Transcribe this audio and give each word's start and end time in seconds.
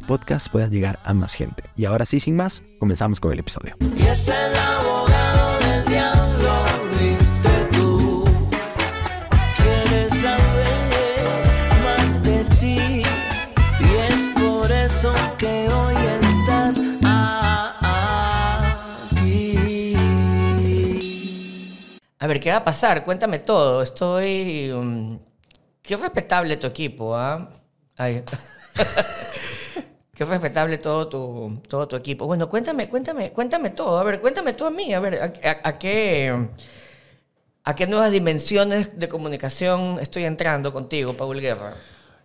podcast 0.00 0.48
pueda 0.52 0.68
llegar 0.68 1.00
a 1.02 1.12
más 1.12 1.34
gente. 1.34 1.64
Y 1.76 1.84
ahora 1.86 2.06
sí, 2.06 2.20
sin 2.20 2.36
más, 2.36 2.62
comenzamos 2.78 3.18
con 3.18 3.32
el 3.32 3.40
episodio. 3.40 3.74
Y 3.80 4.02
es 4.02 4.28
el 4.28 4.54
abogado 4.56 5.58
del 5.66 5.84
diablo, 5.86 6.64
viste 6.92 7.68
tú. 7.72 8.24
Quieres 9.56 10.14
saber 10.20 11.10
más 11.82 12.22
de 12.22 12.44
ti. 12.60 13.02
Y 13.80 13.96
es 14.08 14.28
por 14.40 14.70
eso 14.70 15.12
que 15.36 15.68
hoy 15.68 15.96
estás 16.22 16.78
aquí. 19.10 19.96
A 22.20 22.26
ver, 22.28 22.38
¿qué 22.38 22.50
va 22.50 22.58
a 22.58 22.64
pasar? 22.64 23.02
Cuéntame 23.02 23.40
todo. 23.40 23.82
Estoy... 23.82 24.70
um, 24.70 25.18
qué 25.82 25.96
respetable 25.96 26.56
tu 26.56 26.68
equipo, 26.68 27.16
¿ah? 27.16 27.50
Ay. 27.96 28.22
qué 30.14 30.24
respetable 30.24 30.78
todo 30.78 31.08
tu, 31.08 31.60
todo 31.68 31.88
tu 31.88 31.96
equipo. 31.96 32.26
Bueno, 32.26 32.48
cuéntame, 32.48 32.88
cuéntame, 32.88 33.32
cuéntame 33.32 33.70
todo. 33.70 33.98
A 33.98 34.04
ver, 34.04 34.20
cuéntame 34.20 34.52
tú 34.52 34.66
a 34.66 34.70
mí. 34.70 34.92
A 34.94 35.00
ver, 35.00 35.20
¿a, 35.44 35.68
a- 35.68 35.78
qué... 35.78 36.48
¿A 37.62 37.74
qué 37.74 37.86
nuevas 37.86 38.10
dimensiones 38.10 38.98
de 38.98 39.08
comunicación 39.08 39.98
estoy 40.00 40.24
entrando 40.24 40.72
contigo, 40.72 41.12
Paul 41.12 41.40
Guerra? 41.40 41.74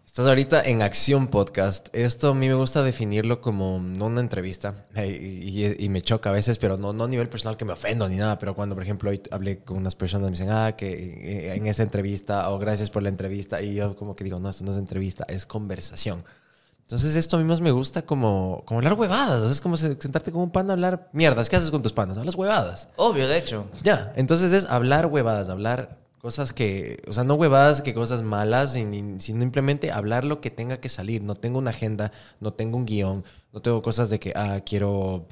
Estás 0.05 0.27
ahorita 0.27 0.63
en 0.63 0.81
Acción 0.81 1.27
Podcast. 1.27 1.89
Esto 1.93 2.29
a 2.29 2.33
mí 2.33 2.47
me 2.47 2.53
gusta 2.53 2.83
definirlo 2.83 3.41
como 3.41 3.79
no 3.79 4.05
una 4.05 4.21
entrevista. 4.21 4.85
eh, 4.95 5.07
Y, 5.09 5.65
y- 5.65 5.75
y 5.77 5.89
me 5.89 6.01
choca 6.01 6.29
a 6.29 6.33
veces, 6.33 6.57
pero 6.57 6.77
no, 6.77 6.93
no 6.93 7.03
a 7.03 7.07
nivel 7.09 7.27
personal 7.27 7.57
que 7.57 7.65
me 7.65 7.73
ofendo 7.73 8.07
ni 8.07 8.15
nada. 8.15 8.39
Pero 8.39 8.55
cuando, 8.55 8.75
por 8.75 8.83
ejemplo, 8.83 9.09
hoy 9.09 9.21
hablé 9.29 9.59
con 9.59 9.75
unas 9.77 9.93
personas, 9.93 10.27
me 10.27 10.31
dicen, 10.31 10.49
ah, 10.51 10.73
que 10.77 10.87
eh, 10.93 11.55
en 11.55 11.67
esa 11.67 11.83
entrevista, 11.83 12.49
o 12.49 12.57
gracias 12.57 12.89
por 12.89 13.03
la 13.03 13.09
entrevista. 13.09 13.61
Y 13.61 13.75
yo 13.75 13.97
como 13.97 14.15
que 14.15 14.23
digo, 14.23 14.39
no, 14.39 14.49
esto 14.49 14.63
no 14.63 14.71
es 14.71 14.77
entrevista, 14.77 15.25
es 15.27 15.45
conversación. 15.45 16.23
Entonces 16.85 17.15
esto 17.15 17.37
a 17.37 17.39
mí 17.39 17.45
más 17.45 17.61
me 17.61 17.71
gusta 17.71 18.03
como, 18.03 18.61
como 18.65 18.79
hablar 18.79 18.93
huevadas. 18.93 19.39
O 19.41 19.43
sea, 19.45 19.51
es 19.51 19.59
como 19.61 19.75
se- 19.75 19.99
sentarte 19.99 20.31
con 20.31 20.41
un 20.41 20.51
pan 20.51 20.69
a 20.69 20.73
hablar 20.73 21.09
mierdas. 21.13 21.49
¿Qué 21.49 21.55
haces 21.55 21.71
con 21.71 21.81
tus 21.81 21.93
panas? 21.93 22.17
Hablas 22.17 22.35
huevadas. 22.35 22.89
Obvio, 22.95 23.27
de 23.27 23.37
hecho. 23.37 23.65
Ya, 23.81 24.13
entonces 24.15 24.51
es 24.51 24.65
hablar 24.69 25.07
huevadas, 25.07 25.49
hablar 25.49 25.97
cosas 26.19 26.53
que, 26.53 27.01
o 27.07 27.13
sea, 27.13 27.23
no 27.23 27.35
huevadas 27.35 27.81
que 27.81 27.93
cosas 27.95 28.21
malas, 28.21 28.73
sino 28.73 29.19
simplemente 29.19 29.91
hablar 29.91 30.23
lo 30.25 30.41
que 30.41 30.51
tenga 30.51 30.77
que 30.77 30.89
salir. 30.89 31.23
No 31.23 31.33
tengo 31.35 31.57
una 31.57 31.71
agenda, 31.71 32.11
no 32.39 32.53
tengo 32.53 32.77
un 32.77 32.85
guion, 32.85 33.23
no 33.51 33.61
tengo 33.63 33.81
cosas 33.81 34.09
de 34.11 34.19
que, 34.19 34.31
ah, 34.35 34.59
quiero 34.63 35.27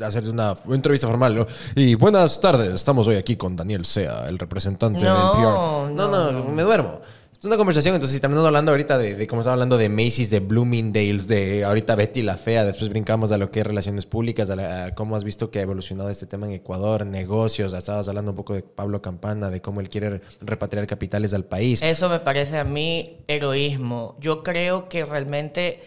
hacer 0.00 0.28
una 0.28 0.54
entrevista 0.68 1.08
formal. 1.08 1.34
¿no? 1.34 1.46
Y 1.74 1.94
buenas 1.96 2.40
tardes, 2.40 2.72
estamos 2.72 3.06
hoy 3.08 3.16
aquí 3.16 3.36
con 3.36 3.56
Daniel 3.56 3.84
Sea, 3.84 4.28
el 4.28 4.38
representante 4.38 5.04
No, 5.04 5.14
del 5.14 5.30
PR. 5.32 5.94
No, 5.94 6.08
no, 6.08 6.30
no, 6.32 6.44
me 6.44 6.62
duermo. 6.62 7.00
Es 7.38 7.44
una 7.44 7.58
conversación, 7.58 7.94
entonces 7.94 8.14
si 8.16 8.20
terminamos 8.20 8.46
hablando 8.46 8.70
ahorita 8.70 8.96
de, 8.96 9.14
de 9.14 9.26
cómo 9.26 9.42
estaba 9.42 9.52
hablando 9.52 9.76
de 9.76 9.90
Macy's, 9.90 10.30
de 10.30 10.40
Bloomingdale's, 10.40 11.28
de 11.28 11.64
ahorita 11.64 11.94
Betty 11.94 12.22
la 12.22 12.36
Fea, 12.38 12.64
después 12.64 12.88
brincamos 12.88 13.30
a 13.30 13.36
lo 13.36 13.50
que 13.50 13.60
es 13.60 13.66
relaciones 13.66 14.06
públicas, 14.06 14.48
a, 14.48 14.56
la- 14.56 14.94
cómo 14.94 15.16
has 15.16 15.22
visto 15.22 15.50
que 15.50 15.58
ha 15.58 15.62
evolucionado 15.62 16.08
este 16.08 16.24
tema 16.26 16.46
en 16.46 16.52
Ecuador, 16.54 17.04
negocios, 17.04 17.74
estabas 17.74 18.08
hablando 18.08 18.30
un 18.30 18.36
poco 18.36 18.54
de 18.54 18.62
Pablo 18.62 19.02
Campana, 19.02 19.50
de 19.50 19.60
cómo 19.60 19.80
él 19.80 19.90
quiere 19.90 20.22
repatriar 20.40 20.86
capitales 20.86 21.34
al 21.34 21.44
país. 21.44 21.82
Eso 21.82 22.08
me 22.08 22.20
parece 22.20 22.56
a 22.58 22.64
mí 22.64 23.18
heroísmo. 23.28 24.16
Yo 24.18 24.42
creo 24.42 24.88
que 24.88 25.04
realmente... 25.04 25.80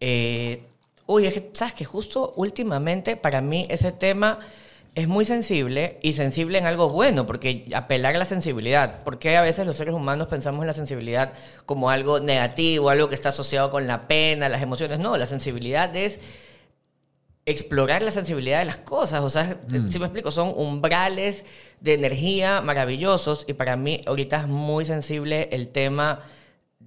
eh, 0.00 0.62
uy, 1.06 1.26
es 1.26 1.32
que, 1.34 1.50
¿sabes 1.54 1.72
que 1.74 1.84
Justo 1.86 2.34
últimamente 2.36 3.16
para 3.16 3.40
mí 3.40 3.66
ese 3.70 3.90
tema 3.90 4.38
es 5.00 5.08
muy 5.08 5.24
sensible 5.24 5.98
y 6.02 6.12
sensible 6.12 6.58
en 6.58 6.66
algo 6.66 6.88
bueno, 6.88 7.26
porque 7.26 7.66
apelar 7.74 8.14
a 8.14 8.18
la 8.18 8.24
sensibilidad. 8.24 9.02
Porque 9.04 9.36
a 9.36 9.42
veces 9.42 9.66
los 9.66 9.76
seres 9.76 9.94
humanos 9.94 10.28
pensamos 10.28 10.60
en 10.62 10.66
la 10.66 10.72
sensibilidad 10.72 11.32
como 11.66 11.90
algo 11.90 12.20
negativo, 12.20 12.90
algo 12.90 13.08
que 13.08 13.14
está 13.14 13.30
asociado 13.30 13.70
con 13.70 13.86
la 13.86 14.08
pena, 14.08 14.48
las 14.48 14.62
emociones. 14.62 14.98
No, 14.98 15.16
la 15.16 15.26
sensibilidad 15.26 15.94
es 15.96 16.20
explorar 17.46 18.02
la 18.02 18.10
sensibilidad 18.10 18.60
de 18.60 18.66
las 18.66 18.78
cosas. 18.78 19.22
O 19.22 19.30
sea, 19.30 19.58
si 19.88 19.98
me 19.98 20.06
explico, 20.06 20.30
son 20.30 20.52
umbrales 20.56 21.44
de 21.80 21.94
energía 21.94 22.60
maravillosos 22.60 23.44
y 23.48 23.54
para 23.54 23.76
mí 23.76 24.02
ahorita 24.06 24.40
es 24.40 24.46
muy 24.46 24.84
sensible 24.84 25.48
el 25.52 25.68
tema 25.68 26.20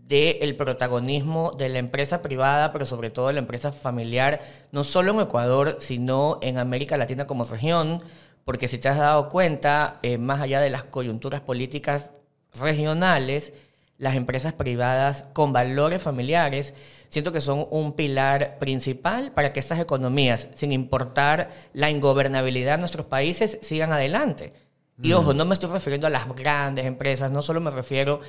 del 0.08 0.56
protagonismo 0.56 1.52
de 1.52 1.70
la 1.70 1.80
empresa 1.80 2.22
privada, 2.22 2.74
pero 2.74 2.86
sobre 2.86 3.10
todo 3.10 3.28
de 3.28 3.34
la 3.34 3.40
empresa 3.40 3.72
familiar, 3.72 4.42
no 4.72 4.84
solo 4.84 5.14
en 5.14 5.22
Ecuador, 5.22 5.78
sino 5.80 6.40
en 6.42 6.58
América 6.58 6.98
Latina 6.98 7.26
como 7.26 7.44
región, 7.46 8.04
porque 8.46 8.68
si 8.68 8.78
te 8.78 8.90
has 8.90 8.98
dado 8.98 9.30
cuenta, 9.30 10.00
eh, 10.04 10.18
más 10.18 10.42
allá 10.42 10.60
de 10.60 10.70
las 10.70 10.84
coyunturas 10.84 11.42
políticas 11.42 12.12
regionales, 12.60 13.54
las 13.98 14.16
empresas 14.16 14.54
privadas 14.54 15.26
con 15.32 15.54
valores 15.54 16.02
familiares, 16.02 16.74
siento 17.10 17.32
que 17.32 17.40
son 17.40 17.68
un 17.72 17.94
pilar 17.94 18.58
principal 18.60 19.32
para 19.32 19.54
que 19.54 19.62
estas 19.62 19.80
economías, 19.80 20.50
sin 20.56 20.74
importar 20.74 21.50
la 21.72 21.90
ingobernabilidad 21.90 22.74
de 22.74 22.80
nuestros 22.80 23.06
países, 23.06 23.58
sigan 23.62 23.94
adelante. 23.94 24.54
Y 25.02 25.14
ojo, 25.14 25.34
no 25.34 25.46
me 25.46 25.54
estoy 25.54 25.70
refiriendo 25.70 26.08
a 26.08 26.10
las 26.10 26.28
grandes 26.36 26.86
empresas, 26.86 27.32
no 27.32 27.42
solo 27.42 27.62
me 27.62 27.72
refiero 27.72 28.20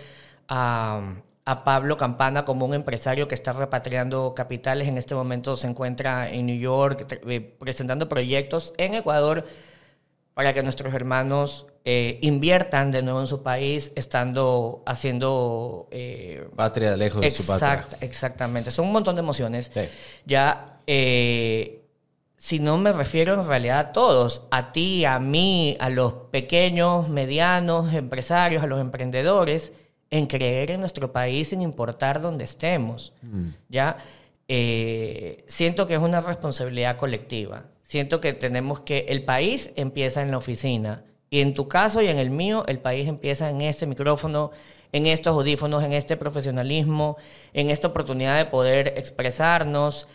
a, 0.48 1.16
a 1.46 1.62
Pablo 1.64 1.96
Campana 1.96 2.44
como 2.44 2.64
un 2.64 2.74
empresario 2.74 3.28
que 3.28 3.34
está 3.34 3.52
repatriando 3.52 4.34
capitales. 4.34 4.88
En 4.88 4.96
este 4.96 5.14
momento 5.14 5.56
se 5.56 5.66
encuentra 5.66 6.30
en 6.30 6.46
New 6.46 6.58
York 6.58 7.06
eh, 7.26 7.40
presentando 7.58 8.08
proyectos 8.08 8.72
en 8.78 8.94
Ecuador 8.94 9.44
para 10.32 10.52
que 10.54 10.62
nuestros 10.62 10.92
hermanos 10.94 11.66
eh, 11.84 12.18
inviertan 12.22 12.90
de 12.90 13.02
nuevo 13.02 13.20
en 13.20 13.26
su 13.26 13.42
país, 13.42 13.92
estando 13.94 14.82
haciendo... 14.86 15.86
eh, 15.90 16.48
Patria 16.56 16.96
lejos 16.96 17.20
de 17.20 17.30
su 17.30 17.46
patria. 17.46 17.74
Exact- 17.74 17.96
exactamente. 18.00 18.70
Son 18.70 18.86
un 18.86 18.92
montón 18.92 19.14
de 19.14 19.20
emociones. 19.20 19.70
Sí. 19.72 19.82
Ya, 20.24 20.80
eh, 20.86 21.82
si 22.36 22.58
no 22.58 22.78
me 22.78 22.90
refiero 22.90 23.34
en 23.34 23.46
realidad 23.46 23.78
a 23.78 23.92
todos, 23.92 24.46
a 24.50 24.72
ti, 24.72 25.04
a 25.04 25.18
mí, 25.18 25.76
a 25.78 25.88
los 25.90 26.14
pequeños, 26.32 27.08
medianos 27.10 27.92
empresarios, 27.94 28.62
a 28.62 28.66
los 28.66 28.80
emprendedores, 28.80 29.72
en 30.14 30.26
creer 30.26 30.70
en 30.70 30.80
nuestro 30.80 31.10
país 31.12 31.48
sin 31.48 31.60
importar 31.60 32.20
dónde 32.20 32.44
estemos. 32.44 33.12
Ya, 33.68 33.98
Eh, 34.46 35.42
siento 35.46 35.86
que 35.86 35.94
es 35.94 36.00
una 36.00 36.20
responsabilidad 36.20 36.98
colectiva. 36.98 37.64
Siento 37.80 38.20
que 38.20 38.34
tenemos 38.34 38.80
que, 38.80 39.06
el 39.08 39.24
país 39.24 39.70
empieza 39.74 40.20
en 40.20 40.30
la 40.30 40.36
oficina. 40.36 41.02
Y 41.30 41.40
en 41.40 41.54
tu 41.54 41.66
caso 41.66 42.02
y 42.02 42.08
en 42.08 42.18
el 42.18 42.28
mío, 42.28 42.62
el 42.68 42.78
país 42.78 43.08
empieza 43.08 43.48
en 43.48 43.62
este 43.62 43.86
micrófono, 43.86 44.50
en 44.92 45.06
estos 45.06 45.32
audífonos, 45.32 45.82
en 45.82 45.94
este 45.94 46.18
profesionalismo, 46.18 47.16
en 47.54 47.70
esta 47.70 47.88
oportunidad 47.88 48.36
de 48.36 48.44
poder 48.44 48.88
expresarnos. 48.98 50.08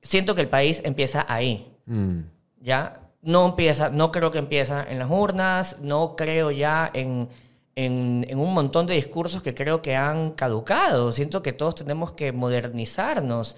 Siento 0.00 0.34
que 0.34 0.40
el 0.40 0.48
país 0.48 0.80
empieza 0.82 1.26
ahí. 1.28 1.70
Mm. 1.84 2.20
¿Ya? 2.62 2.80
No 3.20 3.44
empieza, 3.44 3.90
no 3.90 4.10
creo 4.12 4.30
que 4.30 4.38
empieza 4.38 4.82
en 4.88 4.98
las 4.98 5.10
urnas, 5.10 5.76
no 5.82 6.16
creo 6.16 6.50
ya 6.50 6.90
en, 6.94 7.28
en, 7.76 8.26
en 8.28 8.38
un 8.38 8.52
montón 8.54 8.86
de 8.86 8.94
discursos 8.94 9.42
que 9.42 9.54
creo 9.54 9.82
que 9.82 9.94
han 9.94 10.32
caducado. 10.32 11.12
Siento 11.12 11.42
que 11.42 11.52
todos 11.52 11.76
tenemos 11.76 12.12
que 12.12 12.32
modernizarnos. 12.32 13.56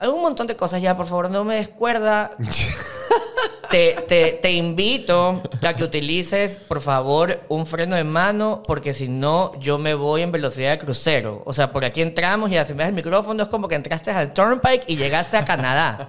Un 0.00 0.22
montón 0.22 0.46
de 0.46 0.54
cosas 0.54 0.80
ya, 0.80 0.96
por 0.96 1.06
favor, 1.06 1.30
no 1.30 1.44
me 1.44 1.56
descuerda. 1.56 2.30
Te, 3.70 3.92
te, 4.08 4.32
te 4.32 4.52
invito 4.52 5.42
a 5.62 5.74
que 5.74 5.84
utilices, 5.84 6.56
por 6.56 6.80
favor, 6.80 7.40
un 7.50 7.66
freno 7.66 7.96
de 7.96 8.04
mano, 8.04 8.62
porque 8.66 8.94
si 8.94 9.08
no, 9.08 9.52
yo 9.60 9.76
me 9.76 9.92
voy 9.92 10.22
en 10.22 10.32
velocidad 10.32 10.70
de 10.70 10.78
crucero. 10.78 11.42
O 11.44 11.52
sea, 11.52 11.70
por 11.70 11.84
aquí 11.84 12.00
entramos 12.00 12.50
y 12.50 12.56
así 12.56 12.72
me 12.72 12.78
das 12.84 12.88
el 12.88 12.94
micrófono, 12.94 13.42
es 13.42 13.48
como 13.50 13.68
que 13.68 13.74
entraste 13.74 14.10
al 14.10 14.32
Turnpike 14.32 14.84
y 14.86 14.96
llegaste 14.96 15.36
a 15.36 15.44
Canadá. 15.44 16.08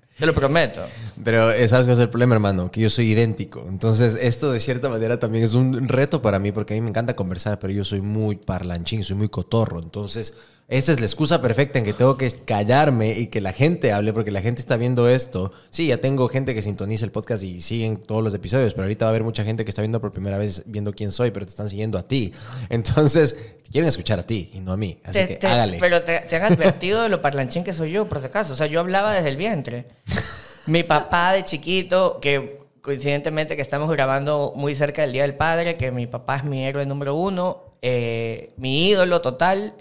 Te 0.18 0.24
lo 0.24 0.34
prometo. 0.34 0.80
Pero 1.24 1.50
eh, 1.52 1.66
¿sabes 1.68 1.84
cuál 1.86 1.94
es 1.94 2.00
el 2.00 2.08
problema, 2.08 2.34
hermano? 2.34 2.70
Que 2.70 2.80
yo 2.80 2.90
soy 2.90 3.10
idéntico. 3.12 3.64
Entonces, 3.68 4.16
esto 4.20 4.52
de 4.52 4.60
cierta 4.60 4.88
manera 4.88 5.18
también 5.18 5.44
es 5.44 5.54
un 5.54 5.88
reto 5.88 6.22
para 6.22 6.38
mí 6.38 6.52
porque 6.52 6.74
a 6.74 6.76
mí 6.76 6.80
me 6.80 6.88
encanta 6.90 7.14
conversar, 7.16 7.58
pero 7.58 7.72
yo 7.72 7.84
soy 7.84 8.00
muy 8.00 8.36
parlanchín, 8.36 9.04
soy 9.04 9.16
muy 9.16 9.28
cotorro. 9.28 9.80
Entonces, 9.80 10.34
esa 10.68 10.92
es 10.92 11.00
la 11.00 11.06
excusa 11.06 11.42
perfecta 11.42 11.80
en 11.80 11.84
que 11.84 11.92
tengo 11.92 12.16
que 12.16 12.30
callarme 12.30 13.18
y 13.18 13.26
que 13.26 13.40
la 13.40 13.52
gente 13.52 13.92
hable 13.92 14.12
porque 14.12 14.30
la 14.30 14.40
gente 14.40 14.60
está 14.60 14.76
viendo 14.76 15.08
esto. 15.08 15.52
Sí, 15.70 15.88
ya 15.88 15.98
tengo 15.98 16.28
gente 16.28 16.54
que 16.54 16.62
sintoniza 16.62 17.04
el 17.04 17.10
podcast 17.10 17.42
y 17.42 17.60
siguen 17.60 17.96
todos 17.96 18.22
los 18.22 18.32
episodios, 18.34 18.72
pero 18.74 18.84
ahorita 18.84 19.04
va 19.04 19.08
a 19.08 19.12
haber 19.12 19.24
mucha 19.24 19.42
gente 19.42 19.64
que 19.64 19.70
está 19.72 19.82
viendo 19.82 20.00
por 20.00 20.12
primera 20.12 20.38
vez, 20.38 20.62
viendo 20.66 20.92
quién 20.92 21.10
soy, 21.10 21.32
pero 21.32 21.44
te 21.44 21.50
están 21.50 21.68
siguiendo 21.68 21.98
a 21.98 22.06
ti. 22.06 22.32
Entonces, 22.68 23.36
quieren 23.72 23.88
escuchar 23.88 24.20
a 24.20 24.22
ti 24.22 24.50
y 24.54 24.60
no 24.60 24.70
a 24.72 24.76
mí. 24.76 25.00
Así 25.04 25.14
Te- 25.18 25.28
que 25.28 25.36
te- 25.36 25.46
hágale. 25.48 25.78
Pero 25.80 26.02
te, 26.02 26.20
te 26.20 26.36
han 26.36 26.52
advertido 26.52 27.02
de 27.02 27.08
lo 27.08 27.20
parlanchín 27.20 27.64
que 27.64 27.72
soy 27.74 27.90
yo, 27.90 28.08
por 28.08 28.20
si 28.20 28.26
acaso. 28.26 28.52
O 28.52 28.56
sea, 28.56 28.68
yo 28.68 28.78
hablaba 28.78 29.12
desde 29.12 29.28
el 29.28 29.36
vientre. 29.36 29.86
Mi 30.70 30.84
papá 30.84 31.32
de 31.32 31.44
chiquito, 31.44 32.20
que 32.20 32.60
coincidentemente 32.80 33.56
que 33.56 33.62
estamos 33.62 33.90
grabando 33.90 34.52
muy 34.54 34.76
cerca 34.76 35.02
del 35.02 35.10
Día 35.12 35.22
del 35.22 35.34
Padre, 35.34 35.74
que 35.74 35.90
mi 35.90 36.06
papá 36.06 36.36
es 36.36 36.44
mi 36.44 36.64
héroe 36.64 36.86
número 36.86 37.16
uno, 37.16 37.64
eh, 37.82 38.52
mi 38.56 38.88
ídolo 38.88 39.20
total, 39.20 39.74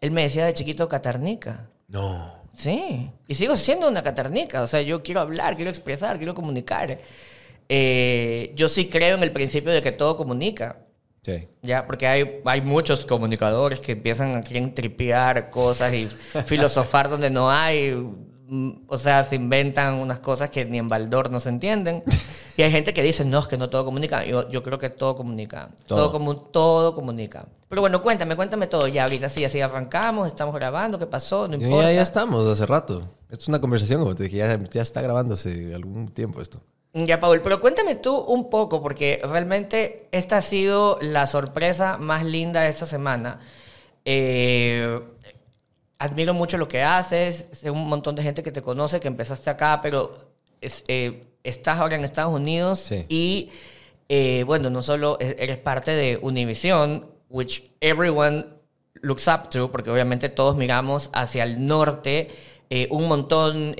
él 0.00 0.10
me 0.12 0.22
decía 0.22 0.46
de 0.46 0.54
chiquito 0.54 0.88
catarnica. 0.88 1.68
No. 1.88 2.32
Sí, 2.56 3.10
y 3.26 3.34
sigo 3.34 3.56
siendo 3.56 3.88
una 3.88 4.04
catarnica. 4.04 4.62
O 4.62 4.68
sea, 4.68 4.80
yo 4.80 5.02
quiero 5.02 5.20
hablar, 5.20 5.56
quiero 5.56 5.72
expresar, 5.72 6.18
quiero 6.18 6.36
comunicar. 6.36 6.98
Eh, 7.68 8.52
yo 8.54 8.68
sí 8.68 8.88
creo 8.88 9.16
en 9.16 9.24
el 9.24 9.32
principio 9.32 9.72
de 9.72 9.82
que 9.82 9.90
todo 9.90 10.16
comunica. 10.16 10.78
Sí. 11.22 11.48
Ya, 11.62 11.84
porque 11.84 12.06
hay, 12.06 12.40
hay 12.44 12.60
muchos 12.60 13.04
comunicadores 13.04 13.80
que 13.80 13.92
empiezan 13.92 14.36
a 14.36 14.42
tripear 14.42 15.50
cosas 15.50 15.92
y 15.94 16.06
filosofar 16.46 17.08
donde 17.08 17.28
no 17.28 17.50
hay. 17.50 17.92
Mm, 18.48 18.70
O 18.88 18.96
sea, 18.96 19.24
se 19.24 19.36
inventan 19.36 19.94
unas 19.94 20.18
cosas 20.20 20.50
que 20.50 20.64
ni 20.64 20.78
en 20.78 20.88
Baldor 20.88 21.30
no 21.30 21.38
se 21.40 21.48
entienden. 21.50 22.02
Y 22.58 22.62
hay 22.62 22.72
gente 22.72 22.92
que 22.92 23.04
dice, 23.04 23.24
no, 23.24 23.38
es 23.38 23.46
que 23.46 23.56
no 23.56 23.70
todo 23.70 23.84
comunica. 23.84 24.24
Yo, 24.24 24.48
yo 24.48 24.64
creo 24.64 24.78
que 24.78 24.90
todo 24.90 25.14
comunica. 25.14 25.68
Todo. 25.86 26.10
Todo, 26.10 26.18
comu- 26.18 26.50
todo 26.50 26.92
comunica. 26.92 27.46
Pero 27.68 27.80
bueno, 27.82 28.02
cuéntame, 28.02 28.34
cuéntame 28.34 28.66
todo. 28.66 28.88
Ya 28.88 29.04
ahorita 29.04 29.28
sí, 29.28 29.44
así 29.44 29.60
arrancamos, 29.60 30.26
estamos 30.26 30.52
grabando, 30.56 30.98
¿qué 30.98 31.06
pasó? 31.06 31.46
No 31.46 31.56
Ya, 31.56 31.64
importa. 31.66 31.92
ya 31.92 32.02
estamos 32.02 32.44
hace 32.48 32.66
rato. 32.66 33.02
Esto 33.30 33.42
es 33.42 33.48
una 33.48 33.60
conversación, 33.60 34.00
como 34.00 34.16
te 34.16 34.24
dije, 34.24 34.38
ya, 34.38 34.60
ya 34.72 34.82
está 34.82 35.00
grabando 35.02 35.34
hace 35.34 35.72
algún 35.72 36.08
tiempo 36.08 36.40
esto. 36.40 36.60
Ya, 36.94 37.20
Paul, 37.20 37.42
pero 37.42 37.60
cuéntame 37.60 37.94
tú 37.94 38.16
un 38.16 38.50
poco, 38.50 38.82
porque 38.82 39.20
realmente 39.22 40.08
esta 40.10 40.38
ha 40.38 40.40
sido 40.40 40.98
la 41.00 41.28
sorpresa 41.28 41.96
más 41.98 42.24
linda 42.24 42.62
de 42.62 42.70
esta 42.70 42.86
semana. 42.86 43.38
Eh, 44.04 45.00
admiro 45.98 46.32
mucho 46.34 46.58
lo 46.58 46.68
que 46.68 46.82
haces, 46.82 47.46
sé 47.52 47.70
un 47.70 47.88
montón 47.88 48.14
de 48.14 48.22
gente 48.22 48.42
que 48.42 48.52
te 48.52 48.62
conoce, 48.62 49.00
que 49.00 49.08
empezaste 49.08 49.50
acá, 49.50 49.80
pero 49.82 50.10
es- 50.60 50.84
eh, 50.88 51.22
estás 51.42 51.78
ahora 51.78 51.96
en 51.96 52.04
Estados 52.04 52.32
Unidos 52.34 52.78
Sí. 52.80 53.04
y, 53.08 53.50
eh, 54.08 54.44
bueno, 54.46 54.70
no 54.70 54.82
solo 54.82 55.16
e- 55.20 55.36
eres 55.38 55.58
parte 55.58 55.90
de 55.92 56.18
Univision, 56.22 57.06
which 57.28 57.62
everyone 57.80 58.46
looks 59.02 59.26
up 59.28 59.48
to, 59.50 59.70
porque 59.70 59.90
obviamente 59.90 60.28
todos 60.28 60.56
miramos 60.56 61.10
hacia 61.12 61.44
el 61.44 61.66
norte, 61.66 62.30
eh, 62.70 62.86
un 62.90 63.08
montón, 63.08 63.74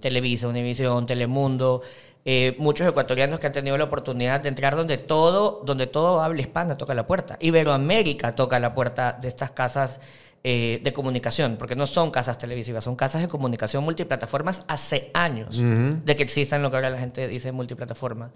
Televisa, 0.00 0.48
Univisión, 0.48 1.06
Telemundo, 1.06 1.82
eh, 2.24 2.54
muchos 2.58 2.86
ecuatorianos 2.86 3.40
que 3.40 3.46
han 3.48 3.52
tenido 3.52 3.76
la 3.76 3.84
oportunidad 3.84 4.40
de 4.40 4.48
entrar 4.48 4.76
donde 4.76 4.96
todo, 4.98 5.62
donde 5.64 5.86
todo 5.88 6.20
habla 6.22 6.40
hispana 6.40 6.76
toca 6.76 6.94
la 6.94 7.06
puerta. 7.06 7.36
Iberoamérica 7.40 8.34
toca 8.36 8.60
la 8.60 8.74
puerta 8.74 9.18
de 9.20 9.26
estas 9.28 9.50
casas 9.50 9.98
eh, 10.44 10.80
de 10.82 10.92
comunicación, 10.92 11.56
porque 11.56 11.76
no 11.76 11.86
son 11.86 12.10
casas 12.10 12.36
televisivas, 12.36 12.82
son 12.82 12.96
casas 12.96 13.22
de 13.22 13.28
comunicación 13.28 13.84
multiplataformas 13.84 14.62
hace 14.66 15.10
años 15.14 15.56
de 15.56 16.16
que 16.16 16.22
existan 16.22 16.62
lo 16.62 16.70
que 16.70 16.76
ahora 16.76 16.90
la 16.90 16.98
gente 16.98 17.28
dice 17.28 17.52
multiplataforma. 17.52 18.32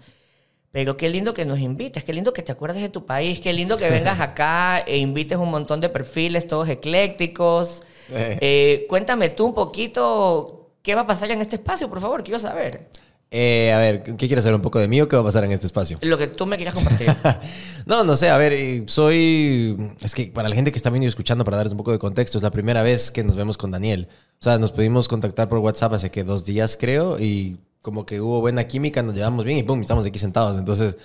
Pero 0.71 0.95
qué 0.95 1.09
lindo 1.09 1.33
que 1.33 1.45
nos 1.45 1.59
invites, 1.59 2.03
qué 2.03 2.13
lindo 2.13 2.33
que 2.33 2.43
te 2.43 2.51
acuerdes 2.51 2.81
de 2.81 2.89
tu 2.89 3.05
país, 3.05 3.39
qué 3.39 3.51
lindo 3.51 3.77
que 3.77 3.89
vengas 3.89 4.19
acá 4.21 4.79
e 4.79 4.97
invites 4.97 5.37
un 5.37 5.49
montón 5.49 5.81
de 5.81 5.89
perfiles, 5.89 6.47
todos 6.47 6.69
eclécticos. 6.69 7.83
Eh. 8.09 8.37
Eh, 8.39 8.85
cuéntame 8.87 9.29
tú 9.29 9.45
un 9.45 9.53
poquito 9.53 10.71
qué 10.81 10.95
va 10.95 11.01
a 11.01 11.07
pasar 11.07 11.31
en 11.31 11.41
este 11.41 11.57
espacio, 11.57 11.89
por 11.89 11.99
favor, 11.99 12.23
quiero 12.23 12.39
saber. 12.39 12.87
Eh, 13.29 13.73
a 13.73 13.77
ver, 13.79 14.03
¿qué 14.03 14.27
quieres 14.27 14.43
saber 14.43 14.55
un 14.55 14.61
poco 14.61 14.79
de 14.79 14.87
mí 14.87 15.01
o 15.01 15.07
qué 15.09 15.15
va 15.15 15.21
a 15.21 15.25
pasar 15.25 15.43
en 15.43 15.51
este 15.51 15.65
espacio? 15.65 15.97
Lo 16.01 16.17
que 16.17 16.27
tú 16.27 16.45
me 16.45 16.55
quieras 16.55 16.75
compartir. 16.75 17.13
no, 17.85 18.03
no 18.03 18.15
sé, 18.15 18.29
a 18.29 18.37
ver, 18.37 18.53
eh, 18.53 18.83
soy... 18.87 19.75
Es 20.01 20.15
que 20.15 20.27
para 20.27 20.47
la 20.47 20.55
gente 20.55 20.71
que 20.71 20.77
está 20.77 20.89
viendo 20.89 21.05
y 21.05 21.09
escuchando, 21.09 21.43
para 21.43 21.57
darles 21.57 21.71
un 21.71 21.77
poco 21.77 21.91
de 21.91 21.99
contexto, 21.99 22.37
es 22.37 22.43
la 22.43 22.51
primera 22.51 22.83
vez 22.83 23.11
que 23.11 23.23
nos 23.23 23.35
vemos 23.35 23.57
con 23.57 23.71
Daniel. 23.71 24.07
O 24.39 24.43
sea, 24.43 24.57
nos 24.59 24.71
pudimos 24.71 25.07
contactar 25.07 25.49
por 25.49 25.59
WhatsApp 25.59 25.93
hace 25.93 26.09
que 26.09 26.23
dos 26.23 26.45
días, 26.45 26.77
creo, 26.79 27.19
y 27.19 27.57
como 27.81 28.05
que 28.05 28.21
hubo 28.21 28.39
buena 28.39 28.67
química, 28.67 29.03
nos 29.03 29.15
llevamos 29.15 29.43
bien 29.43 29.57
y 29.57 29.63
pum, 29.63 29.81
estamos 29.81 30.05
aquí 30.05 30.19
sentados. 30.19 30.57
Entonces, 30.57 30.97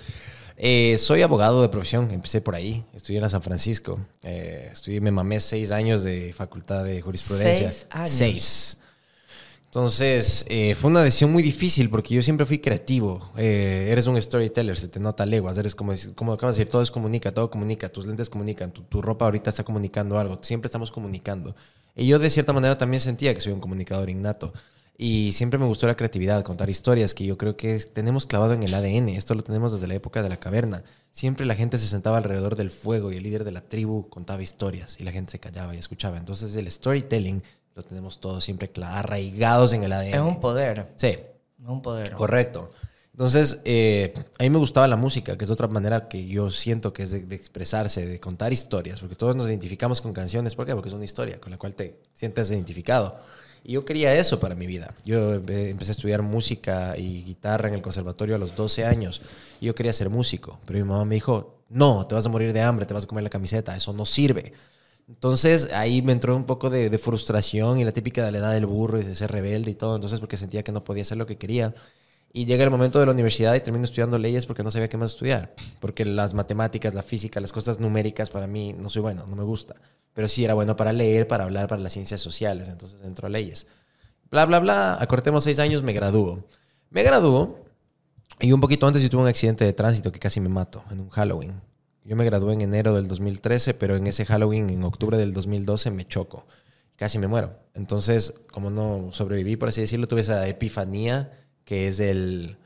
eh, 0.55 0.97
soy 0.99 1.23
abogado 1.23 1.61
de 1.61 1.69
profesión, 1.69 2.11
empecé 2.11 2.41
por 2.41 2.55
ahí, 2.55 2.85
estudié 2.93 3.17
en 3.17 3.23
la 3.23 3.29
San 3.29 3.41
Francisco, 3.41 3.99
eh, 4.21 4.69
estudié, 4.71 5.01
me 5.01 5.11
mamé 5.11 5.39
seis 5.39 5.71
años 5.71 6.03
de 6.03 6.31
facultad 6.33 6.83
de 6.83 7.01
jurisprudencia. 7.01 7.71
Seis 7.71 7.87
años. 7.89 8.09
Seis. 8.09 8.77
Entonces, 9.73 10.45
eh, 10.49 10.75
fue 10.75 10.91
una 10.91 11.01
decisión 11.01 11.31
muy 11.31 11.41
difícil 11.41 11.89
porque 11.89 12.13
yo 12.13 12.21
siempre 12.21 12.45
fui 12.45 12.59
creativo. 12.59 13.31
Eh, 13.35 13.87
eres 13.89 14.05
un 14.05 14.21
storyteller, 14.21 14.77
se 14.77 14.87
te 14.87 14.99
nota 14.99 15.25
leguas. 15.25 15.57
Eres 15.57 15.73
como, 15.73 15.93
como 16.13 16.33
acabas 16.33 16.55
de 16.55 16.59
decir, 16.59 16.71
todo 16.71 16.83
es 16.83 16.91
comunica, 16.91 17.31
todo 17.31 17.49
comunica. 17.49 17.89
Tus 17.89 18.05
lentes 18.05 18.29
comunican, 18.29 18.71
tu, 18.71 18.83
tu 18.83 19.01
ropa 19.01 19.25
ahorita 19.25 19.49
está 19.49 19.63
comunicando 19.63 20.19
algo. 20.19 20.37
Siempre 20.43 20.67
estamos 20.67 20.91
comunicando. 20.91 21.55
Y 21.95 22.05
yo 22.05 22.19
de 22.19 22.29
cierta 22.29 22.53
manera 22.53 22.77
también 22.77 23.01
sentía 23.01 23.33
que 23.33 23.41
soy 23.41 23.51
un 23.51 23.59
comunicador 23.59 24.11
innato. 24.11 24.53
Y 24.95 25.31
siempre 25.31 25.57
me 25.57 25.65
gustó 25.65 25.87
la 25.87 25.95
creatividad, 25.95 26.43
contar 26.43 26.69
historias 26.69 27.15
que 27.15 27.25
yo 27.25 27.39
creo 27.39 27.57
que 27.57 27.79
tenemos 27.79 28.27
clavado 28.27 28.53
en 28.53 28.61
el 28.61 28.75
ADN. 28.75 29.09
Esto 29.09 29.33
lo 29.33 29.41
tenemos 29.41 29.73
desde 29.73 29.87
la 29.87 29.95
época 29.95 30.21
de 30.21 30.29
la 30.29 30.39
caverna. 30.39 30.83
Siempre 31.09 31.47
la 31.47 31.55
gente 31.55 31.79
se 31.79 31.87
sentaba 31.87 32.17
alrededor 32.17 32.55
del 32.55 32.69
fuego 32.69 33.11
y 33.11 33.17
el 33.17 33.23
líder 33.23 33.43
de 33.43 33.51
la 33.51 33.61
tribu 33.61 34.07
contaba 34.07 34.43
historias 34.43 34.97
y 34.99 35.03
la 35.03 35.11
gente 35.11 35.31
se 35.31 35.39
callaba 35.39 35.73
y 35.73 35.79
escuchaba. 35.79 36.19
Entonces 36.19 36.55
el 36.55 36.69
storytelling 36.69 37.41
lo 37.75 37.83
tenemos 37.83 38.19
todos 38.19 38.43
siempre 38.43 38.69
arraigados 38.83 39.73
en 39.73 39.83
el 39.83 39.93
ADN. 39.93 40.13
es 40.13 40.19
un 40.19 40.39
poder. 40.39 40.91
Sí, 40.95 41.07
Es 41.07 41.67
un 41.67 41.81
poder. 41.81 42.13
correcto. 42.13 42.71
Entonces, 43.11 43.59
eh, 43.63 44.11
a 44.39 44.43
mí 44.43 44.49
me 44.49 44.57
gustaba 44.57 44.87
la 44.87 44.95
música, 44.95 45.37
que 45.37 45.45
es 45.45 45.51
otra 45.51 45.67
manera 45.67 46.07
que 46.07 46.25
yo 46.25 46.49
siento 46.49 46.93
que 46.93 47.03
es 47.03 47.11
de, 47.11 47.25
de 47.25 47.35
expresarse, 47.35 48.07
de 48.07 48.19
contar 48.19 48.51
historias, 48.51 48.99
porque 48.99 49.15
todos 49.15 49.35
nos 49.35 49.47
identificamos 49.47 50.01
con 50.01 50.13
canciones. 50.13 50.55
¿Por 50.55 50.65
qué? 50.65 50.73
Porque 50.73 50.89
es 50.89 50.95
una 50.95 51.05
historia 51.05 51.39
con 51.39 51.51
la 51.51 51.57
cual 51.59 51.75
te 51.75 51.99
sientes 52.13 52.49
identificado. 52.49 53.15
Y 53.63 53.73
yo 53.73 53.85
quería 53.85 54.13
eso 54.15 54.39
para 54.39 54.55
mi 54.55 54.65
vida. 54.65 54.93
Yo 55.05 55.35
eh, 55.35 55.69
empecé 55.69 55.91
a 55.91 55.93
estudiar 55.93 56.21
música 56.23 56.97
y 56.97 57.23
guitarra 57.23 57.69
en 57.69 57.75
el 57.75 57.81
conservatorio 57.83 58.35
a 58.35 58.39
los 58.39 58.55
12 58.55 58.83
años. 58.83 59.21
Y 59.61 59.67
yo 59.67 59.75
quería 59.75 59.93
ser 59.93 60.09
músico, 60.09 60.59
pero 60.65 60.79
mi 60.79 60.85
mamá 60.85 61.05
me 61.05 61.15
dijo, 61.15 61.59
no, 61.69 62.05
te 62.07 62.15
vas 62.15 62.25
a 62.25 62.29
morir 62.29 62.51
de 62.51 62.61
hambre, 62.61 62.85
te 62.87 62.93
vas 62.95 63.03
a 63.03 63.07
comer 63.07 63.23
la 63.23 63.29
camiseta, 63.29 63.75
eso 63.75 63.93
no 63.93 64.05
sirve. 64.05 64.53
Entonces 65.07 65.69
ahí 65.73 66.01
me 66.01 66.13
entró 66.13 66.35
un 66.35 66.45
poco 66.45 66.69
de, 66.69 66.97
frustración 66.97 67.79
y 67.79 67.83
la 67.83 67.91
típica 67.91 68.25
de 68.25 68.31
la 68.31 68.37
edad 68.37 68.53
del 68.53 68.65
burro 68.65 68.99
y 68.99 69.03
de 69.03 69.15
ser 69.15 69.31
rebelde 69.31 69.71
y 69.71 69.75
todo. 69.75 69.95
Entonces 69.95 70.19
porque 70.19 70.37
sentía 70.37 70.63
que 70.63 70.71
no 70.71 70.83
podía 70.83 71.03
hacer 71.03 71.17
lo 71.17 71.25
que 71.25 71.37
quería. 71.37 71.73
Y 72.35 72.45
llega 72.45 72.63
el 72.63 72.71
momento 72.71 72.99
de 72.99 73.05
la 73.05 73.11
universidad 73.11 73.53
y 73.53 73.59
termino 73.59 73.85
estudiando 73.85 74.17
leyes 74.17 74.47
porque 74.47 74.63
no 74.63 74.71
sabía 74.71 74.89
qué 74.89 74.97
más 74.97 75.11
estudiar. 75.11 75.53
Porque 75.79 76.03
las 76.03 76.33
matemáticas, 76.33 76.93
la 76.95 77.03
física, 77.03 77.39
las 77.39 77.51
cosas 77.53 77.79
numéricas 77.79 78.29
para 78.29 78.47
mí 78.47 78.73
no 78.73 78.89
soy 78.89 79.03
bueno, 79.03 79.25
no 79.27 79.35
me 79.35 79.43
gusta. 79.43 79.75
Pero 80.13 80.27
sí 80.27 80.43
era 80.43 80.55
bueno 80.55 80.75
para 80.75 80.93
leer, 80.93 81.27
para 81.27 81.43
hablar, 81.43 81.67
para 81.67 81.81
las 81.81 81.93
ciencias 81.93 82.21
sociales. 82.21 82.69
Entonces 82.69 83.01
entro 83.03 83.27
a 83.27 83.29
leyes. 83.29 83.67
Bla, 84.31 84.45
bla, 84.45 84.59
bla. 84.59 84.97
Acortemos 84.99 85.43
seis 85.43 85.59
años, 85.59 85.83
me 85.83 85.93
gradúo. 85.93 86.43
Me 86.89 87.03
gradúo 87.03 87.63
y 88.39 88.51
un 88.51 88.61
poquito 88.61 88.87
antes 88.87 89.01
yo 89.01 89.09
tuve 89.09 89.21
un 89.21 89.27
accidente 89.27 89.63
de 89.65 89.73
tránsito 89.73 90.11
que 90.11 90.19
casi 90.19 90.39
me 90.39 90.49
mato 90.49 90.83
en 90.89 90.99
un 90.99 91.09
Halloween. 91.09 91.72
Yo 92.05 92.15
me 92.15 92.25
gradué 92.25 92.53
en 92.53 92.61
enero 92.61 92.95
del 92.95 93.07
2013, 93.07 93.73
pero 93.75 93.95
en 93.95 94.07
ese 94.07 94.25
Halloween, 94.25 94.69
en 94.69 94.83
octubre 94.83 95.17
del 95.17 95.33
2012, 95.33 95.91
me 95.91 96.05
choco. 96.05 96.45
Casi 96.97 97.17
me 97.17 97.27
muero. 97.27 97.51
Entonces, 97.73 98.33
como 98.51 98.69
no 98.69 99.09
sobreviví, 99.11 99.55
por 99.55 99.69
así 99.69 99.81
decirlo, 99.81 100.07
tuve 100.07 100.21
esa 100.21 100.47
epifanía 100.47 101.31
que 101.65 101.87
es 101.87 101.99
el, 101.99 102.57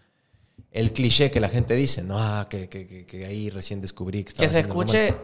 el 0.71 0.91
cliché 0.91 1.29
que 1.31 1.39
la 1.39 1.49
gente 1.49 1.75
dice, 1.75 2.03
¿no? 2.03 2.17
Ah, 2.19 2.47
que, 2.49 2.67
que, 2.67 3.25
ahí 3.25 3.49
recién 3.49 3.79
descubrí 3.79 4.23
que 4.23 4.29
estaba 4.29 4.47
Que 4.47 4.53
se 4.53 4.59
escuche 4.61 5.15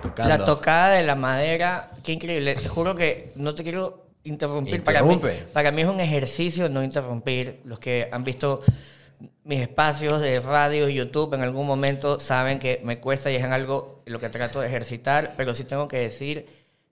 tocando. 0.00 0.28
la 0.28 0.44
tocada 0.44 0.94
de 0.94 1.02
la 1.02 1.14
madera. 1.14 1.92
Qué 2.02 2.12
increíble. 2.12 2.54
Te 2.54 2.68
juro 2.68 2.94
que 2.94 3.32
no 3.36 3.54
te 3.54 3.62
quiero 3.64 4.06
interrumpir. 4.24 4.82
Para 4.82 5.02
mí, 5.02 5.14
Interrumpe. 5.14 5.46
para 5.52 5.70
mí 5.72 5.82
es 5.82 5.88
un 5.88 6.00
ejercicio 6.00 6.68
no 6.68 6.82
interrumpir. 6.84 7.60
Los 7.64 7.78
que 7.78 8.08
han 8.10 8.24
visto 8.24 8.60
mis 9.44 9.60
espacios 9.60 10.20
de 10.20 10.38
radio 10.40 10.88
y 10.88 10.94
YouTube 10.94 11.34
en 11.34 11.42
algún 11.42 11.66
momento 11.66 12.20
saben 12.20 12.58
que 12.58 12.80
me 12.84 13.00
cuesta 13.00 13.30
y 13.30 13.36
es 13.36 13.44
en 13.44 13.52
algo 13.52 13.98
lo 14.06 14.18
que 14.20 14.28
trato 14.28 14.60
de 14.60 14.68
ejercitar, 14.68 15.34
pero 15.36 15.54
sí 15.54 15.64
tengo 15.64 15.88
que 15.88 15.98
decir 15.98 16.46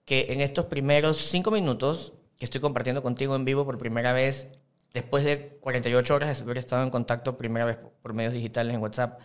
que 0.05 0.27
en 0.29 0.41
estos 0.41 0.65
primeros 0.65 1.17
cinco 1.17 1.51
minutos 1.51 2.13
que 2.37 2.45
estoy 2.45 2.61
compartiendo 2.61 3.01
contigo 3.01 3.35
en 3.35 3.45
vivo 3.45 3.65
por 3.65 3.77
primera 3.77 4.13
vez, 4.13 4.51
después 4.93 5.23
de 5.23 5.57
48 5.61 6.15
horas 6.15 6.37
de 6.37 6.43
haber 6.43 6.57
estado 6.57 6.83
en 6.83 6.89
contacto 6.89 7.37
primera 7.37 7.65
vez 7.65 7.77
por 8.01 8.13
medios 8.13 8.33
digitales 8.33 8.73
en 8.73 8.81
WhatsApp, 8.81 9.19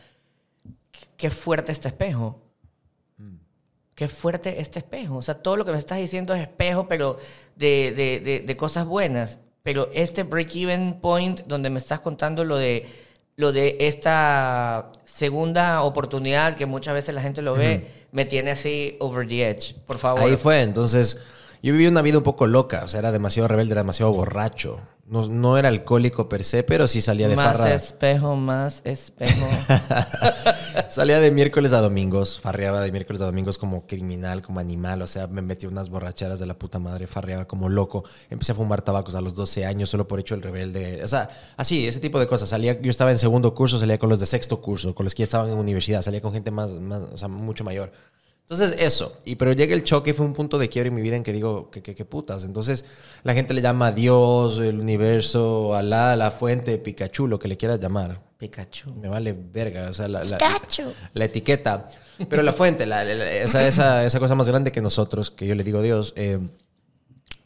qué 1.17 1.31
fuerte 1.31 1.73
este 1.73 1.89
espejo. 1.89 2.41
Qué 3.95 4.09
fuerte 4.09 4.61
este 4.61 4.79
espejo. 4.79 5.17
O 5.19 5.23
sea, 5.23 5.35
todo 5.43 5.57
lo 5.57 5.65
que 5.65 5.73
me 5.73 5.79
estás 5.79 5.99
diciendo 5.99 6.35
es 6.35 6.41
espejo, 6.43 6.89
pero 6.89 7.19
de, 7.57 7.93
de- 7.93 8.21
de- 8.21 8.41
de 8.41 8.57
cosas 8.57 8.87
buenas. 8.87 9.39
Pero 9.63 9.89
este 9.95 10.23
break-even 10.23 11.01
point 11.01 11.41
donde 11.47 11.71
me 11.71 11.79
estás 11.79 12.01
contando 12.01 12.45
lo 12.45 12.57
de, 12.57 12.87
lo 13.37 13.53
de 13.53 13.77
esta 13.81 14.91
segunda 15.05 15.83
oportunidad 15.83 16.57
que 16.57 16.67
muchas 16.67 16.95
veces 16.95 17.15
la 17.15 17.23
gente 17.23 17.43
lo 17.43 17.55
ve, 17.55 17.87
me 18.13 18.25
tiene 18.25 18.53
así 18.53 18.97
over 19.01 19.27
the 19.27 19.49
edge. 19.49 19.75
Por 19.87 19.99
favor. 19.99 20.21
Ahí 20.21 20.37
fue, 20.37 20.63
entonces 20.63 21.21
yo 21.63 21.73
viví 21.73 21.87
una 21.87 22.03
vida 22.03 22.19
un 22.19 22.25
poco 22.25 22.47
loca, 22.47 22.83
o 22.85 22.89
sea, 22.89 22.99
era 22.99 23.13
demasiado 23.13 23.49
rebelde, 23.49 23.73
era 23.73 23.83
demasiado 23.83 24.13
borracho. 24.13 24.81
No, 25.13 25.29
no 25.29 25.59
era 25.59 25.69
alcohólico 25.69 26.27
per 26.27 26.43
se, 26.43 26.63
pero 26.63 26.87
sí 26.89 27.03
salía 27.03 27.29
de 27.29 27.37
más 27.37 27.59
farra. 27.59 27.75
espejo, 27.75 28.35
más 28.35 28.81
espejo. 28.83 29.47
Salía 30.89 31.21
de 31.21 31.31
miércoles 31.31 31.75
a 31.75 31.83
domingos, 31.83 32.41
farreaba 32.41 32.81
de 32.81 32.91
miércoles 32.91 33.21
a 33.21 33.27
domingos 33.27 33.59
como 33.59 33.87
criminal, 33.87 34.41
como 34.41 34.59
animal, 34.59 35.03
o 35.03 35.07
sea, 35.07 35.27
me 35.27 35.43
metí 35.43 35.67
unas 35.67 35.91
borracheras 35.91 36.39
de 36.39 36.47
la 36.47 36.59
puta 36.59 36.79
madre, 36.79 37.07
farreaba 37.07 37.45
como 37.45 37.69
loco, 37.69 38.05
empecé 38.31 38.53
a 38.53 38.55
fumar 38.55 38.81
tabacos 38.81 39.15
a 39.15 39.21
los 39.21 39.35
12 39.35 39.67
años 39.67 39.91
solo 39.91 40.09
por 40.09 40.19
hecho 40.19 40.35
el 40.35 40.41
rebelde, 40.41 41.05
o 41.05 41.09
sea, 41.09 41.29
así, 41.59 41.87
ese 41.87 42.01
tipo 42.01 42.19
de 42.19 42.27
cosas. 42.27 42.49
Salía, 42.49 42.81
yo 42.81 42.91
estaba 42.91 43.11
en 43.11 43.19
segundo 43.19 43.53
curso, 43.53 43.79
salía 43.79 43.99
con 43.99 44.09
los 44.09 44.19
de 44.19 44.25
sexto 44.25 44.63
curso, 44.63 44.95
con 44.95 45.05
los 45.05 45.15
que 45.15 45.21
ya 45.21 45.25
estaban 45.25 45.51
en 45.51 45.59
universidad, 45.59 46.01
salía 46.01 46.23
con 46.23 46.33
gente 46.33 46.51
más, 46.51 46.71
más 46.71 47.03
o 47.13 47.19
sea, 47.19 47.29
mucho 47.29 47.65
mayor. 47.65 47.93
Entonces, 48.43 48.77
eso. 48.81 49.17
Y 49.25 49.37
pero 49.37 49.53
llega 49.53 49.75
el 49.75 49.83
choque, 49.85 50.13
fue 50.15 50.27
un 50.27 50.35
punto 50.35 50.59
de 50.59 50.69
quiebre 50.69 50.89
en 50.89 50.95
mi 50.95 51.01
vida 51.01 51.17
en 51.17 51.23
que 51.23 51.33
digo, 51.33 51.71
¿qué, 51.71 51.81
qué, 51.83 51.95
qué 51.95 52.05
putas? 52.05 52.45
Entonces, 52.45 52.85
la 53.23 53.33
gente 53.35 53.55
le 53.55 53.63
llama 53.63 53.87
a 53.89 53.93
Dios, 53.93 54.59
el 54.61 54.79
universo, 54.79 55.75
Alá, 55.75 56.17
la 56.17 56.31
fuente, 56.31 56.77
Pikachu, 56.79 57.29
lo 57.29 57.39
que 57.39 57.49
le 57.49 57.57
quieras 57.57 57.81
llamar. 57.81 58.21
Pikachu. 58.37 58.93
Me 58.95 59.09
vale 59.09 59.33
verga, 59.33 59.89
o 59.89 59.95
sea, 59.95 60.09
la, 60.09 60.25
la, 60.25 60.37
la 61.15 61.25
etiqueta. 61.25 61.89
Pero 62.29 62.43
la 62.43 62.53
fuente, 62.53 62.85
la, 62.87 63.05
la- 63.05 63.15
la- 63.15 63.49
sea, 63.49 63.67
esa, 63.67 64.05
esa 64.05 64.19
cosa 64.21 64.35
más 64.35 64.49
grande 64.49 64.71
que 64.73 64.81
nosotros, 64.83 65.31
que 65.31 65.47
yo 65.47 65.55
le 65.55 65.65
digo 65.65 65.81
Dios, 65.81 66.13
eh, 66.17 66.39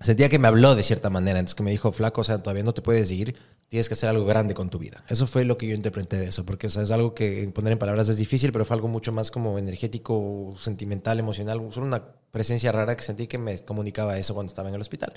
sentía 0.01 0.29
que 0.29 0.39
me 0.39 0.49
habló 0.49 0.75
de 0.75 0.83
cierta 0.83 1.11
manera. 1.11 1.39
Entonces 1.39 1.55
que 1.55 1.63
me 1.63 1.71
dijo, 1.71 1.93
flaco, 1.93 2.21
o 2.21 2.25
sea, 2.25 2.43
todavía 2.43 2.63
no 2.63 2.75
te 2.75 2.83
puedes 2.83 3.11
ir, 3.11 3.37
tienes 3.69 3.89
que 3.89 3.95
hacer 3.95 4.09
algo 4.09 4.25
grande 4.25 4.55
con 4.55 4.71
tu 4.71 4.79
vida. 4.79 5.05
Eso 5.09 5.27
fue 5.27 5.45
lo 5.45 5.59
que 5.59 5.67
yo 5.67 5.75
interpreté 5.75 6.17
de 6.17 6.27
eso, 6.27 6.45
porque 6.45 6.67
o 6.67 6.71
es 6.71 6.91
algo 6.91 7.15
que 7.15 7.51
poner 7.55 7.73
en 7.73 7.79
palabras 7.79 8.09
es 8.09 8.17
difícil, 8.17 8.53
pero 8.53 8.65
fue 8.65 8.75
algo 8.75 8.89
mucho 8.89 9.13
más 9.13 9.31
como 9.31 9.59
energético, 9.59 10.55
sentimental, 10.59 11.19
emocional, 11.19 11.61
solo 11.71 11.87
una 11.87 12.03
presencia 12.31 12.73
rara 12.73 12.97
que 12.97 13.03
sentí 13.03 13.27
que 13.27 13.39
me 13.39 13.59
comunicaba 13.61 14.19
eso 14.19 14.35
cuando 14.35 14.51
estaba 14.51 14.69
en 14.69 14.75
el 14.75 14.81
hospital. 14.81 15.13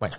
Bueno, 0.00 0.16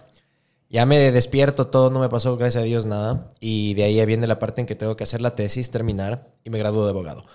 ya 0.70 0.86
me 0.86 1.12
despierto, 1.12 1.68
todo 1.68 1.90
no 1.90 2.00
me 2.00 2.10
pasó, 2.10 2.36
gracias 2.38 2.64
a 2.64 2.66
Dios, 2.66 2.86
nada. 2.86 3.32
Y 3.40 3.74
de 3.74 3.84
ahí 3.84 4.06
viene 4.06 4.28
la 4.28 4.40
parte 4.40 4.62
en 4.62 4.68
que 4.68 4.76
tengo 4.76 4.98
que 4.98 5.04
hacer 5.04 5.22
la 5.22 5.36
tesis, 5.36 5.72
terminar 5.72 6.30
y 6.44 6.50
me 6.50 6.58
gradúo 6.58 6.84
de 6.84 6.92
abogado. 6.92 7.26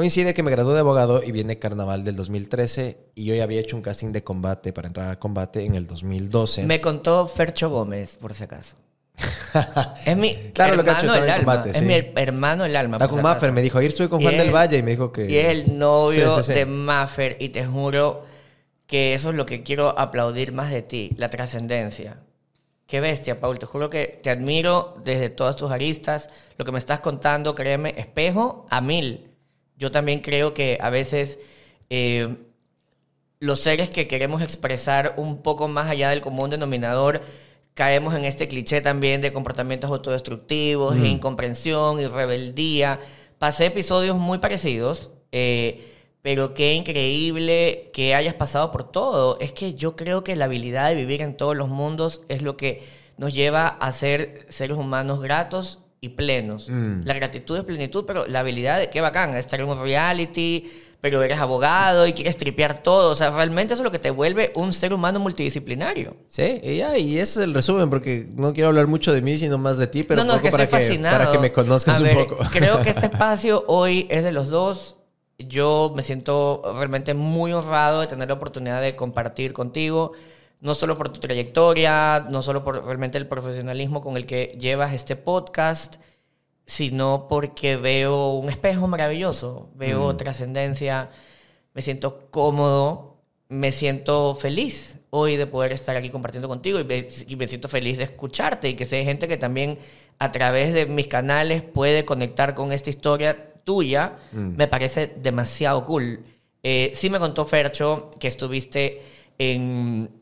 Coincide 0.00 0.32
que 0.32 0.42
me 0.42 0.50
gradué 0.50 0.72
de 0.72 0.80
abogado 0.80 1.22
y 1.22 1.30
viene 1.30 1.58
carnaval 1.58 2.04
del 2.04 2.16
2013 2.16 2.96
y 3.14 3.26
yo 3.26 3.34
ya 3.34 3.44
había 3.44 3.60
hecho 3.60 3.76
un 3.76 3.82
casting 3.82 4.12
de 4.12 4.24
combate 4.24 4.72
para 4.72 4.88
entrar 4.88 5.10
a 5.10 5.18
combate 5.18 5.66
en 5.66 5.74
el 5.74 5.86
2012. 5.86 6.64
Me 6.64 6.80
contó 6.80 7.26
Fercho 7.26 7.68
Gómez, 7.68 8.16
por 8.16 8.32
si 8.32 8.44
acaso. 8.44 8.76
es 10.06 10.16
mi 10.16 10.34
Claro, 10.54 10.76
lo 10.76 10.80
hermano 10.80 10.96
cacho, 10.96 11.06
estaba 11.08 11.20
del 11.20 11.24
en 11.28 11.30
alma. 11.34 11.52
combate, 11.52 11.70
es 11.72 11.76
sí. 11.80 11.84
mi 11.84 11.92
her- 11.92 12.12
hermano 12.16 12.62
del 12.64 12.76
alma. 12.76 12.96
Está 12.96 13.08
por 13.08 13.16
con. 13.16 13.22
Maffer, 13.24 13.52
me 13.52 13.60
dijo, 13.60 13.76
ayer 13.76 13.90
estuve 13.90 14.08
con 14.08 14.22
Juan 14.22 14.38
del 14.38 14.50
Valle 14.54 14.78
y 14.78 14.82
me 14.82 14.92
dijo 14.92 15.12
que... 15.12 15.30
Y 15.30 15.36
es 15.36 15.48
el 15.48 15.78
novio 15.78 16.30
Sí, 16.36 16.42
sí, 16.44 16.46
sí. 16.46 16.52
de 16.54 16.64
Maffer 16.64 17.36
y 17.38 17.50
te 17.50 17.66
juro 17.66 18.24
que 18.86 19.12
eso 19.12 19.28
es 19.28 19.36
lo 19.36 19.44
que 19.44 19.62
quiero 19.62 19.98
aplaudir 19.98 20.52
más 20.52 20.70
de 20.70 20.80
ti, 20.80 21.10
la 21.18 21.28
trascendencia. 21.28 22.20
Qué 22.86 23.00
bestia, 23.00 23.38
Paul. 23.38 23.58
Te 23.58 23.66
juro 23.66 23.90
que 23.90 24.18
te 24.22 24.30
admiro 24.30 24.94
desde 25.04 25.28
todas 25.28 25.56
tus 25.56 25.70
aristas. 25.70 26.30
Lo 26.56 26.64
que 26.64 26.72
me 26.72 26.78
estás 26.78 27.00
contando, 27.00 27.54
créeme, 27.54 27.94
espejo 27.98 28.64
a 28.70 28.80
mil. 28.80 29.26
Yo 29.80 29.90
también 29.90 30.20
creo 30.20 30.52
que 30.52 30.76
a 30.78 30.90
veces 30.90 31.38
eh, 31.88 32.36
los 33.40 33.60
seres 33.60 33.88
que 33.88 34.06
queremos 34.06 34.42
expresar 34.42 35.14
un 35.16 35.40
poco 35.42 35.68
más 35.68 35.88
allá 35.88 36.10
del 36.10 36.20
común 36.20 36.50
denominador 36.50 37.22
caemos 37.72 38.14
en 38.14 38.26
este 38.26 38.46
cliché 38.46 38.82
también 38.82 39.22
de 39.22 39.32
comportamientos 39.32 39.90
autodestructivos, 39.90 40.96
e 40.96 41.08
incomprensión 41.08 41.98
y 41.98 42.06
rebeldía. 42.06 43.00
Pasé 43.38 43.66
episodios 43.66 44.18
muy 44.18 44.36
parecidos, 44.36 45.12
eh, 45.32 45.82
pero 46.20 46.52
qué 46.52 46.74
increíble 46.74 47.90
que 47.94 48.14
hayas 48.14 48.34
pasado 48.34 48.70
por 48.70 48.92
todo. 48.92 49.38
Es 49.40 49.52
que 49.52 49.72
yo 49.72 49.96
creo 49.96 50.22
que 50.22 50.36
la 50.36 50.44
habilidad 50.44 50.90
de 50.90 50.94
vivir 50.96 51.22
en 51.22 51.38
todos 51.38 51.56
los 51.56 51.70
mundos 51.70 52.20
es 52.28 52.42
lo 52.42 52.58
que 52.58 52.82
nos 53.16 53.32
lleva 53.32 53.68
a 53.68 53.92
ser 53.92 54.44
seres 54.50 54.76
humanos 54.76 55.22
gratos 55.22 55.78
y 56.00 56.10
plenos. 56.10 56.68
La 57.04 57.14
gratitud 57.14 57.58
es 57.58 57.64
plenitud, 57.64 58.04
pero 58.06 58.26
la 58.26 58.40
habilidad 58.40 58.78
de 58.78 58.88
qué 58.88 59.00
bacán, 59.00 59.34
estar 59.36 59.60
en 59.60 59.68
un 59.68 59.82
reality, 59.82 60.64
pero 61.00 61.22
eres 61.22 61.38
abogado 61.38 62.06
y 62.06 62.12
quieres 62.12 62.36
tripear 62.36 62.82
todo. 62.82 63.10
O 63.10 63.14
sea, 63.14 63.30
realmente 63.30 63.74
eso 63.74 63.82
es 63.82 63.84
lo 63.84 63.90
que 63.90 63.98
te 63.98 64.10
vuelve 64.10 64.52
un 64.54 64.72
ser 64.72 64.92
humano 64.92 65.18
multidisciplinario. 65.18 66.16
Sí, 66.28 66.60
y 66.62 66.78
ya, 66.78 66.96
y 66.96 67.18
ese 67.18 67.40
es 67.40 67.44
el 67.44 67.54
resumen, 67.54 67.90
porque 67.90 68.28
no 68.34 68.52
quiero 68.52 68.68
hablar 68.68 68.86
mucho 68.86 69.12
de 69.12 69.22
mí, 69.22 69.38
sino 69.38 69.58
más 69.58 69.78
de 69.78 69.86
ti, 69.86 70.02
pero 70.02 70.22
no, 70.22 70.28
no, 70.28 70.32
es 70.34 70.38
poco 70.38 70.46
que 70.46 70.50
para, 70.52 70.66
que, 70.66 70.70
fascinado. 70.70 71.18
para 71.18 71.32
que 71.32 71.38
me 71.38 71.52
conozcas 71.52 71.96
A 71.96 71.98
un 71.98 72.04
ver, 72.04 72.26
poco. 72.26 72.38
Creo 72.52 72.80
que 72.82 72.90
este 72.90 73.06
espacio 73.12 73.64
hoy 73.66 74.06
es 74.10 74.24
de 74.24 74.32
los 74.32 74.48
dos. 74.48 74.96
Yo 75.38 75.92
me 75.96 76.02
siento 76.02 76.62
realmente 76.76 77.14
muy 77.14 77.52
honrado 77.52 78.00
de 78.02 78.06
tener 78.06 78.28
la 78.28 78.34
oportunidad 78.34 78.82
de 78.82 78.94
compartir 78.94 79.54
contigo, 79.54 80.12
no 80.60 80.74
solo 80.74 80.96
por 80.98 81.08
tu 81.10 81.20
trayectoria, 81.20 82.26
no 82.30 82.42
solo 82.42 82.62
por 82.62 82.84
realmente 82.84 83.18
el 83.18 83.26
profesionalismo 83.26 84.00
con 84.00 84.16
el 84.16 84.26
que 84.26 84.56
llevas 84.58 84.92
este 84.92 85.16
podcast, 85.16 85.96
sino 86.66 87.26
porque 87.28 87.76
veo 87.76 88.34
un 88.34 88.48
espejo 88.48 88.86
maravilloso, 88.86 89.70
veo 89.74 90.14
trascendencia, 90.16 91.10
me 91.74 91.82
siento 91.82 92.28
cómodo, 92.30 93.16
me 93.48 93.72
siento 93.72 94.34
feliz 94.36 94.98
hoy 95.10 95.36
de 95.36 95.46
poder 95.46 95.72
estar 95.72 95.96
aquí 95.96 96.10
compartiendo 96.10 96.48
contigo 96.48 96.78
y 96.78 96.84
me, 96.84 97.08
y 97.26 97.36
me 97.36 97.48
siento 97.48 97.68
feliz 97.68 97.98
de 97.98 98.04
escucharte 98.04 98.68
y 98.68 98.74
que 98.74 98.84
sea 98.84 99.02
gente 99.02 99.26
que 99.26 99.36
también 99.36 99.78
a 100.20 100.30
través 100.30 100.72
de 100.72 100.86
mis 100.86 101.08
canales 101.08 101.62
puede 101.62 102.04
conectar 102.04 102.54
con 102.54 102.72
esta 102.72 102.90
historia 102.90 103.54
tuya, 103.64 104.18
me 104.32 104.68
parece 104.68 105.14
demasiado 105.16 105.84
cool. 105.84 106.24
Eh, 106.62 106.92
sí 106.94 107.08
me 107.10 107.18
contó 107.18 107.44
Fercho 107.46 108.10
que 108.20 108.28
estuviste 108.28 109.02
en 109.38 110.19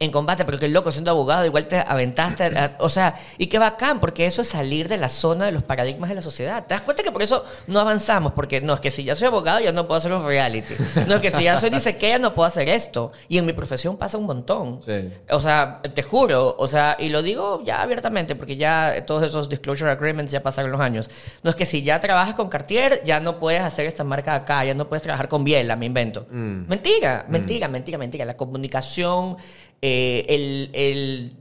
en 0.00 0.12
combate, 0.12 0.44
pero 0.44 0.58
qué 0.58 0.68
loco, 0.68 0.92
siendo 0.92 1.10
abogado, 1.10 1.44
igual 1.44 1.66
te 1.66 1.78
aventaste. 1.78 2.44
a- 2.44 2.76
o 2.78 2.88
sea, 2.88 3.14
y 3.36 3.46
qué 3.48 3.58
bacán, 3.58 3.98
porque 3.98 4.26
eso 4.26 4.42
es 4.42 4.48
salir 4.48 4.88
de 4.88 4.96
la 4.96 5.08
zona 5.08 5.46
de 5.46 5.52
los 5.52 5.64
paradigmas 5.64 6.08
de 6.08 6.14
la 6.14 6.22
sociedad. 6.22 6.64
¿Te 6.66 6.74
das 6.74 6.82
cuenta 6.82 7.02
que 7.02 7.10
por 7.10 7.20
eso 7.22 7.44
no 7.66 7.80
avanzamos? 7.80 8.32
Porque 8.32 8.60
no, 8.60 8.74
es 8.74 8.80
que 8.80 8.90
si 8.92 9.02
ya 9.02 9.16
soy 9.16 9.26
abogado, 9.28 9.58
ya 9.60 9.72
no 9.72 9.86
puedo 9.88 9.98
hacer 9.98 10.12
un 10.12 10.24
reality. 10.24 10.74
No, 11.08 11.16
es 11.16 11.20
que 11.20 11.30
si 11.32 11.44
ya 11.44 11.58
soy 11.58 11.70
dice 11.70 11.96
que 11.96 12.10
ya 12.10 12.18
no 12.20 12.32
puedo 12.32 12.46
hacer 12.46 12.68
esto. 12.68 13.10
Y 13.28 13.38
en 13.38 13.46
mi 13.46 13.52
profesión 13.52 13.96
pasa 13.96 14.18
un 14.18 14.26
montón. 14.26 14.80
Sí. 14.86 15.10
O 15.30 15.40
sea, 15.40 15.80
te 15.82 16.02
juro, 16.02 16.54
o 16.58 16.66
sea, 16.68 16.96
y 16.98 17.08
lo 17.08 17.20
digo 17.22 17.62
ya 17.64 17.82
abiertamente, 17.82 18.36
porque 18.36 18.56
ya 18.56 19.04
todos 19.06 19.24
esos 19.26 19.48
disclosure 19.48 19.90
agreements 19.90 20.30
ya 20.30 20.42
pasaron 20.42 20.70
los 20.70 20.80
años. 20.80 21.10
No 21.42 21.50
es 21.50 21.56
que 21.56 21.66
si 21.66 21.82
ya 21.82 21.98
trabajas 21.98 22.34
con 22.34 22.48
Cartier, 22.48 23.02
ya 23.04 23.18
no 23.18 23.38
puedes 23.40 23.62
hacer 23.62 23.86
esta 23.86 24.04
marca 24.04 24.34
acá, 24.36 24.64
ya 24.64 24.74
no 24.74 24.88
puedes 24.88 25.02
trabajar 25.02 25.28
con 25.28 25.42
Biela, 25.42 25.74
me 25.74 25.86
invento. 25.86 26.26
Mentira, 26.30 27.24
mentira, 27.28 27.66
mentira, 27.66 27.98
mentira. 27.98 28.24
La 28.24 28.36
comunicación, 28.36 29.36
eh, 29.82 30.24
el, 30.28 30.70
el- 30.74 31.32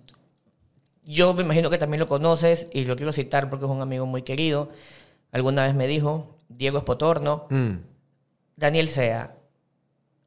Yo 1.05 1.33
me 1.33 1.43
imagino 1.43 1.69
que 1.69 1.77
también 1.77 1.99
lo 1.99 2.07
conoces 2.07 2.67
y 2.73 2.85
lo 2.85 2.95
quiero 2.95 3.13
citar 3.13 3.49
porque 3.49 3.65
es 3.65 3.71
un 3.71 3.81
amigo 3.81 4.05
muy 4.05 4.21
querido. 4.23 4.69
Alguna 5.31 5.63
vez 5.63 5.73
me 5.75 5.87
dijo, 5.87 6.35
Diego 6.49 6.77
Espotorno, 6.79 7.45
Mm. 7.49 7.77
Daniel 8.57 8.89
Sea, 8.89 9.35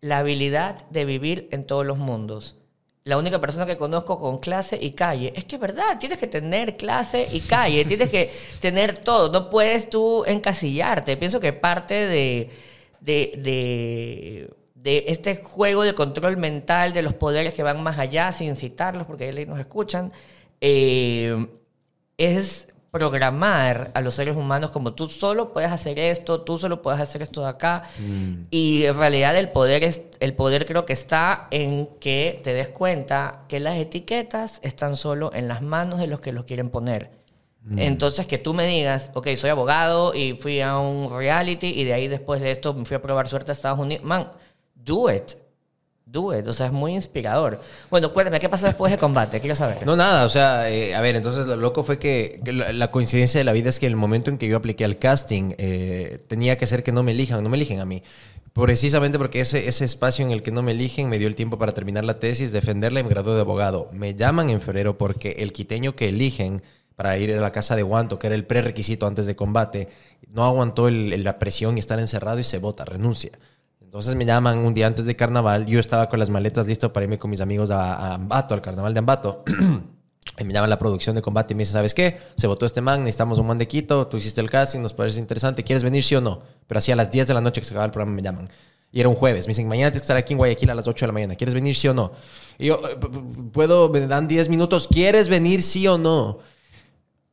la 0.00 0.18
habilidad 0.18 0.88
de 0.90 1.04
vivir 1.04 1.48
en 1.52 1.64
todos 1.66 1.84
los 1.84 1.98
mundos. 1.98 2.56
La 3.04 3.18
única 3.18 3.40
persona 3.40 3.66
que 3.66 3.76
conozco 3.76 4.18
con 4.18 4.38
clase 4.38 4.78
y 4.80 4.92
calle. 4.92 5.32
Es 5.34 5.44
que 5.46 5.56
es 5.56 5.60
verdad, 5.60 5.98
tienes 5.98 6.18
que 6.18 6.26
tener 6.26 6.76
clase 6.76 7.26
y 7.32 7.40
calle, 7.40 7.84
tienes 7.86 8.08
que 8.10 8.30
tener 8.60 8.98
todo. 8.98 9.30
No 9.32 9.50
puedes 9.50 9.90
tú 9.90 10.24
encasillarte. 10.26 11.16
Pienso 11.16 11.40
que 11.40 11.52
parte 11.52 11.94
de, 12.06 12.50
de, 13.00 13.32
de, 13.38 14.50
de 14.82 15.04
este 15.08 15.37
juego 15.37 15.82
de 15.82 15.94
control 15.94 16.37
mental 16.37 16.92
de 16.92 17.02
los 17.02 17.14
poderes 17.14 17.52
que 17.52 17.62
van 17.62 17.82
más 17.82 17.99
allá, 17.99 18.32
sin 18.32 18.56
citarlos, 18.56 19.06
porque 19.06 19.25
ahí 19.25 19.46
nos 19.46 19.58
escuchan, 19.58 20.12
eh, 20.60 21.46
es 22.16 22.68
programar 22.90 23.92
a 23.94 24.00
los 24.00 24.14
seres 24.14 24.37
humanos 24.37 24.70
como 24.70 24.94
tú 24.94 25.06
solo 25.06 25.52
puedes 25.52 25.70
hacer 25.70 25.99
esto, 25.99 26.40
tú 26.40 26.58
solo 26.58 26.82
puedes 26.82 27.00
hacer 27.00 27.22
esto 27.22 27.42
de 27.42 27.49
acá. 27.49 27.84
Y 28.50 28.84
en 28.84 28.99
realidad 28.99 29.37
el 29.37 29.50
poder, 29.50 29.84
es, 29.84 30.02
el 30.18 30.34
poder 30.34 30.66
creo 30.66 30.87
que 30.87 30.92
está 30.92 31.46
en 31.50 31.88
que 32.00 32.40
te 32.42 32.52
des 32.52 32.68
cuenta 32.68 33.44
que 33.49 33.60
las 33.60 33.76
etiquetas 33.76 34.58
están 34.62 34.96
solo 34.96 35.30
en 35.34 35.46
las 35.46 35.62
manos 35.62 36.00
de 36.00 36.08
los 36.08 36.20
que 36.20 36.32
los 36.32 36.44
quieren 36.44 36.70
poner. 36.70 37.10
Entonces 37.76 38.26
que 38.26 38.38
tú 38.38 38.54
me 38.54 38.66
digas, 38.66 39.12
ok, 39.14 39.28
soy 39.37 39.50
abogado 39.50 40.14
y 40.14 40.32
fui 40.32 40.60
a 40.60 40.78
un 40.78 41.14
reality 41.14 41.68
y 41.68 41.84
de 41.84 41.92
ahí 41.92 42.08
después 42.08 42.40
de 42.40 42.50
esto 42.50 42.72
me 42.72 42.87
fui 42.87 42.96
a 42.96 43.02
probar 43.02 43.28
suerte 43.28 43.52
a 43.52 43.54
Estados 43.54 43.78
Unidos. 43.78 44.02
Man, 44.02 44.30
do 44.84 45.10
it. 45.10 45.32
Do 46.06 46.37
it. 46.37 46.46
O 46.49 46.52
sea, 46.52 46.66
es 46.66 46.72
muy 46.72 46.94
inspirador. 46.94 47.60
Bueno, 47.88 48.12
cuéntame, 48.12 48.40
¿qué 48.40 48.49
pasó 48.49 48.66
después 48.66 48.90
de 48.90 48.99
combate? 48.99 49.38
Quiero 49.40 49.54
saber. 49.54 49.87
No, 49.87 49.94
nada, 49.94 50.25
o 50.26 50.28
sea, 50.28 50.68
eh, 50.68 50.94
a 50.94 51.00
ver, 51.00 51.14
entonces 51.14 51.46
lo 51.46 51.56
loco 51.56 51.84
fue 51.84 51.99
que, 52.00 52.40
la, 52.44 52.90
coincidencia 52.90 53.38
de 53.38 53.44
la 53.44 53.52
vida 53.52 53.68
es 53.68 53.78
que 53.78 53.87
el 53.87 53.94
momento 53.94 54.28
en 54.30 54.37
que 54.38 54.49
yo 54.49 54.56
apliqué 54.56 54.84
al 54.84 54.99
casting 54.99 55.54
eh, 55.58 56.18
tenía 56.26 56.58
que 56.58 56.66
ser 56.66 56.82
que 56.82 56.90
no 56.90 57.02
me 57.04 57.12
elijan, 57.12 57.42
no 57.44 57.49
me 57.49 57.56
eligen 57.56 57.78
a 57.78 57.84
mí. 57.84 58.02
Precisamente 58.52 59.18
porque 59.18 59.40
ese, 59.40 59.68
ese 59.68 59.84
espacio 59.84 60.25
en 60.25 60.32
el 60.32 60.42
que 60.42 60.50
no 60.50 60.62
me 60.62 60.72
eligen 60.72 61.08
me 61.08 61.20
dio 61.20 61.28
el 61.28 61.37
tiempo 61.37 61.56
para 61.58 61.72
terminar 61.72 62.02
la 62.04 62.18
tesis, 62.18 62.50
defenderla 62.50 62.99
y 62.99 63.04
me 63.04 63.10
gradué 63.10 63.37
de 63.37 63.42
abogado. 63.42 63.88
Me 63.92 64.16
llaman 64.16 64.50
en 64.50 64.60
febrero 64.60 64.99
porque 64.99 65.37
el 65.38 65.52
quiteño 65.52 65.94
que 65.94 66.08
eligen 66.08 66.60
para 66.96 67.16
ir 67.16 67.32
a 67.32 67.40
la 67.40 67.52
casa 67.52 67.76
de 67.76 67.82
Guanto, 67.82 68.18
que 68.18 68.26
era 68.26 68.34
el 68.37 68.44
prerequisito 68.44 69.06
antes 69.06 69.26
de 69.26 69.37
combate, 69.37 69.88
no 70.28 70.44
aguantó 70.44 70.88
el- 70.88 71.22
la 71.22 71.38
presión 71.38 71.76
y 71.76 71.80
estar 71.80 72.00
encerrado 72.00 72.40
y 72.40 72.44
se 72.44 72.58
vota, 72.58 72.84
renuncia. 72.84 73.30
Entonces 73.90 74.14
me 74.14 74.25
llaman 74.25 74.59
un 74.59 74.73
día 74.73 74.87
antes 74.87 75.04
de 75.04 75.16
carnaval. 75.16 75.66
Yo 75.66 75.80
estaba 75.80 76.09
con 76.09 76.20
las 76.20 76.30
maletas 76.30 76.64
listo 76.64 76.92
para 76.92 77.02
irme 77.02 77.18
con 77.18 77.28
mis 77.28 77.40
amigos 77.40 77.73
a, 77.73 77.92
a 77.94 78.14
Ambato, 78.14 78.54
al 78.54 78.62
carnaval 78.62 78.94
de 78.94 79.00
Ambato. 79.00 79.42
y 80.38 80.44
me 80.44 80.52
llaman 80.52 80.70
la 80.70 80.78
producción 80.78 81.16
de 81.16 81.23
combate 81.23 81.54
y 81.54 81.56
me 81.56 81.62
dicen, 81.62 81.73
¿sabes 81.73 81.92
qué? 81.92 82.16
Se 82.37 82.47
votó 82.47 82.66
este 82.66 82.80
man, 82.80 83.00
necesitamos 83.02 83.40
un 83.40 83.49
man 83.49 83.59
de 83.59 83.66
Quito, 83.66 84.06
tú 84.06 84.16
hiciste 84.16 84.40
el 84.40 84.49
casting, 84.49 84.78
nos 84.78 84.92
parece 84.92 85.18
interesante, 85.18 85.64
¿quieres 85.64 85.82
venir 85.82 86.04
sí 86.04 86.14
o 86.14 86.20
no? 86.20 86.40
Pero 86.68 86.78
así 86.78 86.92
a 86.92 86.97
las 86.97 87.11
10 87.11 87.26
de 87.26 87.35
la 87.35 87.40
noche 87.40 87.61
que 87.61 87.66
se 87.66 87.75
acaba 87.75 87.85
el 87.85 87.90
programa 87.90 88.14
me 88.14 88.23
llaman. 88.23 88.49
Y 88.92 89.00
era 89.00 89.09
un 89.09 89.16
jueves. 89.16 89.47
Me 89.49 89.50
dicen, 89.50 89.66
mañana 89.66 89.90
tienes 89.90 90.02
que 90.02 90.04
estar 90.04 90.16
aquí 90.16 90.35
en 90.35 90.38
Guayaquil 90.38 90.70
a 90.70 90.75
las 90.76 90.87
8 90.87 91.06
de 91.06 91.09
la 91.09 91.12
mañana. 91.12 91.35
¿Quieres 91.35 91.54
venir 91.56 91.75
sí 91.75 91.88
o 91.88 91.92
no? 91.94 92.12
Y 92.61 92.66
yo, 92.66 92.80
"Eh, 92.88 92.94
p- 92.97 93.09
p- 93.09 93.42
¿puedo? 93.52 93.88
Me 93.88 94.06
dan 94.06 94.28
10 94.28 94.49
minutos. 94.49 94.87
¿Quieres 94.87 95.28
venir 95.28 95.62
sí 95.62 95.88
o 95.88 95.99
no? 95.99 96.38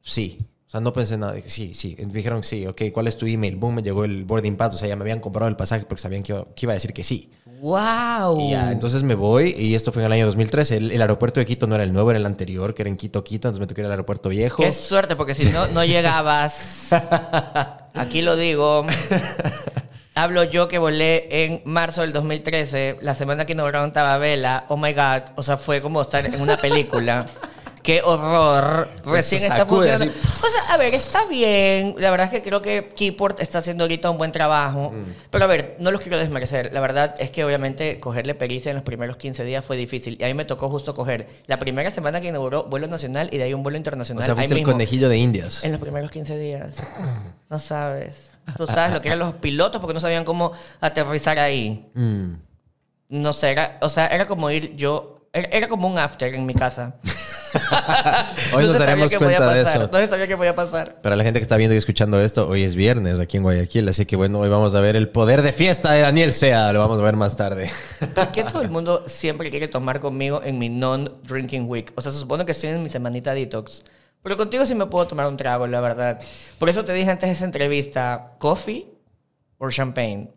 Sí. 0.02 0.40
O 0.68 0.70
sea, 0.70 0.82
no 0.82 0.92
pensé 0.92 1.18
nada. 1.18 1.32
Dije, 1.32 1.50
sí, 1.50 1.74
sí. 1.74 1.96
Me 1.98 2.12
dijeron, 2.12 2.44
sí, 2.44 2.68
ok, 2.68 2.82
¿cuál 2.94 3.08
es 3.08 3.16
tu 3.16 3.26
email? 3.26 3.56
Boom, 3.56 3.76
me 3.76 3.84
llegó 3.84 4.04
el 4.04 4.26
boarding 4.26 4.58
pass. 4.58 4.76
O 4.76 4.78
sea, 4.78 4.90
ya 4.90 4.98
me 4.98 5.04
habían 5.04 5.22
comprado 5.22 5.48
el 5.48 5.56
pasaje 5.56 5.86
porque 5.86 6.02
sabían 6.02 6.24
que 6.24 6.34
iba, 6.34 6.46
que 6.54 6.66
iba 6.66 6.74
a 6.74 6.76
decir 6.76 6.92
que 6.92 7.06
sí. 7.06 7.32
¡Wow! 7.62 8.40
Y 8.42 8.52
ya, 8.52 8.72
entonces 8.72 9.02
me 9.02 9.16
voy 9.16 9.56
y 9.58 9.76
esto 9.76 9.94
fue 9.94 10.02
en 10.02 10.08
el 10.08 10.12
año 10.12 10.26
2013. 10.26 10.78
El, 10.78 10.92
el 10.92 11.02
aeropuerto 11.02 11.40
de 11.40 11.46
Quito 11.46 11.68
no 11.68 11.76
era 11.76 11.86
el 11.86 11.94
nuevo, 11.94 12.12
era 12.12 12.20
el 12.20 12.26
anterior, 12.26 12.76
que 12.76 12.82
era 12.82 12.90
en 12.90 12.98
Quito, 12.98 13.24
Quito. 13.24 13.48
Entonces 13.48 13.62
me 13.62 13.68
tocó 13.68 13.80
ir 13.80 13.86
al 13.86 13.92
aeropuerto 13.92 14.28
viejo. 14.28 14.62
Qué 14.62 14.74
suerte, 14.74 15.16
porque 15.16 15.34
si 15.34 15.50
no, 15.52 15.66
no 15.68 15.86
llegabas. 15.86 16.90
Aquí 17.94 18.22
lo 18.22 18.36
digo. 18.36 18.86
Hablo 20.16 20.44
yo 20.44 20.68
que 20.68 20.80
volé 20.80 21.46
en 21.46 21.62
marzo 21.64 22.02
del 22.02 22.12
2013, 22.12 22.98
la 23.02 23.16
semana 23.16 23.46
que 23.46 23.54
inauguraron 23.54 23.94
Tababela. 23.94 24.66
Oh 24.68 24.76
my 24.76 24.92
God. 24.92 25.32
O 25.36 25.44
sea, 25.44 25.58
fue 25.58 25.82
como 25.82 26.02
estar 26.02 26.26
en 26.26 26.42
una 26.42 26.58
película. 26.58 27.26
Qué 27.88 28.02
horror. 28.04 28.90
Recién 29.06 29.42
está 29.44 29.66
funcionando. 29.66 30.08
O 30.08 30.50
sea, 30.50 30.74
a 30.74 30.78
ver, 30.78 30.94
está 30.94 31.26
bien. 31.28 31.96
La 31.98 32.12
verdad 32.12 32.26
es 32.26 32.34
que 32.34 32.42
creo 32.42 32.62
que 32.62 32.90
Keyport 32.94 33.40
está 33.40 33.60
haciendo 33.60 33.86
ahorita 33.86 34.10
un 34.10 34.18
buen 34.18 34.34
trabajo. 34.34 34.92
Mm. 34.92 35.06
Pero 35.30 35.46
a 35.46 35.48
ver, 35.48 35.78
no 35.80 35.90
los 35.92 36.02
quiero 36.02 36.18
desmerecer. 36.18 36.74
La 36.74 36.82
verdad 36.82 37.16
es 37.18 37.32
que 37.32 37.46
obviamente 37.46 38.02
cogerle 38.02 38.36
pericia 38.36 38.72
en 38.72 38.76
los 38.76 38.84
primeros 38.84 39.16
15 39.16 39.46
días 39.46 39.64
fue 39.64 39.78
difícil. 39.78 40.18
Y 40.20 40.26
a 40.26 40.28
mí 40.28 40.34
me 40.34 40.44
tocó 40.44 40.70
justo 40.70 40.94
coger 40.94 41.30
la 41.46 41.60
primera 41.60 41.90
semana 41.90 42.20
que 42.20 42.28
inauguró 42.28 42.66
vuelo 42.66 42.88
nacional 42.88 43.30
y 43.32 43.38
de 43.38 43.46
ahí 43.46 43.54
un 43.54 43.64
vuelo 43.64 43.78
o 43.78 43.80
internacional. 43.80 44.22
sea, 44.22 44.34
ahí 44.34 44.36
fuiste 44.36 44.56
el 44.56 44.60
mismo. 44.60 44.74
conejillo 44.74 45.08
de 45.08 45.18
Indias. 45.20 45.64
En 45.64 45.72
los 45.72 45.80
primeros 45.80 46.12
15 46.12 46.38
días. 46.38 46.74
No 47.50 47.58
sabes. 47.58 48.32
Tú 48.58 48.68
sabes 48.68 48.96
lo 48.96 49.02
que 49.02 49.08
eran 49.08 49.20
los 49.20 49.36
pilotos 49.36 49.80
porque 49.80 49.94
no 49.94 50.02
sabían 50.02 50.26
cómo 50.26 50.52
aterrizar 50.82 51.40
ahí. 51.40 51.90
Mm. 51.94 52.34
No 53.12 53.32
sé, 53.32 53.52
era, 53.52 53.78
o 53.80 53.88
sea, 53.88 54.08
era 54.08 54.28
como 54.28 54.52
ir 54.52 54.76
yo. 54.76 55.30
Era, 55.32 55.48
era 55.54 55.68
como 55.70 55.88
un 55.88 55.98
after 55.98 56.36
en 56.36 56.46
mi 56.46 56.54
casa. 56.54 56.96
Hoy 58.54 58.64
No 58.66 58.74
nos 58.74 58.80
daremos 58.80 59.14
cuenta 59.14 59.54
de 59.54 59.62
eso. 59.62 59.90
No 59.92 60.08
sabía 60.08 60.28
qué 60.28 60.38
podía 60.38 60.56
pasar. 60.56 61.02
Para 61.02 61.16
la 61.16 61.24
gente 61.24 61.40
que 61.40 61.44
está 61.44 61.58
viendo 61.58 61.76
y 61.76 61.78
escuchando 61.78 62.20
esto, 62.20 62.48
hoy 62.48 62.64
es 62.64 62.76
viernes 62.76 63.20
aquí 63.20 63.38
en 63.38 63.44
Guayaquil, 63.44 63.88
así 63.90 64.06
que 64.06 64.16
bueno, 64.16 64.40
hoy 64.40 64.50
vamos 64.50 64.74
a 64.76 64.82
ver 64.82 64.96
el 64.96 65.10
poder 65.10 65.42
de 65.42 65.54
fiesta 65.54 65.92
de 65.94 66.02
Daniel 66.02 66.34
Sea, 66.34 66.74
lo 66.74 66.80
vamos 66.80 67.00
a 67.00 67.04
ver 67.04 67.16
más 67.16 67.36
tarde. 67.36 67.72
¿Por 68.16 68.28
qué 68.32 68.44
todo 68.52 68.62
el 68.62 68.70
mundo 68.70 69.04
siempre 69.08 69.50
quiere 69.50 69.68
tomar 69.68 70.00
conmigo 70.00 70.42
en 70.44 70.58
mi 70.58 70.70
non-drinking 70.70 71.70
week? 71.70 71.92
O 71.96 72.02
sea, 72.02 72.12
se 72.12 72.20
supone 72.20 72.46
que 72.46 72.52
estoy 72.52 72.70
en 72.70 72.84
mi 72.84 72.90
semanita 72.90 73.34
detox. 73.34 73.84
Pero 74.24 74.36
contigo 74.36 74.66
sí 74.66 74.76
me 74.76 74.86
puedo 74.88 75.08
tomar 75.08 75.28
un 75.28 75.38
trago, 75.38 75.68
la 75.68 75.80
verdad. 75.80 76.20
Por 76.60 76.70
eso 76.70 76.84
te 76.84 76.94
dije 76.94 77.10
antes 77.10 77.30
de 77.30 77.34
esa 77.34 77.46
entrevista, 77.46 78.34
¿coffee 78.40 78.88
o 79.58 79.70
champagne? 79.70 80.30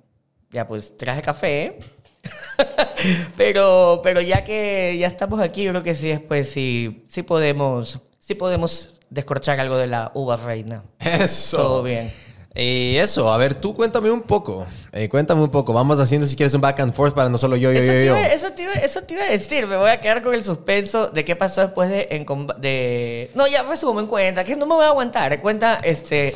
Ya, 0.50 0.67
pues 0.67 0.97
traje 0.97 1.23
café. 1.23 1.79
pero, 3.37 4.00
pero 4.02 4.21
ya 4.21 4.45
que 4.45 4.97
ya 4.99 5.07
estamos 5.07 5.40
aquí, 5.40 5.64
yo 5.64 5.73
creo 5.73 5.83
que 5.83 5.95
sí, 5.95 6.09
después 6.09 6.49
sí, 6.49 7.04
sí 7.09 7.23
podemos, 7.23 8.00
sí 8.19 8.35
podemos 8.35 8.90
descorchar 9.11 9.61
algo 9.61 9.76
de 9.76 9.87
la 9.87 10.12
uva 10.14 10.37
reina. 10.37 10.83
Eso. 10.99 11.57
Todo 11.57 11.83
bien. 11.83 12.12
Y 12.52 12.97
eso, 12.97 13.33
a 13.33 13.37
ver, 13.37 13.54
tú 13.54 13.76
cuéntame 13.76 14.11
un 14.11 14.23
poco. 14.23 14.66
Eh, 14.92 15.09
cuéntame 15.09 15.40
un 15.40 15.50
poco. 15.50 15.73
Vamos 15.73 16.00
haciendo 16.00 16.26
si 16.26 16.35
quieres 16.35 16.52
un 16.52 16.61
back 16.61 16.80
and 16.80 16.92
forth 16.92 17.14
para 17.14 17.28
no 17.28 17.38
solo 17.38 17.57
yo, 17.57 17.73
yo, 17.73 17.78
Eso 17.78 17.87
yo, 17.87 17.92
te, 17.92 18.07
yo. 18.07 18.16
iba, 18.16 18.26
eso, 18.26 18.52
te 18.52 18.62
iba, 18.64 18.73
eso 18.73 19.02
te 19.02 19.14
iba 19.14 19.23
a 19.23 19.30
decir. 19.30 19.66
Me 19.69 19.76
voy 19.76 19.90
a 19.90 20.00
quedar 20.00 20.21
con 20.21 20.35
el 20.35 20.42
suspenso 20.42 21.09
de 21.09 21.25
qué 21.25 21.37
pasó 21.37 21.61
después 21.61 21.88
de... 21.88 22.09
En, 22.11 22.26
de... 22.59 23.30
No, 23.37 23.47
ya 23.47 23.62
resumen, 23.62 24.09
cuenta. 24.09 24.42
Que 24.42 24.57
no 24.57 24.66
me 24.66 24.75
voy 24.75 24.85
a 24.85 24.88
aguantar. 24.88 25.40
Cuenta, 25.40 25.80
este... 25.85 26.35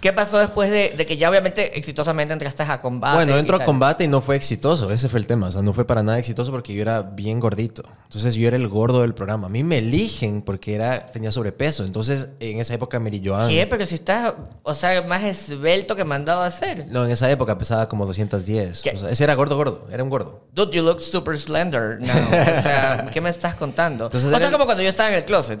¿Qué 0.00 0.12
pasó 0.12 0.38
después 0.38 0.70
de, 0.70 0.94
de 0.96 1.04
que 1.06 1.16
ya 1.16 1.28
obviamente 1.28 1.78
exitosamente 1.78 2.32
entraste 2.32 2.62
a 2.62 2.80
combate? 2.80 3.16
Bueno, 3.16 3.36
y 3.36 3.38
entró 3.38 3.56
a 3.56 3.64
combate 3.64 4.04
y 4.04 4.08
no 4.08 4.20
fue 4.20 4.34
exitoso. 4.36 4.90
Ese 4.90 5.08
fue 5.08 5.20
el 5.20 5.26
tema. 5.26 5.48
O 5.48 5.50
sea, 5.52 5.60
no 5.62 5.72
fue 5.74 5.86
para 5.86 6.02
nada 6.02 6.18
exitoso 6.18 6.50
porque 6.50 6.72
yo 6.74 6.80
era 6.82 7.02
bien 7.02 7.38
gordito. 7.38 7.82
Entonces 8.04 8.34
yo 8.34 8.48
era 8.48 8.56
el 8.56 8.66
gordo 8.68 9.02
del 9.02 9.14
programa. 9.14 9.48
A 9.48 9.50
mí 9.50 9.62
me 9.62 9.78
eligen 9.78 10.40
porque 10.42 10.74
era, 10.74 11.06
tenía 11.12 11.30
sobrepeso. 11.32 11.84
Entonces 11.84 12.28
en 12.40 12.60
esa 12.60 12.72
época 12.74 12.98
Mary 12.98 13.20
Joan. 13.24 13.50
¿Qué? 13.50 13.66
Pero 13.66 13.84
si 13.84 13.96
estás, 13.96 14.32
o 14.62 14.72
sea, 14.74 15.02
más 15.02 15.22
esbelto 15.22 15.94
que 15.96 16.04
mandado 16.04 16.40
a 16.40 16.46
hacer. 16.46 16.86
No, 16.88 17.04
en 17.04 17.10
esa 17.10 17.30
época 17.30 17.58
pesaba 17.58 17.86
como 17.88 18.06
210. 18.06 18.80
¿Qué? 18.82 18.90
O 18.94 18.96
sea, 18.96 19.10
ese 19.10 19.24
era 19.24 19.34
gordo, 19.34 19.56
gordo. 19.56 19.86
Era 19.92 20.02
un 20.02 20.08
gordo. 20.10 20.46
Dude, 20.54 20.72
you 20.76 20.82
look 20.82 21.02
super 21.02 21.36
slender 21.38 21.98
now. 22.00 22.08
O 22.58 22.62
sea, 22.62 23.06
¿qué 23.12 23.20
me 23.20 23.28
estás 23.30 23.54
contando? 23.54 24.04
Entonces 24.06 24.32
o 24.32 24.36
sea, 24.36 24.46
el- 24.46 24.52
como 24.52 24.64
cuando 24.64 24.82
yo 24.82 24.88
estaba 24.88 25.10
en 25.10 25.16
el 25.16 25.24
closet. 25.24 25.60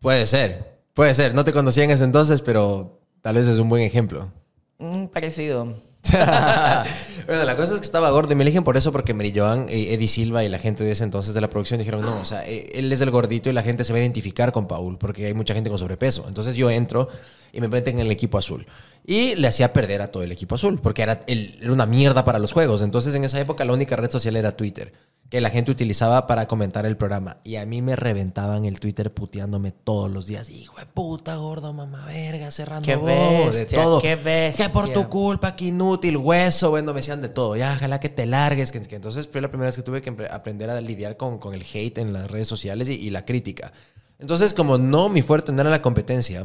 Puede 0.00 0.26
ser. 0.26 0.80
Puede 0.94 1.14
ser. 1.14 1.34
No 1.34 1.44
te 1.44 1.52
conocía 1.52 1.84
en 1.84 1.90
ese 1.90 2.04
entonces, 2.04 2.40
pero 2.40 2.99
tal 3.22 3.36
vez 3.36 3.46
es 3.46 3.58
un 3.58 3.68
buen 3.68 3.82
ejemplo. 3.82 4.30
Mm, 4.78 5.06
parecido. 5.06 5.74
bueno, 7.26 7.44
la 7.44 7.56
cosa 7.56 7.74
es 7.74 7.80
que 7.80 7.84
estaba 7.84 8.10
gordo 8.10 8.32
y 8.32 8.34
me 8.34 8.42
eligen 8.42 8.64
por 8.64 8.76
eso 8.76 8.90
porque 8.90 9.12
Mary 9.12 9.32
Joan, 9.36 9.68
eh, 9.68 9.92
Eddie 9.92 10.08
Silva 10.08 10.42
y 10.42 10.48
la 10.48 10.58
gente 10.58 10.82
de 10.82 10.92
ese 10.92 11.04
entonces 11.04 11.34
de 11.34 11.40
la 11.40 11.50
producción 11.50 11.78
dijeron, 11.78 12.00
no, 12.00 12.20
o 12.20 12.24
sea, 12.24 12.46
eh, 12.46 12.70
él 12.74 12.90
es 12.90 13.00
el 13.02 13.10
gordito 13.10 13.50
y 13.50 13.52
la 13.52 13.62
gente 13.62 13.84
se 13.84 13.92
va 13.92 13.98
a 13.98 14.02
identificar 14.02 14.50
con 14.50 14.66
Paul 14.66 14.96
porque 14.96 15.26
hay 15.26 15.34
mucha 15.34 15.54
gente 15.54 15.68
con 15.68 15.78
sobrepeso. 15.78 16.24
Entonces 16.26 16.56
yo 16.56 16.70
entro 16.70 17.08
y 17.52 17.60
me 17.60 17.68
meten 17.68 17.98
en 18.00 18.06
el 18.06 18.12
equipo 18.12 18.38
azul. 18.38 18.66
Y 19.06 19.34
le 19.34 19.48
hacía 19.48 19.72
perder 19.72 20.02
a 20.02 20.08
todo 20.08 20.22
el 20.22 20.30
equipo 20.32 20.54
azul 20.54 20.78
porque 20.80 21.02
era, 21.02 21.22
el- 21.26 21.58
era 21.60 21.72
una 21.72 21.86
mierda 21.86 22.24
para 22.24 22.38
los 22.38 22.52
juegos. 22.52 22.82
Entonces 22.82 23.14
en 23.14 23.24
esa 23.24 23.40
época 23.40 23.64
la 23.64 23.72
única 23.72 23.96
red 23.96 24.10
social 24.10 24.36
era 24.36 24.56
Twitter 24.56 24.92
que 25.30 25.40
la 25.40 25.48
gente 25.50 25.70
utilizaba 25.70 26.26
para 26.26 26.48
comentar 26.48 26.84
el 26.86 26.96
programa. 26.96 27.36
Y 27.44 27.54
a 27.56 27.64
mí 27.64 27.82
me 27.82 27.94
reventaban 27.94 28.64
el 28.64 28.80
Twitter 28.80 29.14
puteándome 29.14 29.70
todos 29.70 30.10
los 30.10 30.26
días. 30.26 30.50
Hijo 30.50 30.76
de 30.78 30.86
puta, 30.86 31.36
gordo, 31.36 31.72
mamá 31.72 32.04
verga, 32.06 32.50
cerrando 32.50 32.84
Qué 32.84 32.96
bobo, 32.96 33.50
de 33.52 33.64
todo. 33.64 34.00
qué 34.02 34.16
bestia. 34.16 34.66
Que 34.66 34.72
por 34.72 34.92
tu 34.92 35.08
culpa, 35.08 35.54
que 35.54 35.66
inútil, 35.66 36.16
hueso, 36.16 36.70
bueno, 36.70 36.92
me 36.92 36.98
decían 36.98 37.22
de 37.22 37.28
todo. 37.28 37.54
Ya, 37.56 37.74
ojalá 37.76 38.00
que 38.00 38.08
te 38.08 38.26
largues. 38.26 38.72
Que, 38.72 38.82
que 38.82 38.96
entonces 38.96 39.28
fue 39.30 39.40
la 39.40 39.48
primera 39.48 39.66
vez 39.68 39.76
que 39.76 39.82
tuve 39.84 40.02
que 40.02 40.10
aprender 40.30 40.68
a 40.68 40.80
lidiar 40.80 41.16
con, 41.16 41.38
con 41.38 41.54
el 41.54 41.62
hate 41.62 41.98
en 41.98 42.12
las 42.12 42.28
redes 42.28 42.48
sociales 42.48 42.88
y, 42.88 42.94
y 42.94 43.10
la 43.10 43.24
crítica. 43.24 43.72
Entonces, 44.18 44.52
como 44.52 44.78
no, 44.78 45.08
mi 45.08 45.22
fuerte 45.22 45.52
no 45.52 45.60
era 45.60 45.70
la 45.70 45.80
competencia, 45.80 46.44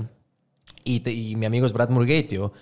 y, 0.85 1.01
te- 1.01 1.13
y 1.13 1.35
mi 1.35 1.45
amigo 1.47 1.65
es 1.67 1.73
Brad 1.73 1.89
Murgatio, 1.89 2.53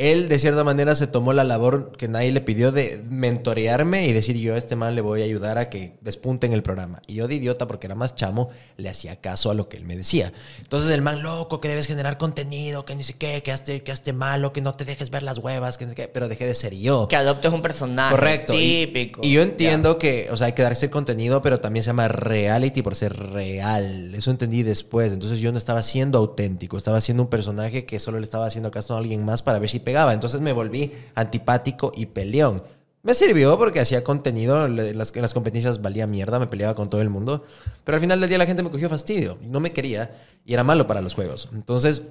él 0.00 0.28
de 0.30 0.38
cierta 0.38 0.64
manera 0.64 0.94
se 0.94 1.06
tomó 1.06 1.34
la 1.34 1.44
labor 1.44 1.92
que 1.96 2.08
nadie 2.08 2.32
le 2.32 2.40
pidió 2.40 2.72
de 2.72 3.04
mentorearme 3.08 4.06
y 4.06 4.14
decir 4.14 4.36
yo 4.38 4.54
a 4.54 4.58
este 4.58 4.74
man 4.74 4.94
le 4.94 5.02
voy 5.02 5.20
a 5.20 5.24
ayudar 5.24 5.58
a 5.58 5.68
que 5.68 5.98
despunte 6.00 6.46
en 6.46 6.54
el 6.54 6.62
programa. 6.62 7.02
Y 7.06 7.16
yo 7.16 7.28
de 7.28 7.34
idiota, 7.34 7.68
porque 7.68 7.86
era 7.86 7.94
más 7.94 8.14
chamo, 8.14 8.48
le 8.78 8.88
hacía 8.88 9.16
caso 9.16 9.50
a 9.50 9.54
lo 9.54 9.68
que 9.68 9.76
él 9.76 9.84
me 9.84 9.96
decía. 9.96 10.32
Entonces 10.60 10.90
el 10.90 11.02
man 11.02 11.22
loco, 11.22 11.60
que 11.60 11.68
debes 11.68 11.86
generar 11.86 12.16
contenido, 12.16 12.86
que 12.86 12.96
ni 12.96 13.04
sé 13.04 13.12
qué, 13.12 13.42
que 13.42 13.52
hazte, 13.52 13.82
que 13.82 13.92
hazte 13.92 14.12
malo, 14.14 14.52
que 14.52 14.62
no 14.62 14.74
te 14.74 14.86
dejes 14.86 15.10
ver 15.10 15.22
las 15.22 15.36
huevas, 15.36 15.76
que 15.76 15.84
no 15.84 15.90
sé 15.90 15.96
qué, 15.96 16.08
pero 16.08 16.28
dejé 16.28 16.46
de 16.46 16.54
ser 16.54 16.74
yo. 16.74 17.06
Que 17.06 17.16
adoptes 17.16 17.52
un 17.52 17.60
personaje 17.60 18.10
Correcto. 18.10 18.54
Típico. 18.54 19.20
Y, 19.22 19.32
yo 19.32 19.42
entiendo 19.42 19.98
que, 19.98 20.28
o 20.30 20.36
sea, 20.36 20.46
hay 20.46 20.52
que 20.54 20.62
darse 20.62 20.86
el 20.86 20.90
contenido, 20.90 21.42
pero 21.42 21.60
también 21.60 21.82
se 21.82 21.88
llama 21.88 22.08
reality 22.08 22.82
por 22.82 22.96
ser 22.96 23.16
real. 23.16 24.14
Eso 24.14 24.30
entendí 24.30 24.62
después. 24.62 25.12
Entonces 25.12 25.40
yo 25.40 25.52
no 25.52 25.58
estaba 25.58 25.82
siendo 25.82 26.18
auténtico, 26.18 26.76
estaba 26.76 27.00
siendo 27.00 27.22
un 27.22 27.28
personaje 27.28 27.84
que 27.84 27.98
solo 27.98 28.18
le 28.18 28.24
estaba 28.24 28.46
haciendo 28.46 28.70
caso 28.70 28.94
a 28.94 28.98
alguien 28.98 29.24
más 29.24 29.42
para 29.42 29.58
ver 29.58 29.68
si 29.68 29.80
Entonces 30.12 30.40
me 30.40 30.52
volví 30.52 30.92
antipático 31.14 31.92
y 31.94 32.06
peleón. 32.06 32.62
Me 33.02 33.14
sirvió 33.14 33.56
porque 33.56 33.80
hacía 33.80 34.04
contenido, 34.04 34.66
en 34.66 34.98
las, 34.98 35.14
en 35.14 35.22
las 35.22 35.32
competencias 35.32 35.80
valía 35.80 36.06
mierda, 36.06 36.38
me 36.38 36.46
peleaba 36.46 36.74
con 36.74 36.90
todo 36.90 37.00
el 37.00 37.08
mundo, 37.08 37.44
pero 37.82 37.96
al 37.96 38.00
final 38.00 38.20
del 38.20 38.28
día 38.28 38.36
la 38.36 38.44
gente 38.44 38.62
me 38.62 38.70
cogió 38.70 38.90
fastidio 38.90 39.38
no 39.40 39.58
me 39.58 39.72
quería 39.72 40.10
y 40.44 40.52
era 40.52 40.64
malo 40.64 40.86
para 40.86 41.00
los 41.00 41.14
juegos. 41.14 41.48
Entonces 41.52 42.02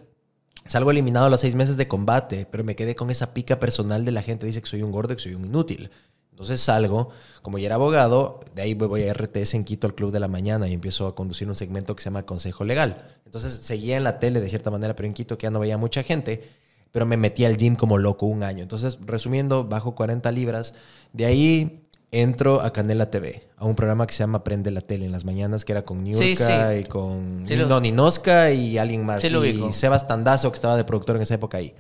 Salgo 0.66 0.92
eliminado 0.92 1.26
a 1.26 1.30
los 1.30 1.40
seis 1.40 1.56
meses 1.56 1.78
de 1.78 1.88
combate, 1.88 2.46
pero 2.50 2.64
me 2.64 2.76
quedé 2.76 2.96
con 2.96 3.10
esa 3.10 3.34
pica 3.34 3.60
personal 3.60 4.06
de 4.06 4.12
la 4.12 4.22
gente 4.22 4.46
dice 4.46 4.62
que 4.62 4.68
soy 4.68 4.84
un 4.84 4.92
gordo 4.92 5.16
que 5.16 5.22
soy 5.22 5.34
un 5.34 5.46
inútil. 5.46 5.90
Entonces 6.32 6.62
salgo, 6.62 7.10
como 7.42 7.58
ya 7.58 7.66
era 7.66 7.76
abogado, 7.76 8.40
de 8.56 8.62
ahí 8.62 8.74
voy 8.74 9.04
a 9.04 9.14
RTS 9.14 9.56
en 9.56 9.66
Quito 9.66 9.88
al 9.88 9.96
Club 9.96 10.12
de 10.12 10.20
la 10.20 10.28
Mañana 10.28 10.68
y 10.68 10.74
empiezo 10.74 11.08
a 11.08 11.16
conducir 11.16 11.48
un 11.48 11.56
segmento 11.56 11.96
que 11.96 12.04
se 12.04 12.10
llama 12.10 12.26
Consejo 12.26 12.64
Legal. 12.64 13.18
Entonces 13.26 13.54
seguía 13.64 13.98
en 13.98 14.04
la 14.04 14.20
tele 14.20 14.40
de 14.40 14.48
cierta 14.48 14.70
manera, 14.70 14.96
pero 14.96 15.08
en 15.08 15.14
Quito 15.14 15.38
que 15.38 15.48
ya 15.48 15.52
no 15.52 15.60
veía 15.60 15.78
mucha 15.78 16.04
gente, 16.04 16.48
pero 16.92 17.06
me 17.06 17.18
metí 17.18 17.46
al 17.46 17.58
gym 17.58 17.76
como 17.76 17.98
loco 17.98 18.26
un 18.26 18.44
año. 18.44 18.64
Entonces, 18.64 18.98
resumiendo, 19.06 19.64
bajo 19.66 19.96
40 19.96 20.32
libras. 20.32 20.74
De 21.14 21.26
ahí 21.26 21.82
entro 22.12 22.62
a 22.62 22.74
Canela 22.74 23.12
TV, 23.12 23.48
a 23.58 23.66
un 23.66 23.76
programa 23.76 24.08
que 24.08 24.14
se 24.14 24.20
llama 24.24 24.44
Prende 24.44 24.72
la 24.72 24.82
Tele 24.82 25.06
en 25.06 25.12
las 25.12 25.26
mañanas, 25.26 25.64
que 25.66 25.74
era 25.74 25.84
con 25.84 26.04
Niurka 26.04 26.24
Sí, 26.26 26.36
sí. 26.36 26.54
y 26.80 26.84
con 26.86 27.44
Sí, 27.48 27.56
lo- 27.56 27.68
no, 27.68 27.80
Ninoska 27.80 28.52
y 28.52 28.78
alguien 28.80 29.06
más. 29.06 29.24
Y. 29.24 29.74
Sebas 29.74 30.08
Tandazo, 30.08 30.52
que 30.52 30.56
estaba 30.56 30.76
de 30.76 30.84
productor 30.84 31.16
en 31.18 31.22
esa 31.22 31.36
época 31.36 31.60
ahí. 31.60 31.76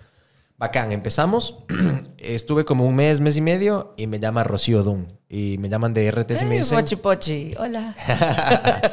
Bacán, 0.57 0.91
empezamos. 0.91 1.63
Estuve 2.17 2.65
como 2.65 2.85
un 2.85 2.93
mes, 2.95 3.21
mes 3.21 3.37
y 3.37 3.41
medio 3.41 3.93
y 3.97 4.07
me 4.07 4.19
llama 4.19 4.43
Rocío 4.43 4.83
Dun. 4.83 5.07
Y 5.29 5.57
me 5.59 5.69
llaman 5.69 5.93
de 5.93 6.11
RTS 6.11 6.41
y 6.41 6.45
me 6.45 6.57
dicen... 6.57 6.77
pochi 6.79 6.95
pochi, 6.97 7.51
hola. 7.57 7.95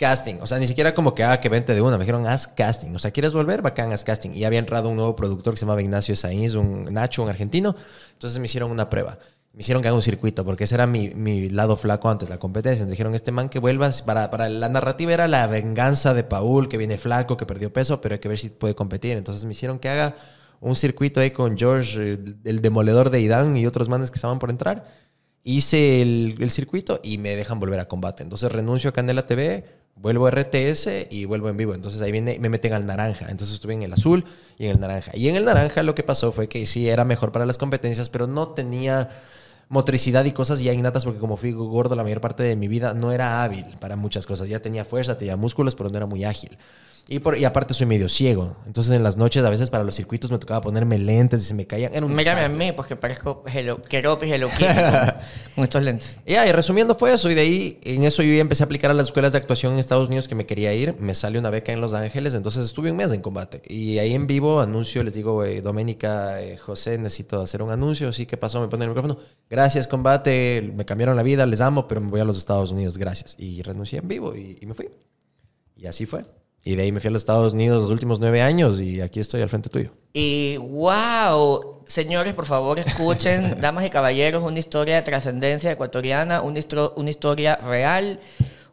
casting. 0.00 0.36
O 0.40 0.46
sea, 0.46 0.58
ni 0.58 0.66
siquiera 0.66 0.94
como 0.94 1.14
que 1.14 1.22
haga 1.22 1.40
que 1.40 1.50
vente 1.50 1.74
de 1.74 1.82
una. 1.82 1.98
Me 1.98 2.04
dijeron, 2.04 2.26
haz 2.26 2.48
casting. 2.48 2.94
O 2.94 2.98
sea, 2.98 3.10
¿quieres 3.10 3.34
volver? 3.34 3.60
Bacán, 3.60 3.92
haz 3.92 4.02
casting. 4.02 4.30
Y 4.30 4.44
había 4.44 4.58
entrado 4.58 4.88
un 4.88 4.96
nuevo 4.96 5.14
productor 5.14 5.52
que 5.52 5.58
se 5.58 5.66
llamaba 5.66 5.82
Ignacio 5.82 6.16
Sainz, 6.16 6.54
un 6.54 6.86
Nacho, 6.86 7.22
un 7.22 7.28
argentino. 7.28 7.76
Entonces 8.14 8.38
me 8.38 8.46
hicieron 8.46 8.70
una 8.70 8.88
prueba. 8.88 9.18
Me 9.52 9.60
hicieron 9.60 9.82
que 9.82 9.88
haga 9.88 9.96
un 9.96 10.02
circuito, 10.02 10.44
porque 10.44 10.64
ese 10.64 10.76
era 10.76 10.86
mi, 10.86 11.10
mi 11.10 11.50
lado 11.50 11.76
flaco 11.76 12.08
antes, 12.08 12.30
la 12.30 12.38
competencia. 12.38 12.84
Me 12.86 12.92
dijeron, 12.92 13.14
este 13.14 13.30
man 13.30 13.50
que 13.50 13.58
vuelvas, 13.58 14.00
para, 14.00 14.30
para 14.30 14.48
la 14.48 14.68
narrativa 14.70 15.12
era 15.12 15.28
la 15.28 15.46
venganza 15.48 16.14
de 16.14 16.24
Paul, 16.24 16.68
que 16.68 16.78
viene 16.78 16.96
flaco, 16.96 17.36
que 17.36 17.44
perdió 17.44 17.70
peso, 17.72 18.00
pero 18.00 18.14
hay 18.14 18.20
que 18.20 18.28
ver 18.28 18.38
si 18.38 18.48
puede 18.48 18.74
competir. 18.74 19.18
Entonces 19.18 19.44
me 19.44 19.52
hicieron 19.52 19.78
que 19.78 19.90
haga 19.90 20.16
un 20.60 20.76
circuito 20.76 21.20
ahí 21.20 21.32
con 21.32 21.58
George, 21.58 22.12
el, 22.12 22.36
el 22.44 22.62
demoledor 22.62 23.10
de 23.10 23.20
Idán 23.20 23.54
y 23.56 23.66
otros 23.66 23.90
manes 23.90 24.10
que 24.10 24.14
estaban 24.14 24.38
por 24.38 24.48
entrar. 24.48 24.86
Hice 25.42 26.00
el, 26.00 26.36
el 26.38 26.50
circuito 26.50 27.00
y 27.02 27.18
me 27.18 27.36
dejan 27.36 27.60
volver 27.60 27.80
a 27.80 27.88
combate. 27.88 28.22
Entonces 28.22 28.50
renuncio 28.52 28.90
a 28.90 28.92
Canela 28.92 29.26
TV, 29.26 29.79
vuelvo 29.96 30.26
a 30.26 30.30
RTS 30.30 31.08
y 31.10 31.24
vuelvo 31.24 31.48
en 31.48 31.56
vivo. 31.56 31.74
Entonces 31.74 32.00
ahí 32.00 32.12
viene, 32.12 32.38
me 32.38 32.48
meten 32.48 32.72
al 32.72 32.86
naranja. 32.86 33.26
Entonces 33.30 33.54
estuve 33.54 33.74
en 33.74 33.82
el 33.82 33.92
azul 33.92 34.24
y 34.58 34.66
en 34.66 34.72
el 34.72 34.80
naranja. 34.80 35.12
Y 35.14 35.28
en 35.28 35.36
el 35.36 35.44
naranja 35.44 35.82
lo 35.82 35.94
que 35.94 36.02
pasó 36.02 36.32
fue 36.32 36.48
que 36.48 36.66
sí 36.66 36.88
era 36.88 37.04
mejor 37.04 37.32
para 37.32 37.46
las 37.46 37.58
competencias, 37.58 38.08
pero 38.08 38.26
no 38.26 38.48
tenía 38.48 39.10
motricidad 39.68 40.24
y 40.24 40.32
cosas 40.32 40.60
ya 40.60 40.72
innatas 40.72 41.04
porque 41.04 41.20
como 41.20 41.36
fui 41.36 41.52
gordo 41.52 41.94
la 41.94 42.02
mayor 42.02 42.20
parte 42.20 42.42
de 42.42 42.56
mi 42.56 42.66
vida 42.66 42.92
no 42.92 43.12
era 43.12 43.42
hábil 43.42 43.66
para 43.80 43.96
muchas 43.96 44.26
cosas. 44.26 44.48
Ya 44.48 44.60
tenía 44.60 44.84
fuerza, 44.84 45.16
tenía 45.16 45.36
músculos, 45.36 45.74
pero 45.74 45.90
no 45.90 45.96
era 45.96 46.06
muy 46.06 46.24
ágil. 46.24 46.58
Y, 47.12 47.18
por, 47.18 47.36
y 47.36 47.44
aparte 47.44 47.74
soy 47.74 47.86
medio 47.86 48.08
ciego. 48.08 48.56
Entonces 48.66 48.94
en 48.94 49.02
las 49.02 49.16
noches 49.16 49.42
a 49.44 49.50
veces 49.50 49.68
para 49.68 49.82
los 49.82 49.96
circuitos 49.96 50.30
me 50.30 50.38
tocaba 50.38 50.60
ponerme 50.60 50.96
lentes 50.96 51.42
y 51.42 51.44
se 51.44 51.54
me 51.54 51.66
caían. 51.66 51.92
Era 51.92 52.06
un 52.06 52.14
Mírame 52.14 52.38
a 52.38 52.42
desastre. 52.44 52.66
mí, 52.66 52.72
porque 52.72 52.94
parezco 52.94 53.42
Hello, 53.52 53.82
Keropi, 53.82 54.30
Hello 54.32 54.48
Kitty, 54.48 54.64
con, 54.64 55.14
con 55.56 55.64
estos 55.64 55.82
lentes. 55.82 56.18
Ya, 56.24 56.46
y 56.46 56.52
resumiendo 56.52 56.94
fue 56.94 57.12
eso. 57.12 57.28
Y 57.28 57.34
de 57.34 57.40
ahí, 57.40 57.80
en 57.82 58.04
eso 58.04 58.22
yo 58.22 58.32
ya 58.32 58.40
empecé 58.40 58.62
a 58.62 58.66
aplicar 58.66 58.92
a 58.92 58.94
las 58.94 59.08
escuelas 59.08 59.32
de 59.32 59.38
actuación 59.38 59.72
en 59.72 59.80
Estados 59.80 60.06
Unidos 60.06 60.28
que 60.28 60.36
me 60.36 60.46
quería 60.46 60.72
ir. 60.72 60.94
Me 61.00 61.16
salió 61.16 61.40
una 61.40 61.50
beca 61.50 61.72
en 61.72 61.80
Los 61.80 61.94
Ángeles, 61.94 62.32
entonces 62.34 62.64
estuve 62.64 62.92
un 62.92 62.96
mes 62.96 63.10
en 63.12 63.20
combate. 63.22 63.60
Y 63.66 63.98
ahí 63.98 64.14
en 64.14 64.28
vivo 64.28 64.60
anuncio, 64.60 65.02
les 65.02 65.12
digo, 65.12 65.44
eh, 65.44 65.62
Doménica, 65.62 66.40
eh, 66.40 66.56
José, 66.58 66.96
necesito 66.96 67.42
hacer 67.42 67.60
un 67.60 67.72
anuncio. 67.72 68.12
Sí, 68.12 68.24
¿qué 68.24 68.36
pasó? 68.36 68.60
Me 68.60 68.68
ponen 68.68 68.84
el 68.84 68.90
micrófono. 68.90 69.18
Gracias, 69.48 69.88
combate. 69.88 70.62
Me 70.76 70.84
cambiaron 70.84 71.16
la 71.16 71.24
vida, 71.24 71.44
les 71.44 71.60
amo, 71.60 71.88
pero 71.88 72.00
me 72.00 72.08
voy 72.08 72.20
a 72.20 72.24
los 72.24 72.38
Estados 72.38 72.70
Unidos. 72.70 72.96
Gracias. 72.98 73.34
Y 73.36 73.62
renuncié 73.62 73.98
en 73.98 74.06
vivo 74.06 74.36
y, 74.36 74.58
y 74.60 74.66
me 74.66 74.74
fui. 74.74 74.88
Y 75.76 75.86
así 75.86 76.06
fue. 76.06 76.24
Y 76.62 76.74
de 76.74 76.82
ahí 76.82 76.92
me 76.92 77.00
fui 77.00 77.08
a 77.08 77.10
los 77.10 77.22
Estados 77.22 77.52
Unidos 77.54 77.80
los 77.82 77.90
últimos 77.90 78.20
nueve 78.20 78.42
años 78.42 78.80
y 78.80 79.00
aquí 79.00 79.18
estoy 79.20 79.40
al 79.40 79.48
frente 79.48 79.70
tuyo. 79.70 79.92
Y 80.12 80.56
wow, 80.58 81.82
señores, 81.86 82.34
por 82.34 82.44
favor, 82.46 82.78
escuchen, 82.78 83.58
damas 83.60 83.86
y 83.86 83.90
caballeros, 83.90 84.44
una 84.44 84.58
historia 84.58 84.96
de 84.96 85.02
trascendencia 85.02 85.70
ecuatoriana, 85.72 86.42
una, 86.42 86.60
una 86.96 87.10
historia 87.10 87.56
real, 87.66 88.20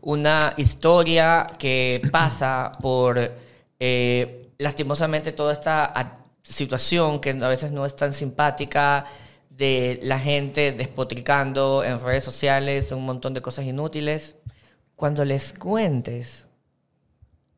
una 0.01 0.53
historia 0.57 1.47
que 1.57 2.01
pasa 2.11 2.71
por, 2.81 3.31
eh, 3.79 4.49
lastimosamente, 4.57 5.31
toda 5.31 5.53
esta 5.53 5.85
a- 5.85 6.17
situación 6.43 7.19
que 7.21 7.29
a 7.31 7.47
veces 7.47 7.71
no 7.71 7.85
es 7.85 7.95
tan 7.95 8.13
simpática 8.13 9.05
de 9.49 9.99
la 10.03 10.19
gente 10.19 10.71
despotricando 10.71 11.83
en 11.85 11.99
redes 12.03 12.23
sociales, 12.23 12.91
un 12.91 13.05
montón 13.05 13.33
de 13.33 13.41
cosas 13.41 13.65
inútiles. 13.65 14.35
Cuando 14.95 15.23
les 15.25 15.53
cuentes 15.53 16.45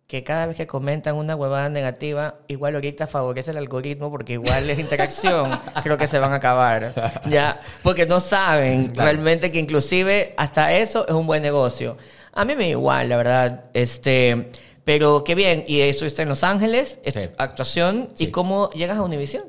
que 0.09 0.23
cada 0.23 0.47
vez 0.47 0.57
que 0.57 0.65
comentan 0.65 1.13
una 1.15 1.35
huevada 1.35 1.69
negativa, 1.69 2.39
igual 2.47 2.73
ahorita 2.73 3.05
favorece 3.05 3.51
el 3.51 3.57
algoritmo 3.57 4.09
porque 4.09 4.33
igual 4.33 4.67
es 4.67 4.79
interacción, 4.79 5.51
creo 5.83 5.97
que 5.97 6.07
se 6.07 6.17
van 6.17 6.33
a 6.33 6.37
acabar. 6.37 6.91
¿Ya? 7.29 7.61
Porque 7.83 8.07
no 8.07 8.19
saben 8.19 8.91
realmente 8.95 9.51
que 9.51 9.59
inclusive 9.59 10.33
hasta 10.35 10.73
eso 10.73 11.07
es 11.07 11.13
un 11.13 11.27
buen 11.27 11.43
negocio. 11.43 11.95
A 12.33 12.43
mí 12.43 12.55
me 12.55 12.67
igual, 12.69 13.07
la 13.07 13.17
verdad. 13.17 13.65
Este, 13.75 14.49
pero 14.83 15.23
qué 15.23 15.35
bien. 15.35 15.63
Y 15.67 15.81
eso 15.81 16.07
está 16.07 16.23
en 16.23 16.29
Los 16.29 16.43
Ángeles, 16.43 16.97
es 17.03 17.13
Sí. 17.13 17.29
actuación. 17.37 18.09
¿Y 18.17 18.31
cómo 18.31 18.71
llegas 18.71 18.97
a 18.97 19.03
Univision? 19.03 19.43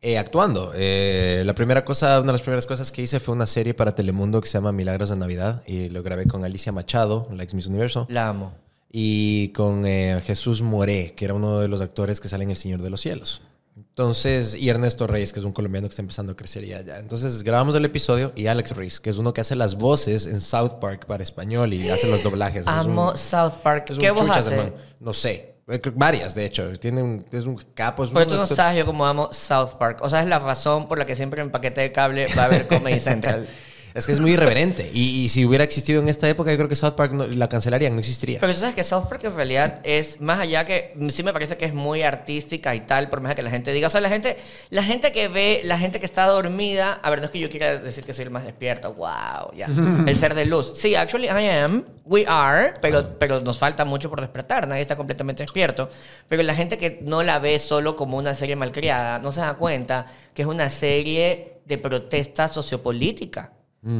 Eh, 0.00 0.16
actuando. 0.16 0.72
Eh, 0.74 1.42
la 1.44 1.54
primera 1.54 1.84
cosa, 1.84 2.18
una 2.20 2.28
de 2.28 2.32
las 2.32 2.40
primeras 2.40 2.66
cosas 2.66 2.90
que 2.92 3.02
hice 3.02 3.20
fue 3.20 3.34
una 3.34 3.46
serie 3.46 3.74
para 3.74 3.94
Telemundo 3.94 4.40
que 4.40 4.46
se 4.48 4.54
llama 4.56 4.72
Milagros 4.72 5.10
de 5.10 5.16
Navidad 5.16 5.62
y 5.66 5.90
lo 5.90 6.02
grabé 6.02 6.24
con 6.24 6.46
Alicia 6.46 6.72
Machado, 6.72 7.28
la 7.30 7.42
ex 7.42 7.52
Miss 7.52 7.66
Universo, 7.66 8.06
La 8.08 8.28
amo. 8.30 8.54
Y 8.90 9.48
con 9.50 9.86
eh, 9.86 10.22
Jesús 10.26 10.62
Moré, 10.62 11.14
que 11.14 11.24
era 11.24 11.34
uno 11.34 11.60
de 11.60 11.68
los 11.68 11.80
actores 11.80 12.20
que 12.20 12.28
sale 12.28 12.44
en 12.44 12.50
El 12.50 12.56
Señor 12.56 12.82
de 12.82 12.90
los 12.90 13.00
Cielos. 13.00 13.42
Entonces, 13.76 14.54
y 14.54 14.68
Ernesto 14.68 15.06
Reyes, 15.06 15.32
que 15.32 15.40
es 15.40 15.44
un 15.44 15.52
colombiano 15.52 15.88
que 15.88 15.92
está 15.92 16.02
empezando 16.02 16.32
a 16.32 16.36
crecer 16.36 16.64
ya 16.64 16.78
allá. 16.78 16.98
Entonces, 16.98 17.42
grabamos 17.42 17.74
el 17.74 17.84
episodio 17.84 18.32
y 18.36 18.46
Alex 18.46 18.76
Reyes, 18.76 19.00
que 19.00 19.10
es 19.10 19.18
uno 19.18 19.32
que 19.34 19.40
hace 19.40 19.56
las 19.56 19.74
voces 19.76 20.26
en 20.26 20.40
South 20.40 20.74
Park 20.80 21.06
para 21.06 21.22
español 21.22 21.74
y 21.74 21.88
hace 21.88 22.08
los 22.08 22.22
doblajes. 22.22 22.62
Es 22.62 22.68
Amo 22.68 23.10
un- 23.10 23.18
South 23.18 23.54
Park. 23.62 23.86
¿Qué 23.98 24.08
haces? 24.08 24.52
hermano. 24.52 24.72
No 25.00 25.12
sé. 25.12 25.56
Eh, 25.68 25.80
Varias, 25.94 26.34
de 26.34 26.46
hecho. 26.46 26.72
Tiene 26.78 27.02
un, 27.02 27.24
es 27.30 27.44
un 27.44 27.56
capo. 27.74 28.04
Es 28.04 28.10
un 28.10 28.24
tú 28.26 28.34
no 28.34 28.46
sabes 28.46 28.78
yo 28.78 28.86
cómo 28.86 29.06
amo 29.06 29.28
South 29.32 29.74
Park. 29.78 29.98
O 30.02 30.08
sea, 30.08 30.22
es 30.22 30.28
la 30.28 30.38
razón 30.38 30.88
por 30.88 30.98
la 30.98 31.04
que 31.04 31.14
siempre 31.14 31.42
en 31.42 31.50
paquete 31.50 31.80
de 31.82 31.92
cable 31.92 32.26
va 32.36 32.44
a 32.44 32.46
haber 32.46 32.66
Comedy 32.66 33.00
Central. 33.00 33.46
Es 33.94 34.06
que 34.06 34.12
es 34.12 34.20
muy 34.20 34.32
irreverente. 34.32 34.90
Y, 34.92 35.24
y 35.24 35.28
si 35.28 35.44
hubiera 35.44 35.64
existido 35.64 36.00
en 36.00 36.08
esta 36.08 36.28
época, 36.28 36.50
yo 36.50 36.56
creo 36.56 36.68
que 36.68 36.76
South 36.76 36.92
Park 36.94 37.12
no- 37.12 37.26
la 37.26 37.48
cancelarían, 37.48 37.92
no 37.94 38.00
existiría. 38.00 38.38
Pero 38.40 38.52
tú 38.52 38.60
sabes 38.60 38.74
que 38.74 38.84
South 38.84 39.04
Park 39.08 39.24
en 39.24 39.34
realidad 39.34 39.80
es 39.84 40.20
más 40.20 40.38
allá 40.40 40.64
que 40.64 40.94
sí 41.08 41.22
me 41.22 41.32
parece 41.32 41.56
que 41.56 41.64
es 41.64 41.74
muy 41.74 42.02
artística 42.02 42.74
y 42.74 42.80
tal, 42.80 43.08
por 43.10 43.20
más 43.20 43.34
que 43.34 43.42
la 43.42 43.50
gente 43.50 43.72
diga, 43.72 43.88
o 43.88 43.90
sea, 43.90 44.00
la 44.00 44.08
gente 44.08 44.36
la 44.70 44.82
gente 44.82 45.12
que 45.12 45.28
ve, 45.28 45.60
la 45.64 45.78
gente 45.78 46.00
que 46.00 46.06
está 46.06 46.26
dormida, 46.26 46.94
a 47.02 47.10
ver, 47.10 47.18
no 47.20 47.26
es 47.26 47.30
que 47.30 47.38
yo 47.40 47.50
quiera 47.50 47.78
decir 47.78 48.04
que 48.04 48.12
soy 48.12 48.24
el 48.24 48.30
más 48.30 48.44
despierto, 48.44 48.92
wow, 48.94 49.52
ya. 49.56 49.66
el 50.06 50.16
ser 50.16 50.34
de 50.34 50.44
luz. 50.44 50.74
Sí, 50.76 50.94
actually 50.94 51.26
I 51.26 51.48
am, 51.48 51.84
we 52.04 52.24
are, 52.26 52.74
pero 52.80 53.18
pero 53.18 53.40
nos 53.40 53.58
falta 53.58 53.84
mucho 53.84 54.08
por 54.10 54.20
despertar, 54.20 54.66
nadie 54.68 54.82
está 54.82 54.96
completamente 54.96 55.42
despierto, 55.42 55.88
pero 56.28 56.42
la 56.42 56.54
gente 56.54 56.76
que 56.78 57.00
no 57.02 57.22
la 57.22 57.38
ve 57.38 57.58
solo 57.58 57.96
como 57.96 58.16
una 58.16 58.34
serie 58.34 58.56
malcriada, 58.56 59.18
no 59.18 59.32
se 59.32 59.40
da 59.40 59.54
cuenta 59.54 60.06
que 60.34 60.42
es 60.42 60.48
una 60.48 60.70
serie 60.70 61.54
de 61.64 61.78
protesta 61.78 62.48
sociopolítica. 62.48 63.52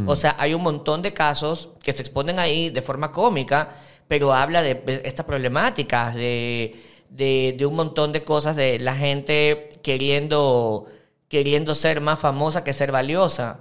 O 0.06 0.16
sea, 0.16 0.34
hay 0.38 0.54
un 0.54 0.62
montón 0.62 1.02
de 1.02 1.12
casos 1.12 1.70
que 1.82 1.92
se 1.92 2.02
exponen 2.02 2.38
ahí 2.38 2.68
de 2.70 2.82
forma 2.82 3.12
cómica, 3.12 3.74
pero 4.08 4.34
habla 4.34 4.62
de 4.62 5.02
estas 5.04 5.24
problemáticas, 5.24 6.14
de, 6.14 6.74
de, 7.08 7.54
de 7.56 7.66
un 7.66 7.76
montón 7.76 8.12
de 8.12 8.24
cosas, 8.24 8.56
de 8.56 8.78
la 8.80 8.94
gente 8.96 9.70
queriendo, 9.82 10.86
queriendo 11.28 11.74
ser 11.74 12.00
más 12.00 12.18
famosa 12.18 12.64
que 12.64 12.72
ser 12.72 12.90
valiosa. 12.92 13.60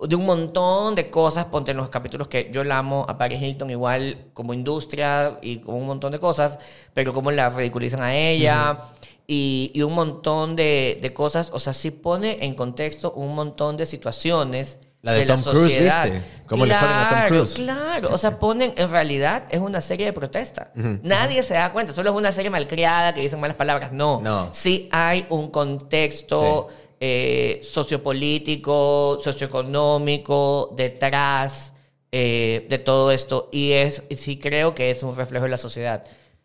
De 0.00 0.14
un 0.14 0.26
montón 0.26 0.94
de 0.94 1.10
cosas, 1.10 1.46
ponte 1.46 1.72
en 1.72 1.76
los 1.76 1.90
capítulos 1.90 2.28
que 2.28 2.50
yo 2.52 2.62
la 2.62 2.78
amo 2.78 3.04
a 3.08 3.18
Paris 3.18 3.42
Hilton 3.42 3.70
igual 3.70 4.30
como 4.32 4.54
industria 4.54 5.38
y 5.42 5.58
como 5.58 5.78
un 5.78 5.86
montón 5.88 6.12
de 6.12 6.20
cosas, 6.20 6.58
pero 6.94 7.12
cómo 7.12 7.32
la 7.32 7.48
ridiculizan 7.48 8.02
a 8.02 8.14
ella 8.14 8.78
y, 9.26 9.72
y 9.74 9.82
un 9.82 9.94
montón 9.94 10.54
de, 10.54 10.98
de 11.02 11.12
cosas, 11.12 11.50
o 11.52 11.58
sea, 11.58 11.72
sí 11.72 11.90
pone 11.90 12.44
en 12.44 12.54
contexto 12.54 13.12
un 13.12 13.34
montón 13.34 13.76
de 13.76 13.86
situaciones 13.86 14.78
La 15.02 15.12
de 15.12 15.24
la 15.26 15.36
Tom 15.36 15.44
Cruise, 15.52 15.72
sociedad. 15.72 16.04
¿viste? 16.04 16.22
Cómo 16.46 16.66
le 16.66 16.74
joden 16.74 16.90
a 16.90 17.00
Tom 17.02 17.08
Claro, 17.10 17.28
Cruise. 17.28 17.54
Claro, 17.54 18.08
o 18.12 18.18
sea, 18.18 18.38
ponen, 18.38 18.72
en 18.76 18.90
realidad 18.90 19.44
es 19.50 19.60
una 19.60 19.80
serie 19.80 20.06
de 20.06 20.12
protesta. 20.12 20.70
Nadie 20.74 21.42
se 21.42 21.54
da 21.54 21.72
cuenta, 21.72 21.92
solo 21.92 22.10
es 22.10 22.16
una 22.16 22.32
serie 22.32 22.50
malcriada 22.50 23.12
que 23.14 23.20
dicen 23.20 23.38
malas 23.40 23.56
palabras. 23.56 23.92
No, 23.92 24.20
No. 24.20 24.48
sí 24.52 24.88
hay 24.90 25.24
un 25.28 25.50
contexto 25.50 26.68
eh, 27.00 27.60
sociopolítico, 27.62 29.18
socioeconómico 29.22 30.72
detrás 30.76 31.72
eh, 32.10 32.66
de 32.68 32.78
todo 32.78 33.12
esto 33.12 33.48
y 33.52 33.72
es, 33.72 34.02
sí 34.16 34.38
creo 34.38 34.74
que 34.74 34.90
es 34.90 35.02
un 35.02 35.14
reflejo 35.16 35.44
de 35.44 35.50
la 35.50 35.58
sociedad. 35.58 36.04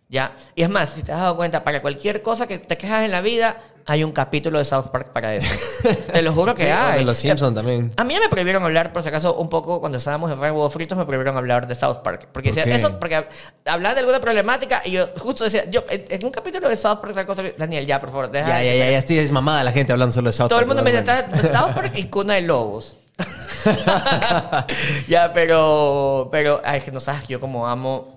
¿Ya? 0.10 0.36
Y 0.54 0.62
es 0.62 0.70
más, 0.70 0.92
si 0.92 1.02
te 1.02 1.12
has 1.12 1.20
dado 1.22 1.36
cuenta, 1.36 1.64
para 1.64 1.82
cualquier 1.82 2.22
cosa 2.22 2.46
que 2.46 2.60
te 2.60 2.78
quejas 2.78 3.04
en 3.04 3.10
la 3.12 3.22
vida, 3.22 3.58
hay 3.86 4.04
un 4.04 4.12
capítulo 4.12 4.58
de 4.60 4.66
South 4.66 4.86
Park 4.92 5.10
para 5.12 5.36
eso. 5.36 5.48
te 6.14 6.22
lo 6.22 6.32
juro 6.34 6.54
que 6.54 6.64
Sí, 6.64 6.68
hay. 6.70 7.00
de 7.00 7.06
los 7.06 7.18
Simpsons 7.18 7.54
también. 7.54 7.92
A 7.98 8.04
mí 8.04 8.16
me 8.20 8.30
prohibieron 8.30 8.64
hablar, 8.64 8.94
por 8.94 9.02
si 9.04 9.10
acaso, 9.10 9.36
un 9.36 9.50
poco 9.50 9.80
cuando 9.80 9.98
estábamos 9.98 10.32
en 10.32 10.40
Huevos 10.40 10.72
Fritos, 10.74 10.98
me 10.98 11.06
prohibieron 11.06 11.36
hablar 11.38 11.68
de 11.68 11.76
South 11.76 11.98
Park. 12.04 12.28
Porque 12.32 12.50
¿Por 12.50 12.56
decía, 12.60 12.76
eso, 12.76 12.98
porque 13.00 13.26
hablaba 13.66 13.94
de 13.94 14.00
alguna 14.00 14.20
problemática 14.20 14.82
y 14.86 14.92
yo 14.92 15.08
justo 15.18 15.44
decía, 15.44 15.70
yo, 15.70 15.84
en 15.90 16.26
un 16.26 16.32
capítulo 16.32 16.70
de 16.70 16.76
South 16.76 17.00
Park, 17.02 17.14
tal 17.14 17.26
cosa, 17.26 17.44
Daniel, 17.58 17.86
ya, 17.86 18.00
por 18.00 18.10
favor, 18.10 18.32
deja. 18.32 18.48
Ya, 18.48 18.64
ya, 18.64 18.74
ya, 18.76 18.92
ya 18.92 18.98
estoy 18.98 19.18
desmamada 19.18 19.64
la 19.64 19.72
gente 19.72 19.92
hablando 19.92 20.14
solo 20.14 20.30
de 20.30 20.34
South 20.34 20.48
Todo 20.50 20.60
el 20.60 20.66
Park. 20.66 20.78
mundo 20.78 20.92
me 20.92 20.98
dice, 21.02 21.52
South 21.52 21.74
Park 21.74 21.92
y 21.96 22.06
Cuna 22.06 22.36
de 22.36 22.42
Lobos. 22.42 22.98
ya, 25.08 25.32
pero, 25.34 26.30
pero, 26.32 26.62
ay, 26.64 26.80
es 26.80 26.84
que 26.84 26.92
no 26.92 27.00
sabes, 27.00 27.28
yo 27.28 27.40
como 27.40 27.68
amo 27.68 28.13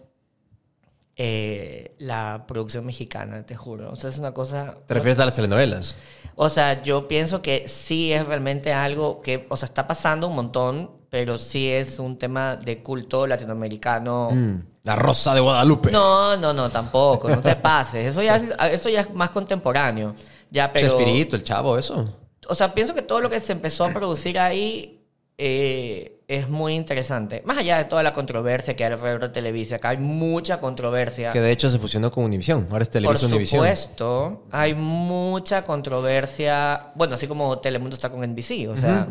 eh, 1.16 1.94
la 1.98 2.44
producción 2.46 2.84
mexicana, 2.86 3.44
te 3.46 3.56
juro. 3.56 3.90
O 3.90 3.96
sea, 3.96 4.10
es 4.10 4.18
una 4.18 4.32
cosa... 4.32 4.76
¿Te 4.86 4.94
refieres 4.94 5.18
a 5.18 5.24
las 5.26 5.34
telenovelas? 5.34 5.96
O 6.34 6.48
sea, 6.50 6.82
yo 6.82 7.08
pienso 7.08 7.40
que 7.40 7.66
sí 7.68 8.12
es 8.12 8.26
realmente 8.26 8.72
algo 8.72 9.20
que, 9.22 9.46
o 9.48 9.56
sea, 9.56 9.66
está 9.66 9.86
pasando 9.86 10.28
un 10.28 10.34
montón, 10.34 10.90
pero 11.08 11.38
sí 11.38 11.70
es 11.70 11.98
un 11.98 12.18
tema 12.18 12.56
de 12.56 12.82
culto 12.82 13.26
latinoamericano. 13.26 14.28
Mm, 14.30 14.56
La 14.82 14.96
Rosa 14.96 15.34
de 15.34 15.40
Guadalupe. 15.40 15.90
No, 15.90 16.36
no, 16.36 16.52
no, 16.52 16.68
tampoco, 16.68 17.30
no 17.30 17.40
te 17.40 17.56
pases. 17.56 18.10
Eso 18.10 18.22
ya, 18.22 18.36
es- 18.36 18.72
eso 18.74 18.90
ya 18.90 19.00
es 19.00 19.14
más 19.14 19.30
contemporáneo. 19.30 20.14
Ya, 20.50 20.70
pero, 20.72 20.86
Chespirito, 20.88 21.34
el 21.36 21.42
chavo, 21.42 21.78
eso. 21.78 22.14
o 22.48 22.54
sea, 22.54 22.74
pienso 22.74 22.94
que 22.94 23.02
todo 23.02 23.20
lo 23.20 23.30
que 23.30 23.40
se 23.40 23.52
empezó 23.52 23.84
a 23.86 23.88
producir 23.92 24.38
ahí 24.38 25.02
eh, 25.38 26.15
es 26.28 26.48
muy 26.48 26.74
interesante. 26.74 27.40
Más 27.44 27.58
allá 27.58 27.78
de 27.78 27.84
toda 27.84 28.02
la 28.02 28.12
controversia 28.12 28.74
que 28.74 28.84
hay 28.84 28.92
alrededor 28.92 29.20
de 29.22 29.28
Televisa, 29.28 29.76
acá 29.76 29.90
hay 29.90 29.98
mucha 29.98 30.58
controversia. 30.60 31.30
Que 31.30 31.40
de 31.40 31.52
hecho 31.52 31.70
se 31.70 31.78
fusionó 31.78 32.10
con 32.10 32.24
Univision. 32.24 32.66
Ahora 32.70 32.82
es 32.82 32.88
Por 32.88 32.94
Televisa 32.94 33.26
Univision. 33.26 33.60
supuesto, 33.60 34.46
hay 34.50 34.74
mucha 34.74 35.62
controversia. 35.62 36.92
Bueno, 36.96 37.14
así 37.14 37.28
como 37.28 37.58
Telemundo 37.60 37.94
está 37.94 38.10
con 38.10 38.22
NBC, 38.28 38.68
o 38.68 38.74
sea, 38.76 39.06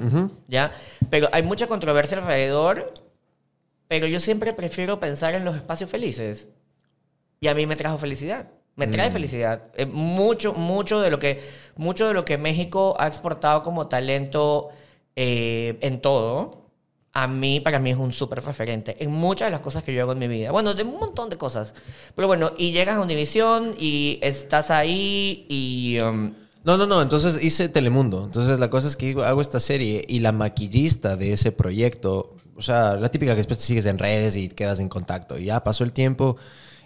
ya. 0.47 0.71
Pero 1.09 1.29
hay 1.31 1.43
mucha 1.43 1.67
controversia 1.67 2.17
alrededor. 2.17 2.91
Pero 3.87 4.07
yo 4.07 4.19
siempre 4.19 4.51
prefiero 4.51 4.99
pensar 4.99 5.35
en 5.35 5.45
los 5.45 5.55
espacios 5.55 5.89
felices. 5.89 6.49
Y 7.39 7.47
a 7.47 7.53
mí 7.53 7.65
me 7.65 7.75
trajo 7.75 7.97
felicidad. 7.97 8.49
Me 8.75 8.87
trae 8.87 9.09
felicidad. 9.09 9.67
Eh, 9.75 9.85
mucho, 9.85 10.53
mucho 10.53 10.99
de 10.99 11.09
lo 11.09 11.17
que, 11.17 11.39
mucho 11.77 12.07
de 12.07 12.13
lo 12.13 12.25
que 12.25 12.37
México 12.37 12.95
ha 12.99 13.07
exportado 13.07 13.63
como 13.63 13.87
talento 13.87 14.69
eh, 15.15 15.77
en 15.79 16.01
todo, 16.01 16.64
a 17.15 17.27
mí, 17.27 17.61
para 17.61 17.79
mí 17.79 17.91
es 17.91 17.97
un 17.97 18.11
súper 18.11 18.43
referente 18.43 18.97
en 18.99 19.09
muchas 19.09 19.47
de 19.47 19.51
las 19.51 19.61
cosas 19.61 19.83
que 19.83 19.93
yo 19.93 20.01
hago 20.01 20.11
en 20.11 20.19
mi 20.19 20.27
vida. 20.27 20.51
Bueno, 20.51 20.73
de 20.73 20.83
un 20.83 20.99
montón 20.99 21.29
de 21.29 21.37
cosas. 21.37 21.73
Pero 22.13 22.27
bueno, 22.27 22.51
y 22.57 22.73
llegas 22.73 22.97
a 22.97 22.99
Univision 22.99 23.73
y 23.79 24.19
estás 24.21 24.69
ahí 24.69 25.45
y... 25.47 25.97
um, 26.01 26.33
No, 26.65 26.77
no, 26.77 26.85
no. 26.85 27.01
Entonces 27.01 27.41
hice 27.41 27.69
Telemundo. 27.69 28.25
Entonces 28.25 28.59
la 28.59 28.69
cosa 28.69 28.89
es 28.89 28.97
que 28.97 29.15
hago 29.23 29.39
esta 29.39 29.61
serie 29.61 30.03
y 30.09 30.19
la 30.19 30.33
maquillista 30.33 31.15
de 31.15 31.31
ese 31.31 31.53
proyecto, 31.53 32.35
o 32.57 32.61
sea, 32.61 32.95
la 32.97 33.09
típica 33.09 33.31
que 33.31 33.37
después 33.37 33.59
te 33.59 33.65
sigues 33.65 33.85
en 33.85 33.97
redes 33.97 34.35
y 34.35 34.49
quedas 34.49 34.81
en 34.81 34.89
contacto. 34.89 35.37
Y 35.39 35.45
ya 35.45 35.63
pasó 35.63 35.85
el 35.85 35.93
tiempo. 35.93 36.35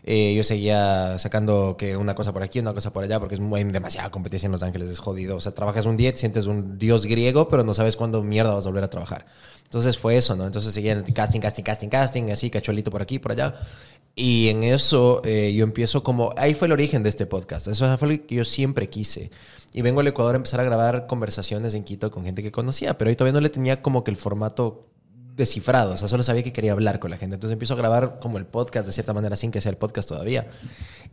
Eh, 0.04 0.34
yo 0.36 0.44
seguía 0.44 1.18
sacando 1.18 1.76
que 1.78 1.98
una 1.98 2.16
cosa 2.16 2.34
por 2.34 2.44
aquí, 2.44 2.60
una 2.60 2.74
cosa 2.74 2.92
por 2.92 3.04
allá, 3.04 3.20
porque 3.20 3.36
es 3.36 3.42
muy, 3.42 3.60
hay 3.60 3.64
demasiada 3.66 4.10
competencia 4.10 4.48
en 4.48 4.52
Los 4.52 4.64
Ángeles, 4.64 4.90
es 4.90 5.00
jodido. 5.00 5.36
O 5.36 5.40
sea, 5.40 5.54
trabajas 5.54 5.86
un 5.86 5.98
día, 5.98 6.12
te 6.12 6.18
sientes 6.18 6.46
un 6.46 6.78
dios 6.78 7.06
griego, 7.06 7.50
pero 7.50 7.64
no 7.64 7.74
sabes 7.74 7.96
cuándo 7.96 8.24
mierda 8.24 8.54
vas 8.54 8.66
a 8.66 8.70
volver 8.70 8.84
a 8.84 8.90
trabajar. 8.90 9.26
Entonces 9.64 10.00
fue 10.00 10.18
eso, 10.18 10.36
¿no? 10.36 10.46
Entonces 10.46 10.74
seguía 10.74 10.94
en 10.94 11.00
el 11.00 11.14
casting, 11.14 11.40
casting, 11.40 11.64
casting, 11.64 11.90
casting, 11.90 12.32
así, 12.32 12.50
cachuelito 12.50 12.90
por 12.90 13.02
aquí, 13.02 13.20
por 13.20 13.34
allá. 13.34 13.56
Y 14.16 14.50
en 14.50 14.64
eso 14.64 15.22
eh, 15.24 15.54
yo 15.54 15.64
empiezo 15.64 16.04
como... 16.04 16.34
Ahí 16.38 16.56
fue 16.56 16.68
el 16.68 16.72
origen 16.72 17.04
de 17.04 17.10
este 17.10 17.26
podcast. 17.26 17.68
Eso 17.68 17.98
fue 17.98 18.08
lo 18.08 18.26
que 18.26 18.36
yo 18.36 18.46
siempre 18.46 18.90
quise. 18.90 19.30
Y 19.72 19.82
vengo 19.84 20.02
al 20.02 20.08
Ecuador 20.08 20.34
a 20.34 20.38
empezar 20.38 20.60
a 20.60 20.64
grabar 20.64 21.06
conversaciones 21.06 21.76
en 21.76 21.84
Quito 21.84 22.10
con 22.10 22.26
gente 22.26 22.42
que 22.42 22.52
conocía, 22.52 22.98
pero 22.98 23.10
ahí 23.10 23.16
todavía 23.16 23.34
no 23.34 23.42
le 23.42 23.50
tenía 23.50 23.82
como 23.82 24.04
que 24.04 24.12
el 24.12 24.18
formato 24.18 24.89
descifrado. 25.40 25.94
O 25.94 25.98
sea, 25.98 26.08
solo 26.08 26.22
sabía 26.22 26.44
que 26.44 26.54
quería 26.54 26.74
hablar 26.74 27.00
con 27.00 27.10
la 27.10 27.18
gente. 27.18 27.34
Entonces 27.34 27.54
empiezo 27.54 27.74
a 27.74 27.78
grabar 27.78 28.20
como 28.20 28.38
el 28.38 28.46
podcast 28.46 28.86
de 28.86 28.94
cierta 28.94 29.14
manera 29.14 29.36
sin 29.36 29.50
que 29.50 29.62
sea 29.62 29.72
el 29.72 29.78
podcast 29.78 30.08
todavía. 30.08 30.48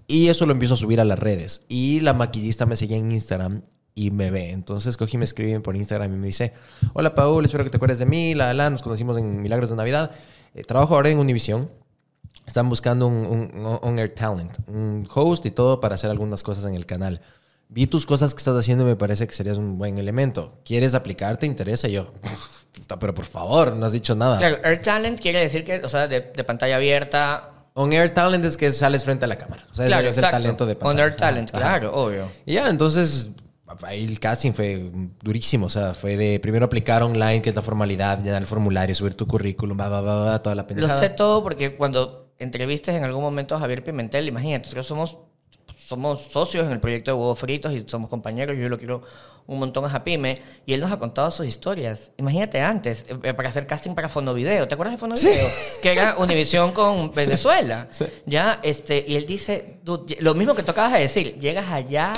Y 0.07 0.29
eso 0.29 0.45
lo 0.45 0.53
empiezo 0.53 0.75
a 0.75 0.77
subir 0.77 1.01
a 1.01 1.05
las 1.05 1.19
redes. 1.19 1.63
Y 1.69 2.01
la 2.01 2.13
maquillista 2.13 2.67
me 2.67 2.77
seguía 2.77 2.99
en 2.99 3.11
Instagram 3.11 3.63
y 3.95 4.11
me 4.11 4.31
ve. 4.31 4.51
Entonces 4.51 4.99
cogí, 4.99 5.17
me 5.17 5.25
escriben 5.25 5.63
por 5.63 5.75
Instagram 5.75 6.13
y 6.13 6.17
me 6.19 6.27
dice, 6.27 6.53
hola 6.93 7.15
Paul, 7.15 7.45
espero 7.45 7.65
que 7.65 7.71
te 7.71 7.79
acuerdes 7.79 7.99
de 7.99 8.07
mí. 8.07 8.35
La, 8.35 8.53
la, 8.53 8.69
nos 8.69 8.83
conocimos 8.83 9.17
en 9.17 9.41
Milagros 9.41 9.71
de 9.71 9.77
Navidad. 9.77 10.11
Eh, 10.55 10.63
trabajo 10.65 10.95
ahora 10.95 11.09
en 11.09 11.19
Univision. 11.19 11.71
Están 12.47 12.69
buscando 12.69 13.09
un, 13.09 13.27
un 13.27 13.79
on-air 13.83 14.15
talent, 14.15 14.53
un 14.69 15.09
host 15.13 15.47
y 15.47 15.51
todo 15.51 15.81
para 15.81 15.97
hacer 15.97 16.11
algunas 16.11 16.43
cosas 16.43 16.65
en 16.67 16.75
el 16.75 16.87
canal. 16.87 17.21
Vi 17.69 17.87
tus 17.87 18.07
cosas 18.07 18.33
que 18.33 18.39
estás 18.39 18.57
haciendo 18.57 18.85
y 18.85 18.87
me 18.89 18.97
parece 18.97 19.27
que 19.27 19.35
serías 19.35 19.57
un 19.59 19.77
buen 19.79 19.99
elemento. 19.99 20.61
¿Quieres 20.65 20.95
aplicarte? 20.95 21.41
¿Te 21.41 21.47
interesa? 21.47 21.89
Y 21.89 21.93
yo, 21.93 22.13
puta, 22.73 22.99
pero 22.99 23.13
por 23.15 23.25
favor, 23.25 23.75
no 23.75 23.87
has 23.87 23.93
dicho 23.93 24.15
nada. 24.15 24.39
Claro, 24.39 24.59
Air 24.65 24.81
Talent 24.81 25.21
quiere 25.21 25.41
decir 25.41 25.65
que, 25.65 25.79
o 25.85 25.89
sea, 25.89 26.07
de, 26.09 26.21
de 26.35 26.45
pantalla 26.45 26.77
abierta... 26.77 27.53
On-air 27.79 28.15
talent 28.15 28.43
es 28.45 28.57
que 28.57 28.71
sales 28.73 29.05
frente 29.05 29.27
a 29.27 29.29
la 29.29 29.37
cámara. 29.37 29.67
O 29.71 29.75
sea, 29.75 29.87
claro, 29.87 30.09
es, 30.09 30.17
es 30.17 30.23
el 30.25 30.31
talento 30.31 30.65
de 30.65 30.73
On 30.75 30.79
pantalla. 30.79 31.05
Air 31.09 31.17
Talent, 31.17 31.51
Ajá. 31.51 31.59
claro, 31.59 31.93
obvio. 31.95 32.27
Y 32.47 32.55
ya, 32.55 32.71
entonces, 32.71 33.33
ahí 33.83 34.05
el 34.05 34.19
casting 34.19 34.53
fue 34.53 34.91
durísimo. 35.23 35.67
O 35.67 35.71
sea, 35.71 35.93
fue 35.93 36.17
de 36.17 36.41
primero 36.41 36.65
aplicar 36.65 37.03
online, 37.03 37.43
que 37.43 37.51
es 37.51 37.57
la 37.57 37.61
formalidad, 37.61 38.23
llenar 38.23 38.41
el 38.41 38.47
formulario, 38.47 38.95
subir 38.95 39.13
tu 39.13 39.27
currículum, 39.27 39.79
va, 39.79 39.89
va, 39.91 40.01
va, 40.01 40.43
toda 40.43 40.55
la 40.57 40.63
Lo 40.63 40.69
pendejada. 40.69 40.99
sé 40.99 41.11
todo 41.11 41.43
porque 41.43 41.77
cuando 41.77 42.33
entrevistes 42.39 42.95
en 42.95 43.05
algún 43.05 43.23
momento 43.23 43.55
a 43.57 43.61
Javier 43.61 43.85
Pimentel, 43.85 44.27
imagínate, 44.27 44.63
nosotros 44.63 44.87
somos, 44.87 45.19
somos 45.87 46.21
socios 46.21 46.67
en 46.67 46.73
el 46.73 46.81
proyecto 46.81 47.13
de 47.13 47.17
Huevos 47.17 47.39
Fritos 47.39 47.73
y 47.73 47.85
somos 47.87 48.11
compañeros, 48.11 48.57
yo 48.59 48.69
lo 48.69 48.77
quiero 48.77 49.03
un 49.47 49.61
montón 49.61 49.85
a 49.85 49.89
Japime, 49.89 50.43
y 50.67 50.73
él 50.73 50.81
nos 50.81 50.91
ha 50.91 50.99
contado 50.99 51.31
sus 51.31 51.47
historias. 51.47 52.11
Imagínate 52.17 52.61
antes, 52.61 53.07
eh, 53.09 53.33
para 53.35 53.49
hacer 53.49 53.69
casting 53.69 53.95
para 53.95 54.09
Fonovideo, 54.09 54.67
¿te 54.67 54.75
acuerdas 54.75 54.95
de 54.95 54.99
Fonovideo? 54.99 55.49
Que 55.83 55.93
era 55.93 56.17
Univisión 56.19 56.73
con 56.73 57.13
Venezuela. 57.15 57.89
Ya, 58.25 58.59
este, 58.65 59.05
y 59.07 59.15
él 59.15 59.27
dice, 59.27 59.79
"Dude, 59.85 60.17
lo 60.19 60.35
mismo 60.35 60.57
que 60.57 60.65
tú 60.65 60.73
acabas 60.73 60.95
de 60.95 60.99
decir, 60.99 61.39
llegas 61.39 61.71
allá, 61.71 62.15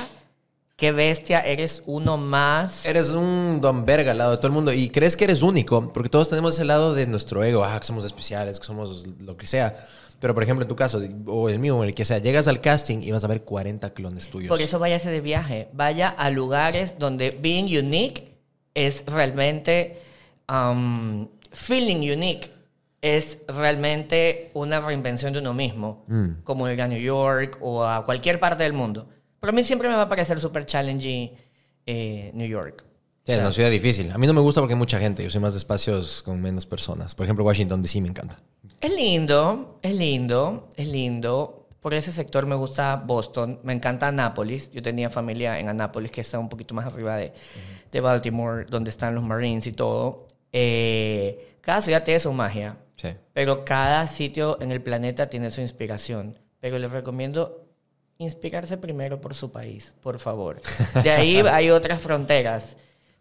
qué 0.77 0.91
bestia, 0.93 1.41
eres 1.41 1.83
uno 1.85 2.17
más. 2.17 2.87
Eres 2.87 3.11
un 3.11 3.61
don 3.61 3.85
verga 3.85 4.13
al 4.13 4.19
lado 4.19 4.31
de 4.31 4.37
todo 4.39 4.47
el 4.47 4.55
mundo 4.55 4.73
y 4.73 4.89
crees 4.89 5.15
que 5.15 5.25
eres 5.25 5.43
único, 5.43 5.93
porque 5.93 6.09
todos 6.09 6.31
tenemos 6.31 6.55
ese 6.55 6.65
lado 6.65 6.95
de 6.95 7.07
nuestro 7.07 7.45
ego, 7.45 7.63
ah, 7.65 7.79
que 7.79 7.87
somos 7.87 8.07
especiales, 8.07 8.59
que 8.59 8.65
somos 8.65 9.07
lo 9.21 9.37
que 9.37 9.47
sea. 9.47 9.77
Pero, 10.21 10.35
por 10.35 10.43
ejemplo, 10.43 10.65
en 10.65 10.69
tu 10.69 10.77
caso, 10.77 11.01
o 11.27 11.49
el 11.49 11.59
mío, 11.59 11.79
o 11.79 11.85
el 11.85 11.95
que 11.95 12.05
sea, 12.05 12.19
llegas 12.19 12.49
al 12.49 12.61
casting 12.61 12.99
y 13.03 13.11
vas 13.13 13.23
a 13.25 13.29
ver 13.29 13.43
40 13.43 13.95
clones 13.95 14.29
tuyos. 14.29 14.49
Por 14.49 14.61
eso 14.61 14.79
váyase 14.79 15.11
de 15.11 15.21
viaje. 15.21 15.69
Vaya 15.73 16.09
a 16.09 16.31
lugares 16.31 16.99
donde 16.99 17.31
being 17.31 17.67
unique 17.79 18.37
es 18.75 19.05
realmente. 19.07 19.99
um, 20.49 21.29
feeling 21.53 22.11
unique 22.11 22.51
es 23.01 23.39
realmente 23.47 24.51
una 24.55 24.81
reinvención 24.81 25.33
de 25.33 25.39
uno 25.39 25.55
mismo. 25.55 26.05
Mm. 26.09 26.43
Como 26.43 26.69
ir 26.69 26.81
a 26.83 26.89
New 26.89 27.01
York 27.01 27.59
o 27.61 27.85
a 27.85 28.05
cualquier 28.05 28.41
parte 28.41 28.65
del 28.65 28.73
mundo. 28.73 29.09
Pero 29.41 29.53
a 29.53 29.55
mí 29.55 29.63
siempre 29.63 29.89
me 29.89 29.95
va 29.95 30.03
a 30.03 30.09
parecer 30.09 30.41
súper 30.41 30.67
challenging 30.67 31.31
eh, 31.87 32.31
New 32.35 32.49
York. 32.49 32.85
Sí, 33.25 33.33
es 33.33 33.39
una 33.39 33.53
ciudad 33.53 33.71
difícil. 33.71 34.11
A 34.11 34.19
mí 34.19 34.27
no 34.27 34.33
me 34.33 34.41
gusta 34.41 34.61
porque 34.61 34.75
hay 34.75 34.79
mucha 34.79 34.99
gente. 34.99 35.23
Yo 35.23 35.31
soy 35.31 35.41
más 35.41 35.53
de 35.53 35.59
espacios 35.59 36.23
con 36.23 36.41
menos 36.41 36.67
personas. 36.67 37.15
Por 37.15 37.25
ejemplo, 37.25 37.45
Washington 37.45 37.83
DC 37.83 38.01
me 38.01 38.09
encanta. 38.09 38.41
Es 38.81 38.95
lindo, 38.95 39.79
es 39.83 39.95
lindo, 39.95 40.69
es 40.77 40.89
lindo. 40.89 41.67
Por 41.81 41.95
ese 41.95 42.13
sector 42.13 42.47
me 42.47 42.55
gusta 42.55 42.97
Boston, 42.97 43.61
me 43.63 43.73
encanta 43.73 44.09
Anápolis. 44.09 44.71
Yo 44.73 44.83
tenía 44.83 45.11
familia 45.11 45.59
en 45.59 45.69
Anápolis, 45.69 46.11
que 46.11 46.21
está 46.21 46.39
un 46.39 46.49
poquito 46.49 46.75
más 46.75 46.93
arriba 46.93 47.17
de, 47.17 47.33
de 47.91 48.01
Baltimore, 48.01 48.67
donde 48.69 48.91
están 48.91 49.15
los 49.15 49.25
Marines 49.25 49.67
y 49.67 49.73
todo. 49.73 50.27
Eh, 50.53 51.57
cada 51.61 51.81
ciudad 51.83 52.03
tiene 52.05 52.21
su 52.21 52.33
magia, 52.33 52.77
Sí. 52.97 53.09
pero 53.33 53.65
cada 53.65 54.07
sitio 54.09 54.59
en 54.61 54.73
el 54.73 54.83
planeta 54.83 55.29
tiene 55.31 55.51
su 55.51 55.61
inspiración. 55.61 56.39
Pero 56.61 56.79
les 56.79 56.91
recomiendo 56.91 57.65
inspirarse 58.19 58.77
primero 58.77 59.21
por 59.21 59.35
su 59.35 59.53
país, 59.53 59.95
por 60.03 60.19
favor. 60.19 60.61
De 61.05 61.11
ahí 61.13 61.39
hay 61.51 61.71
otras 61.71 62.01
fronteras. 62.03 62.77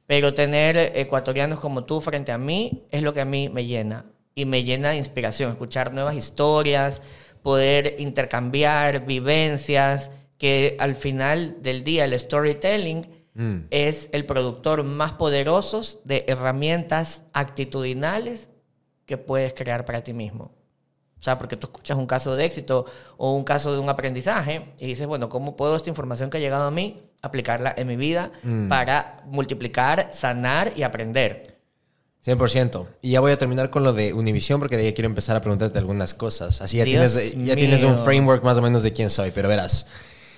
Pero 0.07 0.33
tener 0.33 0.77
ecuatorianos 0.95 1.59
como 1.59 1.83
tú 1.83 1.99
frente 2.01 2.31
a 2.31 2.37
mí 2.37 2.85
es 2.91 3.03
lo 3.03 3.13
que 3.13 3.21
a 3.21 3.25
mí 3.25 3.49
me 3.49 3.65
llena. 3.65 4.05
Y 4.37 4.45
me 4.45 4.63
llena 4.63 4.91
de 4.91 4.97
inspiración, 4.97 5.51
escuchar 5.51 5.93
nuevas 5.93 6.15
historias, 6.15 7.01
poder 7.41 7.95
intercambiar 7.97 9.05
vivencias, 9.05 10.11
que 10.37 10.77
al 10.79 10.95
final 10.95 11.57
del 11.63 11.83
día 11.83 12.05
el 12.05 12.17
storytelling 12.17 13.17
Mm. 13.37 13.67
es 13.69 14.09
el 14.13 14.25
productor 14.25 14.81
más 14.83 15.11
poderoso 15.11 15.81
de 16.03 16.25
herramientas 16.27 17.21
actitudinales 17.33 18.49
que 19.05 19.19
puedes 19.19 19.53
crear 19.53 19.85
para 19.85 20.01
ti 20.01 20.11
mismo. 20.11 20.45
O 21.19 21.21
sea, 21.21 21.37
porque 21.37 21.55
tú 21.55 21.67
escuchas 21.67 21.97
un 21.97 22.07
caso 22.07 22.35
de 22.35 22.45
éxito 22.45 22.85
o 23.15 23.33
un 23.33 23.43
caso 23.43 23.73
de 23.73 23.79
un 23.79 23.89
aprendizaje 23.89 24.73
y 24.79 24.87
dices, 24.87 25.05
bueno, 25.05 25.29
¿cómo 25.29 25.55
puedo 25.55 25.75
esta 25.75 25.89
información 25.89 26.31
que 26.31 26.37
ha 26.37 26.41
llegado 26.41 26.63
a 26.63 26.71
mí 26.71 26.99
aplicarla 27.21 27.75
en 27.77 27.87
mi 27.87 27.95
vida 27.95 28.31
para 28.69 29.21
multiplicar, 29.27 30.09
sanar 30.13 30.73
y 30.75 30.81
aprender? 30.81 31.56
100%. 32.27 32.87
Y 33.01 33.11
ya 33.11 33.21
voy 33.21 33.31
a 33.31 33.37
terminar 33.37 33.69
con 33.69 33.83
lo 33.83 33.93
de 33.93 34.13
Univision 34.13 34.59
porque 34.59 34.75
de 34.75 34.87
ahí 34.87 34.93
quiero 34.93 35.07
empezar 35.07 35.37
a 35.37 35.41
preguntarte 35.41 35.79
algunas 35.79 36.13
cosas. 36.13 36.59
Así 36.61 36.77
ya, 36.77 36.83
Dios 36.83 37.13
tienes, 37.13 37.45
ya 37.45 37.55
tienes 37.55 37.83
un 37.83 37.97
framework 37.97 38.43
más 38.43 38.57
o 38.57 38.61
menos 38.61 38.83
de 38.83 38.91
quién 38.91 39.09
soy, 39.09 39.31
pero 39.31 39.47
verás. 39.47 39.87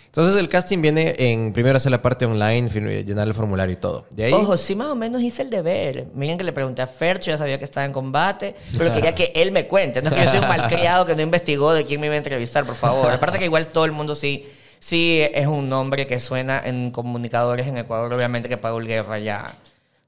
Entonces 0.05 0.39
el 0.39 0.49
casting 0.49 0.81
viene 0.81 1.15
en 1.19 1.53
primero 1.53 1.77
hacer 1.77 1.91
la 1.91 2.01
parte 2.01 2.25
online, 2.25 2.69
llenar 3.03 3.27
el 3.27 3.33
formulario 3.33 3.73
y 3.73 3.77
todo. 3.77 4.07
De 4.09 4.25
ahí, 4.25 4.33
Ojo, 4.33 4.57
sí 4.57 4.75
más 4.75 4.87
o 4.87 4.95
menos 4.95 5.21
hice 5.21 5.43
el 5.43 5.51
deber. 5.51 6.07
Miren 6.15 6.37
que 6.37 6.43
le 6.43 6.51
pregunté 6.51 6.81
a 6.81 6.87
Fercho, 6.87 7.29
ya 7.29 7.37
sabía 7.37 7.59
que 7.59 7.65
estaba 7.65 7.85
en 7.85 7.93
combate, 7.93 8.55
pero 8.75 8.91
quería 8.93 9.13
que 9.13 9.31
él 9.35 9.51
me 9.51 9.67
cuente. 9.67 10.01
No 10.01 10.09
es 10.09 10.15
que 10.15 10.25
yo 10.25 10.31
soy 10.31 10.39
un 10.39 10.47
malcriado 10.47 11.05
que 11.05 11.15
no 11.15 11.21
investigó 11.21 11.73
de 11.73 11.85
quién 11.85 12.01
me 12.01 12.07
iba 12.07 12.15
a 12.15 12.17
entrevistar, 12.17 12.65
por 12.65 12.75
favor. 12.75 13.11
Aparte 13.11 13.37
que 13.37 13.45
igual 13.45 13.67
todo 13.67 13.85
el 13.85 13.91
mundo 13.91 14.15
sí, 14.15 14.47
sí 14.79 15.21
es 15.31 15.45
un 15.45 15.69
nombre 15.69 16.07
que 16.07 16.19
suena 16.19 16.59
en 16.63 16.89
comunicadores 16.89 17.67
en 17.67 17.77
Ecuador, 17.77 18.11
obviamente 18.11 18.49
que 18.49 18.57
Paul 18.57 18.87
Guerra 18.87 19.19
ya 19.19 19.55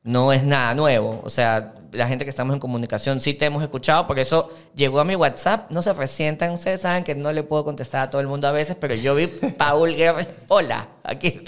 no 0.03 0.33
es 0.33 0.43
nada 0.43 0.73
nuevo. 0.73 1.21
O 1.23 1.29
sea, 1.29 1.73
la 1.91 2.07
gente 2.07 2.25
que 2.25 2.29
estamos 2.29 2.53
en 2.53 2.59
comunicación 2.59 3.19
sí 3.21 3.33
te 3.33 3.45
hemos 3.45 3.61
escuchado, 3.63 4.07
por 4.07 4.19
eso 4.19 4.49
llegó 4.75 4.99
a 4.99 5.03
mi 5.03 5.15
WhatsApp. 5.15 5.69
No 5.71 5.81
se 5.81 5.93
resientan, 5.93 6.51
ustedes 6.51 6.81
saben 6.81 7.03
que 7.03 7.15
no 7.15 7.31
le 7.31 7.43
puedo 7.43 7.63
contestar 7.63 8.01
a 8.01 8.09
todo 8.09 8.21
el 8.21 8.27
mundo 8.27 8.47
a 8.47 8.51
veces, 8.51 8.75
pero 8.79 8.95
yo 8.95 9.15
vi 9.15 9.27
Paul 9.57 9.95
Guerra. 9.95 10.25
Hola, 10.47 10.87
aquí 11.03 11.43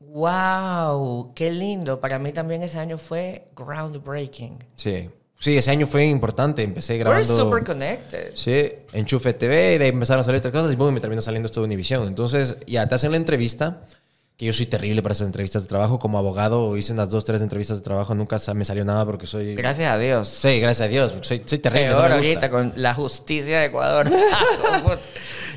Wow, 0.00 1.32
qué 1.34 1.50
lindo. 1.50 2.00
Para 2.00 2.18
mí 2.18 2.32
también 2.32 2.62
ese 2.62 2.78
año 2.78 2.96
fue 2.98 3.48
groundbreaking. 3.56 4.58
Sí. 4.74 5.10
Sí, 5.38 5.56
ese 5.58 5.70
año 5.72 5.86
fue 5.86 6.06
importante. 6.06 6.62
Empecé 6.62 6.94
We're 6.94 7.04
grabando. 7.04 7.36
super 7.36 7.62
connected. 7.64 8.32
Sí, 8.34 8.72
Enchufe 8.92 9.34
TV, 9.34 9.74
y 9.74 9.78
de 9.78 9.84
ahí 9.84 9.90
empezaron 9.90 10.22
a 10.22 10.24
salir 10.24 10.38
otras 10.38 10.52
cosas 10.52 10.72
y 10.72 10.76
boom, 10.76 10.94
me 10.94 11.00
terminó 11.00 11.20
saliendo 11.20 11.46
esto 11.46 11.60
de 11.60 11.66
Univision. 11.66 12.06
Entonces, 12.06 12.56
ya 12.66 12.88
te 12.88 12.94
hacen 12.94 13.10
la 13.10 13.18
entrevista, 13.18 13.82
que 14.36 14.46
yo 14.46 14.52
soy 14.52 14.66
terrible 14.66 15.00
para 15.02 15.12
esas 15.12 15.26
entrevistas 15.26 15.62
de 15.62 15.68
trabajo. 15.68 15.98
Como 15.98 16.18
abogado 16.18 16.76
hice 16.76 16.92
unas 16.92 17.10
dos, 17.10 17.24
tres 17.24 17.40
entrevistas 17.40 17.78
de 17.78 17.84
trabajo, 17.84 18.14
nunca 18.14 18.38
me 18.54 18.64
salió 18.64 18.84
nada 18.84 19.04
porque 19.06 19.26
soy... 19.26 19.54
Gracias 19.54 19.92
a 19.92 19.98
Dios. 19.98 20.28
Sí, 20.28 20.58
gracias 20.60 20.86
a 20.86 20.88
Dios, 20.88 21.14
soy, 21.22 21.42
soy 21.44 21.58
terrible. 21.58 21.90
no 21.90 21.96
Peor 21.96 22.10
me 22.10 22.16
gusta. 22.16 22.28
ahorita 22.28 22.50
con 22.50 22.72
la 22.76 22.94
justicia 22.94 23.60
de 23.60 23.66
Ecuador. 23.66 24.10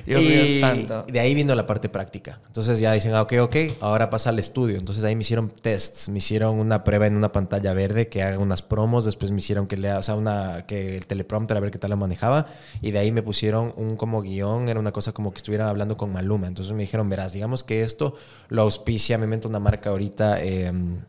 Dios 0.07 0.21
y 0.21 0.25
mío 0.25 0.61
santo. 0.61 1.05
de 1.11 1.19
ahí 1.19 1.35
vino 1.35 1.53
la 1.53 1.67
parte 1.67 1.89
práctica. 1.89 2.39
Entonces 2.47 2.79
ya 2.79 2.93
dicen, 2.93 3.13
ah, 3.13 3.23
ok, 3.23 3.33
ok, 3.41 3.55
ahora 3.81 4.09
pasa 4.09 4.29
al 4.29 4.39
estudio. 4.39 4.77
Entonces 4.77 5.03
ahí 5.03 5.15
me 5.15 5.21
hicieron 5.21 5.49
tests, 5.49 6.07
me 6.07 6.19
hicieron 6.19 6.57
una 6.59 6.85
prueba 6.85 7.07
en 7.07 7.17
una 7.17 7.33
pantalla 7.33 7.73
verde 7.73 8.07
que 8.07 8.23
haga 8.23 8.37
unas 8.37 8.61
promos, 8.61 9.03
después 9.03 9.31
me 9.31 9.39
hicieron 9.39 9.67
que 9.67 9.75
lea, 9.75 9.97
o 9.97 10.03
sea, 10.03 10.15
una, 10.15 10.65
que 10.65 10.95
el 10.95 11.07
teleprompter 11.07 11.57
a 11.57 11.59
ver 11.59 11.71
qué 11.71 11.77
tal 11.77 11.89
lo 11.89 11.97
manejaba. 11.97 12.45
Y 12.81 12.91
de 12.91 12.99
ahí 12.99 13.11
me 13.11 13.21
pusieron 13.21 13.73
un 13.75 13.97
como 13.97 14.21
guion, 14.21 14.69
era 14.69 14.79
una 14.79 14.93
cosa 14.93 15.11
como 15.11 15.33
que 15.33 15.37
estuviera 15.37 15.67
hablando 15.69 15.97
con 15.97 16.13
Maluma. 16.13 16.47
Entonces 16.47 16.73
me 16.73 16.83
dijeron, 16.83 17.09
verás, 17.09 17.33
digamos 17.33 17.65
que 17.65 17.83
esto 17.83 18.15
lo 18.47 18.66
auspicia, 18.67 19.17
me 19.17 19.25
invento 19.25 19.47
una 19.47 19.59
marca 19.59 19.89
ahorita. 19.89 20.43
em, 20.43 21.01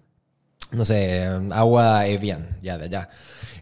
no 0.70 0.84
sé, 0.84 1.24
agua 1.52 2.06
Evian, 2.06 2.58
ya 2.62 2.76
de 2.76 2.84
allá. 2.84 3.08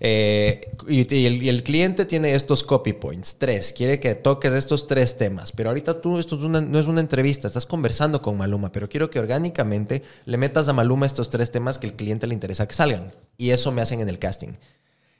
Eh, 0.00 0.60
y, 0.88 1.48
el, 1.48 1.62
cliente 1.62 2.04
tiene 2.04 2.34
estos 2.34 2.64
copy 2.64 2.92
points, 2.92 3.36
tres. 3.38 3.72
Quiere 3.72 4.00
que 4.00 4.14
toques 4.14 4.52
estos 4.52 4.86
tres 4.86 5.16
temas. 5.16 5.52
Pero 5.52 5.70
ahorita 5.70 6.00
tú, 6.00 6.18
esto 6.18 6.36
no 6.36 6.78
es 6.78 6.86
una 6.86 7.00
entrevista, 7.00 7.46
estás 7.46 7.66
conversando 7.66 8.20
con 8.22 8.36
Maluma. 8.36 8.72
Pero 8.72 8.88
quiero 8.88 9.10
que 9.10 9.20
orgánicamente 9.20 10.02
le 10.24 10.36
metas 10.36 10.68
a 10.68 10.72
Maluma 10.72 11.06
estos 11.06 11.30
tres 11.30 11.50
temas 11.50 11.78
que 11.78 11.86
el 11.86 11.94
cliente 11.94 12.26
le 12.26 12.34
interesa 12.34 12.66
que 12.66 12.74
salgan. 12.74 13.12
Y 13.36 13.50
eso 13.50 13.72
me 13.72 13.82
hacen 13.82 14.00
en 14.00 14.08
el 14.08 14.18
casting. 14.18 14.54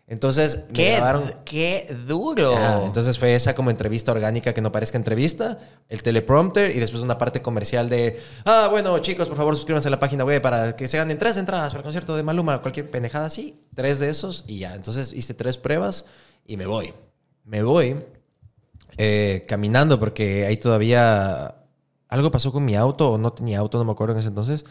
Entonces, 0.08 0.66
me 0.68 0.72
Qué, 0.72 0.92
grabaron. 0.92 1.34
qué 1.44 1.92
duro. 2.06 2.84
Entonces 2.84 3.18
fue 3.18 3.34
esa 3.34 3.56
como 3.56 3.70
entrevista 3.70 4.12
orgánica 4.12 4.54
que 4.54 4.60
no 4.60 4.70
parezca 4.70 4.96
entrevista, 4.96 5.58
el 5.88 6.02
teleprompter 6.04 6.74
y 6.76 6.78
después 6.78 7.02
una 7.02 7.18
parte 7.18 7.42
comercial 7.42 7.88
de, 7.88 8.20
ah, 8.44 8.68
bueno, 8.70 8.96
chicos, 9.00 9.26
por 9.26 9.36
favor 9.36 9.56
suscríbanse 9.56 9.88
a 9.88 9.90
la 9.90 9.98
página 9.98 10.24
web 10.24 10.40
para 10.40 10.76
que 10.76 10.86
se 10.86 10.96
ganen 10.96 11.18
tres 11.18 11.36
entradas 11.38 11.72
para 11.72 11.80
el 11.80 11.84
concierto 11.84 12.16
de 12.16 12.22
Maluma, 12.22 12.62
cualquier 12.62 12.88
pendejada 12.88 13.26
así, 13.26 13.60
tres 13.74 13.98
de 13.98 14.08
esos 14.08 14.44
y 14.46 14.60
ya. 14.60 14.76
Entonces 14.76 15.12
hice 15.12 15.34
tres 15.34 15.58
pruebas 15.58 16.04
y 16.46 16.56
me 16.56 16.66
voy. 16.66 16.94
Me 17.44 17.64
voy 17.64 17.96
eh, 18.98 19.44
caminando 19.48 19.98
porque 19.98 20.46
ahí 20.46 20.56
todavía 20.56 21.56
algo 22.08 22.30
pasó 22.30 22.52
con 22.52 22.64
mi 22.64 22.76
auto 22.76 23.10
o 23.10 23.18
no 23.18 23.32
tenía 23.32 23.58
auto, 23.58 23.78
no 23.78 23.84
me 23.84 23.92
acuerdo 23.92 24.14
en 24.14 24.20
ese 24.20 24.28
entonces. 24.28 24.64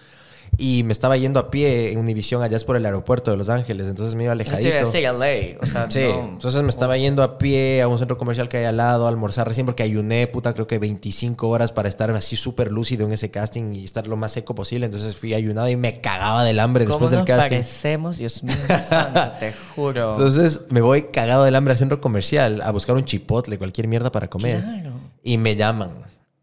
Y 0.58 0.84
me 0.84 0.94
estaba 0.94 1.18
yendo 1.18 1.40
a 1.40 1.52
pie 1.52 1.92
en 1.92 2.00
Univision, 2.00 2.42
allá 2.42 2.56
es 2.56 2.64
por 2.64 2.78
el 2.78 2.86
aeropuerto 2.86 3.30
de 3.30 3.36
Los 3.38 3.50
Ángeles, 3.50 3.90
entonces 3.90 4.16
me 4.16 4.24
iba 4.24 4.32
alejadito. 4.32 4.70
decir 4.70 5.04
LA. 5.04 5.58
O 5.62 5.66
sea, 5.66 5.92
Sí, 5.92 6.00
no- 6.08 6.20
entonces 6.34 6.62
me 6.64 6.70
estaba 6.70 6.96
yendo 6.98 7.24
a 7.24 7.38
pie 7.38 7.82
a 7.82 7.88
un 7.90 7.98
centro 8.00 8.18
comercial 8.18 8.48
que 8.48 8.58
hay 8.58 8.64
al 8.66 8.78
lado 8.78 9.06
a 9.06 9.10
almorzar 9.10 9.48
recién 9.48 9.66
porque 9.66 9.84
ayuné, 9.84 10.28
puta, 10.28 10.54
creo 10.54 10.66
que 10.66 10.80
25 10.80 11.50
horas 11.50 11.74
para 11.74 11.90
estar 11.90 12.10
así 12.12 12.38
súper 12.38 12.72
lúcido 12.72 13.06
en 13.06 13.12
ese 13.12 13.30
casting 13.32 13.74
y 13.74 13.84
estar 13.84 14.08
lo 14.08 14.16
más 14.16 14.32
seco 14.32 14.56
posible. 14.56 14.86
Entonces 14.86 15.18
fui 15.18 15.34
ayunado 15.34 15.68
y 15.68 15.76
me 15.76 16.00
cagaba 16.00 16.44
del 16.46 16.60
hambre 16.60 16.86
¿Cómo 16.86 17.00
después 17.00 17.12
del 17.12 17.26
casting. 17.26 17.50
parecemos? 17.58 18.18
Dios 18.18 18.42
mío 18.44 18.56
santo, 18.88 19.22
te 19.40 19.52
juro. 19.76 20.14
Entonces 20.14 20.62
me 20.70 20.80
voy 20.82 21.04
cagado 21.12 21.44
del 21.44 21.56
hambre 21.56 21.74
al 21.74 21.78
centro 21.78 22.00
comercial 22.00 22.62
a 22.62 22.72
buscar 22.72 22.96
un 22.96 23.04
chipotle, 23.04 23.58
cualquier 23.58 23.88
mierda 23.90 24.12
para 24.12 24.30
comer. 24.30 24.62
Claro. 24.62 24.92
Y 25.22 25.38
me 25.38 25.56
llaman 25.58 25.90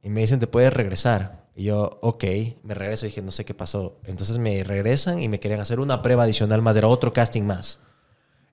y 0.02 0.10
me 0.10 0.20
dicen, 0.20 0.38
¿te 0.38 0.46
puedes 0.46 0.72
regresar? 0.72 1.41
Y 1.54 1.64
yo, 1.64 1.98
ok, 2.02 2.24
me 2.62 2.74
regreso 2.74 3.04
y 3.06 3.10
dije, 3.10 3.20
no 3.22 3.30
sé 3.30 3.44
qué 3.44 3.52
pasó. 3.54 4.00
Entonces 4.04 4.38
me 4.38 4.64
regresan 4.64 5.20
y 5.22 5.28
me 5.28 5.38
querían 5.40 5.60
hacer 5.60 5.80
una 5.80 6.00
prueba 6.02 6.22
adicional 6.24 6.62
más, 6.62 6.76
era 6.76 6.88
otro 6.88 7.12
casting 7.12 7.42
más. 7.42 7.78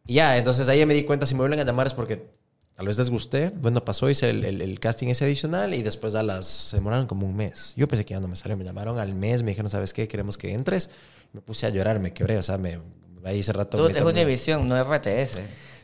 Y 0.06 0.16
ya, 0.16 0.38
entonces 0.38 0.68
ahí 0.68 0.86
me 0.86 0.94
di 0.94 1.04
cuenta, 1.04 1.26
si 1.26 1.34
me 1.36 1.40
vuelven 1.40 1.60
a 1.60 1.64
llamar 1.64 1.88
es 1.88 1.94
porque 1.94 2.28
tal 2.76 2.88
vez 2.88 2.98
les 2.98 3.10
gusté. 3.10 3.52
Bueno, 3.52 3.86
pasó, 3.86 4.10
hice 4.10 4.30
el, 4.30 4.44
el- 4.44 4.62
el 4.62 4.80
casting 4.80 5.08
ese 5.08 5.24
adicional 5.26 5.74
y 5.74 5.82
después 5.82 6.14
a 6.16 6.24
las, 6.24 6.46
se 6.48 6.78
demoraron 6.78 7.08
como 7.08 7.26
un 7.26 7.36
mes. 7.36 7.74
Yo 7.78 7.88
pensé 7.88 8.04
que 8.06 8.14
ya 8.16 8.20
no 8.20 8.28
me 8.28 8.36
salió, 8.36 8.58
me 8.58 8.66
llamaron 8.66 9.00
al 9.00 9.14
mes, 9.16 9.44
me 9.44 9.52
dijeron, 9.52 9.70
¿sabes 9.70 9.94
qué? 9.94 10.08
Queremos 10.08 10.38
que 10.38 10.54
entres. 10.54 10.90
Me 11.32 11.42
puse 11.42 11.66
a 11.68 11.70
llorar, 11.70 12.00
me 12.00 12.12
quebré, 12.14 12.38
o 12.38 12.44
sea, 12.44 12.58
me, 12.58 12.80
ahí 13.24 13.40
ese 13.40 13.54
rato... 13.54 13.78
Dude, 13.78 13.94
me 13.94 14.00
es 14.00 14.04
tomé- 14.06 14.12
Univision, 14.24 14.68
no 14.68 14.76
RTS. 14.78 15.40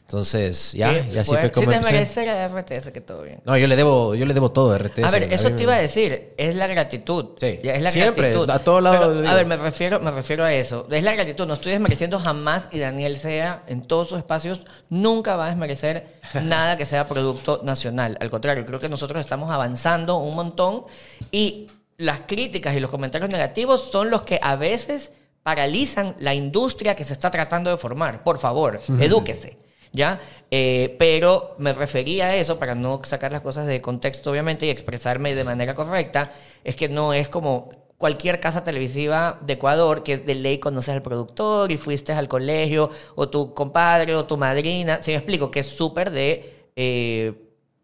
Entonces, 0.08 0.74
ya, 0.74 0.92
Qué 0.94 1.14
y 1.16 1.18
así 1.18 1.32
fue 1.36 1.52
como 1.52 1.66
Sin 1.66 1.74
empecé. 1.74 1.94
desmerecer 1.98 2.30
a 2.30 2.46
RTS 2.48 2.92
que 2.92 3.02
todo 3.02 3.24
bien. 3.24 3.42
No, 3.44 3.58
yo 3.58 3.66
le 3.66 3.76
debo, 3.76 4.14
yo 4.14 4.28
le 4.28 4.36
debo 4.36 4.52
todo 4.52 4.72
a 4.72 4.78
RTS. 4.78 5.04
A 5.04 5.10
ver, 5.10 5.34
eso 5.34 5.48
te 5.50 5.56
me- 5.56 5.64
iba 5.64 5.74
a 5.74 5.80
decir, 5.80 6.34
es 6.38 6.54
la 6.54 6.68
gratitud. 6.68 7.30
Sí, 7.40 7.60
es 7.64 7.82
la 7.82 7.90
siempre, 7.90 8.30
gratitud. 8.30 8.50
a 8.52 8.60
todo 8.60 8.82
lado 8.82 9.00
Pero, 9.00 9.14
lo 9.16 9.22
digo. 9.22 9.32
a 9.32 9.36
ver, 9.36 9.48
me 9.48 9.56
refiero, 9.56 10.00
me 10.00 10.12
refiero 10.12 10.44
a 10.44 10.54
eso. 10.54 10.88
Es 10.92 11.04
la 11.04 11.14
gratitud. 11.16 11.48
No 11.48 11.56
estoy 11.56 11.72
desmereciendo 11.72 12.20
jamás 12.20 12.66
y 12.72 12.78
Daniel 12.78 13.18
sea 13.18 13.64
en 13.68 13.82
todos 13.88 14.10
sus 14.10 14.20
espacios 14.20 14.62
nunca 14.90 15.36
va 15.38 15.48
a 15.48 15.50
desmerecer 15.50 16.06
nada 16.44 16.78
que 16.78 16.86
sea 16.86 17.08
producto 17.08 17.62
nacional. 17.64 18.16
Al 18.22 18.30
contrario, 18.30 18.64
creo 18.64 18.80
que 18.80 18.90
nosotros 18.90 19.20
estamos 19.20 19.50
avanzando 19.50 20.18
un 20.18 20.36
montón 20.36 20.84
y 21.32 21.68
las 21.98 22.20
críticas 22.28 22.76
y 22.76 22.80
los 22.80 22.92
comentarios 22.92 23.32
negativos 23.32 23.90
son 23.92 24.12
los 24.12 24.22
que 24.22 24.40
a 24.40 24.56
veces 24.56 25.14
paralizan 25.42 26.16
la 26.20 26.36
industria 26.36 26.96
que 26.96 27.04
se 27.04 27.14
está 27.14 27.32
tratando 27.32 27.72
de 27.72 27.78
formar. 27.78 28.24
Por 28.24 28.38
favor, 28.38 28.80
edúquese. 29.00 29.58
¿Ya? 29.96 30.20
Eh, 30.52 30.96
pero 31.00 31.56
me 31.58 31.72
refería 31.72 32.28
a 32.28 32.36
eso, 32.36 32.60
para 32.60 32.76
no 32.76 33.02
sacar 33.04 33.32
las 33.32 33.42
cosas 33.42 33.66
de 33.66 33.82
contexto, 33.82 34.30
obviamente, 34.30 34.66
y 34.66 34.70
expresarme 34.70 35.34
de 35.34 35.44
manera 35.44 35.74
correcta, 35.74 36.32
es 36.64 36.76
que 36.76 36.90
no 36.90 37.14
es 37.14 37.30
como 37.30 37.70
cualquier 37.98 38.40
casa 38.42 38.64
televisiva 38.64 39.40
de 39.42 39.54
Ecuador 39.54 40.04
que 40.04 40.18
de 40.18 40.36
ley 40.36 40.60
conoces 40.60 40.94
al 40.94 41.02
productor 41.02 41.72
y 41.72 41.78
fuiste 41.78 42.12
al 42.12 42.28
colegio, 42.28 42.90
o 43.16 43.30
tu 43.30 43.54
compadre, 43.54 44.16
o 44.16 44.26
tu 44.26 44.38
madrina. 44.38 45.02
Si 45.02 45.12
me 45.12 45.18
explico, 45.18 45.50
que 45.50 45.62
es 45.62 45.68
súper 45.68 46.12
de 46.12 46.70
eh, 46.76 47.34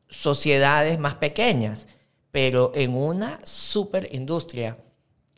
sociedades 0.09 0.99
más 0.99 1.15
pequeñas, 1.15 1.87
pero 2.31 2.71
en 2.75 2.95
una 2.95 3.39
super 3.43 4.09
industria 4.13 4.77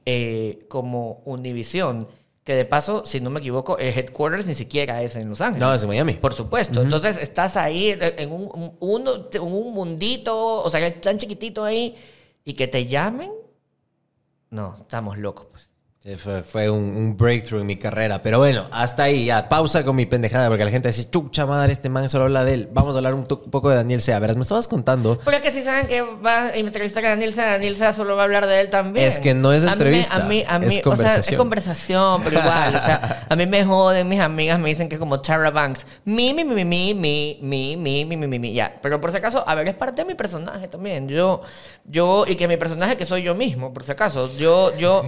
eh, 0.05 0.65
como 0.67 1.21
Univision, 1.25 2.07
que 2.43 2.55
de 2.55 2.65
paso, 2.65 3.05
si 3.05 3.21
no 3.21 3.29
me 3.29 3.39
equivoco, 3.39 3.77
el 3.77 3.97
headquarters 3.97 4.45
ni 4.45 4.53
siquiera 4.53 5.01
es 5.01 5.15
en 5.15 5.29
Los 5.29 5.39
Ángeles. 5.41 5.61
No, 5.61 5.73
es 5.73 5.81
en 5.83 5.89
Miami. 5.89 6.13
Por 6.13 6.33
supuesto. 6.33 6.81
Entonces 6.81 7.17
estás 7.17 7.55
ahí 7.57 7.97
en 7.99 8.31
un, 8.31 8.49
un- 8.79 9.07
un 9.41 9.73
mundito, 9.73 10.61
o 10.61 10.69
sea, 10.69 10.91
tan 10.99 11.17
chiquitito 11.17 11.63
ahí, 11.63 11.95
y 12.43 12.53
que 12.53 12.67
te 12.67 12.85
llamen. 12.85 13.31
No, 14.49 14.73
estamos 14.79 15.17
locos. 15.17 15.47
Pues. 15.51 15.69
Fue, 16.49 16.69
un, 16.69 16.83
un 16.83 17.15
breakthrough 17.15 17.61
en 17.61 17.65
mi 17.65 17.77
carrera. 17.77 18.21
Pero 18.21 18.37
bueno, 18.37 18.67
hasta 18.73 19.03
ahí, 19.03 19.23
ya. 19.27 19.47
Pausa 19.47 19.85
con 19.85 19.95
mi 19.95 20.05
pendejada, 20.05 20.49
porque 20.49 20.65
la 20.65 20.69
gente 20.69 20.89
dice, 20.89 21.09
chucha 21.09 21.45
madre, 21.45 21.71
este 21.71 21.87
man 21.87 22.09
solo 22.09 22.25
habla 22.25 22.43
de 22.43 22.55
él. 22.55 22.69
Vamos 22.73 22.93
a 22.95 22.97
hablar 22.97 23.13
un, 23.13 23.21
un 23.21 23.49
poco 23.49 23.69
de 23.69 23.77
Daniel 23.77 24.01
Sea. 24.01 24.19
Verás, 24.19 24.35
me 24.35 24.41
estabas 24.41 24.67
contando. 24.67 25.17
Pero 25.23 25.37
es 25.37 25.41
que 25.41 25.49
si 25.49 25.61
saben 25.61 25.87
que 25.87 26.01
va 26.01 26.47
a 26.47 26.49
entrevistar 26.55 27.05
a 27.05 27.11
Daniel 27.11 27.33
Sea, 27.33 27.53
Daniel 27.53 27.77
Sea 27.77 27.93
solo 27.93 28.17
va 28.17 28.23
a 28.23 28.25
hablar 28.25 28.47
de 28.47 28.59
él 28.59 28.69
también. 28.69 29.07
Es 29.07 29.17
que 29.17 29.33
no 29.33 29.53
es 29.53 29.63
A 29.63 29.67
mí 29.67 29.71
entrevista, 29.71 30.15
A 30.15 30.19
mí, 30.27 30.43
a 30.45 30.59
mí, 30.59 30.65
es 30.75 30.85
o 30.85 30.93
sea, 30.97 31.19
es 31.19 31.37
conversación. 31.37 31.37
conversación, 31.37 32.21
pero 32.25 32.39
igual. 32.41 32.75
o 32.75 32.79
sea, 32.81 33.25
a 33.29 33.35
mí 33.37 33.47
me 33.47 33.63
joden, 33.63 34.09
mis 34.09 34.19
amigas 34.19 34.59
me 34.59 34.67
dicen 34.67 34.89
que 34.89 34.95
es 34.95 34.99
como 34.99 35.21
Tara 35.21 35.51
Banks. 35.51 35.85
Mi, 36.03 36.33
mi, 36.33 36.43
mi, 36.43 36.65
mi, 36.65 36.65
mi, 36.65 36.93
mi, 36.93 37.39
mi, 37.41 37.77
mi, 37.77 38.05
mi, 38.05 38.17
mi, 38.17 38.27
mi, 38.27 38.39
mi, 38.39 38.53
ya. 38.53 38.75
Pero 38.81 38.99
por 38.99 39.09
si 39.11 39.17
acaso, 39.19 39.41
a 39.47 39.55
ver, 39.55 39.69
es 39.69 39.75
parte 39.75 40.01
de 40.01 40.05
mi 40.05 40.15
personaje 40.15 40.67
también. 40.67 41.07
Yo, 41.07 41.43
yo, 41.85 42.25
y 42.27 42.35
que 42.35 42.45
mi 42.49 42.57
personaje 42.57 42.97
que 42.97 43.05
soy 43.05 43.23
yo 43.23 43.33
mismo, 43.35 43.71
por 43.73 43.83
si 43.83 43.93
acaso. 43.93 44.29
Yo, 44.33 44.77
yo, 44.77 45.05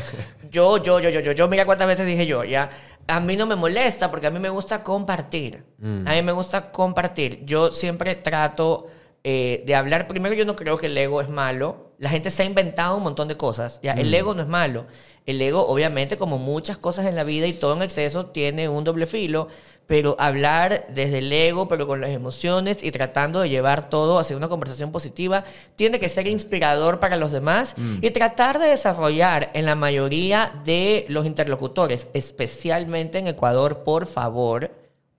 yo, 0.50 0.78
yo, 0.78 0.85
yo, 0.86 1.10
yo, 1.10 1.20
yo, 1.20 1.32
yo, 1.32 1.48
mira 1.48 1.66
cuántas 1.66 1.88
veces 1.88 2.06
dije 2.06 2.26
yo, 2.26 2.44
ya. 2.44 2.70
A 3.08 3.20
mí 3.20 3.36
no 3.36 3.46
me 3.46 3.56
molesta 3.56 4.10
porque 4.10 4.28
a 4.28 4.32
mí 4.32 4.40
me 4.40 4.50
gusta 4.50 4.84
compartir. 4.84 5.64
A 6.06 6.14
mí 6.14 6.22
me 6.22 6.32
gusta 6.32 6.72
compartir. 6.72 7.44
Yo 7.46 7.72
siempre 7.74 8.16
trato 8.16 8.88
eh, 9.28 9.64
de 9.66 9.74
hablar. 9.74 10.08
Primero, 10.08 10.36
yo 10.36 10.46
no 10.46 10.56
creo 10.56 10.78
que 10.78 10.86
el 10.86 10.96
ego 10.96 11.20
es 11.20 11.30
malo. 11.30 11.94
La 11.98 12.12
gente 12.12 12.30
se 12.30 12.44
ha 12.44 12.46
inventado 12.46 12.96
un 12.96 13.02
montón 13.02 13.28
de 13.28 13.36
cosas. 13.36 13.80
¿ya? 13.82 13.94
El 13.94 14.14
ego 14.14 14.36
no 14.36 14.44
es 14.44 14.48
malo. 14.48 14.86
El 15.26 15.42
ego, 15.42 15.66
obviamente, 15.66 16.16
como 16.16 16.38
muchas 16.38 16.78
cosas 16.78 17.08
en 17.08 17.16
la 17.16 17.24
vida 17.24 17.48
y 17.48 17.54
todo 17.54 17.74
en 17.74 17.82
exceso, 17.82 18.28
tiene 18.28 18.70
un 18.70 18.84
doble 18.84 19.08
filo. 19.08 19.48
Pero 19.88 20.16
hablar 20.20 20.86
desde 20.94 21.18
el 21.18 21.34
ego, 21.34 21.68
pero 21.68 21.88
con 21.88 22.02
las 22.02 22.12
emociones 22.12 22.84
y 22.84 22.92
tratando 22.92 23.40
de 23.40 23.50
llevar 23.50 23.90
todo 23.90 24.20
hacia 24.20 24.38
una 24.38 24.48
conversación 24.48 24.92
positiva, 24.92 25.44
tiene 25.76 25.98
que 25.98 26.08
ser 26.08 26.28
inspirador 26.28 27.00
para 27.00 27.18
los 27.18 27.32
demás 27.32 27.74
y 28.02 28.12
tratar 28.12 28.60
de 28.60 28.68
desarrollar 28.68 29.50
en 29.56 29.66
la 29.66 29.74
mayoría 29.74 30.62
de 30.66 31.06
los 31.10 31.26
interlocutores, 31.26 32.10
especialmente 32.14 33.18
en 33.18 33.28
Ecuador, 33.28 33.84
por 33.84 34.06
favor, 34.06 34.70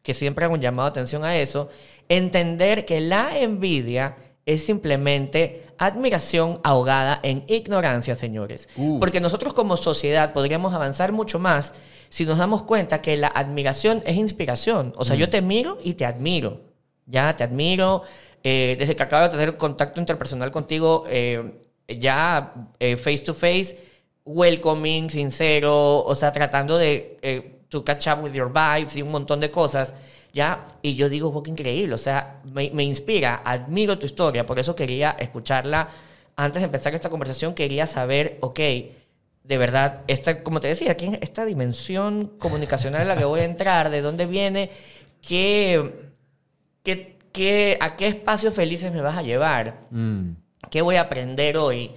que 0.06 0.14
siempre 0.14 0.44
hago 0.44 0.54
un 0.54 0.60
llamado 0.60 0.88
de 0.88 0.90
atención 0.90 1.24
a 1.24 1.36
eso, 1.36 1.68
entender 2.08 2.84
que 2.84 3.00
la 3.00 3.38
envidia 3.38 4.16
es 4.44 4.64
simplemente 4.64 5.64
admiración 5.78 6.60
ahogada 6.62 7.18
en 7.22 7.44
ignorancia, 7.48 8.14
señores. 8.14 8.68
Uh. 8.76 8.98
Porque 9.00 9.20
nosotros 9.20 9.52
como 9.52 9.76
sociedad 9.76 10.32
podríamos 10.32 10.72
avanzar 10.72 11.12
mucho 11.12 11.38
más 11.38 11.74
si 12.08 12.24
nos 12.24 12.38
damos 12.38 12.62
cuenta 12.62 13.02
que 13.02 13.16
la 13.16 13.28
admiración 13.28 14.02
es 14.06 14.16
inspiración. 14.16 14.94
O 14.96 15.04
sea, 15.04 15.16
yo 15.16 15.28
te 15.28 15.42
miro 15.42 15.78
y 15.82 15.94
te 15.94 16.06
admiro. 16.06 16.60
Ya, 17.06 17.34
te 17.34 17.44
admiro. 17.44 18.02
Eh, 18.42 18.76
desde 18.78 18.94
que 18.94 19.02
acabo 19.02 19.24
de 19.24 19.30
tener 19.30 19.56
contacto 19.56 20.00
interpersonal 20.00 20.52
contigo, 20.52 21.04
eh, 21.08 21.60
ya 21.88 22.54
eh, 22.78 22.96
face 22.96 23.18
to 23.18 23.34
face, 23.34 23.76
welcoming, 24.24 25.08
sincero, 25.08 26.04
o 26.04 26.14
sea, 26.14 26.32
tratando 26.32 26.76
de 26.76 27.16
eh, 27.22 27.60
to 27.68 27.84
catch 27.84 28.08
up 28.08 28.22
with 28.22 28.32
your 28.32 28.52
vibes 28.52 28.96
y 28.96 29.02
un 29.02 29.10
montón 29.10 29.40
de 29.40 29.50
cosas, 29.50 29.94
¿ya? 30.36 30.66
Y 30.82 30.96
yo 30.96 31.08
digo, 31.08 31.32
wow, 31.32 31.42
qué 31.42 31.50
increíble, 31.50 31.94
o 31.94 31.98
sea, 31.98 32.42
me, 32.52 32.70
me 32.74 32.84
inspira, 32.84 33.40
admiro 33.42 33.98
tu 33.98 34.04
historia, 34.04 34.44
por 34.44 34.58
eso 34.58 34.76
quería 34.76 35.16
escucharla. 35.18 35.88
Antes 36.36 36.60
de 36.60 36.66
empezar 36.66 36.94
esta 36.94 37.08
conversación, 37.08 37.54
quería 37.54 37.86
saber, 37.86 38.36
ok, 38.42 38.60
de 39.44 39.58
verdad, 39.58 40.02
esta, 40.08 40.42
como 40.42 40.60
te 40.60 40.68
decía, 40.68 40.92
aquí 40.92 41.10
esta 41.22 41.46
dimensión 41.46 42.32
comunicacional 42.38 43.00
en 43.00 43.08
la 43.08 43.16
que 43.16 43.24
voy 43.24 43.40
a 43.40 43.44
entrar, 43.44 43.88
de 43.88 44.02
dónde 44.02 44.26
viene, 44.26 44.70
qué, 45.26 46.10
qué, 46.82 47.16
qué, 47.32 47.78
a 47.80 47.96
qué 47.96 48.08
espacios 48.08 48.52
felices 48.52 48.92
me 48.92 49.00
vas 49.00 49.16
a 49.16 49.22
llevar. 49.22 49.86
Mm. 49.90 50.32
¿Qué 50.70 50.82
voy 50.82 50.96
a 50.96 51.02
aprender 51.02 51.56
hoy? 51.56 51.92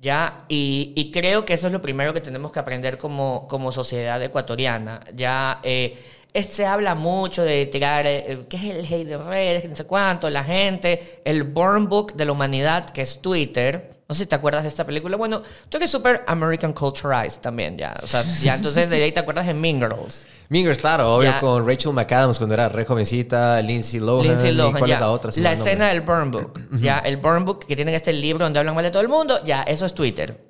¿Ya? 0.00 0.46
Y, 0.48 0.94
y 0.96 1.10
creo 1.10 1.44
que 1.44 1.52
eso 1.52 1.66
es 1.66 1.72
lo 1.74 1.82
primero 1.82 2.14
que 2.14 2.22
tenemos 2.22 2.52
que 2.52 2.58
aprender 2.58 2.96
como, 2.96 3.46
como 3.48 3.70
sociedad 3.70 4.22
ecuatoriana. 4.22 5.00
Ya 5.14 5.60
eh, 5.62 5.98
se 6.34 6.64
habla 6.66 6.94
mucho 6.94 7.42
de 7.42 7.66
tirar, 7.66 8.06
eh, 8.06 8.44
¿qué 8.48 8.56
es 8.56 8.62
el 8.64 8.84
hate 8.86 9.06
de 9.08 9.16
redes? 9.18 9.68
No 9.68 9.76
sé 9.76 9.84
cuánto, 9.84 10.30
la 10.30 10.44
gente, 10.44 11.20
el 11.24 11.42
burn 11.44 11.88
book 11.88 12.14
de 12.14 12.24
la 12.24 12.32
humanidad, 12.32 12.88
que 12.90 13.02
es 13.02 13.20
Twitter. 13.20 13.90
No 14.08 14.14
sé 14.14 14.24
si 14.24 14.28
te 14.28 14.34
acuerdas 14.34 14.62
de 14.62 14.68
esta 14.68 14.84
película. 14.84 15.16
Bueno, 15.16 15.42
tú 15.70 15.78
eres 15.78 15.90
súper 15.90 16.22
American 16.26 16.72
culturized 16.74 17.40
también, 17.40 17.78
ya. 17.78 17.94
O 18.02 18.06
sea, 18.06 18.22
ya 18.42 18.54
entonces 18.56 18.90
de 18.90 19.02
ahí 19.02 19.12
te 19.12 19.20
acuerdas 19.20 19.46
de 19.46 19.54
Mean 19.54 19.78
Girls. 19.78 20.26
Mingers, 20.50 20.80
claro, 20.80 21.14
obvio, 21.14 21.30
Ya. 21.30 21.40
con 21.40 21.66
Rachel 21.66 21.94
McAdams 21.94 22.36
cuando 22.36 22.52
era 22.54 22.68
re 22.68 22.84
jovencita, 22.84 23.62
Lindsay 23.62 24.00
Lohan. 24.00 24.26
Lindsay 24.26 24.50
¿y 24.50 24.54
Lohan, 24.54 24.72
¿Cuál 24.78 24.88
ya. 24.90 24.94
es 24.96 25.00
la 25.00 25.10
otra? 25.10 25.30
La 25.36 25.52
escena 25.52 25.88
del 25.88 26.02
Burn 26.02 26.30
Book. 26.30 26.60
ya, 26.82 26.98
el 26.98 27.16
Burn 27.16 27.46
Book 27.46 27.64
que 27.66 27.74
tienen 27.74 27.94
este 27.94 28.12
libro 28.12 28.44
donde 28.44 28.58
hablan 28.58 28.74
mal 28.74 28.84
de 28.84 28.90
todo 28.90 29.00
el 29.00 29.08
mundo, 29.08 29.42
ya, 29.46 29.62
eso 29.62 29.86
es 29.86 29.94
Twitter. 29.94 30.42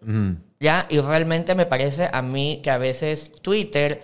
Ya, 0.58 0.86
y 0.88 0.98
realmente 1.00 1.54
me 1.54 1.66
parece 1.66 2.08
a 2.12 2.20
mí 2.22 2.60
que 2.64 2.70
a 2.70 2.78
veces 2.78 3.30
Twitter 3.42 4.02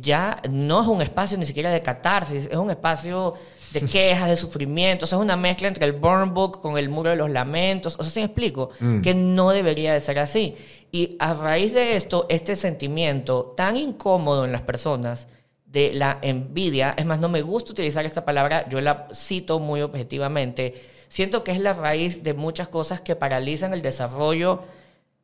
ya 0.00 0.40
no 0.50 0.82
es 0.82 0.88
un 0.88 1.02
espacio 1.02 1.36
ni 1.38 1.46
siquiera 1.46 1.70
de 1.70 1.80
catarsis, 1.80 2.46
es 2.50 2.56
un 2.56 2.70
espacio 2.70 3.34
de 3.72 3.80
quejas, 3.86 4.28
de 4.28 4.36
sufrimiento. 4.36 5.04
O 5.04 5.08
sea, 5.08 5.18
es 5.18 5.24
una 5.24 5.36
mezcla 5.36 5.68
entre 5.68 5.86
el 5.86 5.92
burn 5.92 6.34
book 6.34 6.60
con 6.60 6.78
el 6.78 6.88
muro 6.88 7.10
de 7.10 7.16
los 7.16 7.30
lamentos. 7.30 7.96
O 7.98 8.02
sea, 8.02 8.12
¿sí 8.12 8.20
me 8.20 8.26
explico? 8.26 8.70
Que 9.02 9.14
no 9.14 9.50
debería 9.50 9.92
de 9.92 10.00
ser 10.00 10.18
así. 10.18 10.56
Y 10.92 11.16
a 11.18 11.34
raíz 11.34 11.72
de 11.72 11.96
esto, 11.96 12.26
este 12.28 12.56
sentimiento 12.56 13.54
tan 13.56 13.76
incómodo 13.76 14.44
en 14.44 14.52
las 14.52 14.62
personas 14.62 15.26
de 15.66 15.92
la 15.94 16.18
envidia, 16.22 16.94
es 16.98 17.06
más, 17.06 17.20
no 17.20 17.28
me 17.28 17.42
gusta 17.42 17.70
utilizar 17.70 18.04
esta 18.04 18.24
palabra, 18.24 18.68
yo 18.68 18.80
la 18.80 19.06
cito 19.14 19.60
muy 19.60 19.82
objetivamente, 19.82 20.74
siento 21.06 21.44
que 21.44 21.52
es 21.52 21.60
la 21.60 21.72
raíz 21.74 22.24
de 22.24 22.34
muchas 22.34 22.66
cosas 22.66 23.00
que 23.00 23.14
paralizan 23.14 23.72
el 23.72 23.80
desarrollo 23.80 24.62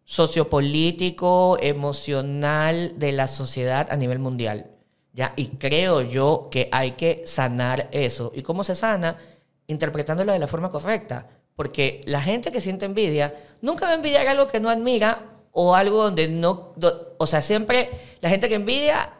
sociopolítico, 0.06 1.58
emocional 1.60 2.94
de 2.98 3.12
la 3.12 3.28
sociedad 3.28 3.88
a 3.90 3.96
nivel 3.96 4.20
mundial. 4.20 4.70
¿ya? 5.12 5.34
Y 5.36 5.48
creo 5.48 6.00
yo 6.00 6.48
que 6.50 6.68
hay 6.72 6.92
que 6.92 7.22
sanar 7.26 7.88
eso. 7.90 8.32
¿Y 8.34 8.42
cómo 8.42 8.64
se 8.64 8.74
sana? 8.74 9.18
Interpretándolo 9.66 10.32
de 10.32 10.38
la 10.38 10.46
forma 10.46 10.70
correcta. 10.70 11.26
Porque 11.56 12.00
la 12.04 12.22
gente 12.22 12.52
que 12.52 12.60
siente 12.60 12.86
envidia 12.86 13.34
nunca 13.62 13.86
va 13.86 13.92
a 13.92 13.94
envidiar 13.96 14.26
algo 14.28 14.46
que 14.46 14.60
no 14.60 14.70
admira 14.70 15.24
o 15.52 15.74
algo 15.74 16.04
donde 16.04 16.28
no... 16.28 16.74
o 17.18 17.26
sea, 17.26 17.42
siempre 17.42 17.90
la 18.20 18.30
gente 18.30 18.48
que 18.48 18.54
envidia 18.54 19.10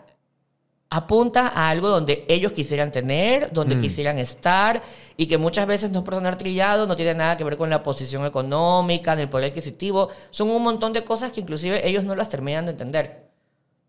apunta 0.89 1.49
a 1.49 1.69
algo 1.69 1.89
donde 1.89 2.25
ellos 2.29 2.53
quisieran 2.53 2.93
tener, 2.93 3.53
donde 3.53 3.79
quisieran 3.79 4.19
estar, 4.19 4.83
y 5.17 5.27
que 5.27 5.39
muchas 5.39 5.67
veces 5.67 5.91
no 5.91 6.01
es 6.01 6.05
por 6.05 6.15
sonar 6.15 6.37
trillado, 6.37 6.87
no 6.87 6.97
tiene 6.97 7.15
nada 7.15 7.37
que 7.37 7.45
ver 7.45 7.57
con 7.57 7.71
la 7.71 7.83
posición 7.83 8.25
económica, 8.25 9.17
ni 9.17 9.23
el 9.23 9.29
poder 9.29 9.51
adquisitivo. 9.51 10.09
Son 10.31 10.49
un 10.51 10.63
montón 10.63 10.93
de 10.93 11.05
cosas 11.05 11.33
que 11.33 11.41
inclusive 11.41 11.87
ellos 11.87 12.05
no 12.05 12.15
las 12.15 12.29
terminan 12.29 12.67
de 12.67 12.73
entender. 12.73 13.29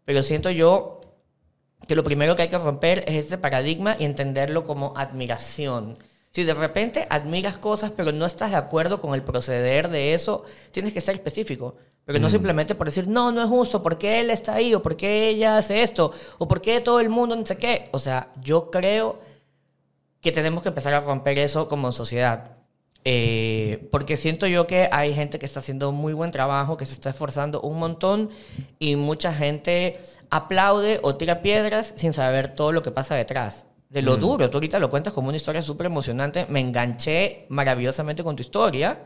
Pero 0.05 0.23
siento 0.23 0.49
yo 0.49 1.01
que 1.87 1.95
lo 1.95 2.03
primero 2.03 2.35
que 2.35 2.43
hay 2.43 2.47
que 2.47 2.57
romper 2.57 3.03
es 3.07 3.25
ese 3.25 3.37
paradigma 3.37 3.95
y 3.99 4.05
entenderlo 4.05 4.63
como 4.63 4.93
admiración. 4.95 5.97
Si 6.31 6.43
de 6.43 6.53
repente 6.53 7.07
admiras 7.09 7.57
cosas 7.57 7.91
pero 7.95 8.11
no 8.11 8.25
estás 8.25 8.51
de 8.51 8.57
acuerdo 8.57 9.01
con 9.01 9.13
el 9.13 9.23
proceder 9.23 9.89
de 9.89 10.13
eso, 10.13 10.43
tienes 10.71 10.93
que 10.93 11.01
ser 11.01 11.15
específico. 11.15 11.75
Pero 12.07 12.19
no 12.19 12.29
simplemente 12.29 12.73
por 12.73 12.87
decir, 12.87 13.05
no, 13.05 13.33
no 13.33 13.43
es 13.43 13.49
justo, 13.49 13.83
¿por 13.83 13.97
qué 13.97 14.21
él 14.21 14.29
está 14.29 14.53
ahí? 14.53 14.73
¿O 14.73 14.81
por 14.81 14.95
qué 14.95 15.27
ella 15.27 15.57
hace 15.57 15.83
esto? 15.83 16.13
¿O 16.37 16.47
por 16.47 16.61
qué 16.61 16.79
todo 16.79 17.01
el 17.01 17.09
mundo 17.09 17.35
no 17.35 17.45
sé 17.45 17.57
qué? 17.57 17.89
O 17.91 17.99
sea, 17.99 18.29
yo 18.41 18.71
creo 18.71 19.19
que 20.21 20.31
tenemos 20.31 20.63
que 20.63 20.69
empezar 20.69 20.93
a 20.93 21.01
romper 21.01 21.37
eso 21.37 21.67
como 21.67 21.91
sociedad. 21.91 22.51
Eh, 23.03 23.89
porque 23.91 24.15
siento 24.15 24.47
yo 24.47 24.67
que 24.67 24.87
hay 24.89 25.13
gente 25.13 25.37
que 25.37 25.45
está 25.45 25.59
haciendo 25.59 25.91
muy 25.91 26.13
buen 26.13 26.31
trabajo, 26.31 26.77
que 26.77 26.85
se 26.85 26.93
está 26.93 27.09
esforzando 27.09 27.59
un 27.59 27.77
montón 27.77 28.29
y 28.79 28.95
mucha 28.95 29.33
gente 29.33 29.99
aplaude 30.29 31.01
o 31.03 31.15
tira 31.15 31.41
piedras 31.41 31.93
sin 31.97 32.13
saber 32.13 32.55
todo 32.55 32.71
lo 32.71 32.83
que 32.83 32.91
pasa 32.91 33.15
detrás. 33.15 33.65
De 33.89 34.01
lo 34.01 34.15
duro, 34.15 34.49
tú 34.49 34.59
ahorita 34.59 34.79
lo 34.79 34.89
cuentas 34.89 35.11
como 35.11 35.27
una 35.27 35.35
historia 35.35 35.61
súper 35.61 35.87
emocionante. 35.87 36.45
Me 36.47 36.61
enganché 36.61 37.47
maravillosamente 37.49 38.23
con 38.23 38.37
tu 38.37 38.43
historia, 38.43 38.97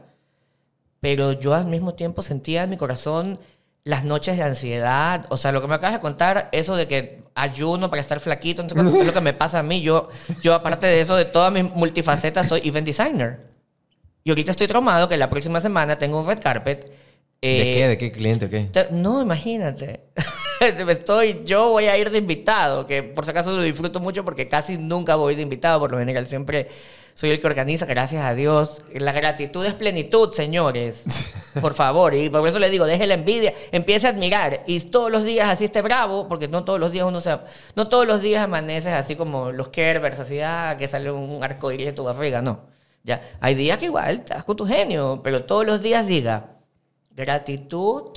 pero 1.01 1.33
yo 1.33 1.53
al 1.53 1.65
mismo 1.65 1.95
tiempo 1.95 2.21
sentía 2.21 2.63
en 2.63 2.69
mi 2.69 2.77
corazón 2.77 3.39
las 3.83 4.03
noches 4.05 4.37
de 4.37 4.43
ansiedad. 4.43 5.25
O 5.29 5.37
sea, 5.37 5.51
lo 5.51 5.61
que 5.61 5.67
me 5.67 5.75
acabas 5.75 5.95
de 5.95 5.99
contar, 5.99 6.47
eso 6.51 6.75
de 6.75 6.87
que 6.87 7.23
ayuno 7.33 7.89
para 7.89 8.01
estar 8.01 8.19
flaquito, 8.19 8.63
cuánto, 8.73 8.99
es 8.99 9.07
lo 9.07 9.13
que 9.13 9.21
me 9.21 9.33
pasa 9.33 9.59
a 9.59 9.63
mí. 9.63 9.81
Yo, 9.81 10.09
yo 10.41 10.53
aparte 10.53 10.85
de 10.85 11.01
eso, 11.01 11.15
de 11.15 11.25
todas 11.25 11.51
mis 11.51 11.63
multifacetas, 11.73 12.47
soy 12.47 12.61
event 12.63 12.85
designer. 12.85 13.39
Y 14.23 14.29
ahorita 14.29 14.51
estoy 14.51 14.67
traumado 14.67 15.09
que 15.09 15.17
la 15.17 15.29
próxima 15.29 15.59
semana 15.59 15.97
tengo 15.97 16.19
un 16.19 16.27
red 16.27 16.39
carpet. 16.39 16.85
¿De 17.41 17.71
eh, 17.71 17.73
qué? 17.73 17.87
¿De 17.87 17.97
qué 17.97 18.11
cliente? 18.11 18.49
¿Qué? 18.49 18.69
No, 18.91 19.19
imagínate. 19.19 20.01
Estoy, 20.59 21.41
yo 21.43 21.69
voy 21.69 21.85
a 21.85 21.97
ir 21.97 22.11
de 22.11 22.19
invitado, 22.19 22.85
que 22.85 23.01
por 23.01 23.25
si 23.25 23.31
acaso 23.31 23.49
lo 23.49 23.63
disfruto 23.63 23.99
mucho 23.99 24.23
porque 24.23 24.47
casi 24.47 24.77
nunca 24.77 25.15
voy 25.15 25.33
de 25.33 25.41
invitado, 25.41 25.79
por 25.79 25.91
lo 25.91 25.97
general 25.97 26.27
siempre 26.27 26.67
soy 27.21 27.29
el 27.29 27.39
que 27.39 27.45
organiza, 27.45 27.85
gracias 27.85 28.25
a 28.25 28.33
Dios. 28.33 28.81
La 28.95 29.11
gratitud 29.11 29.63
es 29.63 29.75
plenitud, 29.75 30.33
señores. 30.33 31.03
Por 31.61 31.75
favor, 31.75 32.15
y 32.15 32.31
por 32.31 32.47
eso 32.47 32.57
le 32.57 32.71
digo, 32.71 32.87
deje 32.87 33.05
la 33.05 33.13
envidia, 33.13 33.53
empiece 33.71 34.07
a 34.07 34.09
admirar 34.09 34.63
y 34.65 34.79
todos 34.79 35.11
los 35.11 35.23
días 35.23 35.47
así 35.47 35.65
esté 35.65 35.83
bravo, 35.83 36.27
porque 36.27 36.47
no 36.47 36.63
todos 36.63 36.79
los 36.79 36.91
días 36.91 37.05
uno 37.05 37.21
se, 37.21 37.37
no 37.75 37.87
todos 37.89 38.07
los 38.07 38.21
días 38.21 38.43
amaneces 38.43 38.93
así 38.93 39.15
como 39.15 39.51
los 39.51 39.67
Kerbers, 39.67 40.19
así 40.19 40.39
ah, 40.39 40.75
que 40.79 40.87
sale 40.87 41.11
un 41.11 41.43
arco 41.43 41.71
iris 41.71 41.85
de 41.85 41.93
tu 41.93 42.03
barriga, 42.03 42.41
no. 42.41 42.61
Ya, 43.03 43.21
hay 43.39 43.53
días 43.53 43.77
que 43.77 43.85
igual 43.85 44.15
estás 44.15 44.43
con 44.43 44.57
tu 44.57 44.65
genio, 44.65 45.21
pero 45.23 45.43
todos 45.43 45.63
los 45.63 45.79
días 45.79 46.07
diga, 46.07 46.55
gratitud 47.11 48.13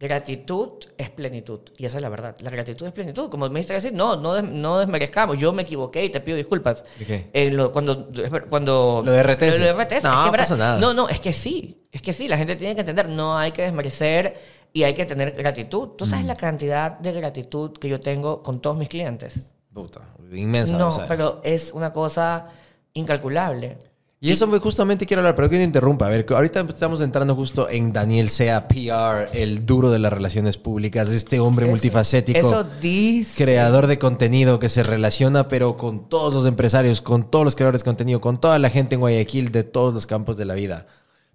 Gratitud 0.00 0.70
es 0.98 1.10
plenitud. 1.10 1.60
Y 1.78 1.86
esa 1.86 1.98
es 1.98 2.02
la 2.02 2.08
verdad. 2.08 2.34
La 2.40 2.50
gratitud 2.50 2.84
es 2.86 2.92
plenitud. 2.92 3.30
Como 3.30 3.48
me 3.48 3.54
dijiste 3.60 3.74
decir, 3.74 3.92
no, 3.94 4.16
no, 4.16 4.34
des- 4.34 4.44
no 4.44 4.78
desmerezcamos. 4.78 5.38
Yo 5.38 5.52
me 5.52 5.62
equivoqué 5.62 6.04
y 6.04 6.10
te 6.10 6.20
pido 6.20 6.36
disculpas. 6.36 6.84
Eh, 7.32 7.50
lo- 7.52 7.70
cuando, 7.72 8.08
cuando... 8.50 9.02
Lo 9.04 9.12
de 9.12 9.22
RTS. 9.22 9.58
Lo 9.58 9.64
de 9.64 9.72
RTS. 9.84 10.02
No, 10.04 10.24
es 10.26 10.30
que, 10.30 10.36
pasa 10.36 10.56
nada. 10.56 10.78
No, 10.80 10.92
no, 10.92 11.08
es 11.08 11.20
que 11.20 11.32
sí. 11.32 11.86
Es 11.92 12.02
que 12.02 12.12
sí. 12.12 12.28
La 12.28 12.36
gente 12.36 12.56
tiene 12.56 12.74
que 12.74 12.80
entender. 12.80 13.08
No 13.08 13.38
hay 13.38 13.52
que 13.52 13.62
desmerecer 13.62 14.36
y 14.72 14.82
hay 14.82 14.94
que 14.94 15.04
tener 15.06 15.30
gratitud. 15.32 15.90
¿Tú 15.96 16.04
Mm. 16.04 16.08
sabes 16.10 16.24
la 16.26 16.36
cantidad 16.36 16.98
de 16.98 17.12
gratitud 17.12 17.72
que 17.78 17.88
yo 17.88 18.00
tengo 18.00 18.42
con 18.42 18.60
todos 18.60 18.76
mis 18.76 18.88
clientes? 18.88 19.40
Puta, 19.72 20.02
inmensa. 20.32 20.76
no, 20.76 20.88
o 20.88 20.92
sea. 20.92 21.06
pero 21.08 21.40
es 21.44 21.72
una 21.72 21.92
cosa 21.92 22.48
incalculable. 22.92 23.78
Y 24.24 24.32
eso 24.32 24.46
me- 24.46 24.58
justamente 24.58 25.04
quiero 25.06 25.20
hablar, 25.20 25.34
pero 25.34 25.50
que 25.50 25.56
te 25.58 25.62
interrumpa. 25.64 26.06
A 26.06 26.08
ver, 26.08 26.24
ahorita 26.28 26.60
estamos 26.62 27.00
entrando 27.02 27.34
justo 27.34 27.68
en 27.68 27.92
Daniel 27.92 28.28
Sea 28.30 28.66
PR, 28.68 29.28
el 29.34 29.66
duro 29.66 29.90
de 29.90 29.98
las 29.98 30.12
relaciones 30.12 30.56
públicas, 30.56 31.08
este 31.10 31.40
hombre 31.40 31.66
multifacético. 31.66 32.38
Eso 32.38 32.64
dice. 32.80 33.44
creador 33.44 33.86
de 33.86 33.98
contenido 33.98 34.58
que 34.58 34.68
se 34.68 34.82
relaciona, 34.82 35.48
pero 35.48 35.76
con 35.76 36.08
todos 36.08 36.32
los 36.32 36.46
empresarios, 36.46 37.00
con 37.02 37.30
todos 37.30 37.44
los 37.44 37.54
creadores 37.54 37.82
de 37.82 37.84
contenido, 37.84 38.20
con 38.20 38.40
toda 38.40 38.58
la 38.58 38.70
gente 38.70 38.94
en 38.94 39.00
Guayaquil 39.00 39.52
de 39.52 39.62
todos 39.64 39.92
los 39.92 40.06
campos 40.06 40.36
de 40.36 40.46
la 40.46 40.54
vida. 40.54 40.86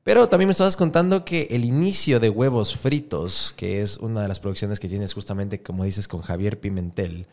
Pero 0.03 0.27
también 0.27 0.47
me 0.47 0.53
estabas 0.53 0.75
contando 0.75 1.23
que 1.25 1.47
el 1.51 1.65
inicio 1.65 2.19
de 2.19 2.29
Huevos 2.31 2.75
Fritos, 2.75 3.53
que 3.55 3.81
es 3.83 3.97
una 3.97 4.23
de 4.23 4.27
las 4.27 4.39
producciones 4.39 4.79
que 4.79 4.87
tienes 4.87 5.13
justamente, 5.13 5.61
como 5.61 5.83
dices, 5.83 6.07
con 6.07 6.21
Javier 6.21 6.59
Pimentel, 6.59 7.27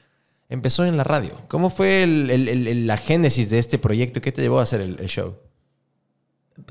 empezó 0.51 0.85
en 0.85 0.97
la 0.99 1.05
radio. 1.05 1.31
¿Cómo 1.49 1.71
fue 1.71 2.03
el- 2.03 2.29
el- 2.31 2.49
el- 2.49 2.69
el- 2.69 2.87
la 2.87 2.99
génesis 2.99 3.49
de 3.51 3.59
este 3.59 3.79
proyecto? 3.79 4.21
¿Qué 4.21 4.33
te 4.33 4.43
llevó 4.43 4.61
a 4.61 4.65
hacer 4.65 4.81
el 4.83 4.97
show? 5.07 5.35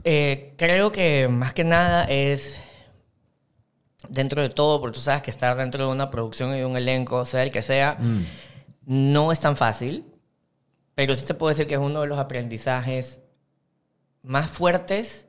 Eh, 0.04 0.54
creo 0.58 0.92
que 0.92 1.28
más 1.28 1.54
que 1.54 1.64
nada 1.64 2.06
es 2.06 2.62
dentro 4.10 4.42
de 4.42 4.50
todo, 4.50 4.80
porque 4.82 4.96
tú 4.96 5.02
sabes 5.02 5.22
que 5.22 5.32
estar 5.32 5.56
dentro 5.58 5.86
de 5.86 5.92
una 5.92 6.10
producción 6.10 6.54
y 6.54 6.60
de 6.60 6.66
un 6.66 6.78
elenco, 6.78 7.26
sea 7.26 7.44
el 7.44 7.52
que 7.52 7.62
sea, 7.62 7.98
no 8.86 9.32
es 9.32 9.40
tan 9.40 9.56
fácil, 9.56 10.06
pero 10.94 11.16
sí 11.16 11.26
te 11.26 11.34
puedo 11.34 11.50
decir 11.50 11.68
que 11.68 11.74
es 11.76 11.80
uno 11.80 12.02
de 12.02 12.08
los 12.08 12.20
aprendizajes 12.20 13.22
más 14.22 14.50
fuertes, 14.50 15.28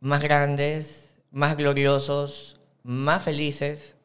más 0.00 0.22
grandes, 0.22 1.14
más 1.30 1.56
gloriosos, 1.56 2.60
más 2.82 3.22
felices 3.22 3.96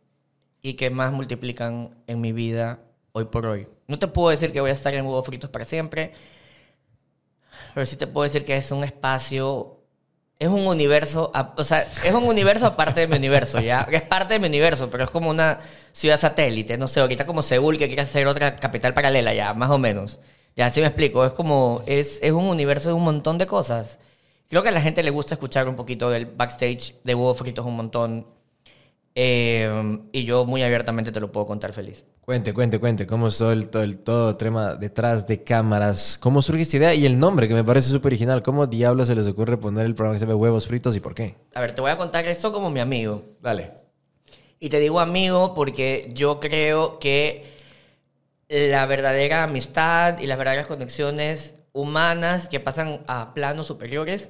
y 0.62 0.76
que 0.76 0.90
más 0.90 1.12
multiplican 1.12 1.96
en 2.08 2.22
mi 2.22 2.32
vida 2.32 2.80
hoy 3.12 3.26
por 3.26 3.46
hoy. 3.46 3.68
No 3.88 3.98
te 3.98 4.08
puedo 4.08 4.30
decir 4.30 4.52
que 4.52 4.62
voy 4.62 4.70
a 4.70 4.74
estar 4.74 4.94
en 4.94 5.06
huevos 5.06 5.26
fritos 5.26 5.50
para 5.50 5.66
siempre, 5.66 6.14
pero 7.74 7.86
sí 7.86 7.96
te 7.96 8.08
puedo 8.08 8.24
decir 8.24 8.44
que 8.44 8.58
es 8.58 8.72
un 8.72 8.84
espacio, 8.84 9.78
es 10.40 10.48
un 10.48 10.68
universo, 10.68 11.32
o 11.56 11.64
sea, 11.64 11.88
es 12.04 12.14
un 12.14 12.24
universo 12.24 12.68
aparte 12.68 13.02
de 13.02 13.08
mi 13.08 13.18
universo, 13.18 13.60
¿ya? 13.60 13.88
Es 13.92 14.04
parte 14.04 14.36
de 14.36 14.40
mi 14.40 14.48
universo, 14.48 14.90
pero 14.90 15.04
es 15.04 15.10
como 15.10 15.30
una 15.30 15.60
ciudad 15.92 16.20
satélite, 16.20 16.78
no 16.78 16.88
sé, 16.88 17.00
ahorita 17.00 17.26
como 17.26 17.42
Seúl 17.42 17.78
que 17.78 17.88
quiere 17.88 18.04
hacer 18.04 18.28
otra 18.28 18.56
capital 18.56 18.94
paralela, 18.94 19.34
ya, 19.34 19.54
más 19.54 19.72
o 19.72 19.78
menos. 19.78 20.20
Ya, 20.56 20.68
así 20.68 20.82
me 20.82 20.88
explico, 20.88 21.26
es 21.26 21.34
como, 21.34 21.84
es, 21.86 22.20
es 22.22 22.32
un 22.32 22.46
universo 22.46 22.90
de 22.90 22.94
un 22.96 23.04
montón 23.04 23.38
de 23.38 23.48
cosas. 23.48 24.00
Creo 24.50 24.64
que 24.64 24.70
a 24.70 24.72
la 24.72 24.82
gente 24.82 25.04
le 25.04 25.10
gusta 25.10 25.36
escuchar 25.36 25.68
un 25.68 25.76
poquito 25.76 26.10
del 26.10 26.26
backstage 26.26 26.96
de 27.04 27.16
huevos 27.16 27.38
fritos 27.38 27.66
un 27.66 27.76
montón. 27.76 28.28
Eh, 29.20 30.00
y 30.12 30.26
yo 30.26 30.46
muy 30.46 30.62
abiertamente 30.62 31.12
te 31.12 31.20
lo 31.20 31.32
puedo 31.32 31.48
contar 31.48 31.74
feliz. 31.74 32.06
Cuente, 32.22 32.54
cuente, 32.54 32.78
cuente. 32.78 33.08
¿Cómo 33.08 33.30
es 33.30 33.38
todo 33.40 33.52
el, 33.52 33.68
todo 33.68 33.82
el 33.82 33.98
todo 33.98 34.38
tema 34.38 34.76
detrás 34.76 35.26
de 35.26 35.44
cámaras? 35.44 36.20
¿Cómo 36.22 36.44
surge 36.44 36.62
esta 36.62 36.78
idea? 36.78 36.94
Y 36.94 37.08
el 37.08 37.18
nombre, 37.18 37.48
que 37.48 37.56
me 37.56 37.64
parece 37.64 37.90
súper 37.90 38.12
original. 38.12 38.44
¿Cómo 38.44 38.68
diablos 38.68 39.08
se 39.08 39.16
les 39.16 39.26
ocurre 39.26 39.58
poner 39.58 39.88
el 39.88 39.96
programa 39.96 40.14
que 40.14 40.20
se 40.20 40.26
llama 40.28 40.36
Huevos 40.36 40.68
Fritos 40.68 40.96
y 40.96 41.00
por 41.00 41.16
qué? 41.16 41.36
A 41.56 41.62
ver, 41.62 41.74
te 41.74 41.82
voy 41.82 41.90
a 41.90 41.98
contar 41.98 42.28
esto 42.28 42.54
como 42.54 42.70
mi 42.70 42.80
amigo. 42.80 43.24
Dale. 43.42 43.72
Y 44.60 44.70
te 44.70 44.80
digo 44.80 45.00
amigo 45.00 45.56
porque 45.56 46.12
yo 46.14 46.40
creo 46.40 47.00
que 47.00 47.44
la 48.50 48.86
verdadera 48.86 49.46
amistad 49.46 50.20
y 50.20 50.28
las 50.28 50.38
verdaderas 50.38 50.68
conexiones 50.68 51.56
humanas 51.74 52.50
que 52.50 52.60
pasan 52.60 53.02
a 53.08 53.34
planos 53.34 53.66
superiores 53.66 54.30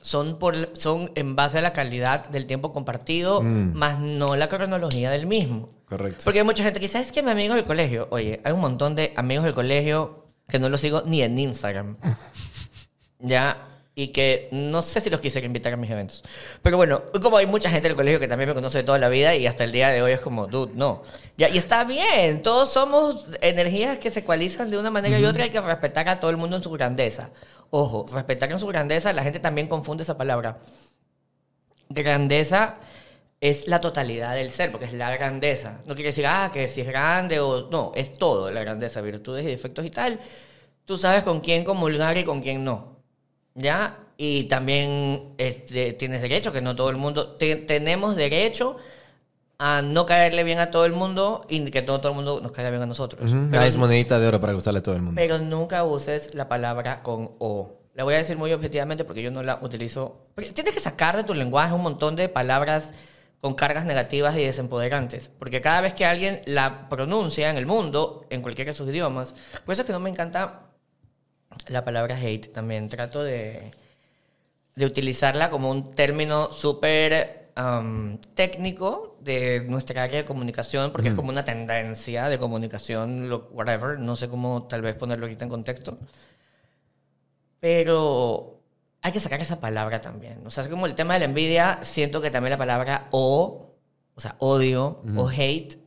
son, 0.00 0.38
por, 0.38 0.76
son 0.76 1.10
en 1.14 1.36
base 1.36 1.58
a 1.58 1.62
la 1.62 1.72
calidad 1.72 2.28
del 2.28 2.46
tiempo 2.46 2.72
compartido, 2.72 3.42
más 3.42 3.98
no 4.00 4.36
la 4.36 4.48
cronología 4.48 5.10
del 5.10 5.26
mismo. 5.26 5.70
Correcto. 5.86 6.24
Porque 6.24 6.40
hay 6.40 6.44
mucha 6.44 6.62
gente 6.62 6.80
que 6.80 6.86
es 6.86 7.12
que 7.12 7.22
mi 7.22 7.30
amigo 7.30 7.54
del 7.54 7.64
colegio. 7.64 8.08
Oye, 8.10 8.40
hay 8.44 8.52
un 8.52 8.60
montón 8.60 8.94
de 8.94 9.12
amigos 9.16 9.44
del 9.44 9.54
colegio 9.54 10.26
que 10.46 10.58
no 10.58 10.68
los 10.68 10.80
sigo 10.80 11.02
ni 11.06 11.22
en 11.22 11.38
Instagram. 11.38 11.96
ya. 13.18 13.67
Y 13.98 14.10
que 14.10 14.46
no 14.52 14.80
sé 14.80 15.00
si 15.00 15.10
los 15.10 15.20
quisiera 15.20 15.44
invitar 15.44 15.72
a 15.72 15.76
mis 15.76 15.90
eventos. 15.90 16.22
Pero 16.62 16.76
bueno, 16.76 17.02
como 17.20 17.36
hay 17.36 17.46
mucha 17.46 17.68
gente 17.68 17.88
del 17.88 17.96
colegio 17.96 18.20
que 18.20 18.28
también 18.28 18.48
me 18.48 18.54
conoce 18.54 18.78
de 18.78 18.84
toda 18.84 18.96
la 18.96 19.08
vida 19.08 19.34
y 19.34 19.44
hasta 19.44 19.64
el 19.64 19.72
día 19.72 19.88
de 19.88 20.00
hoy 20.00 20.12
es 20.12 20.20
como, 20.20 20.46
dude, 20.46 20.70
no. 20.76 21.02
Ya, 21.36 21.48
y 21.48 21.58
está 21.58 21.82
bien, 21.82 22.40
todos 22.40 22.72
somos 22.72 23.26
energías 23.40 23.98
que 23.98 24.10
se 24.10 24.20
ecualizan 24.20 24.70
de 24.70 24.78
una 24.78 24.92
manera 24.92 25.18
y 25.18 25.24
otra. 25.24 25.42
Hay 25.42 25.50
que 25.50 25.60
respetar 25.60 26.08
a 26.08 26.20
todo 26.20 26.30
el 26.30 26.36
mundo 26.36 26.54
en 26.54 26.62
su 26.62 26.70
grandeza. 26.70 27.30
Ojo, 27.70 28.06
respetar 28.14 28.52
en 28.52 28.60
su 28.60 28.68
grandeza, 28.68 29.12
la 29.12 29.24
gente 29.24 29.40
también 29.40 29.66
confunde 29.66 30.04
esa 30.04 30.16
palabra. 30.16 30.58
Grandeza 31.88 32.76
es 33.40 33.66
la 33.66 33.80
totalidad 33.80 34.36
del 34.36 34.52
ser, 34.52 34.70
porque 34.70 34.86
es 34.86 34.92
la 34.92 35.10
grandeza. 35.16 35.80
No 35.86 35.96
quiere 35.96 36.10
decir, 36.10 36.28
ah, 36.28 36.50
que 36.52 36.68
si 36.68 36.82
es 36.82 36.86
grande 36.86 37.40
o... 37.40 37.68
No, 37.68 37.90
es 37.96 38.16
todo 38.16 38.48
la 38.52 38.60
grandeza, 38.60 39.00
virtudes 39.00 39.44
y 39.44 39.48
defectos 39.48 39.84
y 39.84 39.90
tal. 39.90 40.20
Tú 40.84 40.96
sabes 40.96 41.24
con 41.24 41.40
quién 41.40 41.64
comulgar 41.64 42.16
y 42.16 42.22
con 42.22 42.40
quién 42.40 42.62
no. 42.62 42.97
¿Ya? 43.58 43.98
Y 44.16 44.44
también 44.44 45.34
este, 45.38 45.92
tienes 45.92 46.22
derecho, 46.22 46.52
que 46.52 46.60
no 46.62 46.74
todo 46.74 46.90
el 46.90 46.96
mundo... 46.96 47.34
te- 47.36 47.56
tenemos 47.56 48.16
derecho 48.16 48.76
a 49.58 49.82
no 49.82 50.06
caerle 50.06 50.44
bien 50.44 50.58
a 50.60 50.70
todo 50.70 50.84
el 50.86 50.92
mundo 50.92 51.44
y 51.48 51.68
que 51.70 51.82
todo, 51.82 51.98
todo 52.00 52.10
el 52.12 52.16
mundo 52.16 52.40
nos 52.40 52.52
caiga 52.52 52.70
bien 52.70 52.82
a 52.82 52.86
nosotros. 52.86 53.32
Ujú. 53.32 53.48
Pero 53.50 53.62
Ah, 53.62 53.66
es 53.66 53.76
monedita 53.76 54.18
de 54.20 54.28
oro 54.28 54.40
para 54.40 54.52
gustarle 54.52 54.78
a 54.78 54.82
todo 54.82 54.94
el 54.94 55.02
mundo. 55.02 55.20
pero 55.20 55.38
nunca 55.38 55.84
uses 55.84 56.34
la 56.34 56.48
palabra 56.48 57.02
con 57.02 57.32
O. 57.38 57.74
La 57.94 58.04
voy 58.04 58.14
a 58.14 58.18
decir 58.18 58.36
muy 58.36 58.52
objetivamente 58.52 59.04
porque 59.04 59.22
yo 59.22 59.32
no 59.32 59.42
la 59.42 59.58
utilizo. 59.60 60.28
Tienes 60.54 60.72
que 60.72 60.78
sacar 60.80 61.16
de 61.16 61.24
tu 61.24 61.34
lenguaje 61.34 61.74
un 61.74 61.82
montón 61.82 62.14
de 62.14 62.28
palabras 62.28 62.90
con 63.40 63.54
cargas 63.54 63.84
negativas 63.86 64.36
y 64.36 64.44
desempoderantes. 64.44 65.30
Porque 65.36 65.60
cada 65.60 65.80
vez 65.80 65.94
que 65.94 66.04
alguien 66.06 66.40
la 66.46 66.88
pronuncia 66.88 67.50
en 67.50 67.56
el 67.56 67.66
mundo, 67.66 68.24
en 68.30 68.42
cualquiera 68.42 68.70
de 68.70 68.76
sus 68.76 68.88
idiomas, 68.88 69.34
por 69.64 69.72
eso 69.72 69.82
es 69.82 69.86
que 69.86 69.92
no 69.92 69.98
me 69.98 70.10
encanta 70.10 70.62
la 71.68 71.84
palabra 71.84 72.16
hate 72.16 72.52
también. 72.52 72.88
Trato 72.88 73.22
de, 73.22 73.70
de 74.76 74.86
utilizarla 74.86 75.50
como 75.50 75.70
un 75.70 75.92
término 75.92 76.52
súper 76.52 77.50
am, 77.54 78.18
técnico 78.34 79.16
de 79.20 79.64
nuestra 79.68 80.04
área 80.04 80.18
de 80.18 80.24
comunicación, 80.24 80.92
porque 80.92 81.08
es 81.08 81.14
como 81.14 81.30
una 81.30 81.44
tendencia 81.44 82.28
de 82.28 82.38
comunicación, 82.38 83.28
lo- 83.28 83.48
whatever, 83.52 83.98
no 83.98 84.14
sé 84.16 84.28
cómo 84.28 84.66
tal 84.68 84.82
vez 84.82 84.94
ponerlo 84.94 85.26
ahorita 85.26 85.44
en 85.44 85.50
contexto. 85.50 85.98
Pero 87.60 88.60
hay 89.02 89.12
que 89.12 89.20
sacar 89.20 89.40
esa 89.40 89.60
palabra 89.60 90.00
también. 90.00 90.46
O 90.46 90.50
sea, 90.50 90.62
es 90.62 90.68
como 90.68 90.86
el 90.86 90.94
tema 90.94 91.14
de 91.14 91.20
la 91.20 91.24
envidia, 91.26 91.78
siento 91.82 92.20
que 92.20 92.30
también 92.30 92.52
la 92.52 92.58
palabra 92.58 93.08
o, 93.10 93.74
o 94.14 94.20
sea, 94.20 94.36
odio 94.38 95.00
o 95.16 95.28
hate, 95.28 95.78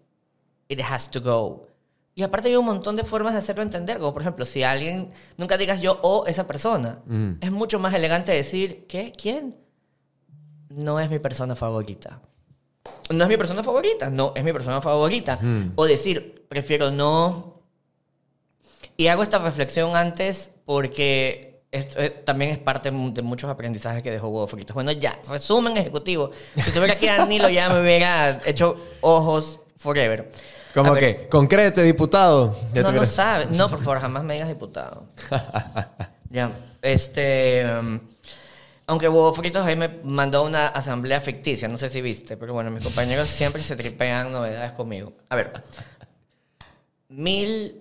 it 0.67 0.81
has 0.81 1.09
to 1.09 1.21
go. 1.21 1.67
Y 2.13 2.23
aparte 2.23 2.49
hay 2.49 2.55
un 2.55 2.65
montón 2.65 2.95
de 2.95 3.03
formas 3.03 3.33
de 3.33 3.39
hacerlo 3.39 3.63
entender, 3.63 3.97
como 3.97 4.13
por 4.13 4.21
ejemplo, 4.21 4.43
si 4.43 4.63
alguien, 4.63 5.11
nunca 5.37 5.57
digas 5.57 5.81
yo 5.81 5.99
o 6.01 6.25
esa 6.27 6.45
persona, 6.45 6.99
es 7.39 7.51
mucho 7.51 7.79
más 7.79 7.93
elegante 7.93 8.31
decir, 8.33 8.85
¿qué? 8.87 9.11
¿Quién? 9.11 9.55
No 10.69 10.99
es 10.99 11.09
mi 11.09 11.19
persona 11.19 11.55
favorita. 11.55 12.21
No 13.09 13.23
es 13.23 13.29
mi 13.29 13.37
persona 13.37 13.63
favorita, 13.63 14.09
no 14.09 14.33
es 14.35 14.43
mi 14.43 14.51
persona 14.51 14.81
favorita. 14.81 15.39
O 15.75 15.85
decir, 15.85 16.45
prefiero 16.49 16.91
no. 16.91 17.61
Y 18.97 19.07
hago 19.07 19.23
esta 19.23 19.37
reflexión 19.37 19.95
antes 19.95 20.51
porque 20.65 21.63
esto, 21.71 21.99
eh, 21.99 22.09
también 22.09 22.51
es 22.51 22.59
parte 22.59 22.91
de 22.91 23.21
muchos 23.21 23.49
aprendizajes 23.49 24.03
que 24.03 24.11
dejó 24.11 24.27
Huevo 24.27 24.47
Fritos. 24.47 24.73
Bueno, 24.73 24.91
ya, 24.91 25.17
resumen 25.29 25.77
ejecutivo. 25.77 26.31
Si 26.55 26.59
estuviera 26.69 26.93
aquí 26.93 27.07
Danilo 27.07 27.49
ya 27.49 27.69
me 27.69 27.81
hubiera 27.81 28.41
hecho 28.45 28.77
ojos 28.99 29.59
forever. 29.77 30.29
¿Cómo 30.73 30.91
A 30.91 30.93
ver, 30.93 31.17
que? 31.23 31.27
Concrete, 31.29 31.83
diputado. 31.83 32.57
Ya 32.73 32.81
no, 32.81 32.87
no 32.91 32.99
hubieras- 32.99 33.11
sabe. 33.11 33.45
No, 33.47 33.69
por 33.69 33.79
favor, 33.79 33.99
jamás 33.99 34.23
me 34.23 34.33
digas 34.35 34.47
diputado. 34.47 35.05
ya. 36.29 36.51
Este. 36.81 37.65
um, 37.79 37.99
aunque 38.87 39.07
Huevo 39.07 39.33
Fritos 39.33 39.65
ahí 39.65 39.75
me 39.75 39.87
mandó 40.03 40.43
una 40.43 40.67
asamblea 40.67 41.21
ficticia, 41.21 41.67
no 41.67 41.77
sé 41.77 41.87
si 41.89 42.01
viste, 42.01 42.35
pero 42.35 42.53
bueno, 42.53 42.71
mis 42.71 42.83
compañeros 42.83 43.29
siempre 43.29 43.63
se 43.63 43.75
tripean 43.75 44.31
novedades 44.31 44.71
conmigo. 44.73 45.13
A 45.29 45.35
ver. 45.35 45.53
Mil. 47.09 47.77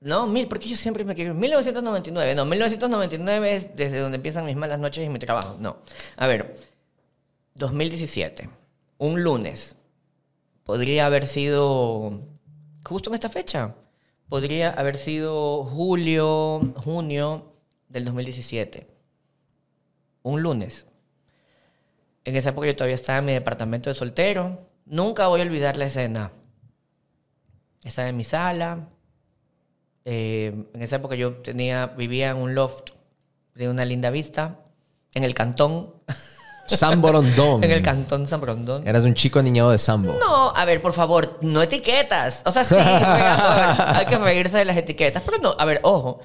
No, 0.00 0.26
mil, 0.26 0.46
porque 0.46 0.68
yo 0.68 0.76
siempre 0.76 1.04
me 1.04 1.14
quiero. 1.14 1.34
1999. 1.34 2.34
No, 2.34 2.44
1999 2.44 3.56
es 3.56 3.76
desde 3.76 3.98
donde 3.98 4.16
empiezan 4.16 4.44
mis 4.46 4.56
malas 4.56 4.78
noches 4.78 5.04
y 5.04 5.08
mi 5.08 5.18
trabajo. 5.18 5.56
No. 5.60 5.78
A 6.16 6.26
ver. 6.26 6.56
2017. 7.54 8.48
Un 8.98 9.22
lunes 9.22 9.76
podría 10.66 11.06
haber 11.06 11.26
sido 11.26 12.24
justo 12.84 13.08
en 13.08 13.14
esta 13.14 13.30
fecha. 13.30 13.76
Podría 14.28 14.70
haber 14.70 14.96
sido 14.96 15.64
julio, 15.64 16.74
junio 16.76 17.54
del 17.88 18.04
2017. 18.04 18.88
Un 20.22 20.42
lunes. 20.42 20.86
En 22.24 22.34
esa 22.34 22.50
época 22.50 22.66
yo 22.66 22.74
todavía 22.74 22.96
estaba 22.96 23.20
en 23.20 23.26
mi 23.26 23.32
departamento 23.32 23.88
de 23.88 23.94
soltero. 23.94 24.68
Nunca 24.84 25.28
voy 25.28 25.40
a 25.40 25.44
olvidar 25.44 25.76
la 25.76 25.84
escena. 25.84 26.32
Estaba 27.84 28.08
en 28.08 28.16
mi 28.16 28.24
sala. 28.24 28.88
Eh, 30.04 30.52
en 30.74 30.82
esa 30.82 30.96
época 30.96 31.14
yo 31.14 31.36
tenía, 31.36 31.86
vivía 31.86 32.30
en 32.30 32.38
un 32.38 32.56
loft 32.56 32.90
de 33.54 33.68
una 33.68 33.84
linda 33.84 34.10
vista. 34.10 34.58
En 35.14 35.22
el 35.22 35.32
cantón. 35.32 35.94
San 36.66 37.00
Borondón. 37.00 37.64
En 37.64 37.70
el 37.70 37.82
cantón 37.82 38.26
San 38.26 38.40
Brondón. 38.40 38.86
Eras 38.86 39.04
un 39.04 39.14
chico 39.14 39.38
aniñado 39.38 39.70
de 39.70 39.78
Sambo. 39.78 40.16
No, 40.18 40.52
a 40.54 40.64
ver, 40.64 40.82
por 40.82 40.92
favor, 40.92 41.38
no 41.40 41.62
etiquetas. 41.62 42.42
O 42.44 42.50
sea, 42.50 42.64
sí, 42.64 42.74
hay 42.78 44.06
que 44.06 44.18
reírse 44.18 44.58
de 44.58 44.64
las 44.64 44.76
etiquetas. 44.76 45.22
Pero 45.24 45.38
no, 45.38 45.54
a 45.58 45.64
ver, 45.64 45.80
ojo. 45.82 46.20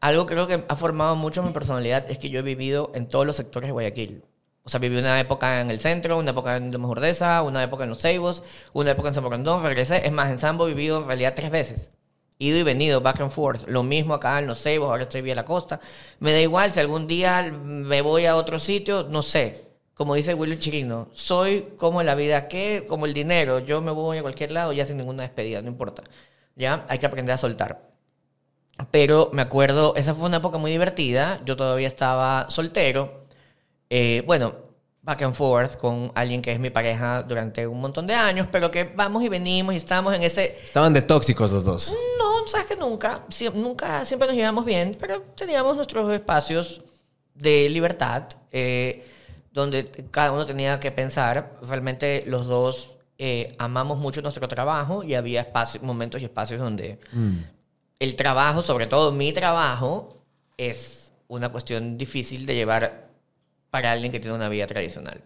algo 0.00 0.26
creo 0.26 0.46
que 0.46 0.64
ha 0.66 0.76
formado 0.76 1.16
mucho 1.16 1.42
mi 1.42 1.52
personalidad 1.52 2.10
es 2.10 2.18
que 2.18 2.30
yo 2.30 2.40
he 2.40 2.42
vivido 2.42 2.90
en 2.94 3.08
todos 3.08 3.26
los 3.26 3.36
sectores 3.36 3.68
de 3.68 3.72
Guayaquil. 3.72 4.22
O 4.62 4.68
sea, 4.68 4.78
viví 4.78 4.98
una 4.98 5.18
época 5.18 5.60
en 5.60 5.70
el 5.70 5.80
centro, 5.80 6.18
una 6.18 6.30
época 6.32 6.56
en 6.56 6.70
Lomas 6.70 6.90
Urdesa, 6.90 7.42
una 7.42 7.62
época 7.62 7.84
en 7.84 7.90
Los 7.90 7.98
Ceibos, 7.98 8.42
una 8.74 8.90
época 8.90 9.08
en 9.08 9.14
San 9.14 9.24
Borondón, 9.24 9.62
regresé. 9.62 10.06
Es 10.06 10.12
más, 10.12 10.30
en 10.30 10.38
Sambo 10.38 10.66
he 10.66 10.74
vivido 10.74 10.98
en 11.00 11.06
realidad 11.06 11.32
tres 11.34 11.50
veces. 11.50 11.90
Ido 12.38 12.58
y 12.58 12.62
venido, 12.62 13.00
back 13.00 13.20
and 13.20 13.30
forth. 13.30 13.68
Lo 13.68 13.82
mismo 13.82 14.14
acá 14.14 14.38
en 14.38 14.46
Los 14.46 14.62
Ceibos, 14.62 14.88
ahora 14.88 15.02
estoy 15.02 15.22
bien 15.22 15.38
a 15.38 15.42
la 15.42 15.46
costa. 15.46 15.80
Me 16.20 16.32
da 16.32 16.40
igual 16.40 16.72
si 16.72 16.80
algún 16.80 17.06
día 17.06 17.42
me 17.42 18.00
voy 18.02 18.26
a 18.26 18.36
otro 18.36 18.58
sitio, 18.58 19.06
no 19.10 19.22
sé. 19.22 19.69
Como 20.00 20.14
dice 20.14 20.32
Willy 20.32 20.58
Chirino, 20.58 21.10
soy 21.12 21.74
como 21.76 22.02
la 22.02 22.14
vida 22.14 22.48
que, 22.48 22.86
como 22.88 23.04
el 23.04 23.12
dinero. 23.12 23.58
Yo 23.58 23.82
me 23.82 23.90
voy 23.90 24.16
a 24.16 24.22
cualquier 24.22 24.50
lado 24.50 24.72
ya 24.72 24.86
sin 24.86 24.96
ninguna 24.96 25.24
despedida, 25.24 25.60
no 25.60 25.68
importa. 25.68 26.02
Ya, 26.56 26.86
hay 26.88 26.96
que 26.98 27.04
aprender 27.04 27.34
a 27.34 27.36
soltar. 27.36 27.82
Pero 28.90 29.28
me 29.34 29.42
acuerdo, 29.42 29.94
esa 29.96 30.14
fue 30.14 30.24
una 30.24 30.38
época 30.38 30.56
muy 30.56 30.70
divertida. 30.70 31.42
Yo 31.44 31.54
todavía 31.54 31.86
estaba 31.86 32.48
soltero. 32.48 33.24
Eh, 33.90 34.22
bueno, 34.26 34.54
back 35.02 35.20
and 35.20 35.34
forth 35.34 35.76
con 35.76 36.10
alguien 36.14 36.40
que 36.40 36.52
es 36.52 36.58
mi 36.58 36.70
pareja 36.70 37.22
durante 37.22 37.66
un 37.66 37.78
montón 37.82 38.06
de 38.06 38.14
años, 38.14 38.48
pero 38.50 38.70
que 38.70 38.84
vamos 38.84 39.22
y 39.22 39.28
venimos 39.28 39.74
y 39.74 39.76
estamos 39.76 40.14
en 40.14 40.22
ese... 40.22 40.56
Estaban 40.64 40.94
de 40.94 41.02
tóxicos 41.02 41.52
los 41.52 41.62
dos. 41.66 41.94
No, 42.18 42.48
sabes 42.48 42.68
que 42.68 42.76
nunca, 42.76 43.26
Sie- 43.28 43.52
nunca, 43.52 44.02
siempre 44.06 44.28
nos 44.28 44.36
llevamos 44.38 44.64
bien, 44.64 44.96
pero 44.98 45.20
teníamos 45.36 45.76
nuestros 45.76 46.10
espacios 46.10 46.80
de 47.34 47.68
libertad, 47.68 48.24
eh, 48.50 49.04
donde 49.52 49.84
cada 50.10 50.32
uno 50.32 50.46
tenía 50.46 50.78
que 50.80 50.90
pensar. 50.92 51.54
Realmente 51.68 52.24
los 52.26 52.46
dos 52.46 52.90
eh, 53.18 53.54
amamos 53.58 53.98
mucho 53.98 54.22
nuestro 54.22 54.46
trabajo 54.48 55.02
y 55.04 55.14
había 55.14 55.40
espacios, 55.42 55.82
momentos 55.82 56.22
y 56.22 56.24
espacios 56.26 56.60
donde 56.60 56.98
el 57.98 58.16
trabajo, 58.16 58.62
sobre 58.62 58.86
todo 58.86 59.12
mi 59.12 59.32
trabajo, 59.32 60.16
es 60.56 61.12
una 61.28 61.50
cuestión 61.50 61.98
difícil 61.98 62.46
de 62.46 62.54
llevar 62.54 63.08
para 63.70 63.92
alguien 63.92 64.10
que 64.10 64.20
tiene 64.20 64.36
una 64.36 64.48
vida 64.48 64.66
tradicional. 64.66 65.20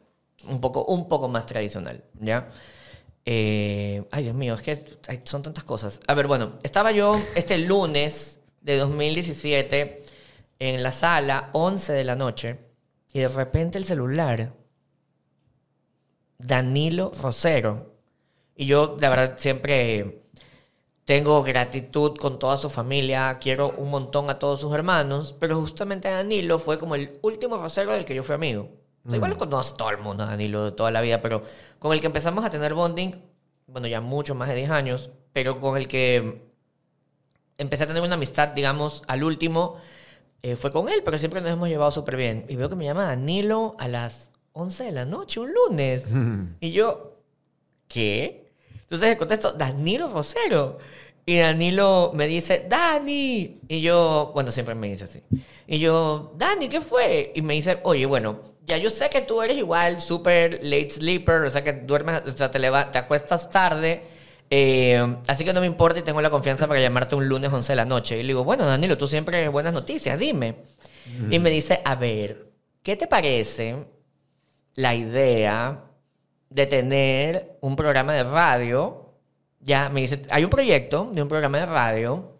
Un 0.49 0.61
poco, 0.61 0.85
un 0.85 1.09
poco 1.09 1.29
más 1.29 1.47
tradicional, 1.47 2.03
¿ya? 2.20 2.49
Eh, 3.25 4.05
ay, 4.11 4.25
Dios 4.25 4.35
mío, 4.35 4.55
es 4.55 4.61
que 4.62 4.85
hay- 5.09 5.20
son 5.25 5.43
tantas 5.43 5.64
cosas. 5.64 6.01
A 6.07 6.14
ver, 6.14 6.27
bueno, 6.27 6.53
estaba 6.62 6.93
yo 6.93 7.16
este 7.35 7.57
lunes 7.59 8.39
de 8.61 8.77
2017 8.77 10.03
en 10.59 10.83
la 10.83 10.91
sala, 10.91 11.49
11 11.53 11.93
de 11.95 12.05
la 12.05 12.16
noche, 12.16 12.59
y 13.15 13.21
de 13.21 13.29
repente 13.29 13.79
el 13.79 13.85
celular, 13.85 14.53
Danilo 16.37 17.12
Rosero. 17.23 17.95
Y 18.57 18.67
yo, 18.67 18.97
la 19.01 19.09
verdad, 19.09 19.35
siempre 19.39 20.25
tengo 21.05 21.45
gratitud 21.45 22.17
con 22.17 22.41
toda 22.41 22.57
su 22.57 22.69
familia, 22.69 23.39
quiero 23.41 23.71
un 23.77 23.91
montón 23.91 24.31
a 24.31 24.39
todos 24.41 24.61
sus 24.61 24.75
hermanos, 24.75 25.33
pero 25.39 25.61
justamente 25.61 26.11
Danilo 26.11 26.59
fue 26.59 26.77
como 26.77 26.97
el 26.97 27.17
último 27.23 27.57
rosero 27.57 27.93
del 27.93 28.05
que 28.05 28.17
yo 28.17 28.25
fui 28.25 28.35
amigo. 28.35 28.69
O 29.05 29.11
sea, 29.11 29.17
Igual 29.17 29.31
lo 29.31 29.39
conoce 29.39 29.75
todo 29.77 29.91
el 29.91 29.99
mundo, 29.99 30.27
Danilo, 30.27 30.65
de 30.65 30.73
toda 30.73 30.91
la 30.91 31.01
vida, 31.01 31.23
pero 31.23 31.45
con 31.79 31.93
el 31.93 32.01
que 32.01 32.09
empezamos 32.09 32.45
a 32.45 32.51
tener 32.51 32.75
bonding, 32.75 33.15
bueno, 33.69 33.87
ya 33.87 34.01
mucho 34.01 34.35
más 34.35 34.49
de 34.49 34.57
10 34.57 34.71
años, 34.71 35.11
pero 35.33 35.61
con 35.61 35.77
el 35.77 35.87
que 35.87 36.51
empecé 37.59 37.85
a 37.85 37.87
tener 37.87 38.03
una 38.03 38.15
amistad, 38.15 38.49
digamos, 38.49 39.05
al 39.07 39.23
último, 39.23 39.77
eh, 40.45 40.57
fue 40.57 40.71
con 40.71 40.91
él, 40.91 41.01
pero 41.03 41.17
siempre 41.17 41.41
nos 41.41 41.53
hemos 41.53 41.71
llevado 41.71 41.91
súper 41.91 42.17
bien. 42.17 42.45
Y 42.51 42.57
veo 42.57 42.69
que 42.69 42.77
me 42.77 42.85
llama 42.85 43.07
Danilo 43.07 43.77
a 43.79 43.89
las 43.89 44.29
11 44.53 44.85
de 44.85 44.93
la 44.93 45.07
noche, 45.07 45.41
un 45.41 45.55
lunes. 45.55 46.05
Y 46.61 46.71
yo, 46.71 47.17
¿qué? 47.89 48.53
Entonces 48.83 49.09
le 49.09 49.17
contesto, 49.17 49.53
Danilo 49.53 50.07
Rosero. 50.07 50.77
Y 51.25 51.39
Danilo 51.39 52.13
me 52.15 52.27
dice, 52.27 52.67
Dani. 52.69 53.59
Y 53.67 53.81
yo, 53.81 54.33
bueno, 54.35 54.51
siempre 54.51 54.75
me 54.75 54.89
dice 54.89 55.05
así. 55.05 55.23
Y 55.67 55.79
yo, 55.79 56.35
Dani, 56.37 56.69
¿qué 56.69 56.83
fue? 56.83 57.33
Y 57.35 57.41
me 57.41 57.55
dice, 57.55 57.81
oye, 57.83 58.05
bueno, 58.05 58.43
ya 58.67 58.77
yo 58.77 58.91
sé 58.91 59.09
que 59.09 59.23
tú 59.23 59.41
eres 59.41 59.57
igual 59.57 60.03
súper 60.03 60.61
late 60.63 60.91
sleeper, 60.91 61.41
o 61.41 61.49
sea 61.49 61.65
que 61.65 61.73
duermes, 61.73 62.21
o 62.27 62.31
sea, 62.37 62.51
te, 62.51 62.61
te 62.61 62.99
acuestas 62.99 63.49
tarde. 63.49 64.03
Eh, 64.51 65.17
así 65.27 65.45
que 65.45 65.53
no 65.53 65.61
me 65.61 65.67
importa 65.67 65.99
y 65.99 66.03
tengo 66.03 66.21
la 66.21 66.31
confianza 66.31 66.67
para 66.69 66.81
llamarte 66.81 67.15
un 67.15 67.29
lunes 67.29 67.53
11 67.53 67.73
de 67.73 67.77
la 67.77 67.85
noche. 67.85 68.17
Y 68.19 68.23
le 68.23 68.29
digo, 68.29 68.45
bueno, 68.45 68.65
Danilo, 68.65 68.99
tú 68.99 69.07
siempre 69.07 69.49
buenas 69.49 69.73
noticias, 69.73 70.19
dime. 70.19 70.57
Y 71.31 71.39
me 71.39 71.51
dice, 71.51 71.81
a 71.85 71.95
ver, 71.95 72.51
¿qué 72.83 72.97
te 72.97 73.07
parece 73.07 73.87
la 74.75 74.95
idea 74.95 75.85
de 76.55 76.67
tener 76.67 77.59
un 77.61 77.75
programa 77.75 78.13
de 78.13 78.23
radio. 78.23 79.13
Ya 79.59 79.89
me 79.89 80.03
dice, 80.03 80.23
hay 80.31 80.45
un 80.45 80.51
proyecto 80.51 81.11
de 81.13 81.21
un 81.21 81.29
programa 81.29 81.59
de 81.59 81.67
radio 81.67 82.39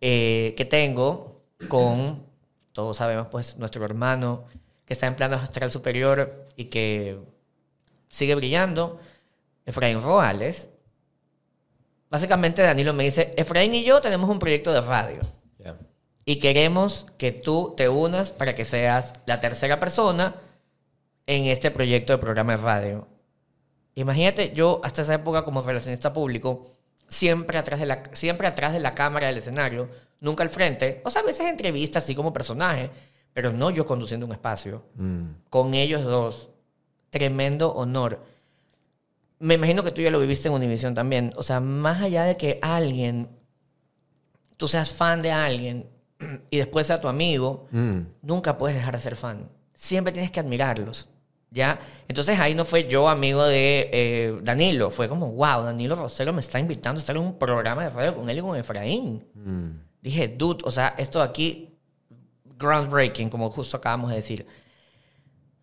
eh, 0.00 0.52
que 0.56 0.64
tengo 0.64 1.42
con, 1.68 2.26
todos 2.72 2.96
sabemos, 2.96 3.30
pues, 3.30 3.56
nuestro 3.58 3.84
hermano 3.84 4.46
que 4.84 4.94
está 4.94 5.06
en 5.06 5.14
plano 5.14 5.36
astral 5.36 5.70
superior 5.70 6.48
y 6.56 6.64
que 6.64 7.20
sigue 8.08 8.34
brillando, 8.34 8.98
Efraín 9.64 10.02
Roales. 10.02 10.68
Básicamente 12.12 12.60
Danilo 12.60 12.92
me 12.92 13.04
dice, 13.04 13.30
Efraín 13.38 13.74
y 13.74 13.84
yo 13.84 14.02
tenemos 14.02 14.28
un 14.28 14.38
proyecto 14.38 14.70
de 14.70 14.82
radio 14.82 15.20
y 16.26 16.36
queremos 16.38 17.06
que 17.16 17.32
tú 17.32 17.72
te 17.74 17.88
unas 17.88 18.30
para 18.30 18.54
que 18.54 18.66
seas 18.66 19.14
la 19.24 19.40
tercera 19.40 19.80
persona 19.80 20.34
en 21.26 21.46
este 21.46 21.70
proyecto 21.70 22.12
de 22.12 22.18
programa 22.18 22.54
de 22.54 22.62
radio. 22.62 23.08
Imagínate, 23.94 24.52
yo 24.52 24.82
hasta 24.84 25.00
esa 25.00 25.14
época 25.14 25.42
como 25.42 25.62
relacionista 25.62 26.12
público, 26.12 26.66
siempre 27.08 27.56
atrás 27.56 27.80
de 27.80 27.86
la, 27.86 28.02
siempre 28.12 28.46
atrás 28.46 28.74
de 28.74 28.80
la 28.80 28.94
cámara 28.94 29.28
del 29.28 29.38
escenario, 29.38 29.88
nunca 30.20 30.42
al 30.42 30.50
frente, 30.50 31.00
o 31.06 31.10
sea, 31.10 31.22
a 31.22 31.24
veces 31.24 31.46
entrevistas 31.46 32.04
así 32.04 32.14
como 32.14 32.30
personaje, 32.32 32.90
pero 33.32 33.54
no 33.54 33.70
yo 33.70 33.86
conduciendo 33.86 34.26
un 34.26 34.32
espacio, 34.32 34.84
Mm. 34.96 35.28
con 35.48 35.72
ellos 35.72 36.04
dos. 36.04 36.50
Tremendo 37.08 37.72
honor. 37.72 38.20
Me 39.42 39.54
imagino 39.54 39.82
que 39.82 39.90
tú 39.90 40.00
ya 40.02 40.10
lo 40.10 40.20
viviste 40.20 40.46
en 40.48 40.54
Univision 40.54 40.94
también. 40.94 41.32
O 41.36 41.42
sea, 41.42 41.58
más 41.58 42.00
allá 42.00 42.22
de 42.24 42.36
que 42.36 42.58
alguien, 42.62 43.28
tú 44.56 44.68
seas 44.68 44.90
fan 44.92 45.20
de 45.20 45.32
alguien 45.32 45.88
y 46.48 46.58
después 46.58 46.86
sea 46.86 46.98
tu 47.00 47.08
amigo, 47.08 47.66
Mm. 47.72 48.00
nunca 48.22 48.56
puedes 48.56 48.76
dejar 48.76 48.94
de 48.96 49.02
ser 49.02 49.16
fan. 49.16 49.48
Siempre 49.74 50.12
tienes 50.12 50.30
que 50.30 50.38
admirarlos. 50.40 51.08
¿Ya? 51.50 51.80
Entonces 52.08 52.38
ahí 52.40 52.54
no 52.54 52.64
fue 52.64 52.88
yo 52.88 53.08
amigo 53.10 53.44
de 53.44 53.90
eh, 53.92 54.38
Danilo. 54.42 54.90
Fue 54.90 55.06
como, 55.08 55.32
wow, 55.32 55.62
Danilo 55.64 55.94
Rosero 55.96 56.32
me 56.32 56.40
está 56.40 56.58
invitando 56.58 56.98
a 56.98 57.00
estar 57.00 57.14
en 57.16 57.20
un 57.22 57.36
programa 57.38 57.82
de 57.82 57.88
radio 57.90 58.14
con 58.14 58.30
él 58.30 58.38
y 58.38 58.40
con 58.40 58.56
Efraín. 58.56 59.22
Mm. 59.34 59.70
Dije, 60.00 60.28
dude, 60.28 60.62
o 60.64 60.70
sea, 60.70 60.94
esto 60.96 61.18
de 61.18 61.26
aquí, 61.26 61.76
groundbreaking, 62.58 63.28
como 63.28 63.50
justo 63.50 63.76
acabamos 63.76 64.08
de 64.10 64.16
decir. 64.16 64.46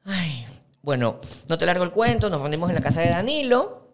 Ay, 0.03 0.45
bueno, 0.81 1.19
no 1.47 1.57
te 1.57 1.65
largo 1.65 1.83
el 1.83 1.91
cuento, 1.91 2.29
nos 2.29 2.39
reunimos 2.41 2.69
en 2.69 2.75
la 2.75 2.81
casa 2.81 3.01
de 3.01 3.09
Danilo 3.09 3.89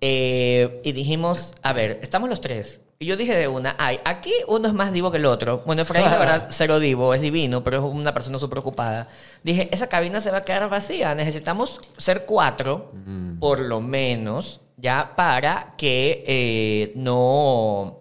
eh, 0.00 0.80
y 0.84 0.92
dijimos, 0.92 1.54
a 1.62 1.72
ver, 1.72 1.98
estamos 2.02 2.28
los 2.28 2.40
tres. 2.40 2.80
Y 2.98 3.06
yo 3.06 3.16
dije 3.16 3.34
de 3.34 3.48
una, 3.48 3.76
ay, 3.78 3.98
aquí 4.04 4.32
uno 4.46 4.68
es 4.68 4.74
más 4.74 4.92
divo 4.92 5.10
que 5.10 5.16
el 5.16 5.24
otro. 5.24 5.62
Bueno, 5.64 5.82
Efraín, 5.82 6.10
la 6.10 6.18
verdad, 6.18 6.48
cero 6.50 6.78
divo, 6.78 7.14
es 7.14 7.22
divino, 7.22 7.64
pero 7.64 7.78
es 7.78 7.82
una 7.82 8.12
persona 8.12 8.38
súper 8.38 8.58
ocupada. 8.58 9.08
Dije, 9.42 9.68
esa 9.72 9.88
cabina 9.88 10.20
se 10.20 10.30
va 10.30 10.38
a 10.38 10.42
quedar 10.42 10.68
vacía, 10.68 11.14
necesitamos 11.14 11.80
ser 11.96 12.26
cuatro, 12.26 12.92
por 13.38 13.60
lo 13.60 13.80
menos, 13.80 14.60
ya 14.76 15.14
para 15.16 15.74
que 15.78 16.24
eh, 16.26 16.92
no 16.94 18.00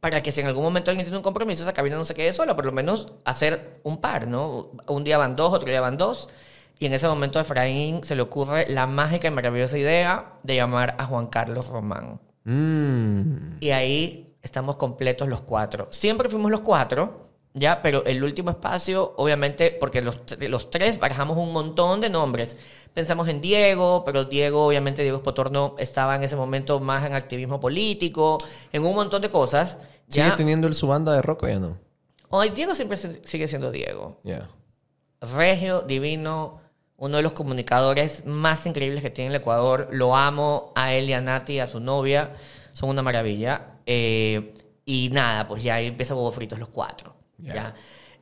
para 0.00 0.22
que 0.22 0.30
si 0.30 0.40
en 0.40 0.46
algún 0.46 0.62
momento 0.62 0.90
alguien 0.90 1.04
tiene 1.04 1.16
un 1.16 1.22
compromiso, 1.22 1.62
esa 1.62 1.72
cabina 1.72 1.96
no 1.96 2.04
se 2.04 2.14
quede 2.14 2.32
sola, 2.32 2.54
por 2.54 2.64
lo 2.64 2.72
menos 2.72 3.08
hacer 3.24 3.80
un 3.82 4.00
par, 4.00 4.28
¿no? 4.28 4.70
Un 4.86 5.04
día 5.04 5.18
van 5.18 5.34
dos, 5.34 5.52
otro 5.52 5.68
día 5.68 5.80
van 5.80 5.96
dos. 5.96 6.28
Y 6.78 6.86
en 6.86 6.92
ese 6.92 7.08
momento 7.08 7.38
a 7.38 7.42
Efraín 7.42 8.04
se 8.04 8.14
le 8.14 8.22
ocurre 8.22 8.66
la 8.68 8.86
mágica 8.86 9.28
y 9.28 9.30
maravillosa 9.32 9.76
idea 9.78 10.34
de 10.42 10.54
llamar 10.56 10.94
a 10.98 11.06
Juan 11.06 11.26
Carlos 11.26 11.66
Román. 11.68 12.20
Mm. 12.44 13.56
Y 13.60 13.70
ahí 13.70 14.36
estamos 14.42 14.76
completos 14.76 15.28
los 15.28 15.40
cuatro. 15.42 15.88
Siempre 15.90 16.28
fuimos 16.28 16.50
los 16.50 16.60
cuatro, 16.60 17.28
ya, 17.54 17.82
pero 17.82 18.04
el 18.04 18.22
último 18.22 18.50
espacio, 18.50 19.14
obviamente, 19.16 19.76
porque 19.78 20.02
los, 20.02 20.18
los 20.40 20.70
tres 20.70 20.98
barajamos 21.00 21.36
un 21.36 21.52
montón 21.52 22.00
de 22.00 22.10
nombres. 22.10 22.56
Pensamos 22.94 23.28
en 23.28 23.40
Diego, 23.40 24.02
pero 24.04 24.24
Diego, 24.24 24.64
obviamente, 24.66 25.02
Diego 25.02 25.18
Spotorno 25.18 25.74
estaba 25.78 26.14
en 26.16 26.22
ese 26.22 26.36
momento 26.36 26.78
más 26.80 27.04
en 27.04 27.14
activismo 27.14 27.60
político, 27.60 28.38
en 28.72 28.84
un 28.84 28.94
montón 28.94 29.20
de 29.22 29.30
cosas. 29.30 29.78
¿Sigue 30.08 30.28
Ya, 30.28 30.36
teniendo 30.36 30.72
su 30.72 30.86
banda 30.86 31.12
de 31.12 31.22
rock 31.22 31.42
o 31.42 31.48
ya 31.48 31.58
no? 31.58 31.76
hoy 32.30 32.50
Diego 32.50 32.74
siempre 32.74 32.96
sigue 32.96 33.48
siendo 33.48 33.70
Diego. 33.72 34.16
Ya. 34.22 34.48
Regio, 35.20 35.82
divino, 35.82 36.60
uno 36.98 37.16
de 37.16 37.22
los 37.22 37.32
comunicadores 37.32 38.24
más 38.26 38.66
increíbles 38.66 39.02
que 39.02 39.10
tiene 39.10 39.30
el 39.30 39.36
Ecuador. 39.36 39.88
Lo 39.92 40.14
amo 40.16 40.72
a 40.76 40.92
él 40.92 41.08
y 41.08 41.12
a 41.14 41.20
Nati, 41.20 41.60
a 41.60 41.66
su 41.66 41.80
novia. 41.80 42.32
Son 42.72 42.88
una 42.90 43.02
maravilla. 43.02 43.62
Eh, 43.86 44.52
y 44.84 45.08
nada, 45.12 45.46
pues 45.48 45.62
ya 45.62 45.76
ahí 45.76 45.86
empieza 45.86 46.14
Fritos 46.32 46.58
los 46.58 46.68
cuatro. 46.68 47.14
Ya. 47.38 47.54
¿ya? 47.54 47.74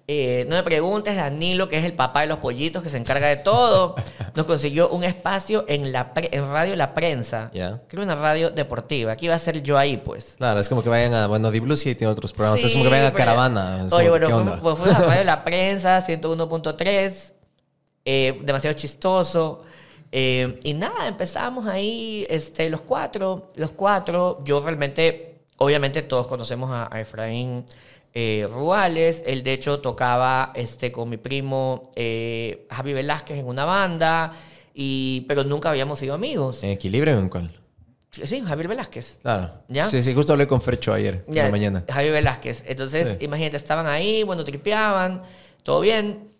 Eh, 0.08 0.46
no 0.48 0.54
me 0.54 0.62
preguntes, 0.62 1.16
Danilo, 1.16 1.68
que 1.68 1.78
es 1.78 1.84
el 1.84 1.94
papá 1.94 2.20
de 2.20 2.28
los 2.28 2.38
pollitos, 2.38 2.80
que 2.80 2.88
se 2.88 2.96
encarga 2.96 3.26
de 3.26 3.36
todo, 3.38 3.96
nos 4.36 4.46
consiguió 4.46 4.88
un 4.90 5.02
espacio 5.02 5.64
en, 5.66 5.90
la 5.90 6.14
pre- 6.14 6.28
en 6.32 6.48
Radio 6.48 6.76
La 6.76 6.94
Prensa. 6.94 7.50
Ya. 7.52 7.82
Creo 7.88 8.04
una 8.04 8.14
radio 8.14 8.50
deportiva. 8.50 9.12
Aquí 9.12 9.24
iba 9.24 9.34
a 9.34 9.38
ser 9.40 9.62
yo 9.62 9.76
ahí, 9.78 9.96
pues. 9.96 10.34
Claro, 10.36 10.60
es 10.60 10.68
como 10.68 10.82
que 10.84 10.88
vayan 10.90 11.12
a. 11.14 11.26
Bueno, 11.26 11.50
Di 11.50 11.58
Blue 11.58 11.76
sí 11.76 11.94
tiene 11.96 12.12
otros 12.12 12.32
programas, 12.32 12.60
es 12.62 12.72
como 12.72 12.84
que 12.84 12.90
vayan 12.90 13.06
a 13.06 13.10
pero- 13.12 13.18
Caravana. 13.24 13.86
Oye, 13.90 14.08
como, 14.30 14.44
bueno, 14.58 14.76
fuimos 14.76 14.96
a 14.96 15.02
Radio 15.06 15.24
La 15.24 15.42
Prensa, 15.42 16.06
101.3, 16.06 17.32
eh, 18.06 18.38
demasiado 18.42 18.74
chistoso. 18.74 19.64
eh, 20.12 20.58
y 20.62 20.72
nada, 20.72 21.06
empezamos 21.08 21.66
ahí 21.66 22.24
este, 22.30 22.70
los 22.70 22.80
cuatro, 22.80 23.52
los 23.56 23.72
cuatro. 23.72 24.40
Yo 24.44 24.60
realmente, 24.60 25.40
obviamente 25.58 26.00
todos 26.02 26.26
conocemos 26.28 26.70
a, 26.70 26.88
a 26.90 27.00
Efraín 27.00 27.66
eh, 28.14 28.46
Ruales. 28.48 29.22
Él 29.26 29.42
de 29.42 29.52
hecho 29.52 29.80
tocaba 29.80 30.52
este, 30.54 30.90
con 30.90 31.10
mi 31.10 31.18
primo 31.18 31.90
Javi 32.70 32.92
Velázquez 32.94 33.38
en 33.38 33.46
una 33.46 33.64
banda, 33.66 34.32
y, 34.72 35.22
pero 35.28 35.42
nunca 35.44 35.68
habíamos 35.70 35.98
sido 35.98 36.14
amigos. 36.14 36.62
¿En 36.62 36.70
equilibrio 36.70 37.16
o 37.16 37.18
en 37.20 37.28
cuál? 37.28 37.50
Sí, 38.12 38.40
Javier 38.40 38.68
Velázquez. 38.68 39.18
Claro. 39.20 39.50
¿Ya? 39.68 39.90
Sí, 39.90 40.02
sí, 40.02 40.14
justo 40.14 40.32
hablé 40.32 40.46
con 40.46 40.62
Fercho 40.62 40.92
ayer, 40.94 41.22
en 41.28 41.34
la 41.34 41.50
mañana. 41.50 41.84
Javi 41.90 42.08
Velázquez. 42.10 42.62
Entonces, 42.66 43.16
Sí. 43.18 43.24
imagínate, 43.26 43.56
estaban 43.58 43.86
ahí, 43.86 44.22
bueno, 44.22 44.42
tripeaban, 44.44 45.22
todo 45.62 45.80
bien. 45.80 46.30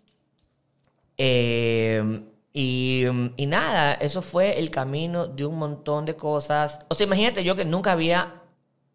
Eh, 1.19 2.23
y, 2.53 3.05
y 3.37 3.47
nada, 3.47 3.95
eso 3.95 4.23
fue 4.23 4.59
el 4.59 4.71
camino 4.71 5.27
de 5.27 5.45
un 5.45 5.59
montón 5.59 6.05
de 6.07 6.17
cosas. 6.17 6.79
O 6.89 6.95
sea, 6.95 7.07
imagínate 7.07 7.45
yo 7.45 7.55
que 7.55 7.64
nunca 7.64 7.93
había, 7.93 8.35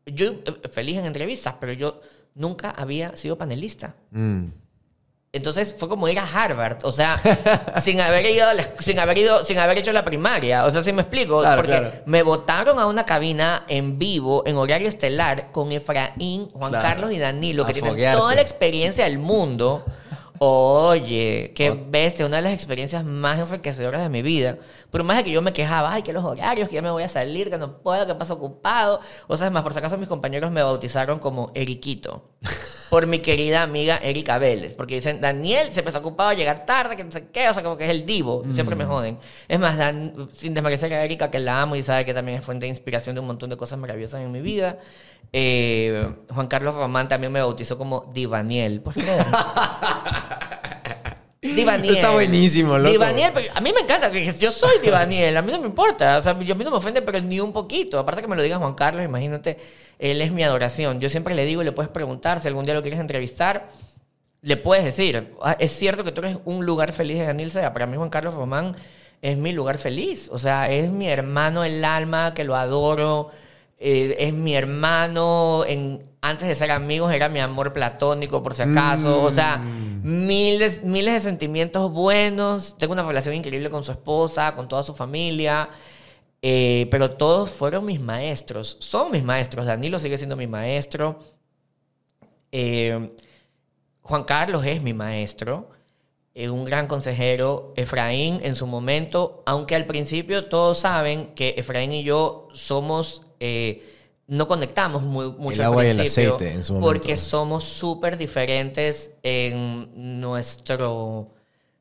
yo 0.06 0.32
eh, 0.32 0.68
feliz 0.72 0.98
en 0.98 1.06
entrevistas, 1.06 1.56
pero 1.60 1.74
yo 1.74 2.00
nunca 2.34 2.72
había 2.72 3.16
sido 3.18 3.38
panelista. 3.38 3.94
Mm. 4.12 4.46
Entonces 5.34 5.74
fue 5.78 5.88
como 5.88 6.10
ir 6.10 6.20
a 6.20 6.26
Harvard, 6.26 6.80
o 6.84 6.92
sea, 6.92 7.18
sin 7.82 8.02
haber 8.02 8.26
ido, 8.26 8.50
a 8.50 8.54
la 8.54 8.64
esc- 8.64 8.82
sin 8.82 9.00
haber 9.00 9.18
ido, 9.18 9.46
sin 9.46 9.60
haber 9.60 9.78
hecho 9.78 9.94
la 9.94 10.04
primaria, 10.04 10.66
o 10.66 10.70
sea, 10.70 10.84
si 10.84 10.92
me 10.92 11.04
explico, 11.04 11.40
Claro, 11.40 11.62
porque 11.62 11.78
claro. 11.78 11.92
me 12.06 12.22
votaron 12.22 12.80
a 12.80 12.86
una 12.88 13.06
cabina 13.06 13.64
en 13.70 13.98
vivo, 13.98 14.44
en 14.46 14.58
horario 14.58 14.90
estelar, 14.90 15.52
con 15.54 15.72
Efraín, 15.72 16.50
Juan 16.52 16.72
Claro. 16.72 16.86
Carlos 16.86 17.12
y 17.14 17.18
Danilo, 17.20 17.64
que 17.64 17.72
A 17.72 17.74
tienen 17.74 17.92
foguearte. 17.94 18.20
toda 18.20 18.36
la 18.36 18.42
experiencia 18.42 19.06
del 19.06 19.20
mundo. 19.20 19.86
Oye, 20.44 21.52
qué 21.54 21.70
bestia, 21.70 22.26
una 22.26 22.38
de 22.38 22.42
las 22.42 22.54
experiencias 22.54 23.06
más 23.06 23.38
enriquecedoras 23.38 24.02
de 24.02 24.10
mi 24.10 24.24
vida. 24.24 24.58
Por 24.90 25.04
más 25.04 25.18
de 25.18 25.26
que 25.26 25.30
yo 25.30 25.40
me 25.44 25.54
quejaba, 25.54 25.94
ay, 25.94 26.02
que 26.02 26.12
los 26.14 26.24
horarios, 26.26 26.68
que 26.68 26.74
ya 26.74 26.82
me 26.82 26.90
voy 26.90 27.04
a 27.04 27.08
salir, 27.08 27.52
que 27.52 27.60
no 27.60 27.78
puedo, 27.78 28.08
que 28.08 28.16
paso 28.16 28.34
ocupado. 28.34 29.02
O 29.28 29.38
sea, 29.38 29.46
es 29.46 29.54
más, 29.54 29.62
por 29.62 29.72
si 29.74 29.78
acaso 29.78 30.00
mis 30.00 30.08
compañeros 30.08 30.50
me 30.52 30.64
bautizaron 30.64 31.20
como 31.20 31.52
Eriquito. 31.54 32.32
Por 32.90 33.06
mi 33.06 33.20
querida 33.20 33.62
amiga 33.62 33.98
Erika 33.98 34.40
Vélez. 34.40 34.74
Porque 34.74 34.96
dicen, 34.96 35.22
Daniel 35.22 35.66
siempre 35.72 35.90
está 35.90 36.00
ocupado, 36.00 36.34
llega 36.34 36.66
tarde, 36.66 36.96
que 36.96 37.04
no 37.04 37.12
sé 37.12 37.28
qué, 37.32 37.48
o 37.48 37.54
sea, 37.54 37.62
como 37.62 37.78
que 37.78 37.84
es 37.86 37.92
el 37.92 38.08
divo. 38.08 38.42
Siempre 38.52 38.76
me 38.76 38.86
joden. 38.86 39.20
Es 39.48 39.60
más, 39.60 39.78
Dan- 39.78 40.28
sin 40.34 40.56
desmerecer 40.56 40.92
a 40.96 41.06
Erika, 41.06 41.30
que 41.30 41.38
la 41.38 41.62
amo 41.62 41.76
y 41.76 41.84
sabe 41.84 42.04
que 42.04 42.16
también 42.16 42.40
es 42.40 42.44
fuente 42.44 42.66
de 42.66 42.70
inspiración 42.72 43.14
de 43.16 43.22
un 43.22 43.28
montón 43.28 43.52
de 43.52 43.58
cosas 43.58 43.78
maravillosas 43.78 44.22
en 44.22 44.32
mi 44.32 44.42
vida. 44.42 44.80
Eh, 45.34 46.14
Juan 46.34 46.48
Carlos 46.48 46.74
Román 46.76 47.08
también 47.08 47.32
me 47.32 47.40
bautizó 47.42 47.78
como 47.78 48.10
Divaniel. 48.12 48.82
¿Por 48.82 48.96
qué? 48.96 49.04
Divaniel. 51.42 51.96
Está 51.96 52.12
buenísimo, 52.12 52.78
loco. 52.78 52.92
Divaniel, 52.92 53.34
a 53.56 53.62
mí 53.62 53.74
me 53.74 53.82
encanta, 53.82 54.12
que 54.12 54.32
yo 54.38 54.52
soy 54.52 54.78
Divaniel, 54.84 55.36
a 55.38 55.42
mí 55.42 55.52
no 55.52 55.60
me 55.60 55.66
importa, 55.66 56.18
o 56.18 56.22
sea, 56.22 56.40
yo 56.40 56.54
a 56.54 56.58
mí 56.58 56.64
no 56.64 56.70
me 56.70 56.78
ofende, 56.78 57.02
pero 57.02 57.20
ni 57.20 57.40
un 57.40 57.52
poquito. 57.52 57.98
Aparte 57.98 58.22
que 58.22 58.28
me 58.28 58.36
lo 58.36 58.44
diga 58.44 58.58
Juan 58.58 58.76
Carlos, 58.76 59.04
imagínate, 59.04 59.58
él 59.98 60.22
es 60.22 60.32
mi 60.32 60.44
adoración. 60.44 61.00
Yo 61.00 61.10
siempre 61.10 61.34
le 61.34 61.46
digo 61.46 61.62
y 61.62 61.66
le 61.66 61.72
puedes 61.72 61.90
preguntar, 61.90 62.40
si 62.40 62.48
algún 62.48 62.66
día 62.66 62.76
lo 62.76 62.82
quieres 62.84 63.00
entrevistar, 63.00 63.70
le 64.44 64.58
puedes 64.58 64.86
decir, 64.86 65.36
"Ah, 65.42 65.56
es 65.60 65.72
cierto 65.72 66.04
que 66.04 66.12
tú 66.12 66.22
eres 66.22 66.38
un 66.46 66.66
lugar 66.66 66.94
feliz 66.94 67.18
de 67.18 67.26
Daniel 67.26 67.50
Sea. 67.52 67.74
Para 67.74 67.88
mí 67.88 67.98
Juan 67.98 68.10
Carlos 68.10 68.36
Román 68.36 68.76
es 69.22 69.38
mi 69.38 69.52
lugar 69.52 69.78
feliz, 69.78 70.30
o 70.32 70.38
sea, 70.38 70.70
es 70.70 70.90
mi 70.90 71.08
hermano 71.08 71.64
el 71.64 71.84
alma, 71.86 72.34
que 72.34 72.44
lo 72.44 72.56
adoro, 72.56 73.30
eh, 73.80 74.16
es 74.20 74.34
mi 74.34 74.56
hermano, 74.56 75.64
en, 75.68 76.04
antes 76.22 76.48
de 76.48 76.56
ser 76.56 76.72
amigos 76.72 77.14
era 77.14 77.30
mi 77.30 77.40
amor 77.40 77.72
platónico, 77.74 78.42
por 78.42 78.54
si 78.56 78.64
acaso, 78.64 79.22
o 79.22 79.30
sea, 79.32 79.62
miles, 80.04 80.84
miles 80.84 81.14
de 81.14 81.20
sentimientos 81.20 81.92
buenos, 81.92 82.78
tengo 82.78 82.94
una 82.94 83.04
relación 83.04 83.36
increíble 83.36 83.70
con 83.70 83.84
su 83.84 83.92
esposa, 83.92 84.54
con 84.54 84.68
toda 84.68 84.84
su 84.84 84.96
familia. 84.96 85.70
Eh, 86.44 86.88
pero 86.90 87.12
todos 87.12 87.52
fueron 87.52 87.86
mis 87.86 88.00
maestros, 88.00 88.78
son 88.80 89.12
mis 89.12 89.24
maestros. 89.24 89.66
Danilo 89.66 90.00
sigue 90.00 90.18
siendo 90.18 90.36
mi 90.36 90.48
maestro. 90.48 91.20
Eh, 92.52 93.12
Juan 94.02 94.24
Carlos 94.24 94.66
es 94.66 94.82
mi 94.82 94.94
maestro, 94.94 95.70
eh, 96.34 96.50
un 96.50 96.66
gran 96.66 96.88
consejero. 96.88 97.74
Efraín 97.76 98.40
en 98.44 98.56
su 98.56 98.68
momento, 98.68 99.44
aunque 99.46 99.76
al 99.76 99.86
principio 99.86 100.46
todos 100.46 100.80
saben 100.80 101.34
que 101.36 101.56
Efraín 101.58 101.94
y 101.94 102.04
yo 102.04 102.48
somos, 102.54 103.22
eh, 103.40 104.01
no 104.32 104.48
conectamos 104.48 105.04
muy, 105.04 105.30
mucho 105.34 105.56
El 105.56 105.60
al 105.60 105.66
agua 105.66 105.86
y 105.86 105.90
el 105.90 105.98
principio, 105.98 106.36
aceite 106.36 106.56
en 106.56 106.64
su 106.64 106.74
momento. 106.74 106.88
Porque 106.90 107.18
somos 107.18 107.66
súper 107.66 108.18
diferentes 108.18 109.12
en 109.24 110.20
nuestro... 110.22 111.28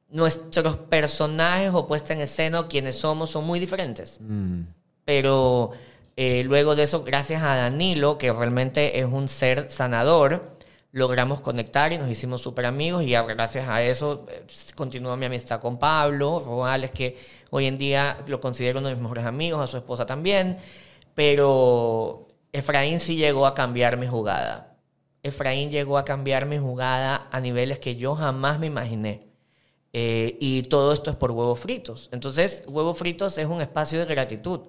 Nuestros 0.08 0.76
personajes 0.76 1.70
o 1.72 1.86
puesta 1.86 2.12
en 2.12 2.20
escena, 2.20 2.66
quienes 2.66 2.96
somos, 2.96 3.30
son 3.30 3.46
muy 3.46 3.60
diferentes. 3.60 4.18
Mm. 4.20 4.62
Pero 5.04 5.70
eh, 6.16 6.42
luego 6.42 6.74
de 6.74 6.82
eso, 6.82 7.04
gracias 7.04 7.40
a 7.44 7.54
Danilo, 7.54 8.18
que 8.18 8.32
realmente 8.32 8.98
es 8.98 9.04
un 9.04 9.28
ser 9.28 9.70
sanador, 9.70 10.56
logramos 10.90 11.38
conectar 11.38 11.92
y 11.92 11.98
nos 11.98 12.10
hicimos 12.10 12.42
súper 12.42 12.66
amigos 12.66 13.04
y 13.04 13.12
gracias 13.12 13.68
a 13.68 13.84
eso 13.84 14.26
eh, 14.28 14.44
continúa 14.74 15.16
mi 15.16 15.26
amistad 15.26 15.60
con 15.60 15.78
Pablo 15.78 16.40
Roales, 16.44 16.90
que 16.90 17.16
hoy 17.50 17.66
en 17.66 17.78
día 17.78 18.18
lo 18.26 18.40
considero 18.40 18.80
uno 18.80 18.88
de 18.88 18.94
mis 18.96 19.02
mejores 19.02 19.24
amigos, 19.24 19.62
a 19.62 19.68
su 19.68 19.76
esposa 19.76 20.04
también. 20.04 20.58
Pero 21.14 22.26
Efraín 22.52 23.00
sí 23.00 23.16
llegó 23.16 23.46
a 23.46 23.54
cambiar 23.54 23.96
mi 23.96 24.06
jugada. 24.06 24.76
Efraín 25.22 25.70
llegó 25.70 25.98
a 25.98 26.04
cambiar 26.04 26.46
mi 26.46 26.58
jugada 26.58 27.28
a 27.30 27.40
niveles 27.40 27.78
que 27.78 27.96
yo 27.96 28.14
jamás 28.14 28.58
me 28.58 28.66
imaginé. 28.66 29.28
Eh, 29.92 30.36
y 30.40 30.62
todo 30.62 30.92
esto 30.92 31.10
es 31.10 31.16
por 31.16 31.30
huevos 31.32 31.58
fritos. 31.58 32.08
Entonces, 32.12 32.62
huevos 32.66 32.96
fritos 32.96 33.38
es 33.38 33.46
un 33.46 33.60
espacio 33.60 33.98
de 34.04 34.06
gratitud. 34.06 34.60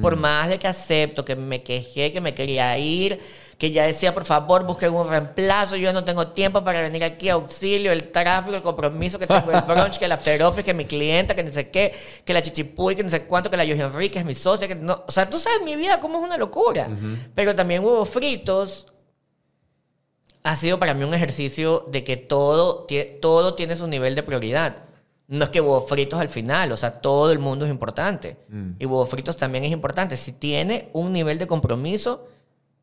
Por 0.00 0.14
más 0.14 0.48
de 0.48 0.60
que 0.60 0.68
acepto, 0.68 1.24
que 1.24 1.34
me 1.34 1.64
quejé, 1.64 2.12
que 2.12 2.20
me 2.20 2.32
quería 2.32 2.78
ir, 2.78 3.18
que 3.60 3.70
ya 3.70 3.84
decía, 3.84 4.14
por 4.14 4.24
favor, 4.24 4.64
busquen 4.64 4.94
un 4.94 5.06
reemplazo, 5.06 5.76
yo 5.76 5.92
no 5.92 6.02
tengo 6.02 6.28
tiempo 6.28 6.64
para 6.64 6.80
venir 6.80 7.04
aquí, 7.04 7.28
auxilio, 7.28 7.92
el 7.92 8.10
tráfico, 8.10 8.56
el 8.56 8.62
compromiso 8.62 9.18
que 9.18 9.26
tengo, 9.26 9.52
el 9.52 9.60
brunch, 9.60 9.98
que 9.98 10.06
el 10.06 10.12
after 10.12 10.42
office, 10.44 10.64
que 10.64 10.72
mi 10.72 10.86
clienta, 10.86 11.34
que 11.34 11.44
no 11.44 11.52
sé 11.52 11.68
qué, 11.68 11.94
que 12.24 12.32
la 12.32 12.40
chichipuy, 12.40 12.96
que 12.96 13.04
no 13.04 13.10
sé 13.10 13.24
cuánto, 13.24 13.50
que 13.50 13.58
la 13.58 13.64
Yoji 13.64 13.82
Enrique 13.82 14.18
es 14.18 14.24
mi 14.24 14.34
socia, 14.34 14.66
que 14.66 14.76
no, 14.76 15.04
o 15.06 15.12
sea, 15.12 15.28
tú 15.28 15.36
sabes 15.36 15.60
mi 15.62 15.76
vida 15.76 16.00
cómo 16.00 16.20
es 16.20 16.24
una 16.24 16.38
locura. 16.38 16.88
Pero 17.34 17.54
también 17.54 17.84
huevos 17.84 18.08
fritos 18.08 18.86
ha 20.42 20.56
sido 20.56 20.78
para 20.78 20.94
mí 20.94 21.04
un 21.04 21.12
ejercicio 21.12 21.84
de 21.90 22.02
que 22.02 22.16
todo, 22.16 22.86
todo 23.20 23.52
tiene 23.52 23.76
su 23.76 23.86
nivel 23.86 24.14
de 24.14 24.22
prioridad. 24.22 24.84
No 25.28 25.44
es 25.44 25.50
que 25.50 25.60
huevos 25.60 25.86
fritos 25.86 26.18
al 26.18 26.30
final, 26.30 26.72
o 26.72 26.78
sea, 26.78 26.92
todo 26.92 27.30
el 27.30 27.38
mundo 27.38 27.66
es 27.66 27.70
importante. 27.70 28.38
Y 28.78 28.86
huevos 28.86 29.10
fritos 29.10 29.36
también 29.36 29.64
es 29.64 29.70
importante. 29.70 30.16
Si 30.16 30.32
tiene 30.32 30.88
un 30.94 31.12
nivel 31.12 31.38
de 31.38 31.46
compromiso, 31.46 32.26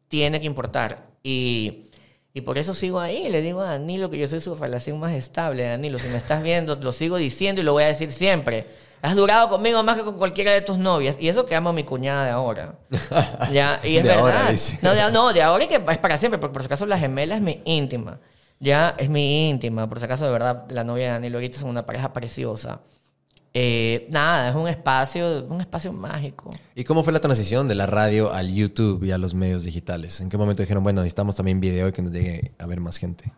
tiene 0.08 0.40
que 0.40 0.46
importar. 0.46 1.08
Y, 1.24 1.84
y 2.34 2.42
por 2.42 2.58
eso 2.58 2.74
sigo 2.74 3.00
ahí. 3.00 3.30
Le 3.30 3.42
digo 3.42 3.62
a 3.62 3.72
Danilo 3.72 4.10
que 4.10 4.18
yo 4.18 4.28
soy 4.28 4.40
su 4.40 4.56
relación 4.56 5.00
más 5.00 5.14
estable. 5.14 5.64
Danilo, 5.64 6.00
si 6.00 6.08
me 6.10 6.18
estás 6.18 6.44
viendo, 6.44 6.76
lo 6.76 6.92
sigo 6.92 7.18
diciendo 7.18 7.62
y 7.62 7.64
lo 7.64 7.74
voy 7.74 7.84
a 7.84 7.88
decir 7.88 8.12
siempre. 8.12 8.68
Has 9.02 9.16
durado 9.16 9.48
conmigo 9.50 9.84
más 9.84 9.96
que 9.96 10.04
con 10.04 10.18
cualquiera 10.18 10.52
de 10.52 10.62
tus 10.62 10.78
novias. 10.78 11.18
Y 11.20 11.30
eso 11.30 11.46
que 11.46 11.56
amo 11.56 11.70
a 11.70 11.74
mi 11.74 11.84
cuñada 11.84 12.26
de 12.26 12.32
ahora. 12.32 12.76
ya, 13.52 13.80
y 13.84 13.98
es 13.98 14.04
De 14.04 14.10
verdad. 14.10 14.20
ahora, 14.20 14.52
dice. 14.52 14.80
No, 14.82 14.94
de, 14.94 15.12
no, 15.12 15.34
de 15.34 15.42
ahora 15.44 15.64
y 15.66 15.68
que 15.68 15.76
es 15.76 15.98
para 16.00 16.18
siempre, 16.18 16.40
porque 16.40 16.54
por 16.54 16.62
si 16.64 16.66
acaso 16.68 16.86
la 16.86 16.98
gemela 16.98 17.36
es 17.36 17.42
mi 17.42 17.62
íntima. 17.66 18.20
Ya 18.60 18.96
es 18.98 19.08
mi 19.08 19.50
íntima, 19.50 19.88
por 19.88 20.00
si 20.00 20.06
acaso 20.06 20.26
de 20.26 20.32
verdad 20.32 20.66
la 20.72 20.84
novia 20.84 21.06
de 21.06 21.12
Danilo 21.12 21.38
ahorita 21.38 21.60
son 21.60 21.70
una 21.70 21.86
pareja 21.86 22.12
preciosa. 22.12 22.82
Eh, 23.60 24.08
nada, 24.12 24.50
es 24.52 24.56
un 24.56 24.68
espacio, 24.68 25.44
un 25.50 25.60
espacio 25.62 25.92
mágico. 25.92 26.52
¿Y 26.76 26.84
cómo 26.84 27.04
fue 27.04 27.12
la 27.12 27.20
transición 27.20 27.68
de 27.68 27.74
la 27.74 27.88
radio 27.88 28.32
al 28.32 28.54
YouTube 28.54 29.04
y 29.04 29.12
a 29.12 29.18
los 29.18 29.34
medios 29.34 29.64
digitales? 29.64 30.22
¿En 30.22 30.30
qué 30.30 30.38
momento 30.38 30.62
dijeron, 30.62 30.84
bueno, 30.84 31.02
necesitamos 31.02 31.36
también 31.36 31.60
video 31.60 31.88
y 31.88 31.92
que 31.92 32.04
nos 32.04 32.12
llegue 32.12 32.52
a 32.60 32.68
ver 32.68 32.80
más 32.80 32.98
gente? 32.98 33.32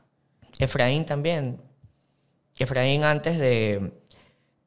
Efraín 0.58 1.06
también. 1.06 1.62
Efraín 2.58 3.06
antes 3.06 3.40
de, 3.40 3.94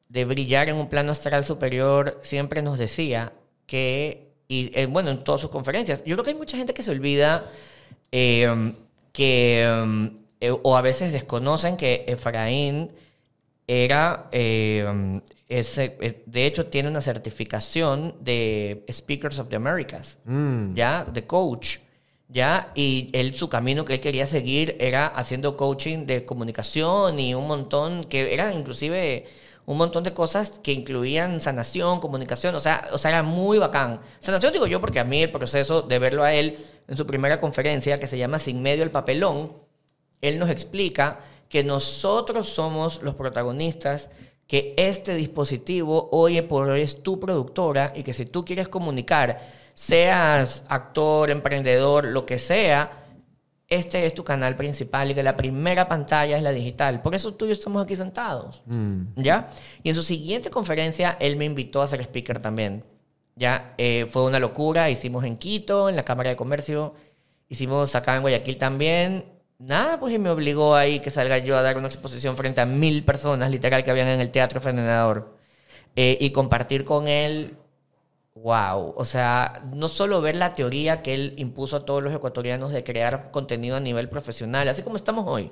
de 0.09 0.25
brillar 0.25 0.69
en 0.69 0.77
un 0.77 0.89
plano 0.89 1.11
astral 1.11 1.45
superior 1.45 2.17
siempre 2.23 2.63
nos 2.63 2.79
decía 2.79 3.31
que, 3.67 4.33
y 4.47 4.71
eh, 4.73 4.87
bueno, 4.87 5.11
en 5.11 5.23
todas 5.23 5.39
sus 5.39 5.51
conferencias, 5.51 6.03
yo 6.03 6.15
creo 6.15 6.23
que 6.23 6.31
hay 6.31 6.37
mucha 6.37 6.57
gente 6.57 6.73
que 6.73 6.81
se 6.81 6.89
olvida 6.89 7.45
eh, 8.11 8.73
que, 9.11 10.11
eh, 10.39 10.51
o 10.63 10.75
a 10.75 10.81
veces 10.81 11.13
desconocen 11.13 11.77
que 11.77 12.05
Efraín 12.07 12.89
era, 13.67 14.27
eh, 14.31 15.21
eh, 15.59 16.23
de 16.25 16.45
hecho 16.45 16.65
tiene 16.67 16.89
una 16.89 17.01
certificación 17.01 18.15
de 18.21 18.83
Speakers 18.91 19.39
of 19.39 19.49
the 19.49 19.55
Americas, 19.55 20.17
Mm. 20.25 20.73
¿ya? 20.75 21.05
De 21.05 21.25
coach. 21.25 21.77
¿ya? 22.29 22.71
Y 22.73 23.09
él, 23.13 23.35
su 23.35 23.47
camino 23.47 23.85
que 23.85 23.93
él 23.93 23.99
quería 23.99 24.25
seguir 24.25 24.75
era 24.79 25.07
haciendo 25.07 25.55
coaching 25.55 26.05
de 26.07 26.25
comunicación 26.25 27.19
y 27.19 27.35
un 27.35 27.47
montón, 27.47 28.03
que 28.05 28.33
era 28.33 28.51
inclusive 28.53 29.25
un 29.65 29.77
montón 29.77 30.03
de 30.03 30.13
cosas 30.13 30.59
que 30.63 30.73
incluían 30.73 31.39
sanación, 31.39 31.99
comunicación, 31.99 32.55
o 32.55 32.59
sea, 32.59 32.89
o 32.91 32.97
sea, 32.97 33.11
era 33.11 33.23
muy 33.23 33.59
bacán. 33.59 34.01
Sanación 34.19 34.51
digo 34.51 34.65
yo 34.67 34.81
porque 34.81 34.99
a 34.99 35.03
mí 35.03 35.21
el 35.21 35.31
proceso 35.31 35.83
de 35.83 35.99
verlo 35.99 36.23
a 36.23 36.33
él 36.33 36.57
en 36.87 36.97
su 36.97 37.05
primera 37.05 37.39
conferencia, 37.39 37.99
que 37.99 38.07
se 38.07 38.17
llama 38.17 38.39
Sin 38.39 38.61
medio 38.61 38.83
el 38.83 38.91
papelón, 38.91 39.53
él 40.19 40.39
nos 40.39 40.49
explica 40.49 41.19
que 41.47 41.63
nosotros 41.63 42.49
somos 42.49 43.01
los 43.03 43.13
protagonistas, 43.15 44.09
que 44.53 44.75
este 44.77 45.15
dispositivo 45.15 46.09
hoy 46.11 46.39
por 46.43 46.69
hoy 46.69 46.81
es 46.81 47.01
tu 47.01 47.19
productora 47.19 47.91
y 47.95 48.03
que 48.03 48.13
si 48.13 48.27
tú 48.27 48.45
quieres 48.45 48.67
comunicar, 48.67 49.39
seas 49.73 50.63
actor, 50.67 51.31
emprendedor, 51.31 52.05
lo 52.05 52.27
que 52.27 52.37
sea, 52.37 53.03
este 53.67 54.05
es 54.05 54.13
tu 54.13 54.23
canal 54.23 54.55
principal 54.55 55.09
y 55.09 55.15
que 55.15 55.23
la 55.23 55.35
primera 55.35 55.87
pantalla 55.87 56.37
es 56.37 56.43
la 56.43 56.51
digital. 56.51 57.01
Por 57.01 57.15
eso 57.15 57.33
tú 57.33 57.45
y 57.45 57.47
yo 57.47 57.53
estamos 57.53 57.83
aquí 57.83 57.95
sentados. 57.95 58.61
¿Ya? 59.15 59.49
Y 59.81 59.89
en 59.89 59.95
su 59.95 60.03
siguiente 60.03 60.51
conferencia, 60.51 61.17
él 61.19 61.35
me 61.35 61.45
invitó 61.45 61.81
a 61.81 61.87
ser 61.87 62.01
speaker 62.01 62.37
también. 62.37 62.83
¿Ya? 63.35 63.73
Eh, 63.79 64.05
fue 64.05 64.23
una 64.23 64.37
locura. 64.37 64.87
Hicimos 64.91 65.25
en 65.25 65.37
Quito, 65.37 65.89
en 65.89 65.95
la 65.95 66.03
Cámara 66.03 66.29
de 66.29 66.35
Comercio. 66.35 66.93
Hicimos 67.49 67.95
acá 67.95 68.17
en 68.17 68.21
Guayaquil 68.21 68.57
también. 68.59 69.32
Nada, 69.59 69.99
pues 69.99 70.13
y 70.13 70.19
me 70.19 70.29
obligó 70.29 70.75
ahí 70.75 70.99
que 70.99 71.09
salga 71.09 71.37
yo 71.37 71.57
a 71.57 71.61
dar 71.61 71.77
una 71.77 71.87
exposición 71.87 72.35
frente 72.35 72.61
a 72.61 72.65
mil 72.65 73.03
personas, 73.03 73.49
literal, 73.49 73.83
que 73.83 73.91
habían 73.91 74.07
en 74.07 74.19
el 74.19 74.31
Teatro 74.31 74.59
Frenador. 74.61 75.37
Eh, 75.95 76.17
y 76.19 76.31
compartir 76.31 76.85
con 76.85 77.07
él 77.07 77.57
Wow, 78.35 78.95
o 78.97 79.05
sea, 79.05 79.61
no 79.73 79.87
solo 79.87 80.19
ver 80.19 80.35
la 80.35 80.55
teoría 80.55 81.03
que 81.03 81.13
él 81.13 81.33
impuso 81.37 81.77
a 81.77 81.85
todos 81.85 82.01
los 82.01 82.13
ecuatorianos 82.13 82.71
de 82.71 82.83
crear 82.83 83.29
contenido 83.29 83.75
a 83.75 83.79
nivel 83.79 84.09
profesional, 84.09 84.67
así 84.67 84.81
como 84.81 84.95
estamos 84.95 85.25
hoy. 85.27 85.51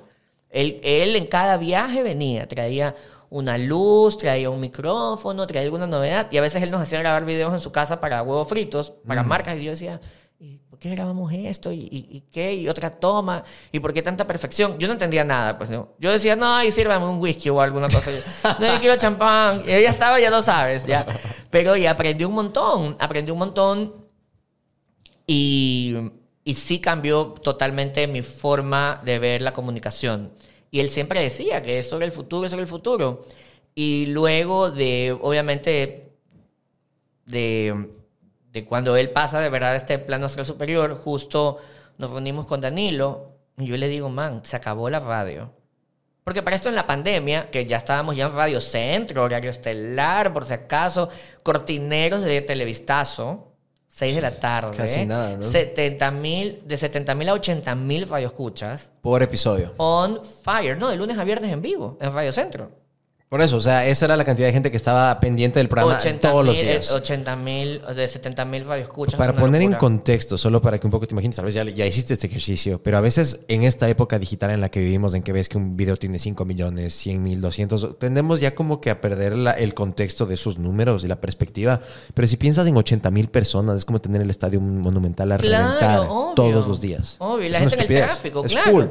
Él, 0.50 0.80
él 0.82 1.14
en 1.14 1.26
cada 1.26 1.56
viaje 1.58 2.02
venía, 2.02 2.46
traía 2.48 2.96
una 3.30 3.56
luz, 3.56 4.18
traía 4.18 4.50
un 4.50 4.60
micrófono, 4.60 5.46
traía 5.46 5.64
alguna 5.64 5.86
novedad 5.86 6.26
y 6.32 6.38
a 6.38 6.40
veces 6.40 6.62
él 6.62 6.72
nos 6.72 6.82
hacía 6.82 6.98
grabar 6.98 7.24
videos 7.24 7.54
en 7.54 7.60
su 7.60 7.70
casa 7.70 8.00
para 8.00 8.22
huevos 8.22 8.48
fritos, 8.48 8.90
para 9.06 9.22
marcas 9.22 9.56
y 9.58 9.64
yo 9.64 9.70
decía, 9.70 10.00
¿y 10.00 10.00
por 10.00 10.00
qué 10.82 10.90
grabamos 10.90 11.32
esto? 11.32 11.70
¿Y, 11.72 12.24
qué? 12.32 12.54
¿Y 12.54 12.68
otra 12.68 12.90
toma? 12.90 13.44
¿Y 13.70 13.78
por 13.78 13.92
qué 13.92 14.02
tanta 14.02 14.26
perfección? 14.26 14.76
Yo 14.80 14.88
no 14.88 14.94
entendía 14.94 15.22
nada, 15.22 15.56
pues 15.56 15.70
no. 15.70 15.90
Yo 16.00 16.10
decía, 16.10 16.34
no, 16.34 16.60
y 16.64 16.72
sírvame 16.72 17.06
un 17.06 17.20
whisky 17.20 17.50
o 17.50 17.60
alguna 17.60 17.88
cosa. 17.88 18.10
no, 18.58 18.66
yo 18.66 18.80
quiero 18.80 18.96
champán. 18.96 19.62
Y 19.64 19.70
ella 19.70 19.90
estaba, 19.90 20.18
ya 20.18 20.28
lo 20.28 20.42
sabes, 20.42 20.84
ya. 20.84 21.06
Pero 21.50 21.74
aprendí 21.88 22.24
un 22.24 22.34
montón, 22.34 22.96
aprendí 22.98 23.30
un 23.30 23.38
montón 23.38 23.94
y, 25.24 25.94
y 26.42 26.54
sí 26.54 26.80
cambió 26.80 27.26
totalmente 27.26 28.08
mi 28.08 28.22
forma 28.22 29.00
de 29.04 29.20
ver 29.20 29.40
la 29.40 29.52
comunicación. 29.52 30.32
Y 30.72 30.80
él 30.80 30.88
siempre 30.88 31.20
decía 31.20 31.62
que 31.62 31.78
eso 31.78 31.96
era 31.96 32.06
el 32.06 32.12
futuro, 32.12 32.44
eso 32.44 32.56
era 32.56 32.62
el 32.62 32.68
futuro. 32.68 33.24
Y 33.72 34.06
luego 34.06 34.72
de, 34.72 35.16
obviamente, 35.22 36.16
de, 37.26 38.01
de 38.52 38.64
cuando 38.64 38.96
él 38.96 39.10
pasa 39.10 39.40
de 39.40 39.48
verdad 39.48 39.72
a 39.72 39.76
este 39.76 39.98
plano 39.98 40.26
astral 40.26 40.46
superior, 40.46 40.94
justo 40.94 41.58
nos 41.98 42.10
reunimos 42.10 42.46
con 42.46 42.60
Danilo 42.60 43.32
y 43.56 43.66
yo 43.66 43.76
le 43.76 43.88
digo, 43.88 44.08
man, 44.08 44.42
se 44.44 44.56
acabó 44.56 44.90
la 44.90 44.98
radio. 44.98 45.50
Porque 46.24 46.42
para 46.42 46.54
esto 46.54 46.68
en 46.68 46.76
la 46.76 46.86
pandemia, 46.86 47.50
que 47.50 47.66
ya 47.66 47.78
estábamos 47.78 48.14
ya 48.14 48.26
en 48.26 48.34
Radio 48.34 48.60
Centro, 48.60 49.24
horario 49.24 49.50
estelar, 49.50 50.32
por 50.32 50.44
si 50.44 50.52
acaso, 50.52 51.08
cortineros 51.42 52.22
de 52.22 52.42
televistazo, 52.42 53.48
6 53.88 54.14
de 54.14 54.20
la 54.20 54.30
tarde. 54.30 54.76
Casi 54.76 55.04
nada, 55.04 55.36
¿no? 55.36 55.42
70 55.42 56.10
mil, 56.12 56.62
de 56.64 56.76
70 56.76 57.14
mil 57.14 57.28
a 57.28 57.34
80 57.34 57.74
mil 57.74 58.08
radioescuchas. 58.08 58.90
Por 59.00 59.22
episodio. 59.22 59.74
On 59.78 60.20
fire, 60.42 60.78
no, 60.78 60.88
de 60.88 60.96
lunes 60.96 61.18
a 61.18 61.24
viernes 61.24 61.52
en 61.52 61.60
vivo, 61.60 61.98
en 62.00 62.12
Radio 62.12 62.32
Centro. 62.32 62.81
Por 63.32 63.40
eso, 63.40 63.56
o 63.56 63.60
sea, 63.62 63.86
esa 63.86 64.04
era 64.04 64.14
la 64.18 64.26
cantidad 64.26 64.46
de 64.46 64.52
gente 64.52 64.70
que 64.70 64.76
estaba 64.76 65.18
pendiente 65.18 65.58
del 65.58 65.66
programa 65.66 65.96
80 65.96 66.30
todos 66.30 66.44
los 66.44 66.54
mil, 66.54 66.66
días. 66.66 66.90
eh, 66.90 66.94
80 66.96 67.36
mil, 67.36 67.80
de 67.96 68.06
70 68.06 68.44
mil 68.44 68.62
radioescuchas. 68.66 69.14
Para 69.16 69.32
poner 69.34 69.62
en 69.62 69.72
contexto, 69.72 70.36
solo 70.36 70.60
para 70.60 70.78
que 70.78 70.86
un 70.86 70.90
poco 70.90 71.06
te 71.06 71.14
imagines, 71.14 71.36
tal 71.36 71.46
vez 71.46 71.54
ya, 71.54 71.64
ya 71.64 71.86
hiciste 71.86 72.12
este 72.12 72.26
ejercicio, 72.26 72.78
pero 72.82 72.98
a 72.98 73.00
veces 73.00 73.40
en 73.48 73.62
esta 73.62 73.88
época 73.88 74.18
digital 74.18 74.50
en 74.50 74.60
la 74.60 74.68
que 74.70 74.80
vivimos, 74.80 75.14
en 75.14 75.22
que 75.22 75.32
ves 75.32 75.48
que 75.48 75.56
un 75.56 75.78
video 75.78 75.96
tiene 75.96 76.18
5 76.18 76.44
millones, 76.44 76.92
100 76.92 77.22
mil, 77.22 77.40
200, 77.40 77.98
tendemos 77.98 78.38
ya 78.42 78.54
como 78.54 78.82
que 78.82 78.90
a 78.90 79.00
perder 79.00 79.34
la- 79.34 79.52
el 79.52 79.72
contexto 79.72 80.26
de 80.26 80.34
esos 80.34 80.58
números 80.58 81.02
y 81.02 81.08
la 81.08 81.18
perspectiva. 81.18 81.80
Pero 82.12 82.28
si 82.28 82.36
piensas 82.36 82.66
en 82.66 82.76
80 82.76 83.10
mil 83.10 83.28
personas, 83.28 83.78
es 83.78 83.86
como 83.86 83.98
tener 83.98 84.20
el 84.20 84.28
estadio 84.28 84.60
monumental 84.60 85.32
a 85.32 85.38
Claro, 85.38 85.64
reventar 85.68 86.00
obvio. 86.00 86.32
todos 86.36 86.66
los 86.68 86.82
días. 86.82 87.16
Obvio, 87.18 87.48
la 87.48 87.60
Es 87.60 87.70
gente 87.70 87.86
en 87.86 87.92
el 88.02 88.06
tráfico, 88.08 88.44
es 88.44 88.52
claro. 88.52 88.70
full. 88.72 88.84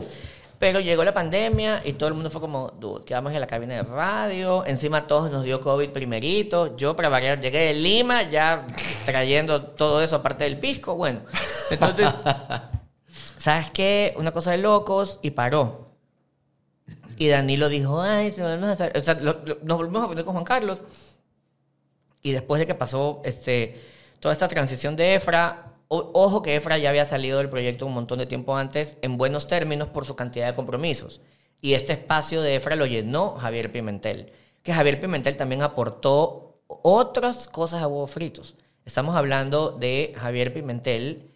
Pero 0.62 0.80
llegó 0.80 1.04
la 1.04 1.12
pandemia 1.12 1.82
y 1.84 1.94
todo 1.94 2.10
el 2.10 2.14
mundo 2.14 2.30
fue 2.30 2.40
como, 2.40 2.70
dude, 2.80 3.04
quedamos 3.04 3.34
en 3.34 3.40
la 3.42 3.48
cabina 3.48 3.74
de 3.74 3.82
radio. 3.82 4.64
Encima 4.64 5.08
todos 5.08 5.32
nos 5.32 5.44
dio 5.44 5.60
COVID 5.60 5.90
primerito. 5.90 6.78
Yo, 6.78 6.96
para 6.96 7.10
variar, 7.10 7.42
llegué 7.42 7.62
de 7.62 7.74
Lima 7.74 8.22
ya 8.30 8.68
trayendo 9.04 9.64
todo 9.64 10.04
eso 10.04 10.18
aparte 10.18 10.44
del 10.44 10.60
pisco. 10.60 10.94
Bueno, 10.96 11.22
entonces, 11.72 12.08
¿sabes 13.38 13.72
qué? 13.72 14.14
Una 14.18 14.30
cosa 14.32 14.52
de 14.52 14.60
locos 14.60 15.18
y 15.24 15.32
paró. 15.32 15.96
Y 17.18 17.28
Danilo 17.28 17.68
dijo, 17.68 18.00
ay, 18.00 18.30
se 18.30 18.44
volvemos 18.44 18.70
a 18.70 18.74
hacer-". 18.74 18.96
O 18.96 19.02
sea, 19.02 19.16
lo- 19.16 19.42
lo- 19.44 19.58
nos 19.64 19.78
volvimos 19.80 20.04
a 20.04 20.08
poner 20.10 20.24
con 20.26 20.34
Juan 20.36 20.46
Carlos. 20.46 20.84
Y 22.22 22.34
después 22.34 22.60
de 22.60 22.68
que 22.68 22.76
pasó 22.76 23.20
este, 23.26 23.82
toda 24.20 24.32
esta 24.34 24.48
transición 24.48 24.96
de 24.96 25.16
Efra, 25.16 25.71
ojo 25.92 26.42
que 26.42 26.56
Efra 26.56 26.78
ya 26.78 26.90
había 26.90 27.06
salido 27.06 27.38
del 27.38 27.50
proyecto 27.50 27.86
un 27.86 27.94
montón 27.94 28.20
de 28.20 28.26
tiempo 28.26 28.56
antes 28.56 28.96
en 29.02 29.18
buenos 29.18 29.48
términos 29.48 29.90
por 29.90 30.06
su 30.06 30.16
cantidad 30.16 30.48
de 30.48 30.56
compromisos. 30.56 31.22
Y 31.60 31.74
este 31.74 31.94
espacio 31.94 32.42
de 32.42 32.56
Efra 32.56 32.76
lo 32.76 32.86
llenó 32.86 33.32
Javier 33.32 33.72
Pimentel. 33.72 34.32
Que 34.64 34.74
Javier 34.74 35.00
Pimentel 35.00 35.36
también 35.36 35.62
aportó 35.62 36.62
otras 36.68 37.48
cosas 37.50 37.82
a 37.82 37.88
huevos 37.88 38.12
fritos. 38.12 38.56
Estamos 38.86 39.16
hablando 39.16 39.72
de 39.72 40.14
Javier 40.18 40.54
Pimentel, 40.54 41.30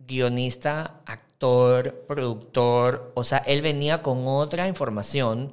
guionista, 0.00 1.00
actor, 1.06 1.23
productor. 2.06 3.12
O 3.14 3.24
sea, 3.24 3.38
él 3.38 3.62
venía 3.62 4.02
con 4.02 4.26
otra 4.26 4.66
información 4.66 5.50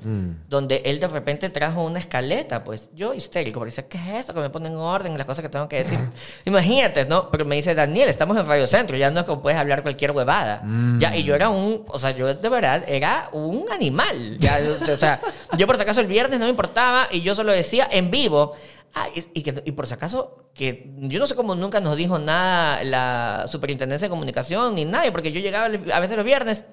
donde 0.49 0.81
él 0.85 0.99
de 0.99 1.07
repente 1.07 1.49
trajo 1.49 1.83
una 1.83 1.99
escaleta. 1.99 2.63
Pues 2.63 2.89
yo 2.93 3.13
histérico, 3.13 3.59
porque 3.59 3.71
dice, 3.71 3.87
¿qué 3.87 3.97
es 3.97 4.19
esto? 4.21 4.33
Que 4.33 4.39
me 4.39 4.49
ponen 4.49 4.73
en 4.73 4.77
orden 4.77 5.17
las 5.17 5.25
cosas 5.25 5.41
que 5.41 5.49
tengo 5.49 5.67
que 5.67 5.77
decir. 5.77 5.99
Imagínate, 6.45 7.05
¿no? 7.05 7.29
Pero 7.29 7.45
me 7.45 7.55
dice, 7.55 7.75
Daniel, 7.75 8.09
estamos 8.09 8.37
en 8.37 8.47
Radio 8.47 8.67
Centro, 8.67 8.97
ya 8.97 9.11
no 9.11 9.21
es 9.21 9.25
como 9.25 9.41
puedes 9.41 9.59
hablar 9.59 9.83
cualquier 9.83 10.11
huevada. 10.11 10.63
Ya, 10.99 11.15
y 11.15 11.23
yo 11.23 11.35
era 11.35 11.49
un, 11.49 11.83
o 11.87 11.99
sea, 11.99 12.11
yo 12.11 12.33
de 12.33 12.49
verdad 12.49 12.83
era 12.87 13.29
un 13.33 13.65
animal. 13.71 14.37
Ya, 14.37 14.59
o 14.81 14.97
sea, 14.97 15.19
yo 15.57 15.67
por 15.67 15.75
si 15.75 15.83
acaso 15.83 16.01
el 16.01 16.07
viernes 16.07 16.39
no 16.39 16.45
me 16.45 16.51
importaba 16.51 17.07
y 17.11 17.21
yo 17.21 17.35
solo 17.35 17.51
decía 17.51 17.87
en 17.91 18.11
vivo. 18.11 18.53
Ah, 18.93 19.07
y, 19.15 19.25
y 19.39 19.43
que- 19.43 19.63
y 19.65 19.71
por 19.71 19.87
si 19.87 19.93
acaso, 19.93 20.49
que 20.53 20.91
yo 20.97 21.17
no 21.19 21.25
sé 21.25 21.33
cómo 21.35 21.55
nunca 21.55 21.79
nos 21.79 21.95
dijo 21.95 22.19
nada 22.19 22.83
la 22.83 23.45
superintendencia 23.47 24.07
de 24.07 24.09
comunicación 24.09 24.75
ni 24.75 24.83
nadie, 24.83 25.11
porque 25.13 25.31
yo 25.31 25.39
llegaba 25.39 25.65
a 25.93 25.99
veces 26.01 26.17
los 26.17 26.25
viernes, 26.25 26.65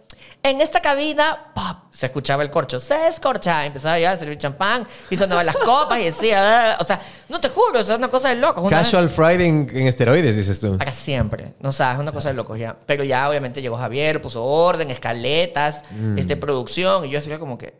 en 0.42 0.60
esta 0.60 0.80
cabina, 0.80 1.52
¡pop! 1.54 1.76
se 1.92 2.06
escuchaba 2.06 2.42
el 2.42 2.50
corcho, 2.50 2.80
se 2.80 3.06
escorcha, 3.06 3.64
empezaba 3.66 3.98
ya 4.00 4.12
a 4.12 4.16
servir 4.16 4.36
champán, 4.38 4.84
y 5.10 5.16
sonaban 5.16 5.46
las 5.46 5.56
copas 5.56 6.00
y 6.00 6.04
decía, 6.06 6.72
"Ah", 6.72 6.76
o 6.80 6.84
sea, 6.84 7.00
no 7.28 7.40
te 7.40 7.48
juro, 7.48 7.78
es 7.78 7.88
una 7.88 8.08
cosa 8.08 8.30
de 8.30 8.34
locos. 8.36 8.64
Una 8.64 8.78
vez- 8.78 8.86
Casual 8.88 9.08
Friday 9.08 9.46
en, 9.48 9.68
en 9.72 9.86
esteroides, 9.86 10.34
dices 10.36 10.58
tú. 10.60 10.76
para 10.76 10.92
siempre. 10.92 11.54
No 11.60 11.70
sabes, 11.70 11.98
es 11.98 12.02
una 12.02 12.10
cosa 12.12 12.30
de 12.30 12.34
locos 12.34 12.58
ya. 12.58 12.76
Pero 12.86 13.04
ya 13.04 13.28
obviamente 13.28 13.62
llegó 13.62 13.76
Javier, 13.76 14.20
puso 14.20 14.44
orden, 14.44 14.90
escaletas, 14.90 15.82
este, 16.16 16.36
producción. 16.36 17.04
Y 17.04 17.10
yo 17.10 17.18
decía 17.18 17.38
como 17.38 17.56
que, 17.58 17.74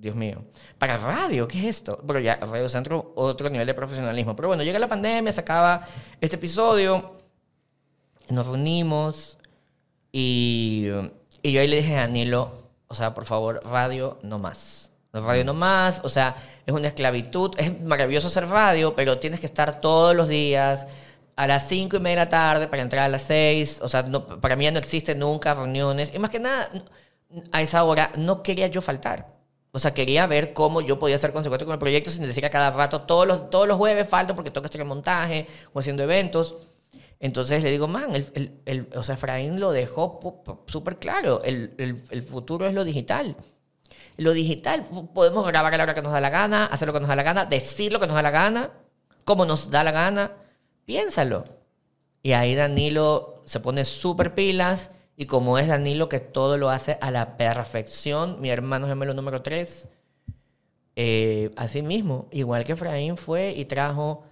Dios 0.00 0.14
mío, 0.14 0.44
para 0.78 0.96
radio, 0.96 1.48
¿qué 1.48 1.58
es 1.60 1.76
esto? 1.76 1.98
Pero 2.06 2.20
ya, 2.20 2.36
Radio 2.36 2.68
Centro, 2.68 3.12
otro 3.16 3.50
nivel 3.50 3.66
de 3.66 3.74
profesionalismo. 3.74 4.36
Pero 4.36 4.48
bueno, 4.48 4.62
llega 4.62 4.78
la 4.78 4.88
pandemia, 4.88 5.32
se 5.32 5.40
acaba 5.40 5.82
este 6.20 6.36
episodio, 6.36 7.14
nos 8.28 8.46
reunimos 8.46 9.38
y, 10.12 10.86
y 11.42 11.52
yo 11.52 11.60
ahí 11.60 11.68
le 11.68 11.76
dije 11.82 11.96
a 11.96 12.00
Danilo, 12.02 12.52
o 12.86 12.94
sea, 12.94 13.14
por 13.14 13.24
favor, 13.24 13.60
radio 13.64 14.18
no 14.22 14.38
más. 14.38 14.90
Radio 15.12 15.44
no 15.44 15.54
más, 15.54 16.00
o 16.04 16.08
sea, 16.08 16.36
es 16.66 16.72
una 16.72 16.88
esclavitud. 16.88 17.54
Es 17.58 17.80
maravilloso 17.82 18.28
hacer 18.28 18.46
radio, 18.46 18.94
pero 18.94 19.18
tienes 19.18 19.40
que 19.40 19.46
estar 19.46 19.80
todos 19.80 20.14
los 20.14 20.28
días 20.28 20.86
a 21.34 21.46
las 21.46 21.66
cinco 21.66 21.96
y 21.96 22.00
media 22.00 22.18
de 22.20 22.24
la 22.24 22.28
tarde 22.28 22.68
para 22.68 22.82
entrar 22.82 23.04
a 23.04 23.08
las 23.08 23.22
6. 23.22 23.80
O 23.82 23.88
sea, 23.88 24.02
no- 24.02 24.26
para 24.40 24.54
mí 24.54 24.64
ya 24.64 24.70
no 24.70 24.78
existen 24.78 25.18
nunca 25.18 25.54
reuniones. 25.54 26.12
Y 26.14 26.18
más 26.18 26.30
que 26.30 26.38
nada, 26.38 26.68
a 27.52 27.62
esa 27.62 27.82
hora 27.84 28.10
no 28.16 28.42
quería 28.42 28.66
yo 28.68 28.80
faltar. 28.82 29.26
O 29.78 29.80
sea, 29.80 29.94
quería 29.94 30.26
ver 30.26 30.52
cómo 30.52 30.80
yo 30.80 30.98
podía 30.98 31.16
ser 31.18 31.32
consecuente 31.32 31.64
con 31.64 31.72
el 31.72 31.78
proyecto 31.78 32.10
sin 32.10 32.22
decir 32.22 32.44
a 32.44 32.50
cada 32.50 32.70
rato, 32.70 33.02
todos 33.02 33.28
los, 33.28 33.48
todos 33.48 33.68
los 33.68 33.76
jueves 33.76 34.08
falto 34.08 34.34
porque 34.34 34.50
tengo 34.50 34.62
que 34.62 34.66
estar 34.66 34.80
en 34.80 34.88
montaje 34.88 35.46
o 35.72 35.78
haciendo 35.78 36.02
eventos. 36.02 36.56
Entonces 37.20 37.62
le 37.62 37.70
digo, 37.70 37.86
man, 37.86 38.12
el, 38.12 38.60
el- 38.66 38.88
o 38.96 39.04
sea, 39.04 39.14
Efraín 39.14 39.60
lo 39.60 39.70
dejó 39.70 40.18
súper 40.66 40.96
claro. 40.98 41.42
El, 41.44 41.74
el- 42.10 42.22
futuro 42.24 42.66
es 42.66 42.74
lo 42.74 42.82
digital. 42.82 43.36
Lo 44.16 44.32
digital, 44.32 44.84
podemos 45.14 45.46
grabar 45.46 45.72
a 45.74 45.76
la 45.76 45.82
hora 45.84 45.94
que 45.94 46.02
nos 46.02 46.12
da 46.12 46.20
la 46.20 46.30
gana, 46.30 46.66
hacer 46.66 46.88
lo 46.88 46.92
que 46.94 46.98
nos 47.00 47.08
da 47.08 47.14
la 47.14 47.22
gana, 47.22 47.44
decir 47.44 47.92
lo 47.92 48.00
que 48.00 48.08
nos 48.08 48.16
da 48.16 48.22
la 48.22 48.32
gana, 48.32 48.70
como 49.24 49.46
nos 49.46 49.70
da 49.70 49.84
la 49.84 49.92
gana. 49.92 50.32
Piénsalo. 50.86 51.44
Y 52.20 52.32
ahí 52.32 52.56
Danilo 52.56 53.42
se 53.46 53.60
pone 53.60 53.84
súper 53.84 54.34
pilas 54.34 54.90
y 55.20 55.26
como 55.26 55.58
es 55.58 55.66
Danilo 55.66 56.08
que 56.08 56.20
todo 56.20 56.56
lo 56.56 56.70
hace 56.70 56.96
a 57.00 57.10
la 57.10 57.36
perfección, 57.36 58.40
mi 58.40 58.50
hermano 58.50 58.86
gemelo 58.86 59.14
número 59.14 59.42
3, 59.42 59.88
eh, 60.94 61.50
así 61.56 61.82
mismo, 61.82 62.28
igual 62.30 62.64
que 62.64 62.74
Efraín 62.74 63.16
fue 63.16 63.52
y 63.52 63.64
trajo 63.64 64.22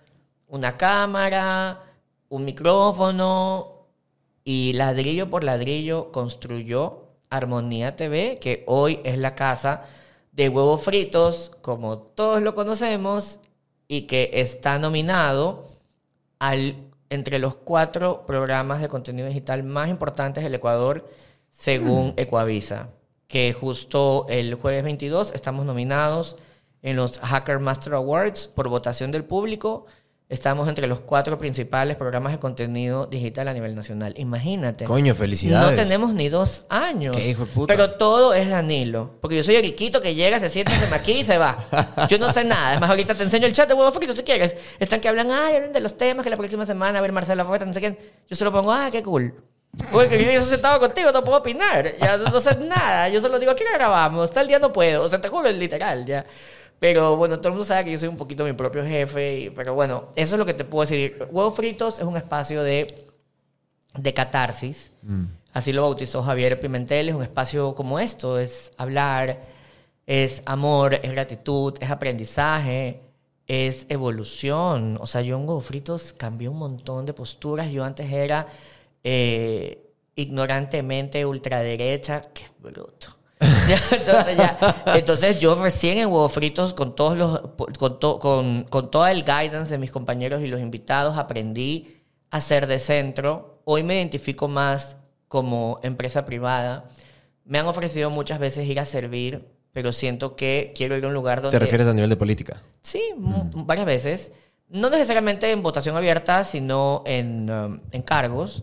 una 0.46 0.76
cámara, 0.76 1.82
un 2.28 2.44
micrófono 2.44 3.88
y 4.44 4.74
ladrillo 4.74 5.28
por 5.28 5.42
ladrillo 5.42 6.12
construyó 6.12 7.08
Armonía 7.30 7.96
TV, 7.96 8.38
que 8.40 8.62
hoy 8.68 9.00
es 9.02 9.18
la 9.18 9.34
casa 9.34 9.82
de 10.30 10.48
huevos 10.48 10.84
fritos, 10.84 11.50
como 11.62 11.98
todos 11.98 12.40
lo 12.42 12.54
conocemos, 12.54 13.40
y 13.88 14.02
que 14.02 14.30
está 14.34 14.78
nominado 14.78 15.64
al, 16.38 16.76
entre 17.10 17.38
los 17.38 17.56
cuatro 17.56 18.24
programas 18.26 18.80
de 18.80 18.88
contenido 18.88 19.28
digital 19.28 19.62
más 19.62 19.88
importantes 19.88 20.42
del 20.42 20.54
Ecuador, 20.54 21.08
según 21.50 22.14
Ecuavisa. 22.16 22.90
Que 23.28 23.52
justo 23.52 24.26
el 24.28 24.54
jueves 24.54 24.84
22 24.84 25.32
estamos 25.34 25.66
nominados 25.66 26.36
en 26.82 26.96
los 26.96 27.18
Hacker 27.18 27.58
Master 27.58 27.94
Awards 27.94 28.48
por 28.48 28.68
votación 28.68 29.10
del 29.10 29.24
público. 29.24 29.86
Estamos 30.28 30.68
entre 30.68 30.88
los 30.88 30.98
cuatro 30.98 31.38
principales 31.38 31.96
programas 31.96 32.32
de 32.32 32.40
contenido 32.40 33.06
digital 33.06 33.46
a 33.46 33.54
nivel 33.54 33.76
nacional. 33.76 34.12
Imagínate. 34.16 34.84
Coño, 34.84 35.14
felicidades. 35.14 35.70
No 35.70 35.76
tenemos 35.76 36.14
ni 36.14 36.28
dos 36.28 36.66
años. 36.68 37.16
Qué 37.16 37.28
hijo 37.28 37.46
de 37.46 37.52
puta. 37.52 37.72
Pero 37.72 37.92
todo 37.92 38.34
es 38.34 38.50
Danilo. 38.50 39.12
Porque 39.20 39.36
yo 39.36 39.44
soy 39.44 39.54
el 39.54 39.62
riquito 39.62 40.02
que 40.02 40.16
llega, 40.16 40.40
se 40.40 40.50
sienta, 40.50 40.72
se 40.72 40.90
maquilla 40.90 41.20
y 41.20 41.24
se 41.24 41.38
va. 41.38 41.64
Yo 42.08 42.18
no 42.18 42.32
sé 42.32 42.42
nada. 42.42 42.74
Es 42.74 42.80
más, 42.80 42.90
ahorita 42.90 43.14
te 43.14 43.22
enseño 43.22 43.46
el 43.46 43.52
chat 43.52 43.68
de 43.68 43.74
huevos 43.74 43.94
fritos 43.94 44.16
si 44.16 44.24
quieres. 44.24 44.56
Están 44.80 45.00
que 45.00 45.08
hablan, 45.08 45.30
ay, 45.30 45.54
hablen 45.54 45.72
de 45.72 45.80
los 45.80 45.96
temas 45.96 46.24
que 46.24 46.30
la 46.30 46.36
próxima 46.36 46.66
semana, 46.66 46.98
a 46.98 47.02
ver 47.02 47.12
Marcela 47.12 47.44
Fuerza, 47.44 47.64
no 47.64 47.72
sé 47.72 47.78
quién. 47.78 47.96
Yo 48.28 48.34
solo 48.34 48.50
pongo, 48.50 48.72
ah, 48.72 48.88
qué 48.90 49.04
cool. 49.04 49.32
Porque 49.92 50.24
yo 50.24 50.30
estoy 50.32 50.50
sentado 50.50 50.80
contigo, 50.80 51.12
no 51.12 51.22
puedo 51.22 51.38
opinar. 51.38 51.96
Ya 52.00 52.16
no, 52.16 52.24
no 52.30 52.40
sé 52.40 52.56
nada. 52.56 53.08
Yo 53.10 53.20
solo 53.20 53.38
digo, 53.38 53.52
¿a 53.52 53.56
qué 53.56 53.64
grabamos? 53.72 54.32
Tal 54.32 54.48
día 54.48 54.58
no 54.58 54.72
puedo. 54.72 55.04
O 55.04 55.08
sea, 55.08 55.20
te 55.20 55.28
juro, 55.28 55.48
literal, 55.52 56.04
ya. 56.04 56.26
Pero 56.78 57.16
bueno, 57.16 57.38
todo 57.38 57.48
el 57.48 57.52
mundo 57.54 57.64
sabe 57.64 57.84
que 57.86 57.92
yo 57.92 57.98
soy 57.98 58.08
un 58.08 58.16
poquito 58.16 58.44
mi 58.44 58.52
propio 58.52 58.84
jefe. 58.84 59.38
y- 59.40 59.50
pero 59.50 59.74
bueno, 59.74 60.08
eso 60.16 60.34
es 60.34 60.38
lo 60.38 60.44
que 60.46 60.54
te 60.54 60.64
puedo 60.64 60.82
decir. 60.82 61.16
Huevos 61.30 61.54
Fritos 61.54 61.98
es 61.98 62.04
un 62.04 62.16
espacio 62.16 62.62
de, 62.62 63.06
de 63.94 64.14
catarsis. 64.14 64.90
Así 65.52 65.72
lo 65.72 65.82
bautizó 65.82 66.22
Javier 66.22 66.60
Pimentel. 66.60 67.08
Es 67.08 67.14
un 67.14 67.22
espacio 67.22 67.74
como 67.74 67.98
esto. 67.98 68.38
Es 68.38 68.72
hablar, 68.76 69.42
es 70.06 70.42
amor, 70.44 70.94
es 70.94 71.10
gratitud, 71.10 71.74
es 71.80 71.90
aprendizaje, 71.90 73.00
es 73.46 73.86
evolución. 73.88 74.98
O 75.00 75.06
sea, 75.06 75.22
yo 75.22 75.36
en 75.38 75.48
Huevos 75.48 75.64
Fritos 75.64 76.12
cambié 76.12 76.48
un 76.50 76.58
montón 76.58 77.06
de 77.06 77.14
posturas. 77.14 77.70
Yo 77.72 77.84
antes 77.84 78.12
era 78.12 78.46
eh, 79.02 79.82
ignorantemente 80.14 81.24
ultraderecha. 81.24 82.20
Qué 82.34 82.44
bruto. 82.60 83.15
Entonces, 83.40 84.36
ya. 84.36 84.56
Entonces 84.94 85.40
yo 85.40 85.54
recién 85.62 85.98
en 85.98 86.06
Huevos 86.08 86.32
Fritos, 86.32 86.72
con, 86.72 86.94
todos 86.94 87.16
los, 87.18 87.40
con, 87.78 87.98
to- 88.00 88.18
con, 88.18 88.64
con 88.64 88.90
todo 88.90 89.06
el 89.06 89.22
guidance 89.24 89.70
de 89.70 89.78
mis 89.78 89.90
compañeros 89.90 90.40
y 90.42 90.46
los 90.46 90.60
invitados, 90.60 91.18
aprendí 91.18 91.98
a 92.30 92.40
ser 92.40 92.66
de 92.66 92.78
centro. 92.78 93.60
Hoy 93.64 93.82
me 93.82 93.96
identifico 93.96 94.48
más 94.48 94.96
como 95.28 95.78
empresa 95.82 96.24
privada. 96.24 96.84
Me 97.44 97.58
han 97.58 97.66
ofrecido 97.66 98.10
muchas 98.10 98.38
veces 98.38 98.66
ir 98.66 98.80
a 98.80 98.84
servir, 98.86 99.46
pero 99.72 99.92
siento 99.92 100.34
que 100.36 100.72
quiero 100.74 100.96
ir 100.96 101.04
a 101.04 101.08
un 101.08 101.14
lugar 101.14 101.42
donde... 101.42 101.58
¿Te 101.58 101.62
refieres 101.64 101.86
a 101.86 101.92
nivel 101.94 102.08
de 102.10 102.16
política? 102.16 102.62
Sí, 102.82 103.02
mu- 103.16 103.50
varias 103.66 103.86
veces. 103.86 104.32
No 104.68 104.88
necesariamente 104.90 105.50
en 105.52 105.62
votación 105.62 105.96
abierta, 105.96 106.42
sino 106.42 107.02
en, 107.06 107.50
um, 107.50 107.80
en 107.92 108.02
cargos 108.02 108.62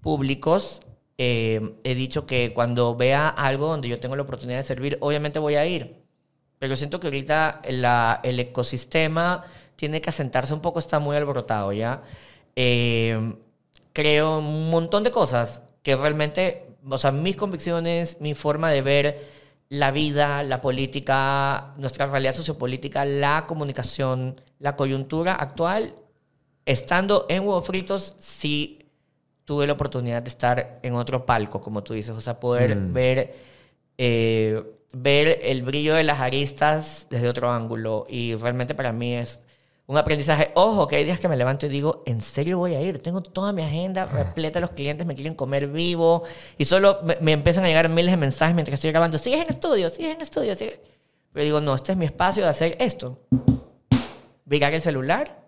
públicos. 0.00 0.80
Eh, 1.18 1.76
he 1.84 1.94
dicho 1.94 2.26
que 2.26 2.52
cuando 2.54 2.96
vea 2.96 3.28
algo 3.28 3.66
donde 3.68 3.88
yo 3.88 4.00
tengo 4.00 4.16
la 4.16 4.22
oportunidad 4.22 4.58
de 4.58 4.64
servir, 4.64 4.98
obviamente 5.00 5.38
voy 5.38 5.54
a 5.56 5.66
ir. 5.66 6.02
Pero 6.58 6.76
siento 6.76 7.00
que 7.00 7.08
ahorita 7.08 7.62
la- 7.68 8.20
el 8.22 8.38
ecosistema 8.40 9.44
tiene 9.76 10.00
que 10.00 10.10
asentarse 10.10 10.54
un 10.54 10.60
poco, 10.60 10.78
está 10.78 10.98
muy 10.98 11.16
alborotado 11.16 11.72
ya. 11.72 12.02
Eh, 12.56 13.34
creo 13.92 14.38
un 14.38 14.70
montón 14.70 15.02
de 15.04 15.10
cosas 15.10 15.62
que 15.82 15.96
realmente, 15.96 16.66
o 16.88 16.98
sea, 16.98 17.12
mis 17.12 17.36
convicciones, 17.36 18.18
mi 18.20 18.34
forma 18.34 18.70
de 18.70 18.82
ver 18.82 19.20
la 19.68 19.90
vida, 19.90 20.42
la 20.42 20.60
política, 20.60 21.74
nuestra 21.78 22.06
realidad 22.06 22.34
sociopolítica, 22.34 23.04
la 23.04 23.46
comunicación, 23.46 24.40
la 24.58 24.76
coyuntura 24.76 25.34
actual, 25.34 25.94
estando 26.66 27.26
en 27.28 27.40
Huevos 27.40 27.66
Fritos, 27.66 28.14
sí 28.18 28.81
tuve 29.44 29.66
la 29.66 29.72
oportunidad 29.72 30.22
de 30.22 30.28
estar 30.28 30.80
en 30.82 30.94
otro 30.94 31.26
palco, 31.26 31.60
como 31.60 31.82
tú 31.82 31.94
dices, 31.94 32.10
o 32.10 32.20
sea, 32.20 32.38
poder 32.38 32.76
ver, 32.76 33.34
eh, 33.98 34.62
ver 34.92 35.40
el 35.42 35.62
brillo 35.62 35.94
de 35.94 36.04
las 36.04 36.20
aristas 36.20 37.06
desde 37.10 37.28
otro 37.28 37.50
ángulo. 37.50 38.06
Y 38.08 38.34
realmente 38.36 38.74
para 38.74 38.92
mí 38.92 39.14
es 39.14 39.40
un 39.86 39.96
aprendizaje. 39.96 40.52
Ojo, 40.54 40.86
que 40.86 40.96
hay 40.96 41.04
días 41.04 41.18
que 41.18 41.28
me 41.28 41.36
levanto 41.36 41.66
y 41.66 41.68
digo, 41.68 42.02
¿en 42.06 42.20
serio 42.20 42.58
voy 42.58 42.74
a 42.74 42.80
ir? 42.80 43.02
Tengo 43.02 43.22
toda 43.22 43.52
mi 43.52 43.62
agenda 43.62 44.04
repleta, 44.04 44.60
los 44.60 44.70
clientes 44.70 45.06
me 45.06 45.14
quieren 45.14 45.34
comer 45.34 45.66
vivo 45.66 46.22
y 46.56 46.64
solo 46.64 47.00
me, 47.02 47.16
me 47.20 47.32
empiezan 47.32 47.64
a 47.64 47.68
llegar 47.68 47.88
miles 47.88 48.12
de 48.12 48.16
mensajes 48.16 48.54
mientras 48.54 48.74
estoy 48.74 48.90
grabando. 48.90 49.18
Sigues 49.18 49.40
en 49.40 49.48
estudio, 49.48 49.90
sigues 49.90 50.14
en 50.14 50.20
estudio. 50.20 50.54
Sigues... 50.54 50.80
Pero 51.32 51.44
digo, 51.44 51.60
no, 51.60 51.74
este 51.74 51.92
es 51.92 51.98
mi 51.98 52.04
espacio 52.04 52.44
de 52.44 52.50
hacer 52.50 52.76
esto. 52.78 53.18
Virar 54.44 54.74
el 54.74 54.82
celular 54.82 55.42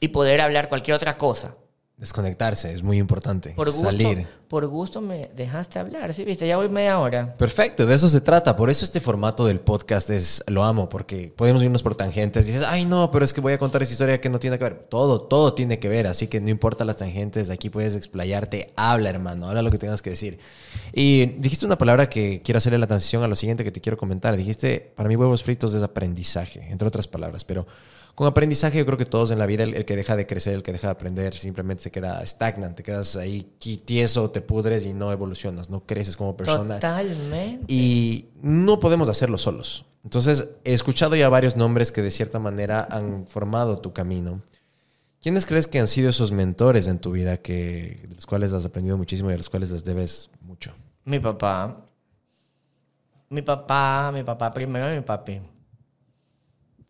y 0.00 0.08
poder 0.08 0.40
hablar 0.40 0.68
cualquier 0.68 0.96
otra 0.96 1.18
cosa. 1.18 1.56
Desconectarse 2.02 2.74
es 2.74 2.82
muy 2.82 2.98
importante. 2.98 3.50
Por 3.50 3.70
gusto, 3.70 3.84
Salir. 3.84 4.26
por 4.48 4.66
gusto 4.66 5.00
me 5.00 5.30
dejaste 5.36 5.78
hablar, 5.78 6.12
¿sí? 6.12 6.24
¿Viste? 6.24 6.48
Ya 6.48 6.56
voy 6.56 6.68
media 6.68 6.98
hora. 6.98 7.32
Perfecto, 7.34 7.86
de 7.86 7.94
eso 7.94 8.08
se 8.08 8.20
trata. 8.20 8.56
Por 8.56 8.70
eso 8.70 8.84
este 8.84 9.00
formato 9.00 9.46
del 9.46 9.60
podcast 9.60 10.10
es 10.10 10.42
lo 10.48 10.64
amo, 10.64 10.88
porque 10.88 11.32
podemos 11.36 11.62
irnos 11.62 11.84
por 11.84 11.94
tangentes. 11.94 12.44
Dices, 12.48 12.64
ay, 12.66 12.86
no, 12.86 13.12
pero 13.12 13.24
es 13.24 13.32
que 13.32 13.40
voy 13.40 13.52
a 13.52 13.58
contar 13.58 13.82
esa 13.82 13.92
historia 13.92 14.20
que 14.20 14.28
no 14.28 14.40
tiene 14.40 14.58
que 14.58 14.64
ver. 14.64 14.86
Todo, 14.90 15.20
todo 15.22 15.54
tiene 15.54 15.78
que 15.78 15.88
ver. 15.88 16.08
Así 16.08 16.26
que 16.26 16.40
no 16.40 16.50
importa 16.50 16.84
las 16.84 16.96
tangentes, 16.96 17.50
aquí 17.50 17.70
puedes 17.70 17.94
explayarte. 17.94 18.72
Habla, 18.74 19.08
hermano, 19.08 19.46
habla 19.46 19.62
lo 19.62 19.70
que 19.70 19.78
tengas 19.78 20.02
que 20.02 20.10
decir. 20.10 20.40
Y 20.92 21.26
dijiste 21.38 21.66
una 21.66 21.78
palabra 21.78 22.08
que 22.08 22.42
quiero 22.42 22.58
hacerle 22.58 22.80
la 22.80 22.88
transición 22.88 23.22
a 23.22 23.28
lo 23.28 23.36
siguiente 23.36 23.62
que 23.62 23.70
te 23.70 23.80
quiero 23.80 23.96
comentar. 23.96 24.36
Dijiste, 24.36 24.92
para 24.96 25.08
mí, 25.08 25.14
huevos 25.14 25.44
fritos 25.44 25.72
es 25.72 25.84
aprendizaje, 25.84 26.66
entre 26.68 26.88
otras 26.88 27.06
palabras, 27.06 27.44
pero. 27.44 27.64
Con 28.14 28.26
aprendizaje 28.26 28.78
yo 28.78 28.84
creo 28.84 28.98
que 28.98 29.06
todos 29.06 29.30
en 29.30 29.38
la 29.38 29.46
vida, 29.46 29.64
el, 29.64 29.74
el 29.74 29.84
que 29.86 29.96
deja 29.96 30.16
de 30.16 30.26
crecer, 30.26 30.54
el 30.54 30.62
que 30.62 30.72
deja 30.72 30.88
de 30.88 30.92
aprender, 30.92 31.34
simplemente 31.34 31.84
se 31.84 31.90
queda 31.90 32.24
stagnant, 32.26 32.76
te 32.76 32.82
quedas 32.82 33.16
ahí 33.16 33.42
tieso, 33.84 34.30
te 34.30 34.42
pudres 34.42 34.84
y 34.84 34.92
no 34.92 35.12
evolucionas, 35.12 35.70
no 35.70 35.80
creces 35.86 36.16
como 36.16 36.36
persona. 36.36 36.74
Totalmente. 36.74 37.64
Y 37.72 38.26
no 38.42 38.78
podemos 38.80 39.08
hacerlo 39.08 39.38
solos. 39.38 39.86
Entonces, 40.04 40.48
he 40.64 40.74
escuchado 40.74 41.14
ya 41.14 41.28
varios 41.28 41.56
nombres 41.56 41.92
que 41.92 42.02
de 42.02 42.10
cierta 42.10 42.38
manera 42.38 42.86
han 42.90 43.26
formado 43.28 43.78
tu 43.78 43.92
camino. 43.92 44.42
¿Quiénes 45.22 45.46
crees 45.46 45.68
que 45.68 45.78
han 45.78 45.86
sido 45.86 46.10
esos 46.10 46.32
mentores 46.32 46.88
en 46.88 46.98
tu 46.98 47.12
vida 47.12 47.36
que, 47.36 48.00
de 48.08 48.16
los 48.16 48.26
cuales 48.26 48.52
has 48.52 48.64
aprendido 48.64 48.98
muchísimo 48.98 49.30
y 49.30 49.34
a 49.34 49.36
los 49.36 49.48
cuales 49.48 49.70
les 49.70 49.84
debes 49.84 50.30
mucho? 50.40 50.74
Mi 51.04 51.20
papá. 51.20 51.86
Mi 53.28 53.40
papá, 53.40 54.10
mi 54.12 54.24
papá 54.24 54.50
primero 54.50 54.92
y 54.92 54.96
mi 54.96 55.02
papi. 55.02 55.40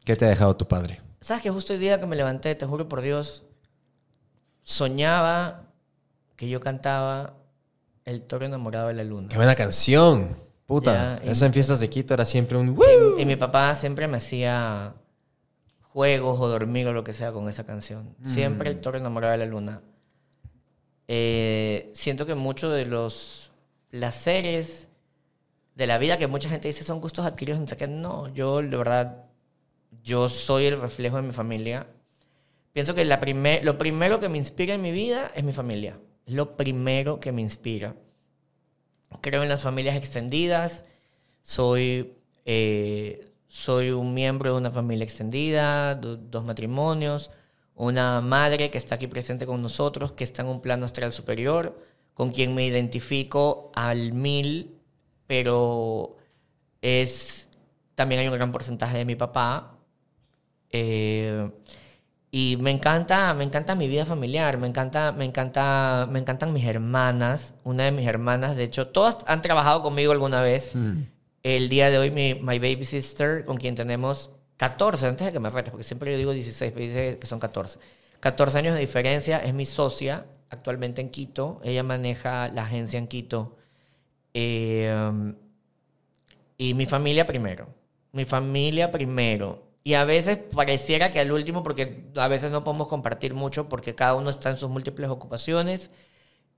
¿Qué 0.03 0.17
te 0.17 0.25
ha 0.25 0.29
dejado 0.29 0.57
tu 0.57 0.67
padre? 0.67 1.02
¿Sabes 1.23 1.43
que 1.43 1.51
justo 1.51 1.73
el 1.73 1.81
día 1.81 2.01
que 2.01 2.07
me 2.07 2.17
levanté, 2.17 2.55
te 2.57 2.67
juro 2.67 2.89
por 2.89 3.01
Dios, 3.01 3.45
soñaba 4.63 5.69
que 6.37 6.49
yo 6.49 6.61
cantaba 6.61 7.37
El 8.05 8.23
toro 8.23 8.45
enamorado 8.45 8.89
de 8.89 8.95
la 8.95 9.05
luna? 9.05 9.29
¡Qué 9.29 9.37
buena 9.37 9.55
canción! 9.55 10.37
Puta, 10.67 11.21
Ya, 11.23 11.31
esa 11.31 11.47
en 11.47 11.53
fiestas 11.53 11.79
de 11.79 11.89
Quito 11.89 12.15
era 12.15 12.25
siempre 12.25 12.59
un... 12.59 12.77
Y 13.19 13.25
mi 13.25 13.37
papá 13.37 13.75
siempre 13.77 14.09
me 14.09 14.17
hacía 14.17 14.95
juegos 15.83 16.41
o 16.41 16.49
dormir 16.49 16.89
o 16.89 16.93
lo 16.93 17.05
que 17.05 17.13
sea 17.13 17.31
con 17.31 17.49
esa 17.49 17.65
canción. 17.65 18.17
Siempre 18.25 18.71
el 18.71 18.81
toro 18.81 18.99
enamorado 18.99 19.33
de 19.33 19.39
la 19.39 19.47
luna. 19.47 19.81
Eh, 21.07 21.93
siento 21.95 22.27
que 22.27 22.35
muchos 22.35 22.75
de 22.75 22.87
los 22.87 23.53
placeres 23.91 24.89
de 25.77 25.87
la 25.87 25.99
vida 25.99 26.17
que 26.17 26.27
mucha 26.27 26.49
gente 26.49 26.69
dice 26.69 26.83
son 26.85 27.01
gustos 27.01 27.27
adquiridos, 27.27 27.69
sé 27.69 27.77
qué. 27.77 27.87
No, 27.87 28.29
yo 28.33 28.63
de 28.63 28.77
verdad, 28.77 29.27
yo 30.03 30.29
soy 30.29 30.67
el 30.67 30.81
reflejo 30.81 31.17
de 31.17 31.23
mi 31.23 31.33
familia. 31.33 31.87
Pienso 32.73 32.95
que 32.95 33.05
la 33.05 33.21
primer, 33.21 33.65
lo 33.65 33.79
primero 33.79 34.19
que 34.21 34.29
me 34.29 34.39
inspira 34.39 34.75
en 34.75 34.83
mi 34.83 34.93
vida 34.93 35.31
es 35.35 35.45
mi 35.45 35.53
familia. 35.53 35.99
Es 36.27 36.35
lo 36.35 36.57
primero 36.57 37.21
que 37.21 37.33
me 37.33 37.43
inspira. 37.43 37.97
Creo 39.21 39.43
en 39.43 39.49
las 39.49 39.63
familias 39.63 39.97
extendidas. 39.97 40.85
Soy, 41.43 42.15
eh, 42.45 43.33
soy 43.49 43.91
un 43.91 44.15
miembro 44.15 44.53
de 44.53 44.59
una 44.59 44.71
familia 44.71 45.05
extendida, 45.05 45.95
do- 45.97 46.17
dos 46.17 46.45
matrimonios, 46.45 47.31
una 47.75 48.21
madre 48.21 48.71
que 48.71 48.79
está 48.79 48.95
aquí 48.95 49.07
presente 49.09 49.45
con 49.47 49.61
nosotros, 49.61 50.13
que 50.13 50.25
está 50.25 50.43
en 50.43 50.49
un 50.49 50.61
plano 50.63 50.85
astral 50.87 51.13
superior, 51.13 51.79
con 52.15 52.31
quien 52.33 52.55
me 52.55 52.65
identifico 52.65 53.71
al 53.75 54.13
mil, 54.13 54.79
pero 55.27 56.17
es 56.81 57.49
también 57.95 58.21
hay 58.21 58.29
un 58.29 58.35
gran 58.35 58.53
porcentaje 58.53 58.99
de 58.99 59.05
mi 59.05 59.17
papá. 59.17 59.79
Eh, 60.73 61.49
Y 62.35 62.57
me 62.57 62.71
encanta, 62.71 63.35
me 63.35 63.45
encanta 63.45 63.75
mi 63.75 63.89
vida 63.89 64.07
familiar, 64.07 64.57
me 64.57 64.67
encanta, 64.67 65.13
me 65.13 65.27
encanta, 65.27 66.09
me 66.11 66.19
encantan 66.19 66.51
mis 66.55 66.65
hermanas. 66.65 67.55
Una 67.63 67.85
de 67.85 67.93
mis 67.93 68.07
hermanas, 68.07 68.57
de 68.57 68.65
hecho, 68.65 68.89
todas 68.89 69.19
han 69.27 69.43
trabajado 69.43 69.83
conmigo 69.83 70.13
alguna 70.13 70.41
vez. 70.41 70.73
El 71.43 71.69
día 71.69 71.91
de 71.91 71.99
hoy, 71.99 72.11
mi 72.11 72.35
my 72.35 72.59
baby 72.59 72.85
sister, 72.85 73.45
con 73.45 73.59
quien 73.59 73.75
tenemos 73.75 74.31
14, 74.57 75.09
antes 75.09 75.27
de 75.27 75.33
que 75.33 75.41
me 75.41 75.51
retes, 75.51 75.71
porque 75.71 75.85
siempre 75.85 76.11
yo 76.13 76.17
digo 76.17 76.33
16, 76.33 76.73
pero 76.73 76.87
dice 76.87 77.19
que 77.19 77.27
son 77.27 77.39
14. 77.39 77.79
14 78.21 78.59
años 78.59 78.75
de 78.77 78.81
diferencia, 78.81 79.39
es 79.39 79.53
mi 79.53 79.67
socia 79.67 80.25
actualmente 80.49 81.03
en 81.03 81.11
Quito. 81.11 81.61
Ella 81.65 81.83
maneja 81.83 82.49
la 82.49 82.63
agencia 82.65 82.99
en 82.99 83.09
Quito. 83.09 83.57
Eh, 84.33 85.35
y 86.57 86.73
mi 86.73 86.87
familia 86.87 87.27
primero. 87.27 87.69
Mi 88.13 88.25
familia 88.25 88.91
primero. 88.91 89.72
Y 89.85 89.95
a 89.95 90.05
veces 90.05 90.39
pareciera 90.55 91.11
que 91.11 91.19
al 91.21 91.33
último, 91.33 91.63
porque 91.63 92.05
a 92.17 92.29
veces 92.29 92.51
no 92.51 92.63
podemos 92.63 92.89
compartir 92.89 93.35
mucho 93.35 93.69
porque 93.69 93.95
cada 93.95 94.15
uno 94.15 94.31
está 94.31 94.51
en 94.51 94.57
sus 94.57 94.71
múltiples 94.71 95.09
ocupaciones. 95.11 95.91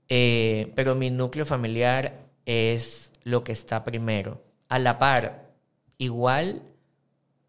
eh, 0.09 0.71
pero 0.75 0.93
mi 0.95 1.09
núcleo 1.09 1.45
familiar 1.45 2.25
es 2.45 3.11
lo 3.23 3.43
que 3.43 3.51
está 3.51 3.83
primero. 3.83 4.43
A 4.69 4.79
la 4.79 4.99
par, 4.99 5.51
igual 5.97 6.61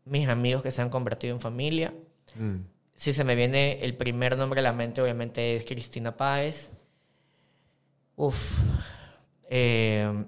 mis 0.06 0.28
amigos 0.28 0.62
que 0.62 0.70
se 0.70 0.80
han 0.80 0.90
convertido 0.90 1.34
en 1.34 1.40
familia. 1.40 1.92
Mm. 2.36 2.60
Si 2.94 3.12
se 3.12 3.24
me 3.24 3.34
viene 3.34 3.84
el 3.84 3.94
primer 3.96 4.38
nombre 4.38 4.60
a 4.60 4.62
la 4.62 4.72
mente, 4.72 5.02
obviamente 5.02 5.56
es 5.56 5.64
Cristina 5.64 6.16
Páez. 6.16 6.70
Uf. 8.16 8.58
Eh, 9.50 10.24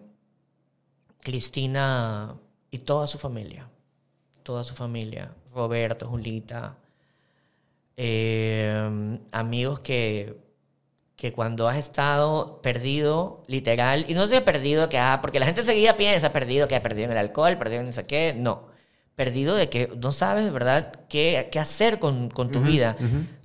Cristina 1.21 2.37
y 2.71 2.79
toda 2.79 3.07
su 3.07 3.19
familia. 3.19 3.69
Toda 4.43 4.65
su 4.65 4.75
familia. 4.75 5.35
Roberto, 5.55 6.09
Julita. 6.09 6.77
Eh, 7.97 9.19
amigos 9.33 9.81
que, 9.81 10.37
que 11.17 11.33
cuando 11.33 11.67
has 11.69 11.79
estado 11.79 12.63
perdido, 12.63 13.43
literal, 13.49 14.07
y 14.09 14.15
no 14.15 14.29
sé 14.29 14.41
perdido 14.41 14.89
que, 14.89 14.99
ah, 14.99 15.19
porque 15.21 15.41
la 15.41 15.47
gente 15.47 15.65
seguía 15.65 15.97
piensa 15.97 16.33
perdido 16.33 16.69
que 16.69 16.77
ha 16.77 16.83
perdido 16.83 17.07
en 17.07 17.13
el 17.13 17.19
alcohol, 17.19 17.59
perdido 17.59 17.81
en 17.81 17.87
no 17.87 17.93
sé 17.93 18.07
qué, 18.07 18.35
no. 18.37 18.69
Perdido 19.17 19.57
de 19.57 19.69
que 19.69 19.91
no 20.01 20.13
sabes 20.13 20.45
de 20.45 20.53
verdad 20.53 20.93
qué, 21.09 21.49
qué 21.51 21.59
hacer 21.59 21.99
con, 21.99 22.31
con 22.31 22.53
tu 22.53 22.61
vida. 22.61 22.97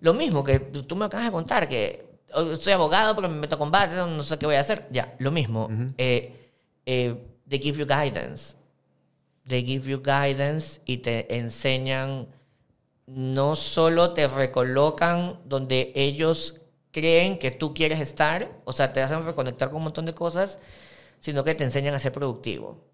Lo 0.02 0.14
mismo 0.14 0.44
que 0.44 0.60
tú 0.60 0.96
me 0.96 1.06
acabas 1.06 1.26
de 1.26 1.32
contar, 1.32 1.68
que 1.68 2.06
oh, 2.34 2.56
soy 2.56 2.74
abogado 2.74 3.16
pero 3.16 3.28
me 3.28 3.40
meto 3.40 3.56
a 3.56 3.58
combate, 3.58 3.96
no 3.96 4.22
sé 4.22 4.38
qué 4.38 4.46
voy 4.46 4.54
a 4.54 4.60
hacer. 4.60 4.88
Ya, 4.92 5.16
lo 5.18 5.32
mismo. 5.32 5.68
Eh, 5.98 6.32
eh, 6.86 7.16
they 7.50 7.60
give 7.60 7.80
you 7.80 7.88
guidance. 7.88 8.56
They 9.48 9.64
give 9.64 9.90
you 9.90 10.02
guidance 10.02 10.82
y 10.86 10.98
te 10.98 11.36
enseñan, 11.38 12.28
no 13.08 13.56
solo 13.56 14.14
te 14.14 14.28
recolocan 14.28 15.40
donde 15.46 15.92
ellos 15.96 16.62
creen 16.92 17.38
que 17.38 17.52
tú 17.52 17.74
quieres 17.74 18.00
estar, 18.00 18.50
o 18.64 18.72
sea, 18.72 18.94
te 18.94 19.02
hacen 19.02 19.26
reconectar 19.26 19.70
con 19.70 19.78
un 19.78 19.84
montón 19.86 20.06
de 20.06 20.14
cosas, 20.14 20.60
sino 21.20 21.44
que 21.44 21.56
te 21.56 21.64
enseñan 21.64 21.94
a 21.96 22.00
ser 22.00 22.12
productivo, 22.12 22.86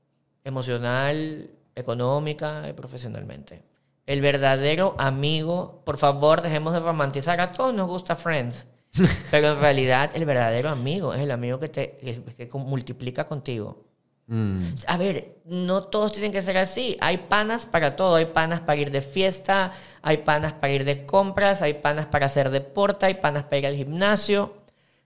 emocional, 0.43 1.51
económica 1.75 2.67
y 2.67 2.73
profesionalmente. 2.73 3.63
El 4.05 4.21
verdadero 4.21 4.95
amigo, 4.97 5.83
por 5.85 5.97
favor, 5.97 6.41
dejemos 6.41 6.73
de 6.73 6.79
romantizar, 6.79 7.39
a 7.41 7.51
todos 7.51 7.73
nos 7.73 7.87
gusta 7.87 8.15
Friends, 8.15 8.65
pero 9.31 9.49
en 9.49 9.59
realidad 9.59 10.09
el 10.15 10.25
verdadero 10.25 10.69
amigo 10.69 11.13
es 11.13 11.21
el 11.21 11.29
amigo 11.29 11.59
que 11.59 11.69
te 11.69 11.97
que, 11.97 12.47
que 12.47 12.57
multiplica 12.57 13.27
contigo. 13.27 13.88
Mm. 14.29 14.75
A 14.85 14.97
ver, 14.97 15.39
no 15.45 15.83
todos 15.85 16.11
tienen 16.11 16.31
que 16.31 16.43
ser 16.43 16.57
así. 16.57 16.95
Hay 17.01 17.17
panas 17.17 17.65
para 17.65 17.95
todo. 17.95 18.15
Hay 18.15 18.27
panas 18.27 18.61
para 18.61 18.79
ir 18.79 18.91
de 18.91 19.01
fiesta, 19.01 19.73
hay 20.03 20.17
panas 20.17 20.53
para 20.53 20.71
ir 20.71 20.85
de 20.85 21.05
compras, 21.05 21.63
hay 21.63 21.73
panas 21.73 22.05
para 22.05 22.27
hacer 22.27 22.51
deporte, 22.51 23.07
hay 23.07 23.15
panas 23.15 23.43
para 23.43 23.57
ir 23.57 23.67
al 23.67 23.75
gimnasio. 23.75 24.53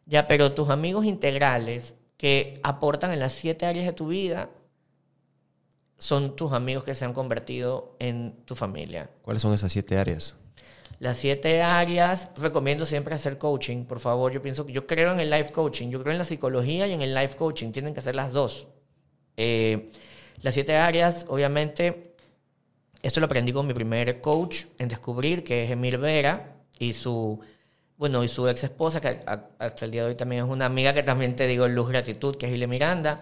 Ya, 0.05 0.27
pero 0.27 0.51
tus 0.51 0.69
amigos 0.69 1.05
integrales 1.05 1.95
que 2.17 2.59
aportan 2.63 3.13
en 3.13 3.19
las 3.19 3.31
siete 3.31 3.65
áreas 3.65 3.85
de 3.85 3.93
tu 3.93 4.07
vida 4.07 4.49
son 5.97 6.35
tus 6.35 6.51
amigos 6.51 6.83
que 6.83 6.93
se 6.93 7.05
han 7.05 7.13
convertido 7.13 7.95
en 7.99 8.35
tu 8.43 8.55
familia. 8.55 9.09
¿Cuáles 9.21 9.41
son 9.41 9.53
esas 9.53 9.71
siete 9.71 9.97
áreas? 9.97 10.35
Las 10.99 11.17
siete 11.17 11.63
áreas, 11.63 12.29
recomiendo 12.35 12.85
siempre 12.85 13.15
hacer 13.15 13.37
coaching, 13.37 13.85
por 13.85 14.01
favor. 14.01 14.33
Yo 14.33 14.41
pienso 14.41 14.65
que 14.65 14.73
yo 14.73 14.85
creo 14.85 15.13
en 15.13 15.21
el 15.21 15.29
life 15.29 15.53
coaching, 15.53 15.89
yo 15.89 16.01
creo 16.01 16.11
en 16.11 16.17
la 16.17 16.25
psicología 16.25 16.87
y 16.87 16.91
en 16.91 17.01
el 17.01 17.13
life 17.13 17.37
coaching. 17.37 17.71
Tienen 17.71 17.93
que 17.93 18.01
hacer 18.01 18.15
las 18.15 18.33
dos. 18.33 18.67
Eh, 19.37 19.89
las 20.41 20.53
siete 20.53 20.75
áreas, 20.75 21.25
obviamente, 21.29 22.13
esto 23.01 23.19
lo 23.19 23.25
aprendí 23.25 23.51
con 23.51 23.67
mi 23.67 23.73
primer 23.73 24.21
coach 24.21 24.65
en 24.77 24.87
descubrir, 24.87 25.43
que 25.43 25.63
es 25.65 25.71
Emil 25.71 25.97
Vera, 25.97 26.55
y 26.79 26.93
su, 26.93 27.39
bueno, 27.97 28.23
y 28.23 28.27
su 28.27 28.47
ex 28.47 28.63
esposa, 28.63 28.99
que 29.01 29.07
a- 29.25 29.49
hasta 29.59 29.85
el 29.85 29.91
día 29.91 30.03
de 30.03 30.09
hoy 30.09 30.15
también 30.15 30.43
es 30.45 30.49
una 30.49 30.65
amiga 30.65 30.93
que 30.93 31.03
también 31.03 31.35
te 31.35 31.47
digo 31.47 31.67
luz 31.67 31.89
gratitud, 31.89 32.35
que 32.35 32.47
es 32.47 32.51
Ile 32.53 32.67
Miranda, 32.67 33.21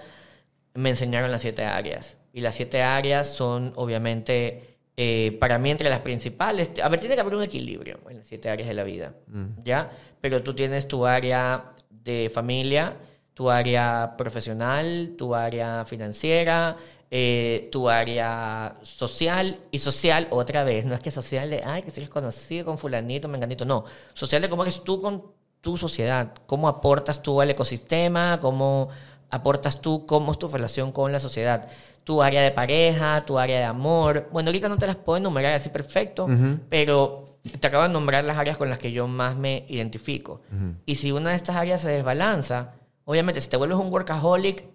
me 0.73 0.89
enseñaron 0.89 1.31
las 1.31 1.41
siete 1.41 1.63
áreas. 1.65 2.17
Y 2.33 2.41
las 2.41 2.55
siete 2.55 2.81
áreas 2.81 3.27
son, 3.27 3.73
obviamente, 3.75 4.77
eh, 4.95 5.35
para 5.39 5.57
mí 5.57 5.69
entre 5.69 5.89
las 5.89 5.99
principales. 5.99 6.71
A 6.81 6.87
ver, 6.89 6.99
tiene 6.99 7.15
que 7.15 7.21
haber 7.21 7.35
un 7.35 7.43
equilibrio 7.43 7.99
en 8.09 8.17
las 8.17 8.27
siete 8.27 8.49
áreas 8.49 8.67
de 8.67 8.73
la 8.73 8.83
vida, 8.83 9.13
¿ya? 9.65 9.91
Pero 10.21 10.41
tú 10.43 10.53
tienes 10.53 10.87
tu 10.87 11.05
área 11.05 11.73
de 11.89 12.31
familia, 12.33 12.95
tu 13.33 13.49
área 13.49 14.15
profesional, 14.17 15.15
tu 15.17 15.33
área 15.33 15.85
financiera, 15.85 16.77
eh, 17.09 17.69
tu 17.71 17.89
área 17.89 18.75
social 18.83 19.59
y 19.71 19.79
social 19.79 20.27
otra 20.31 20.63
vez. 20.63 20.85
No 20.85 20.95
es 20.95 21.01
que 21.01 21.11
social 21.11 21.49
de, 21.49 21.61
ay, 21.63 21.81
que 21.81 21.91
si 21.91 21.99
eres 21.99 22.09
conocido 22.09 22.65
con 22.65 22.77
fulanito, 22.77 23.27
menganito. 23.27 23.65
No, 23.65 23.85
social 24.13 24.41
de 24.41 24.49
cómo 24.49 24.63
eres 24.63 24.83
tú 24.83 25.01
con 25.01 25.23
tu 25.61 25.77
sociedad, 25.77 26.33
cómo 26.45 26.67
aportas 26.67 27.21
tú 27.21 27.41
al 27.41 27.49
ecosistema, 27.49 28.39
cómo 28.41 28.89
aportas 29.29 29.81
tú, 29.81 30.05
cómo 30.05 30.31
es 30.31 30.39
tu 30.39 30.47
relación 30.47 30.91
con 30.91 31.11
la 31.11 31.19
sociedad. 31.19 31.67
Tu 32.03 32.21
área 32.21 32.41
de 32.41 32.51
pareja, 32.51 33.25
tu 33.25 33.37
área 33.37 33.59
de 33.59 33.65
amor. 33.65 34.29
Bueno, 34.31 34.49
ahorita 34.49 34.67
no 34.69 34.77
te 34.77 34.87
las 34.87 34.95
puedo 34.95 35.17
enumerar 35.17 35.53
así 35.53 35.69
perfecto, 35.69 36.27
pero 36.69 37.37
te 37.59 37.67
acabo 37.67 37.83
de 37.83 37.89
nombrar 37.89 38.23
las 38.23 38.37
áreas 38.37 38.57
con 38.57 38.69
las 38.69 38.79
que 38.79 38.91
yo 38.91 39.07
más 39.07 39.35
me 39.35 39.65
identifico. 39.67 40.41
Y 40.85 40.95
si 40.95 41.11
una 41.11 41.31
de 41.31 41.35
estas 41.35 41.55
áreas 41.55 41.81
se 41.81 41.89
desbalanza, 41.91 42.73
obviamente 43.05 43.41
si 43.41 43.49
te 43.49 43.57
vuelves 43.57 43.77
un 43.79 43.91
workaholic, 43.91 44.65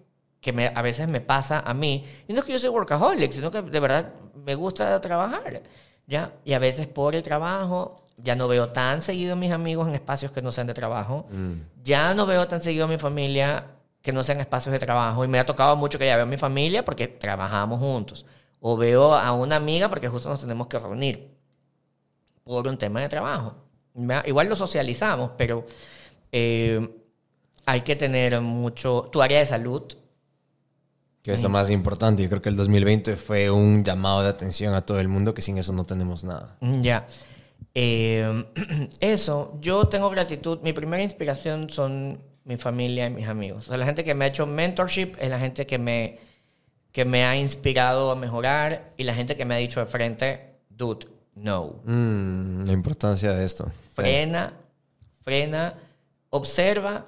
que 0.41 0.53
me- 0.53 0.73
a 0.75 0.83
veces 0.83 1.09
me 1.09 1.21
pasa 1.21 1.61
a 1.61 1.75
mí, 1.75 2.05
y 2.29 2.33
no 2.33 2.41
es 2.41 2.45
que 2.45 2.53
yo 2.53 2.59
soy 2.59 2.71
workaholic, 2.71 3.33
sino 3.33 3.51
que 3.51 3.63
de 3.63 3.81
verdad 3.81 4.13
me 4.35 4.55
gusta 4.55 5.01
trabajar, 5.01 5.63
¿ya? 6.07 6.35
Y 6.45 6.53
a 6.53 6.59
veces 6.59 6.87
por 6.87 7.15
el 7.17 7.23
trabajo 7.23 7.97
ya 8.19 8.37
no 8.37 8.47
veo 8.49 8.69
tan 8.71 9.03
seguido 9.03 9.33
a 9.33 9.37
mis 9.37 9.51
amigos 9.53 9.89
en 9.89 9.95
espacios 9.95 10.31
que 10.33 10.41
no 10.43 10.53
sean 10.53 10.67
de 10.67 10.75
trabajo, 10.75 11.27
ya 11.83 12.15
no 12.15 12.27
veo 12.27 12.47
tan 12.47 12.61
seguido 12.61 12.85
a 12.85 12.89
mi 12.89 12.99
familia 12.99 13.67
que 14.03 14.13
no 14.13 14.23
sean 14.23 14.39
espacios 14.41 14.73
de 14.73 14.79
trabajo, 14.79 15.25
y 15.25 15.29
me 15.29 15.39
ha 15.41 15.47
tocado 15.47 15.75
mucho 15.75 15.99
que 15.99 16.07
ya 16.07 16.15
veo 16.17 16.25
a 16.25 16.29
mi 16.29 16.37
familia 16.39 16.85
porque 16.85 17.09
trabajamos 17.09 17.81
juntos, 17.81 18.25
o 18.61 18.77
veo 18.77 19.15
a 19.15 19.33
una 19.33 19.57
amiga 19.57 19.89
porque 19.89 20.09
justo 20.09 20.29
nos 20.29 20.41
tenemos 20.41 20.67
que 20.69 20.79
reunir 20.79 21.35
por 22.45 22.69
un 22.69 22.77
tema 22.79 23.01
de 23.01 23.09
trabajo. 23.09 23.55
Igual 24.27 24.49
lo 24.49 24.55
socializamos, 24.55 25.33
pero 25.37 25.65
eh, 26.31 26.89
hay 27.67 27.83
que 27.83 27.97
tener 27.97 28.41
mucho... 28.41 29.09
Tu 29.13 29.21
área 29.21 29.41
de 29.41 29.47
salud, 29.47 29.83
Que 31.23 31.33
es 31.33 31.43
lo 31.43 31.49
más 31.49 31.71
importante. 31.71 32.23
Yo 32.23 32.29
creo 32.31 32.41
que 32.41 32.49
el 32.49 32.57
2020 32.57 33.17
fue 33.17 33.51
un 33.51 33.83
llamado 33.85 34.23
de 34.23 34.29
atención 34.29 34.73
a 34.75 34.87
todo 34.87 35.01
el 35.01 35.09
mundo 35.09 35.35
que 35.35 35.43
sin 35.43 35.59
eso 35.59 35.73
no 35.73 35.85
tenemos 35.85 36.25
nada. 36.25 36.57
Mm, 36.61 36.81
Ya. 36.81 37.07
Eh, 37.75 38.47
eso, 39.01 39.59
yo 39.61 39.87
tengo 39.89 40.09
gratitud. 40.09 40.61
Mi 40.63 40.73
primera 40.73 41.03
inspiración 41.03 41.69
son 41.69 42.19
mi 42.45 42.57
familia 42.57 43.07
y 43.09 43.11
mis 43.11 43.27
amigos. 43.29 43.65
O 43.65 43.69
sea, 43.69 43.77
la 43.77 43.85
gente 43.85 44.05
que 44.05 44.15
me 44.15 44.25
ha 44.25 44.29
hecho 44.29 44.47
mentorship 44.47 45.17
es 45.19 45.29
la 45.29 45.39
gente 45.39 45.67
que 45.67 45.79
me, 45.79 46.19
que 46.93 47.05
me 47.05 47.25
ha 47.25 47.37
inspirado 47.37 48.13
a 48.13 48.15
mejorar 48.17 48.93
y 48.97 49.03
la 49.05 49.15
gente 49.15 49.37
que 49.37 49.45
me 49.45 49.55
ha 49.55 49.59
dicho 49.59 49.81
de 49.81 49.87
frente, 49.87 50.55
dude, 50.71 51.07
no. 51.35 51.81
Mm, 51.85 52.65
la 52.65 52.73
importancia 52.73 53.33
de 53.35 53.45
esto. 53.45 53.71
Frena, 53.95 54.53
frena, 55.23 55.75
observa, 56.31 57.05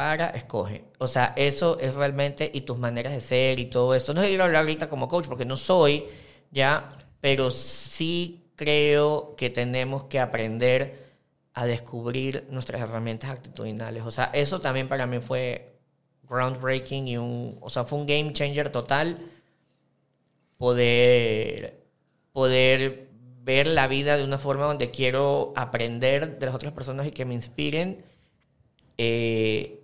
para, 0.00 0.30
escoge. 0.30 0.84
O 0.96 1.06
sea, 1.06 1.34
eso 1.36 1.78
es 1.78 1.94
realmente, 1.94 2.50
y 2.54 2.62
tus 2.62 2.78
maneras 2.78 3.12
de 3.12 3.20
ser 3.20 3.58
y 3.58 3.66
todo 3.66 3.94
esto. 3.94 4.14
No 4.14 4.22
quiero 4.22 4.44
hablar 4.44 4.62
ahorita 4.62 4.88
como 4.88 5.08
coach 5.08 5.26
porque 5.28 5.44
no 5.44 5.58
soy, 5.58 6.06
ya, 6.50 6.88
pero 7.20 7.50
sí 7.50 8.46
creo 8.56 9.34
que 9.36 9.50
tenemos 9.50 10.04
que 10.04 10.18
aprender 10.18 11.12
a 11.52 11.66
descubrir 11.66 12.46
nuestras 12.48 12.80
herramientas 12.80 13.28
actitudinales. 13.28 14.02
O 14.06 14.10
sea, 14.10 14.30
eso 14.32 14.58
también 14.58 14.88
para 14.88 15.06
mí 15.06 15.18
fue 15.20 15.76
groundbreaking 16.22 17.06
y 17.06 17.18
un, 17.18 17.58
o 17.60 17.68
sea, 17.68 17.84
fue 17.84 17.98
un 17.98 18.06
game 18.06 18.32
changer 18.32 18.72
total 18.72 19.18
poder, 20.56 21.84
poder 22.32 23.10
ver 23.42 23.66
la 23.66 23.86
vida 23.86 24.16
de 24.16 24.24
una 24.24 24.38
forma 24.38 24.64
donde 24.64 24.90
quiero 24.90 25.52
aprender 25.56 26.38
de 26.38 26.46
las 26.46 26.54
otras 26.54 26.72
personas 26.72 27.06
y 27.06 27.10
que 27.10 27.26
me 27.26 27.34
inspiren. 27.34 28.02
Eh, 28.96 29.79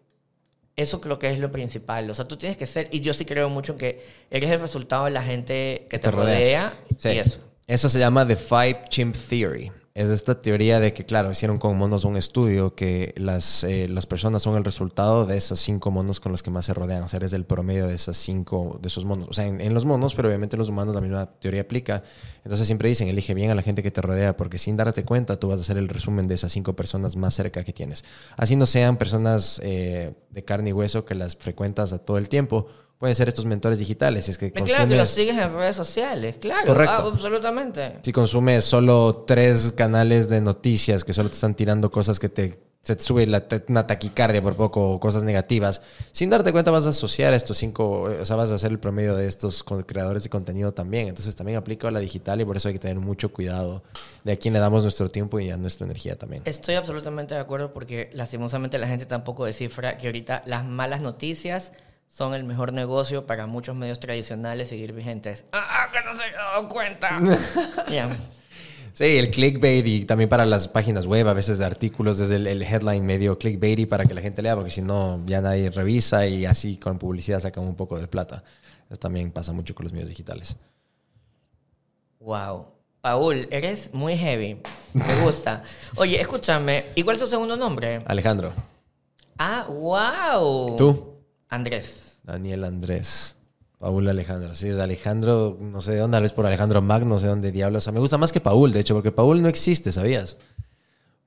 eso 0.76 1.00
creo 1.00 1.18
que 1.18 1.30
es 1.30 1.38
lo 1.38 1.50
principal. 1.50 2.08
O 2.10 2.14
sea, 2.14 2.26
tú 2.26 2.36
tienes 2.36 2.56
que 2.58 2.66
ser, 2.66 2.88
y 2.92 3.00
yo 3.00 3.14
sí 3.14 3.24
creo 3.24 3.48
mucho 3.48 3.72
en 3.72 3.78
que 3.78 4.06
eres 4.30 4.50
el 4.50 4.60
resultado 4.60 5.06
de 5.06 5.10
la 5.10 5.22
gente 5.22 5.86
que 5.88 5.98
te, 5.98 6.10
rodea, 6.10 6.74
Sí. 6.98 7.08
y 7.10 7.18
eso. 7.18 7.40
Eso 7.66 7.88
se 7.88 7.98
llama 7.98 8.26
The 8.26 8.36
Five 8.36 8.84
Chimp 8.90 9.16
Theory. 9.28 9.72
Es 9.96 10.10
esta 10.10 10.42
teoría 10.42 10.78
de 10.78 10.92
que, 10.92 11.06
claro, 11.06 11.30
hicieron 11.30 11.58
con 11.58 11.78
monos 11.78 12.04
un 12.04 12.18
estudio 12.18 12.74
que 12.74 13.14
las, 13.16 13.64
eh, 13.64 13.88
las 13.88 14.04
personas 14.04 14.42
son 14.42 14.54
el 14.56 14.62
resultado 14.62 15.24
de 15.24 15.38
esos 15.38 15.58
cinco 15.58 15.90
monos 15.90 16.20
con 16.20 16.32
los 16.32 16.42
que 16.42 16.50
más 16.50 16.66
se 16.66 16.74
rodean. 16.74 17.04
O 17.04 17.08
sea, 17.08 17.16
eres 17.16 17.32
el 17.32 17.46
promedio 17.46 17.86
de 17.86 17.94
esas 17.94 18.18
cinco, 18.18 18.78
de 18.82 18.88
esos 18.88 19.06
monos. 19.06 19.26
O 19.30 19.32
sea, 19.32 19.46
en, 19.46 19.58
en 19.62 19.72
los 19.72 19.86
monos, 19.86 20.14
pero 20.14 20.28
obviamente 20.28 20.54
en 20.54 20.58
los 20.58 20.68
humanos 20.68 20.94
la 20.94 21.00
misma 21.00 21.24
teoría 21.40 21.62
aplica. 21.62 22.02
Entonces 22.44 22.66
siempre 22.66 22.90
dicen, 22.90 23.08
elige 23.08 23.32
bien 23.32 23.50
a 23.50 23.54
la 23.54 23.62
gente 23.62 23.82
que 23.82 23.90
te 23.90 24.02
rodea, 24.02 24.36
porque 24.36 24.58
sin 24.58 24.76
darte 24.76 25.02
cuenta 25.02 25.40
tú 25.40 25.48
vas 25.48 25.60
a 25.60 25.62
hacer 25.62 25.78
el 25.78 25.88
resumen 25.88 26.28
de 26.28 26.34
esas 26.34 26.52
cinco 26.52 26.76
personas 26.76 27.16
más 27.16 27.32
cerca 27.32 27.64
que 27.64 27.72
tienes. 27.72 28.04
Así 28.36 28.54
no 28.54 28.66
sean 28.66 28.98
personas 28.98 29.62
eh, 29.64 30.12
de 30.28 30.44
carne 30.44 30.70
y 30.70 30.72
hueso 30.74 31.06
que 31.06 31.14
las 31.14 31.36
frecuentas 31.36 31.94
a 31.94 31.98
todo 31.98 32.18
el 32.18 32.28
tiempo. 32.28 32.66
Pueden 32.98 33.14
ser 33.14 33.28
estos 33.28 33.44
mentores 33.44 33.78
digitales. 33.78 34.28
Es 34.28 34.38
que 34.38 34.52
Claro 34.52 34.88
que 34.88 34.96
los 34.96 35.08
consumes- 35.08 35.14
sigues 35.14 35.36
en 35.36 35.54
redes 35.54 35.76
sociales, 35.76 36.36
claro. 36.40 36.66
Correcto. 36.66 36.94
Ah, 36.96 37.10
absolutamente. 37.12 37.98
Si 38.02 38.10
consumes 38.12 38.64
solo 38.64 39.24
tres 39.26 39.72
canales 39.76 40.28
de 40.30 40.40
noticias 40.40 41.04
que 41.04 41.12
solo 41.12 41.28
te 41.28 41.34
están 41.34 41.54
tirando 41.54 41.90
cosas 41.90 42.18
que 42.18 42.30
te, 42.30 42.58
se 42.80 42.96
te 42.96 43.02
sube 43.02 43.26
la, 43.26 43.44
una 43.68 43.86
taquicardia 43.86 44.40
por 44.40 44.56
poco 44.56 44.92
o 44.92 44.98
cosas 44.98 45.24
negativas, 45.24 45.82
sin 46.12 46.30
darte 46.30 46.52
cuenta 46.52 46.70
vas 46.70 46.86
a 46.86 46.88
asociar 46.88 47.34
a 47.34 47.36
estos 47.36 47.58
cinco, 47.58 48.02
o 48.04 48.24
sea, 48.24 48.34
vas 48.36 48.50
a 48.50 48.54
hacer 48.54 48.70
el 48.70 48.78
promedio 48.78 49.14
de 49.14 49.26
estos 49.26 49.62
creadores 49.84 50.22
de 50.22 50.30
contenido 50.30 50.72
también. 50.72 51.08
Entonces 51.08 51.36
también 51.36 51.58
aplica 51.58 51.88
a 51.88 51.90
la 51.90 52.00
digital 52.00 52.40
y 52.40 52.46
por 52.46 52.56
eso 52.56 52.68
hay 52.68 52.74
que 52.74 52.80
tener 52.80 52.98
mucho 52.98 53.30
cuidado 53.30 53.82
de 54.24 54.32
a 54.32 54.36
quién 54.36 54.54
le 54.54 54.60
damos 54.60 54.84
nuestro 54.84 55.10
tiempo 55.10 55.38
y 55.38 55.50
a 55.50 55.58
nuestra 55.58 55.84
energía 55.84 56.16
también. 56.16 56.40
Estoy 56.46 56.76
absolutamente 56.76 57.34
de 57.34 57.40
acuerdo 57.40 57.74
porque 57.74 58.08
lastimosamente 58.14 58.78
la 58.78 58.86
gente 58.88 59.04
tampoco 59.04 59.44
descifra 59.44 59.98
que 59.98 60.06
ahorita 60.06 60.44
las 60.46 60.64
malas 60.64 61.02
noticias 61.02 61.72
son 62.08 62.34
el 62.34 62.44
mejor 62.44 62.72
negocio 62.72 63.26
para 63.26 63.46
muchos 63.46 63.76
medios 63.76 64.00
tradicionales 64.00 64.68
seguir 64.68 64.92
vigentes. 64.92 65.44
Ah, 65.52 65.66
ah, 65.84 65.88
que 65.92 66.02
no 66.02 66.14
se 66.14 66.24
han 66.24 66.32
dado 66.32 66.68
cuenta. 66.68 67.20
Sí, 68.92 69.18
el 69.18 69.30
clickbait 69.30 69.86
y 69.86 70.04
también 70.06 70.30
para 70.30 70.46
las 70.46 70.68
páginas 70.68 71.04
web, 71.04 71.28
a 71.28 71.34
veces 71.34 71.58
de 71.58 71.66
artículos, 71.66 72.16
desde 72.16 72.36
el, 72.36 72.46
el 72.46 72.62
headline 72.62 73.04
medio 73.04 73.36
clickbaity 73.38 73.84
para 73.84 74.06
que 74.06 74.14
la 74.14 74.22
gente 74.22 74.40
lea, 74.40 74.56
porque 74.56 74.70
si 74.70 74.80
no, 74.80 75.22
ya 75.26 75.42
nadie 75.42 75.68
revisa 75.68 76.26
y 76.26 76.46
así 76.46 76.78
con 76.78 76.98
publicidad 76.98 77.40
sacan 77.40 77.64
un 77.64 77.74
poco 77.74 77.98
de 77.98 78.08
plata. 78.08 78.42
Eso 78.88 78.98
también 78.98 79.32
pasa 79.32 79.52
mucho 79.52 79.74
con 79.74 79.84
los 79.84 79.92
medios 79.92 80.08
digitales. 80.08 80.56
Wow. 82.20 82.68
Paul, 83.02 83.46
eres 83.50 83.92
muy 83.92 84.16
heavy. 84.16 84.62
Me 84.94 85.14
gusta. 85.24 85.62
Oye, 85.96 86.18
escúchame. 86.18 86.86
¿Y 86.94 87.02
cuál 87.02 87.16
es 87.16 87.22
tu 87.22 87.28
segundo 87.28 87.54
nombre? 87.54 88.02
Alejandro, 88.06 88.54
Ah, 89.36 89.66
wow. 89.68 90.74
¿Tú? 90.76 91.15
Andrés. 91.48 92.16
Daniel 92.24 92.64
Andrés, 92.64 93.36
Paul 93.78 94.08
Alejandro. 94.08 94.54
Sí, 94.54 94.68
es 94.68 94.78
Alejandro, 94.78 95.56
no 95.60 95.80
sé 95.80 95.92
de 95.92 95.98
dónde, 95.98 96.16
tal 96.16 96.22
vez 96.24 96.32
por 96.32 96.46
Alejandro 96.46 96.82
Magno, 96.82 97.10
no 97.10 97.18
sé 97.20 97.28
dónde 97.28 97.52
diablos. 97.52 97.82
O 97.82 97.84
sea, 97.84 97.92
me 97.92 98.00
gusta 98.00 98.18
más 98.18 98.32
que 98.32 98.40
Paul, 98.40 98.72
de 98.72 98.80
hecho, 98.80 98.94
porque 98.94 99.12
Paul 99.12 99.42
no 99.42 99.48
existe, 99.48 99.92
¿sabías? 99.92 100.36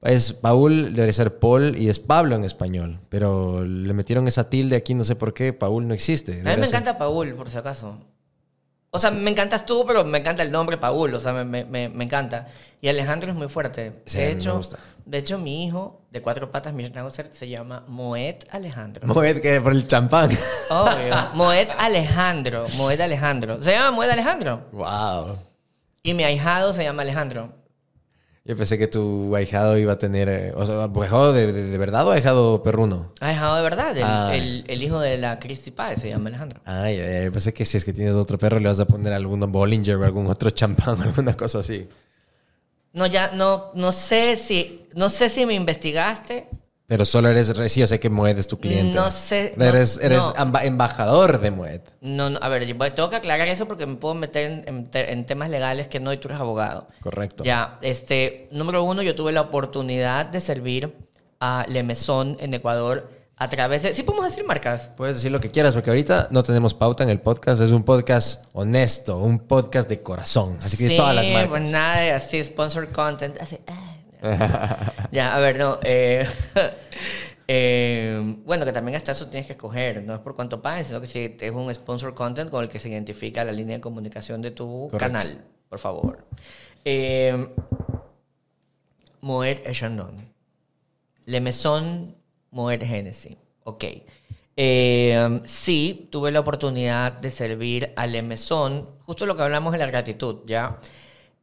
Es 0.01 0.31
Paul, 0.33 0.93
debe 0.95 1.11
ser 1.11 1.39
Paul 1.39 1.75
y 1.77 1.89
es 1.89 1.99
Pablo 1.99 2.35
en 2.35 2.43
español, 2.45 2.99
pero 3.09 3.65
le 3.65 3.93
metieron 3.93 4.27
esa 4.27 4.49
tilde 4.49 4.75
aquí, 4.77 4.93
no 4.93 5.03
sé 5.03 5.15
por 5.15 5.33
qué, 5.33 5.51
Paul 5.53 5.87
no 5.87 5.93
existe. 5.93 6.33
A 6.33 6.35
mí 6.35 6.41
me 6.43 6.55
ser- 6.55 6.65
encanta 6.67 6.97
Paul, 6.97 7.33
por 7.35 7.49
si 7.49 7.57
acaso. 7.57 7.97
O 8.91 8.97
sea, 8.97 9.11
me 9.11 9.29
encantas 9.29 9.65
tú, 9.65 9.83
pero 9.85 10.03
me 10.05 10.17
encanta 10.19 10.41
el 10.41 10.51
nombre 10.51 10.77
Paul. 10.77 11.13
O 11.13 11.19
sea, 11.19 11.31
me, 11.33 11.43
me- 11.45 11.65
me- 11.65 11.89
me 11.89 12.03
encanta. 12.05 12.47
Y 12.81 12.87
Alejandro 12.87 13.29
es 13.31 13.35
muy 13.35 13.47
fuerte. 13.49 14.01
Sí, 14.05 14.17
de, 14.19 14.31
hecho, 14.31 14.61
de 15.05 15.17
hecho, 15.17 15.37
mi 15.37 15.65
hijo 15.65 16.01
de 16.11 16.21
cuatro 16.21 16.49
patas, 16.49 16.73
mi 16.73 16.85
schnauzer, 16.85 17.29
se 17.33 17.49
llama 17.49 17.83
Moet 17.87 18.45
Alejandro. 18.51 19.05
Moet, 19.07 19.41
que 19.41 19.59
por 19.59 19.73
el 19.73 19.85
champán. 19.85 20.29
Obvio. 20.69 21.15
Moet 21.33 21.71
Alejandro. 21.77 22.65
Moet 22.77 22.99
Alejandro. 23.01 23.61
Se 23.61 23.71
llama 23.71 23.91
Moet 23.91 24.05
Alejandro. 24.09 24.61
wow. 24.71 25.37
Y 26.03 26.13
mi 26.13 26.23
ahijado 26.23 26.71
se 26.71 26.83
llama 26.83 27.01
Alejandro. 27.01 27.49
Yo 28.45 28.55
pensé 28.55 28.77
que 28.79 28.87
tu 28.87 29.35
ahijado 29.35 29.77
iba 29.77 29.93
a 29.93 29.97
tener, 29.99 30.29
eh, 30.29 30.53
o 30.55 30.65
sea, 30.65 30.85
ahijado 30.85 31.33
de, 31.33 31.51
de- 31.51 31.63
de 31.69 31.77
verdad 31.77 32.07
o 32.07 32.11
ahijado 32.11 32.63
perruno. 32.63 33.11
Ahijado 33.19 33.57
de 33.57 33.61
verdad. 33.61 33.95
El, 33.97 34.03
Ah. 34.05 34.31
el- 34.33 34.63
el 34.67 34.81
hijo 34.81 34.99
de 35.01 35.17
la 35.17 35.37
Christy 35.37 35.71
Páez 35.71 35.99
se 36.01 36.09
llama 36.09 36.29
Alejandro. 36.29 36.61
Ay, 36.65 36.97
ay, 36.99 37.15
ay, 37.25 37.29
pensé 37.29 37.53
que 37.53 37.65
si 37.65 37.75
es 37.77 37.83
que 37.83 37.91
tienes 37.93 38.13
otro 38.15 38.37
perro 38.39 38.57
le 38.57 38.69
vas 38.69 38.79
a 38.79 38.85
poner 38.87 39.11
algún 39.11 39.39
Bollinger 39.51 39.97
o 39.97 40.05
algún 40.05 40.27
otro 40.27 40.49
champán, 40.51 40.99
alguna 41.01 41.35
cosa 41.35 41.59
así. 41.59 41.87
No, 42.93 43.05
ya, 43.05 43.31
no, 43.33 43.71
no 43.75 43.91
sé 43.91 44.35
si, 44.37 44.87
no 44.95 45.09
sé 45.09 45.29
si 45.29 45.45
me 45.45 45.53
investigaste. 45.53 46.47
Pero 46.87 47.05
solo 47.05 47.29
eres, 47.29 47.55
re- 47.55 47.69
sí, 47.69 47.81
yo 47.81 47.85
sé 47.87 47.99
que 47.99 48.09
Moet 48.09 48.39
es 48.39 48.47
tu 48.47 48.59
cliente. 48.59 48.95
No 48.95 49.11
sé, 49.11 49.53
no- 49.57 49.65
Eres, 49.65 49.99
eres 50.01 50.21
no. 50.37 50.59
embajador 50.63 51.39
de 51.39 51.51
Moet. 51.51 51.81
No, 52.01 52.31
no, 52.31 52.39
a 52.41 52.49
ver, 52.49 52.65
yo 52.65 52.75
tengo 52.93 53.09
que 53.11 53.15
aclarar 53.17 53.47
eso 53.47 53.67
porque 53.67 53.85
me 53.85 53.95
puedo 53.97 54.15
meter 54.15 54.49
en, 54.49 54.63
en 54.67 54.89
en 54.91 55.25
temas 55.27 55.51
legales 55.51 55.87
que 55.87 55.99
no, 55.99 56.11
y 56.11 56.17
tú 56.17 56.29
eres 56.29 56.39
abogado. 56.41 56.87
Correcto. 57.01 57.43
Ya, 57.43 57.77
este, 57.83 58.47
número 58.51 58.83
uno, 58.83 59.03
yo 59.03 59.13
tuve 59.13 59.31
la 59.31 59.41
oportunidad 59.41 60.25
de 60.25 60.39
servir 60.39 60.95
a 61.39 61.63
Lemesón 61.67 62.37
en 62.39 62.55
Ecuador 62.55 63.11
a 63.41 63.47
través 63.47 63.83
de... 63.83 63.93
Sí 63.93 64.03
podemos 64.03 64.25
decir 64.29 64.43
marcas. 64.45 64.91
Puedes 64.97 65.15
decir 65.15 65.31
lo 65.31 65.39
que 65.39 65.49
quieras, 65.49 65.73
porque 65.73 65.89
ahorita 65.89 66.27
no 66.29 66.43
tenemos 66.43 66.73
pauta 66.73 67.03
en 67.03 67.09
el 67.09 67.21
podcast. 67.21 67.61
Es 67.61 67.71
un 67.71 67.83
podcast 67.83 68.45
honesto, 68.51 69.17
un 69.17 69.39
podcast 69.39 69.87
de 69.87 70.03
corazón. 70.03 70.57
Así 70.61 70.75
que 70.75 70.89
sí, 70.89 70.97
todas 70.97 71.15
las 71.15 71.25
marcas. 71.29 71.47
pues 71.47 71.69
nada 71.69 72.01
de 72.01 72.11
así, 72.11 72.43
sponsor 72.43 72.91
content. 72.91 73.37
así, 73.41 73.57
ah, 74.21 74.91
ya, 75.13 75.33
a 75.33 75.39
ver, 75.39 75.57
no. 75.57 75.79
eh, 75.83 76.27
eh, 77.47 78.35
bueno, 78.45 78.65
que 78.65 78.73
también 78.73 78.97
hasta 78.97 79.13
eso 79.13 79.29
tienes 79.29 79.47
que 79.47 79.53
escoger. 79.53 80.03
No 80.03 80.15
es 80.15 80.19
por 80.19 80.35
cuánto 80.35 80.61
paguen, 80.61 80.83
sino 80.83 80.99
que 80.99 81.07
si 81.07 81.37
es 81.39 81.51
un 81.51 81.73
sponsor 81.73 82.13
content 82.13 82.51
con 82.51 82.61
el 82.61 82.67
que 82.69 82.77
se 82.77 82.89
identifica 82.89 83.45
la 83.45 83.53
línea 83.53 83.77
de 83.77 83.81
comunicación 83.81 84.41
de 84.41 84.51
tu 84.51 84.89
Correcto. 84.91 85.13
canal, 85.13 85.45
por 85.69 85.79
favor. 85.79 86.25
Eh, 86.83 87.47
Moet. 89.21 89.59
Le 91.25 91.39
Maison 91.39 92.18
Moet 92.51 92.81
Hennessy. 92.83 93.37
Ok. 93.63 93.83
Eh, 94.55 95.41
sí, 95.45 96.07
tuve 96.11 96.31
la 96.31 96.41
oportunidad 96.41 97.13
de 97.13 97.31
servir 97.31 97.93
a 97.95 98.05
Le 98.07 98.21
Maison, 98.21 98.89
justo 99.05 99.25
lo 99.25 99.35
que 99.35 99.43
hablamos 99.43 99.71
de 99.71 99.77
la 99.77 99.85
gratitud, 99.87 100.39
¿ya? 100.45 100.79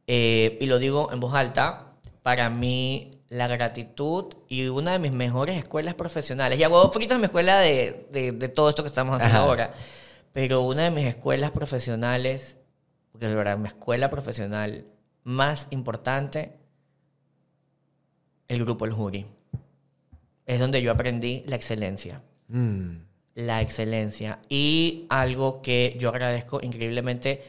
Eh, 0.05 0.57
y 0.61 0.65
lo 0.67 0.77
digo 0.79 1.11
en 1.11 1.19
voz 1.19 1.33
alta, 1.33 1.93
para 2.21 2.49
mí 2.49 3.11
la 3.29 3.47
gratitud 3.47 4.33
y 4.47 4.67
una 4.67 4.91
de 4.93 4.99
mis 4.99 5.11
mejores 5.13 5.57
escuelas 5.57 5.95
profesionales, 5.95 6.59
y 6.59 6.63
a 6.63 6.69
huevo 6.69 6.91
frito 6.91 7.13
es 7.15 7.19
mi 7.19 7.25
escuela 7.25 7.59
de, 7.59 8.07
de- 8.11 8.31
de 8.33 8.47
todo 8.49 8.69
esto 8.69 8.83
que 8.83 8.87
estamos 8.87 9.15
haciendo 9.15 9.39
Ajá. 9.39 9.47
ahora, 9.47 9.71
pero 10.31 10.61
una 10.61 10.83
de 10.83 10.91
mis 10.91 11.05
escuelas 11.07 11.51
profesionales, 11.51 12.57
porque 13.11 13.27
de 13.27 13.35
verdad, 13.35 13.57
mi 13.57 13.67
escuela 13.67 14.09
profesional 14.11 14.85
más 15.23 15.67
importante, 15.71 16.53
el 18.47 18.63
grupo 18.63 18.85
El 18.85 18.91
Jury. 18.93 19.25
Es 20.47 20.59
donde 20.59 20.81
yo 20.81 20.91
aprendí 20.91 21.43
la 21.45 21.55
excelencia 21.55 22.21
Mm. 22.49 23.01
la 23.35 23.61
excelencia 23.61 24.39
y 24.47 25.05
algo 25.09 25.61
que 25.61 25.95
yo 25.99 26.09
agradezco 26.09 26.59
increíblemente 26.61 27.43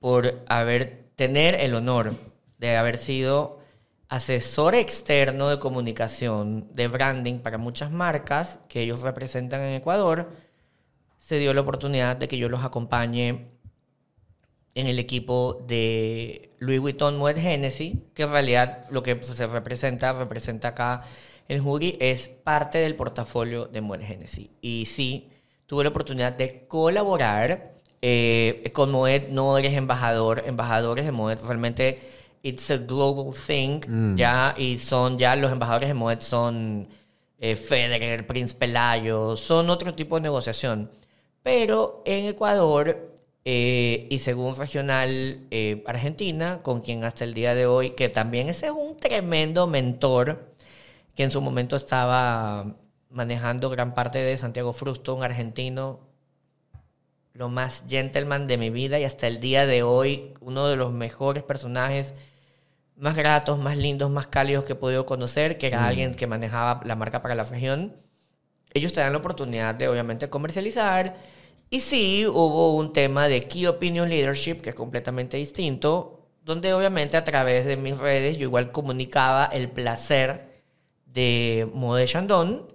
por 0.00 0.42
haber 0.48 1.04
tener 1.14 1.54
el 1.54 1.74
honor 1.74 2.14
de 2.58 2.76
haber 2.76 2.98
sido 2.98 3.60
asesor 4.08 4.74
externo 4.74 5.48
de 5.48 5.60
comunicación 5.60 6.72
de 6.72 6.88
branding 6.88 7.38
para 7.38 7.56
muchas 7.56 7.92
marcas 7.92 8.58
que 8.68 8.80
ellos 8.82 9.02
representan 9.02 9.62
en 9.62 9.74
Ecuador 9.76 10.28
se 11.18 11.38
dio 11.38 11.54
la 11.54 11.60
oportunidad 11.60 12.16
de 12.16 12.26
que 12.26 12.36
yo 12.36 12.48
los 12.48 12.64
acompañe 12.64 13.46
en 14.74 14.86
el 14.86 14.98
equipo 14.98 15.64
de 15.68 16.50
Louis 16.58 16.80
Vuitton 16.80 17.16
Moet 17.18 17.36
Hennessy, 17.36 18.02
que 18.14 18.24
en 18.24 18.30
realidad 18.32 18.86
lo 18.90 19.02
que 19.02 19.22
se 19.22 19.46
representa, 19.46 20.12
representa 20.12 20.68
acá 20.68 21.02
el 21.50 21.60
jury, 21.60 21.96
es 22.00 22.28
parte 22.28 22.78
del 22.78 22.94
portafolio 22.94 23.66
de 23.66 23.80
Moet 23.80 24.02
Hennessy. 24.02 24.50
Y 24.60 24.86
sí, 24.86 25.28
tuve 25.66 25.82
la 25.82 25.90
oportunidad 25.90 26.36
de 26.36 26.66
colaborar 26.68 27.72
eh, 28.00 28.70
con 28.72 28.92
Moet, 28.92 29.28
no 29.30 29.58
eres 29.58 29.74
embajador, 29.74 30.44
embajadores 30.46 31.04
de 31.04 31.12
Moet, 31.12 31.40
realmente 31.42 31.98
it's 32.42 32.70
a 32.70 32.78
global 32.78 33.34
thing, 33.34 33.80
ya, 34.16 34.54
y 34.56 34.78
son 34.78 35.18
ya 35.18 35.34
los 35.36 35.50
embajadores 35.50 35.88
de 35.88 35.94
Moet 35.94 36.20
son 36.20 36.88
eh, 37.40 37.56
Federer, 37.56 38.26
Prince 38.26 38.54
Pelayo, 38.54 39.36
son 39.36 39.70
otro 39.70 39.92
tipo 39.94 40.16
de 40.16 40.22
negociación. 40.22 40.88
Pero 41.42 42.02
en 42.04 42.26
Ecuador 42.26 43.10
eh, 43.44 44.06
y 44.10 44.18
según 44.18 44.56
Regional 44.56 45.46
eh, 45.50 45.82
Argentina, 45.86 46.60
con 46.62 46.80
quien 46.80 47.04
hasta 47.04 47.24
el 47.24 47.34
día 47.34 47.54
de 47.54 47.66
hoy, 47.66 47.90
que 47.90 48.08
también 48.08 48.48
ese 48.48 48.66
es 48.66 48.72
un 48.72 48.96
tremendo 48.96 49.66
mentor, 49.66 50.49
que 51.20 51.24
en 51.24 51.32
su 51.32 51.42
momento 51.42 51.76
estaba 51.76 52.78
manejando 53.10 53.68
gran 53.68 53.92
parte 53.92 54.20
de 54.20 54.38
Santiago 54.38 54.72
Frusto, 54.72 55.14
un 55.14 55.22
argentino, 55.22 56.00
lo 57.34 57.50
más 57.50 57.84
gentleman 57.86 58.46
de 58.46 58.56
mi 58.56 58.70
vida 58.70 58.98
y 58.98 59.04
hasta 59.04 59.26
el 59.26 59.38
día 59.38 59.66
de 59.66 59.82
hoy, 59.82 60.32
uno 60.40 60.66
de 60.66 60.76
los 60.76 60.94
mejores 60.94 61.42
personajes 61.42 62.14
más 62.96 63.18
gratos, 63.18 63.58
más 63.58 63.76
lindos, 63.76 64.10
más 64.10 64.28
cálidos 64.28 64.64
que 64.64 64.72
he 64.72 64.76
podido 64.76 65.04
conocer, 65.04 65.58
que 65.58 65.66
era 65.66 65.86
alguien 65.86 66.14
que 66.14 66.26
manejaba 66.26 66.80
la 66.86 66.96
marca 66.96 67.20
para 67.20 67.34
la 67.34 67.42
región. 67.42 67.94
Ellos 68.72 68.94
te 68.94 69.02
dan 69.02 69.12
la 69.12 69.18
oportunidad 69.18 69.74
de, 69.74 69.88
obviamente, 69.88 70.30
comercializar. 70.30 71.16
Y 71.68 71.80
sí, 71.80 72.24
hubo 72.26 72.74
un 72.74 72.94
tema 72.94 73.28
de 73.28 73.42
Key 73.42 73.66
Opinion 73.66 74.08
Leadership, 74.08 74.62
que 74.62 74.70
es 74.70 74.74
completamente 74.74 75.36
distinto, 75.36 76.30
donde 76.46 76.72
obviamente 76.72 77.18
a 77.18 77.24
través 77.24 77.66
de 77.66 77.76
mis 77.76 77.98
redes 77.98 78.38
yo 78.38 78.44
igual 78.44 78.72
comunicaba 78.72 79.44
el 79.44 79.68
placer 79.68 80.48
de 81.12 81.68
Moët 81.74 82.06
Chandon, 82.06 82.66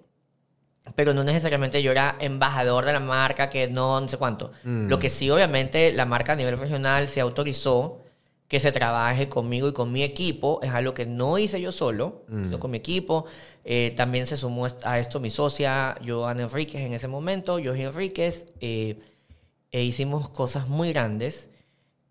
pero 0.96 1.14
no 1.14 1.24
necesariamente 1.24 1.82
yo 1.82 1.92
era 1.92 2.16
embajador 2.20 2.86
de 2.86 2.94
la 2.94 3.00
marca, 3.00 3.50
que 3.50 3.68
no, 3.68 4.00
no 4.00 4.08
sé 4.08 4.18
cuánto. 4.18 4.52
Lo 4.64 5.00
que 5.00 5.10
sí, 5.10 5.30
obviamente, 5.30 5.92
la 5.94 6.06
marca 6.06 6.34
a 6.34 6.36
nivel 6.36 6.58
regional 6.58 7.08
se 7.08 7.22
autorizó 7.22 8.02
que 8.48 8.60
se 8.60 8.72
trabaje 8.72 9.28
conmigo 9.28 9.68
y 9.68 9.74
con 9.74 9.92
mi 9.92 10.04
equipo. 10.04 10.60
Es 10.62 10.70
algo 10.72 10.94
que 10.94 11.06
no 11.08 11.38
hice 11.40 11.60
yo 11.60 11.72
solo, 11.72 12.24
sino 12.30 12.60
con 12.60 12.70
mi 12.72 12.78
equipo. 12.78 13.26
Eh, 13.64 13.94
también 13.98 14.28
se 14.28 14.38
sumó 14.38 14.68
a 14.84 15.00
esto 15.00 15.20
mi 15.20 15.32
socia, 15.32 15.98
Joana 16.06 16.44
Enríquez, 16.44 16.82
en 16.82 16.94
ese 16.94 17.08
momento, 17.08 17.54
Joji 17.64 17.82
Enríquez. 17.82 18.46
eh, 18.62 19.00
e 19.72 19.84
hicimos 19.84 20.30
cosas 20.30 20.70
muy 20.70 20.94
grandes 20.94 21.50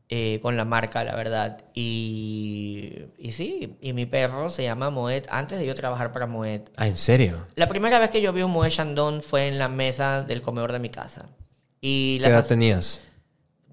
eh, 0.08 0.38
con 0.42 0.56
la 0.56 0.64
marca, 0.64 1.02
la 1.04 1.14
verdad. 1.14 1.64
Y, 1.74 2.92
y 3.18 3.32
sí, 3.32 3.76
y 3.80 3.92
mi 3.92 4.06
perro 4.06 4.50
se 4.50 4.62
llama 4.62 4.90
Moet 4.90 5.26
antes 5.30 5.58
de 5.58 5.66
yo 5.66 5.74
trabajar 5.74 6.12
para 6.12 6.26
Moet. 6.26 6.70
Ah, 6.76 6.88
¿en 6.88 6.96
serio? 6.98 7.46
La 7.54 7.68
primera 7.68 7.98
vez 7.98 8.10
que 8.10 8.20
yo 8.20 8.32
vi 8.32 8.42
un 8.42 8.50
Moet 8.50 8.68
Chandon 8.68 9.22
fue 9.22 9.48
en 9.48 9.58
la 9.58 9.68
mesa 9.68 10.22
del 10.22 10.42
comedor 10.42 10.72
de 10.72 10.78
mi 10.78 10.90
casa. 10.90 11.28
Y 11.80 12.18
¿Qué 12.18 12.22
la 12.22 12.28
edad 12.28 12.46
tenías? 12.46 13.00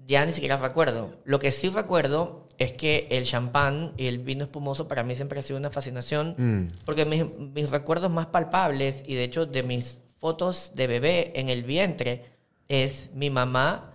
ya 0.06 0.26
ni 0.26 0.32
siquiera 0.32 0.56
recuerdo. 0.56 1.10
Lo 1.24 1.38
que 1.38 1.52
sí 1.52 1.68
recuerdo 1.68 2.48
es 2.58 2.72
que 2.72 3.08
el 3.10 3.24
champán 3.24 3.92
y 3.96 4.06
el 4.06 4.18
vino 4.18 4.44
espumoso 4.44 4.88
para 4.88 5.02
mí 5.02 5.14
siempre 5.14 5.40
ha 5.40 5.42
sido 5.42 5.58
una 5.58 5.70
fascinación. 5.70 6.34
Mm. 6.36 6.68
Porque 6.84 7.04
mis, 7.04 7.24
mis 7.38 7.70
recuerdos 7.70 8.10
más 8.10 8.26
palpables 8.26 9.02
y 9.06 9.14
de 9.14 9.24
hecho 9.24 9.46
de 9.46 9.62
mis 9.62 10.00
fotos 10.18 10.72
de 10.74 10.86
bebé 10.86 11.32
en 11.38 11.48
el 11.48 11.64
vientre 11.64 12.26
es 12.68 13.10
mi 13.14 13.30
mamá 13.30 13.91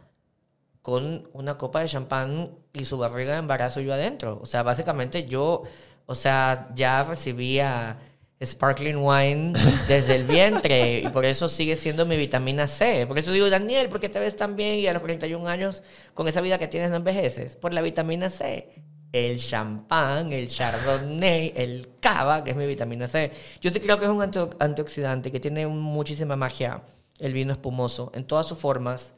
con 0.88 1.28
una 1.34 1.58
copa 1.58 1.82
de 1.82 1.88
champán 1.90 2.50
y 2.72 2.86
su 2.86 2.98
barriga 2.98 3.34
de 3.34 3.40
embarazo 3.40 3.82
yo 3.82 3.94
adentro. 3.94 4.40
O 4.42 4.46
sea, 4.46 4.64
básicamente 4.64 5.26
yo, 5.26 5.64
o 6.06 6.16
sea, 6.16 6.70
ya 6.76 7.04
recibía 7.04 7.98
sparkling 8.42 8.96
wine 8.96 9.52
desde 9.90 10.16
el 10.16 10.28
vientre 10.28 11.00
y 11.00 11.10
por 11.10 11.26
eso 11.26 11.50
sigue 11.50 11.76
siendo 11.76 12.06
mi 12.06 12.16
vitamina 12.16 12.68
C. 12.68 13.06
Por 13.06 13.20
eso 13.20 13.34
digo, 13.34 13.50
Daniel, 13.50 13.90
¿por 13.90 14.00
qué 14.00 14.08
te 14.08 14.18
ves 14.18 14.38
tan 14.38 14.56
bien 14.56 14.76
y 14.80 14.88
a 14.88 14.94
los 14.94 15.02
41 15.02 15.46
años 15.50 15.84
con 16.14 16.26
esa 16.30 16.40
vida 16.40 16.58
que 16.58 16.70
tienes 16.70 16.90
no 16.90 16.96
envejeces? 16.96 17.58
Por 17.58 17.74
la 17.74 17.82
vitamina 17.82 18.30
C. 18.30 18.70
El 19.12 19.40
champán, 19.40 20.32
el 20.32 20.48
chardonnay, 20.48 21.52
el 21.58 21.90
cava, 22.00 22.46
que 22.46 22.52
es 22.52 22.56
mi 22.56 22.66
vitamina 22.66 23.10
C. 23.10 23.34
Yo 23.60 23.72
sí 23.72 23.82
creo 23.82 24.00
que 24.00 24.06
es 24.06 24.12
un 24.12 24.22
anti- 24.22 24.40
antioxidante 24.60 25.34
que 25.34 25.42
tiene 25.42 25.68
muchísima 25.68 26.38
magia, 26.38 26.82
el 27.20 27.34
vino 27.34 27.52
espumoso, 27.52 28.10
en 28.16 28.24
todas 28.24 28.48
sus 28.48 28.58
formas. 28.58 29.12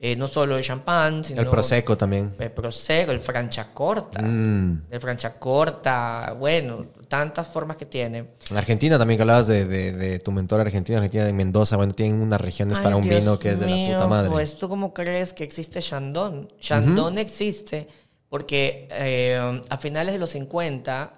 Eh, 0.00 0.14
no 0.14 0.28
solo 0.28 0.56
el 0.56 0.62
champán, 0.62 1.24
sino... 1.24 1.40
El 1.40 1.48
prosecco 1.48 1.96
también. 1.96 2.32
El 2.38 2.52
prosecco, 2.52 3.10
el 3.10 3.18
franchacorta. 3.18 4.22
Mm. 4.22 4.84
El 4.90 5.00
franchacorta, 5.00 6.36
bueno, 6.38 6.86
tantas 7.08 7.48
formas 7.48 7.76
que 7.76 7.84
tiene. 7.86 8.34
En 8.48 8.56
Argentina 8.56 8.96
también 8.96 9.18
que 9.18 9.22
hablabas 9.22 9.48
de, 9.48 9.64
de- 9.64 9.92
de 9.92 10.18
tu 10.20 10.30
mentor 10.30 10.60
argentino, 10.60 10.98
Argentina 10.98 11.24
de 11.24 11.32
Mendoza, 11.32 11.76
bueno, 11.76 11.94
tienen 11.94 12.20
unas 12.20 12.40
regiones 12.40 12.78
para 12.78 12.94
un 12.94 13.02
Dios 13.02 13.20
vino 13.20 13.38
que 13.40 13.50
es 13.50 13.58
de 13.58 13.66
la 13.66 13.92
puta 13.94 14.06
madre. 14.06 14.30
Pues 14.30 14.56
tú 14.56 14.68
cómo 14.68 14.94
crees 14.94 15.32
que 15.34 15.42
existe 15.42 15.80
Chandon? 15.82 16.48
Chandon 16.60 17.18
existe 17.18 17.88
porque 18.28 18.86
eh, 18.92 19.62
a 19.68 19.78
finales 19.78 20.12
de 20.14 20.18
los 20.20 20.30
50 20.30 21.12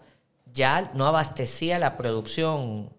ya 0.54 0.90
no 0.94 1.06
abastecía 1.06 1.78
la 1.78 1.96
producción 1.98 2.90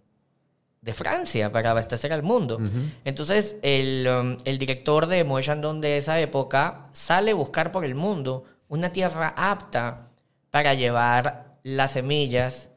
de 0.81 0.93
Francia 0.93 1.51
para 1.51 1.71
abastecer 1.71 2.11
al 2.11 2.23
mundo. 2.23 2.59
Entonces, 3.05 3.57
el, 3.61 4.07
um, 4.07 4.37
el 4.45 4.57
director 4.57 5.05
de 5.05 5.23
Moët 5.23 5.45
Chandon 5.45 5.79
de 5.79 5.97
esa 5.97 6.19
época 6.19 6.89
sale 6.91 7.31
a 7.31 7.35
buscar 7.35 7.71
por 7.71 7.85
el 7.85 7.93
mundo 7.93 8.45
una 8.67 8.91
tierra 8.91 9.33
apta 9.37 10.09
para 10.49 10.73
llevar 10.73 11.57
las 11.63 11.91
semillas 11.91 12.69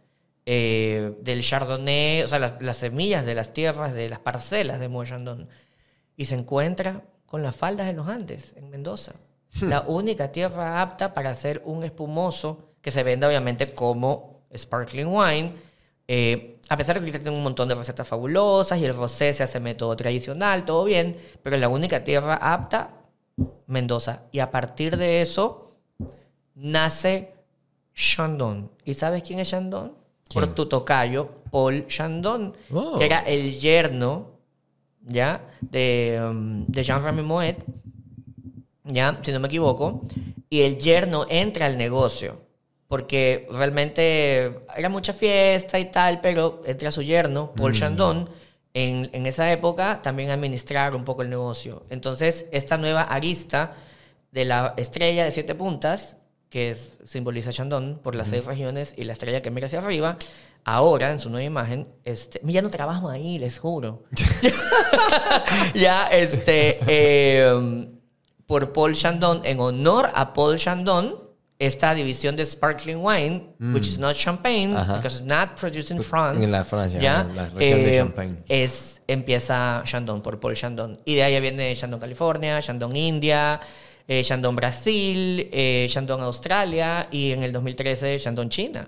eh, 0.44 1.14
del 1.22 1.42
Chardonnay, 1.42 2.22
o 2.22 2.28
sea, 2.28 2.38
las, 2.38 2.54
las 2.60 2.76
semillas 2.76 3.24
de 3.24 3.34
las 3.34 3.54
tierras, 3.54 3.94
de 3.94 4.10
las 4.10 4.18
parcelas 4.18 4.78
de 4.78 4.88
Moët 4.88 5.08
Chandon. 5.08 5.48
Y 6.16 6.26
se 6.26 6.34
encuentra 6.34 7.04
con 7.26 7.42
las 7.42 7.56
faldas 7.56 7.86
de 7.86 7.94
los 7.94 8.06
Andes, 8.06 8.52
en 8.56 8.70
Mendoza. 8.70 9.14
La 9.62 9.82
única 9.82 10.30
tierra 10.30 10.82
apta 10.82 11.14
para 11.14 11.30
hacer 11.30 11.62
un 11.64 11.84
espumoso 11.84 12.74
que 12.82 12.90
se 12.90 13.02
vende 13.02 13.26
obviamente 13.26 13.72
como 13.72 14.42
sparkling 14.54 15.06
wine. 15.06 15.54
Eh, 16.08 16.58
a 16.68 16.76
pesar 16.76 16.94
de 16.96 17.00
que 17.00 17.06
ahorita 17.10 17.18
tiene 17.22 17.36
un 17.36 17.42
montón 17.42 17.68
de 17.68 17.74
recetas 17.74 18.06
fabulosas 18.06 18.78
y 18.78 18.84
el 18.84 18.94
rosé 18.94 19.32
se 19.34 19.42
hace 19.42 19.60
método 19.60 19.96
tradicional, 19.96 20.64
todo 20.64 20.84
bien, 20.84 21.18
pero 21.42 21.56
la 21.56 21.68
única 21.68 22.04
tierra 22.04 22.34
apta, 22.36 22.90
Mendoza. 23.66 24.22
Y 24.32 24.38
a 24.38 24.50
partir 24.50 24.96
de 24.96 25.20
eso 25.20 25.70
nace 26.54 27.32
Chandon. 27.94 28.70
¿Y 28.84 28.94
sabes 28.94 29.22
quién 29.22 29.40
es 29.40 29.48
Chandon? 29.50 29.92
Por 30.32 30.42
¿Quién? 30.44 30.54
tu 30.54 30.66
tocayo, 30.66 31.28
Paul 31.50 31.86
Chandon, 31.86 32.54
Oh. 32.72 32.98
que 32.98 33.06
era 33.06 33.20
el 33.20 33.58
yerno, 33.58 34.26
¿ya? 35.02 35.40
De, 35.60 36.20
um, 36.24 36.64
de 36.66 36.82
Jean-Remy 36.82 37.22
Moet, 37.22 37.56
¿ya? 38.84 39.18
Si 39.22 39.32
no 39.32 39.40
me 39.40 39.46
equivoco. 39.48 40.02
Y 40.48 40.62
el 40.62 40.78
yerno 40.78 41.26
entra 41.28 41.66
al 41.66 41.76
negocio. 41.76 42.38
Porque 42.94 43.48
realmente 43.50 44.60
era 44.76 44.88
mucha 44.88 45.12
fiesta 45.12 45.80
y 45.80 45.86
tal, 45.86 46.20
pero 46.20 46.62
entra 46.64 46.92
su 46.92 47.02
yerno, 47.02 47.50
Paul 47.50 47.72
Chandon, 47.72 48.30
en, 48.72 49.10
en 49.12 49.26
esa 49.26 49.50
época 49.50 50.00
también 50.00 50.30
a 50.30 50.34
administrar 50.34 50.94
un 50.94 51.02
poco 51.02 51.22
el 51.22 51.28
negocio. 51.28 51.82
Entonces, 51.90 52.46
esta 52.52 52.78
nueva 52.78 53.02
arista 53.02 53.74
de 54.30 54.44
la 54.44 54.74
estrella 54.76 55.24
de 55.24 55.32
siete 55.32 55.56
puntas, 55.56 56.18
que 56.50 56.68
es, 56.68 56.92
simboliza 57.04 57.52
Chandon 57.52 57.98
por 58.00 58.14
las 58.14 58.28
seis 58.28 58.46
regiones 58.46 58.94
y 58.96 59.02
la 59.02 59.14
estrella 59.14 59.42
que 59.42 59.50
mira 59.50 59.66
hacia 59.66 59.80
arriba, 59.80 60.16
ahora 60.62 61.10
en 61.10 61.18
su 61.18 61.30
nueva 61.30 61.42
imagen, 61.42 61.88
este, 62.04 62.40
ya 62.44 62.62
no 62.62 62.70
trabajo 62.70 63.08
ahí, 63.08 63.40
les 63.40 63.58
juro. 63.58 64.04
ya, 65.74 66.06
este, 66.12 66.78
eh, 66.86 67.88
por 68.46 68.72
Paul 68.72 68.94
Chandon, 68.94 69.40
en 69.44 69.58
honor 69.58 70.10
a 70.14 70.32
Paul 70.32 70.58
Chandon, 70.58 71.23
esta 71.58 71.94
división 71.94 72.34
de 72.36 72.44
sparkling 72.44 72.96
wine, 73.04 73.46
which 73.72 73.86
is 73.86 73.98
not 73.98 74.14
champagne, 74.16 74.76
Ajá. 74.76 74.96
because 74.96 75.16
it's 75.18 75.26
not 75.26 75.58
produced 75.58 75.90
in 75.90 76.02
France. 76.02 76.42
en 76.42 76.50
la 76.50 76.64
Francia, 76.64 77.00
¿ya? 77.00 77.20
en 77.20 77.36
la 77.36 77.44
región 77.50 77.58
de 77.84 77.94
Eh, 77.94 77.98
Champagne. 77.98 78.36
Es, 78.48 79.00
empieza 79.06 79.82
Chandon 79.84 80.20
por 80.22 80.40
Paul 80.40 80.54
Chandon. 80.54 80.98
Y 81.04 81.14
de 81.14 81.22
ahí 81.22 81.40
viene 81.40 81.74
Chandon 81.76 82.00
California, 82.00 82.60
Chandon 82.60 82.96
India, 82.96 83.60
eh, 84.08 84.22
Chandon 84.24 84.56
Brasil, 84.56 85.48
eh, 85.52 85.86
Chandon 85.88 86.20
Australia 86.22 87.06
y 87.10 87.30
en 87.32 87.42
el 87.42 87.52
2013 87.52 88.18
Chandon 88.18 88.48
China. 88.48 88.84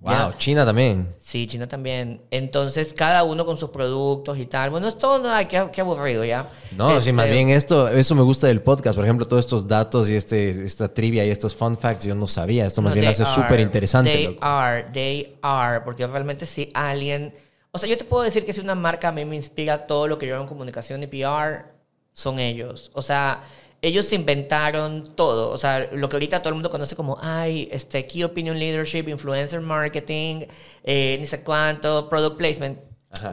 Wow, 0.00 0.12
Ya. 0.12 0.34
China 0.38 0.66
también. 0.66 1.08
Sí, 1.18 1.46
China 1.46 1.66
también. 1.66 2.20
Entonces, 2.30 2.92
cada 2.92 3.24
uno 3.24 3.46
con 3.46 3.56
sus 3.56 3.70
productos 3.70 4.38
y 4.38 4.44
tal. 4.44 4.68
Bueno, 4.70 4.86
esto 4.86 5.18
no, 5.18 5.30
ay, 5.32 5.46
qué, 5.46 5.66
qué 5.72 5.80
aburrido 5.80 6.24
ya. 6.24 6.46
No, 6.76 6.90
sí, 6.90 6.96
Este, 6.98 7.12
más 7.14 7.30
bien 7.30 7.48
esto, 7.48 7.88
eso 7.88 8.14
me 8.14 8.20
gusta 8.22 8.46
del 8.48 8.60
podcast. 8.60 8.96
Por 8.96 9.04
ejemplo, 9.04 9.26
todos 9.26 9.44
estos 9.46 9.66
datos 9.66 10.10
y 10.10 10.14
este, 10.14 10.64
esta 10.64 10.92
trivia 10.92 11.24
y 11.24 11.30
estos 11.30 11.56
fun 11.56 11.78
facts, 11.78 12.04
yo 12.04 12.14
no 12.14 12.26
sabía. 12.26 12.66
Esto 12.66 12.82
más 12.82 12.94
No, 12.94 13.00
bien 13.00 13.10
hace 13.10 13.24
súper 13.24 13.60
interesante. 13.60 14.10
They 14.12 14.26
loco. 14.26 14.38
are, 14.44 14.86
they 14.92 15.38
are, 15.40 15.80
porque 15.80 16.06
realmente 16.06 16.44
si 16.44 16.70
alguien, 16.74 17.32
o 17.70 17.78
sea, 17.78 17.88
yo 17.88 17.96
te 17.96 18.04
puedo 18.04 18.22
decir 18.24 18.44
que 18.44 18.52
si 18.52 18.60
una 18.60 18.74
marca 18.74 19.08
a 19.08 19.12
mí 19.12 19.24
me 19.24 19.36
inspira 19.36 19.86
todo 19.86 20.06
lo 20.06 20.18
que 20.18 20.26
yo 20.26 20.34
hago 20.34 20.42
en 20.44 20.48
comunicación 20.48 21.02
y 21.02 21.06
PR, 21.06 21.64
son 22.12 22.38
ellos. 22.40 22.90
O 22.92 23.00
sea, 23.00 23.40
ellos 23.86 24.12
inventaron 24.12 25.14
todo. 25.14 25.50
O 25.50 25.58
sea, 25.58 25.88
lo 25.92 26.08
que 26.08 26.16
ahorita 26.16 26.40
todo 26.40 26.50
el 26.50 26.54
mundo 26.54 26.70
conoce 26.70 26.96
como, 26.96 27.18
ay, 27.20 27.68
este, 27.70 28.06
Key 28.06 28.24
Opinion 28.24 28.58
Leadership, 28.58 29.08
Influencer 29.08 29.60
Marketing, 29.60 30.46
eh, 30.82 31.16
ni 31.18 31.26
sé 31.26 31.42
cuánto, 31.42 32.08
Product 32.08 32.36
Placement. 32.36 32.78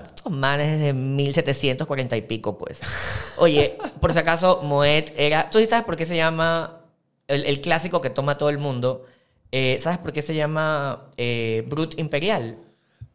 Estos 0.03 0.32
manes 0.32 0.80
de 0.80 0.94
1740 0.94 2.15
y 2.15 2.22
pico, 2.22 2.57
pues. 2.57 2.80
Oye, 3.38 3.78
por 3.99 4.14
si 4.14 4.19
acaso, 4.19 4.61
Moet 4.61 5.11
era. 5.18 5.49
¿Tú 5.49 5.57
sí 5.57 5.65
sabes 5.65 5.86
por 5.86 5.95
qué 5.95 6.06
se 6.06 6.15
llama 6.15 6.82
el, 7.28 7.45
el 7.45 7.61
clásico 7.61 7.99
que 7.99 8.11
toma 8.11 8.38
todo 8.38 8.49
el 8.49 8.60
mundo? 8.60 9.06
eh, 9.52 9.78
¿Sabes 9.80 9.99
por 9.99 10.14
qué 10.14 10.22
se 10.22 10.34
llama 10.34 11.11
eh, 11.18 11.65
Brut 11.68 11.99
Imperial? 11.99 12.57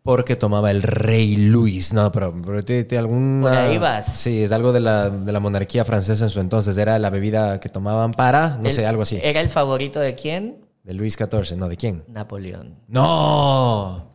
Porque 0.06 0.36
tomaba 0.36 0.70
el 0.70 0.82
rey 0.82 1.36
Luis. 1.36 1.92
No, 1.92 2.10
pero, 2.12 2.32
pero 2.42 2.62
te, 2.64 2.84
te 2.84 2.96
alguna... 2.96 3.42
Por 3.50 3.58
ahí 3.58 3.76
vas. 3.76 4.06
Sí, 4.06 4.42
es 4.42 4.52
algo 4.52 4.72
de 4.72 4.80
la, 4.80 5.10
de 5.10 5.32
la 5.32 5.40
monarquía 5.40 5.84
francesa 5.84 6.24
en 6.24 6.30
su 6.30 6.40
entonces. 6.40 6.76
Era 6.78 6.98
la 6.98 7.10
bebida 7.10 7.60
que 7.60 7.68
tomaban 7.68 8.12
para, 8.12 8.56
no 8.60 8.66
El- 8.68 8.72
sé, 8.72 8.86
algo 8.86 9.02
así. 9.02 9.18
¿Era 9.22 9.40
el 9.42 9.50
favorito 9.50 10.00
de 10.00 10.14
quién? 10.14 10.64
De 10.84 10.94
Luis 10.94 11.16
XIV, 11.18 11.56
¿no? 11.58 11.68
¿De 11.68 11.76
quién? 11.76 12.04
Napoleón. 12.08 12.76
¡No! 12.88 14.10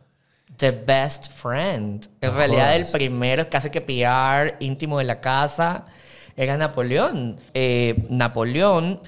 The 0.56 0.70
best 0.70 1.30
friend. 1.32 2.06
En 2.20 2.30
No 2.30 2.36
realidad, 2.36 2.74
el 2.76 2.86
primero, 2.86 3.48
casi 3.50 3.68
que 3.70 3.80
PR 3.80 4.56
íntimo 4.60 4.98
de 4.98 5.04
la 5.04 5.20
casa, 5.20 5.86
era 6.36 6.56
Napoleón. 6.56 7.36
Eh, 7.52 8.06
Napoleón, 8.08 9.00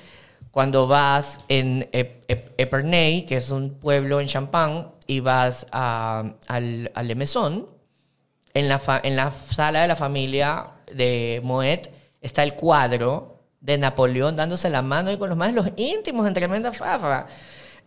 cuando 0.51 0.87
vas 0.87 1.39
en 1.49 1.89
Ep- 1.93 2.27
Ep- 2.29 2.53
Epernay, 2.59 3.25
que 3.25 3.37
es 3.37 3.51
un 3.51 3.71
pueblo 3.75 4.21
en 4.21 4.27
Champagne, 4.27 4.87
y 5.07 5.21
vas 5.21 5.67
a, 5.73 6.25
al, 6.49 6.91
al 6.95 7.09
Le 7.09 7.15
Maison, 7.15 7.69
en 8.55 8.69
la, 8.69 8.79
fa- 8.79 9.01
en 9.03 9.17
la 9.17 9.31
sala 9.31 9.83
de 9.83 9.89
la 9.89 9.97
familia 9.97 10.67
de 10.93 11.41
Moet 11.45 11.89
está 12.21 12.43
el 12.43 12.55
cuadro 12.55 13.41
de 13.61 13.79
Napoleón 13.79 14.37
dándose 14.37 14.71
la 14.71 14.83
mano 14.83 15.11
y 15.11 15.17
con 15.17 15.29
los 15.29 15.39
más 15.39 15.53
los 15.53 15.67
íntimos 15.77 16.27
en 16.27 16.35
tremenda 16.35 16.71
farra. 16.73 17.27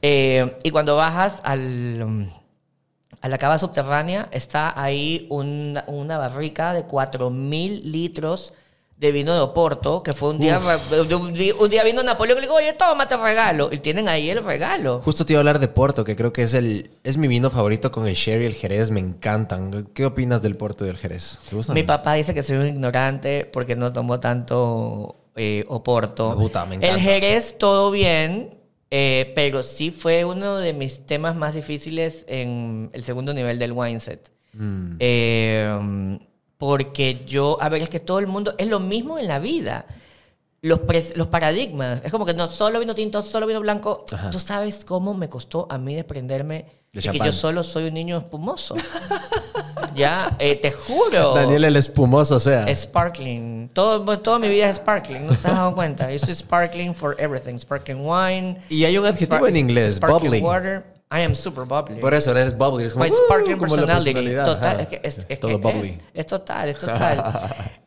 Eh, 0.02 0.57
y 0.64 0.69
cuando 0.72 0.95
bajas 0.95 1.39
al, 1.44 2.30
a 3.22 3.27
la 3.30 3.38
cava 3.38 3.57
subterránea, 3.57 4.27
está 4.31 4.80
ahí 4.81 5.26
un- 5.30 5.80
una 5.88 6.18
barrica 6.18 6.73
de 6.73 6.84
4.000 6.85 7.81
litros 7.84 8.53
de 8.53 8.57
vino 8.99 9.34
de 9.34 9.40
Oporto, 9.40 10.02
que 10.02 10.14
fue 10.14 10.30
un 10.30 10.40
día, 10.40 10.60
de 10.60 11.15
un, 11.15 11.34
día, 11.34 11.53
un 11.60 11.69
día 11.69 11.84
vino 11.84 12.02
Napoleón 12.02 12.40
y 12.40 12.41
le 12.41 12.48
digo, 12.48 12.56
oye, 12.56 12.74
toma, 12.74 13.07
te 13.07 13.15
regalo. 13.15 13.69
Y 13.72 13.78
tienen 13.78 14.10
ahí 14.10 14.30
el 14.30 14.44
regalo. 14.44 15.02
Justo 15.03 15.26
te 15.26 15.34
iba 15.34 15.40
a 15.40 15.41
hablar 15.41 15.60
de 15.60 15.68
Porto, 15.68 16.03
que 16.03 16.15
creo 16.15 16.34
que 16.34 16.44
es 16.44 16.53
el 16.53 16.90
es 17.03 17.18
mi 17.18 17.28
vino 17.28 17.49
favorito 17.49 17.91
con 17.91 18.07
el 18.07 18.15
sherry 18.15 18.44
y 18.44 18.48
el 18.48 18.56
jerez. 18.56 18.90
Me 18.90 18.99
encantan. 18.99 19.88
¿Qué 19.94 20.06
opinas 20.06 20.41
del 20.41 20.57
Porto 20.57 20.84
y 20.84 20.88
del 20.88 20.98
jerez? 20.98 21.38
¿Te 21.48 21.56
gustan? 21.56 21.76
Mi 21.76 21.84
papá 21.84 22.14
dice 22.15 22.34
que 22.34 22.41
soy 22.41 22.57
un 22.57 22.68
ignorante 22.68 23.49
porque 23.52 23.76
no 23.76 23.94
tomó 23.94 24.19
tanto 24.19 25.15
eh, 25.36 25.64
Oporto. 25.68 26.30
Me 26.32 26.36
gusta, 26.36 26.65
me 26.65 26.76
encanta. 26.76 26.95
El 26.95 27.02
Jerez, 27.02 27.57
todo 27.60 27.91
bien, 27.91 28.57
eh, 28.90 29.32
pero 29.36 29.61
sí 29.61 29.91
fue 29.91 30.26
uno 30.26 30.57
de 30.57 30.74
mis 30.74 31.06
temas 31.06 31.36
más 31.36 31.53
difíciles 31.53 32.26
en 32.28 32.90
el 32.94 33.03
segundo 33.03 33.34
nivel 33.36 33.60
del 33.60 33.74
wine 33.74 33.99
set. 33.99 34.32
Mm. 34.53 34.95
Eh, 34.99 36.19
porque 36.58 37.24
yo, 37.26 37.58
a 37.62 37.70
ver, 37.70 37.82
es 37.84 37.90
que 37.90 38.00
todo 38.00 38.20
el 38.20 38.28
mundo, 38.28 38.56
es 38.58 38.68
lo 38.68 38.80
mismo 38.80 39.18
en 39.20 39.28
la 39.28 39.40
vida. 39.40 39.86
Los, 40.62 40.80
pres- 40.82 41.16
los 41.16 41.28
paradigmas, 41.28 42.02
es 42.04 42.12
como 42.12 42.26
que 42.26 42.34
no 42.34 42.48
solo 42.50 42.80
vino 42.80 42.96
tinto, 42.96 43.22
solo 43.22 43.46
vino 43.46 43.60
blanco. 43.62 44.06
Ajá. 44.12 44.32
Tú 44.32 44.40
sabes 44.40 44.84
cómo 44.84 45.14
me 45.14 45.30
costó 45.30 45.68
a 45.70 45.78
mí 45.78 45.94
desprenderme 45.94 46.66
De 46.92 47.02
de, 47.02 47.12
que 47.12 47.20
yo 47.20 47.32
solo 47.32 47.64
soy 47.64 47.86
un 47.88 47.94
niño 47.94 48.18
espumoso. 48.18 48.74
ya, 49.96 50.36
eh, 50.40 50.56
te 50.56 50.72
juro. 50.72 51.36
Daniel 51.36 51.66
el 51.66 51.76
espumoso, 51.76 52.36
o 52.38 52.40
sea. 52.40 52.74
Sparkling. 52.74 53.70
Todo, 53.72 54.20
toda 54.20 54.40
mi 54.40 54.50
vida 54.50 54.68
es 54.68 54.78
sparkling, 54.78 55.28
¿no 55.28 55.30
te 55.30 55.36
has 55.36 55.44
dado 55.44 55.76
cuenta? 55.76 56.12
Yo 56.12 56.18
soy 56.20 56.34
sparkling 56.34 56.94
for 56.96 57.16
everything. 57.20 57.56
Sparkling 57.58 58.00
wine. 58.04 58.58
Y 58.70 58.84
hay 58.84 58.98
un 58.98 59.06
adjetivo 59.06 59.48
en 59.48 59.58
inglés, 59.58 59.96
sparkling 59.98 60.32
bubbly. 60.32 60.42
water. 60.42 60.97
I 61.10 61.22
am 61.24 61.34
super 61.36 61.64
bubbly. 61.66 62.00
Por 62.02 62.14
eso 62.14 62.32
eres 62.32 62.58
bubbly. 62.58 62.86
Es 62.86 62.94
como, 62.94 63.06
My 63.06 63.12
"Uh", 63.12 63.16
sparkling 63.26 63.54
la 63.62 63.68
personality. 63.68 64.36
Total, 64.36 64.80
es 64.82 64.88
que 64.90 65.00
es, 65.04 65.26
es 65.30 65.40
Todo 65.40 65.52
que 65.52 65.58
bubbly. 65.58 66.02
es, 66.14 66.26
total, 66.26 66.70
es 66.70 66.78
total. 66.80 67.24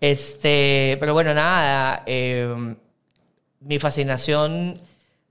este, 0.01 0.97
pero 1.01 1.13
bueno, 1.13 1.35
nada. 1.35 2.03
eh, 2.07 2.75
mi 3.61 3.79
fascinación, 3.79 4.81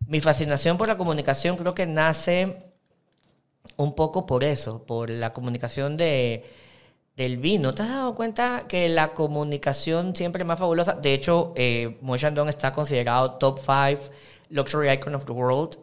mi 0.06 0.20
fascinación 0.22 0.78
por 0.78 0.88
la 0.88 0.98
comunicación 0.98 1.58
creo 1.58 1.74
que 1.74 1.88
nace 1.88 2.60
un 3.78 3.96
poco 3.96 4.26
por 4.28 4.44
eso, 4.44 4.84
por 4.86 5.10
la 5.10 5.34
comunicación 5.34 5.98
de, 5.98 6.46
del 7.16 7.38
vino. 7.38 7.74
¿Te 7.74 7.82
has 7.82 7.90
dado 7.90 8.14
cuenta 8.14 8.66
que 8.68 8.88
la 8.88 9.14
comunicación 9.14 10.16
siempre 10.16 10.44
es 10.44 10.48
más 10.48 10.60
fabulosa? 10.60 10.94
De 10.94 11.12
hecho, 11.14 11.54
eh, 11.56 11.98
Moët 12.04 12.20
Chandon 12.22 12.50
está 12.50 12.72
considerado 12.72 13.32
top 13.40 13.60
5 13.60 14.12
luxury 14.52 14.92
icon 14.92 15.16
of 15.16 15.26
the 15.26 15.32
world. 15.32 15.78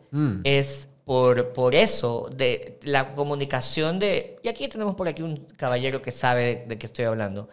Es 0.44 0.85
por, 1.06 1.52
por 1.52 1.76
eso, 1.76 2.28
de 2.34 2.80
la 2.82 3.14
comunicación 3.14 4.00
de... 4.00 4.40
Y 4.42 4.48
aquí 4.48 4.66
tenemos 4.66 4.96
por 4.96 5.06
aquí 5.06 5.22
un 5.22 5.36
caballero 5.56 6.02
que 6.02 6.10
sabe 6.10 6.42
de, 6.42 6.66
de 6.66 6.78
qué 6.78 6.86
estoy 6.86 7.04
hablando. 7.04 7.48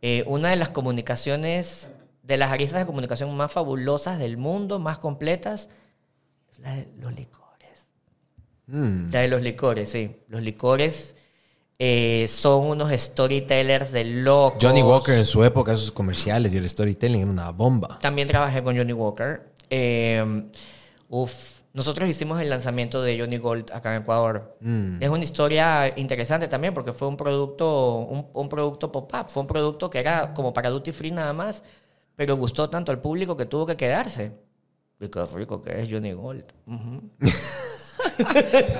Eh, 0.00 0.24
una 0.26 0.48
de 0.48 0.56
las 0.56 0.70
comunicaciones, 0.70 1.90
de 2.22 2.38
las 2.38 2.50
aristas 2.50 2.80
de 2.80 2.86
comunicación 2.86 3.36
más 3.36 3.52
fabulosas 3.52 4.18
del 4.18 4.38
mundo, 4.38 4.78
más 4.78 4.98
completas, 5.00 5.68
es 6.50 6.58
la 6.60 6.76
de 6.76 6.88
los 6.98 7.12
licores. 7.12 7.86
Mm. 8.68 9.12
La 9.12 9.20
de 9.20 9.28
los 9.28 9.42
licores, 9.42 9.90
sí. 9.90 10.16
Los 10.28 10.40
licores 10.40 11.14
eh, 11.78 12.24
son 12.26 12.64
unos 12.64 12.90
storytellers 12.90 13.92
de 13.92 14.04
locos. 14.04 14.64
Johnny 14.64 14.82
Walker 14.82 15.14
en 15.14 15.26
su 15.26 15.44
época, 15.44 15.76
sus 15.76 15.92
comerciales 15.92 16.54
y 16.54 16.56
el 16.56 16.66
storytelling 16.66 17.20
era 17.20 17.30
una 17.30 17.50
bomba. 17.50 17.98
También 18.00 18.28
trabajé 18.28 18.62
con 18.62 18.74
Johnny 18.74 18.94
Walker. 18.94 19.42
Eh, 19.68 20.48
uf, 21.10 21.53
nosotros 21.74 22.08
hicimos 22.08 22.40
el 22.40 22.48
lanzamiento 22.48 23.02
de 23.02 23.18
Johnny 23.18 23.36
Gold 23.36 23.72
acá 23.72 23.94
en 23.94 24.02
Ecuador. 24.02 24.56
Mm. 24.60 25.02
Es 25.02 25.08
una 25.10 25.24
historia 25.24 25.92
interesante 25.98 26.46
también 26.46 26.72
porque 26.72 26.92
fue 26.92 27.08
un 27.08 27.16
producto, 27.16 27.96
un, 27.98 28.28
un 28.32 28.48
producto 28.48 28.92
pop-up. 28.92 29.28
Fue 29.28 29.42
un 29.42 29.48
producto 29.48 29.90
que 29.90 29.98
era 29.98 30.32
como 30.32 30.52
para 30.52 30.70
duty 30.70 30.92
free 30.92 31.10
nada 31.10 31.32
más, 31.32 31.64
pero 32.14 32.36
gustó 32.36 32.68
tanto 32.68 32.92
al 32.92 33.00
público 33.00 33.36
que 33.36 33.46
tuvo 33.46 33.66
que 33.66 33.76
quedarse. 33.76 34.30
Y 35.00 35.08
qué 35.08 35.24
rico 35.34 35.60
que 35.60 35.82
es 35.82 35.90
Johnny 35.90 36.12
Gold. 36.12 36.44
Ujú. 36.66 37.10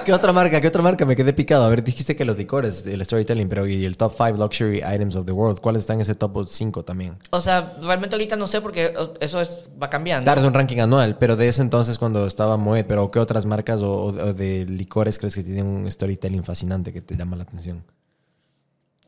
¿Qué 0.04 0.12
otra 0.12 0.32
marca? 0.32 0.60
¿Qué 0.60 0.68
otra 0.68 0.82
marca? 0.82 1.04
Me 1.04 1.16
quedé 1.16 1.32
picado. 1.32 1.64
A 1.64 1.68
ver, 1.68 1.82
dijiste 1.82 2.14
que 2.16 2.24
los 2.24 2.36
licores, 2.38 2.86
el 2.86 3.04
storytelling, 3.04 3.48
pero 3.48 3.66
y 3.66 3.84
el 3.84 3.96
top 3.96 4.12
5 4.16 4.32
luxury 4.38 4.78
items 4.78 5.16
of 5.16 5.26
the 5.26 5.32
world. 5.32 5.60
¿Cuáles 5.60 5.80
están 5.80 5.96
en 5.96 6.02
ese 6.02 6.14
top 6.14 6.46
5 6.48 6.84
también? 6.84 7.16
O 7.30 7.40
sea, 7.40 7.76
realmente 7.82 8.16
ahorita 8.16 8.36
no 8.36 8.46
sé 8.46 8.60
porque 8.60 8.94
eso 9.20 9.40
es, 9.40 9.60
va 9.82 9.90
cambiando. 9.90 10.24
Claro, 10.24 10.40
es 10.40 10.46
un 10.46 10.54
ranking 10.54 10.78
anual, 10.78 11.16
pero 11.18 11.36
de 11.36 11.48
ese 11.48 11.62
entonces 11.62 11.98
cuando 11.98 12.26
estaba 12.26 12.56
Moet, 12.56 12.86
pero 12.86 13.10
¿qué 13.10 13.18
otras 13.18 13.46
marcas 13.46 13.82
o, 13.82 13.90
o- 13.92 14.06
o 14.08 14.32
de 14.34 14.64
licores 14.66 15.18
crees 15.18 15.34
que 15.34 15.42
tienen 15.42 15.66
un 15.66 15.90
storytelling 15.90 16.44
fascinante 16.44 16.92
que 16.92 17.00
te 17.00 17.16
llama 17.16 17.36
la 17.36 17.42
atención? 17.44 17.84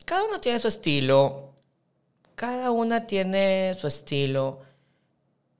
Cada 0.05 0.23
uno 0.23 0.39
tiene 0.39 0.59
su 0.59 0.67
estilo. 0.67 1.53
Cada 2.35 2.71
una 2.71 3.05
tiene 3.05 3.73
su 3.73 3.87
estilo. 3.87 4.61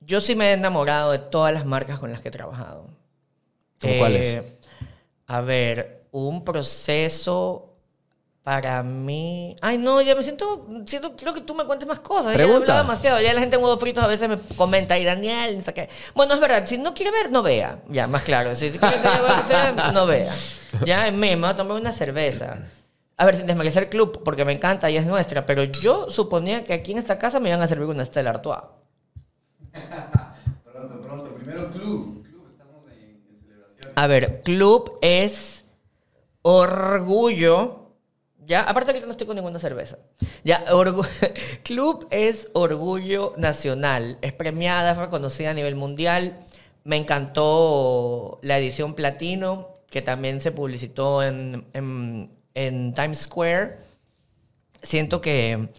Yo 0.00 0.20
sí 0.20 0.34
me 0.36 0.50
he 0.50 0.52
enamorado 0.52 1.12
de 1.12 1.18
todas 1.18 1.52
las 1.52 1.66
marcas 1.66 1.98
con 1.98 2.10
las 2.10 2.22
que 2.22 2.28
he 2.28 2.30
trabajado. 2.30 2.86
¿Cómo 3.80 3.98
cuáles? 3.98 4.42
A 5.26 5.40
ver, 5.40 6.06
un 6.10 6.44
proceso 6.44 7.64
para 8.42 8.82
mí. 8.82 9.54
Ay, 9.60 9.76
no, 9.76 10.00
ya 10.00 10.14
me 10.14 10.22
siento. 10.22 10.66
siento 10.86 11.14
quiero 11.16 11.34
que 11.34 11.42
tú 11.42 11.54
me 11.54 11.64
cuentes 11.64 11.86
más 11.86 12.00
cosas. 12.00 12.26
Ya 12.26 12.32
he 12.32 12.36
Pregunta. 12.36 12.72
hablado 12.72 12.82
demasiado. 12.82 13.20
Ya 13.20 13.34
la 13.34 13.40
gente 13.40 13.56
en 13.56 13.62
huevos 13.62 13.78
fritos 13.78 14.02
a 14.02 14.06
veces 14.06 14.26
me 14.28 14.38
comenta, 14.56 14.96
y 14.98 15.04
Daniel, 15.04 15.58
no 15.58 15.62
sé 15.62 15.74
qué. 15.74 15.88
Bueno, 16.14 16.32
es 16.34 16.40
verdad, 16.40 16.64
si 16.64 16.78
no 16.78 16.94
quiere 16.94 17.10
ver, 17.10 17.30
no 17.30 17.42
vea. 17.42 17.82
Ya, 17.88 18.06
más 18.06 18.22
claro. 18.22 18.54
Si, 18.54 18.70
si 18.70 18.78
quiere 18.78 18.98
ser, 18.98 19.74
no 19.92 20.06
vea. 20.06 20.32
Ya, 20.86 21.08
en 21.08 21.20
mí, 21.20 21.28
me 21.30 21.36
voy 21.42 21.50
a 21.50 21.56
tomar 21.56 21.78
una 21.78 21.92
cerveza. 21.92 22.56
A 23.18 23.26
ver, 23.26 23.36
sin 23.36 23.46
desmerecer 23.46 23.90
club, 23.90 24.22
porque 24.24 24.44
me 24.46 24.52
encanta 24.52 24.88
y 24.88 24.96
es 24.96 25.04
nuestra, 25.04 25.44
pero 25.44 25.64
yo 25.64 26.08
suponía 26.08 26.64
que 26.64 26.72
aquí 26.72 26.92
en 26.92 26.98
esta 26.98 27.18
casa 27.18 27.40
me 27.40 27.48
iban 27.50 27.60
a 27.60 27.66
servir 27.66 27.86
una 27.86 28.04
Stella 28.04 28.30
Artois. 28.30 28.60
Pronto, 30.72 31.00
pronto. 31.02 31.32
Primero 31.32 31.68
club. 31.70 32.22
Club, 32.24 32.46
estamos 32.48 32.84
en, 32.92 33.22
en 33.28 33.36
celebración. 33.36 33.87
A 33.98 34.06
ver, 34.06 34.42
club 34.44 34.96
es 35.02 35.64
orgullo. 36.42 37.94
Ya, 38.46 38.60
aparte 38.62 38.90
ahorita 38.92 39.06
no 39.06 39.10
estoy 39.10 39.26
con 39.26 39.34
ninguna 39.34 39.58
cerveza. 39.58 39.98
Ya, 40.44 40.64
club 41.64 42.06
es 42.12 42.46
orgullo 42.52 43.32
nacional. 43.36 44.16
Es 44.22 44.32
premiada, 44.32 44.92
es 44.92 44.98
reconocida 44.98 45.50
a 45.50 45.54
nivel 45.54 45.74
mundial. 45.74 46.38
Me 46.84 46.94
encantó 46.96 48.38
la 48.42 48.56
edición 48.58 48.94
platino, 48.94 49.68
que 49.90 50.00
también 50.00 50.40
se 50.40 50.52
publicitó 50.52 51.24
en- 51.24 51.66
en 52.54 52.94
Times 52.94 53.18
Square. 53.22 53.78
Siento 54.80 55.20
que 55.20 55.70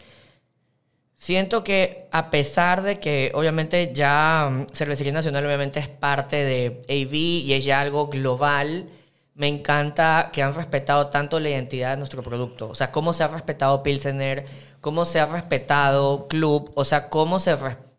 Siento 1.20 1.66
que 1.66 2.08
a 2.12 2.30
pesar 2.32 2.82
de 2.82 2.98
que 3.02 3.34
obviamente 3.36 3.91
ya 3.94 4.50
mm, 4.50 4.68
Cervecería 4.72 5.12
Nacional 5.12 5.46
obviamente 5.46 5.82
es 5.82 5.90
parte 5.90 6.38
de 6.46 6.82
AV 6.88 7.14
y 7.14 7.54
es 7.54 7.66
ya 7.66 7.82
algo 7.82 8.08
global, 8.08 8.88
me 9.36 9.48
encanta 9.48 10.30
que 10.32 10.41
han 10.41 10.56
respetado 10.56 11.08
tanto 11.08 11.41
la 11.41 11.50
identidad 11.50 11.91
de 11.91 11.98
nuestro 11.98 12.24
producto. 12.24 12.70
O 12.70 12.76
sea, 12.76 12.91
cómo 12.91 13.12
se 13.12 13.26
ha 13.26 13.28
respetado 13.28 13.84
Pilsener, 13.84 14.46
cómo 14.80 15.04
se 15.04 15.20
ha 15.20 15.26
respetado 15.26 16.30
Club, 16.30 16.72
o 16.76 16.86
sea, 16.86 17.10
cómo 17.10 17.40
se, 17.40 17.54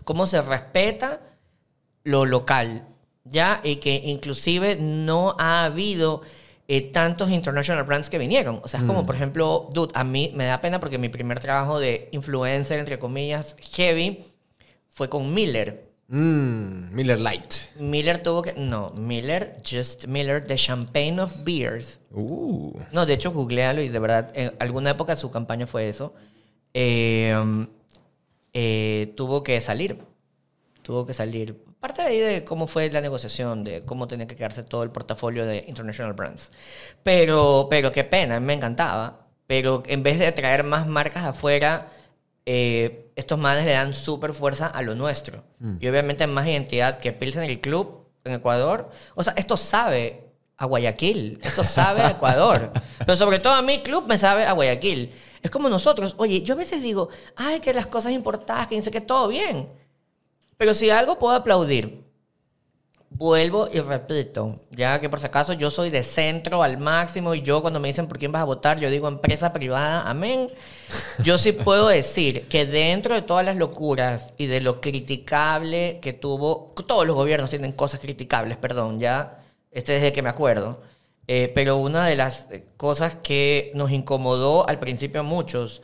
cómo 0.05 0.27
se 0.27 0.41
respeta 0.41 1.21
lo 2.05 2.25
local, 2.25 2.89
¿ya? 3.25 3.61
Y 3.63 3.77
que 3.77 3.97
inclusive 3.97 4.77
no 4.81 5.37
ha 5.39 5.67
habido 5.67 6.23
eh, 6.73 6.83
tantos 6.83 7.33
international 7.33 7.83
brands 7.83 8.09
que 8.09 8.17
vinieron. 8.17 8.61
O 8.63 8.69
sea, 8.69 8.79
es 8.79 8.87
como, 8.87 9.05
por 9.05 9.17
ejemplo, 9.17 9.69
dude, 9.73 9.91
a 9.97 10.05
mí 10.05 10.31
me 10.37 10.45
da 10.45 10.61
pena 10.61 10.79
porque 10.79 10.99
mi 10.99 11.09
primer 11.09 11.41
trabajo 11.41 11.81
de 11.81 12.09
influencer, 12.13 12.79
entre 12.79 12.97
comillas, 13.01 13.57
heavy, 13.75 14.25
fue 14.89 15.09
con 15.09 15.35
Miller. 15.35 15.91
Mmm, 16.07 16.95
Miller 16.95 17.19
Light. 17.19 17.55
Miller 17.77 18.23
tuvo 18.23 18.43
que... 18.43 18.53
No, 18.53 18.91
Miller, 18.91 19.57
just 19.69 20.07
Miller, 20.07 20.47
the 20.47 20.55
champagne 20.55 21.19
of 21.19 21.35
beers. 21.43 21.99
Uh. 22.13 22.79
No, 22.93 23.05
de 23.05 23.15
hecho, 23.15 23.33
googlealo 23.33 23.83
y 23.83 23.89
de 23.89 23.99
verdad, 23.99 24.31
en 24.37 24.53
alguna 24.61 24.91
época 24.91 25.17
su 25.17 25.29
campaña 25.33 25.67
fue 25.67 25.89
eso. 25.89 26.15
Eh, 26.73 27.37
um, 27.37 27.67
eh, 28.53 29.13
tuvo 29.17 29.43
que 29.43 29.61
salir. 29.61 29.99
Tuvo 30.83 31.05
que 31.05 31.15
salir. 31.15 31.61
Parte 31.81 32.03
de 32.03 32.09
ahí 32.09 32.19
de 32.19 32.45
cómo 32.45 32.67
fue 32.67 32.91
la 32.91 33.01
negociación, 33.01 33.65
de 33.65 33.83
cómo 33.87 34.07
tenía 34.07 34.27
que 34.27 34.37
quedarse 34.37 34.63
todo 34.63 34.83
el 34.83 34.91
portafolio 34.91 35.47
de 35.47 35.65
International 35.67 36.13
Brands. 36.13 36.51
Pero, 37.03 37.69
pero 37.71 37.91
qué 37.91 38.05
pena, 38.05 38.39
me 38.39 38.53
encantaba. 38.53 39.27
Pero 39.47 39.83
en 39.87 40.03
vez 40.03 40.19
de 40.19 40.31
traer 40.33 40.63
más 40.63 40.87
marcas 40.87 41.25
afuera, 41.25 41.91
eh, 42.45 43.11
estos 43.17 43.39
manes 43.39 43.65
le 43.65 43.73
dan 43.73 43.95
súper 43.95 44.35
fuerza 44.35 44.67
a 44.67 44.83
lo 44.83 44.95
nuestro. 44.95 45.43
Y 45.81 45.89
obviamente 45.89 46.27
más 46.27 46.47
identidad 46.47 46.99
que 46.99 47.13
Pilsen 47.13 47.45
el 47.45 47.61
Club 47.61 48.07
en 48.25 48.35
Ecuador. 48.35 48.91
O 49.15 49.23
sea, 49.23 49.33
esto 49.37 49.57
sabe 49.57 50.31
a 50.57 50.67
Guayaquil. 50.67 51.41
Esto 51.43 51.65
sabe 51.65 52.03
a 52.03 52.11
Ecuador. 52.11 52.73
Pero 52.99 53.17
sobre 53.17 53.39
todo 53.39 53.55
a 53.55 53.63
mi 53.63 53.81
club 53.81 54.05
me 54.07 54.19
sabe 54.19 54.45
a 54.45 54.53
Guayaquil. 54.53 55.11
Es 55.43 55.51
como 55.51 55.71
nosotros. 55.71 56.15
Oye, 56.19 56.43
yo 56.43 56.55
a 56.55 56.59
veces 56.59 56.83
digo, 56.83 57.09
ay, 57.37 57.61
que 57.61 57.73
las 57.73 57.87
cosas 57.87 58.13
importadas, 58.13 58.67
que 58.67 58.75
dice 58.75 58.91
que 58.91 59.01
todo 59.01 59.29
bien. 59.29 59.69
Pero 60.61 60.75
si 60.75 60.91
algo 60.91 61.19
puedo 61.19 61.35
aplaudir 61.35 62.03
vuelvo 63.09 63.67
y 63.73 63.81
repito, 63.81 64.61
ya 64.71 65.01
que 65.01 65.09
por 65.09 65.19
si 65.19 65.25
acaso 65.25 65.55
yo 65.55 65.71
soy 65.71 65.89
de 65.89 66.03
centro 66.03 66.63
al 66.63 66.77
máximo 66.77 67.35
y 67.35 67.41
yo 67.41 67.63
cuando 67.63 67.81
me 67.81 67.89
dicen 67.89 68.07
por 68.07 68.19
quién 68.19 68.31
vas 68.31 68.43
a 68.43 68.45
votar, 68.45 68.79
yo 68.79 68.91
digo 68.91 69.09
empresa 69.09 69.55
privada, 69.55 70.03
amén. 70.07 70.49
Yo 71.25 71.39
sí 71.39 71.53
puedo 71.53 71.89
decir 71.89 72.47
que 72.49 72.67
dentro 72.67 73.15
de 73.15 73.23
todas 73.23 73.43
las 73.43 73.57
locuras 73.57 74.35
y 74.37 74.47
de 74.47 74.61
lo 74.61 74.83
criticable 74.83 75.99
que 76.03 76.13
tuvo, 76.13 76.75
todos 76.87 77.07
los 77.07 77.17
gobiernos 77.17 77.49
tienen 77.49 77.73
cosas 77.73 78.01
criticables, 78.01 78.59
perdón, 78.59 79.01
ya, 79.01 79.43
este 79.71 79.93
desde 79.93 80.13
que 80.13 80.21
me 80.21 80.29
acuerdo. 80.29 80.83
Eh, 81.27 81.51
pero 81.55 81.79
una 81.79 82.07
de 82.07 82.17
las 82.17 82.49
eh, 82.51 82.67
cosas 82.77 83.17
que 83.23 83.73
nos 83.75 83.93
incomodó 83.93 84.69
al 84.69 84.79
principio 84.79 85.21
a 85.21 85.25
muchos, 85.25 85.81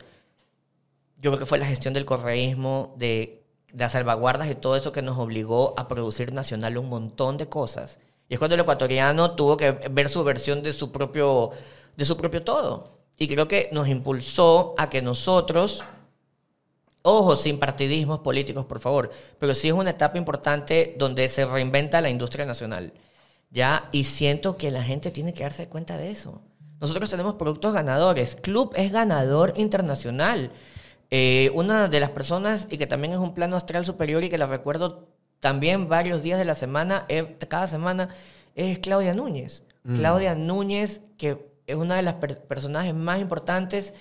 yo 1.17 1.31
creo 1.31 1.39
que 1.39 1.45
fue 1.47 1.57
la 1.57 1.65
gestión 1.65 1.95
del 1.95 2.05
correísmo, 2.05 2.93
de, 2.97 3.46
de 3.46 3.46
las 3.73 3.93
salvaguardas 3.93 4.49
y 4.49 4.55
todo 4.55 4.75
eso 4.75 4.91
que 4.91 5.01
nos 5.01 5.17
obligó 5.17 5.73
a 5.77 5.87
producir 5.87 6.33
nacional 6.33 6.77
un 6.77 6.89
montón 6.89 7.37
de 7.37 7.47
cosas. 7.47 7.99
Y 8.29 8.33
es 8.33 8.39
cuando 8.39 8.55
el 8.55 8.61
ecuatoriano 8.61 9.31
tuvo 9.31 9.57
que 9.57 9.71
ver 9.71 10.09
su 10.09 10.23
versión 10.23 10.61
de 10.61 10.73
su 10.73 10.91
propio, 10.91 11.51
de 11.95 12.05
su 12.05 12.17
propio 12.17 12.43
todo. 12.43 12.97
Y 13.17 13.27
creo 13.27 13.47
que 13.47 13.69
nos 13.71 13.87
impulsó 13.87 14.75
a 14.77 14.89
que 14.89 15.01
nosotros, 15.01 15.83
ojo, 17.01 17.35
sin 17.35 17.59
partidismos 17.59 18.19
políticos, 18.19 18.65
por 18.65 18.79
favor, 18.79 19.09
pero 19.39 19.55
sí 19.55 19.69
es 19.69 19.73
una 19.73 19.91
etapa 19.91 20.17
importante 20.17 20.95
donde 20.97 21.27
se 21.29 21.45
reinventa 21.45 22.01
la 22.01 22.09
industria 22.09 22.45
nacional. 22.45 22.93
¿ya? 23.49 23.89
Y 23.91 24.03
siento 24.03 24.57
que 24.57 24.71
la 24.71 24.83
gente 24.83 25.11
tiene 25.11 25.33
que 25.33 25.43
darse 25.43 25.67
cuenta 25.67 25.97
de 25.97 26.11
eso. 26.11 26.41
Nosotros 26.79 27.09
tenemos 27.09 27.35
productos 27.35 27.73
ganadores. 27.73 28.35
Club 28.35 28.73
es 28.75 28.91
ganador 28.91 29.53
internacional. 29.55 30.51
Eh, 31.09 31.51
una 31.53 31.87
de 31.87 31.99
las 31.99 32.09
personas, 32.11 32.67
y 32.69 32.77
que 32.77 32.87
también 32.87 33.13
es 33.13 33.19
un 33.19 33.33
plano 33.33 33.55
astral 33.55 33.85
superior 33.85 34.23
y 34.23 34.29
que 34.29 34.37
la 34.37 34.45
recuerdo 34.45 35.07
también 35.39 35.87
varios 35.87 36.21
días 36.23 36.37
de 36.39 36.45
la 36.45 36.55
semana, 36.55 37.05
eh, 37.09 37.37
cada 37.47 37.67
semana, 37.67 38.09
es 38.55 38.79
Claudia 38.79 39.13
Núñez. 39.13 39.63
Claudia 39.97 40.35
Núñez, 40.35 40.99
que 41.17 41.37
es 41.65 41.75
una 41.77 41.95
de 41.95 42.01
las 42.01 42.15
per- 42.15 42.39
personajes 42.41 42.93
más 42.93 43.21
importantes 43.21 43.93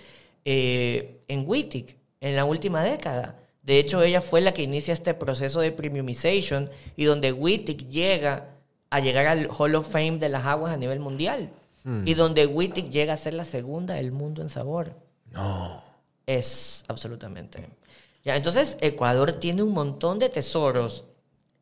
eh, 0.45 1.21
en 1.29 1.45
Wittig 1.47 1.97
en 2.21 2.35
la 2.35 2.45
última 2.45 2.83
década. 2.83 3.37
De 3.63 3.79
hecho, 3.79 4.03
ella 4.03 4.21
fue 4.21 4.41
la 4.41 4.53
que 4.53 4.63
inicia 4.63 4.93
este 4.93 5.15
proceso 5.15 5.61
de 5.61 5.71
premiumization 5.71 6.71
y 6.97 7.05
donde 7.05 7.33
Wittig 7.33 7.89
llega 7.89 8.49
a 8.91 8.99
llegar 9.01 9.27
al 9.27 9.49
Hall 9.57 9.75
of 9.77 9.89
Fame 9.89 10.19
de 10.19 10.29
las 10.29 10.45
aguas 10.47 10.73
a 10.73 10.77
nivel 10.77 10.99
mundial. 11.01 11.51
Y 12.05 12.15
donde 12.15 12.47
Wittig 12.47 12.91
llega 12.91 13.13
a 13.13 13.17
ser 13.17 13.35
la 13.35 13.45
segunda 13.45 13.95
del 13.95 14.11
mundo 14.11 14.43
en 14.43 14.49
sabor. 14.49 14.93
No. 15.31 15.85
Es, 16.27 16.85
absolutamente. 16.89 17.69
Ya, 18.25 18.37
entonces, 18.37 18.77
Ecuador 18.81 19.33
tiene 19.33 19.63
un 19.63 19.73
montón 19.73 20.19
de 20.19 20.29
tesoros 20.29 21.05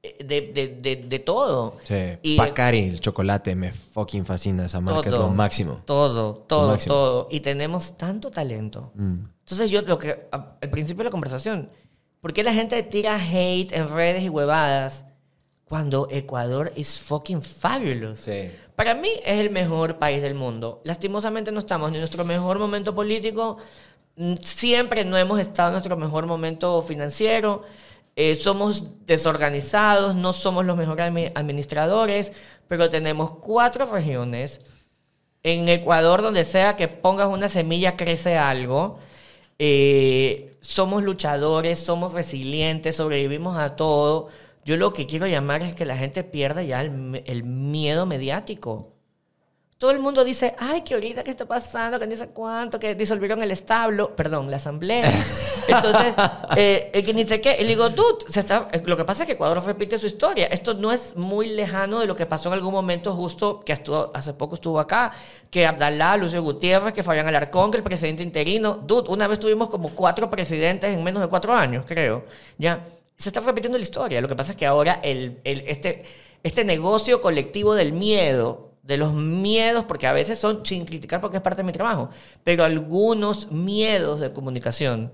eh, 0.02 0.24
de, 0.24 0.40
de, 0.52 0.68
de, 0.80 0.96
de 0.96 1.18
todo. 1.18 1.76
Sí. 1.84 1.94
Y- 2.22 2.38
el 2.40 3.00
chocolate, 3.00 3.54
me 3.54 3.72
fucking 3.72 4.24
fascina 4.24 4.66
esa 4.66 4.80
marca, 4.80 5.08
es 5.08 5.14
lo 5.14 5.28
máximo. 5.28 5.82
Todo, 5.84 6.34
todo, 6.46 6.68
máximo. 6.68 6.94
todo. 6.94 7.28
Y 7.30 7.40
tenemos 7.40 7.96
tanto 7.96 8.30
talento. 8.30 8.90
Mm. 8.94 9.24
Entonces 9.40 9.70
yo 9.70 9.82
lo 9.82 9.98
que 9.98 10.26
al 10.30 10.70
principio 10.70 10.98
de 11.00 11.04
la 11.04 11.10
conversación, 11.10 11.70
¿por 12.20 12.32
qué 12.32 12.42
la 12.42 12.54
gente 12.54 12.82
tira 12.82 13.16
hate 13.16 13.72
en 13.72 13.90
redes 13.94 14.22
y 14.22 14.30
huevadas 14.30 15.04
cuando 15.64 16.08
Ecuador 16.10 16.72
es 16.76 17.00
fucking 17.00 17.42
fabulous? 17.42 18.20
Sí. 18.20 18.50
Para 18.74 18.94
mí 18.94 19.08
es 19.24 19.38
el 19.38 19.50
mejor 19.50 19.98
país 19.98 20.22
del 20.22 20.34
mundo. 20.34 20.80
Lastimosamente 20.84 21.52
no 21.52 21.58
estamos 21.60 21.90
ni 21.90 21.96
en 21.98 22.00
nuestro 22.02 22.24
mejor 22.24 22.58
momento 22.58 22.94
político, 22.94 23.58
siempre 24.40 25.04
no 25.04 25.16
hemos 25.16 25.40
estado 25.40 25.68
en 25.68 25.74
nuestro 25.74 25.96
mejor 25.96 26.26
momento 26.26 26.82
financiero, 26.82 27.64
eh, 28.16 28.34
somos 28.36 29.06
desorganizados, 29.06 30.14
no 30.14 30.32
somos 30.32 30.64
los 30.64 30.76
mejores 30.76 31.06
admi- 31.10 31.32
administradores, 31.34 32.32
pero 32.68 32.88
tenemos 32.90 33.32
cuatro 33.38 33.86
regiones. 33.86 34.60
En 35.42 35.68
Ecuador, 35.68 36.22
donde 36.22 36.44
sea 36.44 36.76
que 36.76 36.88
pongas 36.88 37.28
una 37.28 37.48
semilla, 37.48 37.96
crece 37.96 38.38
algo. 38.38 38.98
Eh, 39.58 40.56
somos 40.60 41.02
luchadores, 41.02 41.78
somos 41.80 42.14
resilientes, 42.14 42.96
sobrevivimos 42.96 43.58
a 43.58 43.76
todo. 43.76 44.28
Yo 44.64 44.76
lo 44.78 44.92
que 44.92 45.06
quiero 45.06 45.26
llamar 45.26 45.62
es 45.62 45.74
que 45.74 45.84
la 45.84 45.96
gente 45.98 46.24
pierda 46.24 46.62
ya 46.62 46.80
el 46.80 47.44
miedo 47.44 48.06
mediático. 48.06 48.93
Todo 49.84 49.90
el 49.92 49.98
mundo 49.98 50.24
dice, 50.24 50.54
ay, 50.58 50.80
que 50.80 50.94
ahorita 50.94 51.22
qué 51.22 51.30
está 51.30 51.44
pasando, 51.44 52.00
que 52.00 52.06
ni 52.06 52.16
sé 52.16 52.28
cuánto, 52.28 52.78
que 52.78 52.94
disolvieron 52.94 53.42
el 53.42 53.50
establo, 53.50 54.16
perdón, 54.16 54.50
la 54.50 54.56
asamblea. 54.56 55.12
Entonces, 55.68 56.14
eh, 56.56 56.90
eh, 56.94 57.04
que 57.04 57.12
ni 57.12 57.26
sé 57.26 57.38
qué. 57.42 57.58
Y 57.60 57.64
le 57.64 57.68
digo, 57.68 57.90
dude, 57.90 58.24
se 58.30 58.40
está, 58.40 58.70
eh, 58.72 58.82
lo 58.86 58.96
que 58.96 59.04
pasa 59.04 59.24
es 59.24 59.26
que 59.26 59.32
Ecuador 59.34 59.62
repite 59.62 59.98
su 59.98 60.06
historia. 60.06 60.46
Esto 60.46 60.72
no 60.72 60.90
es 60.90 61.14
muy 61.18 61.50
lejano 61.50 62.00
de 62.00 62.06
lo 62.06 62.16
que 62.16 62.24
pasó 62.24 62.48
en 62.48 62.54
algún 62.54 62.72
momento 62.72 63.14
justo, 63.14 63.60
que 63.60 63.74
estuvo, 63.74 64.10
hace 64.14 64.32
poco 64.32 64.54
estuvo 64.54 64.80
acá, 64.80 65.12
que 65.50 65.66
Abdalá, 65.66 66.16
Lucio 66.16 66.42
Gutiérrez, 66.42 66.94
que 66.94 67.02
Fabián 67.02 67.28
Alarcón, 67.28 67.70
que 67.70 67.76
el 67.76 67.84
presidente 67.84 68.22
interino. 68.22 68.76
Dude, 68.76 69.10
una 69.10 69.26
vez 69.28 69.38
tuvimos 69.38 69.68
como 69.68 69.90
cuatro 69.90 70.30
presidentes 70.30 70.96
en 70.96 71.04
menos 71.04 71.20
de 71.22 71.28
cuatro 71.28 71.52
años, 71.52 71.84
creo. 71.86 72.24
Ya, 72.56 72.82
se 73.18 73.28
está 73.28 73.40
repitiendo 73.40 73.76
la 73.76 73.84
historia. 73.84 74.22
Lo 74.22 74.28
que 74.28 74.34
pasa 74.34 74.52
es 74.52 74.56
que 74.56 74.64
ahora 74.64 75.00
el, 75.02 75.42
el- 75.44 75.62
este, 75.66 76.04
este 76.42 76.64
negocio 76.64 77.20
colectivo 77.20 77.74
del 77.74 77.92
miedo, 77.92 78.70
de 78.84 78.98
los 78.98 79.14
miedos, 79.14 79.84
porque 79.86 80.06
a 80.06 80.12
veces 80.12 80.38
son, 80.38 80.64
sin 80.64 80.84
criticar 80.84 81.20
porque 81.20 81.38
es 81.38 81.42
parte 81.42 81.62
de 81.62 81.66
mi 81.66 81.72
trabajo, 81.72 82.10
pero 82.42 82.64
algunos 82.64 83.50
miedos 83.50 84.20
de 84.20 84.32
comunicación, 84.32 85.10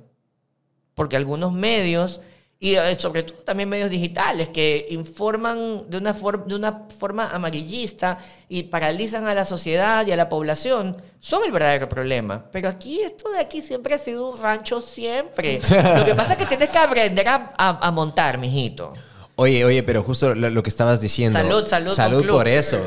porque 0.95 1.17
algunos 1.17 1.53
medios, 1.53 2.21
y 2.59 2.75
eh, 2.75 2.97
sobre 2.99 3.23
todo 3.23 3.39
también 3.45 3.69
medios 3.69 3.89
digitales, 3.89 4.49
que 4.49 4.87
informan 4.91 5.89
de 5.89 5.99
una, 5.99 6.13
de 6.47 6.55
una 6.57 6.83
forma 6.99 7.31
amarillista 7.31 8.19
y 8.49 8.65
paralizan 8.65 9.27
a 9.29 9.35
la 9.35 9.45
sociedad 9.45 10.05
y 10.07 10.13
a 10.13 10.17
la 10.17 10.29
población, 10.29 11.01
son 11.21 11.45
el 11.45 11.53
verdadero 11.53 11.89
problema. 11.89 12.47
Pero 12.51 12.69
aquí, 12.69 13.01
esto 13.01 13.31
de 13.31 13.39
aquí 13.39 13.63
siempre 13.63 13.95
ha 13.95 13.99
sido 13.99 14.31
un 14.31 14.43
rancho, 14.43 14.81
siempre. 14.83 15.61
Lo 15.97 16.05
que 16.05 16.15
pasa 16.17 16.33
es 16.33 16.39
que 16.39 16.47
tienes 16.47 16.71
que 16.71 16.79
aprender 16.79 17.29
a, 17.29 17.53
a- 17.57 17.87
a 17.87 17.91
montar, 17.93 18.37
mijito. 18.37 18.93
Oye, 19.37 19.65
oye, 19.65 19.83
pero 19.85 20.03
justo 20.03 20.35
lo, 20.35 20.51
lo 20.51 20.63
que 20.63 20.69
estabas 20.69 21.01
diciendo. 21.01 21.39
Salud, 21.39 21.65
salud, 21.67 21.93
Salud 21.95 22.27
por 22.29 22.47
eso. 22.49 22.79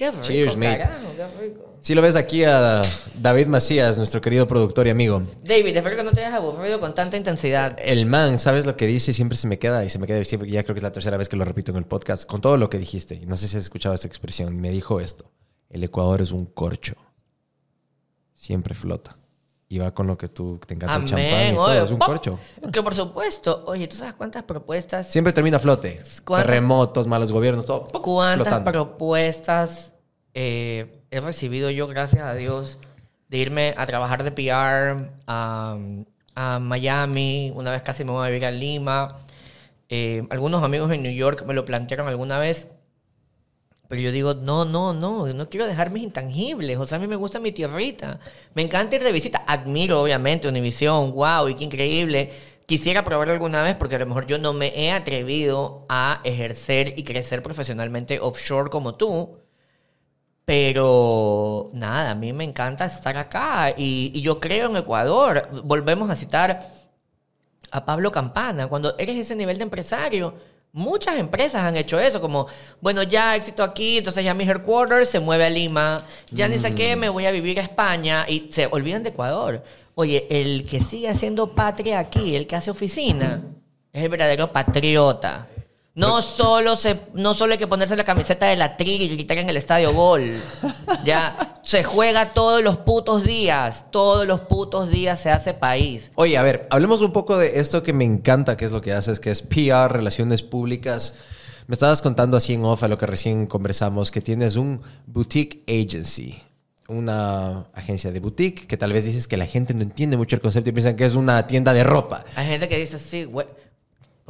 Qué 0.00 0.10
rico, 0.10 0.22
Cheers, 0.22 0.56
mate. 0.56 0.78
carajo, 0.78 1.08
qué 1.14 1.42
rico. 1.42 1.74
Si 1.82 1.94
lo 1.94 2.00
ves 2.00 2.16
aquí 2.16 2.42
a 2.44 2.80
David 3.20 3.48
Macías, 3.48 3.98
nuestro 3.98 4.22
querido 4.22 4.48
productor 4.48 4.86
y 4.86 4.90
amigo. 4.90 5.22
David, 5.42 5.76
espero 5.76 5.94
que 5.94 6.02
no 6.02 6.12
te 6.12 6.20
hayas 6.24 6.32
aburrido 6.32 6.80
con 6.80 6.94
tanta 6.94 7.18
intensidad. 7.18 7.76
El 7.78 8.06
man, 8.06 8.38
¿sabes 8.38 8.64
lo 8.64 8.78
que 8.78 8.86
dice? 8.86 9.12
Siempre 9.12 9.36
se 9.36 9.46
me 9.46 9.58
queda 9.58 9.84
y 9.84 9.90
se 9.90 9.98
me 9.98 10.06
queda 10.06 10.24
siempre, 10.24 10.48
ya 10.48 10.62
creo 10.62 10.74
que 10.74 10.78
es 10.78 10.84
la 10.84 10.92
tercera 10.92 11.18
vez 11.18 11.28
que 11.28 11.36
lo 11.36 11.44
repito 11.44 11.70
en 11.72 11.76
el 11.76 11.84
podcast, 11.84 12.24
con 12.24 12.40
todo 12.40 12.56
lo 12.56 12.70
que 12.70 12.78
dijiste. 12.78 13.16
Y 13.16 13.26
no 13.26 13.36
sé 13.36 13.46
si 13.46 13.58
has 13.58 13.64
escuchado 13.64 13.94
esta 13.94 14.06
expresión. 14.06 14.58
Me 14.58 14.70
dijo 14.70 15.00
esto. 15.00 15.30
El 15.68 15.84
Ecuador 15.84 16.22
es 16.22 16.32
un 16.32 16.46
corcho. 16.46 16.94
Siempre 18.32 18.74
flota. 18.74 19.18
Y 19.72 19.78
va 19.78 19.92
con 19.94 20.08
lo 20.08 20.18
que 20.18 20.26
tú 20.26 20.58
te 20.66 20.74
encanta 20.74 20.96
el 20.96 21.04
champán 21.04 21.24
y 21.24 21.30
Amén. 21.30 21.54
todo. 21.54 21.64
oye, 21.70 21.82
es 21.84 21.90
un 21.92 21.98
pop. 22.00 22.08
corcho. 22.08 22.38
Que 22.72 22.82
por 22.82 22.92
supuesto. 22.92 23.62
Oye, 23.68 23.86
¿tú 23.86 23.94
sabes 23.96 24.14
cuántas 24.14 24.42
propuestas? 24.42 25.06
Siempre 25.06 25.32
termina 25.32 25.58
a 25.58 25.60
flote. 25.60 26.02
¿Cuántas- 26.24 26.46
Terremotos, 26.48 27.06
malos 27.06 27.30
gobiernos, 27.30 27.66
todo. 27.66 27.84
¿Cuántas 28.02 28.48
flotando. 28.48 28.72
propuestas 28.72 29.94
eh, 30.34 31.04
he 31.12 31.20
recibido 31.20 31.70
yo, 31.70 31.86
gracias 31.86 32.24
a 32.24 32.34
Dios, 32.34 32.78
de 33.28 33.38
irme 33.38 33.72
a 33.76 33.86
trabajar 33.86 34.24
de 34.24 34.32
PR 34.32 35.12
a, 35.28 35.76
a 36.34 36.58
Miami? 36.58 37.52
Una 37.54 37.70
vez 37.70 37.82
casi 37.82 38.02
me 38.04 38.10
voy 38.10 38.26
a 38.26 38.28
vivir 38.28 38.46
a 38.46 38.50
Lima. 38.50 39.18
Eh, 39.88 40.26
algunos 40.30 40.64
amigos 40.64 40.90
en 40.92 41.02
New 41.04 41.12
York 41.14 41.44
me 41.46 41.54
lo 41.54 41.64
plantearon 41.64 42.08
alguna 42.08 42.38
vez. 42.38 42.66
Pero 43.90 44.02
yo 44.02 44.12
digo, 44.12 44.34
no, 44.34 44.64
no, 44.64 44.94
no, 44.94 45.26
no 45.26 45.48
quiero 45.48 45.66
dejar 45.66 45.90
mis 45.90 46.04
intangibles. 46.04 46.78
O 46.78 46.86
sea, 46.86 46.98
a 46.98 47.00
mí 47.00 47.08
me 47.08 47.16
gusta 47.16 47.40
mi 47.40 47.50
tierrita. 47.50 48.20
Me 48.54 48.62
encanta 48.62 48.94
ir 48.94 49.02
de 49.02 49.10
visita. 49.10 49.42
Admiro, 49.48 50.00
obviamente, 50.00 50.46
Univisión. 50.46 51.10
Wow, 51.10 51.48
y 51.48 51.56
qué 51.56 51.64
increíble. 51.64 52.30
Quisiera 52.66 53.02
probarlo 53.02 53.32
alguna 53.32 53.62
vez 53.64 53.74
porque 53.74 53.96
a 53.96 53.98
lo 53.98 54.06
mejor 54.06 54.26
yo 54.26 54.38
no 54.38 54.52
me 54.52 54.68
he 54.80 54.92
atrevido 54.92 55.86
a 55.88 56.20
ejercer 56.22 56.94
y 56.96 57.02
crecer 57.02 57.42
profesionalmente 57.42 58.20
offshore 58.20 58.70
como 58.70 58.94
tú. 58.94 59.40
Pero 60.44 61.70
nada, 61.72 62.12
a 62.12 62.14
mí 62.14 62.32
me 62.32 62.44
encanta 62.44 62.84
estar 62.84 63.16
acá. 63.16 63.74
Y, 63.76 64.12
y 64.14 64.20
yo 64.20 64.38
creo 64.38 64.70
en 64.70 64.76
Ecuador. 64.76 65.48
Volvemos 65.64 66.08
a 66.10 66.14
citar 66.14 66.60
a 67.72 67.84
Pablo 67.84 68.12
Campana. 68.12 68.68
Cuando 68.68 68.96
eres 68.98 69.16
ese 69.16 69.34
nivel 69.34 69.58
de 69.58 69.64
empresario, 69.64 70.34
muchas 70.72 71.16
empresas 71.16 71.62
han 71.62 71.76
hecho 71.76 71.98
eso, 71.98 72.20
como, 72.20 72.46
bueno, 72.80 73.02
ya 73.02 73.36
éxito 73.36 73.62
aquí, 73.62 73.98
entonces 73.98 74.24
ya 74.24 74.34
mi 74.34 74.44
headquarters 74.44 75.08
se 75.08 75.20
mueve 75.20 75.46
a 75.46 75.50
Lima, 75.50 76.04
ya 76.30 76.48
ni 76.48 76.58
sé 76.58 76.74
qué, 76.74 76.96
me 76.96 77.08
voy 77.08 77.26
a 77.26 77.30
vivir 77.30 77.58
a 77.58 77.62
España 77.62 78.26
y 78.28 78.48
se 78.50 78.66
olvidan 78.66 79.02
de 79.02 79.10
Ecuador. 79.10 79.62
Oye, 79.94 80.26
el 80.30 80.66
que 80.66 80.80
sigue 80.80 81.08
haciendo 81.08 81.54
patria 81.54 81.98
aquí, 81.98 82.34
el 82.36 82.46
que 82.46 82.56
hace 82.56 82.70
oficina, 82.70 83.42
es 83.92 84.02
el 84.02 84.08
verdadero 84.08 84.52
patriota. 84.52 85.48
No 85.94 86.22
solo, 86.22 86.76
se, 86.76 87.00
no 87.14 87.34
solo 87.34 87.52
hay 87.52 87.58
que 87.58 87.66
ponerse 87.66 87.96
la 87.96 88.04
camiseta 88.04 88.46
de 88.46 88.56
la 88.56 88.76
tri 88.76 88.92
y 88.92 89.08
gritar 89.08 89.38
en 89.38 89.50
el 89.50 89.56
estadio 89.56 89.92
gol. 89.92 90.40
Ya, 91.04 91.56
se 91.64 91.82
juega 91.82 92.32
todos 92.32 92.62
los 92.62 92.78
putos 92.78 93.24
días. 93.24 93.86
Todos 93.90 94.26
los 94.26 94.42
putos 94.42 94.88
días 94.90 95.18
se 95.18 95.30
hace 95.30 95.52
país. 95.52 96.12
Oye, 96.14 96.38
a 96.38 96.42
ver, 96.42 96.68
hablemos 96.70 97.02
un 97.02 97.12
poco 97.12 97.38
de 97.38 97.58
esto 97.58 97.82
que 97.82 97.92
me 97.92 98.04
encanta, 98.04 98.56
que 98.56 98.66
es 98.66 98.72
lo 98.72 98.80
que 98.80 98.92
haces, 98.92 99.18
que 99.18 99.30
es 99.30 99.42
PR, 99.42 99.90
relaciones 99.90 100.42
públicas. 100.42 101.14
Me 101.66 101.74
estabas 101.74 102.02
contando 102.02 102.36
así 102.36 102.54
en 102.54 102.64
off 102.64 102.82
a 102.82 102.88
lo 102.88 102.98
que 102.98 103.06
recién 103.06 103.46
conversamos, 103.46 104.10
que 104.10 104.20
tienes 104.20 104.56
un 104.56 104.80
boutique 105.06 105.62
agency, 105.68 106.40
una 106.88 107.66
agencia 107.74 108.12
de 108.12 108.20
boutique, 108.20 108.66
que 108.66 108.76
tal 108.76 108.92
vez 108.92 109.04
dices 109.04 109.26
que 109.26 109.36
la 109.36 109.46
gente 109.46 109.74
no 109.74 109.82
entiende 109.82 110.16
mucho 110.16 110.36
el 110.36 110.42
concepto 110.42 110.70
y 110.70 110.72
piensan 110.72 110.96
que 110.96 111.04
es 111.04 111.14
una 111.14 111.46
tienda 111.46 111.72
de 111.72 111.84
ropa. 111.84 112.24
Hay 112.36 112.46
gente 112.46 112.68
que 112.68 112.78
dice, 112.78 112.98
sí, 112.98 113.24
güey. 113.24 113.46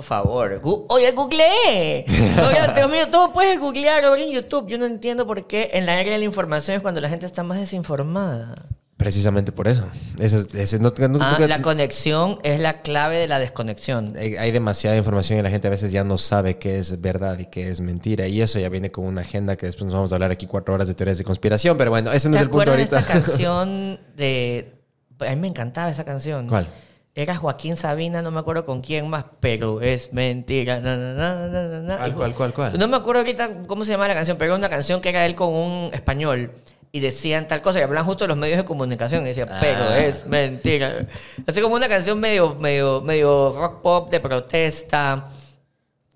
Por 0.01 0.06
favor, 0.06 0.62
gu- 0.62 0.86
oye, 0.89 1.10
googleé. 1.12 2.06
Oye, 2.09 2.72
Dios 2.74 2.90
mío, 2.90 3.06
todo 3.10 3.35
puedes 3.35 3.60
googlear 3.60 4.02
ahora 4.02 4.22
en 4.22 4.31
YouTube. 4.31 4.66
Yo 4.66 4.78
no 4.78 4.86
entiendo 4.86 5.27
por 5.27 5.47
qué 5.47 5.72
en 5.74 5.85
la 5.85 6.01
era 6.01 6.12
de 6.12 6.16
la 6.18 6.24
información 6.24 6.74
es 6.78 6.82
cuando 6.82 7.02
la 7.02 7.10
gente 7.10 7.27
está 7.27 7.43
más 7.43 7.59
desinformada. 7.59 8.55
Precisamente 8.97 9.52
por 9.52 9.68
eso. 9.68 9.85
Ese 10.18 10.39
es- 10.39 10.55
ese- 10.55 10.78
no- 10.78 10.90
no- 11.09 11.18
Ah, 11.20 11.36
no- 11.39 11.47
la 11.47 11.60
conexión 11.60 12.39
es 12.44 12.60
la 12.60 12.81
clave 12.81 13.18
de 13.18 13.28
la 13.28 13.39
desconexión. 13.39 14.14
hay 14.16 14.36
hay 14.36 14.51
demasiada 14.52 14.97
información 14.97 15.39
y 15.39 15.43
la 15.43 15.51
gente 15.51 15.66
a 15.68 15.70
veces 15.70 15.93
ya 15.93 16.02
no 16.02 16.16
sabe 16.16 16.56
qué 16.56 16.78
es 16.78 16.98
verdad 17.02 17.39
y 17.39 17.44
qué 17.44 17.68
es 17.68 17.82
mentira. 17.82 18.27
Y 18.27 18.40
eso 18.40 18.59
ya 18.59 18.70
viene 18.70 18.90
con 18.90 19.05
una 19.05 19.20
agenda 19.20 19.56
que 19.56 19.66
después 19.66 19.85
nos 19.85 19.93
vamos 19.93 20.12
a 20.12 20.14
hablar 20.14 20.31
aquí 20.32 20.47
cuatro 20.47 20.72
horas 20.72 20.89
de 20.89 20.94
teorías 20.94 21.18
de 21.18 21.24
conspiración. 21.24 21.77
Pero 21.77 21.90
bueno, 21.90 22.10
ese 22.10 22.28
no 22.31 22.32
¿Te 22.32 22.39
es 22.39 22.43
el 22.44 22.48
punto 22.48 22.70
acuerdas 22.70 22.89
de 22.90 22.97
ahorita. 22.97 23.01
esta 23.01 23.12
canción 23.12 24.01
de... 24.16 24.72
A 25.18 25.28
mí 25.28 25.36
me 25.36 25.48
encantaba 25.48 25.90
esa 25.90 26.05
canción. 26.05 26.48
¿Cuál? 26.48 26.68
Era 27.15 27.35
Joaquín 27.37 27.77
Sabina, 27.77 28.23
no 28.23 28.31
me 28.31 28.39
acuerdo 28.39 28.65
con 28.65 28.81
quién 28.82 29.09
más, 29.09 29.24
pero 29.41 29.81
es 29.81 30.12
mentira. 30.12 30.81
na, 30.81 30.97
na, 30.97 31.12
na, 31.15 31.49
na, 31.49 31.62
na, 31.69 31.81
na. 31.81 31.97
¿Cuál, 31.99 32.15
cuál, 32.15 32.35
cuál, 32.35 32.53
cuál? 32.53 32.78
No 32.78 32.87
me 32.87 32.97
acuerdo 32.97 33.20
ahorita 33.23 33.62
cómo 33.66 33.85
se 33.85 33.91
llama 33.91 34.07
la 34.07 34.15
canción, 34.15 34.39
pero 34.39 34.53
era 34.53 34.59
una 34.59 34.69
canción 34.69 35.01
que 35.01 35.09
era 35.09 35.27
él 35.27 35.35
con 35.35 35.53
un 35.53 35.91
español 35.93 36.53
y 36.93 37.01
decían 37.01 37.49
tal 37.49 37.62
cosa 37.62 37.81
y 37.81 37.82
hablaban 37.82 38.07
justo 38.07 38.24
de 38.24 38.28
los 38.28 38.37
medios 38.37 38.59
de 38.59 38.65
comunicación 38.65 39.24
y 39.24 39.28
decía, 39.28 39.47
pero 39.61 39.82
Ah. 39.91 39.99
es 39.99 40.24
mentira. 40.27 41.07
Así 41.47 41.61
como 41.61 41.74
una 41.74 41.89
canción 41.89 42.19
medio, 42.20 42.55
medio, 42.55 43.01
medio 43.01 43.51
rock 43.51 43.81
pop 43.82 44.11
de 44.11 44.20
protesta. 44.20 45.27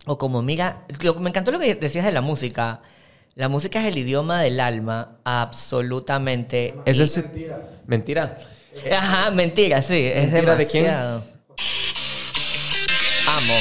O 0.07 0.17
como, 0.17 0.43
mira, 0.43 0.85
lo- 1.01 1.15
me 1.17 1.31
encantó 1.31 1.51
lo 1.51 1.59
que 1.59 1.75
decías 1.75 2.05
de 2.05 2.13
la 2.13 2.21
música. 2.21 2.83
La 3.35 3.49
música 3.49 3.81
es 3.81 3.87
el 3.89 3.99
idioma 3.99 4.41
del 4.43 4.61
alma, 4.61 5.17
absolutamente. 5.25 6.75
¿Es 6.87 6.99
Y- 6.99 7.03
ese- 7.03 7.57
Mentira. 7.87 8.39
Ajá, 8.93 9.31
mentira, 9.31 9.83
sí. 9.83 10.07
Es 10.13 10.33
¿Mentira 10.33 10.57
de 10.57 10.67
quién? 10.67 10.85
demasiado. 10.85 11.25
Amo. 13.27 13.55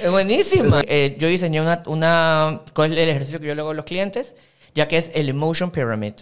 Buenísima. 0.10 0.82
Eh, 0.86 1.16
yo 1.18 1.28
diseñé 1.28 1.60
una, 1.60 1.82
una. 1.86 2.62
¿Cuál 2.74 2.92
es 2.92 2.98
el 2.98 3.08
ejercicio 3.10 3.40
que 3.40 3.46
yo 3.46 3.54
le 3.54 3.60
hago 3.60 3.70
a 3.70 3.74
los 3.74 3.84
clientes? 3.84 4.34
Ya 4.74 4.88
que 4.88 4.98
es 4.98 5.10
el 5.14 5.28
Emotion 5.28 5.70
Pyramid. 5.70 6.14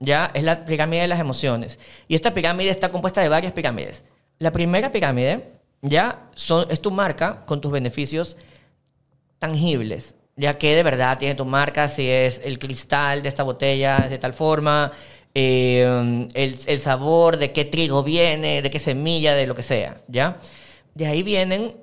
Ya 0.00 0.30
es 0.34 0.42
la 0.42 0.64
pirámide 0.64 1.02
de 1.02 1.08
las 1.08 1.20
emociones. 1.20 1.78
Y 2.08 2.14
esta 2.14 2.34
pirámide 2.34 2.70
está 2.70 2.90
compuesta 2.90 3.20
de 3.20 3.28
varias 3.28 3.52
pirámides. 3.52 4.04
La 4.38 4.52
primera 4.52 4.90
pirámide, 4.92 5.52
ya, 5.82 6.28
son, 6.34 6.66
es 6.70 6.80
tu 6.80 6.90
marca 6.90 7.44
con 7.46 7.60
tus 7.60 7.72
beneficios 7.72 8.36
tangibles. 9.38 10.16
Ya 10.36 10.54
que 10.54 10.74
de 10.74 10.82
verdad 10.82 11.18
tiene 11.18 11.36
tu 11.36 11.44
marca, 11.44 11.88
si 11.88 12.08
es 12.08 12.40
el 12.44 12.58
cristal 12.58 13.22
de 13.22 13.28
esta 13.28 13.44
botella 13.44 14.08
de 14.08 14.18
tal 14.18 14.32
forma, 14.32 14.92
eh, 15.32 16.28
el, 16.34 16.58
el 16.66 16.80
sabor, 16.80 17.36
de 17.36 17.52
qué 17.52 17.64
trigo 17.64 18.02
viene, 18.02 18.60
de 18.62 18.70
qué 18.70 18.78
semilla, 18.78 19.34
de 19.34 19.46
lo 19.46 19.54
que 19.54 19.62
sea, 19.62 19.94
¿ya? 20.08 20.38
De 20.94 21.06
ahí 21.06 21.22
vienen 21.22 21.76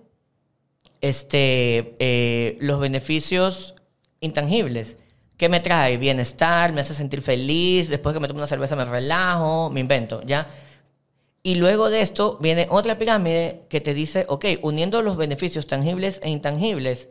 este, 1.01 1.95
eh, 1.99 2.57
los 2.61 2.79
beneficios 2.79 3.75
intangibles. 4.19 4.97
¿Qué 5.41 5.49
me 5.49 5.59
trae? 5.59 5.97
Bienestar, 5.97 6.71
me 6.71 6.81
hace 6.81 6.93
sentir 6.93 7.23
feliz, 7.23 7.89
después 7.89 8.13
que 8.13 8.19
me 8.19 8.27
tomo 8.27 8.37
una 8.37 8.45
cerveza 8.45 8.75
me 8.75 8.83
relajo, 8.83 9.71
me 9.71 9.79
invento, 9.79 10.21
¿ya? 10.21 10.47
Y 11.41 11.55
luego 11.55 11.89
de 11.89 12.01
esto 12.01 12.37
viene 12.39 12.67
otra 12.69 12.99
pirámide 12.99 13.63
que 13.67 13.81
te 13.81 13.95
dice, 13.95 14.27
ok, 14.29 14.45
uniendo 14.61 15.01
los 15.01 15.17
beneficios 15.17 15.65
tangibles 15.65 16.19
e 16.21 16.29
intangibles, 16.29 17.09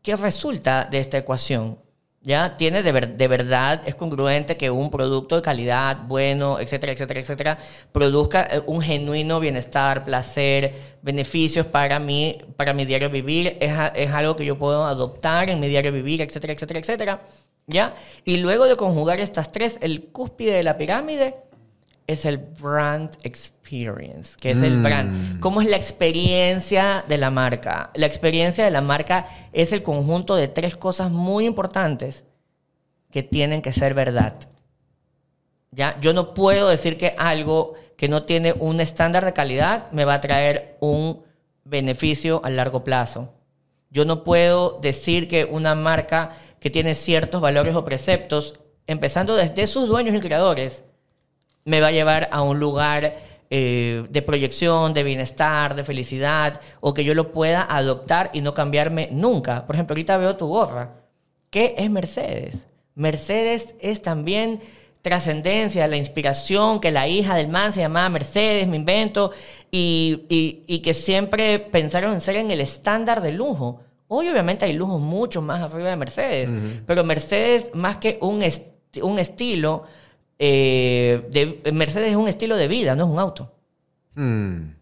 ¿qué 0.00 0.16
resulta 0.16 0.86
de 0.86 1.00
esta 1.00 1.18
ecuación? 1.18 1.78
¿Ya? 2.22 2.54
Tiene 2.58 2.82
de, 2.82 2.92
ver- 2.92 3.16
de 3.16 3.28
verdad, 3.28 3.80
es 3.86 3.94
congruente 3.94 4.58
que 4.58 4.70
un 4.70 4.90
producto 4.90 5.36
de 5.36 5.42
calidad, 5.42 5.96
bueno, 6.06 6.58
etcétera, 6.60 6.92
etcétera, 6.92 7.20
etcétera, 7.20 7.58
produzca 7.92 8.42
eh, 8.50 8.62
un 8.66 8.82
genuino 8.82 9.40
bienestar, 9.40 10.04
placer, 10.04 10.70
beneficios 11.00 11.64
para 11.66 11.98
mí, 11.98 12.38
para 12.56 12.74
mi 12.74 12.84
diario 12.84 13.08
vivir, 13.08 13.56
es, 13.60 13.72
es 13.94 14.10
algo 14.12 14.36
que 14.36 14.44
yo 14.44 14.58
puedo 14.58 14.84
adoptar 14.84 15.48
en 15.48 15.60
mi 15.60 15.68
diario 15.68 15.92
vivir, 15.92 16.20
etcétera, 16.20 16.52
etcétera, 16.52 16.80
etcétera. 16.80 17.20
¿Ya? 17.66 17.94
Y 18.24 18.38
luego 18.38 18.66
de 18.66 18.76
conjugar 18.76 19.20
estas 19.20 19.50
tres, 19.52 19.78
el 19.80 20.04
cúspide 20.12 20.52
de 20.52 20.62
la 20.64 20.76
pirámide 20.76 21.36
es 22.12 22.24
el 22.24 22.38
brand 22.38 23.10
experience, 23.22 24.32
que 24.40 24.50
es 24.50 24.58
el 24.58 24.82
brand. 24.82 25.38
¿Cómo 25.38 25.60
es 25.60 25.68
la 25.68 25.76
experiencia 25.76 27.04
de 27.06 27.18
la 27.18 27.30
marca? 27.30 27.90
La 27.94 28.06
experiencia 28.06 28.64
de 28.64 28.72
la 28.72 28.80
marca 28.80 29.28
es 29.52 29.72
el 29.72 29.84
conjunto 29.84 30.34
de 30.34 30.48
tres 30.48 30.76
cosas 30.76 31.12
muy 31.12 31.46
importantes 31.46 32.24
que 33.12 33.22
tienen 33.22 33.62
que 33.62 33.72
ser 33.72 33.94
verdad. 33.94 34.34
¿Ya? 35.70 35.96
Yo 36.00 36.12
no 36.12 36.34
puedo 36.34 36.68
decir 36.68 36.98
que 36.98 37.14
algo 37.16 37.74
que 37.96 38.08
no 38.08 38.24
tiene 38.24 38.54
un 38.54 38.80
estándar 38.80 39.24
de 39.24 39.32
calidad 39.32 39.88
me 39.92 40.04
va 40.04 40.14
a 40.14 40.20
traer 40.20 40.76
un 40.80 41.22
beneficio 41.62 42.40
a 42.44 42.50
largo 42.50 42.82
plazo. 42.82 43.32
Yo 43.90 44.04
no 44.04 44.24
puedo 44.24 44.80
decir 44.82 45.28
que 45.28 45.44
una 45.44 45.76
marca 45.76 46.36
que 46.58 46.70
tiene 46.70 46.96
ciertos 46.96 47.40
valores 47.40 47.76
o 47.76 47.84
preceptos, 47.84 48.58
empezando 48.88 49.36
desde 49.36 49.68
sus 49.68 49.86
dueños 49.86 50.16
y 50.16 50.20
creadores, 50.20 50.82
me 51.64 51.80
va 51.80 51.88
a 51.88 51.92
llevar 51.92 52.28
a 52.32 52.42
un 52.42 52.58
lugar 52.60 53.16
eh, 53.50 54.04
de 54.08 54.22
proyección, 54.22 54.92
de 54.92 55.02
bienestar, 55.02 55.74
de 55.74 55.84
felicidad, 55.84 56.60
o 56.80 56.94
que 56.94 57.04
yo 57.04 57.14
lo 57.14 57.32
pueda 57.32 57.62
adoptar 57.68 58.30
y 58.32 58.40
no 58.40 58.54
cambiarme 58.54 59.08
nunca. 59.12 59.66
Por 59.66 59.76
ejemplo, 59.76 59.94
ahorita 59.94 60.16
veo 60.16 60.36
tu 60.36 60.46
gorra. 60.46 60.94
¿Qué 61.50 61.74
es 61.78 61.90
Mercedes? 61.90 62.66
Mercedes 62.94 63.74
es 63.80 64.02
también 64.02 64.60
trascendencia, 65.02 65.86
la 65.88 65.96
inspiración, 65.96 66.78
que 66.80 66.90
la 66.90 67.08
hija 67.08 67.34
del 67.34 67.48
man 67.48 67.72
se 67.72 67.80
llamaba 67.80 68.08
Mercedes, 68.08 68.68
me 68.68 68.76
invento, 68.76 69.32
y, 69.70 70.26
y- 70.28 70.62
y 70.66 70.80
que 70.80 70.94
siempre 70.94 71.58
pensaron 71.58 72.12
en 72.12 72.20
ser 72.20 72.36
en 72.36 72.50
el 72.50 72.60
estándar 72.60 73.22
de 73.22 73.32
lujo. 73.32 73.80
Hoy 74.08 74.28
obviamente 74.28 74.64
hay 74.66 74.74
lujos 74.74 75.00
mucho 75.00 75.40
más 75.40 75.72
arriba 75.72 75.88
de 75.90 75.96
Mercedes, 75.96 76.50
pero 76.86 77.02
Mercedes 77.04 77.70
más 77.74 77.96
que 77.96 78.18
un, 78.20 78.42
est- 78.42 78.66
un 79.02 79.18
estilo, 79.18 79.84
eh, 80.42 81.28
de, 81.30 81.70
Mercedes 81.72 82.10
es 82.10 82.16
un 82.16 82.26
estilo 82.26 82.56
de 82.56 82.66
vida, 82.66 82.96
no 82.96 83.04
es 83.04 83.10
un 83.10 83.18
auto. 83.18 83.52
Hmm. 84.14 84.72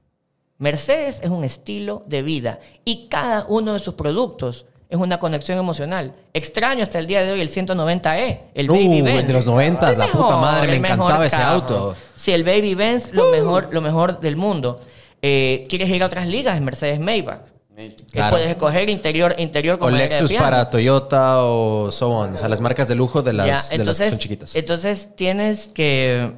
Mercedes 0.58 1.20
es 1.22 1.28
un 1.30 1.44
estilo 1.44 2.04
de 2.06 2.22
vida 2.22 2.60
y 2.84 3.08
cada 3.08 3.44
uno 3.48 3.72
de 3.74 3.78
sus 3.80 3.94
productos 3.94 4.66
es 4.88 4.96
una 4.98 5.18
conexión 5.18 5.58
emocional. 5.58 6.14
Extraño 6.32 6.82
hasta 6.82 6.98
el 6.98 7.06
día 7.06 7.22
de 7.22 7.32
hoy 7.32 7.40
el 7.40 7.50
190E, 7.50 8.40
el 8.54 8.70
Uh, 8.70 8.72
Baby 8.74 8.98
el 8.98 9.02
Benz. 9.04 9.26
de 9.26 9.32
los 9.34 9.46
90, 9.46 9.92
El 9.92 9.98
la 9.98 10.06
puta 10.06 10.36
madre, 10.38 10.68
me 10.68 10.76
encantaba 10.88 11.26
ese 11.26 11.36
carro. 11.36 11.50
auto. 11.60 11.90
Uh. 11.90 11.94
Sí, 12.16 12.32
el 12.32 12.44
Baby 12.44 12.74
Benz, 12.74 13.12
lo, 13.12 13.30
mejor, 13.30 13.68
lo 13.70 13.80
mejor 13.80 14.20
del 14.20 14.36
mundo. 14.36 14.80
Eh, 15.20 15.66
¿Quieres 15.68 15.88
ir 15.90 16.02
a 16.02 16.06
otras 16.06 16.26
ligas? 16.26 16.56
El 16.56 16.62
Mercedes 16.62 16.98
Maybach. 17.00 17.42
Claro. 18.10 18.30
Puedes 18.30 18.48
escoger 18.48 18.88
interior, 18.90 19.34
interior 19.38 19.76
O 19.76 19.78
con 19.78 19.92
madera 19.92 20.14
de 20.14 20.20
Lexus 20.22 20.36
para 20.38 20.68
Toyota 20.68 21.44
o 21.44 21.90
so 21.92 22.10
on. 22.10 22.34
O 22.34 22.36
sea, 22.36 22.48
las 22.48 22.60
marcas 22.60 22.88
de 22.88 22.94
lujo 22.96 23.22
de 23.22 23.32
las, 23.32 23.46
Ya, 23.46 23.52
de 23.52 23.56
las 23.56 23.68
que 23.68 23.74
entonces, 23.76 24.08
son 24.10 24.18
chiquitas. 24.18 24.56
entonces 24.56 25.10
tienes 25.14 25.68
que 25.68 26.32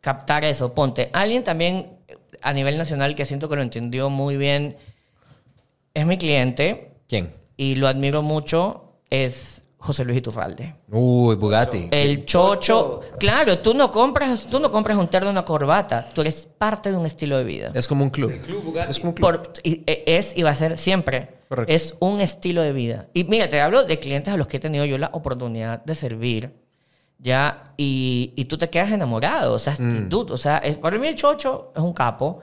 captar 0.00 0.44
eso. 0.44 0.74
Ponte, 0.74 1.10
alguien 1.12 1.44
también 1.44 1.98
a 2.40 2.52
nivel 2.52 2.76
nacional 2.76 3.14
que 3.14 3.24
siento 3.24 3.48
que 3.48 3.56
lo 3.56 3.62
entendió 3.62 4.10
muy 4.10 4.36
bien, 4.36 4.76
es 5.94 6.06
mi 6.06 6.18
cliente 6.18 6.90
¿Quién? 7.08 7.32
y 7.56 7.76
lo 7.76 7.86
admiro 7.86 8.22
mucho, 8.22 8.96
es 9.10 9.61
José 9.84 10.04
Luis 10.04 10.18
Iturralde. 10.18 10.76
Uy, 10.90 11.34
Bugatti. 11.34 11.88
El 11.90 12.24
chocho. 12.24 13.00
Claro, 13.18 13.58
tú 13.58 13.74
no 13.74 13.90
compras, 13.90 14.46
tú 14.48 14.60
no 14.60 14.70
compras 14.70 14.96
un 14.96 15.08
terno 15.08 15.28
una 15.28 15.44
corbata. 15.44 16.08
Tú 16.14 16.20
eres 16.20 16.46
parte 16.56 16.90
de 16.92 16.96
un 16.96 17.04
estilo 17.04 17.36
de 17.36 17.42
vida. 17.44 17.70
Es 17.74 17.88
como 17.88 18.04
un 18.04 18.10
club. 18.10 18.30
Es 18.30 18.98
como 18.98 19.10
un 19.10 19.14
club. 19.14 19.20
Por- 19.20 19.52
y- 19.64 19.82
e- 19.86 20.04
es 20.06 20.36
y 20.36 20.42
va 20.42 20.50
a 20.50 20.54
ser 20.54 20.78
siempre. 20.78 21.36
Correcto. 21.48 21.72
Es 21.72 21.96
un 21.98 22.20
estilo 22.20 22.62
de 22.62 22.72
vida. 22.72 23.08
Y 23.12 23.24
mira, 23.24 23.48
te 23.48 23.60
hablo 23.60 23.84
de 23.84 23.98
clientes 23.98 24.32
a 24.32 24.36
los 24.36 24.46
que 24.46 24.58
he 24.58 24.60
tenido 24.60 24.84
yo 24.84 24.98
la 24.98 25.10
oportunidad 25.12 25.84
de 25.84 25.94
servir. 25.96 26.52
Ya, 27.18 27.72
y, 27.76 28.32
y 28.36 28.44
tú 28.46 28.58
te 28.58 28.68
quedas 28.70 28.90
enamorado. 28.92 29.52
O 29.54 29.58
sea, 29.58 29.74
Mm. 29.78 30.08
dude, 30.08 30.32
o 30.32 30.36
sea, 30.36 30.58
es, 30.58 30.76
para 30.76 30.98
mí 30.98 31.06
el 31.08 31.14
Chocho 31.16 31.72
es 31.74 31.82
un 31.82 31.92
capo. 31.92 32.40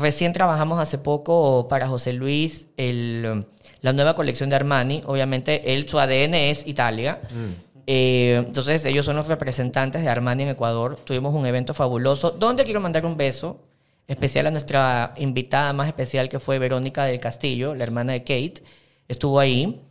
Recién 0.00 0.32
trabajamos 0.32 0.78
hace 0.78 0.98
poco 0.98 1.66
para 1.68 1.86
José 1.88 2.12
Luis 2.12 2.68
el, 2.76 3.46
la 3.84 3.92
nueva 3.92 4.14
colección 4.14 4.48
de 4.48 4.56
Armani. 4.56 5.02
Obviamente, 5.04 5.74
él, 5.74 5.86
su 5.86 5.98
ADN 5.98 6.32
es 6.32 6.66
Italia. 6.66 7.20
Mm. 7.30 7.82
Eh, 7.86 8.42
entonces, 8.46 8.82
ellos 8.86 9.04
son 9.04 9.14
los 9.14 9.28
representantes 9.28 10.00
de 10.00 10.08
Armani 10.08 10.44
en 10.44 10.48
Ecuador. 10.48 10.96
Tuvimos 11.04 11.34
un 11.34 11.44
evento 11.44 11.74
fabuloso. 11.74 12.30
Donde 12.30 12.64
quiero 12.64 12.80
mandar 12.80 13.04
un 13.04 13.18
beso 13.18 13.60
especial 14.08 14.46
a 14.46 14.50
nuestra 14.50 15.12
invitada 15.18 15.74
más 15.74 15.86
especial 15.86 16.30
que 16.30 16.38
fue 16.38 16.58
Verónica 16.58 17.04
del 17.04 17.20
Castillo, 17.20 17.74
la 17.74 17.84
hermana 17.84 18.14
de 18.14 18.20
Kate, 18.20 18.62
estuvo 19.06 19.38
ahí. 19.38 19.82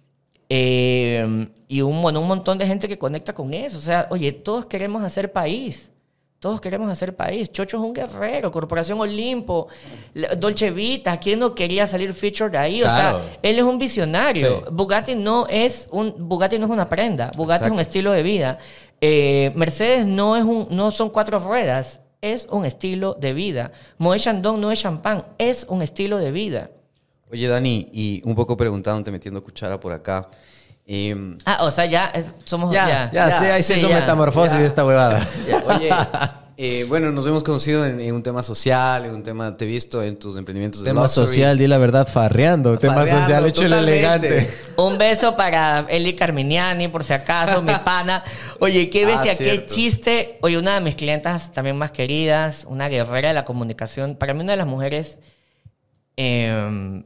Eh, 0.49 1.47
y 1.67 1.81
un, 1.81 2.01
bueno, 2.01 2.19
un 2.19 2.27
montón 2.27 2.57
de 2.57 2.65
gente 2.65 2.87
que 2.87 2.97
conecta 2.97 3.33
con 3.33 3.53
eso. 3.53 3.77
O 3.77 3.81
sea, 3.81 4.07
oye, 4.09 4.31
todos 4.31 4.65
queremos 4.65 5.03
hacer 5.03 5.31
país. 5.31 5.91
Todos 6.43 6.59
queremos 6.59 6.91
hacer 6.91 7.15
país. 7.15 7.49
Chocho 7.53 7.77
es 7.77 7.83
un 7.83 7.93
guerrero, 7.93 8.51
Corporación 8.51 8.99
Olimpo, 8.99 9.69
Dolce 10.37 10.71
Vita, 10.71 11.15
¿quién 11.15 11.39
no 11.39 11.55
quería 11.55 11.87
salir 11.87 12.13
featured 12.13 12.53
ahí? 12.55 12.83
O 12.83 12.85
sea, 12.85 13.15
él 13.41 13.59
es 13.59 13.63
un 13.63 13.79
visionario. 13.79 14.57
Sí. 14.57 14.65
Bugatti 14.69 15.15
no 15.15 15.47
es 15.47 15.87
un 15.89 16.13
Bugatti 16.27 16.59
no 16.59 16.65
es 16.65 16.71
una 16.73 16.89
prenda, 16.89 17.31
Bugatti 17.37 17.67
es 17.67 17.71
un 17.71 17.79
estilo 17.79 18.11
de 18.11 18.23
vida. 18.23 18.59
Eh, 18.99 19.53
Mercedes 19.55 20.05
no 20.05 20.35
es 20.35 20.43
un 20.43 20.67
no 20.69 20.91
son 20.91 21.11
cuatro 21.11 21.39
ruedas, 21.39 22.01
es 22.19 22.45
un 22.51 22.65
estilo 22.65 23.13
de 23.13 23.31
vida. 23.31 23.71
Moet 23.97 24.17
Chandon 24.17 24.59
no 24.59 24.69
es 24.69 24.81
champán, 24.81 25.25
es 25.37 25.65
un 25.69 25.81
estilo 25.81 26.17
de 26.17 26.33
vida. 26.33 26.71
Oye, 27.31 27.47
Dani, 27.47 27.87
y 27.93 28.21
un 28.25 28.35
poco 28.35 28.57
preguntándote, 28.57 29.11
metiendo 29.11 29.41
cuchara 29.41 29.79
por 29.79 29.93
acá. 29.93 30.27
Em, 30.85 31.37
Ah, 31.45 31.59
o 31.61 31.71
sea, 31.71 31.85
ya 31.85 32.11
eh, 32.13 32.25
somos 32.45 32.73
Ya, 32.73 32.87
ya. 32.87 33.11
ya, 33.29 33.31
sí, 33.39 33.45
ahí 33.45 33.63
se 33.63 33.77
hizo 33.77 33.89
ya. 33.89 33.99
metamorfosis 33.99 34.59
ya. 34.59 34.65
esta 34.65 34.85
huevada. 34.85 35.25
Oye, 35.67 35.89
eh, 36.55 36.85
bueno, 36.87 37.11
nos 37.11 37.25
hemos 37.25 37.41
conocido 37.41 37.83
en, 37.85 37.99
en 37.99 38.13
un 38.13 38.21
tema 38.21 38.43
social, 38.43 39.05
en 39.05 39.15
un 39.15 39.23
tema, 39.23 39.57
te 39.57 39.65
he 39.65 39.67
visto 39.67 40.03
en 40.03 40.17
tus 40.19 40.37
emprendimientos 40.37 40.81
de 40.83 40.89
Tema 40.91 41.01
luxury. 41.01 41.27
social, 41.27 41.57
di 41.57 41.65
la 41.67 41.79
verdad, 41.79 42.07
farreando. 42.07 42.77
Tema 42.77 42.93
Farreando, 42.95 43.21
social, 43.23 43.45
hecho 43.47 43.65
el 43.65 43.73
elegante. 43.73 44.49
Un 44.77 44.97
beso 44.99 45.35
para 45.35 45.79
Eli 45.89 46.13
Carminiani, 46.15 46.89
por 46.89 47.03
si 47.03 47.13
acaso, 47.13 47.63
mi 47.63 47.73
pana. 47.85 48.23
Oye, 48.59 48.89
qué 48.91 49.03
Ah, 49.03 49.07
bestia, 49.07 49.35
qué 49.37 49.43
cierto. 49.51 49.73
chiste. 49.73 50.37
Oye, 50.41 50.57
una 50.59 50.75
de 50.75 50.81
mis 50.81 50.95
clientas 50.95 51.51
también 51.51 51.75
más 51.75 51.89
queridas, 51.91 52.65
una 52.69 52.87
guerrera 52.87 53.29
de 53.29 53.33
la 53.33 53.45
comunicación. 53.45 54.15
Para 54.15 54.35
mí, 54.35 54.41
una 54.41 54.51
de 54.51 54.57
las 54.57 54.67
mujeres 54.67 55.17
eh, 56.17 57.03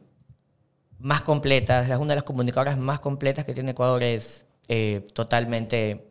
más 1.00 1.22
completas, 1.22 1.90
es 1.90 1.96
una 1.98 2.10
de 2.10 2.16
las 2.16 2.24
comunicadoras 2.24 2.78
más 2.78 3.00
completas 3.00 3.46
que 3.46 3.54
tiene 3.54 3.72
Ecuador, 3.72 4.02
es 4.04 4.46
eh, 4.68 5.08
totalmente 5.14 6.08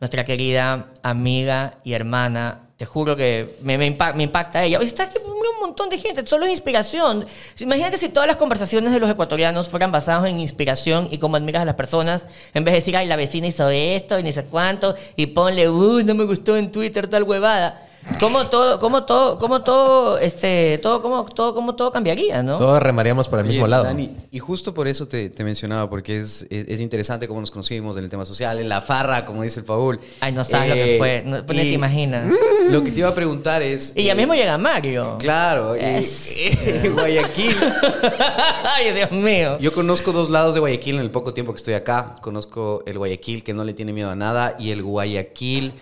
nuestra 0.00 0.24
querida 0.24 0.90
amiga 1.02 1.74
y 1.84 1.92
hermana. 1.92 2.68
Te 2.76 2.86
juro 2.86 3.14
que 3.14 3.56
me, 3.62 3.78
me, 3.78 3.96
impa- 3.96 4.14
me 4.14 4.24
impacta 4.24 4.64
ella. 4.64 4.78
Está 4.80 5.04
aquí 5.04 5.18
un 5.24 5.60
montón 5.60 5.88
de 5.88 5.98
gente, 5.98 6.26
solo 6.26 6.46
es 6.46 6.50
inspiración. 6.50 7.24
Imagínate 7.60 7.96
si 7.98 8.08
todas 8.08 8.26
las 8.26 8.36
conversaciones 8.36 8.92
de 8.92 8.98
los 8.98 9.08
ecuatorianos 9.08 9.68
fueran 9.68 9.92
basadas 9.92 10.28
en 10.28 10.40
inspiración 10.40 11.06
y 11.10 11.18
cómo 11.18 11.36
admiras 11.36 11.62
a 11.62 11.64
las 11.64 11.76
personas, 11.76 12.24
en 12.54 12.64
vez 12.64 12.72
de 12.72 12.80
decir, 12.80 12.96
ay, 12.96 13.06
la 13.06 13.14
vecina 13.14 13.46
hizo 13.46 13.68
esto 13.70 14.18
y 14.18 14.24
ni 14.24 14.32
sé 14.32 14.44
cuánto, 14.44 14.96
y 15.14 15.26
ponle, 15.26 15.68
uy, 15.68 16.02
no 16.04 16.14
me 16.14 16.24
gustó 16.24 16.56
en 16.56 16.72
Twitter 16.72 17.06
tal 17.06 17.22
huevada. 17.22 17.88
¿Cómo 18.18 18.46
todo, 18.48 18.80
cómo 18.80 19.04
todo, 19.04 19.38
cómo 19.38 19.62
todo, 19.62 20.18
este, 20.18 20.78
todo, 20.78 21.02
cómo 21.02 21.24
todo, 21.24 21.54
cómo 21.54 21.74
todo 21.76 21.92
cambiaría, 21.92 22.42
no? 22.42 22.56
Todos 22.56 22.82
remaríamos 22.82 23.28
por 23.28 23.38
el 23.38 23.44
Oye, 23.46 23.52
mismo 23.54 23.68
lado. 23.68 23.84
Dani, 23.84 24.10
y 24.32 24.38
justo 24.40 24.74
por 24.74 24.88
eso 24.88 25.06
te, 25.06 25.30
te 25.30 25.44
mencionaba, 25.44 25.88
porque 25.88 26.18
es, 26.18 26.42
es, 26.50 26.66
es 26.68 26.80
interesante 26.80 27.28
cómo 27.28 27.40
nos 27.40 27.50
conocimos 27.52 27.96
en 27.96 28.02
el 28.04 28.10
tema 28.10 28.24
social, 28.26 28.58
en 28.58 28.68
la 28.68 28.80
farra, 28.80 29.24
como 29.24 29.42
dice 29.42 29.60
el 29.60 29.66
Paul. 29.66 30.00
Ay, 30.20 30.32
no 30.32 30.42
sabes 30.42 30.70
lo 30.70 30.74
que 30.74 30.96
fue, 30.98 31.22
no- 31.24 31.46
pues 31.46 31.56
ni 31.58 31.64
te 31.64 31.70
imaginas. 31.74 32.32
Lo 32.70 32.82
que 32.82 32.90
te 32.90 32.98
iba 32.98 33.08
a 33.08 33.14
preguntar 33.14 33.62
es... 33.62 33.92
Y 33.94 34.02
ya 34.04 34.12
eh, 34.12 34.16
mismo 34.16 34.34
llega 34.34 34.58
Mario. 34.58 35.16
Claro, 35.18 35.76
y- 35.76 35.80
Es- 35.80 36.90
Guayaquil. 36.94 37.54
Ay, 38.76 38.92
Dios 38.94 39.12
mío. 39.12 39.58
Yo 39.60 39.72
conozco 39.72 40.12
dos 40.12 40.28
lados 40.28 40.54
de 40.54 40.60
Guayaquil 40.60 40.96
en 40.96 41.02
el 41.02 41.10
poco 41.10 41.34
tiempo 41.34 41.52
que 41.52 41.58
estoy 41.58 41.74
acá. 41.74 42.16
Conozco 42.20 42.82
el 42.86 42.98
Guayaquil 42.98 43.42
que 43.44 43.54
no 43.54 43.64
le 43.64 43.74
tiene 43.74 43.92
miedo 43.92 44.10
a 44.10 44.16
nada 44.16 44.56
y 44.58 44.70
el 44.72 44.82
Guayaquil 44.82 45.72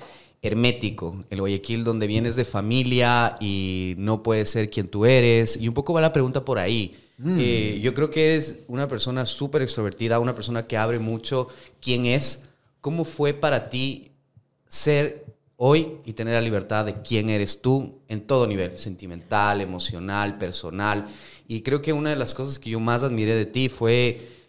hermético, 0.43 1.25
el 1.31 1.41
Guayaquil 1.41 1.85
donde 1.85 2.07
vienes 2.07 2.37
de 2.37 2.45
familia 2.45 3.37
y 3.41 3.95
no 3.99 4.23
puedes 4.23 4.51
ser 4.51 4.71
quien 4.71 4.89
tú 4.89 5.05
eres. 5.05 5.57
Y 5.61 5.69
un 5.69 5.75
poco 5.75 5.93
va 5.93 6.01
la 6.01 6.13
pregunta 6.13 6.45
por 6.45 6.59
ahí. 6.59 6.97
Eh, 7.23 7.79
yo 7.83 7.93
creo 7.93 8.09
que 8.09 8.37
es 8.37 8.61
una 8.67 8.89
persona 8.89 9.27
súper 9.27 9.61
extrovertida, 9.61 10.19
una 10.21 10.35
persona 10.35 10.67
que 10.67 10.79
abre 10.79 10.99
mucho 10.99 11.49
quién 11.81 12.07
es. 12.07 12.45
¿Cómo 12.81 13.05
fue 13.05 13.35
para 13.35 13.69
ti 13.69 14.13
ser 14.69 15.27
hoy 15.63 15.99
y 16.07 16.15
tener 16.15 16.33
la 16.33 16.41
libertad 16.41 16.87
de 16.87 17.03
quién 17.03 17.29
eres 17.29 17.61
tú 17.61 18.01
en 18.09 18.23
todo 18.23 18.47
nivel, 18.47 18.79
sentimental, 18.79 19.61
emocional, 19.61 20.39
personal. 20.39 21.07
Y 21.47 21.61
creo 21.61 21.83
que 21.83 21.93
una 21.93 22.09
de 22.09 22.17
las 22.17 22.33
cosas 22.33 22.59
que 22.59 22.71
yo 22.71 22.81
más 22.81 23.03
admiré 23.03 23.35
de 23.35 23.45
ti 23.45 23.69
fue 23.69 24.40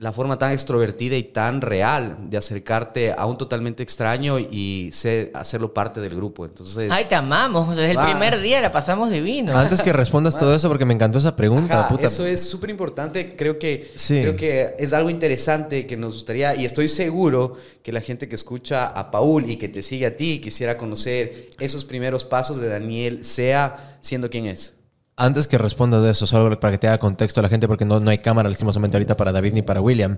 la 0.00 0.14
forma 0.14 0.38
tan 0.38 0.50
extrovertida 0.52 1.14
y 1.14 1.24
tan 1.24 1.60
real 1.60 2.16
de 2.30 2.38
acercarte 2.38 3.12
a 3.12 3.26
un 3.26 3.36
totalmente 3.36 3.82
extraño 3.82 4.38
y 4.38 4.88
ser, 4.94 5.30
hacerlo 5.34 5.74
parte 5.74 6.00
del 6.00 6.16
grupo. 6.16 6.46
Entonces, 6.46 6.88
Ay, 6.90 7.04
te 7.04 7.14
amamos. 7.14 7.76
Desde 7.76 7.90
el 7.90 7.98
Va. 7.98 8.06
primer 8.10 8.40
día 8.40 8.62
la 8.62 8.72
pasamos 8.72 9.10
divino. 9.10 9.54
Antes 9.54 9.82
que 9.82 9.92
respondas 9.92 10.38
todo 10.38 10.54
eso, 10.54 10.68
porque 10.68 10.86
me 10.86 10.94
encantó 10.94 11.18
esa 11.18 11.36
pregunta, 11.36 11.80
Ajá, 11.80 11.88
puta. 11.90 12.06
Eso 12.06 12.24
es 12.24 12.48
súper 12.48 12.70
importante. 12.70 13.36
Creo 13.36 13.58
que, 13.58 13.92
Sí. 13.94 14.22
creo 14.22 14.36
que 14.36 14.74
es 14.78 14.94
algo 14.94 15.10
interesante 15.10 15.86
que 15.86 15.98
nos 15.98 16.14
gustaría, 16.14 16.56
y 16.56 16.64
estoy 16.64 16.88
seguro 16.88 17.58
que 17.82 17.92
la 17.92 18.00
gente 18.00 18.26
que 18.26 18.36
escucha 18.36 18.86
a 18.86 19.10
Paul 19.10 19.50
y 19.50 19.56
que 19.56 19.68
te 19.68 19.82
sigue 19.82 20.06
a 20.06 20.16
ti 20.16 20.40
quisiera 20.40 20.78
conocer 20.78 21.50
esos 21.58 21.84
primeros 21.84 22.24
pasos 22.24 22.58
de 22.58 22.68
Daniel, 22.68 23.22
sea 23.26 23.98
siendo 24.00 24.30
quien 24.30 24.46
es. 24.46 24.76
Antes 25.22 25.46
que 25.46 25.58
respondas 25.58 26.02
de 26.02 26.10
eso, 26.12 26.26
solo 26.26 26.58
para 26.58 26.70
que 26.72 26.78
te 26.78 26.88
haga 26.88 26.96
contexto 26.98 27.40
a 27.40 27.42
la 27.42 27.48
gente, 27.50 27.68
porque 27.68 27.84
no, 27.84 28.00
no 28.00 28.10
hay 28.10 28.18
cámara 28.18 28.48
lastimosamente 28.48 28.96
ahorita 28.96 29.16
para 29.18 29.32
David 29.32 29.52
ni 29.52 29.60
para 29.62 29.80
William. 29.82 30.16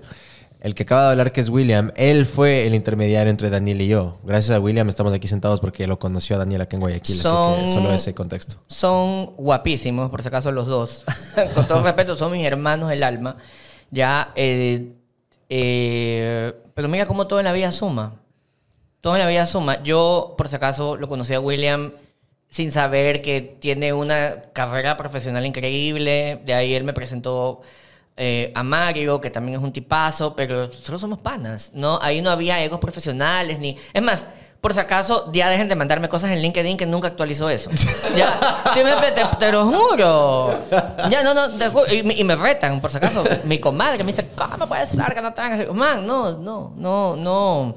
El 0.61 0.75
que 0.75 0.83
acaba 0.83 1.07
de 1.07 1.11
hablar, 1.11 1.33
que 1.33 1.41
es 1.41 1.49
William, 1.49 1.91
él 1.97 2.25
fue 2.25 2.65
el 2.65 2.73
intermediario 2.73 3.29
entre 3.29 3.49
Daniel 3.49 3.81
y 3.81 3.87
yo. 3.89 4.19
Gracias 4.23 4.55
a 4.55 4.61
William 4.61 4.87
estamos 4.87 5.11
aquí 5.11 5.27
sentados 5.27 5.59
porque 5.59 5.87
lo 5.87 5.99
conoció 5.99 6.37
a 6.37 6.39
Daniel 6.39 6.61
acá 6.61 6.77
en 6.77 6.81
Guayaquil. 6.81 7.17
Son- 7.17 7.53
Así 7.55 7.65
que 7.65 7.67
solo 7.73 7.91
ese 7.91 8.13
contexto. 8.15 8.55
Son 8.67 9.25
guapísimos, 9.35 10.09
por 10.09 10.21
si 10.21 10.29
acaso 10.29 10.53
los 10.53 10.67
dos. 10.67 11.03
Con 11.53 11.67
todo 11.67 11.83
respeto, 11.83 12.15
son 12.15 12.31
mis 12.31 12.45
hermanos 12.45 12.87
del 12.89 13.03
alma. 13.03 13.35
Ya, 13.91 14.31
eh, 14.37 14.93
eh, 15.49 16.53
pero 16.73 16.87
mira 16.87 17.05
cómo 17.05 17.27
todo 17.27 17.39
en 17.39 17.45
la 17.45 17.51
vida 17.51 17.71
suma. 17.73 18.13
Todo 19.01 19.15
en 19.15 19.19
la 19.21 19.27
vida 19.27 19.45
suma. 19.45 19.83
Yo, 19.83 20.33
por 20.37 20.47
si 20.47 20.55
acaso, 20.55 20.95
lo 20.95 21.09
conocí 21.09 21.33
a 21.33 21.41
William 21.41 21.91
sin 22.53 22.71
saber 22.71 23.23
que 23.23 23.41
tiene 23.59 23.93
una 23.93 24.43
carrera 24.53 24.95
profesional 24.95 25.43
increíble. 25.43 26.39
De 26.45 26.53
ahí 26.53 26.75
él 26.75 26.83
me 26.83 26.93
presentó 26.93 27.61
eh, 28.15 28.51
a 28.53 28.61
Mario, 28.61 29.19
que 29.19 29.31
también 29.31 29.57
es 29.57 29.63
un 29.63 29.71
tipazo, 29.73 30.35
pero 30.35 30.71
solo 30.71 30.99
somos 30.99 31.17
panas, 31.17 31.71
¿no? 31.73 31.97
Ahí 31.99 32.21
no 32.21 32.29
había 32.29 32.63
egos 32.63 32.79
profesionales 32.79 33.57
ni... 33.57 33.75
Es 33.91 34.03
más, 34.03 34.27
por 34.61 34.71
si 34.71 34.79
acaso, 34.79 35.31
ya 35.33 35.49
dejen 35.49 35.67
de 35.67 35.75
mandarme 35.75 36.07
cosas 36.09 36.29
en 36.29 36.43
LinkedIn 36.43 36.77
que 36.77 36.85
nunca 36.85 37.07
actualizó 37.07 37.49
eso. 37.49 37.71
Ya, 38.15 38.61
siempre 38.71 39.11
te, 39.13 39.23
te 39.39 39.51
lo 39.51 39.65
juro. 39.65 40.59
Ya, 41.09 41.23
no, 41.23 41.33
no, 41.33 41.49
te 41.49 41.71
ju- 41.71 41.91
y, 41.91 42.03
me- 42.03 42.13
y 42.13 42.23
me 42.23 42.35
retan, 42.35 42.79
por 42.81 42.91
si 42.91 42.97
acaso. 42.97 43.23
Mi 43.45 43.57
comadre 43.57 44.03
me 44.03 44.11
dice, 44.11 44.27
¿cómo 44.35 44.67
puede 44.67 44.85
ser 44.85 45.11
que 45.15 45.21
no 45.23 45.33
tengas? 45.33 45.73
Man, 45.73 46.05
no, 46.05 46.37
no, 46.37 46.71
no, 46.77 47.15
no. 47.15 47.75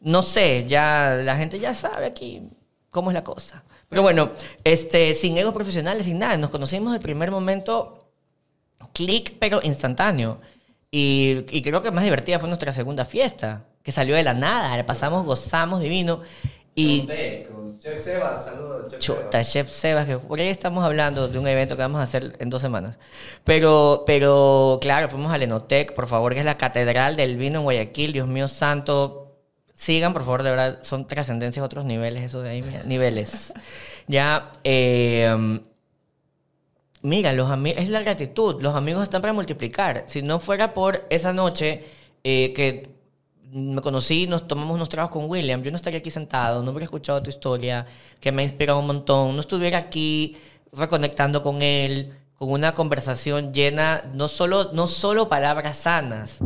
No 0.00 0.22
sé, 0.22 0.64
ya 0.66 1.20
la 1.22 1.36
gente 1.36 1.58
ya 1.58 1.74
sabe 1.74 2.06
aquí 2.06 2.42
cómo 2.90 3.10
es 3.10 3.14
la 3.14 3.22
cosa. 3.22 3.62
Pero 3.88 4.02
bueno, 4.02 4.30
este, 4.64 5.14
sin 5.14 5.38
egos 5.38 5.54
profesionales, 5.54 6.06
sin 6.06 6.18
nada. 6.18 6.36
Nos 6.36 6.50
conocimos 6.50 6.94
el 6.94 7.00
primer 7.00 7.30
momento, 7.30 8.10
clic, 8.92 9.34
pero 9.38 9.60
instantáneo. 9.62 10.40
Y, 10.90 11.44
y 11.50 11.62
creo 11.62 11.82
que 11.82 11.90
más 11.90 12.04
divertida 12.04 12.38
fue 12.38 12.48
nuestra 12.48 12.72
segunda 12.72 13.04
fiesta, 13.04 13.64
que 13.82 13.92
salió 13.92 14.14
de 14.14 14.22
la 14.22 14.34
nada. 14.34 14.76
La 14.76 14.86
pasamos, 14.86 15.24
gozamos 15.24 15.80
divino. 15.80 16.20
Y 16.74 17.08
Con 17.50 17.76
Chef 17.80 18.00
Sebas, 18.00 18.44
saludos. 18.44 18.92
Chef 18.92 19.00
chuta, 19.00 19.42
Chef 19.42 19.68
Sebas, 19.68 20.06
que 20.06 20.18
por 20.18 20.38
ahí 20.38 20.46
estamos 20.46 20.84
hablando 20.84 21.26
de 21.26 21.36
un 21.36 21.48
evento 21.48 21.74
que 21.74 21.82
vamos 21.82 21.98
a 21.98 22.04
hacer 22.04 22.36
en 22.38 22.50
dos 22.50 22.62
semanas. 22.62 22.98
Pero, 23.42 24.04
pero 24.06 24.78
claro, 24.80 25.08
fuimos 25.08 25.32
al 25.32 25.42
Enotec, 25.42 25.92
por 25.92 26.06
favor, 26.06 26.34
que 26.34 26.38
es 26.38 26.46
la 26.46 26.56
catedral 26.56 27.16
del 27.16 27.36
vino 27.36 27.58
en 27.58 27.64
Guayaquil. 27.64 28.12
Dios 28.12 28.28
mío 28.28 28.46
santo. 28.46 29.27
Sigan, 29.78 30.12
por 30.12 30.22
favor, 30.22 30.42
de 30.42 30.50
verdad, 30.50 30.80
son 30.82 31.06
trascendencias 31.06 31.62
a 31.62 31.66
otros 31.66 31.84
niveles, 31.84 32.24
eso 32.24 32.42
de 32.42 32.50
ahí, 32.50 32.62
mira, 32.62 32.82
niveles. 32.84 33.52
Ya, 34.10 34.50
eh, 34.64 35.60
Mira, 37.02 37.32
los 37.32 37.48
ami- 37.48 37.74
es 37.76 37.90
la 37.90 38.00
gratitud. 38.00 38.60
Los 38.60 38.74
amigos 38.74 39.02
están 39.02 39.20
para 39.20 39.32
multiplicar. 39.32 40.04
Si 40.06 40.22
no 40.22 40.40
fuera 40.40 40.74
por 40.74 41.06
esa 41.10 41.32
noche 41.32 41.84
eh, 42.24 42.52
que 42.54 42.90
me 43.52 43.80
conocí, 43.80 44.26
nos 44.26 44.48
tomamos 44.48 44.74
unos 44.74 44.88
tragos 44.88 45.10
con 45.12 45.30
William, 45.30 45.62
yo 45.62 45.70
no 45.70 45.76
estaría 45.76 46.00
aquí 46.00 46.10
sentado, 46.10 46.62
no 46.62 46.70
hubiera 46.72 46.84
escuchado 46.84 47.22
tu 47.22 47.30
historia, 47.30 47.86
que 48.20 48.30
me 48.32 48.42
ha 48.42 48.44
inspirado 48.44 48.78
un 48.80 48.86
montón, 48.86 49.34
no 49.36 49.40
estuviera 49.40 49.78
aquí 49.78 50.36
reconectando 50.72 51.42
con 51.42 51.62
él, 51.62 52.12
con 52.38 52.52
una 52.52 52.72
conversación 52.72 53.52
llena, 53.52 54.04
no 54.14 54.28
solo, 54.28 54.70
no 54.72 54.86
solo 54.86 55.28
palabras 55.28 55.76
sanas, 55.78 56.38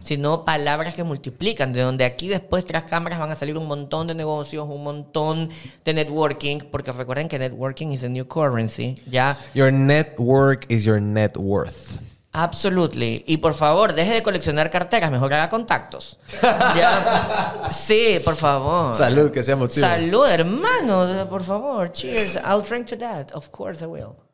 sino 0.00 0.44
palabras 0.44 0.96
que 0.96 1.04
multiplican, 1.04 1.72
de 1.72 1.82
donde 1.82 2.04
aquí 2.04 2.26
después 2.26 2.66
tras 2.66 2.82
cámaras 2.84 3.20
van 3.20 3.30
a 3.30 3.36
salir 3.36 3.56
un 3.56 3.68
montón 3.68 4.08
de 4.08 4.14
negocios, 4.16 4.66
un 4.68 4.82
montón 4.82 5.48
de 5.84 5.94
networking, 5.94 6.58
porque 6.72 6.90
recuerden 6.90 7.28
que 7.28 7.38
networking 7.38 7.92
is 7.92 8.00
the 8.00 8.08
new 8.08 8.26
currency, 8.26 8.96
ya 9.08 9.38
Your 9.54 9.72
network 9.72 10.66
is 10.68 10.84
your 10.84 11.00
net 11.00 11.36
worth. 11.36 12.00
Absolutely. 12.32 13.24
Y 13.28 13.36
por 13.36 13.54
favor, 13.54 13.94
deje 13.94 14.14
de 14.14 14.22
coleccionar 14.24 14.68
carteras, 14.68 15.12
mejor 15.12 15.32
haga 15.32 15.48
contactos. 15.48 16.18
Ya. 16.76 17.68
Sí, 17.70 18.18
por 18.24 18.34
favor. 18.34 18.94
Salud, 18.94 19.30
que 19.30 19.42
sea 19.42 19.56
motivo. 19.56 19.86
Salud, 19.86 20.26
hermano, 20.26 21.26
por 21.30 21.44
favor. 21.44 21.90
Cheers. 21.92 22.34
I'll 22.44 22.60
drink 22.60 22.86
to 22.88 22.98
that. 22.98 23.32
Of 23.32 23.50
course 23.52 23.82
I 23.82 23.86
will. 23.86 24.25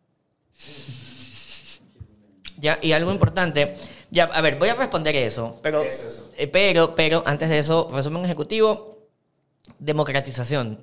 Ya, 2.59 2.79
y 2.81 2.93
algo 2.93 3.11
importante. 3.13 3.75
Ya, 4.11 4.25
a 4.25 4.41
ver, 4.41 4.57
voy 4.59 4.69
a 4.69 4.75
responder 4.75 5.17
eso. 5.17 5.59
Pero, 5.63 5.83
eh, 6.37 6.47
pero, 6.47 6.95
pero, 6.95 7.23
antes 7.27 7.49
de 7.49 7.59
eso, 7.59 7.89
resumen 7.93 8.25
ejecutivo, 8.25 9.09
democratización. 9.79 10.79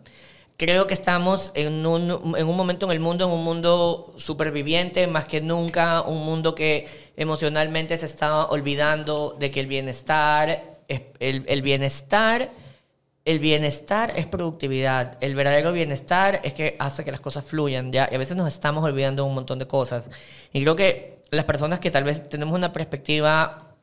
Creo 0.57 0.87
que 0.87 0.93
estamos 0.93 1.51
en 1.55 1.85
un, 1.85 2.35
en 2.37 2.47
un 2.47 2.57
momento 2.57 2.85
en 2.87 2.91
el 2.91 2.99
mundo, 2.99 3.25
en 3.25 3.31
un 3.31 3.43
mundo 3.45 4.13
superviviente, 4.17 5.07
más 5.07 5.25
que 5.25 5.39
nunca, 5.39 6.01
un 6.01 6.25
mundo 6.25 6.53
que 6.53 6.87
emocionalmente 7.15 7.95
se 7.97 8.07
está 8.07 8.45
olvidando 8.47 9.35
de 9.39 9.51
que 9.51 9.61
el 9.61 9.67
bienestar, 9.67 10.79
es- 10.89 11.01
el, 11.19 11.45
el 11.47 11.61
bienestar, 11.61 12.49
el 13.29 13.37
bienestar 13.37 14.13
es 14.15 14.25
productividad. 14.25 15.15
El 15.21 15.35
verdadero 15.35 15.71
bienestar 15.71 16.41
es 16.43 16.55
que 16.55 16.75
hace 16.79 17.05
que 17.05 17.11
las 17.11 17.21
cosas 17.21 17.45
fluyan, 17.45 17.91
¿ya? 17.91 18.09
Y 18.11 18.15
a 18.15 18.17
veces 18.17 18.35
nos 18.35 18.51
estamos 18.51 18.83
olvidando 18.83 19.23
un 19.23 19.35
montón 19.35 19.59
de 19.59 19.67
cosas. 19.67 20.09
Y 20.51 20.63
creo 20.63 20.75
que 20.75 21.21
las 21.29 21.45
personas 21.45 21.79
que 21.79 21.91
tal 21.91 22.05
vez 22.05 22.27
tenemos 22.27 22.55
una 22.55 22.73
perspectiva 22.73 23.75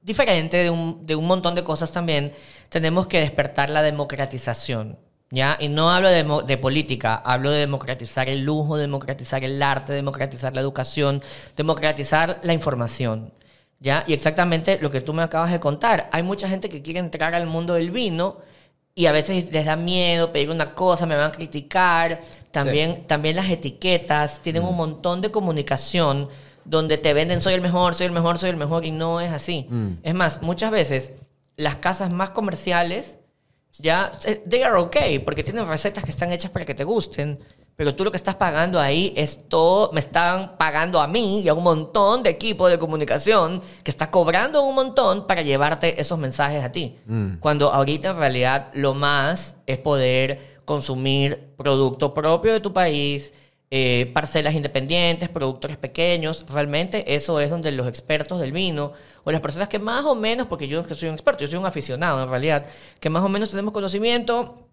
diferente 0.00 0.56
de 0.56 0.70
un, 0.70 1.06
de 1.06 1.14
un 1.14 1.26
montón 1.26 1.54
de 1.54 1.62
cosas 1.62 1.92
también, 1.92 2.32
tenemos 2.70 3.06
que 3.06 3.20
despertar 3.20 3.68
la 3.68 3.82
democratización. 3.82 4.98
¿Ya? 5.30 5.58
Y 5.60 5.68
no 5.68 5.90
hablo 5.90 6.08
de 6.10 6.58
política, 6.58 7.14
hablo 7.14 7.50
de 7.50 7.60
democratizar 7.60 8.30
el 8.30 8.44
lujo, 8.44 8.78
democratizar 8.78 9.44
el 9.44 9.62
arte, 9.62 9.92
democratizar 9.92 10.54
la 10.54 10.60
educación, 10.62 11.22
democratizar 11.54 12.40
la 12.42 12.54
información. 12.54 13.32
¿Ya? 13.82 14.04
Y 14.06 14.12
exactamente 14.12 14.78
lo 14.80 14.90
que 14.90 15.00
tú 15.00 15.12
me 15.12 15.22
acabas 15.22 15.50
de 15.50 15.58
contar. 15.58 16.08
Hay 16.12 16.22
mucha 16.22 16.48
gente 16.48 16.68
que 16.68 16.82
quiere 16.82 17.00
entrar 17.00 17.34
al 17.34 17.46
mundo 17.46 17.74
del 17.74 17.90
vino 17.90 18.38
y 18.94 19.06
a 19.06 19.12
veces 19.12 19.50
les 19.50 19.64
da 19.64 19.74
miedo 19.74 20.30
pedir 20.30 20.50
una 20.50 20.74
cosa, 20.74 21.04
me 21.04 21.16
van 21.16 21.30
a 21.30 21.32
criticar. 21.32 22.20
También, 22.52 23.06
también 23.08 23.34
las 23.34 23.50
etiquetas 23.50 24.40
tienen 24.40 24.62
un 24.62 24.76
montón 24.76 25.20
de 25.20 25.32
comunicación 25.32 26.28
donde 26.64 26.96
te 26.96 27.12
venden 27.12 27.40
soy 27.40 27.54
el 27.54 27.60
mejor, 27.60 27.96
soy 27.96 28.06
el 28.06 28.12
mejor, 28.12 28.38
soy 28.38 28.50
el 28.50 28.56
mejor 28.56 28.84
y 28.84 28.92
no 28.92 29.20
es 29.20 29.32
así. 29.32 29.66
Es 30.04 30.14
más, 30.14 30.42
muchas 30.42 30.70
veces 30.70 31.12
las 31.56 31.76
casas 31.76 32.10
más 32.10 32.30
comerciales 32.30 33.18
ya, 33.78 34.12
eh, 34.24 34.42
they 34.48 34.62
are 34.62 34.76
okay, 34.76 35.18
porque 35.18 35.42
tienen 35.42 35.66
recetas 35.66 36.04
que 36.04 36.10
están 36.10 36.30
hechas 36.30 36.50
para 36.50 36.64
que 36.64 36.74
te 36.74 36.84
gusten, 36.84 37.38
pero 37.82 37.96
tú 37.96 38.04
lo 38.04 38.12
que 38.12 38.16
estás 38.16 38.36
pagando 38.36 38.78
ahí 38.78 39.12
es 39.16 39.48
todo, 39.48 39.90
me 39.90 39.98
están 39.98 40.56
pagando 40.56 41.00
a 41.00 41.08
mí 41.08 41.40
y 41.40 41.48
a 41.48 41.54
un 41.54 41.64
montón 41.64 42.22
de 42.22 42.30
equipo 42.30 42.68
de 42.68 42.78
comunicación 42.78 43.60
que 43.82 43.90
está 43.90 44.08
cobrando 44.08 44.62
un 44.62 44.76
montón 44.76 45.26
para 45.26 45.42
llevarte 45.42 46.00
esos 46.00 46.16
mensajes 46.16 46.62
a 46.62 46.70
ti. 46.70 46.96
Cuando 47.40 47.72
ahorita 47.72 48.10
en 48.10 48.18
realidad 48.18 48.68
lo 48.74 48.94
más 48.94 49.56
es 49.66 49.78
poder 49.78 50.60
consumir 50.64 51.54
producto 51.56 52.14
propio 52.14 52.52
de 52.52 52.60
tu 52.60 52.72
país, 52.72 53.32
eh, 53.72 54.12
parcelas 54.14 54.54
independientes, 54.54 55.28
productores 55.28 55.76
pequeños. 55.76 56.46
Realmente 56.52 57.16
eso 57.16 57.40
es 57.40 57.50
donde 57.50 57.72
los 57.72 57.88
expertos 57.88 58.40
del 58.40 58.52
vino 58.52 58.92
o 59.24 59.32
las 59.32 59.40
personas 59.40 59.66
que 59.66 59.80
más 59.80 60.04
o 60.04 60.14
menos, 60.14 60.46
porque 60.46 60.68
yo 60.68 60.84
que 60.84 60.94
soy 60.94 61.08
un 61.08 61.16
experto, 61.16 61.42
yo 61.42 61.50
soy 61.50 61.58
un 61.58 61.66
aficionado 61.66 62.22
en 62.22 62.30
realidad, 62.30 62.64
que 63.00 63.10
más 63.10 63.24
o 63.24 63.28
menos 63.28 63.50
tenemos 63.50 63.72
conocimiento, 63.72 64.68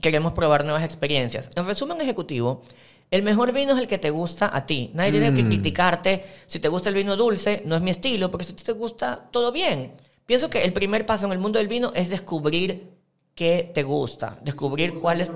queremos 0.00 0.32
probar 0.32 0.64
nuevas 0.64 0.84
experiencias. 0.84 1.50
En 1.54 1.64
resumen 1.66 2.00
ejecutivo, 2.00 2.62
el 3.10 3.22
mejor 3.22 3.52
vino 3.52 3.72
es 3.74 3.78
el 3.78 3.86
que 3.88 3.98
te 3.98 4.10
gusta 4.10 4.54
a 4.54 4.66
ti. 4.66 4.90
Nadie 4.94 5.12
tiene 5.12 5.34
que 5.34 5.44
criticarte. 5.44 6.24
Si 6.46 6.58
te 6.60 6.68
gusta 6.68 6.88
el 6.90 6.94
vino 6.94 7.16
dulce, 7.16 7.62
no 7.64 7.76
es 7.76 7.82
mi 7.82 7.90
estilo, 7.90 8.30
porque 8.30 8.44
si 8.44 8.52
te 8.52 8.72
gusta, 8.72 9.28
todo 9.30 9.50
bien. 9.52 9.92
Pienso 10.26 10.50
que 10.50 10.62
el 10.62 10.72
primer 10.72 11.06
paso 11.06 11.26
en 11.26 11.32
el 11.32 11.38
mundo 11.38 11.58
del 11.58 11.68
vino 11.68 11.90
es 11.94 12.10
descubrir 12.10 12.90
qué 13.34 13.70
te 13.72 13.82
gusta, 13.82 14.36
descubrir 14.42 14.94
cuál 14.94 15.20
es... 15.22 15.30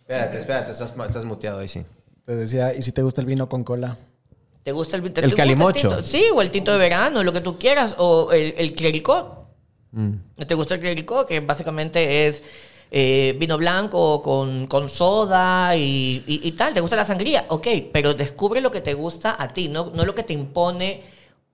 Espérate, 0.00 0.38
espérate, 0.40 0.72
estás, 0.72 0.94
estás 1.06 1.24
muteado 1.24 1.58
ahí, 1.60 1.68
sí. 1.68 1.84
Te 2.24 2.36
decía, 2.36 2.74
¿y 2.74 2.82
si 2.82 2.92
te 2.92 3.02
gusta 3.02 3.20
el 3.20 3.26
vino 3.26 3.48
con 3.48 3.64
cola? 3.64 3.98
¿Te 4.62 4.72
gusta 4.72 4.96
el, 4.96 5.02
te- 5.02 5.08
El 5.08 5.14
te 5.14 5.22
gusta 5.26 5.36
calimocho. 5.36 5.88
tinto? 5.88 6.06
Sí, 6.06 6.24
o 6.32 6.40
el 6.40 6.50
tinto 6.50 6.72
de 6.72 6.78
verano, 6.78 7.22
lo 7.24 7.32
que 7.32 7.40
tú 7.40 7.58
quieras, 7.58 7.96
o 7.98 8.30
el, 8.32 8.54
el 8.56 8.74
clericot. 8.74 9.46
Mm. 9.90 10.12
¿Te 10.46 10.54
gusta 10.54 10.74
el 10.76 10.80
clericot? 10.80 11.26
Que 11.26 11.40
básicamente 11.40 12.28
es 12.28 12.42
eh, 12.94 13.34
vino 13.40 13.56
blanco 13.56 14.20
con, 14.20 14.66
con 14.66 14.88
soda 14.90 15.74
y, 15.74 16.22
y- 16.26 16.46
y 16.46 16.52
tal. 16.52 16.74
¿Te 16.74 16.80
gusta 16.82 16.94
la 16.96 17.04
sangría? 17.06 17.46
Ok, 17.48 17.66
pero 17.92 18.12
descubre 18.12 18.60
lo 18.60 18.70
que 18.70 18.82
te 18.82 18.92
gusta 18.92 19.34
a 19.38 19.48
ti, 19.48 19.68
no, 19.68 19.90
no 19.94 20.04
lo 20.04 20.14
que 20.14 20.22
te 20.22 20.34
impone 20.34 21.02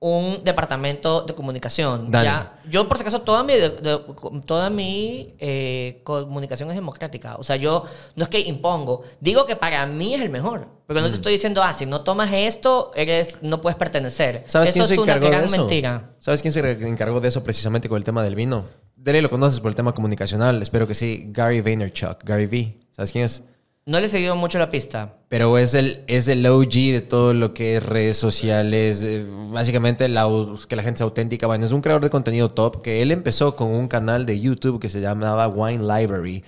un 0.01 0.43
departamento 0.45 1.23
de 1.23 1.35
comunicación. 1.35 2.11
¿ya? 2.13 2.61
Yo, 2.71 2.87
por 2.87 2.97
si 2.99 3.03
acaso, 3.03 3.21
toda 3.23 3.43
mi, 3.43 3.55
de- 3.55 3.71
de- 3.71 4.01
toda 4.47 4.71
mi 4.71 5.35
eh, 5.41 6.01
comunicación 6.05 6.69
es 6.71 6.77
democrática. 6.77 7.35
O 7.37 7.43
sea, 7.43 7.57
yo 7.57 7.85
no 8.15 8.23
es 8.25 8.29
que 8.29 8.39
impongo. 8.41 9.03
Digo 9.21 9.45
que 9.45 9.57
para 9.57 9.87
mí 9.87 10.15
es 10.15 10.21
el 10.23 10.31
mejor. 10.31 10.69
Pero 10.87 11.01
Mm. 11.01 11.03
no 11.03 11.09
te 11.11 11.15
estoy 11.17 11.33
diciendo, 11.35 11.63
ah, 11.65 11.75
si 11.75 11.85
no 11.85 12.01
tomas 12.03 12.31
esto, 12.33 12.93
eres, 12.95 13.37
no 13.43 13.61
puedes 13.61 13.77
pertenecer. 13.77 14.45
¿Sabes 14.47 14.71
eso 14.71 14.75
quién 14.75 14.83
es 14.85 14.89
se 14.91 15.01
una 15.01 15.13
encargó 15.15 15.29
gran 15.29 15.41
de 15.43 15.47
eso? 15.49 15.57
mentira. 15.57 16.11
¿Sabes 16.21 16.43
quién 16.43 16.53
se 16.53 16.61
encargó 16.89 17.21
de 17.21 17.29
eso 17.29 17.43
precisamente 17.45 17.89
con 17.89 17.99
el 17.99 18.05
tema 18.05 18.23
del 18.23 18.35
vino? 18.37 18.65
Dele 19.09 19.23
lo 19.23 19.31
conoces 19.31 19.61
por 19.61 19.71
el 19.71 19.75
tema 19.75 19.95
comunicacional, 19.95 20.61
espero 20.61 20.87
que 20.87 20.95
sí. 20.95 21.29
Gary 21.31 21.63
Vaynerchuk, 21.63 22.25
Gary 22.25 22.45
V. 22.45 22.77
¿Sabes 22.95 23.11
quién 23.11 23.25
es? 23.25 23.43
No 23.87 23.99
le 24.01 24.05
he 24.05 24.09
seguido 24.11 24.37
mucho 24.37 24.59
la 24.59 24.71
pista. 24.71 25.15
Pero 25.31 25.57
es 25.57 25.73
el, 25.73 26.05
es 26.09 26.29
el 26.29 26.45
OG 26.45 26.73
de 26.93 27.01
todo 27.01 27.33
lo 27.33 27.55
que 27.55 27.77
es 27.79 27.83
redes 27.83 28.19
sociales, 28.19 29.01
eh, 29.03 29.25
básicamente 29.51 30.07
la, 30.11 30.29
que 30.69 30.77
la 30.77 30.83
gente 30.83 30.97
es 30.97 31.01
auténtica. 31.01 31.47
Bueno, 31.47 31.65
es 31.65 31.73
un 31.73 31.81
creador 31.81 32.03
de 32.03 32.11
contenido 32.11 32.51
top 32.51 32.83
que 32.83 33.01
él 33.01 33.11
empezó 33.11 33.57
con 33.57 33.69
un 33.69 33.89
canal 33.89 34.27
de 34.27 34.41
YouTube 34.41 34.79
que 34.79 34.91
se 34.91 35.01
llamaba 35.01 35.49
Wine 35.49 35.85
Library. 35.85 36.45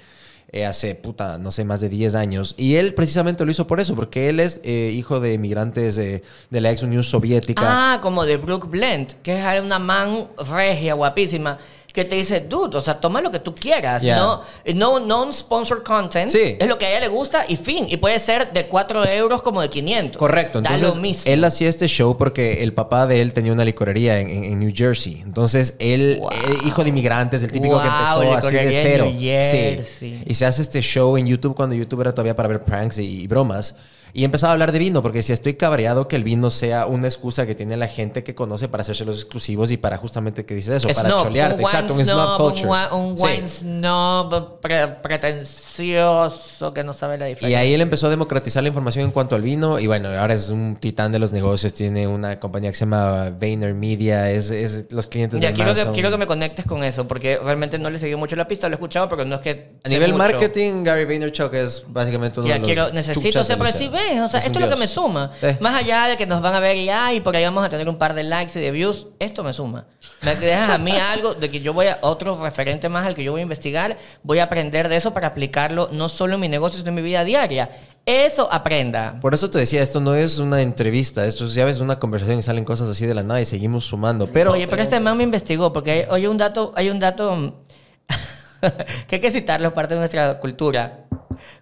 eh, 0.52 0.66
hace, 0.66 0.96
puta, 0.96 1.38
no 1.38 1.52
sé, 1.52 1.64
más 1.64 1.80
de 1.80 1.88
10 1.88 2.14
años. 2.16 2.54
Y 2.58 2.74
él 2.74 2.92
precisamente 2.92 3.44
lo 3.44 3.50
hizo 3.50 3.66
por 3.66 3.80
eso, 3.80 3.94
porque 3.94 4.28
él 4.28 4.40
es 4.40 4.60
eh, 4.64 4.92
hijo 4.94 5.20
de 5.20 5.34
inmigrantes 5.34 5.94
de, 5.96 6.22
de 6.50 6.60
la 6.60 6.72
ex 6.72 6.82
Unión 6.82 7.04
Soviética. 7.04 7.62
Ah, 7.64 8.00
como 8.02 8.26
de 8.26 8.36
Brooke 8.36 8.66
Blend, 8.68 9.14
que 9.22 9.38
es 9.38 9.62
una 9.62 9.78
man 9.78 10.28
regia, 10.50 10.94
guapísima, 10.94 11.56
que 11.92 12.04
te 12.04 12.14
dice, 12.16 12.40
dude, 12.40 12.76
o 12.76 12.80
sea, 12.80 13.00
toma 13.00 13.20
lo 13.20 13.30
que 13.30 13.40
tú 13.40 13.54
quieras. 13.54 14.02
Yeah. 14.02 14.16
No, 14.16 14.42
no 14.74 15.00
non-sponsored 15.00 15.82
content. 15.82 16.30
Sí. 16.30 16.56
Es 16.58 16.68
lo 16.68 16.78
que 16.78 16.86
a 16.86 16.90
ella 16.90 17.00
le 17.00 17.08
gusta 17.08 17.44
y 17.48 17.56
fin. 17.56 17.86
Y 17.88 17.96
puede 17.96 18.18
ser 18.18 18.52
de 18.52 18.66
4 18.66 19.04
euros 19.06 19.42
como 19.42 19.60
de 19.60 19.68
500. 19.70 20.16
Correcto. 20.18 20.60
Da 20.60 20.70
Entonces, 20.74 20.96
lo 20.96 21.02
mismo. 21.02 21.32
él 21.32 21.42
hacía 21.44 21.68
este 21.68 21.88
show 21.88 22.16
porque 22.16 22.62
el 22.62 22.72
papá 22.72 23.06
de 23.06 23.20
él 23.20 23.32
tenía 23.32 23.52
una 23.52 23.64
licorería 23.64 24.20
en, 24.20 24.30
en- 24.30 24.44
en 24.44 24.58
New 24.60 24.72
Jersey. 24.74 25.20
Entonces, 25.24 25.74
él, 25.78 26.18
Wow. 26.20 26.30
él, 26.30 26.58
hijo 26.66 26.82
de 26.82 26.90
inmigrantes, 26.90 27.42
el 27.42 27.50
típico 27.50 27.80
que 27.82 27.88
Wow, 27.88 28.22
empezó 28.22 28.46
así 28.48 28.56
de 28.56 28.72
cero. 28.72 29.12
Sí. 29.98 30.22
Y 30.26 30.34
se 30.34 30.46
hace 30.46 30.62
este 30.62 30.80
show 30.80 31.16
en 31.16 31.26
YouTube 31.26 31.54
cuando 31.56 31.74
YouTube 31.74 32.00
era 32.02 32.12
todavía 32.12 32.36
para 32.36 32.48
ver 32.48 32.60
pranks 32.62 32.98
y, 32.98 33.22
y 33.22 33.26
bromas. 33.26 33.74
Y 34.12 34.24
empezaba 34.24 34.50
a 34.50 34.54
hablar 34.54 34.72
de 34.72 34.78
vino, 34.78 35.02
porque 35.02 35.22
si 35.22 35.32
estoy 35.32 35.54
cabreado 35.54 36.08
que 36.08 36.16
el 36.16 36.24
vino 36.24 36.50
sea 36.50 36.86
una 36.86 37.06
excusa 37.06 37.46
que 37.46 37.54
tiene 37.54 37.76
la 37.76 37.86
gente 37.88 38.24
que 38.24 38.34
conoce 38.34 38.68
para 38.68 38.80
hacerse 38.82 39.04
los 39.04 39.16
exclusivos 39.16 39.70
y 39.70 39.76
para 39.76 39.96
justamente 39.98 40.44
que 40.44 40.54
dice 40.54 40.74
eso, 40.76 40.88
para 40.88 41.10
cholearte. 41.10 41.62
Exacto, 41.62 41.94
un 41.94 42.04
snob 42.04 42.36
culture. 42.38 42.68
Un, 42.92 43.00
un 43.00 43.18
Sí. 43.18 43.24
wine 43.24 43.48
snob 43.48 44.60
pre- 44.60 44.88
pretencioso 45.02 46.72
que 46.74 46.84
no 46.84 46.92
sabe 46.92 47.18
la 47.18 47.26
Y 47.26 47.30
diferencia. 47.30 47.58
ahí 47.58 47.74
él 47.74 47.80
empezó 47.80 48.06
a 48.06 48.10
democratizar 48.10 48.62
la 48.62 48.68
información 48.68 49.04
en 49.04 49.10
cuanto 49.10 49.34
al 49.36 49.42
vino. 49.42 49.78
Y 49.78 49.86
bueno, 49.86 50.08
ahora 50.08 50.34
es 50.34 50.48
un 50.48 50.76
titán 50.76 51.12
de 51.12 51.18
los 51.18 51.32
negocios. 51.32 51.72
Tiene 51.74 52.06
una 52.06 52.38
compañía 52.38 52.70
que 52.70 52.76
se 52.76 52.80
llama 52.84 53.30
Vayner 53.30 53.74
Media. 53.74 54.30
Es, 54.30 54.50
es 54.50 54.86
los 54.90 55.06
clientes 55.06 55.40
Ya, 55.40 55.48
de 55.48 55.54
quiero 55.54 55.74
que, 55.74 55.84
quiero 55.92 56.10
que 56.10 56.18
me 56.18 56.26
conectes 56.26 56.64
con 56.66 56.84
eso, 56.84 57.06
porque 57.08 57.38
realmente 57.42 57.78
no 57.78 57.90
le 57.90 57.98
seguí 57.98 58.14
mucho 58.16 58.36
la 58.36 58.46
pista, 58.48 58.68
lo 58.68 58.74
he 58.74 58.76
escuchado, 58.76 59.08
pero 59.08 59.24
no 59.24 59.36
es 59.36 59.40
que... 59.40 59.72
A 59.84 59.88
nivel 59.88 60.12
mucho. 60.12 60.18
marketing, 60.18 60.84
Gary 60.84 61.04
Vaynerchuk 61.04 61.54
es 61.54 61.84
básicamente 61.88 62.40
uno 62.40 62.48
Ya 62.48 62.54
de 62.54 62.60
los 62.60 62.66
quiero, 62.66 62.92
necesito 62.92 63.44
ser, 63.44 63.58
o 64.22 64.28
sea, 64.28 64.40
Es 64.40 64.46
esto 64.46 64.58
es 64.58 64.64
lo 64.64 64.70
que 64.70 64.76
me 64.76 64.86
suma. 64.86 65.30
Más 65.60 65.74
allá 65.74 66.06
de 66.06 66.16
que 66.16 66.26
nos 66.26 66.40
van 66.40 66.54
a 66.54 66.60
ver 66.60 66.76
y, 66.76 66.88
ay, 66.88 67.20
por 67.20 67.36
ahí 67.36 67.44
vamos 67.44 67.64
a 67.64 67.68
tener 67.68 67.88
un 67.88 67.96
par 67.96 68.14
de 68.14 68.24
likes 68.24 68.58
y 68.58 68.62
de 68.62 68.70
views, 68.70 69.06
esto 69.18 69.44
me 69.44 69.52
suma. 69.52 69.86
Me 70.22 70.34
dejas 70.34 70.70
a 70.70 70.78
mí 70.78 70.92
algo 71.12 71.34
de 71.34 71.48
que 71.50 71.60
yo 71.60 71.72
voy 71.72 71.86
a, 71.86 71.98
otro 72.02 72.34
referente 72.42 72.88
más 72.88 73.06
al 73.06 73.14
que 73.14 73.24
yo 73.24 73.32
voy 73.32 73.40
a 73.40 73.42
investigar, 73.42 73.96
voy 74.22 74.38
a 74.38 74.44
aprender 74.44 74.88
de 74.88 74.96
eso 74.96 75.12
para 75.12 75.28
aplicarlo 75.28 75.88
no 75.92 76.08
solo 76.08 76.34
en 76.34 76.40
mi 76.40 76.48
negocio, 76.48 76.78
sino 76.78 76.88
en 76.88 76.94
mi 76.96 77.02
vida 77.02 77.24
diaria. 77.24 77.70
Eso 78.06 78.48
aprenda. 78.50 79.18
Por 79.20 79.34
eso 79.34 79.50
te 79.50 79.58
decía, 79.58 79.82
esto 79.82 80.00
no 80.00 80.14
es 80.14 80.38
una 80.38 80.62
entrevista, 80.62 81.26
esto 81.26 81.46
es, 81.46 81.54
ya 81.54 81.64
ves, 81.64 81.80
una 81.80 81.98
conversación 81.98 82.38
y 82.38 82.42
salen 82.42 82.64
cosas 82.64 82.88
así 82.90 83.06
de 83.06 83.14
la 83.14 83.22
nada 83.22 83.40
y 83.40 83.44
seguimos 83.44 83.84
sumando. 83.84 84.26
Pero, 84.26 84.52
Oye, 84.52 84.66
pero 84.66 84.82
este 84.82 84.98
man 85.00 85.16
me 85.16 85.22
investigó, 85.22 85.72
porque 85.72 86.08
hay, 86.10 86.26
un 86.26 86.38
dato, 86.38 86.72
hay 86.74 86.90
un 86.90 86.98
dato 86.98 87.62
que 89.06 89.16
hay 89.16 89.20
que 89.20 89.30
citarlo, 89.30 89.74
parte 89.74 89.94
de 89.94 90.00
nuestra 90.00 90.40
cultura. 90.40 91.04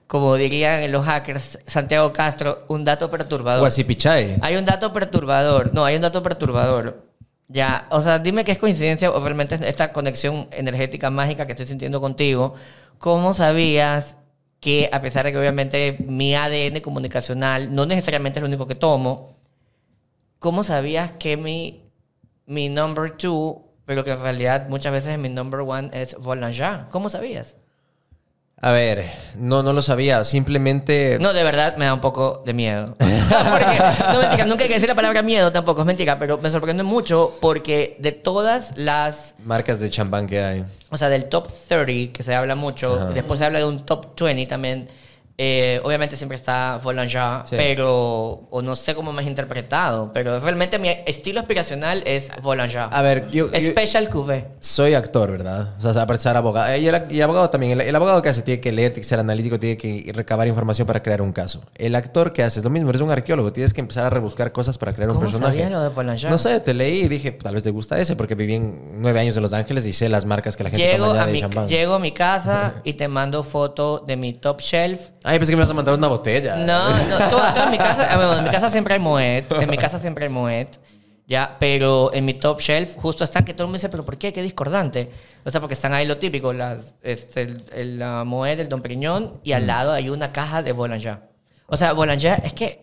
Como 0.09 0.35
dirían 0.37 0.91
los 0.91 1.05
hackers, 1.05 1.59
Santiago 1.67 2.15
Castro, 2.15 2.65
un 2.69 2.83
dato 2.83 3.11
perturbador. 3.11 3.61
Guasipichai. 3.61 4.39
Hay 4.41 4.57
un 4.57 4.65
dato 4.65 4.91
perturbador. 4.91 5.75
No, 5.75 5.85
hay 5.85 5.97
un 5.97 6.03
dato 6.03 6.23
perturbador. 6.23 7.05
Ya, 7.47 7.87
o 7.91 8.01
sea, 8.01 8.19
dime 8.19 8.43
qué 8.43 8.53
es 8.53 8.59
coincidencia 8.59 9.11
o 9.11 9.21
realmente 9.21 9.55
es 9.55 9.61
esta 9.61 9.93
conexión 9.93 10.49
energética 10.51 11.11
mágica 11.11 11.45
que 11.45 11.53
estoy 11.53 11.67
sintiendo 11.67 12.01
contigo. 12.01 12.55
¿Cómo 12.97 13.35
sabías 13.35 14.17
que, 14.61 14.89
a 14.91 15.03
pesar 15.03 15.27
de 15.27 15.33
que 15.33 15.39
obviamente 15.39 15.99
mi 16.07 16.35
ADN 16.35 16.81
comunicacional 16.81 17.75
no 17.75 17.85
necesariamente 17.85 18.39
es 18.39 18.43
lo 18.43 18.49
único 18.49 18.67
que 18.67 18.75
tomo, 18.75 19.37
¿cómo 20.39 20.63
sabías 20.63 21.13
que 21.13 21.37
mi, 21.37 21.83
mi 22.47 22.71
number 22.71 23.11
two, 23.11 23.63
pero 23.85 24.05
que 24.05 24.13
en 24.13 24.23
realidad 24.23 24.71
muchas 24.71 24.93
veces 24.93 25.19
mi 25.19 25.29
number 25.29 25.61
one 25.61 25.91
es 25.93 26.17
Boulanger? 26.17 26.87
¿Cómo 26.91 27.11
sabías? 27.11 27.57
A 28.61 28.73
ver, 28.73 29.05
no, 29.37 29.63
no 29.63 29.73
lo 29.73 29.83
sabía. 29.83 30.25
Simplemente. 30.25 31.19
No, 31.21 31.33
de 31.33 31.45
verdad 31.45 31.77
me 31.77 31.85
da 31.85 31.95
un 31.95 32.01
poco 32.01 32.43
de 32.45 32.53
miedo. 32.53 32.97
porque, 32.99 34.13
no, 34.13 34.19
mentira, 34.21 34.47
nunca 34.47 34.63
hay 34.63 34.69
que 34.69 34.75
decir 34.75 34.89
la 34.89 34.95
palabra 34.95 35.23
miedo 35.23 35.53
tampoco, 35.53 35.83
es 35.83 35.87
mentira, 35.87 36.19
pero 36.19 36.39
me 36.39 36.51
sorprende 36.51 36.83
mucho 36.83 37.37
porque 37.41 37.97
de 38.01 38.13
todas 38.13 38.77
las 38.77 39.35
Marcas 39.45 39.79
de 39.79 39.91
champán 39.91 40.27
que 40.27 40.43
hay. 40.43 40.65
o 40.91 40.97
sea, 40.97 41.09
del 41.09 41.27
top 41.27 41.49
30, 41.69 42.13
que 42.13 42.23
se 42.23 42.35
habla 42.35 42.57
mucho, 42.57 43.11
después 43.15 43.39
se 43.39 43.47
habla 43.47 43.61
de 43.61 43.65
un 43.67 43.87
top 43.87 44.21
20 44.21 44.47
también. 44.47 44.89
Eh, 45.41 45.81
obviamente 45.85 46.17
siempre 46.17 46.35
está 46.37 46.81
Boulanger, 46.83 47.47
Sí. 47.47 47.55
pero, 47.57 48.49
o 48.51 48.61
no 48.61 48.75
sé 48.75 48.95
cómo 48.97 49.13
me 49.13 49.23
has 49.23 49.29
interpretado, 49.29 50.11
pero 50.13 50.37
realmente 50.41 50.79
mi 50.81 50.89
estilo 51.07 51.39
aspiracional 51.41 52.03
es 52.07 52.29
Boulanger. 52.43 52.89
A 52.91 53.03
ver, 53.03 53.29
yo- 53.31 53.49
Special 53.49 54.09
Cuvée. 54.11 54.47
Soy 54.61 54.95
actor, 54.95 55.31
¿verdad? 55.31 55.75
O 55.79 55.81
sea, 55.81 55.91
aparte 56.03 56.15
de 56.15 56.23
ser 56.25 56.37
abogado. 56.37 56.73
Eh, 56.73 56.81
Y 56.81 56.89
el, 56.89 57.03
y 57.11 57.17
el 57.19 57.23
abogado 57.23 57.49
también. 57.51 57.73
El, 57.73 57.83
el 57.83 57.95
abogado 57.97 58.21
que 58.21 58.29
hace 58.31 58.43
tiene 58.43 58.61
que 58.61 58.73
leer, 58.73 58.91
tiene 58.93 59.03
que 59.03 59.09
ser 59.09 59.21
analítico, 59.21 59.59
tiene 59.61 59.77
que 59.77 60.11
recabar 60.13 60.49
información 60.49 60.87
para 60.87 61.03
crear 61.03 61.23
un 61.23 61.33
caso. 61.33 61.63
El 61.77 61.95
actor 61.95 62.33
que 62.33 62.43
hace 62.43 62.59
es 62.59 62.65
lo 62.65 62.71
mismo, 62.71 62.91
eres 62.91 63.01
un 63.01 63.11
arqueólogo, 63.13 63.53
tienes 63.53 63.73
que 63.73 63.81
empezar 63.81 64.05
a 64.05 64.11
rebuscar 64.11 64.51
cosas 64.53 64.77
para 64.77 64.93
crear 64.93 65.09
un 65.11 65.17
¿Cómo 65.17 65.27
personaje. 65.27 65.55
sabías 65.59 65.71
lo 65.71 65.83
de 65.83 65.89
Boulanger? 65.91 66.31
No 66.31 66.39
sé, 66.39 66.59
te 66.61 66.75
leí 66.75 67.03
y 67.05 67.09
dije, 67.09 67.31
tal 67.31 67.55
vez 67.55 67.63
te 67.63 67.71
gusta 67.71 67.99
ese, 68.01 68.17
porque 68.17 68.35
viví 68.35 68.55
en 68.57 69.01
nueve 69.01 69.21
años 69.21 69.37
en 69.37 69.43
Los 69.45 69.53
Ángeles 69.53 69.87
y 69.87 69.93
sé 69.93 70.09
las 70.09 70.25
marcas 70.25 70.57
que 70.57 70.65
la 70.65 70.71
gente 70.71 70.85
Llego 70.85 71.07
toma 71.07 71.23
a, 71.23 71.27
de 71.27 71.33
mi, 71.33 71.41
champán. 71.41 71.69
llego 71.69 71.95
a 71.95 71.99
mi 72.01 72.11
casa 72.13 72.75
y 72.85 72.95
te 72.95 73.07
mando 73.07 73.45
foto 73.45 74.01
de 74.05 74.17
mi 74.17 74.33
top 74.33 74.61
shelf 74.61 75.01
Ay, 75.29 75.39
pensé 75.39 75.53
que 75.53 75.57
me 75.57 75.63
vas 75.63 75.71
a 75.71 75.75
mandar 75.75 75.95
una 75.95 76.09
botella. 76.09 76.57
No, 76.57 76.89
no, 77.07 77.19
todo, 77.31 77.41
todo 77.55 77.65
en 77.65 77.71
mi 77.71 77.79
casa, 77.79 78.09
ah, 78.11 78.17
bueno, 78.17 78.39
en 78.39 78.45
mi 78.45 78.51
casa 78.51 78.71
siempre 78.71 78.95
hay 78.95 79.01
Moet, 79.01 79.53
en 79.61 79.69
mi 79.71 79.77
casa 79.77 79.99
siempre 79.99 80.25
hay 80.27 80.31
Moet, 80.31 80.69
ya, 81.27 81.57
pero 81.61 82.11
en 82.15 82.25
mi 82.25 82.33
top 82.35 82.61
shelf 82.61 82.97
justo 82.97 83.25
están 83.25 83.45
que 83.45 83.53
todo 83.53 83.65
el 83.65 83.69
mundo 83.69 83.77
dice, 83.77 83.91
pero 83.91 84.05
¿por 84.05 84.17
qué? 84.17 84.33
Qué 84.33 84.41
discordante. 84.43 85.11
O 85.45 85.51
sea, 85.51 85.61
porque 85.61 85.75
están 85.75 85.93
ahí 85.93 86.07
lo 86.07 86.17
típico, 86.17 86.53
las, 86.55 86.95
este, 87.03 87.43
el, 87.43 87.65
el, 87.73 87.99
la 87.99 88.25
Moet, 88.25 88.59
el 88.59 88.69
Don 88.71 88.81
Periñón, 88.81 89.41
y 89.45 89.53
al 89.53 89.67
lado 89.67 89.93
hay 89.93 90.09
una 90.09 90.33
caja 90.33 90.63
de 90.63 90.73
Boulanger. 90.73 91.19
O 91.67 91.77
sea, 91.77 91.93
Boulanger 91.93 92.41
es 92.45 92.55
que, 92.55 92.83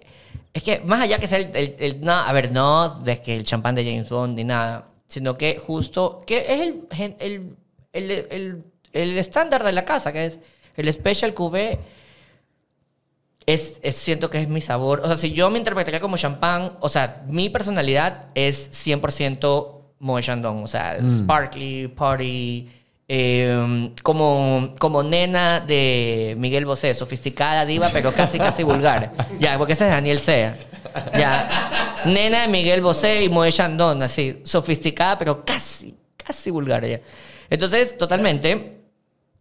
es 0.53 0.61
que 0.61 0.79
más 0.81 1.01
allá 1.01 1.17
que 1.17 1.25
sea 1.27 1.39
el, 1.39 1.55
el- 1.55 1.75
el- 1.79 2.01
no, 2.01 2.11
a 2.13 2.31
ver, 2.31 2.51
no 2.51 2.89
de 3.03 3.19
que 3.21 3.35
el 3.35 3.43
champán 3.43 3.73
de 3.73 3.83
James 3.83 4.09
Bond 4.09 4.35
ni 4.35 4.43
nada, 4.43 4.85
sino 5.07 5.35
que 5.37 5.57
justo, 5.65 6.21
que 6.27 6.45
es 6.53 6.61
el, 6.61 6.83
gen- 6.91 7.15
el, 7.19 7.55
el, 7.93 8.11
el, 8.29 8.63
el 8.93 9.17
estándar 9.17 9.63
de 9.63 9.71
la 9.71 9.83
casa, 9.83 10.13
que 10.13 10.25
es 10.27 10.39
el 10.77 10.91
Special 10.93 11.33
Cuvée 11.33 11.79
es, 13.45 13.79
es- 13.81 13.95
siento 13.95 14.29
que 14.29 14.41
es 14.41 14.47
mi 14.49 14.61
sabor. 14.61 15.01
O 15.03 15.07
sea, 15.07 15.17
si 15.17 15.31
yo 15.31 15.49
me 15.49 15.57
interpretaría 15.57 15.99
como 15.99 16.17
champán, 16.17 16.73
o 16.79 16.89
sea, 16.89 17.23
mi 17.27 17.49
personalidad 17.49 18.25
es 18.35 18.69
100% 18.71 19.71
Moët 19.99 20.23
Chandon. 20.23 20.63
O 20.63 20.67
sea, 20.67 20.97
sparkly, 21.09 21.87
party, 21.87 22.69
eh, 23.07 23.91
como, 24.03 24.73
como 24.79 25.03
nena 25.03 25.59
de 25.59 26.35
Miguel 26.37 26.65
Bosé, 26.65 26.93
sofisticada, 26.93 27.65
diva, 27.65 27.89
pero 27.93 28.11
casi, 28.11 28.37
casi 28.37 28.63
vulgar. 28.63 29.11
Ya, 29.39 29.57
porque 29.57 29.73
ese 29.73 29.85
es 29.85 29.91
Daniel 29.91 30.19
Sea. 30.19 30.57
Ya. 31.17 31.47
Nena 32.05 32.41
de 32.43 32.47
Miguel 32.47 32.81
Bosé 32.81 33.23
y 33.23 33.29
Moët 33.29 33.51
Chandon, 33.53 34.01
así, 34.03 34.41
sofisticada, 34.43 35.17
pero 35.17 35.43
casi, 35.45 35.95
casi 36.17 36.51
vulgar 36.51 36.85
ya. 36.85 36.99
Entonces, 37.49 37.97
totalmente, 37.97 38.79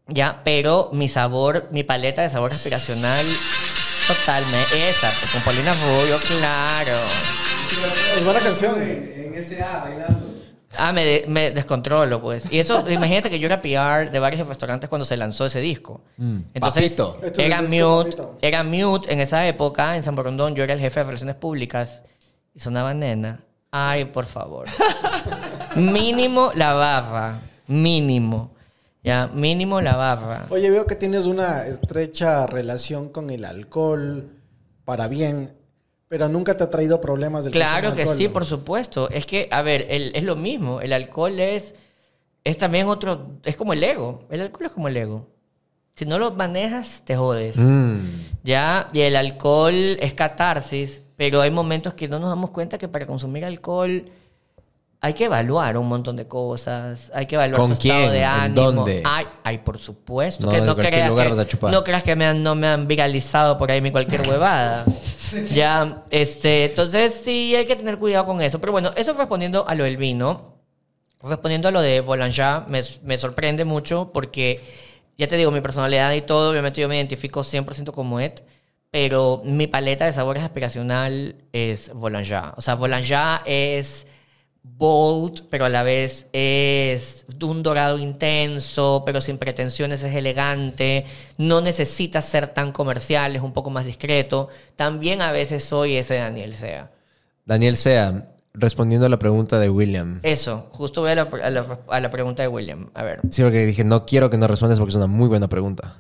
ya, 0.09 0.41
pero 0.45 0.91
mi 0.93 1.09
sabor, 1.09 1.69
mi 1.73 1.83
paleta 1.85 2.23
de 2.23 2.29
sabor 2.31 2.53
aspiracional, 2.53 3.25
totalmente, 4.07 4.89
esa, 4.91 5.11
con 5.33 5.41
Paulina 5.43 5.73
Rubio, 5.73 6.17
claro. 6.39 6.97
Es 8.17 8.25
buena 8.25 8.41
canción. 8.41 8.81
En 8.81 9.43
SA 9.43 9.81
bailando. 9.85 10.35
Ah, 10.77 10.93
me, 10.93 11.05
de- 11.05 11.25
me 11.29 11.51
descontrolo, 11.53 12.21
pues. 12.21 12.51
Y 12.53 12.59
eso, 12.59 12.85
imagínate 12.91 13.31
que 13.31 13.39
yo 13.39 13.47
era 13.47 13.63
PR 13.63 14.11
de 14.11 14.19
varios 14.19 14.47
restaurantes 14.49 14.89
cuando 14.89 15.05
se 15.05 15.17
lanzó 15.17 15.47
ese 15.47 15.61
disco. 15.61 16.01
Entonces, 16.19 16.83
Papito. 16.93 17.19
Este 17.23 17.43
es 17.43 17.47
era 17.49 17.63
mute, 17.63 17.77
papito. 18.17 18.39
era 18.43 18.63
mute 18.65 19.13
en 19.13 19.21
esa 19.21 19.47
época, 19.47 19.97
en 19.97 20.03
San 20.03 20.15
Borondón, 20.17 20.55
yo 20.55 20.65
era 20.65 20.73
el 20.75 20.81
jefe 20.81 21.01
de 21.01 21.05
relaciones 21.05 21.37
públicas 21.37 22.03
y 22.55 22.61
sonaba 22.61 22.93
nena. 22.95 23.41
Ay, 23.71 24.05
por 24.07 24.27
favor. 24.27 24.67
mínimo 25.77 26.53
la 26.55 26.73
barra, 26.75 27.39
mínimo. 27.67 28.54
Ya, 29.05 29.29
mínimo 29.33 29.81
la 29.83 29.97
barra. 29.97 30.47
Oye, 30.49 30.71
veo 30.71 30.87
que 30.87 30.95
tienes 30.97 31.27
una 31.27 31.67
estrecha 31.67 32.47
relación 32.47 33.11
con 33.11 33.29
el 33.29 33.45
alcohol 33.45 34.31
para 34.87 35.09
bien, 35.09 35.53
pero 36.09 36.29
nunca 36.29 36.57
te 36.57 36.65
ha 36.65 36.71
traído 36.71 37.01
problemas 37.03 37.45
del 37.45 37.53
Claro 37.53 37.95
que 37.95 38.01
alcohol, 38.03 38.17
sí, 38.17 38.27
¿no? 38.29 38.33
por 38.33 38.45
supuesto. 38.47 39.11
Es 39.11 39.27
que, 39.27 39.47
a 39.51 39.61
ver, 39.61 39.87
el- 39.91 40.13
es 40.15 40.25
lo 40.25 40.37
mismo. 40.37 40.81
El 40.81 40.95
alcohol 40.95 41.39
es, 41.39 41.75
es 42.45 42.57
también 42.57 42.89
otro, 42.89 43.39
es 43.45 43.57
como 43.57 43.75
el 43.75 43.85
ego. 43.85 44.25
El 44.31 44.41
alcohol 44.41 44.67
es 44.67 44.73
como 44.73 44.89
el 44.89 44.97
ego. 44.97 45.29
Si 45.97 46.07
no 46.07 46.19
lo 46.19 46.33
manejas, 46.33 47.03
te 47.05 47.15
jodes. 47.15 47.57
Mm. 47.59 47.99
Ya, 48.43 48.89
y 48.95 49.01
el 49.01 49.17
alcohol 49.17 49.75
es 50.01 50.15
catarsis, 50.15 51.03
pero 51.17 51.43
hay 51.43 51.51
momentos 51.51 51.93
que 51.95 52.09
no 52.09 52.19
nos 52.19 52.31
damos 52.31 52.51
cuenta 52.51 52.79
que 52.79 52.89
para 52.89 53.07
consumir 53.07 53.45
alcohol 53.45 54.07
hay 55.01 55.13
que 55.13 55.25
evaluar 55.25 55.77
un 55.77 55.87
montón 55.87 56.17
de 56.17 56.27
cosas, 56.27 57.13
hay 57.15 57.27
que 57.27 57.35
evaluar 57.35 57.61
¿Con 57.61 57.69
tu 57.69 57.75
estado 57.75 58.01
quién? 58.01 58.13
de 58.13 58.19
¿En 58.21 58.25
ánimo. 58.25 58.73
dónde? 58.73 59.03
Ay, 59.05 59.27
ay, 59.43 59.59
por 59.59 59.79
supuesto. 59.79 60.47
No, 60.47 60.53
que 60.53 60.59
en 60.59 60.67
no 60.67 60.75
creas 60.77 61.09
lugar 61.11 61.27
que, 61.27 61.31
vas 61.35 61.39
a 61.41 61.47
chupar. 61.49 61.73
no 61.73 61.85
creas 61.85 62.03
que 62.03 62.17
me 62.17 62.25
han, 62.25 62.43
no 62.43 62.55
me 62.55 62.67
han 62.69 62.87
viralizado 62.87 63.59
por 63.59 63.71
ahí 63.71 63.81
mi 63.83 63.91
cualquier 63.91 64.23
huevada. 64.29 64.87
ya, 65.53 66.05
este, 66.11 66.67
entonces 66.67 67.21
sí 67.23 67.55
hay 67.55 67.67
que 67.67 67.77
tener 67.77 67.99
cuidado 67.99 68.25
con 68.25 68.41
eso. 68.41 68.59
Pero 68.61 68.73
bueno, 68.73 68.93
eso 68.97 69.13
respondiendo 69.13 69.69
a 69.69 69.75
lo 69.75 69.85
del 69.85 69.97
vino. 69.99 70.55
Respondiendo 71.23 71.69
a 71.69 71.71
lo 71.71 71.81
de 71.81 72.01
Boulanger, 72.01 72.63
me, 72.69 72.81
me 73.03 73.19
sorprende 73.19 73.65
mucho 73.65 74.11
porque, 74.13 74.61
ya 75.17 75.27
te 75.27 75.37
digo, 75.37 75.51
mi 75.51 75.61
personalidad 75.61 76.13
y 76.13 76.23
todo, 76.23 76.51
obviamente 76.51 76.81
yo 76.81 76.89
me 76.89 76.97
identifico 76.97 77.41
100% 77.41 77.93
como 77.93 78.21
Ed, 78.21 78.33
pero 78.91 79.41
mi 79.45 79.67
paleta 79.67 80.05
de 80.05 80.13
sabores 80.13 80.43
aspiracional 80.43 81.37
es 81.53 81.93
Boulanger. 81.95 82.53
O 82.57 82.61
sea, 82.61 82.75
Boulanger 82.75 83.41
es 83.47 84.07
bold, 84.67 85.45
pero 85.51 85.67
a 85.67 85.69
la 85.69 85.83
vez 85.83 86.27
es 86.33 87.27
de 87.29 87.45
un 87.45 87.63
dorado 87.63 87.99
intenso, 87.99 89.03
pero 89.07 89.21
sin 89.21 89.39
pretensiones, 89.39 90.03
es 90.03 90.15
elegante. 90.15 91.05
No 91.39 91.61
necesita 91.61 92.21
ser 92.23 92.49
tan 92.49 92.73
comercial, 92.73 93.37
es 93.37 93.43
un 93.43 93.53
poco 93.53 93.71
más 93.71 93.85
discreto. 93.87 94.49
También 94.75 95.23
a 95.23 95.31
veces 95.33 95.63
soy 95.65 95.97
ese 95.97 96.17
Daniel 96.17 96.55
Sea. 96.55 96.91
Daniel 97.45 97.77
Sea, 97.77 98.31
respondiendo 98.55 99.07
a 99.07 99.11
la 99.11 99.19
pregunta 99.19 99.59
de 99.61 99.69
William. 99.69 100.19
Eso, 100.23 100.69
justo 100.73 101.03
voy 101.03 101.11
a 101.11 101.15
la, 101.17 101.23
a 101.23 101.51
la- 101.51 101.79
a 101.89 102.01
la 102.01 102.11
pregunta 102.11 102.43
de 102.43 102.49
William. 102.49 102.89
A 102.95 103.03
ver. 103.03 103.21
Sí, 103.31 103.43
porque 103.43 103.67
dije, 103.67 103.85
no 103.85 104.07
quiero 104.07 104.31
que 104.31 104.39
nos 104.39 104.49
respondas 104.51 104.79
porque 104.79 104.91
es 104.93 104.97
una 104.97 105.07
muy 105.07 105.29
buena 105.29 105.49
pregunta. 105.49 105.99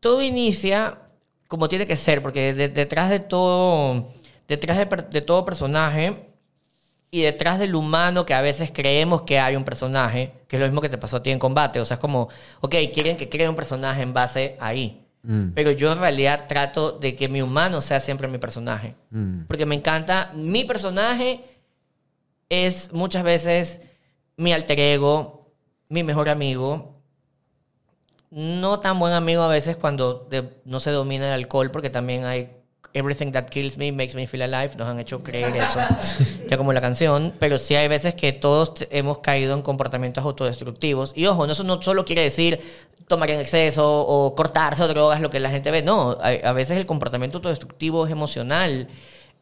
todo 0.00 0.22
inicia 0.22 0.98
como 1.48 1.68
tiene 1.68 1.86
que 1.86 1.96
ser, 1.96 2.22
porque 2.22 2.54
de- 2.54 2.68
detrás 2.68 3.10
de 3.10 3.18
todo, 3.20 4.08
detrás 4.48 4.78
de 5.10 5.20
todo 5.20 5.44
personaje 5.44 6.29
y 7.10 7.22
detrás 7.22 7.58
del 7.58 7.74
humano 7.74 8.24
que 8.24 8.34
a 8.34 8.40
veces 8.40 8.70
creemos 8.72 9.22
que 9.22 9.38
hay 9.40 9.56
un 9.56 9.64
personaje, 9.64 10.32
que 10.46 10.56
es 10.56 10.60
lo 10.60 10.66
mismo 10.66 10.80
que 10.80 10.88
te 10.88 10.98
pasó 10.98 11.16
a 11.16 11.22
ti 11.22 11.30
en 11.30 11.38
combate, 11.38 11.80
o 11.80 11.84
sea, 11.84 11.96
es 11.96 12.00
como, 12.00 12.28
ok, 12.60 12.74
quieren 12.94 13.16
que 13.16 13.28
cree 13.28 13.48
un 13.48 13.56
personaje 13.56 14.02
en 14.02 14.12
base 14.12 14.56
ahí. 14.60 15.04
Pero 15.54 15.70
yo 15.72 15.92
en 15.92 15.98
realidad 16.00 16.46
trato 16.48 16.92
de 16.92 17.14
que 17.14 17.28
mi 17.28 17.42
humano 17.42 17.82
sea 17.82 18.00
siempre 18.00 18.26
mi 18.28 18.38
personaje. 18.38 18.94
Porque 19.46 19.66
me 19.66 19.74
encanta, 19.74 20.30
mi 20.34 20.64
personaje 20.64 21.44
es 22.48 22.90
muchas 22.92 23.22
veces 23.22 23.80
mi 24.36 24.52
alter 24.52 24.80
ego, 24.80 25.52
mi 25.88 26.02
mejor 26.04 26.28
amigo, 26.28 26.96
no 28.30 28.78
tan 28.80 28.98
buen 28.98 29.12
amigo 29.12 29.42
a 29.42 29.48
veces 29.48 29.76
cuando 29.76 30.26
de- 30.30 30.48
no 30.64 30.80
se 30.80 30.90
domina 30.90 31.26
el 31.26 31.32
alcohol, 31.32 31.70
porque 31.70 31.90
también 31.90 32.24
hay 32.24 32.50
Everything 32.92 33.30
that 33.32 33.44
kills 33.50 33.78
me 33.78 33.92
makes 33.92 34.14
me 34.14 34.26
feel 34.26 34.42
alive. 34.42 34.76
Nos 34.76 34.88
han 34.88 34.98
hecho 34.98 35.22
creer 35.22 35.56
eso, 35.56 35.78
ya 36.48 36.56
como 36.56 36.72
la 36.72 36.80
canción. 36.80 37.32
Pero 37.38 37.56
sí 37.56 37.76
hay 37.76 37.86
veces 37.86 38.14
que 38.14 38.32
todos 38.32 38.72
hemos 38.90 39.18
caído 39.20 39.54
en 39.54 39.62
comportamientos 39.62 40.24
autodestructivos. 40.24 41.12
Y 41.14 41.26
ojo, 41.26 41.46
no, 41.46 41.52
eso 41.52 41.62
no 41.62 41.80
solo 41.80 42.04
quiere 42.04 42.22
decir 42.22 42.60
tomar 43.06 43.30
en 43.30 43.40
exceso 43.40 44.06
o 44.06 44.34
cortarse 44.34 44.82
o 44.82 44.88
drogas, 44.88 45.20
lo 45.20 45.30
que 45.30 45.38
la 45.38 45.50
gente 45.50 45.70
ve. 45.70 45.82
No, 45.82 46.18
a, 46.20 46.28
a 46.28 46.52
veces 46.52 46.78
el 46.78 46.86
comportamiento 46.86 47.38
autodestructivo 47.38 48.06
es 48.06 48.12
emocional. 48.12 48.88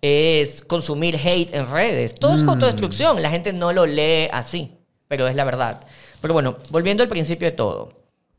Es 0.02 0.62
consumir 0.62 1.16
hate 1.16 1.54
en 1.54 1.70
redes. 1.70 2.14
Todo 2.14 2.36
es 2.36 2.42
autodestrucción. 2.42 3.20
La 3.22 3.30
gente 3.30 3.52
no 3.52 3.72
lo 3.72 3.86
lee 3.86 4.28
así, 4.30 4.76
pero 5.08 5.26
es 5.26 5.34
la 5.34 5.44
verdad. 5.44 5.86
Pero 6.20 6.34
bueno, 6.34 6.56
volviendo 6.70 7.02
al 7.02 7.08
principio 7.08 7.48
de 7.48 7.52
todo. 7.52 7.88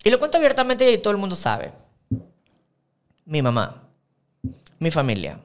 Y 0.03 0.10
lo 0.10 0.19
cuento 0.19 0.38
abiertamente 0.38 0.91
y 0.91 0.98
todo 0.99 1.11
el 1.11 1.18
mundo 1.18 1.36
sabe. 1.36 1.72
Mi 3.26 3.41
mamá, 3.41 3.89
mi 4.80 4.91
familia, 4.91 5.39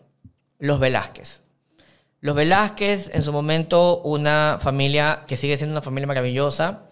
los 0.59 0.81
Velázquez. 0.81 1.43
Los 2.21 2.35
Velázquez, 2.35 3.11
en 3.15 3.23
su 3.23 3.33
momento, 3.33 4.01
una 4.03 4.59
familia 4.61 5.25
que 5.27 5.37
sigue 5.37 5.57
siendo 5.57 5.75
una 5.75 5.83
familia 5.83 6.07
maravillosa, 6.07 6.89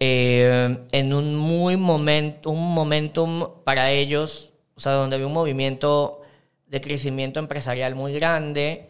eh, 0.00 0.78
en 0.92 1.12
un 1.12 1.34
muy 1.34 1.76
momento, 1.76 2.50
un 2.50 2.74
momentum 2.74 3.62
para 3.64 3.90
ellos, 3.90 4.52
o 4.76 4.80
sea, 4.80 4.92
donde 4.92 5.16
había 5.16 5.26
un 5.26 5.32
movimiento 5.32 6.22
de 6.68 6.80
crecimiento 6.80 7.40
empresarial 7.40 7.94
muy 7.94 8.12
grande. 8.12 8.84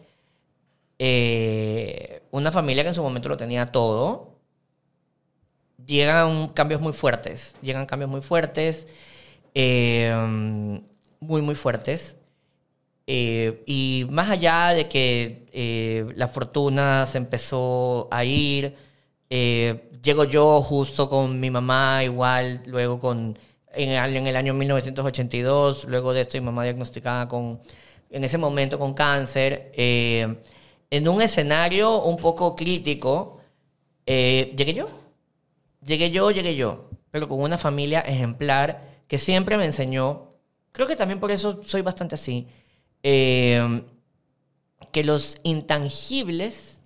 eh, 0.99 2.23
una 2.31 2.51
familia 2.51 2.83
que 2.83 2.89
en 2.89 2.95
su 2.95 3.01
momento 3.03 3.29
lo 3.29 3.37
tenía 3.37 3.65
todo, 3.67 4.39
llegan 5.85 6.49
cambios 6.49 6.81
muy 6.81 6.93
fuertes, 6.93 7.53
llegan 7.61 7.85
cambios 7.85 8.11
muy 8.11 8.21
fuertes, 8.21 8.87
eh, 9.55 10.13
muy, 11.19 11.41
muy 11.41 11.55
fuertes. 11.55 12.18
Eh, 13.11 13.63
y 13.65 14.05
más 14.11 14.29
allá 14.29 14.69
de 14.75 14.87
que 14.87 15.47
eh, 15.51 16.05
la 16.15 16.27
fortuna 16.27 17.07
se 17.07 17.17
empezó 17.17 18.07
a 18.11 18.23
ir, 18.23 18.75
eh, 19.31 19.89
llego 20.03 20.25
yo 20.25 20.61
justo 20.61 21.09
con 21.09 21.39
mi 21.39 21.49
mamá, 21.49 22.03
igual, 22.03 22.61
luego 22.67 22.99
con, 22.99 23.35
en 23.73 23.89
el, 23.89 24.15
en 24.15 24.27
el 24.27 24.35
año 24.35 24.53
1982, 24.53 25.85
luego 25.85 26.13
de 26.13 26.21
esto 26.21 26.37
mi 26.37 26.45
mamá 26.45 26.63
diagnosticada 26.63 27.27
con, 27.27 27.59
en 28.11 28.23
ese 28.23 28.37
momento 28.37 28.77
con 28.77 28.93
cáncer, 28.93 29.71
eh, 29.75 30.35
en 30.91 31.07
un 31.07 31.21
escenario 31.21 32.03
un 32.03 32.17
poco 32.17 32.55
crítico, 32.55 33.39
eh, 34.05 34.53
llegué 34.55 34.73
yo. 34.75 34.89
Llegué 35.83 36.11
yo, 36.11 36.29
llegué 36.29 36.55
yo, 36.55 36.89
pero 37.09 37.27
con 37.27 37.41
una 37.41 37.57
familia 37.57 38.01
ejemplar 38.01 39.01
que 39.07 39.17
siempre 39.17 39.57
me 39.57 39.65
enseñó, 39.65 40.33
creo 40.71 40.87
que 40.87 40.95
también 40.95 41.19
por 41.19 41.31
eso 41.31 41.63
soy 41.63 41.81
bastante 41.81 42.15
así, 42.15 42.47
eh, 43.03 43.83
que 44.91 45.03
los 45.03 45.37
intangibles 45.43 46.77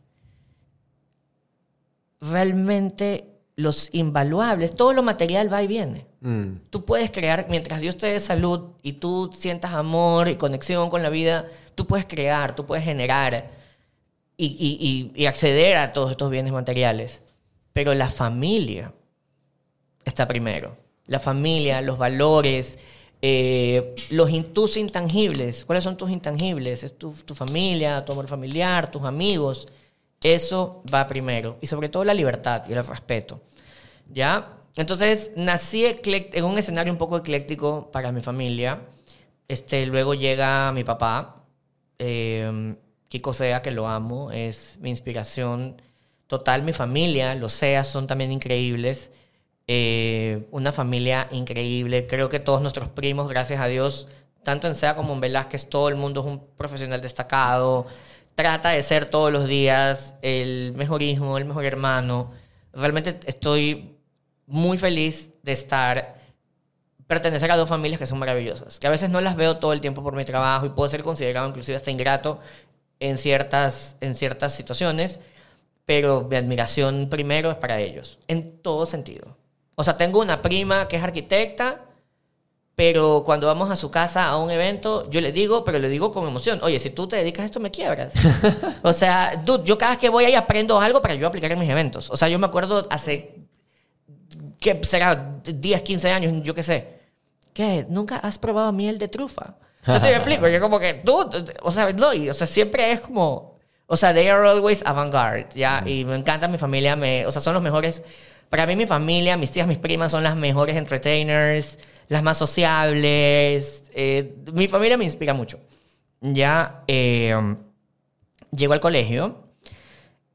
realmente 2.21 3.29
los 3.55 3.93
invaluables, 3.93 4.75
todo 4.75 4.93
lo 4.93 5.03
material 5.03 5.51
va 5.51 5.61
y 5.61 5.67
viene. 5.67 6.07
Mm. 6.21 6.53
Tú 6.69 6.85
puedes 6.85 7.11
crear, 7.11 7.45
mientras 7.49 7.81
Dios 7.81 7.97
te 7.97 8.07
dé 8.07 8.19
salud 8.19 8.71
y 8.81 8.93
tú 8.93 9.29
sientas 9.33 9.73
amor 9.73 10.27
y 10.29 10.35
conexión 10.37 10.89
con 10.89 11.03
la 11.03 11.09
vida, 11.09 11.45
tú 11.75 11.85
puedes 11.85 12.05
crear, 12.07 12.55
tú 12.55 12.65
puedes 12.65 12.83
generar 12.83 13.51
y, 14.37 14.45
y- 14.47 15.11
y- 15.15 15.21
y 15.21 15.25
acceder 15.27 15.77
a 15.77 15.93
todos 15.93 16.11
estos 16.11 16.31
bienes 16.31 16.51
materiales. 16.53 17.21
Pero 17.73 17.93
la 17.93 18.09
familia 18.09 18.93
está 20.05 20.27
primero. 20.27 20.77
La 21.05 21.19
familia, 21.19 21.81
los 21.81 21.97
valores, 21.97 22.79
eh, 23.25 23.95
los 24.09 24.29
in- 24.29 24.53
tus 24.53 24.75
intangibles. 24.75 25.63
¿Cuáles 25.63 25.85
son 25.85 25.95
tus 25.95 26.09
intangibles? 26.11 26.83
Es 26.83 26.97
tu, 26.97 27.13
tu 27.13 27.33
familia, 27.33 28.03
tu 28.03 28.11
amor 28.11 28.27
familiar, 28.27 28.91
tus 28.91 29.03
amigos. 29.03 29.65
Eso 30.21 30.83
va 30.93 31.07
primero. 31.07 31.57
Y 31.61 31.67
sobre 31.67 31.87
todo 31.87 32.03
la 32.03 32.13
libertad 32.13 32.63
y 32.67 32.73
el 32.73 32.83
respeto. 32.85 33.41
¿Ya? 34.13 34.57
Entonces, 34.75 35.31
nací 35.37 35.85
en 35.85 36.43
un 36.45 36.57
escenario 36.57 36.91
un 36.91 36.97
poco 36.99 37.17
ecléctico 37.17 37.89
para 37.91 38.11
mi 38.11 38.19
familia. 38.21 38.81
Este, 39.47 39.85
luego 39.85 40.13
llega 40.15 40.71
mi 40.73 40.83
papá, 40.83 41.43
eh, 41.99 42.75
Kiko 43.07 43.31
Sea, 43.31 43.61
que 43.61 43.71
lo 43.71 43.87
amo, 43.87 44.31
es 44.31 44.77
mi 44.81 44.89
inspiración 44.89 45.81
total. 46.27 46.63
Mi 46.63 46.73
familia, 46.73 47.35
los 47.35 47.53
Seas 47.53 47.87
son 47.87 48.05
también 48.07 48.31
increíbles. 48.33 49.11
Eh, 49.67 50.47
una 50.51 50.71
familia 50.71 51.27
increíble. 51.31 52.05
Creo 52.07 52.29
que 52.29 52.39
todos 52.39 52.61
nuestros 52.61 52.89
primos, 52.89 53.29
gracias 53.29 53.61
a 53.61 53.67
Dios, 53.67 54.07
tanto 54.43 54.67
en 54.67 54.75
Sea 54.75 54.95
como 54.95 55.13
en 55.13 55.21
Velázquez, 55.21 55.69
todo 55.69 55.89
el 55.89 55.95
mundo 55.95 56.21
es 56.21 56.27
un 56.27 56.45
profesional 56.57 57.01
destacado. 57.01 57.87
Trata 58.35 58.69
de 58.69 58.83
ser 58.83 59.05
todos 59.05 59.31
los 59.31 59.47
días 59.47 60.15
el 60.21 60.73
mejor 60.75 61.01
hijo, 61.03 61.37
el 61.37 61.45
mejor 61.45 61.65
hermano. 61.65 62.31
Realmente 62.73 63.19
estoy 63.25 63.95
muy 64.47 64.77
feliz 64.77 65.29
de 65.43 65.53
estar 65.53 66.15
pertenecer 67.07 67.51
a 67.51 67.57
dos 67.57 67.69
familias 67.69 67.99
que 67.99 68.05
son 68.05 68.19
maravillosas, 68.19 68.79
que 68.79 68.87
a 68.87 68.89
veces 68.89 69.09
no 69.09 69.21
las 69.21 69.35
veo 69.35 69.57
todo 69.57 69.73
el 69.73 69.81
tiempo 69.81 70.01
por 70.03 70.15
mi 70.15 70.25
trabajo 70.25 70.65
y 70.65 70.69
puedo 70.69 70.89
ser 70.89 71.03
considerado 71.03 71.47
inclusive 71.47 71.75
hasta 71.75 71.91
ingrato 71.91 72.39
en 72.99 73.17
ciertas, 73.17 73.97
en 73.99 74.15
ciertas 74.15 74.55
situaciones, 74.55 75.19
pero 75.85 76.27
mi 76.29 76.37
admiración 76.37 77.09
primero 77.09 77.51
es 77.51 77.57
para 77.57 77.79
ellos, 77.79 78.19
en 78.27 78.57
todo 78.61 78.85
sentido. 78.85 79.37
O 79.75 79.83
sea, 79.83 79.97
tengo 79.97 80.19
una 80.21 80.41
prima 80.41 80.87
que 80.87 80.97
es 80.97 81.03
arquitecta, 81.03 81.81
pero 82.75 83.23
cuando 83.25 83.47
vamos 83.47 83.69
a 83.69 83.75
su 83.75 83.91
casa 83.91 84.27
a 84.27 84.37
un 84.37 84.49
evento, 84.49 85.09
yo 85.09 85.21
le 85.21 85.31
digo, 85.31 85.63
pero 85.63 85.79
le 85.79 85.89
digo 85.89 86.11
con 86.11 86.27
emoción, 86.27 86.59
oye, 86.63 86.79
si 86.79 86.89
tú 86.89 87.07
te 87.07 87.15
dedicas 87.17 87.43
a 87.43 87.45
esto, 87.45 87.59
me 87.59 87.71
quiebras. 87.71 88.13
o 88.81 88.93
sea, 88.93 89.41
dude, 89.43 89.63
yo 89.63 89.77
cada 89.77 89.91
vez 89.91 89.99
que 89.99 90.09
voy 90.09 90.25
ahí 90.25 90.35
aprendo 90.35 90.79
algo 90.79 91.01
para 91.01 91.15
yo 91.15 91.27
aplicar 91.27 91.51
en 91.51 91.59
mis 91.59 91.69
eventos. 91.69 92.09
O 92.09 92.17
sea, 92.17 92.29
yo 92.29 92.39
me 92.39 92.47
acuerdo 92.47 92.87
hace 92.89 93.35
que 94.59 94.83
será 94.83 95.39
10, 95.43 95.81
15 95.81 96.11
años, 96.11 96.33
yo 96.43 96.55
qué 96.55 96.63
sé. 96.63 96.99
¿Qué? 97.53 97.85
¿Nunca 97.89 98.17
has 98.17 98.39
probado 98.39 98.71
miel 98.71 98.97
de 98.97 99.07
trufa? 99.07 99.55
Entonces 99.85 100.09
me 100.09 100.15
explico, 100.15 100.47
yo 100.47 100.61
como 100.61 100.79
que 100.79 100.93
tú, 101.05 101.29
o 101.61 101.71
sea, 101.71 101.91
no, 101.91 102.13
y, 102.13 102.29
o 102.29 102.33
sea, 102.33 102.47
siempre 102.47 102.93
es 102.93 103.01
como, 103.01 103.59
o 103.85 103.97
sea, 103.97 104.13
they 104.13 104.27
are 104.29 104.47
always 104.47 104.81
avant-garde, 104.85 105.49
¿ya? 105.53 105.83
Y 105.85 106.05
me 106.05 106.15
encanta 106.15 106.47
mi 106.47 106.57
familia, 106.57 106.95
me, 106.95 107.25
o 107.25 107.31
sea, 107.31 107.41
son 107.41 107.53
los 107.53 107.61
mejores, 107.61 108.01
para 108.53 108.67
mí 108.67 108.75
mi 108.75 108.85
familia, 108.85 109.35
mis 109.35 109.49
tías, 109.49 109.65
mis 109.65 109.79
primas 109.79 110.11
son 110.11 110.21
las 110.21 110.35
mejores 110.35 110.77
entertainers, 110.77 111.79
las 112.07 112.21
más 112.21 112.37
sociables, 112.37 113.89
eh, 113.95 114.35
mi 114.53 114.67
familia 114.67 114.95
me 114.95 115.05
inspira 115.05 115.33
mucho. 115.33 115.59
Ya, 116.21 116.83
eh, 116.87 117.35
llego 118.51 118.73
al 118.73 118.79
colegio, 118.79 119.47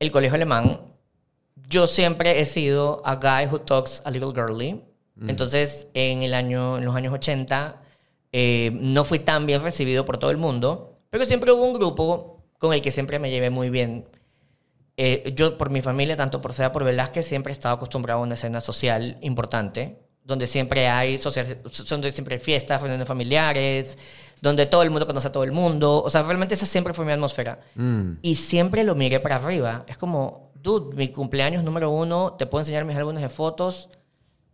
el 0.00 0.10
colegio 0.10 0.34
alemán, 0.34 0.80
yo 1.68 1.86
siempre 1.86 2.40
he 2.40 2.44
sido 2.44 3.02
a 3.04 3.14
guy 3.14 3.46
who 3.48 3.60
talks 3.60 4.02
a 4.04 4.10
little 4.10 4.32
girly. 4.34 4.82
Entonces, 5.28 5.86
en, 5.94 6.24
el 6.24 6.34
año, 6.34 6.78
en 6.78 6.86
los 6.86 6.96
años 6.96 7.12
80, 7.12 7.80
eh, 8.32 8.72
no 8.74 9.04
fui 9.04 9.20
tan 9.20 9.46
bien 9.46 9.62
recibido 9.62 10.04
por 10.04 10.18
todo 10.18 10.32
el 10.32 10.38
mundo, 10.38 10.98
pero 11.10 11.24
siempre 11.24 11.52
hubo 11.52 11.62
un 11.62 11.74
grupo 11.74 12.42
con 12.58 12.72
el 12.72 12.82
que 12.82 12.90
siempre 12.90 13.20
me 13.20 13.30
llevé 13.30 13.50
muy 13.50 13.70
bien. 13.70 14.08
Eh, 15.00 15.32
yo, 15.36 15.56
por 15.56 15.70
mi 15.70 15.80
familia, 15.80 16.16
tanto 16.16 16.40
por 16.40 16.52
sea 16.52 16.72
por 16.72 16.82
Velázquez, 16.82 17.24
siempre 17.24 17.52
he 17.52 17.54
estado 17.54 17.76
acostumbrado 17.76 18.18
a 18.18 18.22
una 18.24 18.34
escena 18.34 18.60
social 18.60 19.16
importante, 19.20 19.96
donde 20.24 20.48
siempre 20.48 20.88
hay, 20.88 21.18
social, 21.18 21.58
donde 21.88 22.10
siempre 22.10 22.34
hay 22.34 22.40
fiestas, 22.40 22.82
reuniones 22.82 23.06
familiares, 23.06 23.96
donde 24.40 24.66
todo 24.66 24.82
el 24.82 24.90
mundo 24.90 25.06
conoce 25.06 25.28
a 25.28 25.32
todo 25.32 25.44
el 25.44 25.52
mundo. 25.52 26.02
O 26.02 26.10
sea, 26.10 26.22
realmente 26.22 26.54
esa 26.54 26.66
siempre 26.66 26.94
fue 26.94 27.04
mi 27.04 27.12
atmósfera. 27.12 27.60
Y 28.22 28.34
siempre 28.34 28.82
lo 28.82 28.96
miré 28.96 29.20
para 29.20 29.36
arriba. 29.36 29.84
Es 29.86 29.96
como, 29.96 30.50
dude, 30.56 30.96
mi 30.96 31.10
cumpleaños 31.10 31.62
número 31.62 31.90
uno, 31.90 32.32
te 32.32 32.46
puedo 32.46 32.62
enseñar 32.62 32.84
mis 32.84 32.96
álbumes 32.96 33.22
de 33.22 33.28
fotos. 33.28 33.90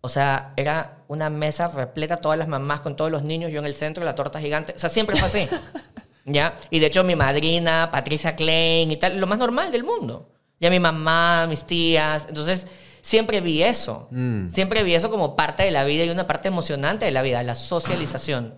O 0.03 0.11
sea, 0.11 0.53
era 0.59 1.05
una 1.09 1.31
mesa 1.31 1.69
repleta, 1.69 2.19
todas 2.19 2.37
las 2.37 2.49
mamás 2.49 2.83
con 2.83 2.97
todos 2.97 3.11
los 3.11 3.23
niños, 3.23 3.51
yo 3.51 3.61
en 3.61 3.67
el 3.67 3.75
centro, 3.75 4.05
la 4.05 4.15
torta 4.15 4.41
gigante. 4.41 4.75
O 4.77 4.79
sea, 4.79 4.91
siempre 4.91 5.17
fue 5.17 5.27
así. 5.27 5.49
¿Ya? 6.27 6.55
Y 6.69 6.81
de 6.81 6.87
hecho, 6.87 7.03
mi 7.03 7.17
madrina, 7.17 7.89
Patricia 7.91 8.37
Klein 8.37 8.93
y 8.93 8.99
tal, 8.99 9.19
lo 9.19 9.27
más 9.27 9.39
normal 9.39 9.73
del 9.73 9.85
mundo. 9.85 10.34
Ya 10.61 10.71
mi 10.71 10.81
mamá, 10.81 11.47
mis 11.49 11.65
tías. 11.65 12.27
Entonces, 12.29 12.67
siempre 13.03 13.41
vi 13.41 13.63
eso. 13.63 14.09
Siempre 14.53 14.83
vi 14.83 14.95
eso 14.95 15.11
como 15.11 15.37
parte 15.37 15.63
de 15.63 15.71
la 15.71 15.85
vida 15.85 16.05
y 16.05 16.11
una 16.11 16.27
parte 16.27 16.49
emocionante 16.49 17.05
de 17.05 17.11
la 17.11 17.23
vida, 17.23 17.43
la 17.43 17.55
socialización. 17.55 18.55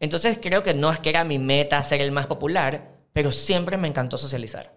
Entonces, 0.00 0.38
creo 0.40 0.62
que 0.62 0.74
no 0.74 0.90
es 0.90 1.00
que 1.00 1.10
era 1.10 1.24
mi 1.24 1.38
meta 1.38 1.82
ser 1.82 2.00
el 2.00 2.12
más 2.12 2.26
popular, 2.26 2.96
pero 3.12 3.32
siempre 3.32 3.76
me 3.76 3.88
encantó 3.88 4.18
socializar. 4.18 4.74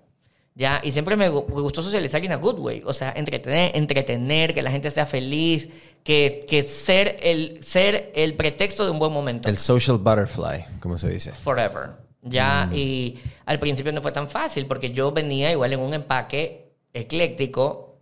¿Ya? 0.56 0.82
Y 0.84 0.92
siempre 0.92 1.16
me 1.16 1.30
gustó 1.30 1.82
socializar 1.82 2.24
in 2.24 2.34
a 2.34 2.36
good 2.36 2.60
way. 2.60 2.82
O 2.86 2.92
sea, 2.92 3.14
entretener, 3.16 3.72
entretener 3.76 4.54
que 4.54 4.62
la 4.62 4.72
gente 4.72 4.92
sea 4.92 5.06
feliz, 5.06 5.70
que, 6.04 6.46
que 6.48 6.64
ser, 6.64 7.18
el, 7.22 7.64
ser 7.64 8.12
el 8.14 8.36
pretexto 8.36 8.84
de 8.84 8.92
un 8.92 9.00
buen 9.00 9.14
momento. 9.14 9.48
El 9.48 9.58
social 9.58 9.98
butterfly, 9.98 10.66
como 10.82 10.98
se 10.98 11.08
dice. 11.10 11.32
Forever. 11.32 12.09
¿Ya? 12.22 12.70
Y 12.74 13.18
al 13.46 13.60
principio 13.60 13.92
no 13.94 14.02
fue 14.02 14.12
tan 14.12 14.28
fácil 14.28 14.66
porque 14.66 14.92
yo 14.92 15.12
venía 15.12 15.52
igual 15.52 15.74
en 15.74 15.80
un 15.80 15.94
empaque 15.94 16.74
ecléctico, 16.94 17.98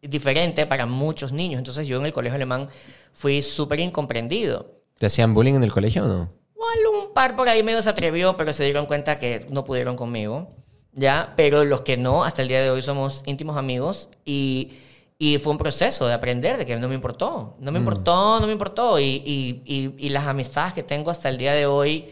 diferente 0.00 0.66
para 0.66 0.86
muchos 0.86 1.32
niños. 1.32 1.58
Entonces 1.58 1.86
yo 1.86 1.98
en 1.98 2.06
el 2.06 2.12
colegio 2.12 2.36
alemán 2.36 2.68
fui 3.12 3.42
súper 3.42 3.80
incomprendido. 3.80 4.70
¿Te 4.98 5.06
hacían 5.06 5.34
bullying 5.34 5.54
en 5.54 5.64
el 5.64 5.72
colegio 5.72 6.04
o 6.04 6.08
no? 6.08 6.32
Igual 6.54 7.04
un 7.06 7.14
par 7.14 7.36
por 7.36 7.48
ahí 7.48 7.62
medio 7.62 7.82
se 7.82 7.90
atrevió, 7.90 8.36
pero 8.36 8.52
se 8.52 8.64
dieron 8.64 8.86
cuenta 8.86 9.18
que 9.18 9.46
no 9.50 9.64
pudieron 9.64 9.96
conmigo. 9.96 10.48
¿Ya? 10.92 11.34
Pero 11.36 11.64
los 11.64 11.82
que 11.82 11.96
no, 11.96 12.24
hasta 12.24 12.42
el 12.42 12.48
día 12.48 12.62
de 12.62 12.70
hoy 12.70 12.82
somos 12.82 13.22
íntimos 13.26 13.56
amigos 13.56 14.08
y, 14.24 14.72
y 15.16 15.38
fue 15.38 15.52
un 15.52 15.58
proceso 15.58 16.06
de 16.08 16.14
aprender, 16.14 16.56
de 16.56 16.66
que 16.66 16.76
no 16.76 16.88
me 16.88 16.94
importó. 16.94 17.56
No 17.60 17.70
me 17.70 17.78
importó, 17.78 18.40
no 18.40 18.46
me 18.46 18.52
importó. 18.52 18.98
Y, 18.98 19.22
y, 19.24 19.94
y 19.96 20.08
las 20.08 20.26
amistades 20.26 20.74
que 20.74 20.82
tengo 20.82 21.10
hasta 21.10 21.28
el 21.28 21.38
día 21.38 21.52
de 21.52 21.66
hoy 21.66 22.08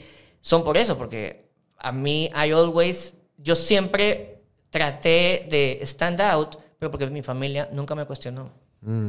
son 0.47 0.63
por 0.63 0.77
eso, 0.77 0.97
porque 0.97 1.51
a 1.79 1.91
mí, 1.91 2.31
I 2.33 2.53
always, 2.53 3.15
yo 3.37 3.57
siempre 3.57 4.43
traté 4.71 5.47
de 5.51 5.81
stand 5.83 6.21
out, 6.21 6.57
pero 6.79 6.91
porque 6.93 7.07
mi 7.09 7.21
familia 7.23 7.69
nunca 7.73 7.97
me 7.97 8.05
cuestionó. 8.05 8.51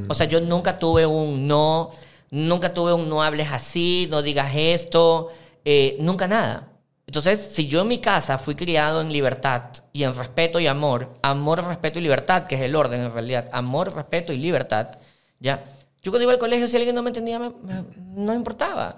O 0.10 0.16
sea, 0.16 0.26
yo 0.26 0.42
nunca 0.42 0.80
tuve 0.80 1.06
un 1.06 1.48
no, 1.48 1.92
nunca 2.32 2.74
tuve 2.74 2.92
un 2.94 3.08
no 3.08 3.22
hables 3.22 3.50
así, 3.52 4.08
no 4.10 4.24
digas 4.24 4.52
esto, 4.56 5.30
eh, 5.64 5.96
nunca 6.00 6.28
nada. 6.28 6.72
Entonces, 7.06 7.40
si 7.40 7.68
yo 7.68 7.82
en 7.82 7.88
mi 7.88 8.00
casa 8.00 8.40
fui 8.40 8.56
criado 8.56 9.00
en 9.02 9.14
libertad 9.14 9.62
y 9.94 10.04
en 10.04 10.16
respeto 10.16 10.60
y 10.60 10.66
amor, 10.66 11.14
amor, 11.22 11.64
respeto 11.64 12.00
y 12.00 12.02
libertad, 12.02 12.48
que 12.48 12.56
es 12.56 12.62
el 12.62 12.76
orden 12.76 13.02
en 13.02 13.14
realidad, 13.14 13.48
amor, 13.52 13.94
respeto 13.94 14.34
y 14.34 14.38
libertad, 14.38 14.98
ya. 15.40 15.64
Yo 16.02 16.12
cuando 16.12 16.24
iba 16.24 16.34
al 16.34 16.40
colegio, 16.40 16.68
si 16.68 16.78
alguien 16.78 16.96
no 16.96 17.04
me 17.04 17.12
entendía, 17.12 17.38
me- 17.38 17.50
me- 17.50 17.84
no 18.16 18.32
me 18.32 18.36
importaba. 18.38 18.98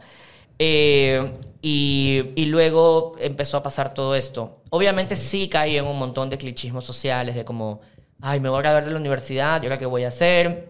Eh, 0.60 1.32
y, 1.62 2.24
y 2.36 2.46
luego 2.46 3.14
empezó 3.20 3.58
a 3.58 3.64
pasar 3.64 3.94
todo 3.94 4.16
esto. 4.16 4.62
Obviamente 4.70 5.16
sí 5.16 5.50
caí 5.50 5.78
en 5.78 5.86
un 5.88 5.98
montón 5.98 6.30
de 6.30 6.38
clichismos 6.38 6.86
sociales, 6.86 7.36
de 7.36 7.44
como, 7.46 7.82
ay, 8.22 8.40
me 8.40 8.50
voy 8.50 8.60
a 8.60 8.62
graduar 8.62 8.86
de 8.86 8.92
la 8.92 8.98
universidad, 8.98 9.62
¿y 9.62 9.66
ahora 9.66 9.78
qué 9.78 9.86
voy 9.86 10.04
a 10.04 10.10
hacer? 10.10 10.70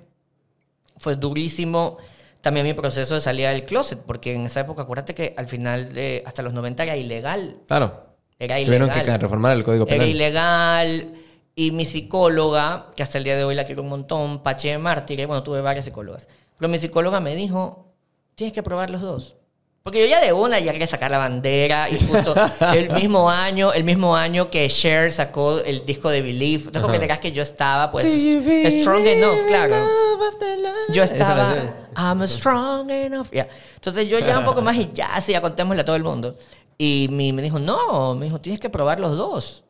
Fue 0.97 1.15
durísimo 1.15 1.97
también 2.41 2.65
mi 2.65 2.73
proceso 2.73 3.15
de 3.15 3.21
salida 3.21 3.49
del 3.49 3.65
closet, 3.65 3.99
porque 3.99 4.33
en 4.33 4.45
esa 4.45 4.61
época, 4.61 4.83
acuérdate 4.83 5.13
que 5.13 5.33
al 5.37 5.47
final, 5.47 5.93
de, 5.93 6.23
hasta 6.25 6.41
los 6.41 6.53
90 6.53 6.83
era 6.83 6.95
ilegal. 6.95 7.57
Claro. 7.67 8.05
Era 8.39 8.55
Tuvieron 8.63 8.87
ilegal. 8.89 9.05
que 9.05 9.17
reformar 9.17 9.57
el 9.57 9.63
Código 9.65 9.85
Era 9.85 9.95
Penal. 9.95 10.09
ilegal. 10.09 11.13
Y 11.55 11.71
mi 11.71 11.83
psicóloga, 11.83 12.91
que 12.95 13.03
hasta 13.03 13.17
el 13.17 13.25
día 13.25 13.35
de 13.35 13.43
hoy 13.43 13.53
la 13.55 13.65
quiero 13.65 13.81
un 13.81 13.89
montón, 13.89 14.41
Pache 14.41 14.77
Mártire, 14.77 15.25
bueno, 15.25 15.43
tuve 15.43 15.59
varias 15.59 15.83
psicólogas. 15.83 16.29
Pero 16.57 16.69
mi 16.69 16.77
psicóloga 16.79 17.19
me 17.19 17.35
dijo, 17.35 17.93
tienes 18.35 18.53
que 18.53 18.63
probar 18.63 18.89
los 18.89 19.01
dos. 19.01 19.35
Porque 19.83 20.01
yo 20.01 20.07
ya 20.07 20.19
de 20.21 20.33
una 20.33 20.59
ya 20.59 20.71
quería 20.71 20.87
sacar 20.87 21.09
la 21.09 21.17
bandera 21.17 21.89
y 21.89 21.97
justo 21.97 22.35
el 22.75 22.91
mismo 22.91 23.29
año, 23.29 23.71
el 23.73 23.83
mismo 23.85 24.15
año 24.15 24.49
que 24.49 24.67
Cher 24.69 25.11
sacó 25.11 25.59
el 25.59 25.85
disco 25.85 26.09
de 26.09 26.21
Believe, 26.21 26.55
entonces 26.65 26.81
comprenderás 26.81 27.19
que 27.19 27.31
yo 27.31 27.41
estaba 27.41 27.89
pues 27.91 28.05
strong 28.79 29.05
enough, 29.07 29.47
claro. 29.47 29.75
Yo 30.93 31.03
estaba 31.03 31.53
I'm 31.95 32.27
strong 32.27 32.89
enough. 32.91 33.27
ya. 33.31 33.47
Entonces 33.75 34.07
yo 34.09 34.19
ya 34.19 34.37
un 34.39 34.45
poco 34.45 34.61
más 34.61 34.75
y 34.75 34.89
ya, 34.93 35.19
sí, 35.21 35.31
ya 35.31 35.41
contémosle 35.41 35.81
a 35.81 35.85
todo 35.85 35.95
el 35.95 36.03
mundo. 36.03 36.35
Y 36.77 37.07
mi- 37.11 37.33
me 37.33 37.41
dijo, 37.41 37.57
no, 37.59 38.15
me 38.15 38.25
dijo, 38.25 38.39
tienes 38.39 38.59
que 38.59 38.69
probar 38.69 38.99
los 38.99 39.17
dos. 39.17 39.63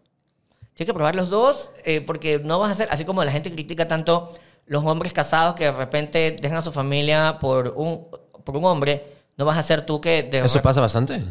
Tienes 0.73 0.87
que 0.89 0.93
probar 0.93 1.15
los 1.15 1.29
dos 1.29 1.71
eh, 1.85 2.01
porque 2.01 2.39
no 2.43 2.57
vas 2.59 2.71
a 2.71 2.75
ser, 2.75 2.87
así 2.91 3.05
como 3.05 3.23
la 3.23 3.31
gente 3.31 3.51
critica 3.51 3.87
tanto 3.87 4.33
los 4.65 4.83
hombres 4.85 5.11
casados 5.13 5.55
que 5.55 5.65
de 5.65 5.71
repente 5.71 6.35
dejan 6.41 6.57
a 6.57 6.61
su 6.61 6.71
familia 6.71 7.37
por 7.39 7.73
un, 7.75 8.07
por 8.43 8.55
un 8.57 8.65
hombre, 8.65 9.18
no 9.39 9.45
vas 9.45 9.57
a 9.57 9.63
ser 9.63 9.85
tú 9.85 10.01
que... 10.01 10.23
de 10.23 10.39
¿Eso 10.39 10.61
pasa 10.61 10.81
bastante? 10.81 11.23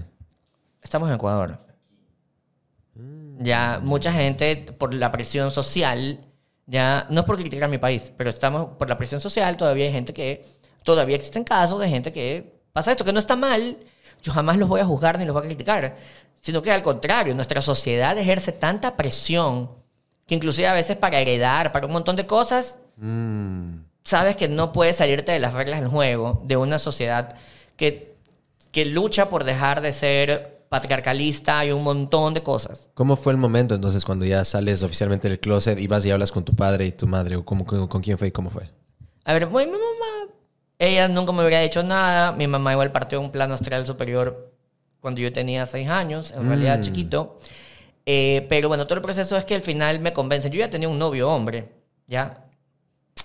Estamos 0.83 1.11
en 1.11 1.17
Ecuador. 1.17 1.59
Ya 3.41 3.81
mucha 3.83 4.11
gente 4.11 4.57
por 4.79 4.95
la 4.95 5.13
presión 5.13 5.51
social, 5.51 6.25
ya 6.65 7.07
no 7.11 7.21
es 7.21 7.27
por 7.27 7.37
criticar 7.37 7.65
a 7.65 7.69
mi 7.69 7.77
país, 7.77 8.11
pero 8.17 8.31
estamos 8.31 8.71
por 8.79 8.89
la 8.89 8.97
presión 8.97 9.21
social, 9.21 9.59
todavía 9.59 9.85
hay 9.85 9.93
gente 9.93 10.15
que, 10.15 10.43
todavía 10.85 11.17
existen 11.17 11.45
casos 11.45 11.79
de 11.81 11.89
gente 11.91 12.11
que 12.11 12.59
pasa 12.73 12.93
esto, 12.93 13.05
que 13.05 13.13
no 13.13 13.19
está 13.19 13.37
mal, 13.37 13.77
yo 14.23 14.33
jamás 14.33 14.57
los 14.57 14.71
voy 14.71 14.81
a 14.81 14.87
juzgar 14.87 15.19
ni 15.19 15.27
los 15.27 15.35
voy 15.35 15.45
a 15.45 15.47
criticar, 15.47 15.99
sino 16.41 16.63
que 16.63 16.73
al 16.73 16.81
contrario, 16.81 17.35
nuestra 17.35 17.61
sociedad 17.61 18.17
ejerce 18.17 18.53
tanta 18.53 18.97
presión 18.97 19.71
que 20.27 20.35
inclusive 20.35 20.67
a 20.67 20.73
veces 20.73 20.97
para 20.97 21.21
heredar, 21.21 21.73
para 21.73 21.87
un 21.87 21.93
montón 21.93 22.17
de 22.17 22.25
cosas, 22.25 22.79
sabes 24.03 24.35
que 24.37 24.49
no 24.49 24.73
puedes 24.73 24.97
salirte 24.97 25.31
de 25.31 25.41
las 25.41 25.53
reglas 25.53 25.83
del 25.83 25.91
juego 25.91 26.41
de 26.47 26.57
una 26.57 26.79
sociedad 26.79 27.37
que, 27.79 28.17
que 28.71 28.85
lucha 28.85 29.31
por 29.31 29.45
dejar 29.45 29.81
de 29.81 29.93
ser 29.93 30.67
patriarcalista 30.69 31.65
y 31.65 31.73
un 31.73 31.83
montón 31.83 32.35
de 32.35 32.43
cosas. 32.43 32.91
¿Cómo 32.93 33.17
fue 33.17 33.33
el 33.33 33.39
momento 33.39 33.75
entonces 33.75 34.05
cuando 34.05 34.27
ya 34.27 34.45
sales 34.45 34.83
oficialmente 34.83 35.29
del 35.29 35.41
closet 35.41 35.79
y 35.79 35.87
vas 35.87 36.05
y 36.05 36.11
hablas 36.11 36.31
con 36.31 36.45
tu 36.45 36.55
padre 36.55 36.85
y 36.85 36.93
tu 36.93 37.07
madre? 37.07 37.37
¿O 37.37 37.45
cómo, 37.47 37.65
con, 37.65 37.87
con 37.87 38.03
quién 38.03 38.19
fue 38.19 38.29
y 38.29 38.33
cómo 38.33 38.51
fue? 38.51 38.69
A 39.25 39.33
ver, 39.33 39.49
pues, 39.49 39.67
mi 39.67 39.73
mamá, 39.73 40.35
ella 40.79 41.09
nunca 41.09 41.33
me 41.33 41.41
hubiera 41.41 41.61
dicho 41.61 41.83
nada. 41.83 42.33
Mi 42.33 42.47
mamá 42.47 42.73
igual 42.73 42.93
partió 42.93 43.21
un 43.21 43.31
plano 43.31 43.55
astral 43.55 43.87
superior 43.87 44.53
cuando 45.01 45.21
yo 45.21 45.33
tenía 45.33 45.65
seis 45.65 45.89
años, 45.89 46.33
en 46.33 46.47
realidad 46.47 46.81
chiquito. 46.83 47.39
Eh, 48.05 48.45
pero 48.49 48.69
bueno, 48.69 48.87
todo 48.87 48.97
el 48.97 49.03
proceso 49.03 49.37
es 49.37 49.45
que 49.45 49.55
al 49.55 49.63
final 49.63 50.01
me 50.01 50.13
convence. 50.13 50.51
Yo 50.51 50.59
ya 50.59 50.69
tenía 50.69 50.89
un 50.89 50.99
novio 50.99 51.31
hombre, 51.31 51.73
¿ya? 52.07 52.43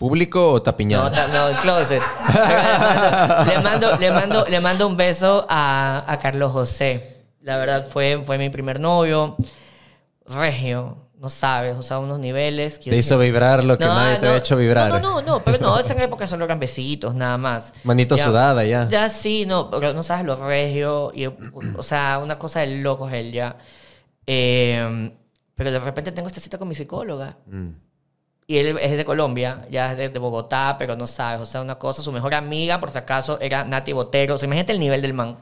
¿Público 0.03 0.49
o 0.51 0.53
No, 0.55 0.61
tapiñado? 0.61 1.09
ta- 1.11 1.27
no, 1.29 1.47
el 1.47 1.55
closet. 1.59 2.01
Le, 3.47 3.59
mando, 3.61 3.97
le, 3.97 4.11
mando, 4.11 4.45
le 4.49 4.59
mando 4.59 4.85
un 4.87 4.97
beso 4.97 5.45
a, 5.49 6.03
a 6.05 6.19
Carlos 6.19 6.51
José. 6.51 7.23
La 7.39 7.55
verdad, 7.57 7.87
fue, 7.87 8.21
fue 8.25 8.37
mi 8.37 8.49
primer 8.49 8.81
novio. 8.81 9.37
Regio, 10.25 10.97
no 11.17 11.29
sabes, 11.29 11.77
o 11.77 11.81
sea, 11.81 11.99
unos 11.99 12.19
niveles. 12.19 12.79
que 12.79 12.85
Te 12.89 12.89
dije, 12.97 12.99
hizo 12.99 13.17
vibrar 13.17 13.63
lo 13.63 13.77
que 13.77 13.85
nadie 13.85 14.17
te 14.19 14.25
había 14.27 14.39
hecho 14.39 14.57
vibrar. 14.57 14.89
No, 14.89 14.99
no, 14.99 15.21
no, 15.21 15.21
no, 15.21 15.39
pero 15.41 15.57
no, 15.59 15.79
esa 15.79 15.93
época 16.03 16.27
solo 16.27 16.43
eran 16.43 16.59
besitos, 16.59 17.15
nada 17.15 17.37
más. 17.37 17.71
Manito 17.85 18.17
Ya- 18.17 18.25
sudada 18.25 18.65
ya. 18.65 18.89
Ya 18.89 19.09
sí, 19.09 19.45
no, 19.45 19.69
pero 19.69 19.93
no 19.93 20.03
sabes 20.03 20.25
lo 20.25 20.35
regio. 20.35 21.13
Y, 21.15 21.27
o 21.27 21.81
sea, 21.83 22.19
una 22.21 22.37
cosa 22.37 22.59
de 22.59 22.77
locos 22.81 23.13
él 23.13 23.31
ya. 23.31 23.55
Eh, 24.27 25.11
pero 25.55 25.71
de 25.71 25.79
repente 25.79 26.11
tengo 26.11 26.27
esta 26.27 26.41
cita 26.41 26.57
con 26.57 26.67
mi 26.67 26.75
psicóloga. 26.75 27.37
Mm. 27.47 27.69
Y 28.45 28.57
él 28.57 28.77
es 28.77 28.97
de 28.97 29.05
Colombia, 29.05 29.65
ya 29.69 29.93
es 29.93 30.13
de, 30.13 30.19
Bogotá, 30.19 30.75
pero 30.77 30.95
no 30.95 31.07
sabes. 31.07 31.41
O 31.41 31.45
sea, 31.45 31.61
una 31.61 31.79
cosa, 31.79 32.01
su 32.01 32.11
mejor 32.11 32.33
amiga, 32.33 32.79
por 32.79 32.89
si 32.89 32.97
acaso, 32.97 33.39
era 33.39 33.63
Nati 33.63 33.93
Botero. 33.93 34.35
O 34.35 34.37
sea, 34.37 34.47
imagínate 34.47 34.73
el 34.73 34.79
nivel 34.79 35.01
del 35.01 35.13
man. 35.13 35.37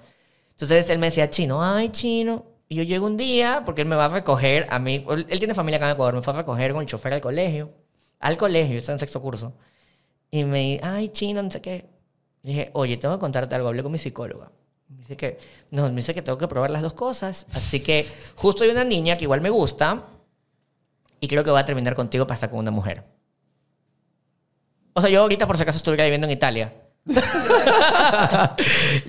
Entonces 0.51 0.89
él 0.89 0.99
me 0.99 1.07
decía, 1.07 1.29
chino, 1.29 1.63
ay, 1.63 1.89
chino. 1.89 2.45
Y 2.69 2.75
yo 2.75 2.83
llego 2.83 3.05
un 3.05 3.17
día, 3.17 3.63
porque 3.65 3.81
él 3.81 3.87
me 3.87 3.95
va 3.95 4.05
a 4.05 4.07
recoger 4.07 4.67
a 4.69 4.79
mí. 4.79 5.05
Él, 5.09 5.39
tiene 5.39 5.53
familia 5.53 5.77
acá 5.77 5.87
en 5.87 5.93
Ecuador, 5.93 6.13
me 6.13 6.21
fue 6.21 6.33
a 6.33 6.37
recoger 6.37 6.73
con 6.73 6.81
el 6.81 6.87
chofer 6.87 7.13
al 7.13 7.21
colegio. 7.21 7.71
Al 8.19 8.37
colegio, 8.37 8.77
estaba 8.77 8.93
en 8.93 8.99
sexto 8.99 9.21
curso. 9.21 9.53
Y 10.29 10.43
me 10.43 10.59
dice, 10.59 10.81
ay, 10.83 11.09
chino, 11.09 11.41
no 11.41 11.49
sé 11.49 11.59
qué. 11.59 11.89
Y 12.43 12.49
dije, 12.49 12.69
oye, 12.73 12.97
tengo 12.97 13.15
que 13.15 13.19
contarte 13.19 13.55
algo. 13.55 13.67
Hablé 13.67 13.81
con 13.81 13.91
mi 13.91 13.97
psicóloga. 13.97 14.51
Me 14.87 14.97
dice 14.99 15.17
que, 15.17 15.37
no, 15.71 15.89
me 15.89 15.95
dice 15.95 16.13
que 16.13 16.21
tengo 16.21 16.37
que 16.37 16.47
probar 16.47 16.69
las 16.69 16.83
dos 16.83 16.93
cosas. 16.93 17.47
Así 17.51 17.79
que 17.79 18.05
justo 18.35 18.63
hay 18.63 18.69
una 18.69 18.83
niña 18.83 19.17
que 19.17 19.23
igual 19.23 19.41
me 19.41 19.49
gusta 19.49 20.05
y 21.21 21.27
creo 21.29 21.43
que 21.45 21.51
voy 21.51 21.59
a 21.61 21.65
terminar 21.65 21.95
contigo 21.95 22.27
para 22.27 22.35
estar 22.35 22.49
con 22.49 22.59
una 22.59 22.71
mujer. 22.71 23.05
O 24.93 24.99
sea, 24.99 25.09
yo 25.09 25.21
ahorita 25.21 25.47
por 25.47 25.55
si 25.55 25.63
acaso 25.63 25.77
estuviera 25.77 26.03
viviendo 26.03 26.27
en 26.27 26.33
Italia. 26.33 26.73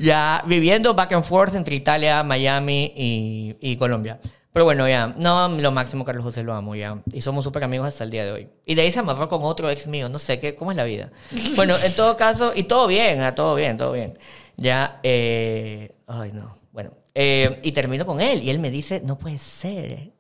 ya 0.01 0.43
viviendo 0.47 0.94
back 0.94 1.12
and 1.12 1.24
forth 1.24 1.55
entre 1.55 1.74
Italia, 1.74 2.22
Miami 2.22 2.93
y, 2.94 3.56
y 3.60 3.76
Colombia. 3.76 4.20
Pero 4.52 4.66
bueno, 4.66 4.86
ya, 4.86 5.14
no, 5.16 5.48
lo 5.48 5.70
máximo 5.72 6.05
Carlos 6.05 6.24
José 6.24 6.43
lo 6.43 6.55
amo, 6.55 6.74
ya. 6.74 6.98
Y 7.12 7.22
somos 7.22 7.43
súper 7.44 7.64
amigos 7.64 7.89
hasta 7.89 8.05
el 8.05 8.10
día 8.10 8.24
de 8.26 8.32
hoy. 8.32 8.48
Y 8.66 8.74
de 8.74 8.82
ahí 8.82 8.93
se 8.93 8.98
amarró 8.98 9.26
con 9.28 9.43
otro 9.44 9.70
ex 9.70 9.86
mío, 9.86 10.10
no 10.10 10.18
sé 10.18 10.39
qué, 10.39 10.55
¿cómo 10.55 10.70
es 10.70 10.76
la 10.76 10.84
vida? 10.84 11.10
Bueno, 11.56 11.74
en 11.82 11.94
todo 11.97 12.16
caso, 12.18 12.52
y 12.55 12.64
todo 12.64 12.86
bien, 12.86 13.22
ah, 13.22 13.34
todo 13.34 13.55
bien, 13.55 13.78
todo 13.78 13.93
bien. 13.93 14.18
Ya, 14.59 15.01
eh, 15.02 15.94
ay 16.06 16.32
no, 16.32 16.55
bueno. 16.72 16.90
eh, 17.14 17.60
y 17.62 17.72
termino 17.72 18.05
con 18.05 18.20
él 18.20 18.43
y 18.43 18.51
él 18.51 18.59
me 18.59 18.70
dice, 18.70 19.01
no 19.02 19.18
puede 19.18 19.39
ser, 19.39 20.12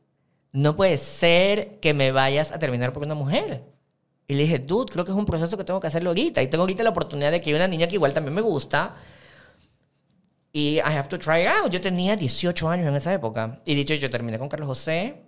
no 0.52 0.76
puede 0.76 0.98
ser 0.98 1.80
que 1.80 1.94
me 1.94 2.12
vayas 2.12 2.52
a 2.52 2.58
terminar 2.58 2.92
por 2.92 3.02
una 3.02 3.14
mujer. 3.14 3.64
Y 4.28 4.34
le 4.34 4.42
dije, 4.42 4.58
dude, 4.58 4.92
creo 4.92 5.04
que 5.04 5.10
es 5.10 5.16
un 5.16 5.24
proceso 5.24 5.56
que 5.56 5.64
tengo 5.64 5.80
que 5.80 5.86
hacerlo 5.86 6.10
ahorita. 6.10 6.42
Y 6.42 6.46
tengo 6.46 6.62
ahorita 6.62 6.82
la 6.82 6.90
oportunidad 6.90 7.30
de 7.30 7.40
que 7.40 7.50
hay 7.50 7.56
una 7.56 7.68
niña 7.68 7.86
que 7.86 7.94
igual 7.94 8.12
también 8.12 8.34
me 8.34 8.40
gusta. 8.40 8.94
Y 10.52 10.76
I 10.76 10.80
have 10.80 11.08
to 11.08 11.18
try 11.18 11.42
it 11.42 11.48
out. 11.48 11.70
Yo 11.70 11.80
tenía 11.80 12.16
18 12.16 12.68
años 12.68 12.86
en 12.86 12.94
esa 12.94 13.12
época. 13.12 13.60
Y 13.64 13.74
dicho, 13.74 13.94
yo 13.94 14.10
terminé 14.10 14.38
con 14.38 14.48
Carlos 14.48 14.68
José. 14.68 15.22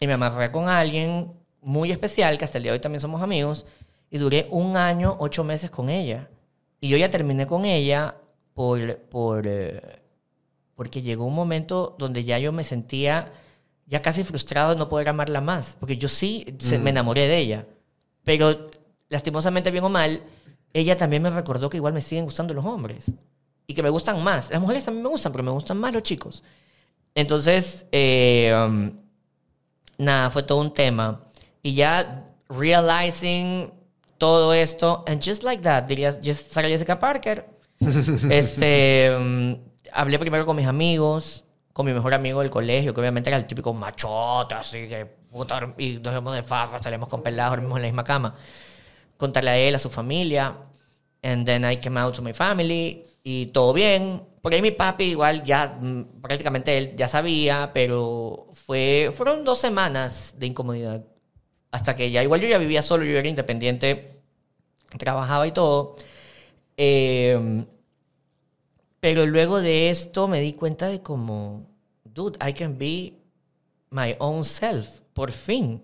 Y 0.00 0.06
me 0.06 0.14
amarré 0.14 0.50
con 0.50 0.68
alguien 0.68 1.32
muy 1.60 1.92
especial, 1.92 2.38
que 2.38 2.44
hasta 2.44 2.58
el 2.58 2.64
día 2.64 2.72
de 2.72 2.78
hoy 2.78 2.82
también 2.82 3.00
somos 3.00 3.22
amigos. 3.22 3.66
Y 4.10 4.18
duré 4.18 4.48
un 4.50 4.76
año, 4.76 5.16
ocho 5.20 5.44
meses 5.44 5.70
con 5.70 5.88
ella. 5.90 6.28
Y 6.80 6.88
yo 6.88 6.96
ya 6.96 7.10
terminé 7.10 7.46
con 7.46 7.64
ella 7.64 8.16
por, 8.54 8.96
por, 8.98 9.46
eh, 9.46 10.02
porque 10.74 11.02
llegó 11.02 11.24
un 11.26 11.34
momento 11.34 11.94
donde 11.98 12.24
ya 12.24 12.38
yo 12.38 12.52
me 12.52 12.64
sentía 12.64 13.32
ya 13.86 14.00
casi 14.02 14.24
frustrado 14.24 14.70
de 14.70 14.76
no 14.76 14.88
poder 14.88 15.08
amarla 15.08 15.40
más. 15.40 15.76
Porque 15.78 15.96
yo 15.96 16.08
sí 16.08 16.46
se- 16.58 16.78
me 16.78 16.90
enamoré 16.90 17.28
de 17.28 17.38
ella. 17.38 17.66
Pero 18.24 18.70
lastimosamente, 19.08 19.70
bien 19.70 19.84
o 19.84 19.88
mal, 19.88 20.22
ella 20.72 20.96
también 20.96 21.22
me 21.22 21.30
recordó 21.30 21.68
que 21.68 21.76
igual 21.76 21.92
me 21.92 22.00
siguen 22.00 22.24
gustando 22.24 22.54
los 22.54 22.64
hombres. 22.64 23.06
Y 23.66 23.74
que 23.74 23.82
me 23.82 23.90
gustan 23.90 24.22
más. 24.24 24.50
Las 24.50 24.60
mujeres 24.60 24.84
también 24.84 25.02
me 25.04 25.08
gustan, 25.10 25.32
pero 25.32 25.44
me 25.44 25.50
gustan 25.50 25.78
más 25.78 25.92
los 25.92 26.02
chicos. 26.02 26.42
Entonces, 27.14 27.84
eh, 27.92 28.52
um, 28.66 28.90
nada, 29.98 30.30
fue 30.30 30.42
todo 30.42 30.60
un 30.60 30.72
tema. 30.72 31.20
Y 31.62 31.74
ya 31.74 32.26
realizing 32.48 33.72
todo 34.18 34.52
esto, 34.54 35.04
and 35.06 35.22
just 35.22 35.42
like 35.42 35.62
that, 35.62 35.84
diría 35.84 36.12
Sarah 36.12 36.68
Jessica 36.68 36.98
Parker, 36.98 37.44
este, 38.30 39.10
mm, 39.18 39.52
hablé 39.92 40.18
primero 40.18 40.44
con 40.46 40.56
mis 40.56 40.66
amigos, 40.66 41.41
con 41.72 41.86
mi 41.86 41.92
mejor 41.92 42.14
amigo 42.14 42.40
del 42.40 42.50
colegio, 42.50 42.94
que 42.94 43.00
obviamente 43.00 43.30
era 43.30 43.36
el 43.36 43.46
típico 43.46 43.72
machote, 43.72 44.54
así 44.54 44.88
que 44.88 45.06
puta, 45.06 45.72
y 45.78 45.94
nos 45.94 46.14
vemos 46.14 46.34
de 46.34 46.42
farra, 46.42 46.82
salimos 46.82 47.08
con 47.08 47.22
pelados, 47.22 47.52
dormimos 47.52 47.78
en 47.78 47.82
la 47.82 47.88
misma 47.88 48.04
cama. 48.04 48.34
Contarle 49.16 49.50
a 49.50 49.56
él, 49.56 49.74
a 49.74 49.78
su 49.78 49.90
familia, 49.90 50.54
and 51.22 51.46
then 51.46 51.64
I 51.64 51.76
came 51.78 51.98
out 51.98 52.14
to 52.14 52.22
my 52.22 52.32
family, 52.32 53.04
y 53.24 53.46
todo 53.46 53.72
bien. 53.72 54.22
Por 54.42 54.52
ahí 54.52 54.60
mi 54.62 54.72
papi 54.72 55.04
igual 55.04 55.44
ya, 55.44 55.78
mm, 55.80 56.20
prácticamente 56.20 56.76
él 56.76 56.96
ya 56.96 57.08
sabía, 57.08 57.70
pero 57.72 58.48
fue, 58.52 59.10
fueron 59.14 59.44
dos 59.44 59.58
semanas 59.58 60.34
de 60.36 60.46
incomodidad. 60.46 61.04
Hasta 61.70 61.96
que 61.96 62.10
ya, 62.10 62.22
igual 62.22 62.40
yo 62.40 62.48
ya 62.48 62.58
vivía 62.58 62.82
solo, 62.82 63.04
yo 63.04 63.18
era 63.18 63.28
independiente, 63.28 64.20
trabajaba 64.98 65.46
y 65.46 65.52
todo. 65.52 65.94
Eh, 66.76 67.64
pero 69.02 69.26
luego 69.26 69.60
de 69.60 69.90
esto 69.90 70.28
me 70.28 70.38
di 70.40 70.52
cuenta 70.52 70.86
de 70.86 71.02
como, 71.02 71.66
dude, 72.04 72.38
I 72.40 72.52
can 72.52 72.78
be 72.78 73.14
my 73.90 74.14
own 74.20 74.44
self, 74.44 75.00
por 75.12 75.32
fin. 75.32 75.82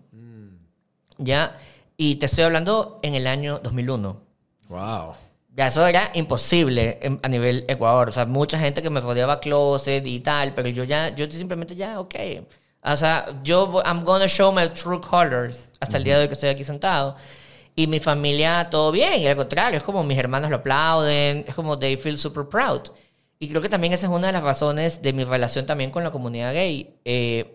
Ya, 1.18 1.56
y 1.96 2.14
te 2.14 2.26
estoy 2.26 2.44
hablando 2.44 3.00
en 3.02 3.16
el 3.16 3.26
año 3.26 3.58
2001. 3.58 4.20
Wow. 4.68 5.14
Ya 5.56 5.66
eso 5.66 5.84
era 5.84 6.12
imposible 6.14 7.00
en- 7.02 7.18
a 7.24 7.28
nivel 7.28 7.64
Ecuador. 7.66 8.10
O 8.10 8.12
sea, 8.12 8.24
mucha 8.24 8.56
gente 8.56 8.82
que 8.82 8.90
me 8.90 9.00
rodeaba 9.00 9.40
closet 9.40 10.06
y 10.06 10.20
tal, 10.20 10.54
pero 10.54 10.68
yo 10.68 10.84
ya, 10.84 11.08
yo 11.08 11.28
simplemente 11.28 11.74
ya, 11.74 11.98
ok. 11.98 12.14
O 12.84 12.96
sea, 12.96 13.40
yo, 13.42 13.82
I'm 13.84 14.04
gonna 14.04 14.28
show 14.28 14.52
my 14.52 14.68
true 14.68 15.00
colors 15.00 15.70
hasta 15.80 15.96
el 15.96 16.04
día 16.04 16.14
de 16.18 16.22
hoy 16.22 16.28
que 16.28 16.34
estoy 16.34 16.50
aquí 16.50 16.62
sentado. 16.62 17.16
Y 17.74 17.88
mi 17.88 17.98
familia, 17.98 18.68
todo 18.70 18.92
bien. 18.92 19.20
Y 19.22 19.26
al 19.26 19.34
contrario, 19.36 19.78
es 19.78 19.82
como 19.82 20.04
mis 20.04 20.18
hermanos 20.18 20.50
lo 20.50 20.56
aplauden, 20.58 21.44
es 21.48 21.54
como 21.56 21.76
they 21.76 21.96
feel 21.96 22.16
super 22.16 22.46
proud. 22.46 22.82
Y 23.38 23.48
creo 23.48 23.60
que 23.62 23.68
también 23.68 23.92
esa 23.92 24.06
es 24.06 24.12
una 24.12 24.26
de 24.28 24.32
las 24.32 24.42
razones 24.42 25.00
de 25.02 25.12
mi 25.12 25.24
relación 25.24 25.64
también 25.66 25.90
con 25.90 26.02
la 26.02 26.10
comunidad 26.10 26.52
gay. 26.52 26.94
Eh, 27.04 27.54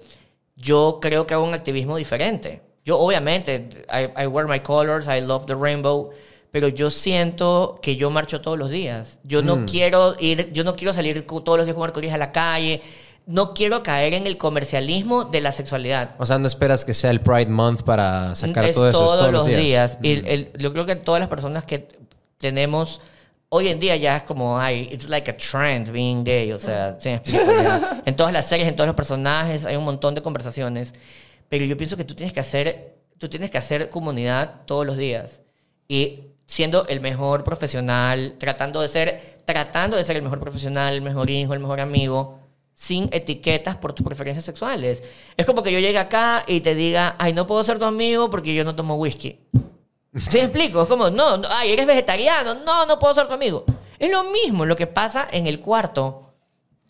yo 0.55 0.99
creo 1.01 1.25
que 1.27 1.33
hago 1.33 1.43
un 1.45 1.53
activismo 1.53 1.97
diferente. 1.97 2.61
Yo 2.85 2.99
obviamente, 2.99 3.85
I, 3.91 4.23
I 4.23 4.27
wear 4.27 4.47
my 4.47 4.59
colors, 4.59 5.07
I 5.07 5.21
love 5.21 5.45
the 5.45 5.55
rainbow, 5.55 6.11
pero 6.51 6.67
yo 6.67 6.89
siento 6.91 7.75
que 7.81 7.95
yo 7.95 8.09
marcho 8.09 8.39
todos 8.41 8.57
los 8.57 8.69
días. 8.69 9.19
Yo 9.23 9.41
no 9.41 9.65
quiero 9.65 10.15
ir, 10.19 10.51
yo 10.53 10.63
no 10.63 10.75
quiero 10.75 10.93
salir 10.93 11.25
todos 11.25 11.57
los 11.57 11.65
días 11.65 11.75
con 11.75 11.83
arcoíris 11.85 12.13
a 12.13 12.17
la 12.17 12.31
calle. 12.31 12.81
No 13.25 13.53
quiero 13.53 13.83
caer 13.83 14.13
en 14.13 14.27
el 14.27 14.37
comercialismo 14.37 15.23
de 15.25 15.39
la 15.41 15.51
sexualidad. 15.53 16.15
O 16.19 16.25
sea, 16.25 16.37
no 16.39 16.47
esperas 16.47 16.83
que 16.85 16.93
sea 16.93 17.09
el 17.09 17.21
Pride 17.21 17.47
Month 17.47 17.81
para 17.83 18.35
sacar 18.35 18.65
es 18.65 18.75
todo 18.75 18.89
eso. 18.89 18.97
es 19.01 19.19
todos, 19.19 19.31
los 19.31 19.45
días. 19.45 19.61
días. 19.61 19.97
Y 20.01 20.11
el- 20.11 20.27
el- 20.27 20.51
yo 20.59 20.71
creo 20.73 20.85
que 20.85 20.95
todas 20.97 21.19
las 21.21 21.29
personas 21.29 21.63
que 21.63 21.87
tenemos 22.37 22.99
hoy 23.55 23.67
en 23.67 23.79
día 23.79 23.95
ya 23.95 24.17
es 24.17 24.23
como, 24.23 24.59
ay, 24.59 24.89
it's 24.91 25.07
like 25.09 25.29
a 25.29 25.37
trend 25.37 25.91
being 25.91 26.23
gay. 26.23 26.51
O 26.51 26.57
sea, 26.57 26.97
¿sí 26.99 27.09
en 27.09 28.15
todas 28.15 28.33
las 28.33 28.47
series, 28.47 28.67
en 28.67 28.75
todos 28.75 28.87
los 28.87 28.95
personajes, 28.95 29.63
hay 29.65 29.75
un 29.75 29.85
montón 29.85 30.15
de 30.15 30.23
conversaciones. 30.23 30.95
Pero 31.49 31.63
yo 31.63 31.77
pienso 31.77 31.95
que 31.95 32.03
tú 32.03 32.15
tienes 32.15 32.33
que 32.33 32.39
hacer, 32.39 32.97
tú 33.19 33.29
tienes 33.29 33.51
que 33.51 33.59
hacer 33.59 33.89
comunidad 33.89 34.61
todos 34.65 34.87
los 34.87 34.97
días. 34.97 35.41
Y 35.87 36.21
siendo 36.47 36.87
el 36.87 36.99
mejor 36.99 37.43
profesional, 37.43 38.37
tratando 38.39 38.81
de 38.81 38.87
ser, 38.87 39.39
tratando 39.45 39.97
de 39.97 40.03
ser 40.03 40.15
el 40.15 40.23
mejor 40.23 40.39
profesional, 40.39 40.95
el 40.95 41.03
mejor 41.03 41.29
hijo, 41.29 41.53
el 41.53 41.59
mejor 41.59 41.79
amigo, 41.79 42.39
sin 42.73 43.07
etiquetas 43.11 43.75
por 43.75 43.93
tus 43.93 44.03
preferencias 44.03 44.45
sexuales. 44.45 45.03
Es 45.37 45.45
como 45.45 45.61
que 45.61 45.71
yo 45.71 45.77
llegue 45.77 45.99
acá 45.99 46.43
y 46.47 46.61
te 46.61 46.73
diga, 46.73 47.15
ay, 47.19 47.33
no 47.33 47.45
puedo 47.45 47.63
ser 47.63 47.77
tu 47.77 47.85
amigo 47.85 48.31
porque 48.31 48.55
yo 48.55 48.63
no 48.63 48.75
tomo 48.75 48.95
whisky. 48.95 49.39
¿Sí 50.15 50.39
explico? 50.39 50.83
Es 50.83 50.87
como, 50.87 51.09
no, 51.09 51.37
no, 51.37 51.47
ay, 51.49 51.71
eres 51.71 51.87
vegetariano, 51.87 52.55
no, 52.55 52.85
no 52.85 52.99
puedo 52.99 53.13
ser 53.13 53.27
tu 53.27 53.33
amigo. 53.33 53.65
Es 53.97 54.11
lo 54.11 54.23
mismo, 54.25 54.65
lo 54.65 54.75
que 54.75 54.87
pasa 54.87 55.27
en 55.31 55.47
el 55.47 55.59
cuarto 55.59 56.22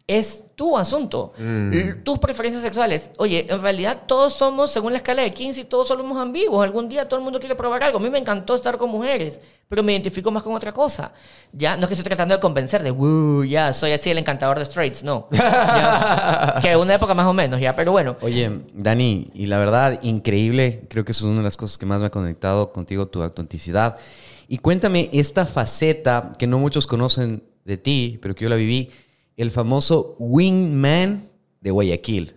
es 0.06 0.44
tu 0.56 0.78
asunto. 0.78 1.34
L- 1.40 1.94
Tus 2.04 2.20
preferencias 2.20 2.62
sexuales. 2.62 3.10
Oye, 3.18 3.46
en 3.50 3.62
realidad 3.62 4.02
todos 4.06 4.34
somos, 4.34 4.70
según 4.70 4.92
la 4.92 4.98
escala 4.98 5.22
de 5.22 5.32
15, 5.32 5.62
y 5.62 5.64
todos 5.64 5.88
somos 5.88 6.18
ambiguos. 6.18 6.62
Algún 6.64 6.90
día 6.90 7.08
todo 7.08 7.20
el 7.20 7.24
mundo 7.24 7.40
quiere 7.40 7.56
probar 7.56 7.84
algo. 7.84 8.00
A 8.00 8.02
mí 8.02 8.10
me 8.10 8.18
encantó 8.20 8.54
estar 8.54 8.78
con 8.78 8.90
mujeres, 8.90 9.40
pero 9.70 9.82
me 9.82 9.94
identifico 9.94 10.30
más 10.30 10.44
con 10.44 10.54
otra 10.56 10.74
cosa. 10.74 11.14
Ya, 11.54 11.78
no 11.78 11.84
es 11.84 11.88
que 11.88 11.94
estoy 11.94 12.04
tratando 12.04 12.36
de 12.36 12.42
convencer 12.42 12.84
de, 12.84 12.92
"Woo, 12.92 13.46
ya, 13.46 13.72
soy 13.72 13.94
así 13.94 14.10
el 14.10 14.18
encantador 14.18 14.60
de 14.60 14.66
straights. 14.66 15.04
No. 15.04 15.28
Ya. 15.32 16.60
que 16.62 16.76
una 16.76 16.96
época 16.96 17.14
más 17.14 17.26
o 17.26 17.34
menos, 17.34 17.60
ya, 17.62 17.76
pero 17.76 17.92
bueno. 17.94 18.18
Oye, 18.22 18.52
Dani, 18.74 19.28
y 19.34 19.46
la 19.48 19.58
verdad, 19.58 20.00
increíble. 20.04 20.86
Creo 20.90 21.06
que 21.06 21.14
eso 21.14 21.26
es 21.26 21.30
una 21.30 21.38
de 21.38 21.44
las 21.44 21.58
cosas 21.58 21.78
que 21.78 21.86
más 21.86 22.00
me 22.02 22.08
ha 22.08 22.12
conectado 22.12 22.72
contigo, 22.74 23.08
tu 23.08 23.24
autenticidad. 23.24 23.98
Y 24.50 24.58
cuéntame 24.58 25.10
esta 25.14 25.46
faceta 25.46 26.32
que 26.38 26.46
no 26.48 26.60
muchos 26.60 26.88
conocen 26.88 27.44
de 27.66 27.78
ti, 27.78 28.20
pero 28.22 28.36
que 28.36 28.44
yo 28.44 28.50
la 28.50 28.58
viví, 28.58 28.92
el 29.38 29.52
famoso 29.52 30.16
wingman 30.20 31.30
de 31.62 31.72
Guayaquil. 31.72 32.36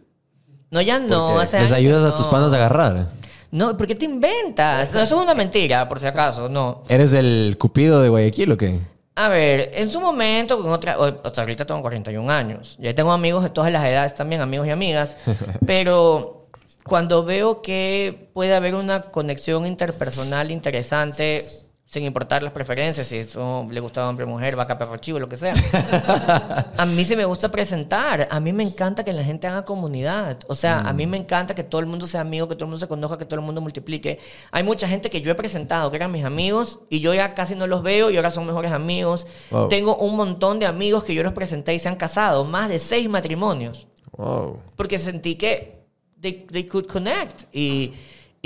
No, 0.71 0.81
ya 0.81 0.99
no. 0.99 1.39
Hace 1.39 1.59
les 1.59 1.67
años 1.67 1.79
ayudas 1.79 2.13
a 2.13 2.17
tus 2.17 2.27
panos 2.27 2.53
a 2.53 2.57
agarrar. 2.57 3.09
No, 3.51 3.77
¿por 3.77 3.87
qué 3.87 3.95
te 3.95 4.05
inventas? 4.05 4.93
No, 4.93 5.01
eso 5.01 5.17
es 5.17 5.23
una 5.23 5.35
mentira, 5.35 5.89
por 5.89 6.01
si 6.01 6.07
acaso, 6.07 6.49
no. 6.49 6.83
¿Eres 6.89 7.13
el 7.13 7.57
cupido 7.59 8.03
de 8.03 8.09
Guayaquil 8.09 8.53
o 8.53 8.57
qué? 8.57 8.81
A 9.15 9.29
ver, 9.29 9.71
en 9.75 9.89
su 9.89 9.99
momento, 10.01 10.61
con 10.61 10.71
otra, 10.71 10.99
hasta 11.25 11.41
ahorita 11.41 11.65
tengo 11.65 11.81
41 11.81 12.31
años. 12.31 12.77
Ya 12.79 12.95
tengo 12.95 13.13
amigos 13.13 13.45
de 13.45 13.51
todas 13.51 13.73
las 13.73 13.83
edades 13.85 14.15
también, 14.15 14.43
amigos 14.43 14.67
y 14.67 14.71
amigas. 14.71 15.17
Pero 15.67 16.49
cuando 16.85 17.25
veo 17.25 17.63
que 17.63 18.29
puede 18.35 18.55
haber 18.55 18.75
una 18.75 19.03
conexión 19.03 19.67
interpersonal 19.67 20.51
interesante, 20.51 21.49
sin 21.89 22.03
importar 22.03 22.43
las 22.43 22.53
preferencias, 22.53 23.07
si 23.07 23.19
eso 23.19 23.67
le 23.71 23.79
gusta 23.79 24.09
hombre, 24.09 24.27
mujer, 24.27 24.57
vaca, 24.57 24.77
perro, 24.77 24.97
chivo, 24.97 25.21
lo 25.21 25.29
que 25.29 25.37
sea. 25.37 25.53
a 26.77 26.85
mí 26.85 27.05
sí 27.05 27.15
me 27.15 27.25
gusta 27.25 27.49
presentar. 27.49 28.27
A 28.29 28.41
mí 28.41 28.53
me 28.53 28.65
encanta 28.65 29.05
que 29.05 29.13
la 29.13 29.23
gente 29.23 29.47
haga 29.47 29.65
comunidad. 29.65 30.39
O 30.49 30.55
sea, 30.57 30.81
a 30.81 30.93
mí 30.93 31.07
me 31.07 31.17
encanta 31.17 31.55
que 31.55 31.63
todo 31.63 31.81
el 31.81 31.87
mundo 31.87 32.09
sea 32.09 32.23
amigo, 32.23 32.49
que 32.49 32.57
todo 32.57 32.65
el 32.65 32.71
mundo 32.71 32.81
se 32.81 32.89
conozca, 32.89 33.17
que 33.19 33.25
todo 33.25 33.39
el 33.39 33.47
mundo 33.47 33.61
multiplique. 33.61 34.19
Hay 34.51 34.65
mucha 34.65 34.89
gente 34.89 35.11
que 35.11 35.21
yo 35.21 35.31
he 35.31 35.37
presentado 35.37 35.89
que 35.91 35.97
eran 35.97 36.11
mis 36.11 36.25
amigos 36.25 36.81
y 36.91 36.99
yo 36.99 37.15
ya 37.15 37.35
casi 37.35 37.55
no 37.55 37.69
los 37.69 37.85
veo 37.85 38.11
y 38.11 38.17
ahora 38.17 38.33
son 38.33 38.47
mejores 38.47 38.73
amigos. 38.73 39.29
Wow. 39.53 39.69
Tengo 39.69 39.97
un 39.97 40.17
montón 40.17 40.59
de 40.59 40.67
amigos 40.67 41.05
que 41.05 41.15
yo 41.15 41.23
los 41.23 41.35
presenté 41.35 41.73
y 41.73 41.79
se 41.79 41.89
han 41.89 41.97
casado, 41.97 42.45
más 42.45 42.69
de 42.69 42.81
seis 42.81 43.09
matrimonios 43.09 43.87
Wow. 44.17 44.59
porque 44.77 44.99
sentí 44.99 45.37
que 45.37 45.85
they, 46.21 46.47
they 46.51 46.65
could 46.65 46.87
connect. 46.87 47.45
Y, 47.53 47.93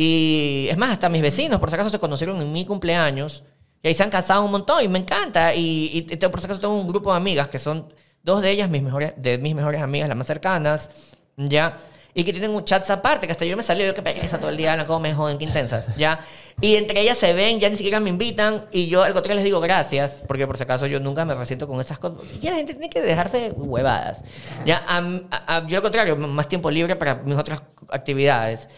y 0.03 0.69
es 0.71 0.79
más, 0.79 0.91
hasta 0.93 1.09
mis 1.11 1.21
vecinos, 1.21 1.61
por 1.61 1.69
si 1.69 1.75
acaso, 1.75 1.91
se 1.91 1.99
conocieron 1.99 2.41
en 2.41 2.51
mi 2.51 2.65
cumpleaños 2.65 3.45
y 3.83 3.89
ahí 3.89 3.95
se 3.95 4.03
han 4.03 4.09
casado 4.11 4.43
un 4.45 4.51
montón 4.51 4.83
y 4.83 4.89
me 4.89 4.99
encanta. 4.99 5.55
Y, 5.55 6.07
y 6.11 6.17
por 6.17 6.41
si 6.41 6.47
acaso 6.47 6.61
tengo 6.61 6.75
un 6.75 6.89
grupo 6.89 7.11
de 7.11 7.17
amigas 7.19 7.49
que 7.49 7.59
son 7.59 7.87
dos 8.23 8.41
de 8.41 8.51
ellas 8.51 8.71
mis 8.71 8.83
mejores, 8.83 9.13
de 9.17 9.37
mis 9.39 9.55
mejores 9.55 9.83
amigas, 9.83 10.09
las 10.09 10.17
más 10.17 10.27
cercanas, 10.27 10.89
¿ya? 11.37 11.79
Y 12.13 12.25
que 12.25 12.33
tienen 12.33 12.51
un 12.51 12.65
chat 12.65 12.89
aparte, 12.91 13.27
que 13.27 13.33
hasta 13.33 13.45
yo 13.45 13.57
me 13.57 13.63
salí, 13.63 13.85
yo 13.85 13.95
que 13.95 14.03
pereza 14.03 14.39
todo 14.39 14.51
el 14.51 14.57
día, 14.57 14.73
hablan 14.73 14.87
como 14.87 15.01
me 15.01 15.15
joden, 15.15 15.39
qué 15.39 15.45
intensas, 15.45 15.95
¿ya? 15.97 16.21
Y 16.61 16.75
entre 16.75 17.01
ellas 17.03 17.17
se 17.17 17.33
ven, 17.33 17.61
ya 17.61 17.69
ni 17.71 17.77
siquiera 17.77 18.01
me 18.01 18.11
invitan, 18.11 18.65
y 18.73 18.89
yo 18.89 19.03
al 19.05 19.13
contrario 19.13 19.37
les 19.37 19.45
digo 19.45 19.61
gracias, 19.61 20.19
porque 20.27 20.47
por 20.47 20.57
si 20.57 20.65
acaso 20.65 20.87
yo 20.87 20.99
nunca 20.99 21.25
me 21.25 21.35
resiento 21.35 21.69
con 21.69 21.81
esas 21.81 21.99
cosas. 21.99 22.19
Y 22.43 22.47
la 22.47 22.57
gente 22.57 22.73
tiene 22.75 22.91
que 22.91 23.01
dejarse 23.01 23.53
huevadas. 23.55 24.23
Ya, 24.67 24.83
am- 24.89 25.29
a- 25.31 25.57
a- 25.59 25.67
yo 25.69 25.77
al 25.77 25.83
contrario, 25.83 26.17
más 26.17 26.49
tiempo 26.49 26.71
libre 26.71 26.97
para 26.97 27.15
mis 27.17 27.37
otras 27.37 27.63
actividades. 27.91 28.69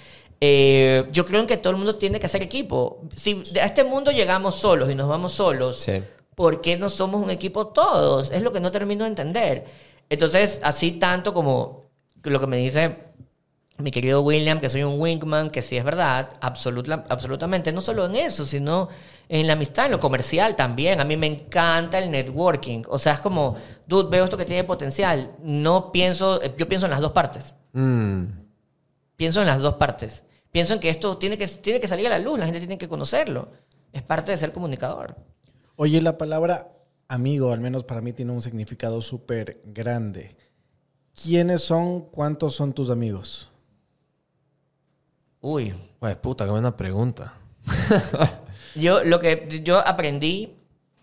Eh, 0.44 1.06
yo 1.12 1.24
creo 1.24 1.38
en 1.40 1.46
que 1.46 1.56
todo 1.56 1.70
el 1.70 1.76
mundo 1.76 1.94
tiene 1.94 2.18
que 2.18 2.26
hacer 2.26 2.42
equipo. 2.42 3.02
Si 3.14 3.44
a 3.60 3.64
este 3.64 3.84
mundo 3.84 4.10
llegamos 4.10 4.56
solos 4.56 4.90
y 4.90 4.94
nos 4.96 5.08
vamos 5.08 5.32
solos, 5.34 5.78
Sí. 5.78 6.02
¿por 6.34 6.60
qué 6.60 6.76
no 6.76 6.88
somos 6.88 7.22
un 7.22 7.30
equipo 7.30 7.68
todos? 7.68 8.32
Es 8.32 8.42
lo 8.42 8.52
que 8.52 8.58
no 8.58 8.72
termino 8.72 9.04
de 9.04 9.10
entender. 9.10 9.64
Entonces, 10.10 10.58
así 10.64 10.90
tanto 10.90 11.32
como 11.32 11.84
lo 12.24 12.40
que 12.40 12.48
me 12.48 12.56
dice 12.56 12.98
mi 13.78 13.92
querido 13.92 14.20
William, 14.22 14.58
que 14.58 14.68
soy 14.68 14.82
un 14.82 15.00
wingman, 15.00 15.48
que 15.48 15.62
sí 15.62 15.76
es 15.76 15.84
verdad, 15.84 16.30
absoluta- 16.40 17.04
absolutamente, 17.08 17.70
no 17.72 17.80
solo 17.80 18.06
en 18.06 18.16
eso, 18.16 18.44
sino 18.44 18.88
en 19.28 19.46
la 19.46 19.52
amistad, 19.52 19.86
en 19.86 19.92
lo 19.92 20.00
comercial 20.00 20.56
también. 20.56 21.00
A 21.00 21.04
mí 21.04 21.16
me 21.16 21.28
encanta 21.28 22.00
el 22.00 22.10
networking. 22.10 22.82
O 22.88 22.98
sea, 22.98 23.12
es 23.14 23.20
como, 23.20 23.54
dude, 23.86 24.10
veo 24.10 24.24
esto 24.24 24.36
que 24.36 24.44
tiene 24.44 24.64
potencial. 24.64 25.36
No 25.40 25.92
pienso, 25.92 26.40
yo 26.56 26.66
pienso 26.66 26.86
en 26.86 26.90
las 26.90 27.00
dos 27.00 27.12
partes. 27.12 27.54
Mm. 27.74 28.24
Pienso 29.16 29.40
en 29.40 29.46
las 29.46 29.60
dos 29.60 29.74
partes. 29.74 30.24
Pienso 30.52 30.74
en 30.74 30.80
que 30.80 30.90
esto 30.90 31.18
tiene 31.18 31.36
que, 31.36 31.46
tiene 31.48 31.80
que 31.80 31.88
salir 31.88 32.06
a 32.06 32.10
la 32.10 32.18
luz, 32.18 32.38
la 32.38 32.44
gente 32.44 32.60
tiene 32.60 32.78
que 32.78 32.88
conocerlo. 32.88 33.48
Es 33.92 34.02
parte 34.02 34.30
de 34.30 34.36
ser 34.36 34.52
comunicador. 34.52 35.16
Oye, 35.76 36.00
la 36.00 36.18
palabra 36.18 36.72
amigo, 37.08 37.52
al 37.52 37.60
menos 37.60 37.84
para 37.84 38.00
mí, 38.00 38.12
tiene 38.12 38.32
un 38.32 38.42
significado 38.42 39.02
súper 39.02 39.60
grande. 39.64 40.36
¿Quiénes 41.20 41.62
son, 41.62 42.02
cuántos 42.02 42.54
son 42.54 42.72
tus 42.72 42.90
amigos? 42.90 43.50
Uy, 45.40 45.74
Güey, 46.00 46.20
puta, 46.20 46.44
qué 46.44 46.50
buena 46.50 46.76
pregunta. 46.76 47.34
Yo 48.74 49.04
lo 49.04 49.20
que 49.20 49.60
yo 49.62 49.78
aprendí, 49.86 50.56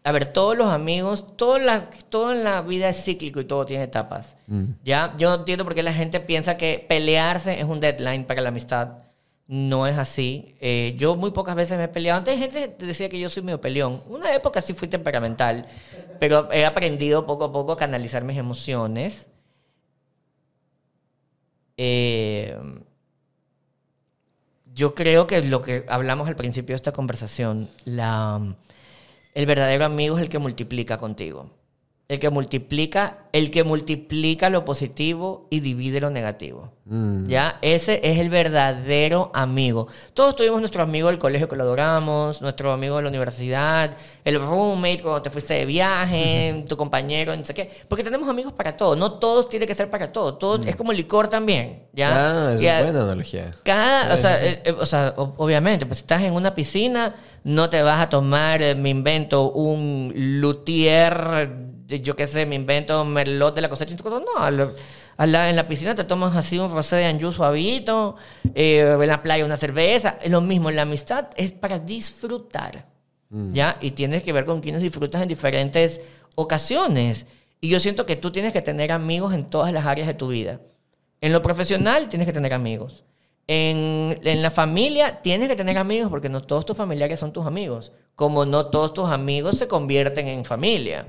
a 0.04 0.12
ver, 0.12 0.34
todos 0.34 0.58
los 0.58 0.70
amigos, 0.70 1.38
todo, 1.38 1.60
la, 1.60 1.90
todo 2.10 2.34
en 2.34 2.44
la 2.44 2.62
vida 2.62 2.90
es 2.90 3.04
cíclico 3.04 3.40
y 3.40 3.46
todo 3.46 3.66
tiene 3.66 3.84
etapas. 3.84 4.36
Ya, 4.84 5.14
yo 5.18 5.30
no 5.30 5.36
entiendo 5.36 5.64
por 5.64 5.76
qué 5.76 5.84
la 5.84 5.94
gente 5.94 6.20
piensa 6.20 6.58
que 6.58 6.84
pelearse 6.90 7.60
es 7.60 7.66
un 7.66 7.80
deadline 7.80 8.26
para 8.26 8.42
la 8.42 8.50
amistad. 8.50 8.98
No 9.52 9.88
es 9.88 9.98
así. 9.98 10.56
Eh, 10.62 10.94
yo 10.96 11.16
muy 11.16 11.32
pocas 11.32 11.56
veces 11.56 11.76
me 11.76 11.86
he 11.86 11.88
peleado. 11.88 12.20
Antes 12.20 12.38
gente 12.38 12.76
decía 12.86 13.10
que 13.10 13.20
yo 13.20 13.30
soy 13.30 13.42
medio 13.42 13.60
peleón. 13.60 14.04
Una 14.08 14.32
época 14.36 14.62
sí 14.62 14.76
fui 14.76 14.88
temperamental, 14.88 15.68
pero 16.20 16.52
he 16.52 16.66
aprendido 16.66 17.26
poco 17.26 17.46
a 17.46 17.52
poco 17.52 17.72
a 17.72 17.78
canalizar 17.78 18.24
mis 18.24 18.38
emociones. 18.38 19.26
Eh, 21.78 22.56
yo 24.76 24.94
creo 24.94 25.26
que 25.26 25.42
lo 25.42 25.64
que 25.64 25.84
hablamos 25.90 26.28
al 26.28 26.36
principio 26.36 26.74
de 26.74 26.78
esta 26.78 26.92
conversación, 26.92 27.70
la, 27.86 28.56
el 29.34 29.46
verdadero 29.48 29.84
amigo 29.86 30.18
es 30.18 30.22
el 30.24 30.30
que 30.30 30.38
multiplica 30.38 30.98
contigo. 31.00 31.50
El 32.10 32.18
que 32.19 32.31
multiplica, 32.31 33.19
el 33.34 33.52
que 33.52 33.64
multiplica 33.64 34.49
lo 34.49 34.65
positivo 34.65 35.45
y 35.52 35.60
divide 35.60 36.02
lo 36.02 36.10
negativo. 36.10 36.73
Ya, 37.27 37.60
ese 37.61 37.99
es 38.03 38.18
el 38.18 38.31
verdadero 38.31 39.30
amigo. 39.36 39.88
Todos 40.15 40.36
tuvimos 40.36 40.60
nuestro 40.60 40.81
amigo 40.81 41.10
del 41.10 41.19
colegio 41.19 41.48
que 41.48 41.56
lo 41.56 41.61
adoramos, 41.61 42.41
nuestro 42.41 42.72
amigo 42.72 42.95
de 42.98 43.03
la 43.03 43.10
universidad, 43.10 43.95
el 44.26 44.40
roommate 44.40 45.03
cuando 45.03 45.22
te 45.22 45.30
fuiste 45.30 45.53
de 45.53 45.65
viaje, 45.68 46.65
tu 46.68 46.76
compañero, 46.76 47.38
no 47.38 47.44
sé 47.44 47.53
qué. 47.53 47.69
Porque 47.88 48.03
tenemos 48.03 48.27
amigos 48.27 48.53
para 48.53 48.76
todo. 48.76 48.95
No 48.95 49.11
todos 49.19 49.48
tiene 49.48 49.68
que 49.68 49.76
ser 49.76 49.88
para 49.91 50.11
todo. 50.11 50.34
Todo 50.34 50.64
es 50.65 50.76
como 50.76 50.91
licor 50.91 51.27
también. 51.27 51.84
¿ya? 51.94 52.48
Ah, 52.49 52.53
es 52.56 52.60
buena 52.86 53.03
analogía. 53.03 53.52
cada, 53.61 54.14
o 54.14 54.15
Sí, 54.15 54.22
sea, 54.23 54.36
sí, 54.38 54.45
eh, 54.48 54.61
eh, 54.65 54.72
o 54.80 54.86
sea, 54.88 55.14
o- 55.15 55.36
obviamente, 55.38 55.86
pues 55.86 55.99
estás 55.99 56.23
en 56.23 56.34
una 56.34 56.56
piscina, 56.56 57.15
no 57.44 57.69
te 57.69 57.84
vas 57.84 58.02
a 58.02 58.10
tomar, 58.10 58.64
eh, 58.64 58.73
me 58.73 58.90
invento, 58.90 59.52
un 59.52 60.11
luthier, 60.15 61.69
yo 61.98 62.16
qué 62.16 62.28
sé, 62.28 62.45
me 62.45 62.56
invento 62.56 63.02
un 63.02 63.11
merlot 63.14 63.56
de 63.56 63.61
la 63.61 63.70
cosecha. 63.70 63.95
No, 64.03 64.38
a 64.38 64.52
la- 65.28 65.49
en 65.49 65.56
la 65.56 65.68
piscina 65.68 65.95
te 65.95 66.03
tomas 66.06 66.36
así 66.36 66.57
un 66.60 66.72
rosé 66.72 66.95
de 66.98 67.06
anjú 67.06 67.32
suavito, 67.32 68.16
eh, 68.56 68.98
en 69.02 69.07
la 69.07 69.22
playa 69.22 69.44
una 69.44 69.57
cerveza. 69.57 70.18
Es 70.22 70.32
lo 70.32 70.40
mismo, 70.41 70.72
la 70.72 70.84
amistad 70.84 71.30
es 71.36 71.52
para 71.52 71.78
disfrutar, 71.80 72.86
¿ya? 73.53 73.78
Y 73.82 73.91
tienes 73.91 74.24
que 74.24 74.32
ver 74.34 74.45
con 74.45 74.61
quienes 74.61 74.82
disfrutas 74.82 75.22
en 75.22 75.28
diferentes 75.28 75.99
ocasiones. 76.36 77.28
Y 77.61 77.68
yo 77.70 77.80
siento 77.82 78.06
que 78.06 78.16
tú 78.16 78.32
tienes 78.32 78.53
que 78.53 78.61
tener 78.61 78.91
amigos 78.94 79.34
en 79.34 79.45
todas 79.45 79.74
las 79.74 79.86
áreas 79.86 80.07
de 80.07 80.14
tu 80.14 80.30
vida. 80.30 80.61
En 81.22 81.34
lo 81.34 81.41
profesional 81.41 82.07
tienes 82.07 82.26
que 82.26 82.34
tener 82.34 82.53
amigos. 82.53 83.03
En, 83.48 84.18
en 84.24 84.41
la 84.41 84.52
familia 84.52 85.22
tienes 85.22 85.49
que 85.49 85.56
tener 85.56 85.78
amigos 85.78 86.10
porque 86.10 86.30
no 86.30 86.41
todos 86.41 86.66
tus 86.66 86.78
familiares 86.78 87.20
son 87.20 87.34
tus 87.34 87.45
amigos. 87.45 87.91
Como 88.16 88.45
no 88.45 88.68
todos 88.68 88.94
tus 88.94 89.10
amigos 89.10 89.57
se 89.57 89.68
convierten 89.68 90.28
en 90.28 90.45
familia. 90.45 91.07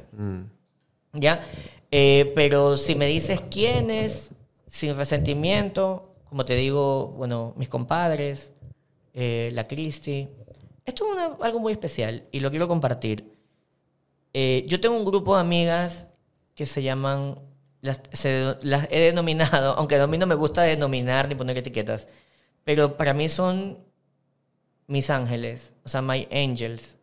¿Ya? 1.13 1.45
Eh, 1.91 2.33
pero 2.35 2.77
si 2.77 2.95
me 2.95 3.07
dices 3.07 3.41
quiénes, 3.51 4.31
sin 4.69 4.97
resentimiento, 4.97 6.15
como 6.29 6.45
te 6.45 6.55
digo, 6.55 7.09
bueno, 7.17 7.53
mis 7.57 7.69
compadres, 7.69 8.53
eh, 9.15 9.51
la 9.53 9.65
Cristi. 9.65 10.29
Esto 10.85 11.07
es 11.07 11.13
una- 11.13 11.37
algo 11.45 11.59
muy 11.59 11.73
especial 11.73 12.25
y 12.31 12.41
lo 12.41 12.51
quiero 12.51 12.69
compartir. 12.69 13.33
Eh, 14.33 14.65
yo 14.69 14.81
tengo 14.81 14.97
un 14.97 15.05
grupo 15.05 15.35
de 15.35 15.41
amigas 15.41 16.07
que 16.55 16.67
se 16.67 16.83
llaman, 16.83 17.35
las, 17.81 18.01
se- 18.13 18.57
las 18.63 18.87
he 18.91 19.01
denominado, 19.01 19.75
aunque 19.79 19.97
a 19.97 20.07
mí 20.07 20.19
no 20.19 20.27
me 20.27 20.37
gusta 20.37 20.63
denominar 20.63 21.29
ni 21.29 21.35
poner 21.35 21.59
etiquetas, 21.59 22.07
pero 22.65 22.97
para 22.97 23.15
mí 23.15 23.29
son 23.29 23.79
mis 24.87 25.11
ángeles, 25.11 25.73
o 25.85 25.89
sea, 25.89 26.03
my 26.03 26.27
angels, 26.31 26.97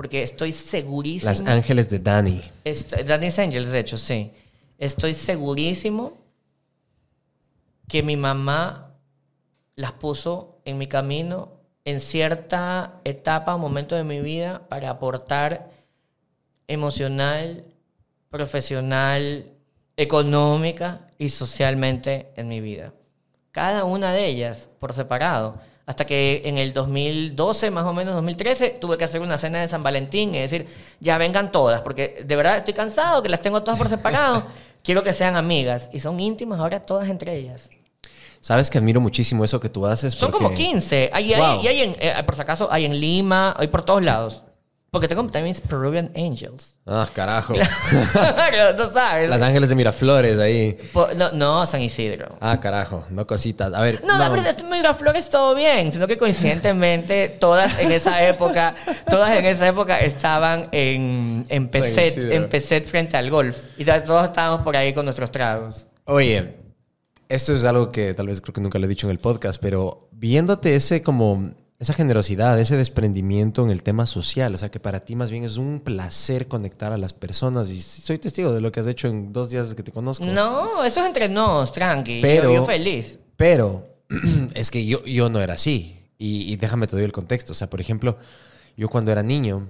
porque 0.00 0.22
estoy 0.22 0.50
segurísimo. 0.52 1.30
Las 1.30 1.42
ángeles 1.42 1.90
de 1.90 1.98
Dani. 1.98 2.40
Estoy, 2.64 3.02
Danny's 3.02 3.38
Angels, 3.38 3.68
de 3.68 3.80
hecho, 3.80 3.98
sí. 3.98 4.32
Estoy 4.78 5.12
segurísimo 5.12 6.16
que 7.86 8.02
mi 8.02 8.16
mamá 8.16 8.94
las 9.76 9.92
puso 9.92 10.62
en 10.64 10.78
mi 10.78 10.86
camino 10.86 11.52
en 11.84 12.00
cierta 12.00 13.02
etapa 13.04 13.54
o 13.54 13.58
momento 13.58 13.94
de 13.94 14.04
mi 14.04 14.22
vida 14.22 14.66
para 14.70 14.88
aportar 14.88 15.68
emocional, 16.66 17.66
profesional, 18.30 19.52
económica 19.98 21.10
y 21.18 21.28
socialmente 21.28 22.32
en 22.36 22.48
mi 22.48 22.62
vida. 22.62 22.94
Cada 23.52 23.84
una 23.84 24.14
de 24.14 24.28
ellas 24.28 24.66
por 24.78 24.94
separado. 24.94 25.60
Hasta 25.86 26.04
que 26.06 26.42
en 26.44 26.58
el 26.58 26.72
2012, 26.72 27.70
más 27.70 27.84
o 27.84 27.92
menos 27.92 28.14
2013, 28.14 28.70
tuve 28.80 28.96
que 28.96 29.04
hacer 29.04 29.20
una 29.20 29.38
cena 29.38 29.60
de 29.60 29.68
San 29.68 29.82
Valentín 29.82 30.34
y 30.34 30.38
decir, 30.38 30.66
ya 31.00 31.18
vengan 31.18 31.50
todas, 31.50 31.80
porque 31.80 32.22
de 32.24 32.36
verdad 32.36 32.58
estoy 32.58 32.74
cansado, 32.74 33.22
que 33.22 33.28
las 33.28 33.40
tengo 33.40 33.62
todas 33.62 33.78
por 33.78 33.88
separado. 33.88 34.44
Quiero 34.84 35.02
que 35.02 35.12
sean 35.12 35.36
amigas. 35.36 35.90
Y 35.92 35.98
son 36.00 36.18
íntimas 36.20 36.60
ahora 36.60 36.80
todas 36.80 37.08
entre 37.08 37.36
ellas. 37.36 37.70
Sabes 38.40 38.70
que 38.70 38.78
admiro 38.78 39.00
muchísimo 39.00 39.44
eso 39.44 39.60
que 39.60 39.68
tú 39.68 39.84
haces. 39.84 40.14
Son 40.14 40.30
porque- 40.30 40.44
como 40.44 40.56
15. 40.56 41.10
Hay, 41.12 41.34
Wow. 41.34 41.60
hay 41.60 41.80
en, 41.82 41.96
eh, 41.98 42.14
por 42.24 42.34
si 42.36 42.40
acaso, 42.40 42.68
hay 42.70 42.84
en 42.86 42.98
Lima, 42.98 43.54
hay 43.58 43.68
por 43.68 43.82
todos 43.82 44.02
lados. 44.02 44.42
Porque 44.90 45.06
tengo 45.06 45.24
también 45.30 45.54
Peruvian 45.68 46.10
Angels. 46.16 46.76
Ah, 46.84 47.08
carajo. 47.14 47.54
Claro, 47.54 48.76
no 48.78 48.90
sabes. 48.90 49.30
Las 49.30 49.40
ángeles 49.40 49.68
de 49.68 49.76
Miraflores 49.76 50.36
ahí. 50.38 50.76
No, 51.16 51.30
no, 51.30 51.64
San 51.66 51.80
Isidro. 51.80 52.36
Ah, 52.40 52.58
carajo. 52.58 53.06
No 53.10 53.24
cositas. 53.24 53.72
A 53.72 53.82
ver. 53.82 54.02
No, 54.04 54.18
la 54.18 54.28
verdad 54.28 54.48
es 54.48 54.56
que 54.56 54.64
Miraflores 54.64 55.30
todo 55.30 55.54
bien, 55.54 55.92
sino 55.92 56.08
que 56.08 56.18
coincidentemente 56.18 57.28
todas 57.28 57.78
en 57.78 57.92
esa 57.92 58.26
época, 58.26 58.74
todas 59.08 59.38
en 59.38 59.44
esa 59.46 59.68
época 59.68 60.00
estaban 60.00 60.68
en, 60.72 61.44
en 61.48 61.68
Peset, 61.68 62.16
Isidro. 62.16 62.32
en 62.34 62.48
Peset 62.48 62.84
frente 62.84 63.16
al 63.16 63.30
golf. 63.30 63.58
Y 63.78 63.84
ta- 63.84 64.02
todos 64.02 64.24
estábamos 64.24 64.62
por 64.64 64.76
ahí 64.76 64.92
con 64.92 65.04
nuestros 65.06 65.30
tragos. 65.30 65.86
Oye, 66.06 66.56
esto 67.28 67.54
es 67.54 67.62
algo 67.64 67.92
que 67.92 68.12
tal 68.14 68.26
vez 68.26 68.40
creo 68.40 68.52
que 68.54 68.60
nunca 68.60 68.80
lo 68.80 68.86
he 68.86 68.88
dicho 68.88 69.06
en 69.06 69.12
el 69.12 69.18
podcast, 69.20 69.60
pero 69.62 70.08
viéndote 70.10 70.74
ese 70.74 71.00
como 71.00 71.52
esa 71.80 71.94
generosidad, 71.94 72.60
ese 72.60 72.76
desprendimiento 72.76 73.64
en 73.64 73.70
el 73.70 73.82
tema 73.82 74.04
social, 74.06 74.54
o 74.54 74.58
sea 74.58 74.70
que 74.70 74.78
para 74.78 75.00
ti 75.00 75.16
más 75.16 75.30
bien 75.30 75.44
es 75.44 75.56
un 75.56 75.80
placer 75.80 76.46
conectar 76.46 76.92
a 76.92 76.98
las 76.98 77.14
personas 77.14 77.70
y 77.70 77.80
soy 77.80 78.18
testigo 78.18 78.52
de 78.52 78.60
lo 78.60 78.70
que 78.70 78.80
has 78.80 78.86
hecho 78.86 79.08
en 79.08 79.32
dos 79.32 79.48
días 79.48 79.74
que 79.74 79.82
te 79.82 79.90
conozco. 79.90 80.26
No, 80.26 80.84
eso 80.84 81.00
es 81.00 81.06
entre 81.06 81.30
nos, 81.30 81.72
tranqui. 81.72 82.20
Pero- 82.20 82.50
yo, 82.50 82.56
yo 82.60 82.66
feliz. 82.66 83.18
Pero 83.34 83.88
es 84.54 84.70
que 84.70 84.84
yo, 84.84 85.02
yo 85.06 85.30
no 85.30 85.40
era 85.40 85.54
así. 85.54 85.96
Y, 86.18 86.52
y 86.52 86.56
déjame 86.56 86.86
te 86.86 86.96
doy 86.96 87.04
el 87.06 87.12
contexto. 87.12 87.52
O 87.52 87.54
sea, 87.54 87.70
por 87.70 87.80
ejemplo, 87.80 88.18
yo 88.76 88.90
cuando 88.90 89.10
era 89.10 89.22
niño, 89.22 89.66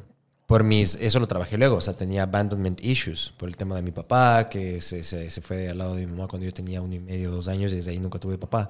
por 0.47 0.65
mis, 0.65 0.97
eso 0.97 1.21
lo 1.21 1.29
trabajé 1.29 1.57
luego, 1.57 1.77
o 1.77 1.81
sea, 1.81 1.95
tenía 1.95 2.25
abandonment 2.25 2.85
issues 2.85 3.33
por 3.37 3.49
el 3.49 3.57
tema 3.57 3.77
de 3.77 3.83
mi 3.83 3.93
papá, 3.93 4.49
que 4.49 4.81
se, 4.81 5.05
se, 5.05 5.31
se 5.31 5.41
fue 5.43 5.69
al 5.69 5.79
lado 5.79 5.95
de 5.95 6.07
mi 6.07 6.11
mamá 6.11 6.27
cuando 6.27 6.45
yo 6.45 6.53
tenía 6.53 6.83
uno 6.83 6.93
y 6.97 6.99
medio, 6.99 7.31
dos 7.31 7.47
años, 7.47 7.71
y 7.71 7.77
desde 7.77 7.93
ahí 7.93 8.01
nunca 8.01 8.19
tuve 8.19 8.37
papá. 8.37 8.69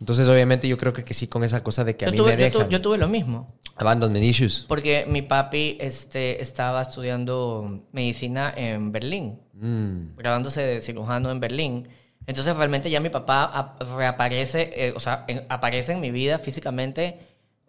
Entonces, 0.00 0.28
obviamente, 0.28 0.68
yo 0.68 0.76
creo 0.76 0.92
que, 0.92 1.04
que 1.04 1.12
sí 1.14 1.26
con 1.26 1.42
esa 1.44 1.62
cosa 1.62 1.84
de 1.84 1.96
que 1.96 2.04
a 2.04 2.08
Yo 2.08 2.12
mí 2.12 2.18
tuve, 2.18 2.36
me 2.36 2.42
yo, 2.42 2.50
tu- 2.52 2.58
dejan. 2.58 2.70
yo 2.70 2.80
tuve 2.80 2.98
lo 2.98 3.08
mismo. 3.08 3.54
abandonment 3.76 4.24
issues. 4.24 4.64
Porque 4.68 5.06
mi 5.08 5.22
papi 5.22 5.76
este, 5.80 6.40
estaba 6.42 6.82
estudiando 6.82 7.84
medicina 7.92 8.52
en 8.56 8.90
Berlín, 8.92 9.38
Mm. 9.54 10.16
graduándose 10.16 10.62
de 10.62 10.80
cirujano 10.80 11.30
en 11.30 11.40
Berlín. 11.40 11.88
Entonces 12.26 12.56
realmente 12.56 12.90
ya 12.90 13.00
mi 13.00 13.08
papá 13.08 13.44
ap- 13.44 13.82
reaparece, 13.96 14.70
eh, 14.74 14.92
o 14.96 15.00
sea, 15.00 15.24
en- 15.28 15.44
aparece 15.48 15.92
en 15.92 16.00
mi 16.00 16.10
vida 16.10 16.38
físicamente 16.38 17.18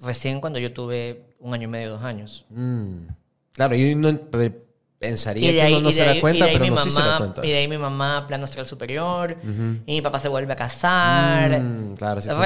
recién 0.01 0.39
cuando 0.41 0.59
yo 0.59 0.73
tuve 0.73 1.35
un 1.39 1.53
año 1.53 1.63
y 1.65 1.67
medio, 1.67 1.91
dos 1.91 2.01
años. 2.03 2.45
Mm. 2.49 3.07
Claro, 3.53 3.75
yo 3.75 3.95
no 3.97 4.09
pensaría 4.99 5.49
que 5.51 5.61
ahí, 5.61 5.73
uno 5.73 5.81
no 5.83 5.91
se 5.91 6.01
de 6.01 6.05
da 6.05 6.11
ahí- 6.11 6.19
cuenta, 6.21 6.45
ahí 6.45 6.51
pero 6.59 6.65
no 6.75 6.83
sí 6.83 6.89
se 6.89 6.99
da 6.99 7.05
mamá- 7.05 7.17
cuenta. 7.17 7.45
Y 7.45 7.49
de 7.51 7.57
ahí 7.57 7.67
mi 7.67 7.77
mamá, 7.77 8.25
plan 8.27 8.43
astral 8.43 8.67
superior, 8.67 9.37
y 9.85 9.91
mi 9.93 10.01
papá 10.01 10.19
se 10.19 10.27
vuelve 10.27 10.51
a 10.53 10.55
casar. 10.55 11.59
Mm, 11.61 11.95
claro, 11.95 12.19
si 12.21 12.29
hecho 12.29 12.39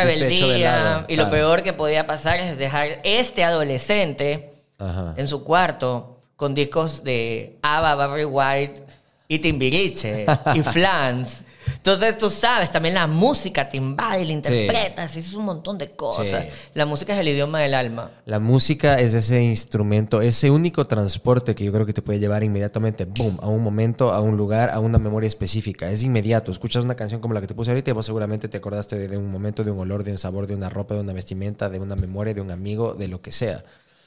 de 0.47 0.53
rebeldía. 0.53 0.75
lado, 0.83 1.05
y 1.07 1.15
lo 1.15 1.29
peor 1.29 1.63
que 1.63 1.73
podía 1.73 2.05
pasar 2.07 2.39
es 2.39 2.57
dejar 2.57 2.99
este 3.03 3.43
adolescente 3.43 4.53
Ajá. 4.77 5.13
en 5.17 5.27
su 5.27 5.43
cuarto 5.43 6.19
con 6.35 6.53
discos 6.53 7.03
de 7.03 7.57
Ava, 7.61 7.95
Barry 7.95 8.25
White 8.25 8.83
y 9.27 9.39
Timbiriche 9.39 10.25
y 10.53 10.61
Flans. 10.63 11.43
Entonces 11.85 12.17
tú 12.17 12.29
sabes, 12.29 12.71
también 12.71 12.95
la 12.95 13.07
música 13.07 13.67
te 13.67 13.75
invade, 13.75 14.23
la 14.23 14.31
interpretas, 14.31 15.17
y 15.17 15.19
es 15.19 15.33
un 15.33 15.43
montón 15.43 15.77
de 15.77 15.89
cosas. 15.89 16.45
Sí. 16.45 16.51
La 16.75 16.85
música 16.85 17.13
es 17.13 17.19
el 17.19 17.27
idioma 17.27 17.59
del 17.59 17.73
alma. 17.73 18.09
La 18.23 18.39
música 18.39 18.97
es 19.01 19.13
ese 19.13 19.43
instrumento, 19.43 20.21
ese 20.21 20.49
único 20.49 20.87
transporte 20.87 21.53
que 21.55 21.65
yo 21.65 21.73
creo 21.73 21.85
que 21.85 21.91
te 21.91 22.01
puede 22.01 22.19
llevar 22.19 22.41
inmediatamente, 22.41 23.03
boom, 23.03 23.37
a 23.41 23.49
un 23.49 23.61
momento, 23.61 24.13
a 24.13 24.21
un 24.21 24.37
lugar, 24.37 24.69
a 24.69 24.79
una 24.79 24.97
memoria 24.97 25.27
específica. 25.27 25.91
Es 25.91 26.03
inmediato. 26.03 26.53
Escuchas 26.53 26.85
una 26.85 26.95
canción 26.95 27.19
como 27.19 27.33
la 27.33 27.41
que 27.41 27.47
te 27.47 27.53
puse 27.53 27.71
ahorita 27.71 27.91
y 27.91 27.93
vos 27.93 28.05
seguramente 28.05 28.47
te 28.47 28.55
acordaste 28.59 28.97
de, 28.97 29.09
de 29.09 29.17
un 29.17 29.29
momento, 29.29 29.65
de 29.65 29.71
un 29.71 29.79
olor, 29.79 30.05
de 30.05 30.11
un 30.11 30.17
sabor, 30.17 30.47
de 30.47 30.55
una 30.55 30.69
ropa, 30.69 30.95
de 30.95 31.01
una 31.01 31.11
vestimenta, 31.11 31.67
de 31.67 31.81
una 31.81 31.97
memoria, 31.97 32.33
de 32.33 32.39
un 32.39 32.51
amigo, 32.51 32.93
de 32.93 33.09
lo 33.09 33.21
que 33.21 33.33
sea. 33.33 33.61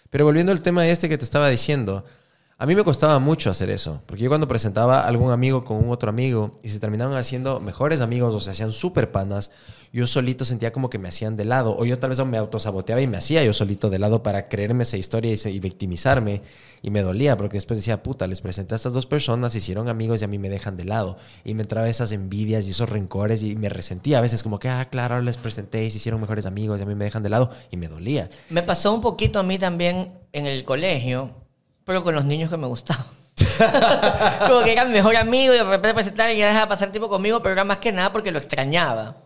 Pero 0.09 0.25
volviendo 0.25 0.51
al 0.51 0.63
tema 0.63 0.89
este 0.89 1.11
que 1.11 1.19
te 1.19 1.25
estaba 1.25 1.51
diciendo, 1.51 2.07
a 2.59 2.65
mí 2.65 2.75
me 2.75 2.85
costaba 2.85 3.19
mucho 3.19 3.51
hacer 3.51 3.69
eso, 3.69 4.01
porque 4.07 4.23
yo 4.23 4.31
cuando 4.31 4.49
presentaba 4.49 5.01
a 5.01 5.09
algún 5.09 5.31
amigo 5.31 5.63
con 5.63 5.77
un 5.77 5.91
otro 5.91 6.09
amigo 6.09 6.59
y 6.63 6.71
se 6.71 6.81
terminaban 6.81 7.15
haciendo 7.15 7.61
mejores 7.61 8.01
amigos 8.01 8.35
o 8.35 8.41
se 8.41 8.51
hacían 8.51 8.73
súper 8.73 9.13
panas, 9.13 9.51
yo 9.93 10.07
solito 10.07 10.47
sentía 10.47 10.73
como 10.73 10.89
que 10.89 10.99
me 10.99 11.11
hacían 11.11 11.37
de 11.37 11.45
lado, 11.45 11.77
o 11.79 11.85
yo 11.85 11.99
tal 11.99 12.11
vez 12.11 12.25
me 12.25 12.39
autosaboteaba 12.39 13.03
y 13.03 13.07
me 13.07 13.19
hacía 13.19 13.45
yo 13.45 13.53
solito 13.53 13.91
de 13.91 13.99
lado 13.99 14.23
para 14.23 14.49
creerme 14.49 14.85
esa 14.85 14.97
historia 14.97 15.35
y, 15.35 15.61
victimizarme, 15.61 16.41
y 16.81 16.89
me 16.89 17.03
dolía, 17.03 17.37
porque 17.37 17.59
después 17.59 17.77
decía, 17.77 18.03
puta, 18.03 18.27
les 18.27 18.41
presenté 18.41 18.75
a 18.75 18.77
estas 18.77 18.95
dos 18.95 19.05
personas, 19.05 19.53
se 19.53 19.59
hicieron 19.59 19.91
amigos 19.91 20.23
y 20.23 20.25
a 20.25 20.29
mí 20.29 20.39
me 20.39 20.49
dejan 20.49 20.79
de 20.79 20.87
lado, 20.87 21.19
y 21.45 21.53
me 21.53 21.61
entraba 21.61 21.91
esas 21.91 22.11
envidias 22.13 22.67
y 22.67 22.71
esos 22.71 22.89
rencores 22.89 23.43
y 23.43 23.55
me 23.55 23.69
resentía 23.69 24.17
a 24.17 24.23
veces 24.23 24.43
como 24.43 24.59
que, 24.59 24.71
ah, 24.71 24.89
claro, 24.89 25.21
les 25.21 25.37
presenté 25.37 25.85
y 25.85 25.91
se 25.91 25.99
hicieron 25.99 26.23
mejores 26.23 26.47
amigos 26.47 26.81
y 26.81 26.85
a 26.85 26.87
mí 26.87 26.95
me 26.95 27.05
dejan 27.05 27.23
de 27.23 27.29
lado, 27.29 27.51
y 27.71 27.77
me 27.77 27.89
dolía. 27.89 28.31
Me 28.49 28.63
pasó 28.63 28.95
un 28.95 29.03
poquito 29.03 29.39
a 29.39 29.43
mí 29.43 29.59
también 29.59 30.15
en 30.33 30.47
el 30.47 30.65
colegio, 30.65 31.46
pero 31.87 32.03
con 32.03 32.15
los 32.15 32.25
niños 32.27 32.51
que 32.51 32.57
me 32.59 32.67
gustaban. 32.67 33.05
Como 34.49 34.61
que 34.65 34.73
era 34.73 34.85
mi 34.85 34.93
mejor 34.93 35.17
amigo 35.17 35.55
y 35.55 35.59
de 35.59 35.63
repente 35.63 35.95
presentaron 35.95 36.35
y 36.35 36.39
ya 36.41 36.49
dejaba 36.49 36.69
pasar 36.71 36.91
tiempo 36.91 37.09
conmigo, 37.09 37.41
pero 37.41 37.53
era 37.53 37.65
más 37.65 37.79
que 37.79 37.93
nada 37.93 38.13
porque 38.13 38.31
lo 38.33 38.39
extrañaba. 38.39 39.17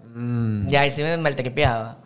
Ya, 0.69 0.87
y 0.87 0.91
sí 0.91 1.03
me 1.03 1.17
maltripeaba. 1.17 1.97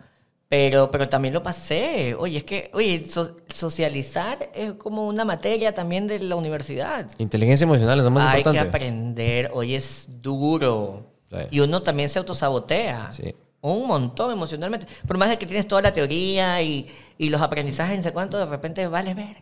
Pero, 0.47 0.89
pero 0.91 1.09
también 1.09 1.33
lo 1.33 1.41
pasé. 1.43 2.15
Oye, 2.17 2.37
es 2.37 2.43
que, 2.43 2.69
oye, 2.73 3.03
so- 3.09 3.35
socializar 3.53 4.49
es 4.53 4.73
como 4.73 5.07
una 5.07 5.25
materia 5.25 5.73
también 5.73 6.07
de 6.07 6.19
la 6.19 6.35
universidad. 6.35 7.07
Inteligencia 7.17 7.65
emocional 7.65 7.97
es 7.97 8.03
lo 8.05 8.11
más 8.11 8.25
Hay 8.27 8.37
importante. 8.39 8.61
que 8.61 8.67
aprender. 8.77 9.51
Oye, 9.53 9.75
es 9.75 10.07
duro. 10.21 11.07
Sí. 11.31 11.37
Y 11.51 11.59
uno 11.61 11.81
también 11.81 12.07
se 12.09 12.19
autosabotea. 12.19 13.11
Sí. 13.11 13.35
Un 13.61 13.87
montón 13.87 14.31
emocionalmente. 14.31 14.85
Por 15.07 15.17
más 15.17 15.29
de 15.29 15.37
que 15.39 15.47
tienes 15.47 15.67
toda 15.67 15.81
la 15.81 15.91
teoría 15.91 16.61
y, 16.61 16.87
y 17.17 17.29
los 17.29 17.41
aprendizajes, 17.41 17.97
no 17.97 18.03
sé 18.03 18.13
cuánto, 18.13 18.37
de 18.37 18.45
repente 18.45 18.85
vale 18.87 19.15
ver. 19.15 19.37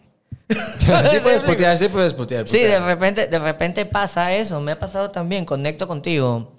sí 1.09 1.17
puedes 1.23 1.41
putear, 1.43 1.77
sí 1.77 1.87
puedes 1.89 2.13
putear. 2.13 2.47
Sí, 2.47 2.59
de 2.59 2.79
repente, 2.79 3.27
de 3.27 3.39
repente 3.39 3.85
pasa 3.85 4.33
eso. 4.35 4.59
Me 4.59 4.73
ha 4.73 4.79
pasado 4.79 5.09
también. 5.11 5.45
Conecto 5.45 5.87
contigo. 5.87 6.53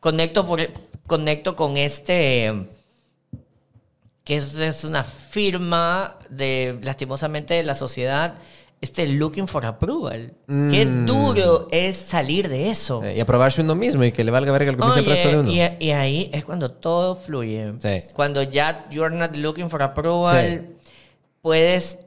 Conecto, 0.00 0.46
por, 0.46 0.60
conecto 1.06 1.54
con 1.56 1.76
este. 1.76 2.68
Que 4.24 4.36
es, 4.36 4.54
es 4.56 4.84
una 4.84 5.02
firma 5.04 6.16
de, 6.28 6.78
lastimosamente, 6.82 7.54
de 7.54 7.62
la 7.64 7.74
sociedad. 7.74 8.34
Este 8.80 9.06
looking 9.06 9.46
for 9.46 9.66
approval. 9.66 10.32
Qué 10.46 10.86
Mm. 10.86 11.04
duro 11.06 11.68
es 11.70 11.98
salir 11.98 12.48
de 12.48 12.70
eso. 12.70 13.04
Eh, 13.04 13.16
Y 13.18 13.20
aprobarse 13.20 13.60
uno 13.60 13.74
mismo 13.74 14.02
y 14.04 14.12
que 14.12 14.24
le 14.24 14.30
valga 14.30 14.52
verga 14.52 14.72
lo 14.72 14.78
que 14.78 14.84
el 14.84 14.90
Oye, 14.92 15.02
resto 15.10 15.28
de 15.28 15.36
uno. 15.38 15.50
y, 15.52 15.60
y 15.78 15.90
ahí 15.90 16.30
es 16.32 16.46
cuando 16.46 16.70
todo 16.70 17.14
fluye. 17.14 17.74
Sí. 17.82 18.04
Cuando 18.14 18.42
ya 18.42 18.86
you're 18.90 19.14
not 19.14 19.36
looking 19.36 19.68
for 19.68 19.82
approval, 19.82 20.68
puedes 21.42 21.98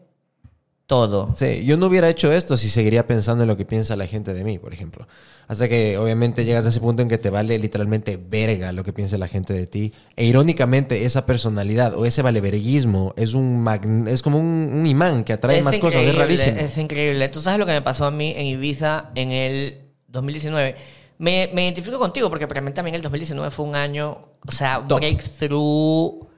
todo. 0.87 1.33
Sí, 1.35 1.63
yo 1.65 1.77
no 1.77 1.87
hubiera 1.87 2.09
hecho 2.09 2.31
esto 2.31 2.57
si 2.57 2.69
seguiría 2.69 3.07
pensando 3.07 3.43
en 3.43 3.47
lo 3.47 3.57
que 3.57 3.65
piensa 3.65 3.95
la 3.95 4.05
gente 4.05 4.33
de 4.33 4.43
mí, 4.43 4.59
por 4.59 4.73
ejemplo. 4.73 5.07
Hasta 5.47 5.67
que 5.69 5.97
obviamente 5.97 6.45
llegas 6.45 6.65
a 6.65 6.69
ese 6.69 6.79
punto 6.79 7.01
en 7.01 7.09
que 7.09 7.17
te 7.17 7.29
vale 7.29 7.57
literalmente 7.57 8.17
verga 8.17 8.71
lo 8.71 8.83
que 8.83 8.93
piensa 8.93 9.17
la 9.17 9.27
gente 9.27 9.53
de 9.53 9.65
ti. 9.65 9.93
E 10.15 10.25
irónicamente, 10.25 11.05
esa 11.05 11.25
personalidad 11.25 11.95
o 11.95 12.05
ese 12.05 12.21
valeverguismo 12.21 13.13
es 13.17 13.33
un 13.33 13.65
es 14.07 14.21
como 14.21 14.39
un, 14.39 14.69
un 14.73 14.85
imán 14.85 15.23
que 15.23 15.33
atrae 15.33 15.61
más 15.61 15.77
cosas. 15.77 16.01
Es 16.01 16.15
rarísimo. 16.15 16.59
Es 16.59 16.77
increíble. 16.77 17.29
Tú 17.29 17.39
sabes 17.39 17.59
lo 17.59 17.65
que 17.65 17.73
me 17.73 17.81
pasó 17.81 18.05
a 18.05 18.11
mí 18.11 18.33
en 18.35 18.45
Ibiza 18.45 19.11
en 19.15 19.31
el 19.31 19.81
2019. 20.07 20.75
Me, 21.19 21.49
me 21.53 21.63
identifico 21.63 21.97
contigo 21.99 22.29
porque 22.29 22.47
para 22.47 22.59
mí 22.59 22.71
también 22.71 22.95
el 22.95 23.01
2019 23.01 23.51
fue 23.51 23.65
un 23.65 23.75
año, 23.75 24.17
o 24.45 24.51
sea, 24.51 24.83
Top. 24.85 24.99
breakthrough. 24.99 26.32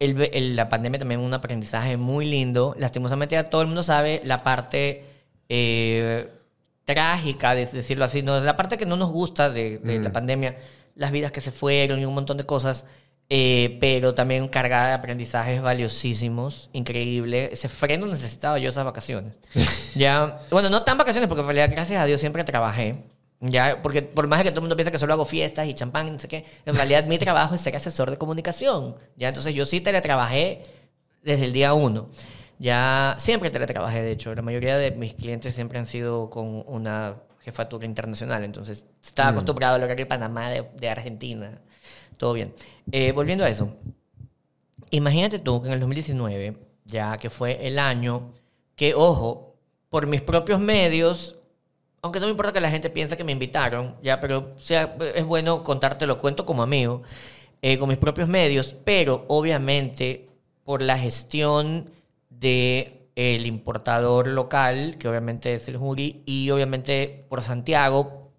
El, 0.00 0.20
el- 0.32 0.56
la 0.56 0.68
pandemia 0.68 0.98
también 0.98 1.20
un 1.20 1.32
aprendizaje 1.34 1.96
muy 1.96 2.24
lindo. 2.26 2.74
Lastimosamente 2.78 3.34
ya 3.36 3.48
todo 3.50 3.60
el 3.62 3.68
mundo 3.68 3.82
sabe 3.84 4.20
la 4.24 4.42
parte 4.42 5.04
eh, 5.48 6.28
trágica, 6.84 7.54
de 7.54 7.66
decirlo 7.66 8.04
así, 8.04 8.22
no 8.22 8.40
la 8.40 8.56
parte 8.56 8.76
que 8.76 8.86
no 8.86 8.96
nos 8.96 9.10
gusta 9.12 9.50
de, 9.50 9.78
de 9.78 9.98
Mm. 9.98 10.02
la 10.02 10.12
pandemia, 10.12 10.56
las 10.96 11.12
vidas 11.12 11.30
que 11.32 11.40
se 11.40 11.50
fueron 11.50 12.00
y 12.00 12.04
un 12.04 12.14
montón 12.14 12.36
de 12.36 12.44
cosas, 12.44 12.84
eh, 13.28 13.76
pero 13.80 14.12
también 14.14 14.48
cargada 14.48 14.88
de 14.88 14.94
aprendizajes 14.94 15.62
valiosísimos, 15.62 16.68
increíble. 16.72 17.50
Ese 17.52 17.68
freno 17.68 18.06
necesitaba 18.06 18.58
yo 18.58 18.70
esas 18.70 18.84
vacaciones. 18.84 19.34
ya, 19.94 20.40
bueno, 20.50 20.68
no 20.70 20.82
tan 20.82 20.98
vacaciones, 20.98 21.28
porque 21.28 21.42
en 21.42 21.46
realidad, 21.46 21.70
gracias 21.70 22.00
a 22.00 22.06
Dios, 22.06 22.20
siempre 22.20 22.42
trabajé. 22.42 23.04
Ya, 23.40 23.80
porque 23.80 24.02
por 24.02 24.28
más 24.28 24.42
que 24.42 24.50
todo 24.50 24.58
el 24.58 24.62
mundo 24.62 24.76
piensa 24.76 24.90
que 24.90 24.98
solo 24.98 25.14
hago 25.14 25.24
fiestas 25.24 25.66
y 25.66 25.72
champán 25.72 26.08
y 26.08 26.10
no 26.10 26.18
sé 26.18 26.28
qué, 26.28 26.44
en 26.66 26.74
realidad 26.74 27.06
mi 27.06 27.18
trabajo 27.18 27.54
es 27.54 27.62
ser 27.62 27.74
asesor 27.74 28.10
de 28.10 28.18
comunicación. 28.18 28.96
Ya, 29.16 29.28
entonces 29.28 29.54
yo 29.54 29.64
sí 29.64 29.80
teletrabajé 29.80 30.62
desde 31.22 31.46
el 31.46 31.52
día 31.52 31.72
uno. 31.72 32.10
Ya 32.58 33.16
siempre 33.18 33.50
teletrabajé, 33.50 34.02
de 34.02 34.12
hecho. 34.12 34.34
La 34.34 34.42
mayoría 34.42 34.76
de 34.76 34.90
mis 34.90 35.14
clientes 35.14 35.54
siempre 35.54 35.78
han 35.78 35.86
sido 35.86 36.28
con 36.28 36.62
una 36.66 37.16
jefatura 37.40 37.86
internacional. 37.86 38.44
Entonces 38.44 38.84
estaba 39.02 39.30
acostumbrado 39.30 39.76
al 39.76 39.82
horario 39.84 40.04
de 40.04 40.08
Panamá, 40.08 40.50
de, 40.50 40.68
de 40.76 40.88
Argentina. 40.90 41.58
Todo 42.18 42.34
bien. 42.34 42.54
Eh, 42.92 43.12
volviendo 43.12 43.44
a 43.44 43.48
eso. 43.48 43.74
Imagínate 44.90 45.38
tú 45.38 45.62
que 45.62 45.68
en 45.68 45.74
el 45.74 45.80
2019, 45.80 46.56
ya 46.84 47.16
que 47.16 47.30
fue 47.30 47.66
el 47.66 47.78
año 47.78 48.34
que, 48.76 48.94
ojo, 48.94 49.54
por 49.88 50.06
mis 50.06 50.20
propios 50.20 50.60
medios, 50.60 51.36
aunque 52.02 52.20
no 52.20 52.26
me 52.26 52.30
importa 52.30 52.52
que 52.52 52.60
la 52.60 52.70
gente 52.70 52.90
piense 52.90 53.16
que 53.16 53.24
me 53.24 53.32
invitaron, 53.32 53.96
ya, 54.02 54.20
pero 54.20 54.54
es 55.14 55.24
bueno 55.24 55.62
contarte, 55.62 56.06
lo 56.06 56.18
cuento 56.18 56.46
como 56.46 56.62
amigo, 56.62 57.02
eh, 57.62 57.78
con 57.78 57.88
mis 57.88 57.98
propios 57.98 58.28
medios, 58.28 58.74
pero 58.84 59.24
obviamente 59.28 60.28
por 60.64 60.82
la 60.82 60.98
gestión 60.98 61.90
de 62.30 63.08
el 63.16 63.44
importador 63.46 64.28
local, 64.28 64.96
que 64.98 65.08
obviamente 65.08 65.52
es 65.52 65.68
el 65.68 65.76
Jury, 65.76 66.22
y 66.24 66.50
obviamente 66.50 67.26
por 67.28 67.42
Santiago, 67.42 68.30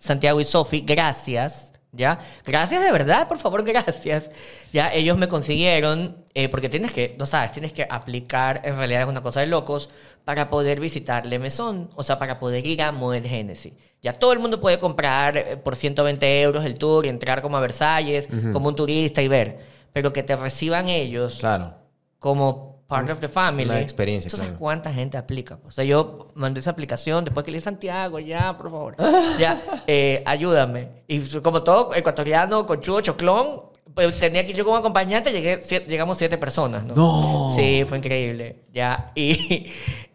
Santiago 0.00 0.40
y 0.40 0.44
Sofi, 0.44 0.80
gracias, 0.80 1.72
¿ya? 1.92 2.18
Gracias 2.44 2.82
de 2.82 2.90
verdad, 2.90 3.28
por 3.28 3.38
favor, 3.38 3.62
gracias. 3.62 4.28
Ya, 4.72 4.92
ellos 4.92 5.16
me 5.16 5.28
consiguieron, 5.28 6.23
eh, 6.34 6.48
porque 6.48 6.68
tienes 6.68 6.92
que, 6.92 7.14
no 7.18 7.26
sabes, 7.26 7.52
tienes 7.52 7.72
que 7.72 7.86
aplicar, 7.88 8.60
en 8.64 8.76
realidad 8.76 9.02
es 9.02 9.08
una 9.08 9.22
cosa 9.22 9.40
de 9.40 9.46
locos, 9.46 9.88
para 10.24 10.50
poder 10.50 10.80
visitar 10.80 11.24
Le 11.26 11.38
Maison, 11.38 11.90
o 11.94 12.02
sea, 12.02 12.18
para 12.18 12.38
poder 12.40 12.66
ir 12.66 12.82
a 12.82 12.90
Model 12.92 13.24
Genesis. 13.26 13.72
Ya 14.02 14.12
todo 14.12 14.32
el 14.32 14.38
mundo 14.40 14.60
puede 14.60 14.78
comprar 14.78 15.36
eh, 15.36 15.56
por 15.56 15.76
120 15.76 16.42
euros 16.42 16.64
el 16.64 16.74
tour 16.76 17.06
y 17.06 17.08
entrar 17.08 17.40
como 17.40 17.56
a 17.56 17.60
Versalles, 17.60 18.28
como 18.52 18.68
un 18.68 18.74
turista 18.76 19.22
y 19.22 19.28
ver, 19.28 19.58
pero 19.92 20.12
que 20.12 20.22
te 20.22 20.34
reciban 20.34 20.88
ellos 20.88 21.36
Claro. 21.38 21.74
como 22.18 22.74
part 22.86 23.08
of 23.10 23.20
the 23.20 23.28
family. 23.28 23.64
Una 23.64 23.80
experiencia, 23.80 24.26
Entonces, 24.28 24.48
claro. 24.48 24.58
¿cuánta 24.58 24.92
gente 24.92 25.16
aplica? 25.16 25.58
O 25.66 25.70
sea, 25.70 25.84
yo 25.84 26.26
mandé 26.34 26.60
esa 26.60 26.70
aplicación 26.70 27.24
después 27.24 27.44
que 27.44 27.50
le 27.52 27.60
Santiago, 27.60 28.18
ya, 28.18 28.56
por 28.56 28.70
favor, 28.70 28.96
ya, 29.38 29.60
eh, 29.86 30.22
ayúdame. 30.26 31.04
Y 31.06 31.20
como 31.40 31.62
todo 31.62 31.94
ecuatoriano, 31.94 32.66
conchudo, 32.66 33.00
choclón, 33.00 33.62
pues 33.94 34.18
tenía 34.18 34.44
que 34.44 34.50
ir 34.50 34.56
yo 34.56 34.64
como 34.64 34.76
acompañante, 34.76 35.30
llegué, 35.32 35.60
siete- 35.62 35.86
llegamos 35.88 36.18
siete 36.18 36.36
personas, 36.38 36.84
¿no? 36.84 36.94
No. 36.94 37.52
Sí, 37.54 37.84
fue 37.86 37.98
increíble, 37.98 38.64
ya. 38.72 39.12
Y 39.16 39.70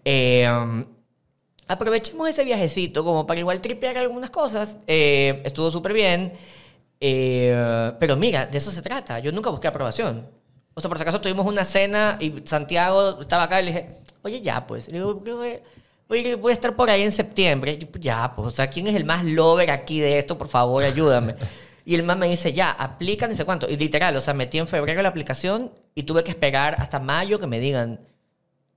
eh, 0.06 0.50
um, 0.52 0.86
aprovechemos 1.68 2.28
ese 2.30 2.44
viajecito 2.44 3.04
como 3.04 3.26
para 3.26 3.40
igual 3.40 3.62
tripear 3.62 3.98
algunas 3.98 4.30
cosas. 4.30 4.76
Eh, 4.88 5.42
estuvo 5.46 5.70
súper 5.72 5.94
bien. 5.94 6.34
Eh, 7.00 7.94
pero 8.00 8.16
mira, 8.16 8.46
de 8.46 8.58
eso 8.58 8.72
se 8.72 8.82
trata. 8.82 9.20
Yo 9.20 9.32
nunca 9.32 9.50
busqué 9.50 9.68
aprobación. 9.68 10.28
O 10.74 10.82
sea, 10.82 10.90
por 10.90 10.98
si 10.98 11.02
acaso 11.04 11.22
tuvimos 11.22 11.46
una 11.46 11.64
cena 11.66 12.18
y 12.20 12.34
Santiago 12.46 13.22
estaba 13.22 13.44
acá 13.44 13.62
y 13.62 13.66
le 13.66 13.72
dije, 13.72 13.90
oye, 14.24 14.42
ya, 14.42 14.66
pues. 14.68 14.88
Le 14.90 14.98
digo, 15.00 15.22
"Oye, 15.40 15.64
oye, 16.10 16.36
voy 16.36 16.52
a 16.52 16.54
estar 16.54 16.76
por 16.76 16.90
ahí 16.90 17.04
en 17.04 17.12
septiembre. 17.12 17.78
Yo, 17.78 17.88
ya, 18.00 18.34
pues, 18.36 18.48
o 18.48 18.52
sea, 18.52 18.70
¿quién 18.70 18.88
es 18.88 18.96
el 18.96 19.06
más 19.06 19.24
lover 19.24 19.72
aquí 19.72 20.00
de 20.00 20.18
esto? 20.20 20.38
Por 20.38 20.48
favor, 20.48 20.84
ayúdame. 20.84 21.36
Y 21.90 21.96
el 21.96 22.04
man 22.04 22.20
me 22.20 22.30
dice, 22.30 22.54
ya, 22.54 22.70
aplica 22.70 23.28
ni 23.28 23.34
sé 23.34 23.46
cuánto. 23.46 23.68
Y 23.68 23.76
literal, 23.76 24.16
o 24.16 24.22
sea, 24.22 24.36
metí 24.36 24.60
en 24.60 24.68
febrero 24.68 25.02
la 25.02 25.10
aplicación 25.10 25.74
y 25.96 26.04
tuve 26.04 26.24
que 26.24 26.30
esperar 26.30 26.76
hasta 26.78 27.00
mayo 27.00 27.40
que 27.40 27.48
me 27.48 27.60
digan, 27.60 28.00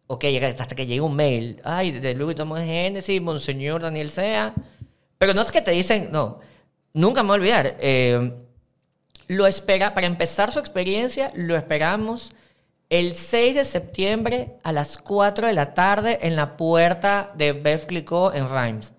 ok, 0.07 0.25
hasta 0.59 0.75
que 0.75 0.87
llegue 0.87 1.03
un 1.03 1.15
mail. 1.15 1.61
Ay, 1.63 1.91
de 1.91 2.15
Louis 2.15 2.35
Vuitton 2.35 2.57
Genesis, 2.57 3.21
Monseñor 3.21 3.83
Daniel 3.83 4.09
Sea. 4.09 4.55
Pero 5.19 5.35
no 5.35 5.43
es 5.43 5.53
que 5.53 5.61
te 5.61 5.73
dicen, 5.73 6.09
no, 6.11 6.41
nunca 6.95 7.23
me 7.23 7.29
voy 7.29 7.35
a 7.35 7.41
olvidar. 7.41 7.77
eh, 7.81 8.35
lo 9.27 9.47
espera, 9.47 9.93
para 9.93 10.07
empezar 10.07 10.51
su 10.51 10.59
experiencia, 10.59 11.33
lo 11.35 11.55
esperamos 11.55 12.31
el 12.89 13.15
6 13.15 13.57
de 13.57 13.67
septiembre 13.67 14.55
a 14.63 14.73
las 14.73 14.97
4 14.97 15.49
de 15.49 15.53
la 15.53 15.75
tarde 15.75 16.19
en 16.23 16.35
la 16.35 16.57
puerta 16.57 17.31
de 17.37 17.53
Bev 17.53 17.89
Clicquot 17.89 18.35
en 18.35 18.49
Rhymes. 18.49 18.95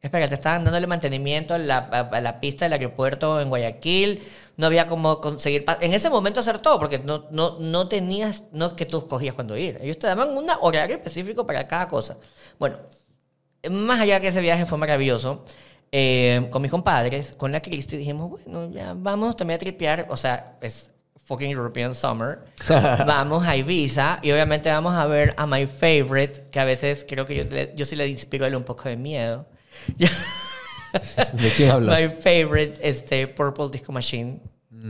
Espera, 0.00 0.28
te 0.28 0.34
estaban 0.34 0.62
dándole 0.62 0.86
mantenimiento 0.86 1.54
a 1.54 1.58
la, 1.58 1.78
a- 1.78 2.00
a 2.16 2.20
la 2.20 2.40
pista 2.40 2.64
del 2.64 2.74
aeropuerto 2.74 3.40
en 3.40 3.48
Guayaquil. 3.48 4.22
No 4.56 4.66
había 4.66 4.86
como 4.86 5.20
conseguir... 5.20 5.64
En 5.80 5.92
ese 5.92 6.08
momento 6.08 6.40
hacer 6.40 6.58
todo, 6.60 6.78
porque 6.78 6.98
no, 7.00 7.26
no, 7.32 7.58
no 7.58 7.88
tenías... 7.88 8.44
No 8.52 8.66
es 8.66 8.72
que 8.74 8.86
tú 8.86 8.98
escogías 8.98 9.34
cuándo 9.34 9.56
ir. 9.56 9.78
Ellos 9.82 9.98
te 9.98 10.06
daban 10.06 10.36
un 10.36 10.46
horario 10.60 10.96
específico 10.96 11.46
para 11.46 11.66
cada 11.66 11.88
cosa. 11.88 12.16
Bueno, 12.58 12.78
más 13.70 14.00
allá 14.00 14.20
que 14.20 14.28
ese 14.28 14.40
viaje 14.40 14.66
fue 14.66 14.78
maravilloso, 14.78 15.44
eh, 15.90 16.46
con 16.50 16.62
mis 16.62 16.70
compadres, 16.70 17.34
con 17.36 17.50
la 17.50 17.60
Cristi, 17.60 17.96
dijimos, 17.96 18.30
bueno, 18.30 18.70
ya 18.72 18.94
vamos 18.96 19.36
también 19.36 19.56
a 19.56 19.58
tripear, 19.58 20.06
o 20.10 20.16
sea, 20.16 20.56
es 20.60 20.92
fucking 21.24 21.50
European 21.50 21.94
Summer. 21.94 22.40
vamos 23.06 23.46
a 23.46 23.56
Ibiza 23.56 24.20
y 24.22 24.30
obviamente 24.30 24.70
vamos 24.70 24.94
a 24.94 25.06
ver 25.06 25.34
a 25.36 25.46
My 25.46 25.66
Favorite, 25.66 26.46
que 26.50 26.60
a 26.60 26.64
veces 26.64 27.04
creo 27.08 27.26
que 27.26 27.34
yo, 27.36 27.44
yo 27.74 27.84
sí 27.84 27.96
le 27.96 28.06
inspiro 28.08 28.44
a 28.44 28.48
él 28.48 28.54
un 28.56 28.64
poco 28.64 28.88
de 28.88 28.96
miedo. 28.96 29.46
¿De 31.32 31.50
quién 31.56 31.70
hablas? 31.70 32.00
My 32.00 32.08
favorite, 32.08 32.78
este, 32.82 33.28
Purple 33.28 33.68
Disco 33.70 33.92
Machine. 33.92 34.40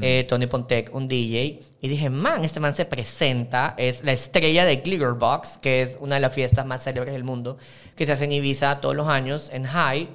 eh, 0.02 0.24
Tony 0.28 0.47
Pontec, 0.47 0.94
un 0.94 1.09
DJ. 1.09 1.60
Y 1.81 1.89
dije, 1.89 2.10
man, 2.10 2.44
este 2.44 2.60
man 2.60 2.74
se 2.74 2.85
presenta. 2.85 3.74
Es 3.78 4.05
la 4.05 4.12
estrella 4.12 4.65
de 4.65 4.77
Glitterbox, 4.77 5.59
que 5.59 5.82
es 5.82 5.97
una 6.01 6.16
de 6.16 6.20
las 6.20 6.35
fiestas 6.35 6.66
más 6.66 6.85
célebres 6.85 7.12
del 7.12 7.24
mundo, 7.24 7.56
que 7.97 8.06
se 8.06 8.12
hace 8.12 8.24
en 8.24 8.32
Ibiza 8.32 8.81
todos 8.81 8.94
los 8.94 9.09
años, 9.09 9.51
en 9.52 9.65
High. 9.65 10.09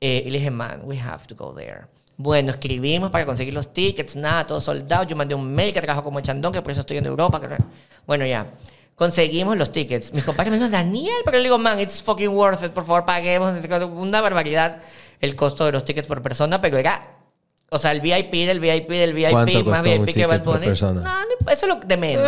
Eh, 0.00 0.22
y 0.26 0.30
le 0.30 0.38
dije, 0.38 0.50
man, 0.50 0.82
we 0.84 0.98
have 0.98 1.26
to 1.26 1.34
go 1.34 1.52
there. 1.54 1.86
Bueno, 2.16 2.50
escribimos 2.50 3.10
para 3.10 3.24
conseguir 3.24 3.54
los 3.54 3.72
tickets, 3.72 4.16
nada, 4.16 4.46
todo 4.46 4.60
soldado. 4.60 5.04
Yo 5.04 5.14
mandé 5.14 5.34
un 5.34 5.52
mail 5.54 5.72
que 5.72 5.80
trabajo 5.80 6.02
como 6.02 6.20
chandón, 6.20 6.52
que 6.52 6.62
por 6.62 6.72
eso 6.72 6.80
estoy 6.80 6.98
en 6.98 7.06
Europa. 7.06 7.40
Bueno, 8.06 8.26
ya. 8.26 8.50
Conseguimos 8.98 9.56
los 9.56 9.70
tickets. 9.70 10.12
Mis 10.12 10.24
compadres 10.24 10.50
me 10.50 10.56
dijeron, 10.56 10.72
Daniel, 10.72 11.14
pero 11.24 11.36
le 11.38 11.44
digo, 11.44 11.56
man, 11.56 11.78
it's 11.78 12.02
fucking 12.02 12.30
worth 12.30 12.64
it, 12.64 12.72
por 12.72 12.84
favor, 12.84 13.04
paguemos. 13.04 13.54
Una 13.94 14.20
barbaridad 14.20 14.82
el 15.20 15.36
costo 15.36 15.64
de 15.64 15.72
los 15.72 15.84
tickets 15.84 16.08
por 16.08 16.20
persona, 16.20 16.60
pero 16.60 16.78
era. 16.78 17.14
O 17.70 17.78
sea, 17.78 17.92
el 17.92 18.00
VIP 18.00 18.32
del 18.46 18.60
VIP 18.60 18.88
del 18.88 19.12
VIP, 19.12 19.30
¿Cuánto 19.30 19.64
más 19.64 19.82
VIP 19.84 20.14
que 20.14 20.26
Bad 20.26 20.42
Bunny. 20.42 20.66
persona? 20.66 21.00
No, 21.02 21.20
no, 21.20 21.52
eso 21.52 21.66
es 21.66 21.74
lo 21.74 21.76
de 21.76 21.96
menos. 21.96 22.26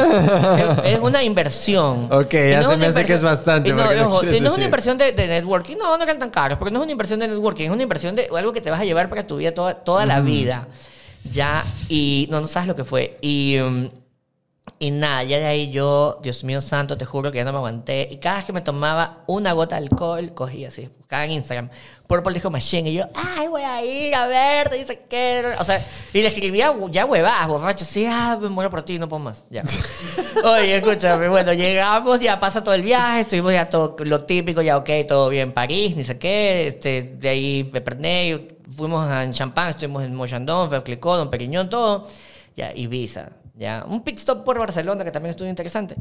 es, 0.84 0.92
es 0.92 1.00
una 1.00 1.24
inversión. 1.24 2.08
Ok, 2.12 2.34
Y 2.34 2.50
ya 2.50 2.60
no 2.60 2.70
se 2.70 2.76
me 2.76 2.86
hace 2.86 3.04
que 3.04 3.14
es 3.14 3.22
bastante, 3.22 3.70
y 3.70 3.72
no, 3.72 3.82
ojo, 3.82 4.20
quieres 4.20 4.38
y 4.38 4.42
no 4.42 4.50
es 4.50 4.54
una 4.54 4.64
inversión 4.66 4.98
de, 4.98 5.12
de 5.12 5.26
networking. 5.26 5.76
No, 5.76 5.96
no 5.96 6.04
eran 6.04 6.18
tan 6.18 6.30
caros, 6.30 6.58
porque 6.58 6.72
no 6.72 6.78
es 6.80 6.82
una 6.84 6.92
inversión 6.92 7.18
de 7.20 7.26
networking, 7.26 7.64
es 7.64 7.70
una 7.70 7.82
inversión 7.82 8.14
de 8.14 8.28
algo 8.36 8.52
que 8.52 8.60
te 8.60 8.70
vas 8.70 8.80
a 8.80 8.84
llevar 8.84 9.08
para 9.08 9.26
tu 9.26 9.38
vida 9.38 9.52
toda, 9.52 9.74
toda 9.74 10.04
la 10.06 10.20
vida. 10.20 10.68
Ya, 11.32 11.64
y 11.88 12.28
no, 12.30 12.40
no 12.40 12.46
sabes 12.46 12.68
lo 12.68 12.76
que 12.76 12.84
fue. 12.84 13.16
Y, 13.22 13.56
mm, 13.58 13.86
y 14.82 14.92
nada, 14.92 15.22
ya 15.24 15.38
de 15.38 15.44
ahí 15.44 15.70
yo, 15.70 16.18
Dios 16.22 16.42
mío 16.42 16.62
santo, 16.62 16.96
te 16.96 17.04
juro 17.04 17.30
que 17.30 17.36
ya 17.36 17.44
no 17.44 17.52
me 17.52 17.58
aguanté. 17.58 18.08
Y 18.10 18.16
cada 18.16 18.36
vez 18.36 18.46
que 18.46 18.54
me 18.54 18.62
tomaba 18.62 19.18
una 19.26 19.52
gota 19.52 19.76
de 19.78 19.82
alcohol, 19.82 20.32
cogía 20.32 20.68
así, 20.68 20.88
buscaba 20.96 21.22
en 21.26 21.32
Instagram, 21.32 21.68
Purple 22.06 22.32
Disco 22.32 22.48
Machine, 22.48 22.88
y 22.88 22.94
yo, 22.94 23.04
ay, 23.14 23.46
voy 23.48 23.60
a 23.60 23.84
ir 23.84 24.14
a 24.14 24.26
ver, 24.26 24.70
te 24.70 24.76
dice 24.76 25.02
que... 25.06 25.44
O 25.58 25.64
sea, 25.64 25.86
y 26.14 26.22
le 26.22 26.28
escribía 26.28 26.74
ya 26.90 27.04
huevadas, 27.04 27.46
borracho, 27.46 27.84
así, 27.84 28.06
ah, 28.06 28.38
me 28.40 28.48
muero 28.48 28.70
por 28.70 28.80
ti, 28.80 28.98
no 28.98 29.06
puedo 29.06 29.20
más, 29.22 29.44
ya. 29.50 29.64
Oye, 30.44 30.78
escúchame, 30.78 31.28
bueno, 31.28 31.52
llegamos, 31.52 32.18
ya 32.18 32.40
pasa 32.40 32.64
todo 32.64 32.74
el 32.74 32.80
viaje, 32.80 33.20
estuvimos 33.20 33.52
ya 33.52 33.68
todo 33.68 33.96
lo 33.98 34.24
típico, 34.24 34.62
ya 34.62 34.78
ok, 34.78 34.88
todo 35.06 35.28
bien, 35.28 35.52
París, 35.52 35.94
ni 35.94 36.04
sé 36.04 36.18
qué, 36.18 36.68
este, 36.68 37.02
de 37.02 37.28
ahí 37.28 37.70
Epernay, 37.74 38.56
fuimos 38.74 39.06
a 39.06 39.28
Champagne, 39.28 39.72
estuvimos 39.72 40.04
en 40.04 40.14
Mochandon, 40.14 40.70
Clicó, 40.80 41.18
Don 41.18 41.28
Periñón, 41.28 41.68
todo, 41.68 42.08
ya, 42.56 42.72
Ibiza, 42.74 43.32
ya, 43.60 43.84
un 43.88 44.02
pit 44.02 44.18
stop 44.18 44.44
por 44.44 44.58
Barcelona 44.58 45.04
que 45.04 45.10
también 45.12 45.30
estuvo 45.30 45.48
interesante. 45.48 45.94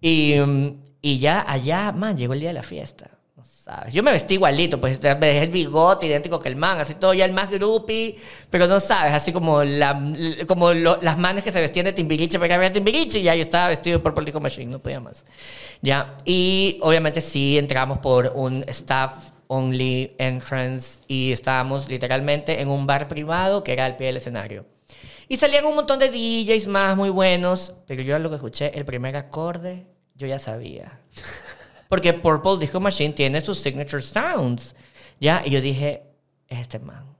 Y, 0.00 0.34
mm, 0.38 0.68
y 1.00 1.18
ya 1.18 1.44
allá, 1.48 1.92
man, 1.92 2.16
llegó 2.16 2.34
el 2.34 2.40
día 2.40 2.50
de 2.50 2.54
la 2.54 2.62
fiesta. 2.62 3.10
No 3.36 3.44
sabes. 3.44 3.92
Yo 3.94 4.02
me 4.02 4.12
vestí 4.12 4.34
igualito, 4.34 4.80
pues 4.80 5.00
me 5.02 5.14
dejé 5.14 5.42
el 5.44 5.50
bigote 5.50 6.06
idéntico 6.06 6.38
que 6.40 6.48
el 6.48 6.56
man, 6.56 6.78
así 6.80 6.94
todo 6.94 7.14
ya 7.14 7.24
el 7.24 7.32
más 7.32 7.50
groupie, 7.50 8.16
pero 8.50 8.66
no 8.66 8.80
sabes, 8.80 9.12
así 9.12 9.32
como, 9.32 9.64
la, 9.64 10.00
como 10.46 10.72
lo- 10.74 10.98
las 11.02 11.18
manes 11.18 11.42
que 11.44 11.50
se 11.52 11.60
vestían 11.60 11.86
de 11.86 11.92
Timbiriche 11.92 12.38
para 12.38 12.58
ver 12.58 12.72
Timbiriche, 12.72 13.20
y 13.20 13.22
ya 13.24 13.34
yo 13.34 13.42
estaba 13.42 13.68
vestido 13.68 14.02
por 14.02 14.24
Disco 14.24 14.40
Machine, 14.40 14.70
no 14.72 14.78
podía 14.80 15.00
más. 15.00 15.24
Ya, 15.82 16.16
y 16.24 16.78
obviamente 16.82 17.20
sí 17.20 17.58
entramos 17.58 17.98
por 17.98 18.32
un 18.34 18.64
staff 18.68 19.12
only 19.48 20.14
entrance 20.18 20.94
y 21.06 21.32
estábamos 21.32 21.88
literalmente 21.88 22.60
en 22.60 22.68
un 22.68 22.86
bar 22.86 23.08
privado 23.08 23.62
que 23.62 23.72
era 23.72 23.84
al 23.84 23.96
pie 23.96 24.08
del 24.08 24.16
escenario. 24.18 24.64
Y 25.34 25.36
salían 25.36 25.66
un 25.66 25.74
montón 25.74 25.98
de 25.98 26.10
DJs 26.10 26.68
más 26.68 26.96
muy 26.96 27.10
buenos, 27.10 27.74
pero 27.88 28.02
yo 28.02 28.16
lo 28.20 28.28
que 28.30 28.36
escuché, 28.36 28.70
el 28.78 28.84
primer 28.84 29.16
acorde, 29.16 29.84
yo 30.14 30.28
ya 30.28 30.38
sabía. 30.38 31.00
Porque 31.88 32.12
Purple 32.12 32.58
Disco 32.60 32.78
Machine 32.78 33.14
tiene 33.14 33.40
sus 33.40 33.58
signature 33.58 34.00
sounds. 34.00 34.76
¿Ya? 35.18 35.42
Y 35.44 35.50
yo 35.50 35.60
dije, 35.60 36.04
es 36.46 36.60
este 36.60 36.78
man. 36.78 37.16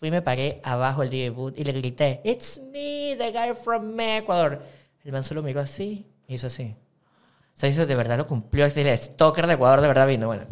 Fui 0.00 0.10
me 0.10 0.22
paré 0.22 0.62
abajo 0.64 1.02
del 1.02 1.10
DJ 1.10 1.28
booth 1.28 1.58
y 1.58 1.64
le 1.64 1.72
grité, 1.72 2.22
It's 2.24 2.58
me, 2.72 3.14
the 3.18 3.32
guy 3.32 3.52
from 3.52 4.00
Ecuador. 4.00 4.62
El 5.04 5.12
man 5.12 5.22
solo 5.22 5.42
miró 5.42 5.60
así 5.60 6.06
y 6.26 6.36
hizo 6.36 6.46
así. 6.46 6.74
O 6.74 7.60
sea, 7.60 7.68
eso 7.68 7.84
de 7.84 7.94
verdad 7.94 8.16
lo 8.16 8.26
cumplió. 8.26 8.64
Así, 8.64 8.80
el 8.80 8.96
stalker 8.96 9.46
de 9.46 9.52
Ecuador 9.52 9.82
de 9.82 9.88
verdad 9.88 10.06
vino. 10.06 10.28
Bueno, 10.28 10.46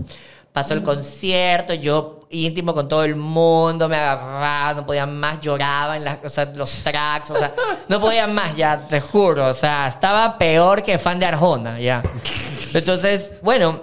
pasó 0.57 0.73
el 0.73 0.83
concierto, 0.83 1.75
yo 1.75 2.21
íntimo 2.31 2.73
con 2.73 2.89
todo 2.89 3.05
el 3.05 3.15
mundo, 3.15 3.91
me 3.91 3.97
agarraba, 3.97 4.73
no 4.73 4.87
podía 4.87 5.05
más, 5.05 5.39
lloraba 5.39 5.99
en 5.99 6.05
las, 6.05 6.17
o 6.25 6.31
sea, 6.31 6.47
los 6.47 6.73
tracks, 6.83 7.31
o 7.31 7.35
sea, 7.35 7.53
no 7.91 8.01
podía 8.01 8.27
más 8.27 8.57
ya, 8.57 8.87
te 8.87 9.03
juro. 9.03 9.49
O 9.49 9.53
sea, 9.53 9.87
estaba 9.87 10.39
peor 10.39 10.83
que 10.83 10.99
fan 10.99 11.19
de 11.19 11.27
Arjona, 11.27 11.79
ya. 11.79 12.03
Entonces, 12.73 13.33
bueno, 13.43 13.83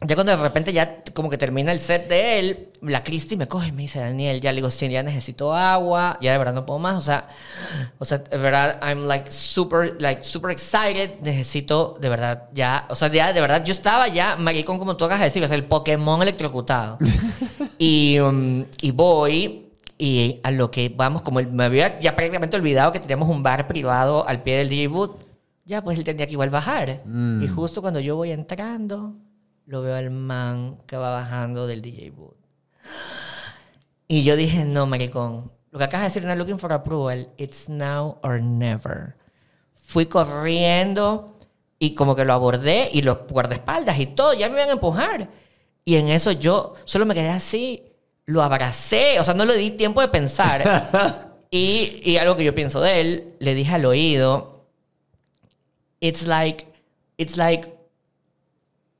ya 0.00 0.14
cuando 0.14 0.36
de 0.36 0.40
repente 0.40 0.72
ya 0.72 1.02
como 1.12 1.28
que 1.28 1.36
termina 1.36 1.72
el 1.72 1.80
set 1.80 2.08
de 2.08 2.38
él, 2.38 2.68
la 2.82 3.02
Cristi 3.02 3.36
me 3.36 3.48
coge 3.48 3.68
y 3.68 3.72
me 3.72 3.82
dice, 3.82 3.98
Daniel, 3.98 4.40
ya 4.40 4.52
le 4.52 4.56
digo, 4.56 4.70
sí, 4.70 4.88
ya 4.88 5.02
necesito 5.02 5.52
agua, 5.54 6.18
ya 6.20 6.30
de 6.32 6.38
verdad 6.38 6.54
no 6.54 6.64
puedo 6.64 6.78
más, 6.78 6.96
o 6.96 7.00
sea, 7.00 7.28
o 7.98 8.04
sea, 8.04 8.18
de 8.18 8.38
verdad, 8.38 8.78
I'm 8.80 9.06
like 9.06 9.32
super, 9.32 10.00
like 10.00 10.22
super 10.22 10.52
excited, 10.52 11.18
necesito 11.22 11.98
de 12.00 12.08
verdad 12.08 12.44
ya, 12.54 12.86
o 12.90 12.94
sea, 12.94 13.10
ya 13.10 13.32
de 13.32 13.40
verdad 13.40 13.64
yo 13.64 13.72
estaba 13.72 14.06
ya 14.06 14.36
maricón 14.36 14.78
como 14.78 14.96
tú 14.96 15.04
acabas 15.04 15.20
de 15.20 15.24
decir, 15.26 15.42
o 15.42 15.48
sea, 15.48 15.56
el 15.56 15.64
Pokémon 15.64 16.22
electrocutado. 16.22 16.98
y, 17.78 18.20
um, 18.20 18.64
y 18.80 18.92
voy 18.92 19.68
y 19.98 20.38
a 20.44 20.52
lo 20.52 20.70
que 20.70 20.92
vamos, 20.94 21.22
como 21.22 21.42
me 21.42 21.64
había 21.64 21.98
ya 21.98 22.14
prácticamente 22.14 22.56
olvidado 22.56 22.92
que 22.92 23.00
teníamos 23.00 23.28
un 23.28 23.42
bar 23.42 23.66
privado 23.66 24.26
al 24.28 24.42
pie 24.42 24.58
del 24.58 24.68
DJ 24.68 24.86
booth, 24.86 25.16
ya 25.64 25.82
pues 25.82 25.98
él 25.98 26.04
tendría 26.04 26.26
que 26.28 26.34
igual 26.34 26.50
bajar. 26.50 27.02
Y 27.42 27.48
justo 27.48 27.82
cuando 27.82 27.98
yo 27.98 28.14
voy 28.14 28.30
entrando, 28.30 29.16
lo 29.68 29.82
veo 29.82 29.94
al 29.94 30.10
man 30.10 30.78
que 30.86 30.96
va 30.96 31.10
bajando 31.10 31.66
del 31.66 31.82
DJ 31.82 32.10
booth. 32.10 32.34
Y 34.08 34.24
yo 34.24 34.34
dije, 34.34 34.64
no, 34.64 34.86
maricón, 34.86 35.52
lo 35.70 35.78
que 35.78 35.84
acabas 35.84 36.14
de 36.14 36.20
decir, 36.20 36.24
no 36.24 36.34
looking 36.34 36.58
for 36.58 36.72
approval, 36.72 37.28
it's 37.36 37.68
now 37.68 38.18
or 38.22 38.40
never. 38.40 39.14
Fui 39.74 40.06
corriendo 40.06 41.36
y 41.78 41.94
como 41.94 42.16
que 42.16 42.24
lo 42.24 42.32
abordé 42.32 42.88
y 42.90 43.02
los 43.02 43.18
guardaespaldas 43.28 43.98
y 43.98 44.06
todo, 44.06 44.32
ya 44.32 44.48
me 44.48 44.54
iban 44.54 44.70
a 44.70 44.72
empujar. 44.72 45.28
Y 45.84 45.96
en 45.96 46.08
eso 46.08 46.32
yo 46.32 46.74
solo 46.86 47.04
me 47.04 47.14
quedé 47.14 47.28
así, 47.28 47.92
lo 48.24 48.42
abracé, 48.42 49.20
o 49.20 49.24
sea, 49.24 49.34
no 49.34 49.44
le 49.44 49.54
di 49.58 49.72
tiempo 49.72 50.00
de 50.00 50.08
pensar. 50.08 51.36
y, 51.50 52.00
y 52.10 52.16
algo 52.16 52.36
que 52.36 52.44
yo 52.44 52.54
pienso 52.54 52.80
de 52.80 53.00
él, 53.02 53.36
le 53.38 53.54
dije 53.54 53.74
al 53.74 53.84
oído, 53.84 54.64
it's 56.00 56.26
like, 56.26 56.66
it's 57.18 57.36
like 57.36 57.77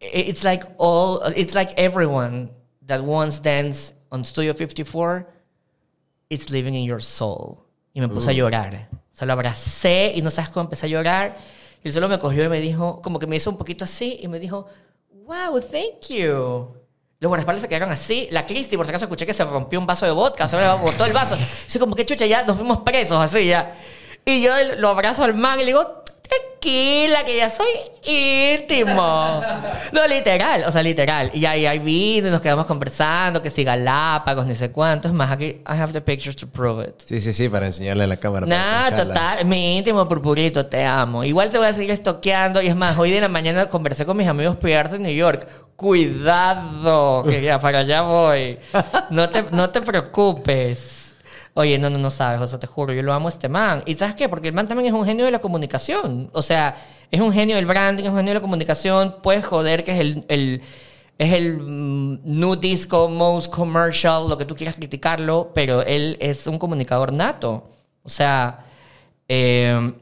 it's 0.00 0.44
like 0.44 0.64
all 0.78 1.20
it's 1.36 1.54
like 1.54 1.72
everyone 1.76 2.50
that 2.86 3.02
once 3.02 3.40
danced 3.40 3.94
on 4.10 4.24
Studio 4.24 4.54
54 4.54 5.26
it's 6.30 6.50
living 6.50 6.74
in 6.74 6.84
your 6.84 7.00
soul 7.00 7.64
y 7.94 8.00
me 8.00 8.08
puse 8.08 8.28
a 8.28 8.32
llorar 8.32 8.88
o 8.92 9.16
sea 9.16 9.26
lo 9.26 9.32
abracé 9.32 10.12
y 10.14 10.22
no 10.22 10.30
sabes 10.30 10.50
cómo 10.50 10.64
empecé 10.64 10.86
a 10.86 10.88
llorar 10.88 11.36
y 11.82 11.88
él 11.88 11.92
solo 11.92 12.08
me 12.08 12.18
cogió 12.18 12.44
y 12.44 12.48
me 12.48 12.60
dijo 12.60 13.00
como 13.02 13.18
que 13.18 13.26
me 13.26 13.36
hizo 13.36 13.50
un 13.50 13.58
poquito 13.58 13.84
así 13.84 14.18
y 14.22 14.28
me 14.28 14.38
dijo 14.38 14.66
wow 15.26 15.60
thank 15.60 16.08
you 16.08 16.74
los 17.20 17.28
guardaespaldas 17.28 17.62
se 17.62 17.68
quedaron 17.68 17.90
así. 17.90 18.28
La 18.30 18.46
Cristi, 18.46 18.76
por 18.76 18.86
si 18.86 18.90
acaso, 18.90 19.06
escuché 19.06 19.26
que 19.26 19.34
se 19.34 19.42
rompió 19.42 19.80
un 19.80 19.86
vaso 19.86 20.06
de 20.06 20.12
vodka. 20.12 20.46
Se 20.46 20.56
le 20.56 20.68
botó 20.68 21.04
el 21.04 21.12
vaso. 21.12 21.34
Así 21.34 21.78
como 21.78 21.96
que 21.96 22.06
chucha, 22.06 22.26
ya 22.26 22.44
nos 22.44 22.56
fuimos 22.56 22.78
presos, 22.78 23.18
así 23.18 23.46
ya. 23.46 23.74
Y 24.24 24.40
yo 24.40 24.52
lo 24.76 24.90
abrazo 24.90 25.24
al 25.24 25.34
man 25.34 25.58
y 25.58 25.62
le 25.62 25.66
digo, 25.66 26.04
tranquila, 26.59 27.24
que 27.24 27.36
ya 27.36 27.51
soy 27.51 27.66
íntimo. 28.05 29.40
No, 29.93 30.06
literal, 30.06 30.64
o 30.66 30.72
sea, 30.72 30.82
literal. 30.82 31.30
Y 31.35 31.44
ahí, 31.47 31.66
ahí 31.66 31.78
vino 31.78 32.28
y 32.28 32.30
nos 32.30 32.40
quedamos 32.40 32.66
conversando, 32.66 33.40
que 33.43 33.51
si 33.51 33.64
Galápagos, 33.64 34.47
ni 34.47 34.55
sé 34.55 34.70
cuánto. 34.70 35.09
Es 35.09 35.14
más, 35.14 35.30
aquí, 35.30 35.62
I 35.66 35.80
have 35.80 35.93
the 35.93 36.01
pictures 36.01 36.36
to 36.36 36.47
prove 36.47 36.85
it. 36.85 36.94
Sí, 37.05 37.20
sí, 37.20 37.32
sí, 37.32 37.48
para 37.48 37.66
enseñarle 37.66 38.05
a 38.05 38.06
la 38.06 38.16
cámara. 38.16 38.47
Nah, 38.47 38.90
total, 38.94 39.44
mi 39.44 39.78
íntimo 39.78 40.06
purpurito, 40.06 40.66
te 40.66 40.85
amo. 40.85 41.24
Igual 41.24 41.51
te 41.51 41.59
voy 41.59 41.66
a 41.66 41.72
seguir 41.72 41.90
estoqueando. 41.90 42.60
Y 42.62 42.68
es 42.68 42.76
más, 42.76 42.98
hoy 42.98 43.10
de 43.10 43.20
la 43.20 43.28
mañana 43.28 43.68
conversé 43.68 44.05
con 44.05 44.16
mis 44.16 44.28
amigos 44.28 44.56
PR 44.56 44.89
de 44.89 44.98
New 44.98 45.14
York. 45.14 45.47
Cuidado, 45.76 47.24
que 47.24 47.40
ya 47.40 47.60
para 47.60 47.80
allá 47.80 48.02
voy. 48.02 48.59
No 49.10 49.28
te, 49.28 49.44
no 49.52 49.70
te 49.70 49.80
preocupes. 49.80 50.97
Oye, 51.59 51.76
no, 51.78 51.90
no, 51.90 51.98
no 51.98 52.09
sabes, 52.10 52.40
o 52.40 52.47
sea, 52.47 52.59
te 52.60 52.68
juro, 52.68 52.93
yo 52.93 53.02
lo 53.02 53.12
amo 53.12 53.26
a 53.26 53.30
este 53.30 53.48
man. 53.48 53.82
¿Y 53.85 53.94
sabes 53.94 54.14
qué? 54.14 54.28
Porque 54.28 54.47
el 54.48 54.55
man 54.55 54.68
también 54.68 54.86
es 54.94 54.98
un 55.01 55.05
genio 55.05 55.24
de 55.24 55.32
la 55.32 55.40
comunicación. 55.40 56.30
O 56.32 56.40
sea, 56.40 56.76
es 57.10 57.20
un 57.20 57.32
genio 57.32 57.56
del 57.56 57.66
branding, 57.66 58.05
es 58.05 58.10
un 58.10 58.16
genio 58.16 58.30
de 58.30 58.35
la 58.35 58.40
comunicación. 58.40 59.16
Puedes 59.22 59.44
joder 59.44 59.82
que 59.82 59.90
es 59.93 59.98
el, 60.01 60.24
el- 60.28 60.62
es 61.18 61.32
el 61.32 61.59
mm, 61.59 62.20
new 62.26 62.55
disco, 62.55 63.09
most 63.09 63.51
commercial, 63.52 64.28
lo 64.28 64.39
que 64.39 64.44
tú 64.44 64.55
quieras 64.55 64.76
criticarlo, 64.76 65.51
pero 65.52 65.82
él 65.82 66.16
es 66.20 66.47
un 66.47 66.59
comunicador 66.59 67.12
nato. 67.12 67.64
O 68.05 68.09
sea, 68.09 68.64
eh, 69.28 69.93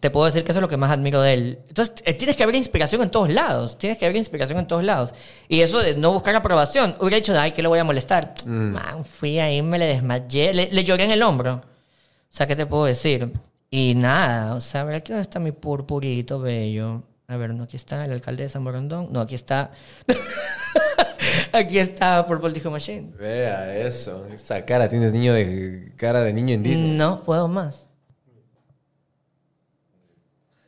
te 0.00 0.10
puedo 0.10 0.26
decir 0.26 0.44
que 0.44 0.52
eso 0.52 0.60
es 0.60 0.62
lo 0.62 0.68
que 0.68 0.76
más 0.76 0.90
admiro 0.90 1.20
de 1.20 1.34
él. 1.34 1.58
Entonces, 1.68 1.96
eh, 2.04 2.14
tienes 2.14 2.36
que 2.36 2.42
haber 2.42 2.54
inspiración 2.54 3.02
en 3.02 3.10
todos 3.10 3.30
lados. 3.30 3.78
Tienes 3.78 3.98
que 3.98 4.04
haber 4.06 4.16
inspiración 4.16 4.58
en 4.58 4.66
todos 4.66 4.82
lados. 4.84 5.14
Y 5.48 5.60
eso 5.60 5.78
de 5.78 5.96
no 5.96 6.12
buscar 6.12 6.34
aprobación, 6.34 6.96
hubiera 7.00 7.16
dicho, 7.16 7.38
ay, 7.38 7.52
que 7.52 7.62
le 7.62 7.68
voy 7.68 7.78
a 7.78 7.84
molestar. 7.84 8.34
Man, 8.46 9.04
fui 9.04 9.38
ahí, 9.38 9.62
me 9.62 9.78
le 9.78 9.86
desmayé, 9.86 10.52
le, 10.54 10.70
le 10.70 10.84
lloré 10.84 11.04
en 11.04 11.10
el 11.10 11.22
hombro. 11.22 11.54
O 11.54 12.36
sea, 12.36 12.46
¿qué 12.46 12.56
te 12.56 12.66
puedo 12.66 12.84
decir? 12.84 13.32
Y 13.70 13.94
nada, 13.94 14.54
o 14.54 14.60
sea, 14.60 14.82
a 14.82 14.84
ver, 14.84 14.96
aquí 14.96 15.12
dónde 15.12 15.22
está 15.22 15.38
mi 15.40 15.52
purpurito 15.52 16.38
bello. 16.38 17.02
A 17.26 17.36
ver, 17.36 17.54
no, 17.54 17.64
aquí 17.64 17.76
está 17.76 18.04
el 18.04 18.12
alcalde 18.12 18.42
de 18.42 18.48
San 18.48 18.64
Borondón. 18.64 19.12
No, 19.12 19.20
aquí 19.20 19.34
está. 19.34 19.70
aquí 21.52 21.78
está 21.78 22.26
Purple 22.26 22.52
Disco 22.52 22.70
Machine. 22.70 23.12
Vea 23.18 23.76
eso. 23.78 24.26
Esa 24.32 24.64
cara, 24.64 24.88
tienes 24.88 25.12
niño 25.12 25.32
de 25.32 25.92
cara 25.96 26.22
de 26.22 26.32
niño 26.32 26.54
en 26.54 26.62
Disney. 26.62 26.90
No 26.96 27.22
puedo 27.22 27.48
más. 27.48 27.83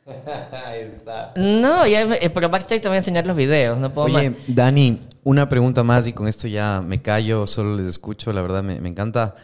Ahí 0.67 0.81
está. 0.83 1.33
No, 1.37 1.87
ya, 1.87 2.03
eh, 2.03 2.31
pero 2.31 2.49
backstage 2.49 2.81
te 2.81 2.89
voy 2.89 2.97
a 2.97 2.99
enseñar 2.99 3.27
los 3.27 3.37
videos, 3.37 3.79
no 3.79 3.93
puedo 3.93 4.07
Oye, 4.07 4.31
más. 4.31 4.39
Dani, 4.47 5.01
una 5.25 5.49
pregunta 5.49 5.83
más 5.83 6.07
y 6.07 6.13
con 6.13 6.29
esto 6.29 6.47
ya 6.49 6.83
me 6.85 7.03
callo, 7.03 7.47
solo 7.47 7.77
les 7.77 7.87
escucho, 7.87 8.33
la 8.33 8.43
verdad 8.43 8.63
me, 8.63 8.81
me 8.81 8.89
encanta. 8.89 9.35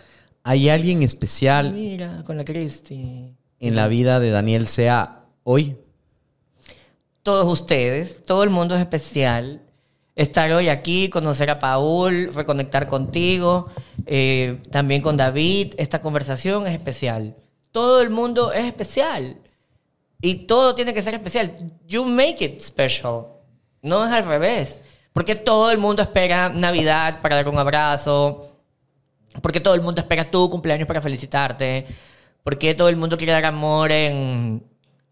¿Hay 0.44 0.68
alguien 0.68 1.02
especial 1.02 1.73
Mira, 1.73 2.23
con 2.26 2.36
la 2.36 2.44
Cristi. 2.44 3.36
en 3.60 3.76
la 3.76 3.86
vida 3.89 4.18
de 4.20 4.31
Daniel 4.31 4.66
Sea 4.66 5.24
hoy? 5.44 5.76
Todos 7.23 7.47
ustedes, 7.52 8.23
todo 8.23 8.42
el 8.42 8.50
mundo 8.50 8.74
es 8.74 8.81
especial. 8.81 9.62
Estar 10.15 10.52
hoy 10.52 10.68
aquí, 10.68 11.08
conocer 11.08 11.49
a 11.49 11.58
Paul, 11.58 12.31
reconectar 12.34 12.86
contigo, 12.86 13.68
eh, 14.05 14.60
también 14.70 15.00
con 15.00 15.16
David, 15.16 15.74
esta 15.78 16.02
conversación 16.02 16.66
es 16.66 16.74
especial. 16.74 17.36
Todo 17.70 18.02
el 18.02 18.10
mundo 18.10 18.52
es 18.52 18.65
especial. 18.66 19.36
Y 20.23 20.47
todo 20.47 20.75
tiene 20.75 20.94
que 20.94 21.02
ser 21.02 21.12
especial. 21.15 21.55
You 21.86 22.07
make 22.07 22.42
it 22.42 22.60
special. 22.60 23.26
No 23.83 24.07
es 24.07 24.12
al 24.12 24.25
revés. 24.25 24.78
Porque 25.12 25.34
todo 25.34 25.70
el 25.70 25.76
mundo 25.76 26.02
espera 26.02 26.49
Navidad 26.49 27.20
para 27.20 27.36
dar 27.36 27.49
un 27.49 27.59
abrazo, 27.59 28.52
¿Por 29.41 29.52
qué 29.52 29.60
todo 29.60 29.75
el 29.75 29.81
mundo 29.81 30.01
espera 30.01 30.31
tu 30.31 30.51
cumpleaños 30.51 30.86
para 30.86 31.01
felicitarte? 31.01 31.86
¿Por 32.42 32.59
qué 32.59 32.75
todo 32.75 32.89
el 32.89 32.97
mundo 32.97 33.17
quiere 33.17 33.33
dar 33.33 33.44
amor 33.47 33.91
en... 33.91 34.62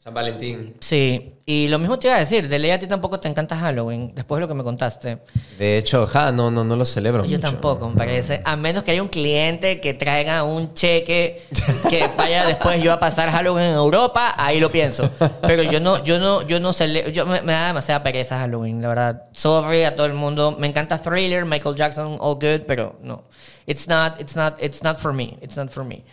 San 0.03 0.15
Valentín. 0.15 0.77
Sí, 0.81 1.35
y 1.45 1.69
lo 1.69 1.79
mismo 1.79 1.99
te 1.99 2.07
iba 2.07 2.17
a 2.17 2.21
decir, 2.21 2.49
de 2.49 2.59
ley 2.59 2.71
a 2.71 2.79
ti 2.79 2.87
tampoco 2.87 3.21
te 3.21 3.29
encanta 3.29 3.55
Halloween, 3.55 4.11
después 4.15 4.39
de 4.39 4.41
lo 4.41 4.49
que 4.49 4.55
me 4.55 4.65
contaste. 4.65 5.19
De 5.59 5.77
hecho, 5.77 6.07
ja, 6.07 6.33
no, 6.33 6.51
no, 6.51 6.65
no 6.65 6.75
lo 6.75 6.87
celebro. 6.87 7.23
Yo 7.27 7.33
mucho. 7.37 7.41
tampoco, 7.51 7.91
me 7.91 7.97
parece. 7.97 8.41
A 8.47 8.57
menos 8.57 8.83
que 8.83 8.93
haya 8.93 9.03
un 9.03 9.11
cliente 9.11 9.79
que 9.79 9.93
traiga 9.93 10.43
un 10.43 10.73
cheque 10.73 11.43
que 11.91 12.09
vaya 12.17 12.47
después 12.47 12.83
yo 12.83 12.95
a 12.95 12.99
pasar 12.99 13.29
Halloween 13.31 13.67
en 13.67 13.75
Europa, 13.75 14.33
ahí 14.39 14.59
lo 14.59 14.71
pienso. 14.73 15.07
Pero 15.43 15.65
yo 15.65 15.81
no, 15.81 16.03
yo 16.03 16.19
no, 16.19 16.47
yo 16.47 16.61
no 16.61 16.71
cele- 16.73 17.13
yo 17.13 17.27
me, 17.27 17.43
me 17.43 17.53
da 17.53 17.67
demasiada 17.67 18.03
pereza 18.03 18.39
Halloween, 18.39 18.81
la 18.81 18.89
verdad. 18.89 19.25
Sorry 19.33 19.85
a 19.85 19.95
todo 19.97 20.07
el 20.07 20.15
mundo. 20.15 20.57
Me 20.59 20.67
encanta 20.67 20.97
Thriller, 21.03 21.45
Michael 21.45 21.77
Jackson, 21.77 22.17
all 22.21 22.37
good, 22.37 22.63
pero 22.67 22.97
no. 23.03 23.23
It's 23.67 23.87
not, 23.87 24.19
it's 24.19 24.35
not, 24.35 24.55
it's 24.63 24.83
not 24.83 24.97
for 24.99 25.13
me. 25.13 25.37
It's 25.43 25.59
not 25.59 25.69
for 25.69 25.85
me. 25.85 26.05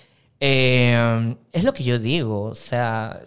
Eh, 0.42 1.36
es 1.54 1.64
lo 1.64 1.72
que 1.74 1.86
yo 1.86 1.98
digo. 2.00 2.44
O 2.44 2.54
sea, 2.54 3.18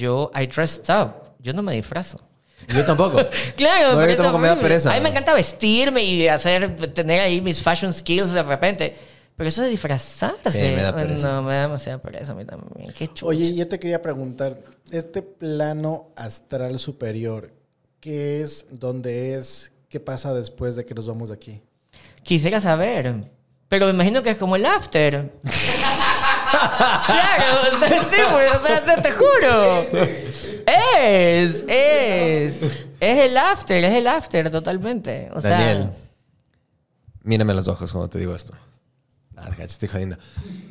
yo, 0.00 0.30
I 0.34 0.46
dressed 0.46 0.88
up. 0.90 1.34
Yo 1.38 1.52
no 1.52 1.62
me 1.62 1.74
disfrazo. 1.74 2.20
Yo 2.68 2.84
tampoco. 2.84 3.18
Claro, 3.56 3.92
No, 3.92 3.98
a 3.98 4.00
mí 4.00 4.00
parece 4.02 4.16
tampoco 4.16 4.38
me 4.38 4.48
da 4.48 4.60
pereza. 4.60 4.90
A 4.90 4.94
mí 4.94 5.00
me 5.00 5.10
encanta 5.10 5.34
vestirme 5.34 6.02
y 6.02 6.28
hacer, 6.28 6.92
tener 6.92 7.20
ahí 7.20 7.40
mis 7.40 7.62
fashion 7.62 7.92
skills 7.92 8.32
de 8.32 8.42
repente. 8.42 8.96
Pero 9.36 9.48
eso 9.48 9.62
de 9.62 9.70
disfrazarse. 9.70 10.50
Sí, 10.50 10.76
me 10.76 10.82
da 10.82 10.94
pereza. 10.94 11.32
No, 11.32 11.42
me 11.42 11.54
da 11.54 11.62
demasiada 11.62 11.98
pereza 11.98 12.32
a 12.32 12.34
mí 12.34 12.44
también. 12.44 12.92
Qué 12.92 13.08
chulo. 13.08 13.30
Oye, 13.30 13.54
yo 13.54 13.66
te 13.66 13.78
quería 13.78 14.02
preguntar, 14.02 14.58
este 14.90 15.22
plano 15.22 16.08
astral 16.16 16.78
superior, 16.78 17.50
¿qué 18.00 18.42
es, 18.42 18.66
dónde 18.70 19.34
es, 19.34 19.72
qué 19.88 19.98
pasa 19.98 20.34
después 20.34 20.76
de 20.76 20.84
que 20.84 20.94
nos 20.94 21.06
vamos 21.06 21.30
de 21.30 21.36
aquí? 21.36 21.62
Quisiera 22.22 22.60
saber. 22.60 23.30
Pero 23.68 23.86
me 23.86 23.92
imagino 23.92 24.22
que 24.22 24.30
es 24.30 24.36
como 24.36 24.56
el 24.56 24.66
after. 24.66 25.32
claro, 26.50 27.74
o 27.74 27.78
sea, 27.78 28.02
sí, 28.02 28.16
pues, 28.30 28.50
o 28.54 28.66
sea, 28.66 28.84
te, 28.84 29.02
te 29.02 29.12
juro. 29.12 29.78
Es, 30.66 31.64
es. 31.68 32.86
Es 33.00 33.18
el 33.18 33.36
after, 33.36 33.82
es 33.82 33.94
el 33.94 34.06
after 34.06 34.50
totalmente. 34.50 35.30
O 35.32 35.40
sea, 35.40 35.50
Daniel, 35.52 35.90
mírame 37.22 37.54
los 37.54 37.66
ojos 37.68 37.90
cuando 37.92 38.08
te 38.08 38.18
digo 38.18 38.34
esto. 38.34 38.54
Ah, 39.36 39.48
estoy 39.58 39.88
jodiendo. 39.88 40.18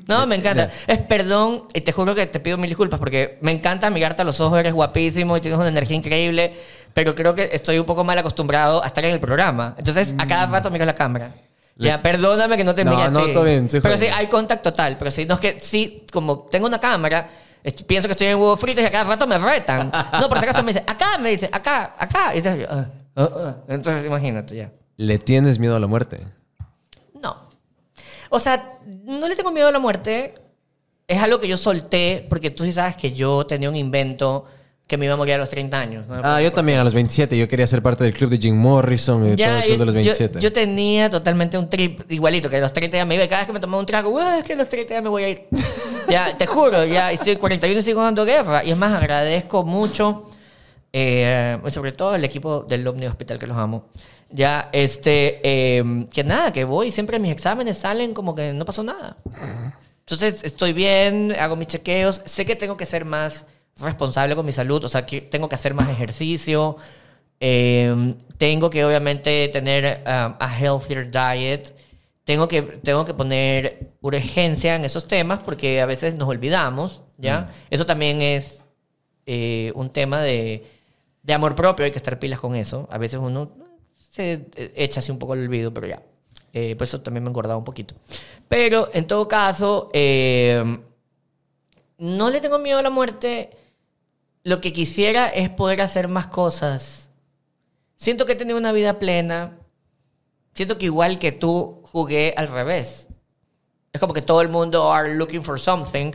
No, 0.08 0.28
me 0.28 0.36
encanta. 0.36 0.70
Es 0.86 1.00
perdón, 1.00 1.64
y 1.74 1.82
te 1.82 1.92
juro 1.92 2.14
que 2.14 2.28
te 2.28 2.40
pido 2.40 2.58
mil 2.58 2.70
disculpas 2.70 3.00
porque 3.00 3.40
me 3.42 3.52
encanta 3.52 3.90
mirarte 3.90 4.22
a 4.22 4.26
los 4.26 4.40
ojos, 4.42 4.60
eres 4.60 4.74
guapísimo 4.74 5.36
y 5.38 5.42
tienes 5.42 5.60
una 5.60 5.70
energía 5.70 5.98
increíble, 5.98 6.56
pero 6.94 7.16
creo 7.16 7.34
que 7.34 7.50
estoy 7.52 7.80
un 7.80 7.86
poco 7.86 8.04
mal 8.04 8.18
acostumbrado 8.20 8.84
a 8.84 8.88
estar 8.88 9.04
en 9.06 9.14
el 9.14 9.20
programa. 9.20 9.74
Entonces, 9.78 10.14
a 10.20 10.28
cada 10.28 10.46
rato 10.46 10.70
miro 10.70 10.86
la 10.86 10.94
cámara. 10.94 11.32
Ya, 11.80 12.02
perdóname 12.02 12.58
que 12.58 12.64
no 12.64 12.76
te 12.76 12.84
No, 12.84 12.92
mire 12.92 13.04
a 13.04 13.10
no, 13.10 13.26
ti. 13.26 13.32
todo 13.34 13.46
bien, 13.46 13.68
Pero 13.72 13.98
sí, 13.98 14.06
hay 14.08 14.28
contacto 14.28 14.72
total. 14.72 14.98
Pero 14.98 15.12
sí, 15.12 15.26
no 15.26 15.36
es 15.36 15.40
que 15.40 15.60
sí, 15.60 16.06
como 16.12 16.40
tengo 16.40 16.68
una 16.68 16.80
cámara, 16.80 17.30
est- 17.64 17.84
pienso 17.84 18.08
que 18.08 18.12
estoy 18.12 18.28
en 18.28 18.36
huevo 18.38 18.58
frito 18.58 18.82
y 18.82 18.86
a 18.86 18.92
cada 18.92 19.06
rato 19.06 19.26
me 19.26 19.38
retan. 19.38 19.90
No, 20.20 20.28
por 20.28 20.38
si 20.40 20.44
acaso 20.46 20.62
me 20.64 20.74
dice, 20.74 20.84
acá, 20.86 21.18
me 21.18 21.30
dice, 21.30 21.50
acá, 21.52 21.96
acá. 21.98 22.36
Y 22.36 22.40
entonces, 22.40 22.62
yo, 22.64 22.68
ah, 22.70 22.86
ah, 23.16 23.30
ah. 23.38 23.56
entonces 23.70 24.06
imagínate 24.06 24.56
ya. 24.58 24.72
¿Le 24.98 25.18
tienes 25.20 25.58
miedo 25.58 25.76
a 25.76 25.80
la 25.80 25.88
muerte? 25.88 26.20
No. 27.22 27.38
O 28.30 28.40
sea, 28.40 28.78
no 29.06 29.28
le 29.30 29.36
tengo 29.38 29.52
miedo 29.52 29.70
a 29.70 29.72
la 29.72 29.80
muerte. 29.80 30.36
Es 31.08 31.22
algo 31.24 31.40
que 31.40 31.48
yo 31.48 31.56
solté 31.58 32.28
porque 32.30 32.52
tú 32.52 32.66
sí 32.66 32.74
sabes 32.74 32.96
que 32.98 33.14
yo 33.14 33.46
tenía 33.46 33.70
un 33.70 33.76
invento 33.78 34.46
que 34.90 34.98
me 34.98 35.06
iba 35.06 35.14
a 35.14 35.18
morir 35.18 35.36
a 35.36 35.38
los 35.38 35.50
30 35.50 35.80
años. 35.80 36.08
¿no? 36.08 36.20
Ah, 36.24 36.42
yo 36.42 36.52
también 36.52 36.80
a 36.80 36.84
los 36.84 36.96
27. 36.96 37.38
Yo 37.38 37.48
quería 37.48 37.68
ser 37.68 37.84
parte 37.84 38.04
del 38.04 38.12
club 38.12 38.32
de 38.32 38.40
Jim 38.40 38.56
Morrison 38.58 39.24
y 39.24 39.30
de 39.30 39.38
todo 39.38 39.56
el 39.58 39.64
club 39.66 39.78
de 39.78 39.86
los 39.86 39.94
yo- 39.94 40.00
27. 40.02 40.40
Yo, 40.40 40.52
tenía 40.52 41.12
totalmente 41.12 41.60
un 41.60 41.70
trip 41.70 42.12
igualito, 42.12 42.50
que 42.50 42.58
a 42.58 42.60
los 42.60 42.74
30 42.74 42.98
ya 42.98 43.06
me 43.06 43.14
iba 43.14 43.28
cada 43.28 43.42
vez 43.42 43.46
que 43.48 43.54
me 43.54 43.60
tomaba 43.60 43.80
un 43.80 43.86
trago, 43.86 44.10
"Uah, 44.10 44.40
es 44.40 44.44
que 44.46 44.54
a 44.54 44.56
los 44.56 44.68
30 44.68 44.96
ya 44.96 45.02
me 45.04 45.10
voy 45.10 45.24
a 45.26 45.30
ir. 45.30 45.44
ya, 46.10 46.36
te 46.36 46.48
juro, 46.48 46.84
ya 46.86 47.12
estoy 47.12 47.36
41 47.36 47.80
y 47.82 47.84
sigo 47.84 48.02
dando 48.02 48.26
guerra. 48.26 48.64
Y 48.66 48.72
es 48.72 48.78
más, 48.78 48.92
agradezco 48.92 49.64
mucho, 49.64 50.28
eh, 50.92 51.60
sobre 51.70 51.92
todo 51.92 52.16
el 52.16 52.24
equipo 52.24 52.62
del 52.68 52.88
Omni 52.88 53.06
Hospital, 53.06 53.38
que 53.38 53.46
los 53.46 53.58
amo. 53.58 53.86
Ya, 54.32 54.70
este, 54.74 55.40
eh, 55.44 56.08
que 56.12 56.24
nada, 56.24 56.52
que 56.52 56.64
voy, 56.64 56.90
siempre 56.90 57.20
mis 57.20 57.32
exámenes 57.32 57.78
salen 57.78 58.16
como 58.16 58.34
que 58.34 58.54
no 58.54 58.66
pasó 58.66 58.82
nada. 58.82 59.18
Entonces, 60.00 60.44
estoy 60.44 60.74
bien, 60.74 61.36
hago 61.40 61.56
mis 61.56 61.68
chequeos. 61.68 62.24
Sé 62.26 62.44
que 62.44 62.56
tengo 62.56 62.76
que 62.76 62.88
ser 62.88 63.06
más 63.06 63.46
responsable 63.82 64.36
con 64.36 64.46
mi 64.46 64.52
salud, 64.52 64.84
o 64.84 64.90
sea, 64.90 65.06
que 65.06 65.22
tengo 65.22 65.48
que 65.50 65.56
hacer 65.56 65.74
más 65.74 65.90
ejercicio. 65.90 66.78
eh, 67.40 68.16
tengo 68.38 68.70
que, 68.70 68.84
obviamente, 68.86 69.48
tener 69.50 70.04
um, 70.06 70.36
a 70.40 70.58
healthier 70.60 71.10
diet. 71.12 71.76
Tengo 72.24 72.48
que, 72.48 72.62
tengo 72.62 73.06
que 73.06 73.14
poner 73.14 73.94
urgencia 74.02 74.76
en 74.76 74.86
esos 74.86 75.08
temas 75.08 75.42
porque 75.44 75.82
a 75.82 75.86
veces 75.86 76.16
nos 76.16 76.30
olvidamos, 76.30 77.02
¿ya? 77.18 77.52
Eso 77.70 77.86
también 77.86 78.22
es 78.22 78.62
eh, 79.26 79.72
un 79.76 79.90
tema 79.90 80.22
de, 80.22 80.64
de 81.24 81.34
amor 81.34 81.56
propio, 81.56 81.86
hay 81.86 81.92
que 81.92 81.98
estar 81.98 82.20
pilas 82.20 82.40
con 82.40 82.56
eso. 82.56 82.88
A 82.92 82.98
veces 83.00 83.20
uno 83.22 83.52
se 83.98 84.48
eh, 84.56 84.74
echa 84.76 85.00
así 85.00 85.12
un 85.12 85.18
poco 85.20 85.34
el 85.34 85.42
olvido, 85.42 85.74
pero 85.74 85.88
ya. 85.88 86.04
Eh, 86.54 86.76
por 86.76 86.86
eso 86.86 87.02
también 87.02 87.24
me 87.24 87.30
he 87.30 87.32
engordado 87.32 87.58
un 87.58 87.64
poquito. 87.64 87.96
Pero 88.48 88.90
en 88.94 89.08
todo 89.08 89.28
caso, 89.28 89.90
eh, 89.94 90.80
no 91.98 92.30
le 92.30 92.42
tengo 92.42 92.60
miedo 92.60 92.80
a 92.80 92.84
la 92.84 92.90
muerte. 92.90 93.50
Lo 94.44 94.62
que 94.62 94.74
quisiera 94.74 95.28
es 95.28 95.50
poder 95.50 95.82
hacer 95.82 96.08
más 96.08 96.28
cosas. 96.28 97.10
Siento 97.96 98.26
que 98.26 98.34
he 98.34 98.36
tenido 98.36 98.58
una 98.58 98.72
vida 98.72 99.00
plena. 99.00 99.58
Siento 100.54 100.78
que 100.78 100.86
igual 100.86 101.20
que 101.20 101.32
tú, 101.32 101.82
jugué 101.84 102.34
al 102.38 102.48
revés. 102.48 103.08
Es 103.92 104.00
como 104.00 104.14
que 104.14 104.22
todo 104.22 104.42
el 104.42 104.50
mundo 104.50 104.92
are 104.92 105.16
looking 105.16 105.44
for 105.44 105.60
something. 105.60 106.12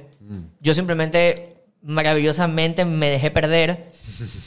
Yo 0.61 0.75
simplemente, 0.75 1.65
maravillosamente, 1.83 2.85
me 2.85 3.11
dejé 3.11 3.31
perder 3.31 3.93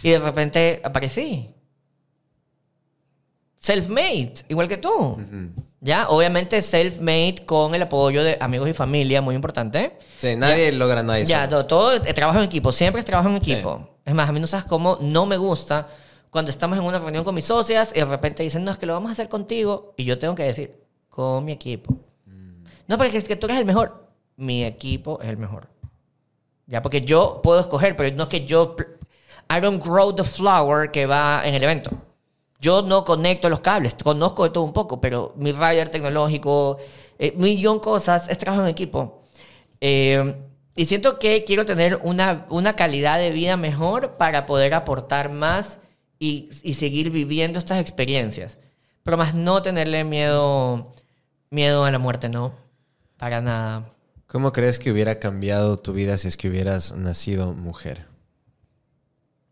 y 0.02 0.10
de 0.10 0.20
repente 0.20 0.82
aparecí. 0.84 1.54
Self-made, 3.60 4.34
igual 4.50 4.68
que 4.68 4.78
tú. 4.78 5.18
Ya, 5.80 6.08
obviamente 6.10 6.62
self-made 6.62 7.46
con 7.46 7.76
el 7.76 7.82
apoyo 7.84 8.24
de 8.24 8.38
amigos 8.40 8.70
y 8.70 8.74
familia, 8.74 9.22
muy 9.22 9.36
importante. 9.36 9.98
Sí, 10.18 10.36
nadie 10.36 10.72
logra 10.72 11.04
nada 11.04 11.20
Ya, 11.20 11.46
solo. 11.50 11.66
todo, 11.66 11.92
todo 12.00 12.06
eh, 12.06 12.14
trabajo 12.14 12.40
en 12.40 12.46
equipo, 12.46 12.72
siempre 12.72 13.00
es 13.00 13.06
trabajo 13.06 13.30
en 13.30 13.36
equipo. 13.38 13.88
Es 14.06 14.14
más, 14.14 14.28
a 14.30 14.32
mí 14.32 14.40
no 14.40 14.48
sabes 14.48 14.66
cómo 14.66 14.98
no 15.02 15.26
me 15.26 15.38
gusta 15.38 15.88
cuando 16.30 16.50
estamos 16.52 16.78
en 16.78 16.84
una 16.86 16.98
reunión 17.00 17.24
con 17.24 17.36
mis 17.36 17.46
socias 17.46 17.92
y 17.96 18.00
de 18.00 18.06
repente 18.06 18.44
dicen, 18.44 18.64
no, 18.64 18.72
es 18.72 18.78
que 18.78 18.86
lo 18.86 18.94
vamos 18.94 19.10
a 19.10 19.14
hacer 19.14 19.28
contigo. 19.30 19.94
Y 19.98 20.06
yo 20.06 20.18
tengo 20.18 20.34
que 20.36 20.44
decir, 20.44 20.76
con 21.10 21.44
mi 21.46 21.52
equipo. 21.52 21.96
No, 22.88 22.98
porque 22.98 23.18
es 23.18 23.28
que 23.28 23.36
tú 23.36 23.48
eres 23.48 23.60
el 23.60 23.66
mejor. 23.66 24.08
Mi 24.38 24.64
equipo 24.64 25.20
es 25.22 25.30
el 25.30 25.38
mejor. 25.38 25.68
Ya, 26.68 26.82
porque 26.82 27.02
yo 27.02 27.42
puedo 27.44 27.60
escoger, 27.60 27.96
pero 27.96 28.16
no 28.16 28.24
es 28.24 28.30
que 28.30 28.46
yo... 28.46 28.76
I 29.50 29.62
don't 29.62 29.84
grow 29.84 30.14
the 30.14 30.24
flower 30.24 30.92
que 30.92 31.06
va 31.06 31.42
en 31.46 31.56
el 31.56 31.64
evento. 31.64 31.92
Yo 32.60 32.82
no 32.82 33.06
conecto 33.06 33.50
los 33.50 33.60
cables, 33.60 33.96
conozco 34.04 34.44
de 34.44 34.50
todo 34.50 34.64
un 34.64 34.74
poco, 34.74 35.00
pero 35.00 35.34
mi 35.38 35.52
rider 35.52 35.90
tecnológico, 35.90 36.78
eh, 37.20 37.34
millón 37.38 37.80
cosas, 37.80 38.28
es 38.30 38.38
trabajo 38.38 38.64
en 38.64 38.70
equipo. 38.70 39.22
Eh, 39.80 40.36
y 40.76 40.86
siento 40.86 41.20
que 41.20 41.44
quiero 41.44 41.66
tener 41.66 42.00
una, 42.04 42.46
una 42.50 42.74
calidad 42.74 43.20
de 43.20 43.32
vida 43.32 43.58
mejor 43.58 44.18
para 44.18 44.46
poder 44.46 44.74
aportar 44.74 45.32
más 45.32 45.80
y, 46.20 46.50
y 46.64 46.76
seguir 46.76 47.10
viviendo 47.12 47.60
estas 47.60 47.80
experiencias. 47.80 48.58
Pero 49.04 49.18
más 49.18 49.36
no 49.36 49.62
tenerle 49.62 50.04
miedo, 50.04 50.94
miedo 51.50 51.86
a 51.86 51.92
la 51.92 52.00
muerte, 52.00 52.30
no. 52.30 52.54
Para 53.18 53.42
nada. 53.42 53.92
¿Cómo 54.28 54.52
crees 54.52 54.78
que 54.78 54.92
hubiera 54.92 55.20
cambiado 55.20 55.78
tu 55.78 55.94
vida 55.94 56.18
si 56.18 56.28
es 56.28 56.38
que 56.38 56.50
hubieras 56.50 56.92
nacido 56.92 57.54
mujer? 57.54 58.06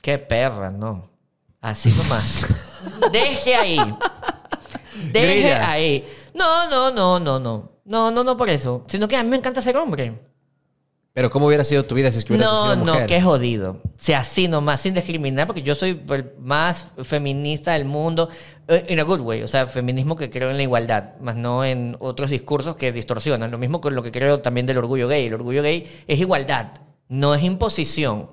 Qué 0.01 0.19
perra, 0.19 0.69
no. 0.69 1.09
Así 1.61 1.90
nomás. 1.90 2.64
Deje 3.11 3.55
ahí. 3.55 3.77
Deje 5.11 5.33
Grilla. 5.41 5.69
ahí. 5.69 6.05
No, 6.33 6.69
no, 6.69 6.91
no, 6.91 7.19
no, 7.19 7.39
no. 7.39 7.72
No, 7.85 8.11
no, 8.11 8.23
no 8.23 8.38
por 8.38 8.49
eso. 8.49 8.83
Sino 8.88 9.07
que 9.07 9.15
a 9.15 9.23
mí 9.23 9.30
me 9.30 9.38
encanta 9.38 9.61
ser 9.61 9.77
hombre. 9.77 10.19
Pero 11.14 11.30
¿cómo 11.30 11.47
hubiera 11.47 11.64
sido 11.64 11.85
tu 11.85 11.95
vida 11.95 12.11
si 12.11 12.17
es 12.17 12.25
que 12.25 12.33
hubieras 12.33 12.51
No, 12.51 12.65
nacido 12.67 12.85
mujer? 12.85 13.01
no, 13.01 13.07
qué 13.07 13.22
jodido. 13.22 13.72
O 13.83 13.89
sea, 13.97 14.19
así 14.19 14.49
nomás, 14.49 14.81
sin 14.81 14.93
discriminar, 14.93 15.47
porque 15.47 15.61
yo 15.61 15.73
soy 15.73 16.01
el 16.09 16.31
más 16.39 16.89
feminista 17.03 17.72
del 17.72 17.85
mundo, 17.85 18.27
eh, 18.67 18.85
in 18.89 18.99
a 18.99 19.03
good 19.03 19.22
way. 19.22 19.41
O 19.41 19.47
sea, 19.47 19.65
feminismo 19.67 20.17
que 20.17 20.30
creo 20.30 20.49
en 20.51 20.57
la 20.57 20.64
igualdad, 20.64 21.15
más 21.22 21.38
no 21.38 21.64
en 21.64 21.95
otros 21.99 22.31
discursos 22.31 22.75
que 22.75 22.91
distorsionan. 22.91 23.49
Lo 23.49 23.57
mismo 23.57 23.80
con 23.80 23.95
lo 23.95 24.03
que 24.03 24.11
creo 24.11 24.41
también 24.41 24.65
del 24.65 24.77
orgullo 24.77 25.07
gay. 25.07 25.27
El 25.27 25.35
orgullo 25.35 25.61
gay 25.64 25.88
es 26.05 26.19
igualdad, 26.19 26.67
no 27.07 27.33
es 27.33 27.43
imposición. 27.43 28.30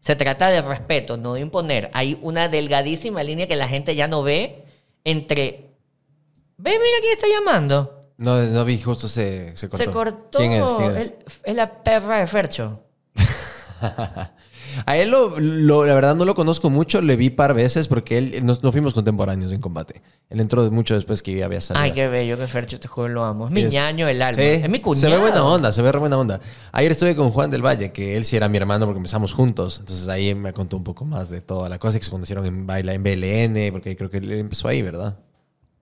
Se 0.00 0.16
trata 0.16 0.48
de 0.48 0.62
respeto, 0.62 1.16
no 1.16 1.34
de 1.34 1.40
imponer. 1.40 1.90
Hay 1.92 2.18
una 2.22 2.48
delgadísima 2.48 3.22
línea 3.22 3.46
que 3.46 3.56
la 3.56 3.68
gente 3.68 3.94
ya 3.94 4.08
no 4.08 4.22
ve 4.22 4.64
entre. 5.04 5.70
Ve, 6.56 6.70
mira 6.72 6.98
quién 7.00 7.12
está 7.12 7.26
llamando. 7.28 8.00
No, 8.16 8.36
no 8.42 8.64
vi, 8.64 8.80
justo 8.80 9.08
se, 9.08 9.56
se 9.56 9.68
cortó. 9.68 9.84
Se 9.84 9.90
cortó. 9.90 10.38
¿Quién 10.38 10.52
es? 10.52 10.74
¿Quién 10.74 10.96
es? 10.96 11.06
Es, 11.06 11.40
es 11.44 11.54
la 11.54 11.82
perra 11.82 12.18
de 12.18 12.26
Fercho. 12.26 12.82
A 14.86 14.96
él, 14.96 15.10
lo, 15.10 15.38
lo- 15.38 15.84
la 15.84 15.94
verdad, 15.94 16.14
no 16.14 16.24
lo 16.24 16.34
conozco 16.34 16.70
mucho. 16.70 17.00
Le 17.02 17.16
vi 17.16 17.30
par 17.30 17.54
veces 17.54 17.88
porque 17.88 18.18
él 18.18 18.44
nos, 18.44 18.62
no 18.62 18.72
fuimos 18.72 18.94
contemporáneos 18.94 19.52
en 19.52 19.60
combate. 19.60 20.02
Él 20.28 20.40
entró 20.40 20.70
mucho 20.70 20.94
después 20.94 21.22
que 21.22 21.36
yo 21.36 21.44
había 21.44 21.60
salido. 21.60 21.82
Ay, 21.84 21.92
qué 21.92 22.08
bello, 22.08 22.38
que 22.38 22.46
Fercho, 22.46 22.76
este 22.76 22.88
joven 22.88 23.14
lo 23.14 23.24
amo. 23.24 23.46
Es 23.46 23.52
mi 23.52 23.62
es- 23.62 23.72
ñaño 23.72 24.06
el 24.08 24.22
alma. 24.22 24.36
Sí, 24.36 24.42
es 24.42 24.68
mi 24.70 24.80
cuñado. 24.80 25.00
Se 25.08 25.12
ve 25.12 25.18
buena 25.20 25.44
onda, 25.44 25.72
se 25.72 25.82
ve 25.82 25.90
re 25.92 25.98
buena 25.98 26.16
onda. 26.18 26.40
Ayer 26.72 26.92
estuve 26.92 27.16
con 27.16 27.30
Juan 27.30 27.50
del 27.50 27.64
Valle, 27.64 27.92
que 27.92 28.16
él 28.16 28.24
sí 28.24 28.36
era 28.36 28.48
mi 28.48 28.56
hermano 28.58 28.86
porque 28.86 28.98
empezamos 28.98 29.32
juntos. 29.32 29.78
Entonces 29.80 30.08
ahí 30.08 30.34
me 30.34 30.52
contó 30.52 30.76
un 30.76 30.84
poco 30.84 31.04
más 31.04 31.30
de 31.30 31.40
toda 31.40 31.68
la 31.68 31.78
cosa 31.78 31.98
que 31.98 32.04
se 32.04 32.10
conocieron 32.10 32.46
en 32.46 32.66
baila 32.66 32.94
en 32.94 33.02
BLN, 33.02 33.72
porque 33.72 33.96
creo 33.96 34.10
que 34.10 34.18
él 34.18 34.30
empezó 34.32 34.68
ahí, 34.68 34.82
¿verdad? 34.82 35.18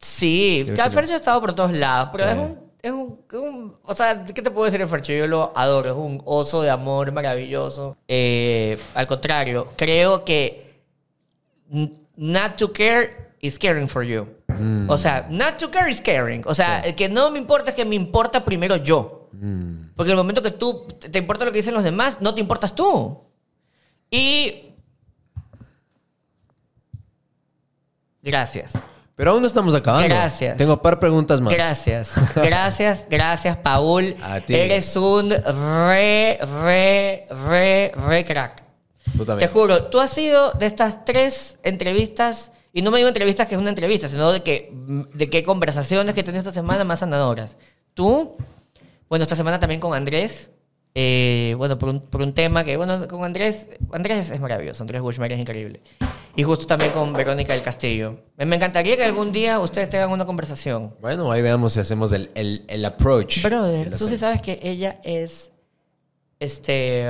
Sí, 0.00 0.64
Fercho 0.66 1.14
ha 1.14 1.16
estado 1.16 1.40
por 1.40 1.52
todos 1.52 1.72
lados, 1.72 2.10
pero 2.12 2.24
es 2.24 2.36
un... 2.38 2.67
Es 2.80 2.92
un, 2.92 3.18
un- 3.32 3.76
o 3.82 3.94
sea, 3.94 4.24
¿qué 4.24 4.40
te 4.40 4.50
puedo 4.50 4.64
decir 4.66 4.78
de 4.80 4.86
Fercho? 4.86 5.12
Yo 5.12 5.26
lo 5.26 5.52
adoro, 5.56 5.90
es 5.90 5.96
un 5.96 6.22
oso 6.24 6.62
de 6.62 6.70
amor 6.70 7.10
maravilloso. 7.12 7.96
Eh, 8.06 8.78
al 8.94 9.06
contrario, 9.06 9.72
creo 9.76 10.24
que 10.24 10.80
not 12.16 12.56
to 12.56 12.72
care 12.72 13.32
is 13.40 13.58
caring 13.58 13.88
for 13.88 14.04
you. 14.04 14.26
Mm. 14.48 14.88
O 14.88 14.96
sea, 14.96 15.26
not 15.30 15.56
to 15.58 15.70
care 15.70 15.90
is 15.90 16.00
caring. 16.00 16.42
O 16.46 16.54
sea, 16.54 16.80
el 16.80 16.94
que 16.94 17.08
no 17.08 17.30
me 17.30 17.38
importa 17.38 17.70
es 17.70 17.76
que 17.76 17.84
me 17.84 17.96
importa 17.96 18.44
primero 18.44 18.76
yo. 18.76 19.28
Mm. 19.32 19.90
Porque 19.96 20.10
en 20.12 20.18
el 20.18 20.22
momento 20.22 20.40
que 20.42 20.52
tú 20.52 20.86
te 21.10 21.18
importa 21.18 21.44
lo 21.44 21.50
que 21.52 21.58
dicen 21.58 21.74
los 21.74 21.84
demás, 21.84 22.20
no 22.20 22.32
te 22.34 22.40
importas 22.40 22.74
tú. 22.74 23.18
Y... 24.10 24.72
Gracias. 28.22 28.72
Pero 29.18 29.32
aún 29.32 29.40
no 29.40 29.48
estamos 29.48 29.74
acabando. 29.74 30.08
Gracias. 30.08 30.56
Tengo 30.56 30.74
un 30.74 30.78
par 30.78 31.00
preguntas 31.00 31.40
más. 31.40 31.52
Gracias, 31.52 32.12
gracias, 32.36 33.04
gracias, 33.10 33.56
Paul. 33.56 34.14
A 34.22 34.38
ti. 34.38 34.54
Eres 34.54 34.94
un 34.94 35.30
re, 35.30 36.38
re, 36.62 37.26
re, 37.28 37.92
re 37.96 38.24
crack. 38.24 38.62
Tú 39.16 39.18
Te 39.18 39.24
también. 39.24 39.50
juro, 39.50 39.86
tú 39.86 39.98
has 39.98 40.12
sido 40.12 40.52
de 40.52 40.66
estas 40.66 41.04
tres 41.04 41.58
entrevistas, 41.64 42.52
y 42.72 42.82
no 42.82 42.92
me 42.92 42.98
digo 42.98 43.08
entrevistas 43.08 43.48
que 43.48 43.56
es 43.56 43.60
una 43.60 43.70
entrevista, 43.70 44.08
sino 44.08 44.30
de 44.30 44.44
que 44.44 44.70
de 44.72 45.28
qué 45.28 45.42
conversaciones 45.42 46.14
que 46.14 46.20
he 46.20 46.24
tenido 46.24 46.38
esta 46.38 46.52
semana 46.52 46.84
más 46.84 47.00
sanadoras. 47.00 47.56
Tú, 47.94 48.36
bueno, 49.08 49.24
esta 49.24 49.34
semana 49.34 49.58
también 49.58 49.80
con 49.80 49.94
Andrés, 49.94 50.52
eh, 50.94 51.54
bueno, 51.58 51.78
por 51.78 51.90
un, 51.90 52.00
por 52.00 52.22
un 52.22 52.32
tema 52.34 52.64
que, 52.64 52.76
bueno, 52.76 53.06
con 53.08 53.24
Andrés, 53.24 53.68
Andrés 53.92 54.30
es 54.30 54.40
maravilloso, 54.40 54.82
Andrés 54.82 55.00
Bushmer 55.02 55.32
es 55.32 55.40
increíble. 55.40 55.80
Y 56.34 56.42
justo 56.44 56.66
también 56.66 56.92
con 56.92 57.12
Verónica 57.12 57.52
del 57.52 57.62
Castillo. 57.62 58.20
Me, 58.36 58.54
encantaría 58.56 58.96
que 58.96 59.04
algún 59.04 59.32
día 59.32 59.58
ustedes 59.58 59.88
tengan 59.88 60.10
una 60.10 60.24
conversación. 60.24 60.94
Bueno, 61.00 61.30
ahí 61.32 61.42
veamos 61.42 61.72
si 61.72 61.80
hacemos 61.80 62.12
el, 62.12 62.30
el, 62.34 62.64
el 62.68 62.84
approach. 62.84 63.42
Brother, 63.42 63.96
tú 63.96 64.08
sí 64.08 64.16
sabes 64.16 64.40
que 64.42 64.58
ella 64.62 65.00
es 65.02 65.50
este 66.40 67.06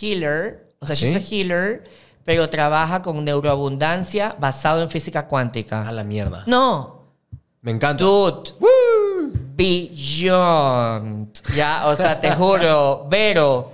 healer, 0.00 0.74
o 0.80 0.86
sea, 0.86 0.96
¿Sí? 0.96 1.06
she's 1.06 1.16
a 1.16 1.20
healer, 1.34 1.84
pero 2.24 2.48
trabaja 2.48 3.02
con 3.02 3.22
neuroabundancia 3.24 4.34
basado 4.38 4.82
en 4.82 4.88
física 4.88 5.26
cuántica. 5.26 5.82
A 5.86 5.92
la 5.92 6.02
mierda. 6.04 6.42
No, 6.46 7.12
Me 7.60 7.70
encanta. 7.72 8.02
dude. 8.02 8.52
Beyond. 9.56 11.32
Ya, 11.54 11.86
o 11.86 11.96
sea, 11.96 12.20
te 12.20 12.30
juro, 12.32 13.06
Vero, 13.08 13.72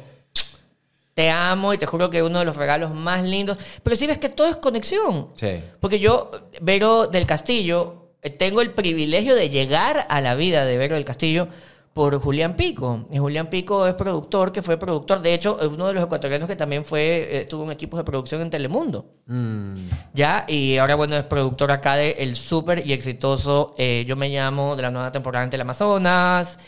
te 1.14 1.28
amo 1.28 1.74
y 1.74 1.78
te 1.78 1.86
juro 1.86 2.08
que 2.08 2.22
uno 2.22 2.38
de 2.38 2.44
los 2.44 2.56
regalos 2.56 2.94
más 2.94 3.22
lindos. 3.22 3.58
Pero 3.82 3.96
sí 3.96 4.06
ves 4.06 4.18
que 4.18 4.28
todo 4.28 4.48
es 4.48 4.56
conexión. 4.56 5.28
Sí. 5.36 5.60
Porque 5.80 5.98
yo, 5.98 6.30
Vero 6.60 7.08
del 7.08 7.26
Castillo, 7.26 8.10
eh, 8.22 8.30
tengo 8.30 8.60
el 8.60 8.70
privilegio 8.70 9.34
de 9.34 9.50
llegar 9.50 10.06
a 10.08 10.20
la 10.20 10.34
vida 10.34 10.64
de 10.64 10.76
Vero 10.76 10.94
del 10.94 11.04
Castillo 11.04 11.48
por 11.94 12.18
Julián 12.18 12.56
Pico. 12.56 13.06
Y 13.10 13.18
Julián 13.18 13.48
Pico 13.48 13.86
es 13.86 13.94
productor, 13.94 14.50
que 14.52 14.62
fue 14.62 14.78
productor, 14.78 15.20
de 15.20 15.34
hecho, 15.34 15.60
es 15.60 15.68
uno 15.68 15.86
de 15.88 15.94
los 15.94 16.04
ecuatorianos 16.04 16.48
que 16.48 16.56
también 16.56 16.84
fue, 16.84 17.00
eh, 17.00 17.40
estuvo 17.42 17.64
en 17.64 17.72
equipos 17.72 17.98
de 17.98 18.04
producción 18.04 18.40
en 18.40 18.50
Telemundo. 18.50 19.06
Mm. 19.26 19.88
Ya, 20.14 20.44
y 20.48 20.78
ahora, 20.78 20.94
bueno, 20.94 21.16
es 21.16 21.24
productor 21.24 21.70
acá 21.70 21.96
de 21.96 22.12
el 22.18 22.34
súper 22.34 22.86
y 22.86 22.92
exitoso 22.92 23.74
eh, 23.76 24.04
Yo 24.06 24.16
Me 24.16 24.28
Llamo, 24.30 24.76
de 24.76 24.82
la 24.82 24.90
nueva 24.90 25.12
temporada 25.12 25.44
en 25.44 25.50
Teleamazonas. 25.50 26.58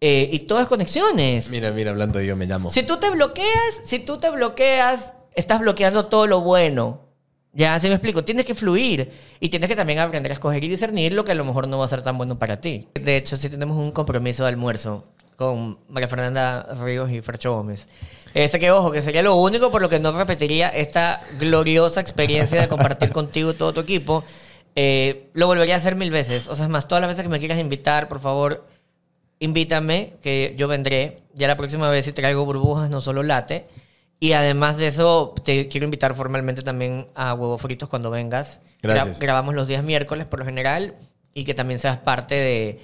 eh, 0.00 0.28
y 0.30 0.40
todas 0.40 0.68
conexiones. 0.68 1.48
Mira, 1.50 1.70
mira, 1.70 1.90
hablando 1.90 2.18
de 2.18 2.26
yo 2.26 2.36
me 2.36 2.46
llamo. 2.46 2.68
Si 2.68 2.82
tú 2.82 2.98
te 2.98 3.08
bloqueas, 3.08 3.80
si 3.82 3.98
tú 3.98 4.18
te 4.18 4.28
bloqueas, 4.28 5.14
estás 5.34 5.60
bloqueando 5.60 6.06
todo 6.06 6.26
lo 6.26 6.42
bueno. 6.42 7.05
Ya, 7.56 7.74
así 7.74 7.88
me 7.88 7.94
explico. 7.94 8.22
Tienes 8.22 8.44
que 8.44 8.54
fluir 8.54 9.10
y 9.40 9.48
tienes 9.48 9.70
que 9.70 9.74
también 9.74 9.98
aprender 9.98 10.30
a 10.30 10.34
escoger 10.34 10.62
y 10.62 10.68
discernir 10.68 11.14
lo 11.14 11.24
que 11.24 11.32
a 11.32 11.34
lo 11.34 11.42
mejor 11.42 11.66
no 11.68 11.78
va 11.78 11.86
a 11.86 11.88
ser 11.88 12.02
tan 12.02 12.18
bueno 12.18 12.38
para 12.38 12.60
ti. 12.60 12.86
De 12.92 13.16
hecho, 13.16 13.34
sí 13.34 13.48
tenemos 13.48 13.78
un 13.78 13.92
compromiso 13.92 14.42
de 14.42 14.50
almuerzo 14.50 15.04
con 15.36 15.78
María 15.88 16.06
Fernanda 16.06 16.68
Ríos 16.84 17.10
y 17.10 17.22
Fercho 17.22 17.54
Gómez. 17.54 17.88
Este 18.34 18.58
que, 18.58 18.70
ojo, 18.70 18.92
que 18.92 19.00
sería 19.00 19.22
lo 19.22 19.36
único 19.36 19.70
por 19.70 19.80
lo 19.80 19.88
que 19.88 19.98
no 19.98 20.10
repetiría 20.10 20.68
esta 20.68 21.22
gloriosa 21.38 22.02
experiencia 22.02 22.60
de 22.60 22.68
compartir 22.68 23.10
contigo 23.12 23.54
todo 23.54 23.72
tu 23.72 23.80
equipo. 23.80 24.22
Eh, 24.74 25.30
lo 25.32 25.46
volvería 25.46 25.76
a 25.76 25.78
hacer 25.78 25.96
mil 25.96 26.10
veces. 26.10 26.48
O 26.48 26.54
sea, 26.54 26.66
es 26.66 26.70
más, 26.70 26.86
todas 26.86 27.00
las 27.00 27.08
veces 27.08 27.22
que 27.22 27.30
me 27.30 27.38
quieras 27.38 27.58
invitar, 27.58 28.06
por 28.08 28.20
favor, 28.20 28.66
invítame, 29.38 30.12
que 30.22 30.54
yo 30.58 30.68
vendré. 30.68 31.22
Ya 31.32 31.48
la 31.48 31.56
próxima 31.56 31.88
vez 31.88 32.04
si 32.04 32.12
traigo 32.12 32.44
burbujas, 32.44 32.90
no 32.90 33.00
solo 33.00 33.22
late. 33.22 33.64
Y 34.18 34.32
además 34.32 34.76
de 34.78 34.86
eso, 34.86 35.34
te 35.44 35.68
quiero 35.68 35.84
invitar 35.84 36.14
formalmente 36.14 36.62
también 36.62 37.08
a 37.14 37.34
Huevos 37.34 37.60
Fritos 37.60 37.88
cuando 37.88 38.10
vengas. 38.10 38.60
Gracias. 38.82 39.18
grabamos 39.18 39.54
los 39.54 39.68
días 39.68 39.82
miércoles 39.82 40.26
por 40.26 40.38
lo 40.38 40.44
general 40.44 40.94
y 41.34 41.44
que 41.44 41.54
también 41.54 41.80
seas 41.80 41.98
parte 41.98 42.34
de 42.34 42.80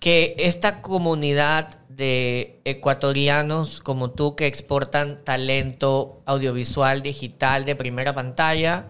que 0.00 0.34
esta 0.38 0.82
comunidad 0.82 1.78
de 1.88 2.60
ecuatorianos 2.64 3.80
como 3.80 4.10
tú 4.10 4.36
que 4.36 4.46
exportan 4.46 5.24
talento 5.24 6.20
audiovisual, 6.26 7.02
digital, 7.02 7.64
de 7.64 7.76
primera 7.76 8.14
pantalla, 8.14 8.86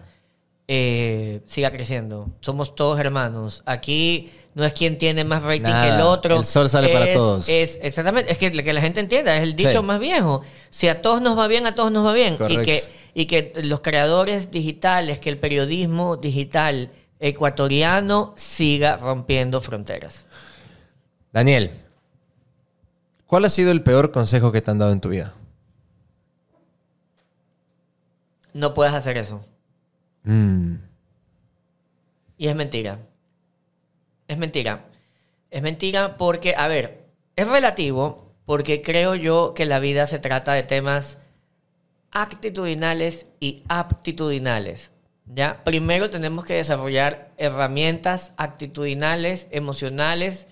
eh, 0.67 1.41
siga 1.45 1.71
creciendo. 1.71 2.29
Somos 2.41 2.75
todos 2.75 2.99
hermanos. 2.99 3.63
Aquí 3.65 4.31
no 4.53 4.65
es 4.65 4.73
quien 4.73 4.97
tiene 4.97 5.23
más 5.23 5.43
rating 5.43 5.61
Nada, 5.63 5.85
que 5.87 5.95
el 5.95 6.01
otro. 6.01 6.37
el 6.39 6.45
sol 6.45 6.69
sale 6.69 6.89
para 6.89 7.05
Es- 7.07 7.13
todos. 7.15 7.47
Es, 7.49 7.79
exactamente, 7.81 8.31
es 8.31 8.37
que, 8.37 8.51
que 8.51 8.73
la 8.73 8.81
gente 8.81 8.99
entienda, 8.99 9.35
es 9.37 9.43
el 9.43 9.55
dicho 9.55 9.79
Sí. 9.79 9.85
más 9.85 9.99
viejo. 9.99 10.41
Si 10.69 10.87
a 10.87 11.01
todos 11.01 11.21
nos 11.21 11.37
va 11.37 11.47
bien, 11.47 11.65
a 11.67 11.75
todos 11.75 11.91
nos 11.91 12.05
va 12.05 12.13
bien. 12.13 12.37
Y 12.49 12.57
que, 12.57 12.81
y 13.13 13.25
que 13.27 13.53
los 13.63 13.79
creadores 13.81 14.51
digitales, 14.51 15.19
que 15.19 15.29
el 15.29 15.37
periodismo 15.39 16.17
digital 16.17 16.91
ecuatoriano 17.19 18.33
siga 18.37 18.95
rompiendo 18.97 19.61
fronteras. 19.61 20.25
Daniel, 21.31 21.71
¿cuál 23.25 23.45
ha 23.45 23.49
sido 23.49 23.71
el 23.71 23.83
peor 23.83 24.11
consejo 24.11 24.51
que 24.51 24.61
te 24.61 24.71
han 24.71 24.79
dado 24.79 24.91
en 24.91 25.01
tu 25.01 25.09
vida? 25.09 25.33
No 28.53 28.73
puedes 28.73 28.93
hacer 28.93 29.17
eso. 29.17 29.45
Mm. 30.27 30.75
Y 32.37 32.47
es 32.47 32.55
mentira. 32.55 32.99
Es 34.27 34.37
mentira. 34.37 34.85
Es 35.49 35.61
mentira 35.61 36.17
porque, 36.17 36.53
a 36.55 36.67
ver, 36.67 37.05
es 37.37 37.47
relativo 37.47 38.33
porque 38.45 38.81
creo 38.81 39.15
yo 39.15 39.53
que 39.55 39.65
la 39.65 39.79
vida 39.79 40.05
se 40.05 40.19
trata 40.19 40.53
de 40.53 40.63
temas 40.63 41.17
actitudinales 42.11 43.27
y 43.39 43.63
aptitudinales. 43.69 44.91
¿Ya? 45.33 45.63
Primero 45.63 46.09
tenemos 46.09 46.45
que 46.45 46.55
desarrollar 46.55 47.31
herramientas 47.37 48.31
actitudinales, 48.37 49.47
emocionales, 49.51 50.47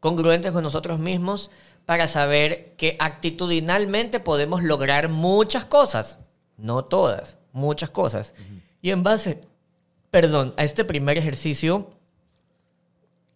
congruentes 0.00 0.52
con 0.52 0.62
nosotros 0.62 0.98
mismos 0.98 1.50
para 1.86 2.06
saber 2.06 2.74
que 2.76 2.96
actitudinalmente 2.98 4.20
podemos 4.20 4.62
lograr 4.62 5.08
muchas 5.08 5.64
cosas, 5.64 6.18
no 6.56 6.84
todas, 6.84 7.38
muchas 7.52 7.90
cosas. 7.90 8.34
Y 8.86 8.92
en 8.92 9.02
base, 9.02 9.40
perdón, 10.12 10.54
a 10.56 10.62
este 10.62 10.84
primer 10.84 11.18
ejercicio, 11.18 11.90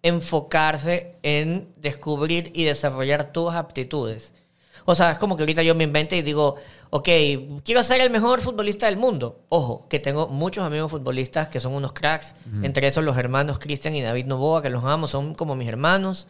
enfocarse 0.01 1.17
en 1.25 1.67
descubrir 1.77 2.53
y 2.55 2.67
desarrollar 2.67 3.33
tus 3.33 3.53
aptitudes. 3.53 4.33
O 4.85 4.95
sea, 4.95 5.11
es 5.11 5.19
como 5.19 5.37
que 5.37 5.43
ahorita 5.43 5.65
yo 5.65 5.75
me 5.75 5.83
invento 5.83 6.15
y 6.15 6.23
digo, 6.23 6.55
ok, 6.91 7.09
quiero 7.65 7.83
ser 7.83 8.01
el 8.01 8.11
mejor 8.11 8.41
futbolista 8.43 8.87
del 8.87 8.97
mundo. 8.97 9.41
Ojo, 9.49 9.89
que 9.89 9.99
tengo 9.99 10.29
muchos 10.29 10.63
amigos 10.63 10.93
futbolistas 10.93 11.49
que 11.49 11.59
son 11.59 11.75
unos 11.75 11.95
cracks, 11.95 12.33
entre 12.63 12.87
esos 12.87 13.03
los 13.03 13.19
hermanos 13.19 13.59
Cristian 13.59 13.97
y 13.97 14.03
David 14.03 14.27
Novoa, 14.27 14.63
que 14.63 14.71
los 14.71 14.85
amo, 14.85 15.09
son 15.09 15.35
como 15.35 15.57
mis 15.57 15.67
hermanos. 15.67 16.29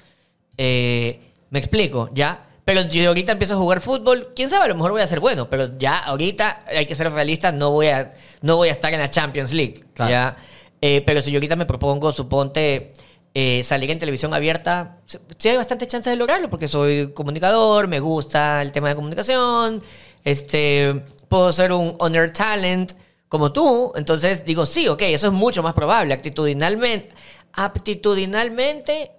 Eh, 0.57 1.21
me 1.51 1.59
explico, 1.59 2.09
¿ya? 2.15 2.47
Pero 2.65 2.89
si 2.89 3.05
ahorita 3.05 3.33
empiezo 3.33 3.55
a 3.55 3.59
jugar 3.59 3.81
fútbol, 3.81 4.33
quién 4.37 4.51
sabe, 4.51 4.65
a 4.67 4.69
lo 4.69 4.75
mejor 4.75 4.93
voy 4.93 5.03
a 5.03 5.07
ser 5.07 5.21
bueno, 5.21 5.49
pero 5.49 5.71
ya 5.79 5.99
ahorita 5.99 6.65
hay 6.69 6.87
que 6.87 6.95
ser 6.95 7.11
realista, 7.13 7.53
no 7.53 7.71
voy 7.71 7.89
a, 7.89 8.13
no 8.43 8.57
voy 8.57 8.69
a 8.69 8.73
estar 8.73 8.93
en 8.93 9.01
la 9.01 9.11
Champions 9.11 9.53
League, 9.53 9.85
Claro. 9.95 10.11
¿ya? 10.11 10.37
Eh, 10.83 11.03
pero 11.05 11.21
si 11.23 11.31
yo 11.31 11.39
ahorita 11.39 11.57
me 11.57 11.67
propongo, 11.67 12.13
suponte, 12.13 12.93
eh, 13.35 13.63
salir 13.65 13.91
en 13.91 13.99
televisión 13.99 14.35
abierta, 14.35 14.99
sí 15.39 15.49
hay 15.49 15.57
bastante 15.57 15.87
chance 15.87 16.09
de 16.11 16.17
lograrlo, 16.17 16.51
porque 16.51 16.69
soy 16.69 17.13
comunicador, 17.13 17.87
me 17.89 18.01
gusta 18.01 18.61
el 18.63 18.73
tema 18.73 18.89
de 18.89 18.95
comunicación, 18.95 19.83
este, 20.25 21.03
puedo 21.29 21.53
ser 21.53 21.73
un 21.73 21.97
honor 21.99 22.31
talent 22.33 22.93
como 23.29 23.53
tú, 23.53 23.93
entonces 23.95 24.45
digo, 24.45 24.67
sí, 24.67 24.89
ok, 24.89 25.03
eso 25.03 25.29
es 25.29 25.33
mucho 25.33 25.63
más 25.63 25.75
probable, 25.75 26.13
actitudinalmente, 26.15 27.11
aptitudinalmente, 27.53 29.13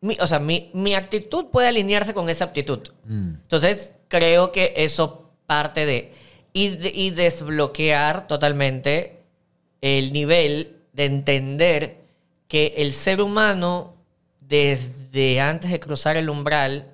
mi- 0.00 0.16
o 0.20 0.26
sea, 0.26 0.38
mi, 0.38 0.70
mi 0.74 0.94
actitud 0.94 1.46
puede 1.46 1.68
alinearse 1.68 2.14
con 2.14 2.28
esa 2.28 2.44
aptitud. 2.46 2.80
Entonces, 3.42 3.92
creo 4.08 4.52
que 4.52 4.72
eso 4.76 5.30
parte 5.46 5.86
de... 5.86 6.12
y, 6.52 6.68
de- 6.76 6.92
y 6.94 7.10
desbloquear 7.10 8.26
totalmente 8.26 9.20
el 9.80 10.12
nivel 10.12 10.76
de 10.92 11.04
entender 11.06 11.96
que 12.48 12.74
el 12.78 12.92
ser 12.92 13.20
humano, 13.22 13.94
desde 14.40 15.40
antes 15.40 15.70
de 15.70 15.78
cruzar 15.80 16.16
el 16.16 16.28
umbral, 16.28 16.86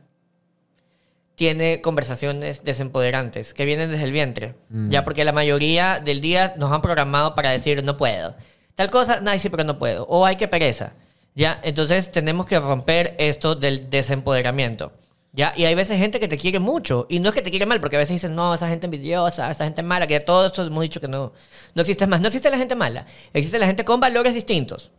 tiene 1.34 1.82
conversaciones 1.82 2.64
desempoderantes 2.64 3.52
que 3.52 3.64
vienen 3.66 3.90
desde 3.90 4.04
el 4.04 4.12
vientre. 4.12 4.54
Ya 4.90 5.04
porque 5.04 5.24
la 5.24 5.32
mayoría 5.32 6.00
del 6.00 6.20
día 6.20 6.54
nos 6.56 6.72
han 6.72 6.80
programado 6.80 7.34
para 7.34 7.50
decir 7.50 7.82
no 7.84 7.96
puedo. 7.96 8.34
Tal 8.74 8.90
cosa, 8.90 9.20
no, 9.20 9.38
sí, 9.38 9.48
pero 9.50 9.64
no 9.64 9.78
puedo. 9.78 10.06
O 10.06 10.24
hay 10.24 10.36
que 10.36 10.48
pereza. 10.48 10.92
Ya, 11.36 11.60
entonces 11.62 12.10
tenemos 12.10 12.46
que 12.46 12.58
romper 12.58 13.14
esto 13.18 13.54
del 13.54 13.90
desempoderamiento. 13.90 14.92
Ya, 15.34 15.52
y 15.54 15.66
hay 15.66 15.74
veces 15.74 15.98
gente 15.98 16.18
que 16.18 16.28
te 16.28 16.38
quiere 16.38 16.58
mucho 16.58 17.06
y 17.10 17.20
no 17.20 17.28
es 17.28 17.34
que 17.34 17.42
te 17.42 17.50
quiere 17.50 17.66
mal, 17.66 17.78
porque 17.78 17.96
a 17.96 17.98
veces 17.98 18.14
dicen, 18.14 18.34
no, 18.34 18.54
esa 18.54 18.70
gente 18.70 18.86
envidiosa, 18.86 19.50
esa 19.50 19.64
gente 19.64 19.82
mala, 19.82 20.06
que 20.06 20.14
ya 20.14 20.24
todo 20.24 20.46
esto 20.46 20.64
hemos 20.64 20.82
dicho 20.82 20.98
que 20.98 21.08
no, 21.08 21.34
no 21.74 21.82
existe 21.82 22.06
más. 22.06 22.22
No 22.22 22.28
existe 22.28 22.50
la 22.50 22.56
gente 22.56 22.74
mala, 22.74 23.04
existe 23.34 23.58
la 23.58 23.66
gente 23.66 23.84
con 23.84 24.00
valores 24.00 24.32
distintos 24.32 24.90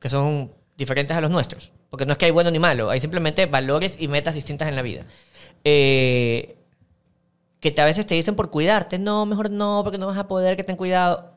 que 0.00 0.08
son 0.08 0.50
diferentes 0.78 1.14
a 1.14 1.20
los 1.20 1.30
nuestros. 1.30 1.70
Porque 1.90 2.06
no 2.06 2.12
es 2.12 2.18
que 2.18 2.24
hay 2.24 2.30
bueno 2.30 2.50
ni 2.50 2.58
malo, 2.58 2.88
hay 2.88 3.00
simplemente 3.00 3.44
valores 3.44 3.96
y 3.98 4.08
metas 4.08 4.34
distintas 4.34 4.68
en 4.68 4.76
la 4.76 4.80
vida. 4.80 5.04
Eh, 5.64 6.56
que 7.60 7.70
te, 7.72 7.82
a 7.82 7.84
veces 7.84 8.06
te 8.06 8.14
dicen 8.14 8.36
por 8.36 8.50
cuidarte, 8.50 8.98
no, 8.98 9.26
mejor 9.26 9.50
no, 9.50 9.82
porque 9.84 9.98
no 9.98 10.06
vas 10.06 10.16
a 10.16 10.28
poder, 10.28 10.56
que 10.56 10.64
ten 10.64 10.76
cuidado. 10.76 11.34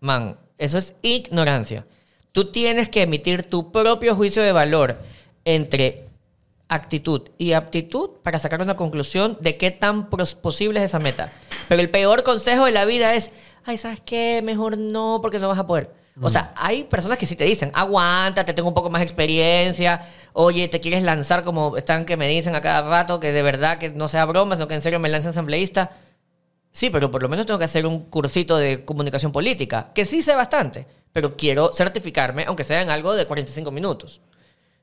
Man, 0.00 0.38
eso 0.56 0.78
es 0.78 0.94
ignorancia. 1.02 1.84
Tú 2.32 2.50
tienes 2.52 2.88
que 2.88 3.02
emitir 3.02 3.44
tu 3.44 3.72
propio 3.72 4.14
juicio 4.14 4.42
de 4.42 4.52
valor 4.52 4.98
entre 5.44 6.08
actitud 6.68 7.22
y 7.38 7.52
aptitud 7.52 8.10
para 8.22 8.38
sacar 8.38 8.60
una 8.60 8.76
conclusión 8.76 9.38
de 9.40 9.56
qué 9.56 9.70
tan 9.70 10.08
posible 10.08 10.78
es 10.80 10.86
esa 10.86 10.98
meta. 10.98 11.30
Pero 11.68 11.80
el 11.80 11.90
peor 11.90 12.22
consejo 12.22 12.66
de 12.66 12.72
la 12.72 12.84
vida 12.84 13.14
es, 13.14 13.30
ay, 13.64 13.78
¿sabes 13.78 14.00
qué? 14.04 14.42
Mejor 14.44 14.76
no, 14.76 15.20
porque 15.22 15.38
no 15.38 15.48
vas 15.48 15.58
a 15.58 15.66
poder. 15.66 15.90
O 16.20 16.28
sea, 16.30 16.52
hay 16.56 16.82
personas 16.84 17.16
que 17.16 17.26
sí 17.26 17.36
te 17.36 17.44
dicen, 17.44 17.70
aguántate, 17.74 18.52
tengo 18.52 18.68
un 18.68 18.74
poco 18.74 18.90
más 18.90 19.00
de 19.00 19.04
experiencia, 19.04 20.04
oye, 20.32 20.66
te 20.66 20.80
quieres 20.80 21.04
lanzar 21.04 21.44
como 21.44 21.76
están 21.76 22.04
que 22.04 22.16
me 22.16 22.28
dicen 22.28 22.56
a 22.56 22.60
cada 22.60 22.88
rato, 22.88 23.20
que 23.20 23.30
de 23.30 23.42
verdad 23.42 23.78
que 23.78 23.90
no 23.90 24.08
sea 24.08 24.24
broma, 24.24 24.56
sino 24.56 24.66
que 24.66 24.74
en 24.74 24.82
serio 24.82 24.98
me 24.98 25.08
lancen 25.08 25.30
asambleísta. 25.30 25.92
Sí, 26.72 26.90
pero 26.90 27.10
por 27.10 27.22
lo 27.22 27.28
menos 27.28 27.46
tengo 27.46 27.58
que 27.58 27.66
hacer 27.66 27.86
un 27.86 28.00
cursito 28.02 28.56
de 28.56 28.84
comunicación 28.84 29.30
política, 29.30 29.92
que 29.94 30.04
sí 30.04 30.20
sé 30.22 30.34
bastante, 30.34 30.86
pero 31.12 31.36
quiero 31.36 31.72
certificarme, 31.72 32.44
aunque 32.46 32.64
sea 32.64 32.82
en 32.82 32.90
algo 32.90 33.14
de 33.14 33.26
45 33.26 33.70
minutos. 33.70 34.20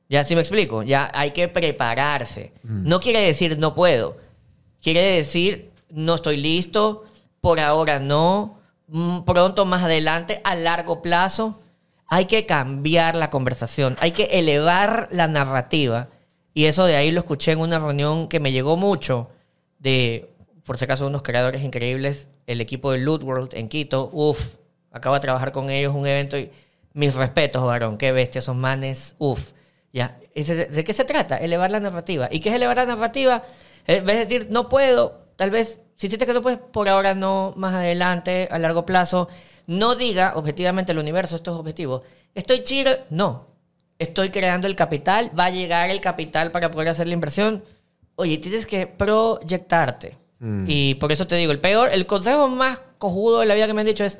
Ya 0.10 0.24
sí 0.24 0.36
me 0.36 0.42
explico, 0.42 0.84
ya 0.84 1.12
hay 1.14 1.32
que 1.32 1.48
prepararse. 1.48 2.54
No 2.64 3.00
quiere 3.00 3.22
decir 3.22 3.58
no 3.58 3.74
puedo, 3.74 4.18
quiere 4.82 5.02
decir 5.02 5.72
no 5.90 6.16
estoy 6.16 6.38
listo, 6.38 7.06
por 7.42 7.60
ahora 7.60 8.00
no, 8.00 8.60
mm, 8.88 9.22
pronto 9.22 9.66
más 9.66 9.84
adelante, 9.84 10.42
a 10.44 10.56
largo 10.56 11.02
plazo. 11.02 11.60
Hay 12.08 12.26
que 12.26 12.45
cambiar 12.45 13.16
la 13.16 13.30
conversación, 13.30 13.95
hay 14.00 14.12
que 14.12 14.24
elevar 14.24 15.08
la 15.12 15.28
narrativa. 15.28 16.10
Y 16.54 16.66
eso 16.66 16.86
de 16.86 16.95
ahí 16.95 17.12
lo 17.12 17.20
escuché 17.20 17.52
en 17.52 17.60
una 17.60 17.80
reunión 17.80 18.28
que 18.28 18.40
me 18.40 18.52
llegó 18.52 18.78
mucho 18.78 19.30
de, 19.80 20.30
por 20.66 20.78
si 20.78 20.86
acaso, 20.86 21.08
unos 21.08 21.22
creadores 21.22 21.64
increíbles, 21.64 22.28
el 22.48 22.62
equipo 22.62 22.92
de 22.92 23.00
Loot 23.00 23.24
World 23.24 23.50
en 23.54 23.68
Quito. 23.68 24.10
Uf, 24.14 24.56
acabo 24.95 25.15
de 25.15 25.19
trabajar 25.19 25.51
con 25.51 25.69
ellos 25.69 25.93
un 25.93 26.07
evento 26.07 26.38
y 26.38 26.49
mis 26.93 27.14
respetos, 27.15 27.61
varón, 27.64 27.98
qué 27.98 28.14
bestia, 28.14 28.40
esos 28.40 28.56
manes, 28.56 29.15
uf. 29.19 29.51
Ya, 29.91 30.17
¿de, 30.33 30.83
qué 30.83 30.93
se 30.93 31.03
trata? 31.03 31.38
Elevar 31.38 31.69
la 31.69 31.82
narrativa. 31.82 32.30
¿Y 32.32 32.40
qué 32.40 32.49
es 32.49 32.56
elevar 32.56 32.77
la 32.77 32.85
narrativa? 32.85 33.43
En 33.88 34.06
vez 34.06 34.15
de 34.15 34.19
decir, 34.25 34.48
no 34.49 34.69
puedo, 34.69 35.25
tal 35.35 35.51
vez, 35.51 35.82
si 35.98 36.07
sientes 36.07 36.27
que 36.27 36.33
no 36.33 36.41
puedes, 36.41 36.59
por 36.59 36.88
ahora 36.90 37.14
no, 37.14 37.53
más 37.57 37.74
adelante, 37.74 38.48
a 38.49 38.57
largo 38.57 38.85
plazo, 38.85 39.27
no 39.67 39.95
diga 39.95 40.33
objetivamente 40.35 40.93
el 40.93 40.99
universo, 40.99 41.35
esto 41.35 41.53
es 41.53 41.59
objetivo. 41.59 42.03
Estoy 42.33 42.64
chido, 42.64 42.91
no. 43.09 43.48
Estoy 43.99 44.30
creando 44.30 44.67
el 44.67 44.75
capital, 44.75 45.32
va 45.38 45.45
a 45.45 45.49
llegar 45.49 45.90
el 45.90 46.01
capital 46.01 46.51
para 46.51 46.72
poder 46.72 46.90
hacer 46.90 47.07
la 47.07 47.14
inversión. 47.14 47.64
Oye, 48.15 48.38
tienes 48.38 48.65
que 48.65 48.88
proyectarte. 48.88 50.17
Y 50.67 50.93
por 50.95 51.11
eso 51.11 51.25
te 51.25 51.35
digo, 51.38 51.51
el 51.51 51.59
peor, 51.59 51.90
el 51.91 52.06
consejo 52.06 52.48
más 52.48 52.80
cojudo 52.99 53.40
de 53.40 53.48
la 53.48 53.56
vida 53.56 53.65
que 53.65 53.74
me 53.74 53.82
han 53.82 53.88
dicho 53.88 54.03
es, 54.03 54.19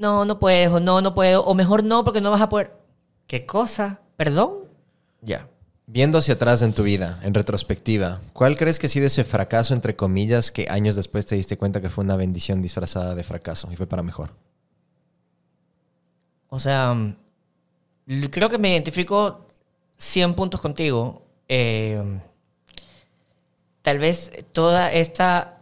no, 0.00 0.24
no 0.24 0.38
puedes, 0.38 0.70
o 0.70 0.80
no, 0.80 1.00
no 1.00 1.14
puedo, 1.14 1.44
o 1.44 1.54
mejor 1.54 1.84
no, 1.84 2.02
porque 2.04 2.20
no 2.20 2.30
vas 2.30 2.40
a 2.40 2.48
poder. 2.48 2.72
¿Qué 3.26 3.46
cosa? 3.46 4.00
¿Perdón? 4.16 4.64
Ya. 5.20 5.46
Viendo 5.86 6.18
hacia 6.18 6.34
atrás 6.34 6.62
en 6.62 6.72
tu 6.72 6.82
vida, 6.84 7.20
en 7.22 7.34
retrospectiva, 7.34 8.20
¿cuál 8.32 8.56
crees 8.56 8.78
que 8.78 8.86
ha 8.86 8.90
sido 8.90 9.06
ese 9.06 9.24
fracaso, 9.24 9.74
entre 9.74 9.96
comillas, 9.96 10.50
que 10.50 10.66
años 10.70 10.96
después 10.96 11.26
te 11.26 11.34
diste 11.34 11.58
cuenta 11.58 11.80
que 11.80 11.90
fue 11.90 12.04
una 12.04 12.16
bendición 12.16 12.62
disfrazada 12.62 13.14
de 13.14 13.24
fracaso 13.24 13.68
y 13.72 13.76
fue 13.76 13.86
para 13.86 14.02
mejor? 14.02 14.30
O 16.48 16.58
sea, 16.58 16.94
mm, 16.94 17.16
creo 18.30 18.48
que 18.48 18.58
me 18.58 18.70
identifico 18.70 19.46
100 19.98 20.34
puntos 20.34 20.60
contigo. 20.60 21.22
Eh, 21.48 22.02
tal 23.82 23.98
vez 23.98 24.32
toda 24.52 24.92
esta 24.92 25.58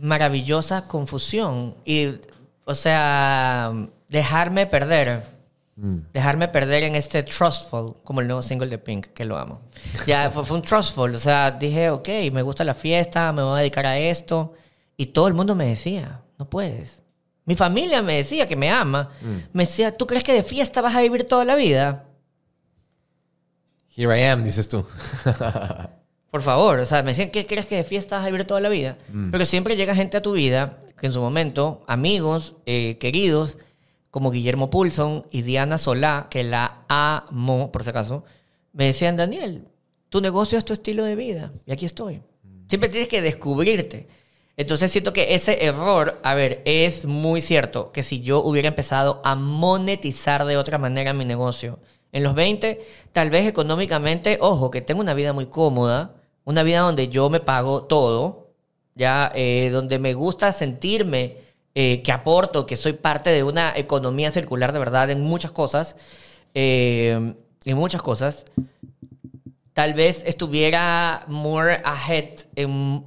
maravillosa 0.00 0.86
confusión 0.86 1.74
y, 1.84 2.18
o 2.64 2.74
sea, 2.74 3.72
dejarme 4.08 4.66
perder. 4.66 5.34
Dejarme 5.76 6.46
perder 6.46 6.84
en 6.84 6.94
este 6.94 7.24
Trustful, 7.24 7.94
como 8.04 8.20
el 8.20 8.28
nuevo 8.28 8.42
single 8.42 8.68
de 8.68 8.78
Pink, 8.78 9.06
que 9.08 9.24
lo 9.24 9.36
amo. 9.36 9.60
Ya 10.06 10.30
fue, 10.30 10.44
fue 10.44 10.58
un 10.58 10.62
Trustful, 10.62 11.12
o 11.12 11.18
sea, 11.18 11.50
dije, 11.50 11.90
ok, 11.90 12.08
me 12.32 12.42
gusta 12.42 12.62
la 12.62 12.74
fiesta, 12.74 13.32
me 13.32 13.42
voy 13.42 13.54
a 13.54 13.60
dedicar 13.62 13.84
a 13.84 13.98
esto. 13.98 14.54
Y 14.96 15.06
todo 15.06 15.26
el 15.26 15.34
mundo 15.34 15.56
me 15.56 15.66
decía, 15.66 16.20
no 16.38 16.48
puedes. 16.48 17.00
Mi 17.44 17.56
familia 17.56 18.02
me 18.02 18.16
decía 18.16 18.46
que 18.46 18.54
me 18.56 18.70
ama. 18.70 19.10
Me 19.52 19.64
decía, 19.64 19.96
¿tú 19.96 20.06
crees 20.06 20.22
que 20.22 20.32
de 20.32 20.44
fiesta 20.44 20.80
vas 20.80 20.94
a 20.94 21.00
vivir 21.00 21.26
toda 21.26 21.44
la 21.44 21.56
vida? 21.56 22.04
Here 23.96 24.18
I 24.18 24.24
am, 24.24 24.44
dices 24.44 24.68
tú. 24.68 24.86
Por 26.30 26.42
favor, 26.42 26.78
o 26.78 26.84
sea, 26.84 27.02
me 27.02 27.10
decían, 27.10 27.30
¿qué 27.30 27.46
crees 27.46 27.66
que 27.66 27.76
de 27.76 27.84
fiesta 27.84 28.16
vas 28.16 28.24
a 28.24 28.30
vivir 28.30 28.44
toda 28.44 28.60
la 28.60 28.68
vida? 28.68 28.96
Pero 29.30 29.44
siempre 29.44 29.76
llega 29.76 29.94
gente 29.94 30.16
a 30.16 30.22
tu 30.22 30.32
vida 30.32 30.78
que 31.04 31.08
en 31.08 31.12
su 31.12 31.20
momento, 31.20 31.84
amigos, 31.86 32.54
eh, 32.64 32.96
queridos, 32.98 33.58
como 34.10 34.30
Guillermo 34.30 34.70
Pulson 34.70 35.26
y 35.30 35.42
Diana 35.42 35.76
Solá, 35.76 36.28
que 36.30 36.44
la 36.44 36.86
amo, 36.88 37.70
por 37.70 37.82
si 37.84 37.90
acaso, 37.90 38.24
me 38.72 38.86
decían, 38.86 39.14
Daniel, 39.14 39.68
tu 40.08 40.22
negocio 40.22 40.56
es 40.56 40.64
tu 40.64 40.72
estilo 40.72 41.04
de 41.04 41.14
vida. 41.14 41.52
Y 41.66 41.72
aquí 41.72 41.84
estoy. 41.84 42.22
Siempre 42.70 42.88
tienes 42.88 43.10
que 43.10 43.20
descubrirte. 43.20 44.08
Entonces 44.56 44.90
siento 44.90 45.12
que 45.12 45.34
ese 45.34 45.66
error, 45.66 46.18
a 46.22 46.32
ver, 46.32 46.62
es 46.64 47.04
muy 47.04 47.42
cierto 47.42 47.92
que 47.92 48.02
si 48.02 48.22
yo 48.22 48.42
hubiera 48.42 48.68
empezado 48.68 49.20
a 49.26 49.34
monetizar 49.34 50.46
de 50.46 50.56
otra 50.56 50.78
manera 50.78 51.12
mi 51.12 51.26
negocio 51.26 51.80
en 52.12 52.22
los 52.22 52.34
20, 52.34 52.80
tal 53.12 53.28
vez 53.28 53.46
económicamente, 53.46 54.38
ojo, 54.40 54.70
que 54.70 54.80
tengo 54.80 55.02
una 55.02 55.12
vida 55.12 55.34
muy 55.34 55.48
cómoda, 55.48 56.14
una 56.44 56.62
vida 56.62 56.80
donde 56.80 57.08
yo 57.08 57.28
me 57.28 57.40
pago 57.40 57.82
todo, 57.82 58.43
ya, 58.94 59.30
eh, 59.34 59.70
donde 59.72 59.98
me 59.98 60.14
gusta 60.14 60.52
sentirme 60.52 61.36
eh, 61.74 62.02
que 62.02 62.12
aporto, 62.12 62.66
que 62.66 62.76
soy 62.76 62.92
parte 62.92 63.30
de 63.30 63.42
una 63.42 63.76
economía 63.76 64.30
circular 64.30 64.72
de 64.72 64.78
verdad 64.78 65.10
en 65.10 65.20
muchas 65.20 65.50
cosas, 65.50 65.96
eh, 66.54 67.34
en 67.64 67.76
muchas 67.76 68.02
cosas, 68.02 68.44
tal 69.72 69.94
vez 69.94 70.22
estuviera 70.24 71.24
more 71.28 71.80
ahead 71.84 72.46
en, 72.54 73.04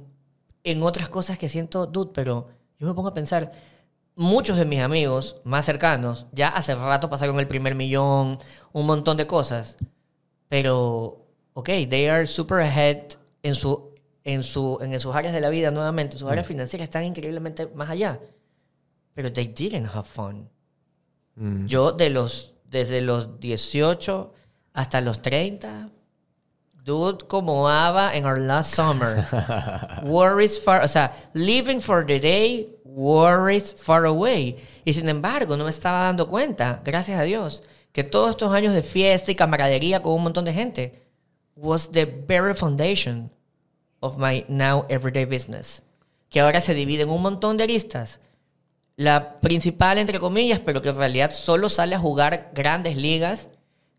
en 0.64 0.82
otras 0.82 1.08
cosas 1.08 1.38
que 1.38 1.48
siento, 1.48 1.86
dude, 1.86 2.10
pero 2.12 2.48
yo 2.78 2.86
me 2.86 2.94
pongo 2.94 3.08
a 3.08 3.14
pensar, 3.14 3.52
muchos 4.14 4.56
de 4.56 4.64
mis 4.64 4.80
amigos 4.80 5.36
más 5.44 5.64
cercanos 5.64 6.26
ya 6.32 6.48
hace 6.48 6.74
rato 6.74 7.08
pasaron 7.08 7.38
el 7.38 7.46
primer 7.46 7.74
millón, 7.74 8.38
un 8.72 8.86
montón 8.86 9.16
de 9.16 9.26
cosas, 9.26 9.78
pero, 10.48 11.26
ok, 11.54 11.66
they 11.88 12.06
are 12.08 12.26
super 12.26 12.58
ahead 12.60 13.04
en, 13.42 13.54
su, 13.54 13.87
en, 14.28 14.42
su, 14.42 14.78
en 14.82 15.00
sus 15.00 15.14
áreas 15.14 15.32
de 15.32 15.40
la 15.40 15.48
vida 15.48 15.70
nuevamente, 15.70 16.18
sus 16.18 16.28
áreas 16.28 16.46
financieras 16.46 16.84
están 16.84 17.04
increíblemente 17.04 17.66
más 17.68 17.88
allá, 17.88 18.20
pero 19.14 19.32
they 19.32 19.46
didn't 19.46 19.88
have 19.94 20.06
fun. 20.06 20.50
Yo 21.66 21.92
de 21.92 22.10
los, 22.10 22.52
desde 22.66 23.00
los 23.00 23.40
18 23.40 24.34
hasta 24.74 25.00
los 25.00 25.22
30, 25.22 25.88
dude, 26.84 27.26
como 27.26 27.68
Ava 27.68 28.14
en 28.16 28.26
Our 28.26 28.38
Last 28.38 28.74
Summer. 28.74 29.24
worries 30.02 30.60
far, 30.60 30.84
o 30.84 30.88
sea, 30.88 31.12
living 31.32 31.80
for 31.80 32.04
the 32.04 32.20
day, 32.20 32.76
worries 32.84 33.74
far 33.78 34.04
away. 34.04 34.56
Y 34.84 34.92
sin 34.92 35.08
embargo, 35.08 35.56
no 35.56 35.64
me 35.64 35.70
estaba 35.70 36.04
dando 36.04 36.28
cuenta, 36.28 36.82
gracias 36.84 37.18
a 37.18 37.22
Dios, 37.22 37.62
que 37.92 38.04
todos 38.04 38.30
estos 38.30 38.52
años 38.52 38.74
de 38.74 38.82
fiesta 38.82 39.30
y 39.30 39.36
camaradería 39.36 40.02
con 40.02 40.12
un 40.12 40.24
montón 40.24 40.44
de 40.44 40.52
gente 40.52 41.02
was 41.54 41.90
the 41.90 42.04
very 42.04 42.52
foundation 42.52 43.30
of 44.00 44.18
my 44.18 44.44
now 44.48 44.86
everyday 44.88 45.24
business. 45.24 45.82
Que 46.28 46.40
ahora 46.40 46.60
se 46.60 46.74
divide 46.74 47.02
en 47.02 47.10
un 47.10 47.22
montón 47.22 47.56
de 47.56 47.64
aristas. 47.64 48.20
La 48.96 49.36
principal, 49.36 49.98
entre 49.98 50.18
comillas, 50.18 50.60
pero 50.60 50.82
que 50.82 50.88
en 50.88 50.98
realidad 50.98 51.30
solo 51.30 51.68
sale 51.68 51.94
a 51.94 51.98
jugar 52.00 52.50
grandes 52.54 52.96
ligas, 52.96 53.48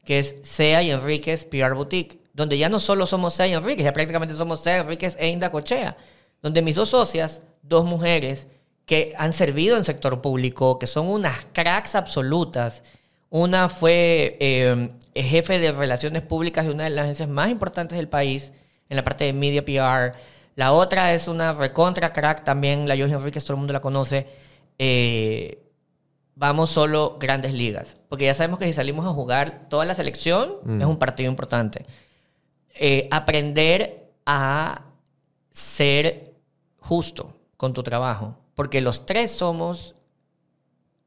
que 0.03 0.19
es 0.19 0.36
Sea 0.44 0.84
y 0.84 0.92
Enríquez 0.92 1.45
PR 1.45 1.74
Boutique, 1.74 2.19
donde 2.34 2.58
ya 2.58 2.69
no 2.69 2.80
solo 2.80 3.06
somos 3.06 3.34
Sea 3.34 3.48
y 3.48 3.53
Enríquez, 3.53 3.86
ya 3.86 3.94
prácticamente 3.94 4.36
somos 4.36 4.61
Sea, 4.61 4.78
Enríquez 4.78 5.16
e 5.19 5.30
Inda 5.30 5.52
Cochea, 5.52 5.95
donde 6.42 6.61
mis 6.61 6.76
dos 6.76 6.90
socias 6.90 7.42
dos 7.61 7.86
mujeres 7.86 8.48
que 8.86 9.14
han 9.18 9.34
servido 9.34 9.78
en 9.78 9.84
sector 9.84 10.22
público, 10.22 10.80
que 10.80 10.88
son 10.88 11.08
unas 11.08 11.45
cracks 11.53 11.95
absolutas. 11.95 12.84
Una 13.30 13.69
fue 13.69 14.36
eh, 14.40 14.90
jefe 15.14 15.60
de 15.60 15.72
relaciones 15.72 16.24
públicas 16.24 16.66
de 16.66 16.72
una 16.72 16.86
de 16.86 16.90
las 16.90 17.03
agencias 17.03 17.30
más 17.30 17.52
importantes 17.52 17.98
del 17.98 18.10
país 18.10 18.52
en 18.90 18.98
la 18.98 19.03
parte 19.03 19.26
de 19.26 19.34
media 19.34 19.64
PR. 19.64 20.18
La 20.56 20.74
otra 20.74 21.14
es 21.14 21.27
una 21.27 21.51
recontra 21.53 22.11
crack 22.11 22.43
también, 22.43 22.88
la 22.88 22.98
Jorge 22.98 23.14
Enríquez, 23.14 23.43
todo 23.45 23.53
el 23.53 23.59
mundo 23.59 23.74
la 23.74 23.80
conoce. 23.80 24.27
Eh, 24.77 25.64
vamos 26.35 26.69
solo 26.69 27.18
grandes 27.19 27.53
ligas. 27.53 27.98
Porque 28.09 28.26
ya 28.26 28.34
sabemos 28.34 28.59
que 28.59 28.66
si 28.66 28.74
salimos 28.74 29.06
a 29.06 29.11
jugar 29.11 29.68
toda 29.69 29.85
la 29.85 29.93
selección 29.93 30.58
es 30.80 30.85
un 30.85 30.98
partido 30.98 31.30
importante. 31.30 31.85
Eh, 32.74 33.08
aprender 33.11 34.11
a 34.26 34.84
ser 35.51 36.34
justo 36.77 37.35
con 37.58 37.74
tu 37.74 37.84
trabajo. 37.84 38.38
Porque 38.56 38.82
los 38.82 39.06
tres 39.06 39.32
somos 39.32 39.95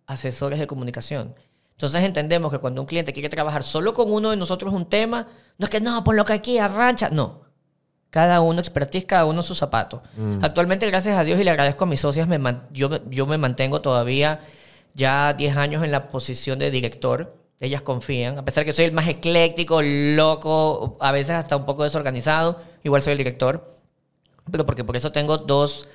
asesores 0.06 0.58
de 0.58 0.66
comunicación. 0.66 1.34
Entonces 1.72 2.04
entendemos 2.04 2.52
que 2.52 2.58
cuando 2.58 2.80
un 2.80 2.86
cliente 2.86 3.12
quiere 3.12 3.28
trabajar 3.28 3.62
solo 3.62 3.92
con 3.94 4.12
uno 4.12 4.30
de 4.30 4.36
nosotros 4.36 4.72
un 4.72 4.86
tema, 4.86 5.28
no 5.58 5.64
es 5.64 5.70
que 5.70 5.80
no, 5.80 6.04
por 6.04 6.14
lo 6.14 6.24
que 6.24 6.34
aquí 6.34 6.58
arrancha. 6.58 7.08
No. 7.10 7.42
Cada 8.12 8.42
uno 8.42 8.60
expertise, 8.60 9.06
cada 9.06 9.24
uno 9.24 9.40
sus 9.42 9.56
zapatos. 9.56 10.00
Actualmente, 10.42 10.86
gracias 10.86 11.16
a 11.18 11.24
Dios 11.24 11.40
y 11.40 11.44
le 11.44 11.50
agradezco 11.50 11.84
a 11.84 11.86
mis 11.86 11.98
socias, 12.00 12.28
me 12.28 12.38
man- 12.38 12.68
yo, 12.70 12.90
me- 12.90 13.00
yo 13.08 13.26
me 13.26 13.38
mantengo 13.38 13.80
todavía 13.80 14.40
ya 14.94 15.32
10 15.32 15.56
años 15.56 15.82
en 15.82 15.90
la 15.90 16.10
posición 16.10 16.58
de 16.58 16.70
director. 16.70 17.34
Ellas 17.58 17.80
confían, 17.80 18.38
a 18.38 18.44
pesar 18.44 18.66
que 18.66 18.74
soy 18.74 18.84
el 18.84 18.92
más 18.92 19.08
ecléctico, 19.08 19.80
loco, 19.82 20.98
a 21.00 21.10
veces 21.10 21.30
hasta 21.36 21.56
un 21.56 21.64
poco 21.64 21.84
desorganizado, 21.84 22.60
igual 22.84 23.00
soy 23.00 23.12
el 23.12 23.18
director. 23.18 23.72
Pero 24.50 24.66
porque 24.66 24.84
por 24.84 24.94
eso 24.96 25.10
tengo 25.10 25.38
dos, 25.38 25.88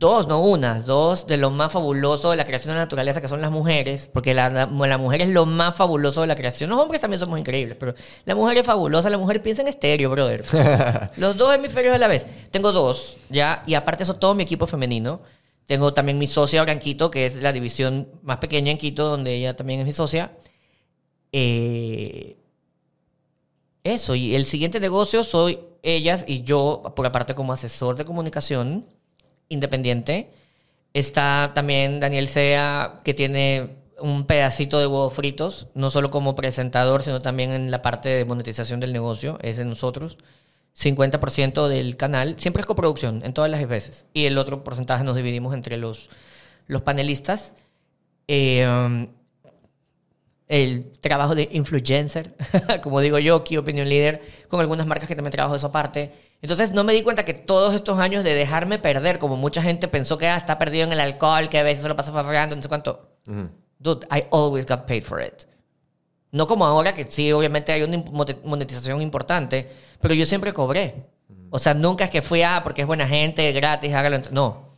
dos, 0.00 0.26
no 0.26 0.40
una, 0.40 0.80
dos 0.80 1.26
de 1.26 1.36
lo 1.36 1.50
más 1.50 1.70
fabuloso 1.70 2.30
de 2.30 2.38
la 2.38 2.46
creación 2.46 2.72
de 2.72 2.78
la 2.78 2.84
naturaleza, 2.84 3.20
que 3.20 3.28
son 3.28 3.42
las 3.42 3.50
mujeres, 3.50 4.08
porque 4.10 4.32
la, 4.32 4.48
la, 4.48 4.66
la 4.66 4.98
mujer 4.98 5.20
es 5.20 5.28
lo 5.28 5.44
más 5.44 5.76
fabuloso 5.76 6.22
de 6.22 6.26
la 6.26 6.34
creación. 6.34 6.70
Los 6.70 6.80
hombres 6.80 7.02
también 7.02 7.20
somos 7.20 7.38
increíbles, 7.38 7.76
pero 7.78 7.94
la 8.24 8.34
mujer 8.34 8.56
es 8.56 8.66
fabulosa, 8.66 9.10
la 9.10 9.18
mujer 9.18 9.42
piensa 9.42 9.60
en 9.60 9.68
estéreo, 9.68 10.08
brother. 10.08 10.42
Los 11.18 11.36
dos 11.36 11.54
hemisferios 11.54 11.94
a 11.94 11.98
la 11.98 12.08
vez. 12.08 12.26
Tengo 12.50 12.72
dos, 12.72 13.18
ya, 13.28 13.62
y 13.66 13.74
aparte 13.74 14.02
eso, 14.02 14.16
todo 14.16 14.34
mi 14.34 14.42
equipo 14.42 14.66
femenino. 14.66 15.20
Tengo 15.66 15.92
también 15.92 16.18
mi 16.18 16.26
socia 16.26 16.62
Branquito, 16.62 17.10
que 17.10 17.26
es 17.26 17.36
la 17.36 17.52
división 17.52 18.08
más 18.22 18.38
pequeña 18.38 18.72
en 18.72 18.78
Quito, 18.78 19.06
donde 19.06 19.34
ella 19.34 19.54
también 19.54 19.80
es 19.80 19.86
mi 19.86 19.92
socia. 19.92 20.32
Eh, 21.30 22.38
eso, 23.84 24.14
y 24.14 24.34
el 24.34 24.46
siguiente 24.46 24.80
negocio 24.80 25.22
soy 25.24 25.60
ellas 25.82 26.24
y 26.26 26.42
yo, 26.42 26.82
por 26.96 27.04
aparte 27.04 27.34
como 27.34 27.52
asesor 27.52 27.96
de 27.96 28.06
comunicación 28.06 28.86
independiente. 29.50 30.30
Está 30.94 31.52
también 31.54 32.00
Daniel 32.00 32.26
Sea, 32.26 33.00
que 33.04 33.12
tiene 33.12 33.76
un 34.00 34.24
pedacito 34.26 34.80
de 34.80 34.86
huevos 34.86 35.12
fritos, 35.12 35.68
no 35.74 35.90
solo 35.90 36.10
como 36.10 36.34
presentador, 36.34 37.02
sino 37.02 37.18
también 37.18 37.50
en 37.52 37.70
la 37.70 37.82
parte 37.82 38.08
de 38.08 38.24
monetización 38.24 38.80
del 38.80 38.94
negocio, 38.94 39.38
es 39.42 39.58
de 39.58 39.66
nosotros. 39.66 40.16
50% 40.74 41.68
del 41.68 41.96
canal, 41.96 42.36
siempre 42.38 42.62
es 42.62 42.66
coproducción, 42.66 43.22
en 43.24 43.34
todas 43.34 43.50
las 43.50 43.66
veces. 43.68 44.06
Y 44.14 44.24
el 44.24 44.38
otro 44.38 44.64
porcentaje 44.64 45.04
nos 45.04 45.16
dividimos 45.16 45.52
entre 45.52 45.76
los, 45.76 46.08
los 46.66 46.82
panelistas. 46.82 47.54
Eh, 48.26 48.66
el 50.50 50.90
trabajo 51.00 51.36
de 51.36 51.48
influencer, 51.52 52.34
como 52.82 53.00
digo 53.00 53.20
yo, 53.20 53.44
Key 53.44 53.56
Opinion 53.56 53.88
Leader, 53.88 54.20
con 54.48 54.60
algunas 54.60 54.84
marcas 54.84 55.06
que 55.06 55.14
también 55.14 55.30
trabajo 55.30 55.54
de 55.54 55.58
esa 55.58 55.70
parte. 55.70 56.10
Entonces 56.42 56.72
no 56.72 56.82
me 56.82 56.92
di 56.92 57.02
cuenta 57.04 57.24
que 57.24 57.34
todos 57.34 57.72
estos 57.72 58.00
años 58.00 58.24
de 58.24 58.34
dejarme 58.34 58.80
perder, 58.80 59.20
como 59.20 59.36
mucha 59.36 59.62
gente 59.62 59.86
pensó 59.86 60.18
que 60.18 60.26
ah, 60.26 60.36
está 60.36 60.58
perdido 60.58 60.84
en 60.84 60.92
el 60.92 60.98
alcohol, 60.98 61.48
que 61.48 61.60
a 61.60 61.62
veces 61.62 61.82
se 61.82 61.88
lo 61.88 61.94
pasa 61.94 62.12
farreando, 62.12 62.56
no 62.56 62.62
sé 62.62 62.68
cuánto. 62.68 63.10
Dude, 63.78 64.08
I 64.10 64.24
always 64.32 64.66
got 64.66 64.86
paid 64.86 65.04
for 65.04 65.22
it. 65.22 65.44
No 66.32 66.48
como 66.48 66.66
ahora, 66.66 66.94
que 66.94 67.04
sí, 67.04 67.30
obviamente 67.30 67.70
hay 67.70 67.84
una 67.84 68.02
monetización 68.42 69.00
importante, 69.02 69.70
pero 70.00 70.14
yo 70.14 70.26
siempre 70.26 70.52
cobré. 70.52 71.06
O 71.50 71.60
sea, 71.60 71.74
nunca 71.74 72.04
es 72.04 72.10
que 72.10 72.22
fui, 72.22 72.42
ah, 72.42 72.60
porque 72.64 72.80
es 72.80 72.88
buena 72.88 73.06
gente, 73.06 73.52
gratis, 73.52 73.94
hágalo. 73.94 74.18
No. 74.32 74.76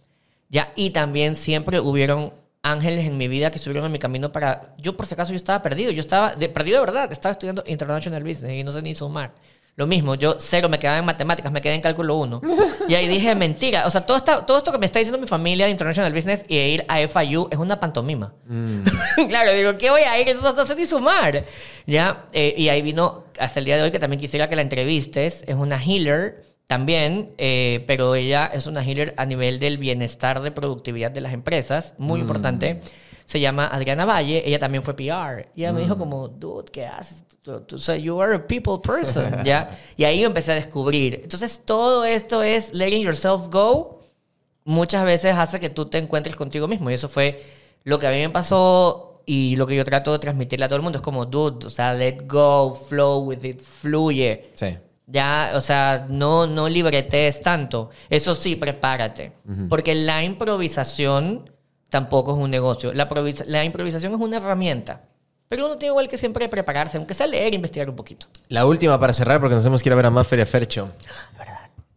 Ya, 0.51 0.71
y 0.77 0.91
también 0.91 1.35
siempre 1.35 1.81
hubieron 1.81 2.42
ángeles 2.63 3.07
en 3.07 3.17
mi 3.19 3.29
vida 3.29 3.51
que 3.51 3.57
estuvieron 3.57 3.85
en 3.87 3.93
mi 3.93 3.99
camino 3.99 4.31
para... 4.33 4.75
Yo, 4.79 4.97
por 4.97 5.07
si 5.07 5.15
acaso, 5.15 5.31
yo 5.33 5.37
estaba 5.37 5.63
perdido. 5.63 5.91
Yo 5.91 6.01
estaba 6.01 6.35
de, 6.35 6.49
perdido 6.49 6.79
de 6.81 6.87
verdad. 6.87 7.11
Estaba 7.13 7.33
estudiando 7.33 7.65
International 7.67 8.23
Business 8.23 8.51
y 8.53 8.65
no 8.65 8.71
sé 8.71 8.83
ni 8.83 8.95
sumar. 8.95 9.33
Lo 9.75 9.87
mismo, 9.87 10.15
yo 10.17 10.37
cero 10.39 10.69
me 10.69 10.79
quedaba 10.79 10.99
en 10.99 11.05
matemáticas, 11.07 11.51
me 11.51 11.63
quedé 11.63 11.75
en 11.75 11.81
cálculo 11.81 12.17
1. 12.17 12.43
Y 12.89 12.95
ahí 12.95 13.09
dije, 13.09 13.35
mentira. 13.35 13.87
O 13.87 13.91
sea, 13.91 14.03
todo, 14.03 14.17
esta- 14.19 14.45
todo 14.45 14.59
esto 14.59 14.71
que 14.71 14.77
me 14.79 14.85
está 14.87 14.99
diciendo 14.99 15.19
mi 15.19 15.27
familia 15.27 15.65
de 15.65 15.71
International 15.73 16.13
Business 16.13 16.43
y 16.47 16.57
de 16.57 16.69
ir 16.69 16.85
a 16.89 16.99
FIU 17.09 17.49
es 17.51 17.59
una 17.59 17.81
pantomima. 17.81 18.35
claro, 19.29 19.53
digo, 19.53 19.79
¿qué 19.79 19.91
voy 19.91 20.03
a 20.03 20.21
ir? 20.21 20.29
Eso 20.29 20.53
no 20.53 20.67
sé 20.67 20.77
ni 20.77 20.85
sumar. 20.85 21.45
Ya, 21.87 22.27
eh, 22.33 22.55
y 22.57 22.69
ahí 22.69 22.83
vino 22.83 23.25
hasta 23.39 23.61
el 23.61 23.65
día 23.65 23.77
de 23.77 23.83
hoy 23.85 23.91
que 23.91 23.99
también 23.99 24.21
quisiera 24.21 24.49
que 24.49 24.57
la 24.57 24.63
entrevistes. 24.63 25.43
Es 25.47 25.55
una 25.57 25.83
healer 25.83 26.45
también, 26.73 27.35
eh, 27.37 27.85
pero 27.87 28.15
ella 28.15 28.47
es 28.47 28.67
una 28.67 28.83
healer 28.83 29.13
a 29.19 29.27
nivel 29.27 29.59
del 29.59 29.77
bienestar 29.77 30.41
de 30.41 30.51
productividad 30.53 31.11
de 31.11 31.21
las 31.21 31.35
empresas, 31.35 31.93
muy 31.99 32.19
importante. 32.19 32.81
Se 33.27 33.41
llama 33.41 33.67
Adriana 33.67 34.07
Valle, 34.07 34.43
ella 34.47 34.59
también 34.59 34.83
fue 34.83 34.97
PR. 34.97 35.51
Y 35.55 35.65
ella 35.65 35.75
me 35.75 35.83
dijo 35.83 35.99
como, 35.99 36.29
dude, 36.29 36.73
¿qué 36.73 36.87
haces? 36.87 37.25
O 37.47 37.77
sea, 37.77 37.97
you 37.97 38.19
are 38.23 38.37
a 38.37 38.47
people 38.47 38.79
person, 38.83 39.31
¿ya? 39.45 39.79
Y 39.99 40.05
ahí 40.05 40.21
yo 40.21 40.27
empecé 40.29 40.53
a 40.53 40.55
descubrir. 40.55 41.21
Entonces, 41.23 41.61
todo 41.63 42.07
esto 42.07 42.43
es 42.43 42.73
letting 42.73 43.03
yourself 43.03 43.49
go. 43.51 44.01
Muchas 44.65 45.05
veces 45.05 45.35
hace 45.37 45.61
que 45.61 45.69
tú 45.69 45.91
te 45.91 45.99
encuentres 45.99 46.37
contigo 46.37 46.69
mismo. 46.69 46.91
Y 46.91 46.95
eso 46.95 47.11
fue 47.11 47.43
lo 47.85 47.99
que 47.99 48.07
a 48.07 48.11
mí 48.13 48.17
me 48.17 48.31
pasó 48.31 49.21
y 49.27 49.57
lo 49.57 49.67
que 49.67 49.77
yo 49.77 49.85
trato 49.85 50.13
de 50.13 50.21
transmitirle 50.21 50.65
a 50.65 50.69
todo 50.69 50.77
el 50.77 50.83
mundo. 50.83 51.01
Es 51.01 51.05
como, 51.05 51.27
dude, 51.27 51.67
o 51.67 51.71
sea, 51.71 51.93
let 51.93 52.21
go, 52.27 52.75
flow 52.75 53.25
with 53.25 53.45
it, 53.45 53.61
fluye. 53.61 54.53
Sí. 54.55 54.79
Ya, 55.07 55.53
o 55.55 55.61
sea, 55.61 56.07
no, 56.09 56.47
no 56.47 56.69
libretes 56.69 57.41
tanto. 57.41 57.91
Eso 58.09 58.35
sí, 58.35 58.57
prepárate. 58.57 59.33
Porque 59.69 59.95
la 59.95 60.23
improvisación 60.23 61.51
tampoco 61.91 62.33
es 62.33 62.39
un 62.39 62.51
negocio. 62.51 62.93
La, 62.95 63.09
la 63.47 63.65
improvisación 63.65 64.15
es 64.15 64.21
una 64.21 64.37
herramienta. 64.37 65.03
Pero 65.49 65.67
uno 65.67 65.77
tiene 65.77 65.93
igual 65.93 66.09
que 66.09 66.17
siempre 66.17 66.49
prepararse, 66.49 66.97
aunque 66.97 67.13
sea 67.13 67.27
leer 67.27 67.53
e 67.53 67.57
investigar 67.57 67.91
un 67.91 67.97
poquito. 67.97 68.27
La 68.49 68.65
última 68.65 68.99
para 68.99 69.13
cerrar, 69.13 69.39
porque 69.39 69.55
nos 69.55 69.67
hemos 69.67 69.83
que 69.83 69.91
ir 69.91 69.93
a 69.93 69.97
ver 69.97 70.07
a 70.07 70.11
Maffer 70.11 70.39
y 70.39 70.43
a 70.43 70.47
Fercho. 70.47 70.91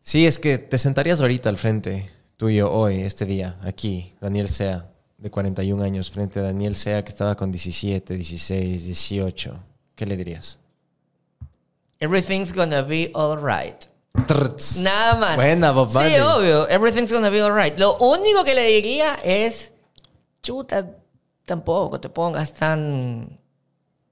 Sí, 0.02 0.26
es 0.26 0.38
que 0.38 0.58
te 0.58 0.78
sentarías 0.78 1.22
ahorita 1.22 1.48
al 1.48 1.58
frente 1.58 2.10
tuyo 2.38 2.72
hoy, 2.72 3.02
este 3.02 3.26
día, 3.26 3.58
aquí, 3.64 4.14
Daniel 4.20 4.50
Sea, 4.50 4.92
de 5.18 5.32
41 5.32 5.82
años, 5.82 6.12
frente 6.12 6.40
a 6.40 6.44
Daniel 6.44 6.76
Sea, 6.76 7.04
que 7.04 7.10
estaba 7.10 7.36
con 7.36 7.52
17, 7.52 8.14
16, 8.14 8.86
18. 8.86 9.64
¿Qué 9.96 10.06
le 10.06 10.18
dirías? 10.18 10.60
Everything's 12.00 12.52
gonna 12.54 12.82
be 12.82 13.12
alright. 13.16 13.86
Nada 14.82 15.16
más. 15.16 15.36
Buena, 15.36 15.72
Bob 15.72 15.90
Sí, 15.90 15.96
Marley. 15.96 16.20
obvio. 16.22 16.68
Everything's 16.70 17.12
gonna 17.12 17.30
be 17.30 17.42
alright. 17.42 17.78
Lo 17.80 17.98
único 17.98 18.44
que 18.44 18.54
le 18.56 18.66
diría 18.68 19.16
es, 19.24 19.72
chuta, 20.42 20.98
tampoco 21.46 22.00
te 22.00 22.10
pongas 22.10 22.54
tan, 22.54 23.40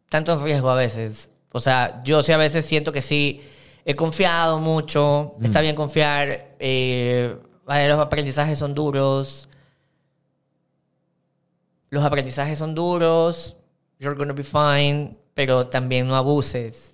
tanto 0.09 0.33
en 0.33 0.43
riesgo 0.43 0.69
a 0.69 0.75
veces. 0.75 1.29
O 1.51 1.59
sea, 1.59 2.01
yo 2.03 2.21
sí 2.23 2.31
a 2.31 2.37
veces 2.37 2.65
siento 2.65 2.91
que 2.91 3.01
sí 3.01 3.41
he 3.85 3.95
confiado 3.95 4.59
mucho. 4.59 5.35
Está 5.41 5.61
bien 5.61 5.75
confiar. 5.75 6.55
eh, 6.59 7.37
los 7.65 7.99
aprendizajes 7.99 8.59
son 8.59 8.73
duros. 8.73 9.47
Los 11.89 12.03
aprendizajes 12.03 12.57
son 12.57 12.73
duros. 12.75 13.55
You're 13.99 14.17
gonna 14.17 14.33
be 14.33 14.43
fine. 14.43 15.17
Pero 15.33 15.67
también 15.67 16.07
no 16.07 16.15
abuses. 16.15 16.92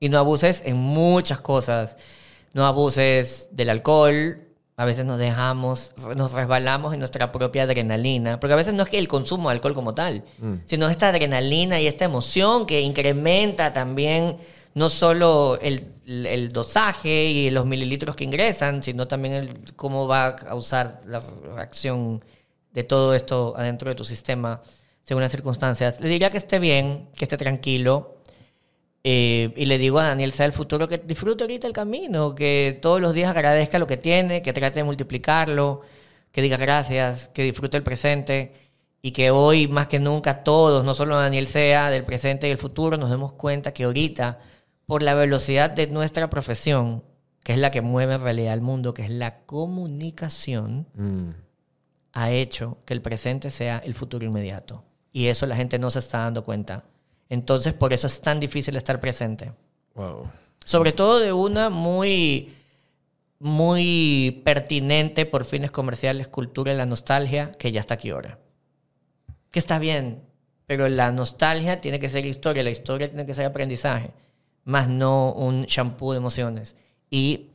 Y 0.00 0.08
no 0.08 0.18
abuses 0.18 0.62
en 0.64 0.76
muchas 0.76 1.40
cosas. 1.40 1.96
No 2.52 2.66
abuses 2.66 3.48
del 3.52 3.70
alcohol. 3.70 4.44
A 4.76 4.84
veces 4.84 5.04
nos 5.04 5.18
dejamos, 5.18 5.92
nos 6.14 6.30
resbalamos 6.32 6.92
en 6.94 7.00
nuestra 7.00 7.32
propia 7.32 7.64
adrenalina. 7.64 8.38
Porque 8.38 8.52
a 8.52 8.56
veces 8.56 8.74
no 8.74 8.84
es 8.84 8.88
que 8.88 8.98
el 8.98 9.08
consumo 9.08 9.48
de 9.48 9.56
alcohol 9.56 9.74
como 9.74 9.92
tal, 9.94 10.22
sino 10.66 10.88
esta 10.88 11.08
adrenalina 11.08 11.80
y 11.80 11.88
esta 11.88 12.04
emoción 12.04 12.64
que 12.64 12.80
incrementa 12.80 13.72
también 13.72 14.36
no 14.74 14.88
solo 14.88 15.58
el, 15.60 15.92
el- 16.06 16.26
el 16.26 16.48
dosaje 16.52 17.24
y 17.24 17.50
los 17.50 17.66
mililitros 17.66 18.14
que 18.14 18.22
ingresan, 18.22 18.80
sino 18.84 19.08
también 19.08 19.34
el, 19.34 19.74
cómo 19.74 20.06
va 20.06 20.26
a 20.26 20.36
causar 20.36 21.00
la 21.06 21.20
reacción 21.56 22.24
de 22.72 22.84
todo 22.84 23.14
esto 23.14 23.54
adentro 23.56 23.88
de 23.88 23.96
tu 23.96 24.04
sistema 24.04 24.62
según 25.02 25.22
las 25.24 25.32
circunstancias. 25.32 26.00
Le 26.00 26.08
diría 26.08 26.30
que 26.30 26.36
esté 26.36 26.60
bien, 26.60 27.08
que 27.16 27.24
esté 27.24 27.36
tranquilo, 27.36 28.17
eh, 29.04 29.52
y 29.56 29.66
le 29.66 29.78
digo 29.78 29.98
a 29.98 30.04
Daniel 30.08 30.32
sea 30.32 30.46
el 30.46 30.52
futuro 30.52 30.86
que 30.86 30.98
disfrute 30.98 31.44
ahorita 31.44 31.66
el 31.66 31.72
camino, 31.72 32.34
que 32.34 32.78
todos 32.82 33.00
los 33.00 33.14
días 33.14 33.30
agradezca 33.30 33.78
lo 33.78 33.86
que 33.86 33.96
tiene, 33.96 34.42
que 34.42 34.52
trate 34.52 34.80
de 34.80 34.84
multiplicarlo, 34.84 35.82
que 36.32 36.42
diga 36.42 36.56
gracias, 36.56 37.28
que 37.28 37.42
disfrute 37.44 37.76
el 37.76 37.82
presente 37.82 38.52
y 39.00 39.12
que 39.12 39.30
hoy 39.30 39.68
más 39.68 39.88
que 39.88 39.98
nunca 40.00 40.42
todos, 40.42 40.84
no 40.84 40.92
solo 40.94 41.16
Daniel 41.16 41.46
sea 41.46 41.88
del 41.90 42.04
presente 42.04 42.48
y 42.48 42.50
el 42.50 42.58
futuro, 42.58 42.96
nos 42.96 43.10
demos 43.10 43.32
cuenta 43.32 43.72
que 43.72 43.84
ahorita, 43.84 44.40
por 44.86 45.02
la 45.02 45.14
velocidad 45.14 45.70
de 45.70 45.86
nuestra 45.86 46.28
profesión, 46.28 47.04
que 47.44 47.52
es 47.54 47.58
la 47.60 47.70
que 47.70 47.80
mueve 47.80 48.14
en 48.14 48.22
realidad 48.22 48.54
el 48.54 48.60
mundo, 48.60 48.92
que 48.92 49.02
es 49.04 49.10
la 49.10 49.38
comunicación, 49.46 50.86
Mm. 50.94 51.30
ha 52.12 52.30
hecho 52.32 52.78
que 52.84 52.94
el 52.94 53.00
presente 53.02 53.50
sea 53.50 53.78
el 53.78 53.94
futuro 53.94 54.26
inmediato. 54.26 54.84
Y 55.12 55.28
eso 55.28 55.46
la 55.46 55.56
gente 55.56 55.78
no 55.78 55.88
se 55.90 56.00
está 56.00 56.18
dando 56.18 56.42
cuenta. 56.44 56.84
Entonces, 57.28 57.74
por 57.74 57.92
eso 57.92 58.06
es 58.06 58.20
tan 58.20 58.40
difícil 58.40 58.76
estar 58.76 59.00
presente. 59.00 59.52
Wow. 59.94 60.30
Sobre 60.64 60.92
todo 60.92 61.18
de 61.18 61.32
una 61.32 61.70
muy, 61.70 62.54
muy 63.38 64.42
pertinente 64.44 65.26
por 65.26 65.44
fines 65.44 65.70
comerciales, 65.70 66.28
cultura 66.28 66.72
y 66.72 66.76
la 66.76 66.86
nostalgia, 66.86 67.52
que 67.52 67.72
ya 67.72 67.80
está 67.80 67.94
aquí 67.94 68.10
ahora. 68.10 68.38
Que 69.50 69.58
está 69.58 69.78
bien, 69.78 70.22
pero 70.66 70.88
la 70.88 71.12
nostalgia 71.12 71.80
tiene 71.80 71.98
que 71.98 72.08
ser 72.08 72.26
historia, 72.26 72.62
la 72.62 72.70
historia 72.70 73.08
tiene 73.08 73.26
que 73.26 73.34
ser 73.34 73.46
aprendizaje, 73.46 74.10
más 74.64 74.88
no 74.88 75.32
un 75.32 75.64
shampoo 75.64 76.12
de 76.12 76.18
emociones. 76.18 76.76
Y 77.10 77.48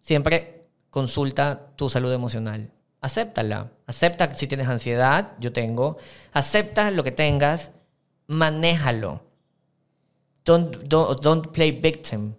siempre 0.00 0.66
consulta 0.90 1.72
tu 1.76 1.90
salud 1.90 2.12
emocional. 2.12 2.70
Acéptala. 3.00 3.70
Acepta 3.86 4.32
si 4.32 4.46
tienes 4.46 4.68
ansiedad, 4.68 5.32
yo 5.38 5.52
tengo. 5.52 5.98
Acepta 6.32 6.90
lo 6.90 7.04
que 7.04 7.12
tengas, 7.12 7.72
manéjalo. 8.26 9.22
Don't, 10.44 10.76
don't, 10.88 11.20
don't 11.22 11.52
play 11.52 11.70
victim. 11.70 12.34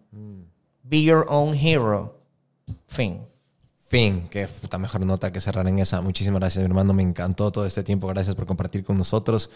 Be 0.83 1.01
your 1.01 1.25
own 1.27 1.55
hero. 1.55 2.19
Fin. 2.87 3.25
Fin, 3.87 4.27
qué 4.29 4.47
puta 4.47 4.77
mejor 4.77 5.05
nota 5.05 5.31
que 5.31 5.39
cerrar 5.39 5.67
en 5.67 5.79
esa. 5.79 6.01
Muchísimas 6.01 6.39
gracias, 6.39 6.61
mi 6.61 6.67
hermano. 6.67 6.93
Me 6.93 7.03
encantó 7.03 7.51
todo 7.51 7.65
este 7.65 7.83
tiempo. 7.83 8.07
Gracias 8.07 8.35
por 8.35 8.45
compartir 8.45 8.83
con 8.83 8.97
nosotros. 8.97 9.49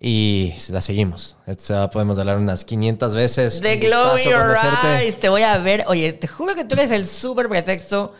Y 0.00 0.52
la 0.70 0.82
seguimos. 0.82 1.36
Esta 1.46 1.88
podemos 1.90 2.18
hablar 2.18 2.36
unas 2.36 2.64
500 2.64 3.14
veces. 3.14 3.60
The 3.60 3.80
conocerte. 3.80 5.04
eyes. 5.04 5.18
Te 5.18 5.28
voy 5.28 5.42
a 5.42 5.56
ver. 5.58 5.84
Oye, 5.88 6.12
te 6.12 6.28
juro 6.28 6.54
que 6.54 6.64
tú 6.64 6.74
eres 6.74 6.90
el 6.90 7.06
súper 7.06 7.48
pretexto. 7.48 8.12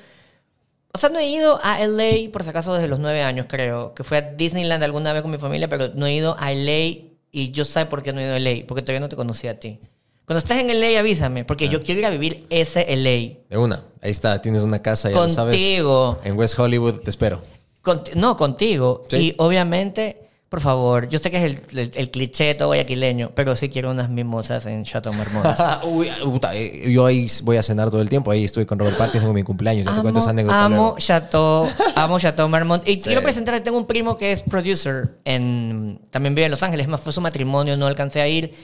O 0.92 0.98
sea, 0.98 1.10
no 1.10 1.18
he 1.18 1.28
ido 1.28 1.60
a 1.62 1.78
LA, 1.86 2.30
por 2.32 2.42
si 2.42 2.48
acaso, 2.48 2.72
desde 2.72 2.88
los 2.88 2.98
nueve 2.98 3.22
años, 3.22 3.46
creo. 3.48 3.92
Que 3.92 4.04
fui 4.04 4.16
a 4.16 4.22
Disneyland 4.22 4.82
alguna 4.82 5.12
vez 5.12 5.20
con 5.20 5.30
mi 5.30 5.38
familia, 5.38 5.68
pero 5.68 5.88
no 5.94 6.06
he 6.06 6.14
ido 6.14 6.36
a 6.38 6.52
LA. 6.52 7.05
Y 7.38 7.50
yo 7.50 7.66
sé 7.66 7.84
por 7.84 8.02
qué 8.02 8.14
no 8.14 8.20
he 8.20 8.24
ido 8.24 8.34
a 8.34 8.38
LA. 8.38 8.64
Porque 8.66 8.80
todavía 8.80 9.00
no 9.00 9.10
te 9.10 9.16
conocí 9.16 9.46
a 9.46 9.58
ti. 9.60 9.78
Cuando 10.24 10.38
estés 10.38 10.56
en 10.58 10.68
LA, 10.80 10.98
avísame. 10.98 11.44
Porque 11.44 11.68
yo 11.68 11.82
quiero 11.82 12.00
ir 12.00 12.06
a 12.06 12.10
vivir 12.10 12.46
ese 12.48 12.86
LA. 12.96 13.44
De 13.50 13.58
una. 13.58 13.82
Ahí 14.00 14.10
está. 14.10 14.40
Tienes 14.40 14.62
una 14.62 14.80
casa, 14.80 15.10
ya 15.10 15.16
lo 15.16 15.28
sabes. 15.28 15.54
Contigo. 15.54 16.18
En 16.24 16.38
West 16.38 16.58
Hollywood. 16.58 17.00
Te 17.00 17.10
espero. 17.10 17.42
Conti- 17.82 18.12
no, 18.14 18.38
contigo. 18.38 19.02
Sí. 19.10 19.16
Y 19.18 19.34
obviamente, 19.36 20.25
por 20.56 20.62
favor, 20.62 21.06
yo 21.10 21.18
sé 21.18 21.30
que 21.30 21.36
es 21.36 21.42
el, 21.42 21.60
el- 21.78 21.90
el 21.94 22.10
cliché 22.10 22.54
todo 22.54 22.68
guayaquileño, 22.68 23.30
pero 23.34 23.54
sí 23.56 23.68
quiero 23.68 23.90
unas 23.90 24.08
mimosas 24.08 24.64
en 24.64 24.84
Chateau 24.84 25.12
Marmont. 25.12 25.44
Uy, 25.84 26.08
puta, 26.24 26.54
eh, 26.56 26.90
yo 26.90 27.04
ahí 27.04 27.26
voy 27.42 27.58
a 27.58 27.62
cenar 27.62 27.90
todo 27.90 28.00
el 28.00 28.08
tiempo. 28.08 28.30
Ahí 28.30 28.44
estuve 28.44 28.64
con 28.64 28.78
Robert 28.78 28.96
Pattinson 28.96 29.28
en 29.28 29.34
mi 29.34 29.42
cumpleaños. 29.42 29.84
Ya 29.84 29.94
te 29.94 30.00
cuento 30.00 30.20
esa 30.20 30.30
anécdota 30.30 30.64
amo 30.64 30.76
luego. 30.76 30.96
Chateau, 30.98 31.68
amo 31.94 32.18
Chateau 32.18 32.48
Marmont. 32.48 32.82
Y 32.88 32.96
quiero 32.98 33.22
presentar, 33.22 33.60
tengo 33.60 33.76
un 33.76 33.86
primo 33.86 34.16
que 34.16 34.32
es 34.32 34.40
producer, 34.40 35.18
en, 35.26 36.00
también 36.10 36.34
vive 36.34 36.46
en 36.46 36.52
Los 36.52 36.62
Ángeles, 36.62 36.88
más 36.88 37.02
fue 37.02 37.12
su 37.12 37.20
matrimonio, 37.20 37.76
no 37.76 37.84
alcancé 37.86 38.22
a 38.22 38.28
ir. 38.28 38.54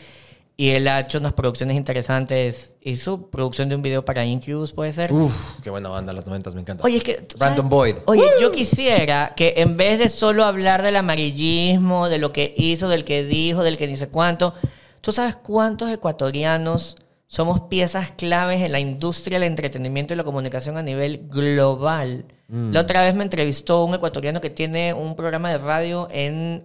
Y 0.56 0.70
él 0.70 0.86
ha 0.88 1.00
hecho 1.00 1.18
unas 1.18 1.32
producciones 1.32 1.76
interesantes. 1.76 2.76
Hizo 2.82 3.30
producción 3.30 3.68
de 3.68 3.76
un 3.76 3.82
video 3.82 4.04
para 4.04 4.24
Incubus, 4.24 4.72
puede 4.72 4.92
ser. 4.92 5.12
Uf, 5.12 5.60
qué 5.62 5.70
buena 5.70 5.88
banda, 5.88 6.12
los 6.12 6.26
90 6.26 6.50
me 6.50 6.60
encanta. 6.60 6.84
Oye, 6.84 6.98
es 6.98 7.04
que. 7.04 7.14
¿tú 7.14 7.38
Brandon? 7.38 7.68
Boyd. 7.68 7.96
Oye, 8.06 8.24
yo 8.40 8.52
quisiera 8.52 9.32
que 9.34 9.54
en 9.56 9.76
vez 9.76 9.98
de 9.98 10.08
solo 10.08 10.44
hablar 10.44 10.82
del 10.82 10.96
amarillismo, 10.96 12.08
de 12.08 12.18
lo 12.18 12.32
que 12.32 12.54
hizo, 12.56 12.88
del 12.88 13.04
que 13.04 13.24
dijo, 13.24 13.62
del 13.62 13.78
que 13.78 13.86
ni 13.86 13.96
sé 13.96 14.08
cuánto, 14.08 14.54
¿tú 15.00 15.12
sabes 15.12 15.36
cuántos 15.36 15.90
ecuatorianos 15.90 16.96
somos 17.26 17.62
piezas 17.62 18.10
claves 18.10 18.60
en 18.60 18.72
la 18.72 18.80
industria 18.80 19.38
del 19.38 19.48
entretenimiento 19.48 20.12
y 20.12 20.16
la 20.18 20.24
comunicación 20.24 20.76
a 20.76 20.82
nivel 20.82 21.28
global? 21.28 22.26
La 22.48 22.80
otra 22.80 23.00
vez 23.00 23.14
me 23.14 23.22
entrevistó 23.22 23.82
un 23.86 23.94
ecuatoriano 23.94 24.42
que 24.42 24.50
tiene 24.50 24.92
un 24.92 25.16
programa 25.16 25.50
de 25.50 25.56
radio 25.56 26.06
en 26.10 26.62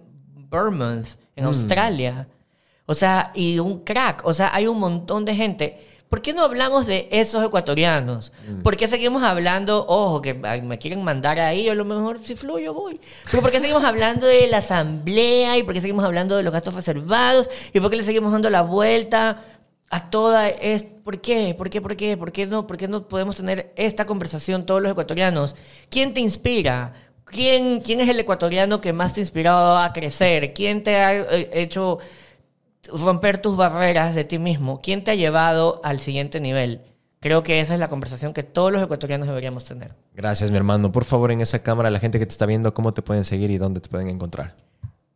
Bournemouth, 0.50 1.06
en 1.34 1.46
Australia. 1.46 2.28
O 2.90 2.94
sea, 2.94 3.32
y 3.34 3.58
un 3.58 3.80
crack. 3.84 4.22
O 4.24 4.32
sea, 4.32 4.54
hay 4.54 4.66
un 4.66 4.80
montón 4.80 5.26
de 5.26 5.34
gente. 5.34 5.78
¿Por 6.08 6.22
qué 6.22 6.32
no 6.32 6.42
hablamos 6.42 6.86
de 6.86 7.06
esos 7.12 7.44
ecuatorianos? 7.44 8.32
¿Por 8.64 8.78
qué 8.78 8.88
seguimos 8.88 9.22
hablando, 9.22 9.84
ojo, 9.86 10.22
que 10.22 10.32
me 10.32 10.78
quieren 10.78 11.04
mandar 11.04 11.38
ahí, 11.38 11.68
a 11.68 11.74
lo 11.74 11.84
mejor 11.84 12.18
si 12.24 12.34
fluyo 12.34 12.72
voy? 12.72 12.98
Pero 13.30 13.42
¿por 13.42 13.52
qué 13.52 13.60
seguimos 13.60 13.84
hablando 13.84 14.26
de 14.26 14.46
la 14.46 14.58
asamblea? 14.58 15.58
¿Y 15.58 15.64
por 15.64 15.74
qué 15.74 15.82
seguimos 15.82 16.06
hablando 16.06 16.34
de 16.34 16.42
los 16.42 16.52
gastos 16.52 16.74
reservados? 16.74 17.50
¿Y 17.74 17.80
por 17.80 17.90
qué 17.90 17.96
le 17.96 18.04
seguimos 18.04 18.32
dando 18.32 18.48
la 18.48 18.62
vuelta 18.62 19.44
a 19.90 20.08
toda 20.08 20.48
es 20.48 20.82
¿Por 20.82 21.20
qué? 21.20 21.54
¿Por 21.56 21.68
qué? 21.68 21.82
¿Por 21.82 21.94
qué? 21.94 22.16
¿Por 22.16 22.32
qué 22.32 22.46
no, 22.46 22.66
por 22.66 22.78
qué 22.78 22.88
no 22.88 23.06
podemos 23.06 23.36
tener 23.36 23.74
esta 23.76 24.06
conversación 24.06 24.64
todos 24.64 24.80
los 24.80 24.92
ecuatorianos? 24.92 25.56
¿Quién 25.90 26.14
te 26.14 26.20
inspira? 26.20 26.94
¿Quién, 27.26 27.80
quién 27.82 28.00
es 28.00 28.08
el 28.08 28.18
ecuatoriano 28.18 28.80
que 28.80 28.94
más 28.94 29.12
te 29.12 29.20
ha 29.20 29.24
inspirado 29.24 29.76
a 29.76 29.92
crecer? 29.92 30.54
¿Quién 30.54 30.82
te 30.82 30.96
ha 30.96 31.14
eh, 31.14 31.50
hecho 31.52 31.98
romper 32.92 33.38
tus 33.38 33.56
barreras 33.56 34.14
de 34.14 34.24
ti 34.24 34.38
mismo? 34.38 34.80
¿Quién 34.82 35.04
te 35.04 35.10
ha 35.10 35.14
llevado 35.14 35.80
al 35.84 35.98
siguiente 36.00 36.40
nivel? 36.40 36.82
Creo 37.20 37.42
que 37.42 37.60
esa 37.60 37.74
es 37.74 37.80
la 37.80 37.88
conversación 37.88 38.32
que 38.32 38.42
todos 38.44 38.70
los 38.72 38.82
ecuatorianos 38.82 39.26
deberíamos 39.26 39.64
tener. 39.64 39.94
Gracias, 40.14 40.50
mi 40.50 40.56
hermano. 40.56 40.92
Por 40.92 41.04
favor, 41.04 41.32
en 41.32 41.40
esa 41.40 41.62
cámara, 41.62 41.90
la 41.90 41.98
gente 41.98 42.18
que 42.18 42.26
te 42.26 42.30
está 42.30 42.46
viendo, 42.46 42.72
¿cómo 42.74 42.94
te 42.94 43.02
pueden 43.02 43.24
seguir 43.24 43.50
y 43.50 43.58
dónde 43.58 43.80
te 43.80 43.88
pueden 43.88 44.08
encontrar? 44.08 44.54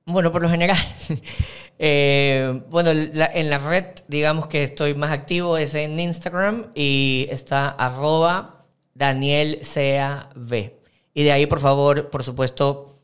Bueno, 0.05 0.33
por 0.33 0.43
lo 0.43 0.49
general, 0.51 0.77
eh, 1.79 2.63
bueno, 2.71 2.93
la- 2.93 3.31
en 3.33 3.51
la 3.51 3.59
red, 3.59 3.85
digamos 4.09 4.49
que 4.49 4.63
estoy 4.65 4.95
más 4.95 5.11
activo 5.13 5.57
es 5.57 5.75
en 5.77 5.99
Instagram 5.99 6.67
y 6.75 7.29
está 7.31 7.69
arroba 7.69 8.65
danielcav. 8.95 10.73
Y 11.15 11.23
de 11.25 11.33
ahí, 11.33 11.47
por 11.47 11.61
favor, 11.61 12.11
por 12.11 12.23
supuesto, 12.23 12.99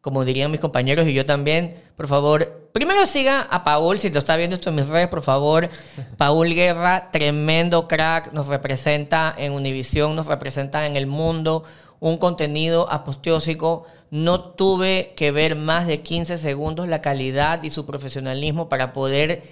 como 0.00 0.24
dirían 0.24 0.50
mis 0.50 0.60
compañeros 0.60 1.06
y 1.06 1.12
yo 1.12 1.26
también, 1.26 1.76
por 2.00 2.08
favor, 2.08 2.70
primero 2.72 3.04
siga 3.04 3.42
a 3.42 3.62
Paul, 3.62 4.00
si 4.00 4.08
lo 4.08 4.20
está 4.20 4.34
viendo 4.34 4.56
esto 4.56 4.70
en 4.70 4.76
mis 4.76 4.88
redes, 4.88 5.08
por 5.08 5.20
favor. 5.20 5.68
Paul 6.16 6.54
Guerra, 6.54 7.10
tremendo 7.10 7.86
crack, 7.86 8.32
nos 8.32 8.46
representa 8.46 9.34
en 9.36 9.52
Univisión, 9.52 10.16
nos 10.16 10.26
representa 10.26 10.86
en 10.86 10.96
el 10.96 11.06
mundo, 11.06 11.62
un 11.98 12.16
contenido 12.16 12.90
aposteósico. 12.90 13.84
No 14.10 14.40
tuve 14.40 15.12
que 15.14 15.30
ver 15.30 15.56
más 15.56 15.86
de 15.86 16.00
15 16.00 16.38
segundos 16.38 16.88
la 16.88 17.02
calidad 17.02 17.62
y 17.64 17.68
su 17.68 17.84
profesionalismo 17.84 18.70
para 18.70 18.94
poder 18.94 19.42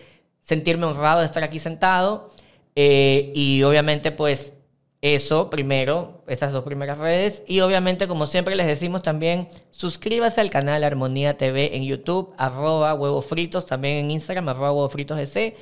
sentirme 0.41 0.87
honrado 0.87 1.19
de 1.19 1.27
estar 1.27 1.45
aquí 1.45 1.59
sentado. 1.59 2.31
Eh, 2.75 3.31
y 3.35 3.63
obviamente, 3.63 4.11
pues, 4.11 4.55
eso 5.01 5.49
primero, 5.51 6.23
estas 6.27 6.53
dos 6.53 6.65
primeras 6.65 6.99
redes. 6.99 7.43
Y 7.47 7.61
obviamente, 7.61 8.09
como 8.09 8.27
siempre 8.27 8.57
les 8.57 8.67
decimos 8.67 9.03
también, 9.03 9.49
suscríbase 9.71 10.41
al 10.41 10.51
canal 10.51 10.85
Armonía 10.85 11.37
TV 11.37 11.77
en 11.77 11.85
YouTube, 11.85 12.35
arroba 12.37 12.95
huevos 12.95 13.27
fritos, 13.27 13.67
también 13.67 13.97
en 13.97 14.11
Instagram, 14.11 14.49
arroba 14.49 14.73
huevos 14.73 14.93
fritos 14.93 15.19
ese, 15.19 15.57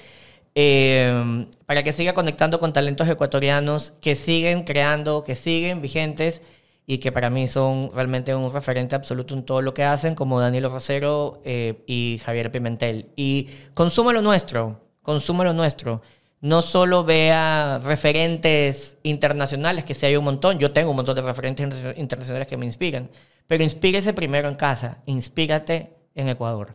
eh, 0.55 1.47
para 1.67 1.83
que 1.83 1.93
siga 1.93 2.15
conectando 2.15 2.59
con 2.59 2.73
talentos 2.73 3.07
ecuatorianos 3.09 3.93
que 4.01 4.15
siguen 4.15 4.65
creando, 4.65 5.23
que 5.23 5.35
siguen 5.35 5.83
vigentes 5.83 6.41
y 6.87 6.99
que 6.99 7.13
para 7.13 7.29
mí 7.31 7.47
son 7.47 7.91
realmente 7.95 8.35
un 8.35 8.51
referente 8.53 8.95
absoluto 8.95 9.35
en 9.35 9.45
todo 9.45 9.61
lo 9.61 9.75
que 9.75 9.85
hacen, 9.85 10.15
como 10.15 10.41
Danilo 10.41 10.69
Rosero 10.69 11.43
eh, 11.45 11.83
y 11.87 12.21
Javier 12.25 12.51
Pimentel. 12.51 13.11
Y 13.17 13.49
consuma 13.75 14.13
lo 14.13 14.23
nuestro, 14.23 14.81
consuma 15.03 15.45
lo 15.45 15.53
nuestro. 15.53 16.01
No 16.41 16.63
solo 16.63 17.03
vea 17.05 17.79
referentes 17.79 18.99
internacionales, 19.03 19.85
que 19.85 19.95
sí 19.95 20.07
hay 20.07 20.17
un 20.17 20.25
montón, 20.25 20.59
yo 20.59 20.73
tengo 20.73 20.91
un 20.91 20.97
montón 20.97 21.17
de 21.17 21.23
referentes 21.23 21.65
inter- 21.65 21.99
internacionales 21.99 22.47
que 22.47 22.57
me 22.57 22.67
inspiran, 22.67 23.11
pero 23.47 23.65
inspírese 23.65 24.13
primero 24.13 24.49
en 24.49 24.55
casa, 24.55 24.99
inspírate 25.07 25.95
en 26.15 26.29
Ecuador. 26.29 26.75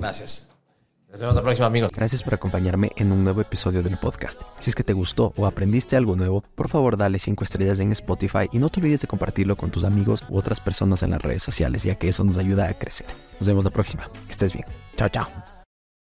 Gracias. 0.00 0.50
Nos 1.10 1.20
vemos 1.20 1.36
la 1.36 1.42
próxima, 1.42 1.66
amigos. 1.68 1.90
Gracias 1.92 2.22
por 2.22 2.34
acompañarme 2.34 2.90
en 2.96 3.10
un 3.12 3.24
nuevo 3.24 3.40
episodio 3.40 3.82
del 3.82 3.96
podcast. 3.96 4.42
Si 4.58 4.68
es 4.68 4.76
que 4.76 4.84
te 4.84 4.92
gustó 4.92 5.32
o 5.36 5.46
aprendiste 5.46 5.96
algo 5.96 6.14
nuevo, 6.16 6.42
por 6.54 6.68
favor 6.68 6.96
dale 6.98 7.18
5 7.18 7.42
estrellas 7.44 7.78
en 7.78 7.92
Spotify 7.92 8.48
y 8.52 8.58
no 8.58 8.68
te 8.68 8.80
olvides 8.80 9.00
de 9.00 9.06
compartirlo 9.06 9.56
con 9.56 9.70
tus 9.70 9.84
amigos 9.84 10.24
u 10.28 10.36
otras 10.36 10.60
personas 10.60 11.02
en 11.04 11.12
las 11.12 11.22
redes 11.22 11.42
sociales, 11.42 11.84
ya 11.84 11.94
que 11.94 12.08
eso 12.08 12.22
nos 12.24 12.36
ayuda 12.36 12.68
a 12.68 12.74
crecer. 12.78 13.06
Nos 13.40 13.46
vemos 13.46 13.64
la 13.64 13.70
próxima. 13.70 14.10
Que 14.26 14.32
estés 14.32 14.52
bien. 14.52 14.66
Chao, 14.96 15.08
chao. 15.08 15.45